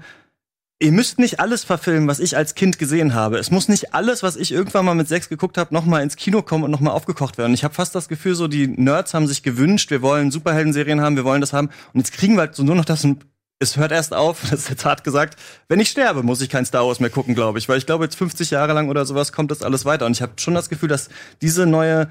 ihr 0.81 0.93
müsst 0.93 1.18
nicht 1.18 1.40
alles 1.40 1.64
verfilmen, 1.64 2.09
was 2.09 2.20
ich 2.20 2.36
als 2.36 2.55
Kind 2.55 2.78
gesehen 2.78 3.14
habe. 3.14 3.39
Es 3.39 3.51
muss 3.51 3.68
nicht 3.68 3.94
alles, 3.94 4.22
was 4.22 4.36
ich 4.36 4.52
irgendwann 4.52 4.85
mal 4.85 4.94
mit 4.94 5.09
sechs 5.09 5.28
geguckt 5.28 5.56
habe, 5.56 5.72
noch 5.72 5.86
mal 5.86 6.02
ins 6.02 6.16
Kino 6.16 6.43
kommen 6.43 6.64
und 6.64 6.70
noch 6.70 6.81
mal 6.81 6.90
aufgekocht 6.90 7.39
werden. 7.39 7.55
Ich 7.55 7.64
habe 7.64 7.74
fast 7.74 7.94
das 7.94 8.09
Gefühl, 8.09 8.35
so 8.35 8.48
die 8.48 8.66
Nerds 8.66 9.14
haben 9.14 9.26
sich 9.26 9.43
gewünscht, 9.43 9.90
wir 9.90 10.02
wollen 10.02 10.31
Superhelden-Serien 10.31 11.01
haben, 11.01 11.16
wir 11.16 11.24
wollen 11.24 11.40
das 11.40 11.52
haben. 11.52 11.70
Und 11.93 12.01
jetzt 12.01 12.12
kriegen 12.12 12.35
wir 12.35 12.40
halt 12.40 12.55
so 12.55 12.64
nur 12.64 12.74
noch 12.74 12.85
das 12.85 13.05
und 13.05 13.24
es 13.60 13.76
hört 13.76 13.93
erst 13.93 14.12
auf, 14.12 14.40
das 14.51 14.60
ist 14.60 14.68
jetzt 14.68 14.85
hart 14.85 15.05
gesagt, 15.05 15.39
wenn 15.68 15.81
ich 15.81 15.89
sterbe, 15.89 16.22
muss 16.22 16.40
ich 16.40 16.51
kein 16.51 16.66
Star 16.66 16.86
Wars 16.86 17.01
mehr 17.01 17.10
gucken, 17.10 17.35
glaube 17.35 17.59
ich. 17.59 17.68
Weil 17.68 17.78
ich 17.78 17.86
glaube, 17.86 18.05
jetzt 18.05 18.16
50 18.16 18.51
Jahre 18.51 18.72
lang 18.72 18.89
oder 18.89 19.06
sowas 19.06 19.32
kommt 19.32 19.51
das 19.51 19.62
alles 19.62 19.85
weiter. 19.85 20.06
Und 20.06 20.12
ich 20.12 20.22
habe 20.22 20.32
schon 20.36 20.55
das 20.55 20.68
Gefühl, 20.68 20.89
dass 20.89 21.09
diese 21.40 21.66
neue 21.66 22.09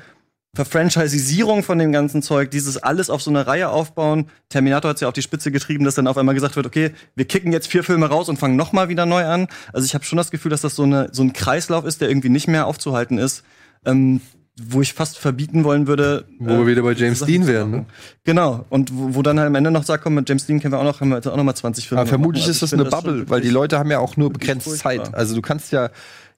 Verfranchisierung 0.56 1.64
von 1.64 1.80
dem 1.80 1.92
ganzen 1.92 2.22
Zeug, 2.22 2.52
dieses 2.52 2.78
alles 2.78 3.10
auf 3.10 3.24
so 3.24 3.32
eine 3.32 3.48
Reihe 3.48 3.70
aufbauen. 3.70 4.28
Terminator 4.50 4.90
hat 4.90 5.02
ja 5.02 5.08
auf 5.08 5.14
die 5.14 5.24
Spitze 5.24 5.52
getrieben, 5.52 5.84
dass 5.84 5.96
dann 5.96 6.06
auf 6.06 6.16
einmal 6.16 6.36
gesagt 6.36 6.56
wird, 6.56 6.68
okay, 6.68 6.92
wir 7.16 7.26
kicken 7.26 7.52
jetzt 7.52 7.68
vier 7.68 7.84
Filme 7.84 8.06
raus 8.06 8.30
und 8.30 8.38
fangen 8.38 8.56
noch 8.56 8.72
mal 8.72 8.88
wieder 8.88 9.08
neu 9.08 9.26
an. 9.26 9.48
Also 9.74 9.86
ich 9.86 9.96
habe 9.96 10.06
schon 10.06 10.18
das 10.18 10.30
Gefühl, 10.30 10.52
dass 10.52 10.62
das 10.62 10.76
so, 10.76 10.84
eine, 10.84 11.10
so 11.12 11.24
ein 11.24 11.34
Kreislauf 11.34 11.86
ist, 11.86 12.02
der 12.02 12.10
irgendwie 12.10 12.30
nicht 12.30 12.48
mehr 12.48 12.68
aufzuhalten 12.68 13.18
ist, 13.18 13.44
ähm, 13.84 14.22
wo 14.62 14.82
ich 14.82 14.94
fast 14.94 15.18
verbieten 15.18 15.64
wollen 15.64 15.88
würde. 15.88 16.26
Wo 16.38 16.60
wir 16.60 16.68
wieder 16.68 16.84
bei 16.84 16.92
James 16.92 17.22
Dean 17.22 17.48
wären, 17.48 17.72
ne? 17.72 17.86
Genau. 18.24 18.66
Und 18.70 18.96
wo, 18.96 19.16
wo 19.16 19.22
dann 19.24 19.40
halt 19.40 19.48
am 19.48 19.56
Ende 19.56 19.72
noch 19.72 19.84
sagt, 19.84 20.04
komm, 20.04 20.14
mit 20.14 20.30
James 20.30 20.46
Dean 20.46 20.60
kennen 20.60 20.74
wir 20.74 20.80
auch 20.80 20.84
noch, 20.84 21.02
haben 21.02 21.10
wir 21.10 21.16
jetzt 21.16 21.28
auch 21.28 21.36
noch 21.36 21.44
mal 21.44 21.56
20 21.56 21.88
Filme. 21.88 22.02
Aber 22.02 22.08
vermutlich 22.08 22.44
Also 22.44 22.52
ist 22.52 22.62
das 22.62 22.74
eine 22.74 22.86
Bubble, 22.86 23.28
weil 23.28 23.42
die 23.42 23.50
Leute 23.50 23.80
haben 23.80 23.90
ja 23.90 23.98
auch 23.98 24.18
nur 24.18 24.32
begrenzt. 24.32 24.78
Zeit. 24.78 25.16
Also 25.16 25.34
du 25.34 25.42
kannst 25.42 25.72
ja 25.72 25.90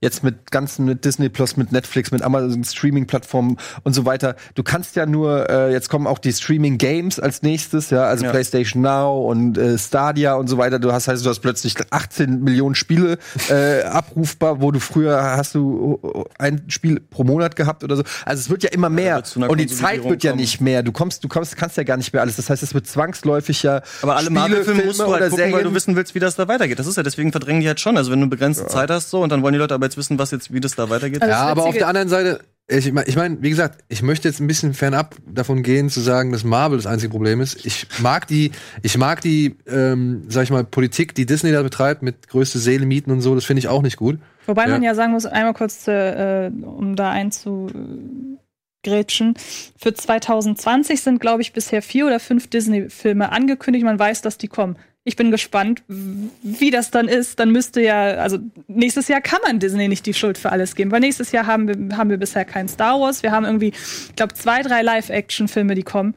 jetzt 0.02 0.24
mit 0.24 0.52
ganzen, 0.52 0.86
mit 0.86 1.06
Disney 1.06 1.30
Plus, 1.30 1.58
mit 1.58 1.72
Netflix, 1.72 2.12
mit 2.12 2.22
Amazon 2.22 2.64
Streaming-Plattformen 2.64 3.58
und 3.84 3.94
so 3.94 4.06
weiter. 4.06 4.36
Du 4.56 4.64
kannst 4.64 4.96
ja 4.96 5.06
nur, 5.06 5.50
äh, 5.50 5.72
jetzt 5.72 5.90
kommen 5.90 6.08
auch 6.08 6.20
die 6.20 6.34
Streaming-Games 6.34 7.20
als 7.20 7.42
nächstes, 7.42 7.90
ja, 7.90 8.04
also 8.06 8.26
Ja. 8.26 8.32
PlayStation 8.32 8.82
Now 8.82 9.30
und 9.30 9.58
äh, 9.58 9.78
Stadia 9.78 10.36
und 10.36 10.48
so 10.48 10.58
weiter. 10.58 10.80
Du 10.80 10.92
hast 10.92 11.10
also 11.10 11.24
du 11.24 11.30
hast 11.30 11.40
plötzlich 11.40 11.76
18 11.90 12.44
Millionen 12.44 12.76
Spiele 12.76 13.18
äh, 13.50 13.84
abrufbar, 13.84 14.62
wo 14.62 14.72
du 14.72 14.80
früher 14.80 15.22
hast 15.22 15.56
du 15.56 16.00
äh, 16.04 16.24
ein 16.44 16.64
Spiel 16.68 17.00
pro 17.00 17.24
Monat 17.24 17.56
gehabt 17.56 17.84
oder 17.84 17.96
so. 17.96 18.04
Also 18.26 18.40
es 18.42 18.50
wird 18.50 18.64
ja 18.64 18.70
immer 18.72 18.90
mehr 18.90 19.24
einer 19.36 19.50
und 19.50 19.60
die 19.60 19.68
Zeit 19.68 20.04
wird 20.04 20.24
ja 20.24 20.32
kommen. 20.32 20.42
nicht 20.42 20.62
mehr. 20.62 20.84
Du 20.84 20.92
kommst, 20.92 21.24
du 21.24 21.28
kommst, 21.28 21.56
kannst 21.58 21.78
ja 21.78 21.84
gar 21.84 21.98
nicht 21.98 22.14
mehr 22.14 22.22
alles. 22.22 22.36
Das 22.36 22.50
heißt, 22.50 22.64
es 22.64 22.74
wird 22.74 22.88
zwangsläufig 22.88 23.64
ja 23.64 23.82
Aber 24.02 24.16
alle 24.16 24.26
Spiele, 24.26 24.40
Marvel-Filme 24.40 24.86
musst 24.86 25.00
du 25.00 25.04
Filme 25.04 25.20
halt 25.20 25.30
gucken, 25.32 25.44
weil 25.46 25.50
du 25.52 25.54
Serien 25.60 25.76
wissen 25.76 25.96
willst, 25.96 26.16
wie 26.16 26.20
das 26.20 26.36
da 26.36 26.48
weitergeht. 26.48 26.80
Das 26.80 26.88
ist 26.88 26.98
ja, 26.98 27.04
deswegen 27.04 27.32
verdrängen 27.32 27.62
die 27.62 27.68
halt 27.68 27.80
schon. 27.80 27.98
Also 27.98 28.12
wenn 28.12 28.22
du 28.22 28.28
begrenzte 28.28 28.68
Zeit 28.68 28.90
hast 28.90 29.10
so 29.10 29.22
und 29.22 29.30
dann 29.32 29.42
wollen 29.44 29.54
die 29.54 29.60
Leute 29.60 29.74
aber 29.74 29.85
jetzt 29.86 29.98
wissen, 29.98 30.20
was 30.20 30.32
jetzt, 30.32 30.54
wie 30.54 30.60
das 30.60 30.76
da 30.76 30.90
weitergeht. 30.90 31.22
Also 31.22 31.32
Ja, 31.32 31.44
aber 31.46 31.66
auf 31.66 31.78
der 31.78 31.88
anderen 31.88 32.10
Seite, 32.10 32.42
ich 32.68 32.92
meine, 32.92 33.08
ich 33.08 33.16
mein, 33.16 33.44
wie 33.44 33.52
gesagt, 33.52 33.84
ich 33.90 34.02
möchte 34.02 34.28
jetzt 34.28 34.40
ein 34.40 34.48
bisschen 34.48 34.74
fernab 34.74 35.16
davon 35.28 35.62
gehen, 35.62 35.90
zu 35.90 36.00
sagen, 36.02 36.32
dass 36.32 36.44
Marvel 36.44 36.78
das 36.78 36.88
einzige 36.88 37.12
Problem 37.12 37.40
ist. 37.40 37.64
Ich 37.66 37.88
mag 38.00 38.28
die, 38.28 38.52
ich 38.82 38.98
mag 38.98 39.22
die, 39.22 39.56
ähm, 39.68 40.24
sag 40.30 40.44
ich 40.44 40.50
mal, 40.50 40.64
Politik, 40.64 41.14
die 41.14 41.28
Disney 41.28 41.52
da 41.52 41.62
betreibt, 41.62 42.02
mit 42.02 42.28
größte 42.28 42.58
Seele 42.58 42.88
mieten 42.88 43.12
und 43.12 43.22
so, 43.22 43.36
das 43.36 43.46
finde 43.46 43.60
ich 43.60 43.68
auch 43.68 43.84
nicht 43.84 43.98
gut. 43.98 44.18
Wobei 44.48 44.68
man 44.68 44.82
Ja. 44.82 44.90
ja 44.90 44.96
sagen 44.96 45.14
muss, 45.14 45.26
einmal 45.26 45.54
kurz, 45.54 45.88
äh, 45.88 46.50
um 46.62 46.96
da 46.96 47.12
einzugrätschen, 47.12 49.36
für 49.78 49.94
2020 49.94 51.02
sind, 51.02 51.20
glaube 51.20 51.42
ich, 51.44 51.54
bisher 51.54 51.82
vier 51.82 52.08
oder 52.08 52.20
fünf 52.20 52.50
Disney-Filme 52.50 53.32
angekündigt. 53.32 53.86
Man 53.86 54.00
weiß, 54.00 54.22
dass 54.24 54.38
die 54.38 54.48
kommen. 54.48 54.76
Ich 55.08 55.16
bin 55.16 55.30
gespannt, 55.30 55.84
wie 55.88 56.72
das 56.72 56.90
dann 56.90 57.08
ist. 57.08 57.40
Dann 57.40 57.52
müsste 57.52 57.80
ja, 57.80 58.16
also 58.16 58.40
nächstes 58.68 59.08
Jahr 59.08 59.22
kann 59.22 59.40
man 59.46 59.60
Disney 59.60 59.88
nicht 59.88 60.08
die 60.08 60.16
Schuld 60.16 60.36
für 60.36 60.52
alles 60.52 60.74
geben, 60.74 60.92
weil 60.92 61.00
nächstes 61.00 61.32
Jahr 61.32 61.46
haben 61.46 61.68
wir, 61.68 61.98
haben 61.98 62.10
wir 62.10 62.18
bisher 62.18 62.44
kein 62.44 62.68
Star 62.68 63.00
Wars. 63.00 63.22
Wir 63.22 63.32
haben 63.32 63.46
irgendwie, 63.46 63.68
ich 63.70 64.16
glaube, 64.16 64.34
zwei, 64.34 64.64
drei 64.64 64.82
Live-Action-Filme, 64.82 65.76
die 65.76 65.84
kommen. 65.84 66.16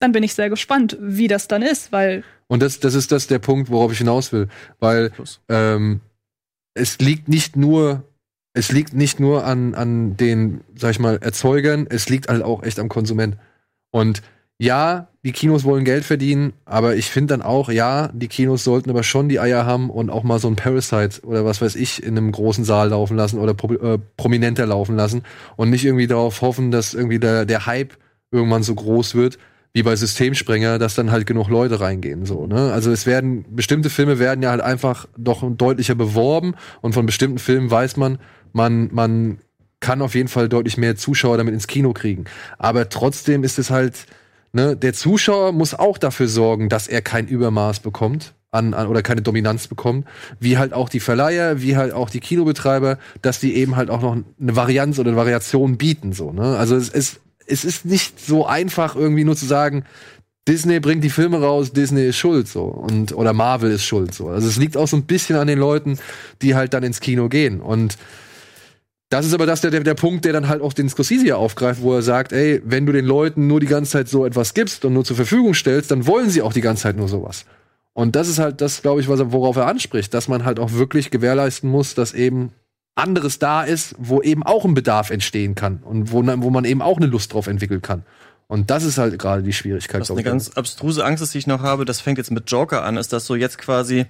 Dann 0.00 0.12
bin 0.12 0.22
ich 0.22 0.32
sehr 0.32 0.48
gespannt, 0.48 0.96
wie 1.00 1.28
das 1.28 1.48
dann 1.48 1.60
ist, 1.60 1.92
weil 1.92 2.24
Und 2.46 2.62
das, 2.62 2.80
das 2.80 2.94
ist 2.94 3.12
das 3.12 3.26
der 3.26 3.40
Punkt, 3.40 3.68
worauf 3.68 3.92
ich 3.92 3.98
hinaus 3.98 4.32
will. 4.32 4.48
Weil 4.80 5.12
ähm, 5.50 6.00
es 6.72 6.98
liegt 7.00 7.28
nicht 7.28 7.56
nur, 7.56 8.04
es 8.54 8.72
liegt 8.72 8.94
nicht 8.94 9.20
nur 9.20 9.44
an, 9.44 9.74
an 9.74 10.16
den, 10.16 10.62
sag 10.74 10.92
ich 10.92 10.98
mal, 10.98 11.18
Erzeugern, 11.18 11.86
es 11.90 12.08
liegt 12.08 12.28
halt 12.28 12.42
auch 12.42 12.62
echt 12.62 12.78
am 12.78 12.88
Konsument. 12.88 13.36
Und 13.90 14.22
ja, 14.58 15.08
die 15.28 15.32
Kinos 15.32 15.64
wollen 15.64 15.84
Geld 15.84 16.06
verdienen, 16.06 16.54
aber 16.64 16.96
ich 16.96 17.10
finde 17.10 17.34
dann 17.34 17.42
auch, 17.42 17.70
ja, 17.70 18.08
die 18.14 18.28
Kinos 18.28 18.64
sollten 18.64 18.88
aber 18.88 19.02
schon 19.02 19.28
die 19.28 19.38
Eier 19.38 19.66
haben 19.66 19.90
und 19.90 20.08
auch 20.08 20.22
mal 20.22 20.38
so 20.38 20.48
ein 20.48 20.56
Parasite 20.56 21.20
oder 21.22 21.44
was 21.44 21.60
weiß 21.60 21.76
ich 21.76 22.02
in 22.02 22.16
einem 22.16 22.32
großen 22.32 22.64
Saal 22.64 22.88
laufen 22.88 23.14
lassen 23.14 23.38
oder 23.38 23.52
pro, 23.52 23.74
äh, 23.74 23.98
prominenter 24.16 24.64
laufen 24.64 24.96
lassen 24.96 25.24
und 25.56 25.68
nicht 25.68 25.84
irgendwie 25.84 26.06
darauf 26.06 26.40
hoffen, 26.40 26.70
dass 26.70 26.94
irgendwie 26.94 27.18
der, 27.18 27.44
der 27.44 27.66
Hype 27.66 27.92
irgendwann 28.30 28.62
so 28.62 28.74
groß 28.74 29.16
wird, 29.16 29.36
wie 29.74 29.82
bei 29.82 29.94
Systemsprenger, 29.94 30.78
dass 30.78 30.94
dann 30.94 31.10
halt 31.10 31.26
genug 31.26 31.50
Leute 31.50 31.78
reingehen, 31.78 32.24
so, 32.24 32.46
ne? 32.46 32.72
Also 32.72 32.90
es 32.90 33.04
werden, 33.04 33.44
bestimmte 33.50 33.90
Filme 33.90 34.18
werden 34.18 34.42
ja 34.42 34.48
halt 34.48 34.62
einfach 34.62 35.08
doch 35.18 35.42
deutlicher 35.46 35.94
beworben 35.94 36.54
und 36.80 36.94
von 36.94 37.04
bestimmten 37.04 37.38
Filmen 37.38 37.70
weiß 37.70 37.98
man, 37.98 38.16
man, 38.54 38.88
man 38.92 39.40
kann 39.80 40.00
auf 40.00 40.14
jeden 40.14 40.28
Fall 40.28 40.48
deutlich 40.48 40.78
mehr 40.78 40.96
Zuschauer 40.96 41.36
damit 41.36 41.52
ins 41.52 41.66
Kino 41.66 41.92
kriegen. 41.92 42.24
Aber 42.56 42.88
trotzdem 42.88 43.44
ist 43.44 43.58
es 43.58 43.68
halt, 43.68 44.06
ne, 44.52 44.76
der 44.76 44.92
Zuschauer 44.92 45.52
muss 45.52 45.74
auch 45.74 45.98
dafür 45.98 46.28
sorgen, 46.28 46.68
dass 46.68 46.88
er 46.88 47.02
kein 47.02 47.26
Übermaß 47.26 47.80
bekommt. 47.80 48.34
An, 48.50 48.72
an, 48.72 48.86
oder 48.86 49.02
keine 49.02 49.20
Dominanz 49.20 49.66
bekommt, 49.66 50.06
wie 50.40 50.56
halt 50.56 50.72
auch 50.72 50.88
die 50.88 51.00
Verleiher, 51.00 51.60
wie 51.60 51.76
halt 51.76 51.92
auch 51.92 52.08
die 52.08 52.20
Kinobetreiber, 52.20 52.96
dass 53.20 53.40
die 53.40 53.54
eben 53.54 53.76
halt 53.76 53.90
auch 53.90 54.00
noch 54.00 54.12
eine 54.14 54.56
Varianz 54.56 54.98
oder 54.98 55.10
eine 55.10 55.18
Variation 55.18 55.76
bieten, 55.76 56.14
so, 56.14 56.32
ne? 56.32 56.56
Also 56.56 56.74
es 56.74 56.88
ist, 56.88 57.20
es 57.46 57.66
ist 57.66 57.84
nicht 57.84 58.18
so 58.18 58.46
einfach, 58.46 58.96
irgendwie 58.96 59.24
nur 59.24 59.36
zu 59.36 59.44
sagen, 59.44 59.84
Disney 60.48 60.80
bringt 60.80 61.04
die 61.04 61.10
Filme 61.10 61.40
raus, 61.42 61.74
Disney 61.74 62.06
ist 62.06 62.16
schuld 62.16 62.48
so 62.48 62.64
und 62.64 63.12
oder 63.12 63.34
Marvel 63.34 63.70
ist 63.70 63.84
schuld 63.84 64.14
so. 64.14 64.28
Also 64.28 64.48
es 64.48 64.56
liegt 64.56 64.78
auch 64.78 64.88
so 64.88 64.96
ein 64.96 65.04
bisschen 65.04 65.36
an 65.36 65.46
den 65.46 65.58
Leuten, 65.58 65.98
die 66.40 66.54
halt 66.54 66.72
dann 66.72 66.82
ins 66.82 67.00
Kino 67.00 67.28
gehen 67.28 67.60
und 67.60 67.98
das 69.10 69.24
ist 69.24 69.32
aber 69.32 69.46
das 69.46 69.62
der, 69.62 69.70
der, 69.70 69.94
Punkt, 69.94 70.24
der 70.24 70.34
dann 70.34 70.48
halt 70.48 70.60
auch 70.60 70.72
den 70.72 70.88
Scorsese 70.88 71.36
aufgreift, 71.36 71.80
wo 71.80 71.94
er 71.94 72.02
sagt, 72.02 72.32
ey, 72.32 72.60
wenn 72.64 72.84
du 72.84 72.92
den 72.92 73.06
Leuten 73.06 73.46
nur 73.46 73.58
die 73.58 73.66
ganze 73.66 73.92
Zeit 73.92 74.08
so 74.08 74.26
etwas 74.26 74.52
gibst 74.52 74.84
und 74.84 74.92
nur 74.92 75.04
zur 75.04 75.16
Verfügung 75.16 75.54
stellst, 75.54 75.90
dann 75.90 76.06
wollen 76.06 76.28
sie 76.28 76.42
auch 76.42 76.52
die 76.52 76.60
ganze 76.60 76.82
Zeit 76.82 76.96
nur 76.96 77.08
sowas. 77.08 77.46
Und 77.94 78.16
das 78.16 78.28
ist 78.28 78.38
halt 78.38 78.60
das, 78.60 78.82
glaube 78.82 79.00
ich, 79.00 79.08
was 79.08 79.18
er, 79.18 79.32
worauf 79.32 79.56
er 79.56 79.66
anspricht, 79.66 80.12
dass 80.12 80.28
man 80.28 80.44
halt 80.44 80.60
auch 80.60 80.72
wirklich 80.72 81.10
gewährleisten 81.10 81.70
muss, 81.70 81.94
dass 81.94 82.12
eben 82.12 82.52
anderes 82.94 83.38
da 83.38 83.62
ist, 83.62 83.94
wo 83.98 84.20
eben 84.20 84.42
auch 84.42 84.64
ein 84.64 84.74
Bedarf 84.74 85.10
entstehen 85.10 85.54
kann 85.54 85.78
und 85.78 86.12
wo, 86.12 86.18
wo 86.24 86.50
man 86.50 86.64
eben 86.64 86.82
auch 86.82 86.98
eine 86.98 87.06
Lust 87.06 87.32
drauf 87.32 87.46
entwickeln 87.46 87.80
kann. 87.80 88.04
Und 88.46 88.70
das 88.70 88.84
ist 88.84 88.98
halt 88.98 89.18
gerade 89.18 89.42
die 89.42 89.52
Schwierigkeit. 89.52 90.00
Was 90.00 90.10
eine 90.10 90.22
ganz 90.22 90.50
abstruse 90.50 91.04
Angst 91.04 91.22
ist, 91.22 91.34
die 91.34 91.38
ich 91.38 91.46
noch 91.46 91.62
habe, 91.62 91.84
das 91.84 92.00
fängt 92.00 92.18
jetzt 92.18 92.30
mit 92.30 92.50
Joker 92.50 92.84
an, 92.84 92.96
ist, 92.96 93.12
dass 93.12 93.26
so 93.26 93.34
jetzt 93.34 93.58
quasi 93.58 94.06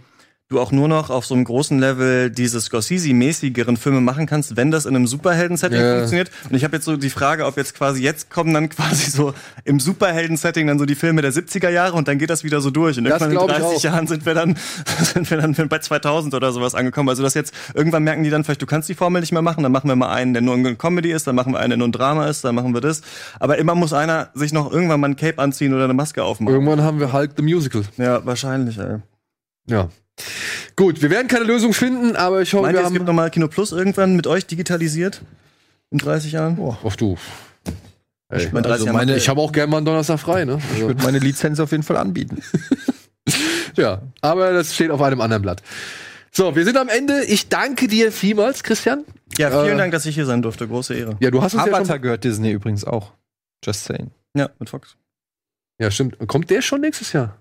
du 0.49 0.59
auch 0.61 0.73
nur 0.73 0.89
noch 0.89 1.11
auf 1.11 1.27
so 1.27 1.35
einem 1.35 1.45
großen 1.45 1.79
Level 1.79 2.31
diese 2.31 2.59
Scorsese-mäßigeren 2.61 3.77
Filme 3.77 4.01
machen 4.01 4.25
kannst, 4.25 4.57
wenn 4.57 4.71
das 4.71 4.87
in 4.87 4.97
einem 4.97 5.07
Superhelden-Setting 5.07 5.79
Ja. 5.79 5.97
funktioniert. 5.97 6.31
Und 6.49 6.57
ich 6.57 6.65
habe 6.65 6.75
jetzt 6.77 6.87
so 6.87 6.97
die 6.97 7.11
Frage, 7.11 7.45
ob 7.45 7.59
jetzt 7.59 7.75
quasi 7.75 8.03
jetzt 8.03 8.31
kommen 8.31 8.55
dann 8.55 8.71
quasi 8.71 9.11
so 9.11 9.35
im 9.65 9.79
Superhelden-Setting 9.79 10.67
dann 10.67 10.79
so 10.79 10.87
die 10.87 10.95
Filme 10.95 11.21
der 11.21 11.33
70er 11.35 11.69
Jahre 11.69 11.93
und 11.97 12.09
dann 12.09 12.17
geht 12.19 12.31
das 12.31 12.45
wieder 12.45 12.63
so 12.63 12.71
durch. 12.71 12.97
Und 12.97 13.05
Das 13.05 13.21
irgendwann 13.21 13.31
in 13.31 13.37
glaub 13.47 13.51
ich 13.51 13.57
30 13.59 13.77
auch. 13.79 13.85
Jahren 13.85 14.07
sind 14.07 14.25
wir 14.25 14.33
dann 14.33 14.57
sind 15.13 15.31
wir 15.31 15.37
dann 15.37 15.55
bei 15.69 15.79
2000 15.81 16.33
oder 16.33 16.51
sowas 16.53 16.75
angekommen. 16.75 17.11
Also 17.11 17.23
das 17.23 17.35
jetzt 17.35 17.53
irgendwann 17.75 18.03
merken 18.05 18.23
die 18.23 18.31
dann 18.31 18.43
vielleicht, 18.43 18.63
du 18.63 18.67
kannst 18.67 18.89
die 18.89 18.95
Formel 18.95 19.21
nicht 19.21 19.33
mehr 19.33 19.43
machen, 19.43 19.63
dann 19.63 19.73
machen 19.73 19.89
wir 19.89 19.97
mal 19.97 20.11
einen, 20.11 20.33
der 20.33 20.41
nur 20.41 20.55
ein 20.55 20.79
Comedy 20.79 21.13
ist, 21.13 21.27
dann 21.27 21.35
machen 21.35 21.53
wir 21.53 21.59
einen, 21.61 21.71
der 21.71 21.77
nur 21.77 21.89
ein 21.89 21.93
Drama 21.93 22.27
ist, 22.27 22.43
dann 22.45 22.55
machen 22.55 22.73
wir 22.73 22.81
das. 22.81 23.03
Aber 23.39 23.59
immer 23.59 23.75
muss 23.75 23.93
einer 23.93 24.31
sich 24.33 24.55
noch 24.55 24.73
irgendwann 24.73 25.01
mal 25.01 25.11
ein 25.11 25.17
Cape 25.17 25.39
anziehen 25.43 25.75
oder 25.75 25.85
eine 25.85 25.95
Maske 25.95 26.25
aufmachen. 26.25 26.55
Irgendwann 26.55 26.81
haben 26.81 27.01
wir 27.01 27.13
Hulk 27.13 27.33
the 27.37 27.43
Musical. 27.43 27.83
Ja, 27.99 28.25
wahrscheinlich, 28.25 28.79
ey. 28.79 28.97
Ja. 29.67 29.91
Gut, 30.77 31.03
wir 31.03 31.11
werden 31.11 31.29
keine 31.29 31.45
Lösung 31.45 31.73
finden, 31.73 32.17
aber 32.17 32.43
ich 32.43 32.53
hoffe, 32.53 32.63
Meint 32.63 32.75
wir 32.75 32.81
ihr, 32.81 32.83
es 32.83 32.87
haben. 32.87 32.95
gibt 32.95 33.07
nochmal 33.07 33.31
Kino 33.31 33.49
Plus 33.49 33.73
irgendwann 33.73 34.17
mit 34.17 34.27
euch 34.27 34.47
digitalisiert? 34.47 35.23
In 35.91 35.99
30 35.99 36.33
Jahren? 36.33 36.59
Auf 36.59 36.97
du. 36.97 37.17
Ey. 38.31 38.47
meine, 38.53 38.63
30 38.69 38.71
Also 38.71 38.93
meine, 38.93 39.17
Ich 39.17 39.29
habe 39.29 39.41
auch 39.41 39.53
gerne 39.53 39.71
mal 39.71 39.79
einen 39.79 39.87
Donnerstag 39.87 40.21
frei, 40.21 40.45
ne? 40.45 40.59
ich 40.59 40.71
Also, 40.75 40.87
würde 40.89 41.03
meine 41.03 41.19
Lizenz 41.19 41.61
auf 41.61 41.71
jeden 41.71 41.83
Fall 41.83 41.97
anbieten. 41.97 42.43
ja, 43.77 44.03
aber 44.21 44.53
das 44.53 44.75
steht 44.75 44.91
auf 44.91 45.01
einem 45.01 45.21
anderen 45.21 45.43
Blatt. 45.43 45.63
So, 46.31 46.55
wir 46.55 46.65
sind 46.65 46.77
am 46.77 46.89
Ende. 46.89 47.25
Ich 47.25 47.49
danke 47.49 47.89
dir 47.89 48.13
vielmals, 48.13 48.63
Christian. 48.63 49.05
Ja, 49.39 49.51
vielen 49.51 49.75
Äh, 49.75 49.79
Dank, 49.79 49.93
dass 49.93 50.05
ich 50.05 50.15
hier 50.15 50.27
sein 50.27 50.43
durfte. 50.43 50.69
Große 50.69 50.95
Ehre. 50.95 51.17
Ja, 51.21 51.31
du 51.31 51.41
hast 51.43 51.55
uns 51.55 51.65
ja 51.65 51.73
Avatar 51.73 51.97
schon. 51.97 52.03
gehört 52.03 52.25
Disney 52.25 52.51
übrigens 52.51 52.85
auch. 52.85 53.13
Just 53.65 53.85
saying. 53.85 54.11
Ja, 54.37 54.51
mit 54.59 54.69
Fox. 54.69 54.97
Ja, 55.81 55.91
stimmt. 55.91 56.19
Kommt 56.29 56.51
der 56.51 56.61
schon 56.61 56.81
nächstes 56.83 57.13
Jahr? 57.13 57.37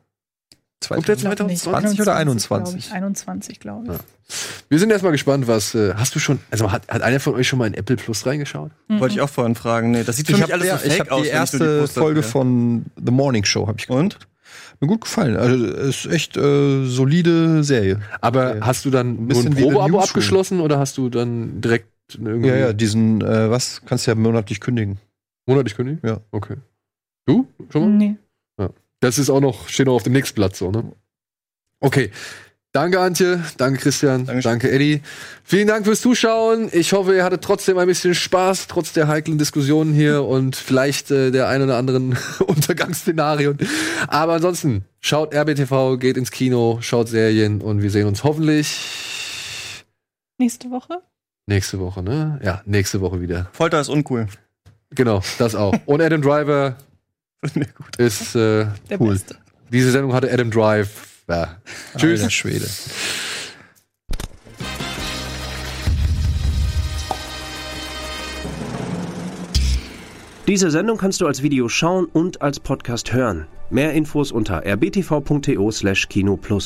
Kommt 0.87 1.07
der 1.07 1.17
2020 1.17 1.61
20 1.97 2.01
oder 2.01 2.15
21? 2.15 2.91
21? 2.93 2.93
21, 2.93 3.59
glaube 3.59 3.95
ich. 3.95 4.69
Wir 4.69 4.79
sind 4.79 4.91
erstmal 4.91 5.11
gespannt, 5.11 5.47
was. 5.47 5.73
Äh, 5.73 5.93
hast 5.95 6.13
du 6.15 6.19
schon. 6.19 6.39
Also 6.51 6.71
hat, 6.71 6.87
hat 6.87 7.01
einer 7.01 7.19
von 7.19 7.33
euch 7.35 7.47
schon 7.47 7.59
mal 7.59 7.67
in 7.67 7.73
Apple 7.73 7.95
Plus 7.95 8.25
reingeschaut? 8.25 8.71
Mhm. 8.87 8.99
Wollte 8.99 9.15
ich 9.15 9.21
auch 9.21 9.29
vorhin 9.29 9.55
fragen. 9.55 9.91
Nee, 9.91 10.03
das 10.03 10.17
sieht 10.17 10.27
für 10.27 10.33
Ich 10.33 10.37
mich 10.39 10.43
habe 10.43 10.53
alles 10.53 10.81
so 10.81 10.87
ich 10.87 10.93
fake 10.93 10.99
hab 11.07 11.11
aus. 11.11 11.21
die 11.21 11.27
ich 11.27 11.33
erste 11.33 11.79
Poster 11.81 12.01
Folge 12.01 12.21
sehe. 12.21 12.31
von 12.31 12.85
The 13.03 13.11
Morning 13.11 13.43
Show 13.45 13.67
habe 13.67 13.77
ich 13.79 13.89
Und? 13.89 14.19
Mir 14.79 14.87
gut 14.87 15.01
gefallen. 15.01 15.35
Also 15.35 15.65
ist 15.65 16.05
echt 16.05 16.37
äh, 16.37 16.85
solide 16.85 17.63
Serie. 17.63 17.99
Aber 18.21 18.57
Ja. 18.57 18.65
hast 18.67 18.85
du 18.85 18.91
dann 18.91 19.09
ein 19.23 19.27
bisschen 19.27 19.55
Probeabo 19.55 19.99
abgeschlossen 19.99 20.59
oder 20.61 20.77
hast 20.77 20.97
du 20.97 21.09
dann 21.09 21.59
direkt 21.61 21.87
irgendwie 22.13 22.49
Ja, 22.49 22.55
ja, 22.55 22.73
diesen, 22.73 23.21
äh, 23.21 23.49
was, 23.49 23.81
kannst 23.85 24.05
du 24.05 24.11
ja 24.11 24.15
monatlich 24.15 24.59
kündigen. 24.61 24.99
monatlich 25.47 25.75
kündigen? 25.75 25.99
Ja. 26.07 26.19
Okay. 26.31 26.57
Du? 27.25 27.47
Schon 27.71 27.81
mal? 27.81 27.89
Nee. 27.97 28.15
Das 28.99 29.17
ist 29.19 29.29
auch 29.29 29.41
noch, 29.41 29.69
steht 29.69 29.87
noch 29.87 29.95
auf 29.95 30.03
dem 30.03 30.13
nächsten 30.13 30.35
Blatt 30.35 30.55
so, 30.55 30.71
ne? 30.71 30.91
Okay. 31.79 32.11
Danke, 32.73 32.99
Antje. 32.99 33.43
Danke, 33.57 33.79
Christian. 33.79 34.25
Dankeschön. 34.25 34.51
Danke, 34.51 34.71
Eddie. 34.71 35.01
Vielen 35.43 35.67
Dank 35.67 35.85
fürs 35.85 36.01
Zuschauen. 36.01 36.69
Ich 36.71 36.93
hoffe, 36.93 37.15
ihr 37.15 37.23
hattet 37.23 37.43
trotzdem 37.43 37.77
ein 37.77 37.87
bisschen 37.87 38.13
Spaß, 38.13 38.67
trotz 38.67 38.93
der 38.93 39.07
heiklen 39.07 39.37
Diskussionen 39.39 39.93
hier 39.93 40.23
und 40.25 40.55
vielleicht 40.55 41.09
äh, 41.09 41.31
der 41.31 41.47
ein 41.47 41.61
oder 41.63 41.77
anderen 41.77 42.17
Untergangsszenarien. 42.45 43.57
Aber 44.07 44.33
ansonsten, 44.33 44.85
schaut 44.99 45.33
RBTV, 45.33 45.97
geht 45.97 46.17
ins 46.17 46.29
Kino, 46.29 46.77
schaut 46.81 47.07
Serien 47.07 47.61
und 47.61 47.81
wir 47.81 47.89
sehen 47.89 48.05
uns 48.07 48.23
hoffentlich 48.23 48.77
Nächste 50.37 50.69
Woche? 50.69 51.01
nächste 51.47 51.79
Woche, 51.79 52.03
ne? 52.03 52.39
Ja, 52.43 52.61
nächste 52.65 53.01
Woche 53.01 53.21
wieder. 53.21 53.49
Folter 53.53 53.79
ist 53.81 53.89
uncool. 53.89 54.27
Genau, 54.91 55.21
das 55.39 55.55
auch. 55.55 55.73
Und 55.85 56.01
Adam 56.01 56.21
Driver. 56.21 56.75
ist, 57.97 58.35
äh, 58.35 58.65
Der 58.89 58.99
Cool. 58.99 59.13
Beste. 59.13 59.37
diese 59.71 59.91
Sendung 59.91 60.13
hatte 60.13 60.31
Adam 60.31 60.51
Drive. 60.51 61.23
Ja. 61.29 61.57
Tschüss. 61.97 62.21
Alter 62.21 62.31
Schwede. 62.31 62.67
Diese 70.47 70.71
Sendung 70.71 70.97
kannst 70.97 71.19
du 71.21 71.27
als 71.27 71.43
Video 71.43 71.67
schauen 71.67 72.05
und 72.05 72.41
als 72.41 72.59
Podcast 72.59 73.11
hören. 73.13 73.47
Mehr 73.69 73.93
Infos 73.93 74.31
unter 74.31 74.65
rbtv.to/kinoplus. 74.65 76.65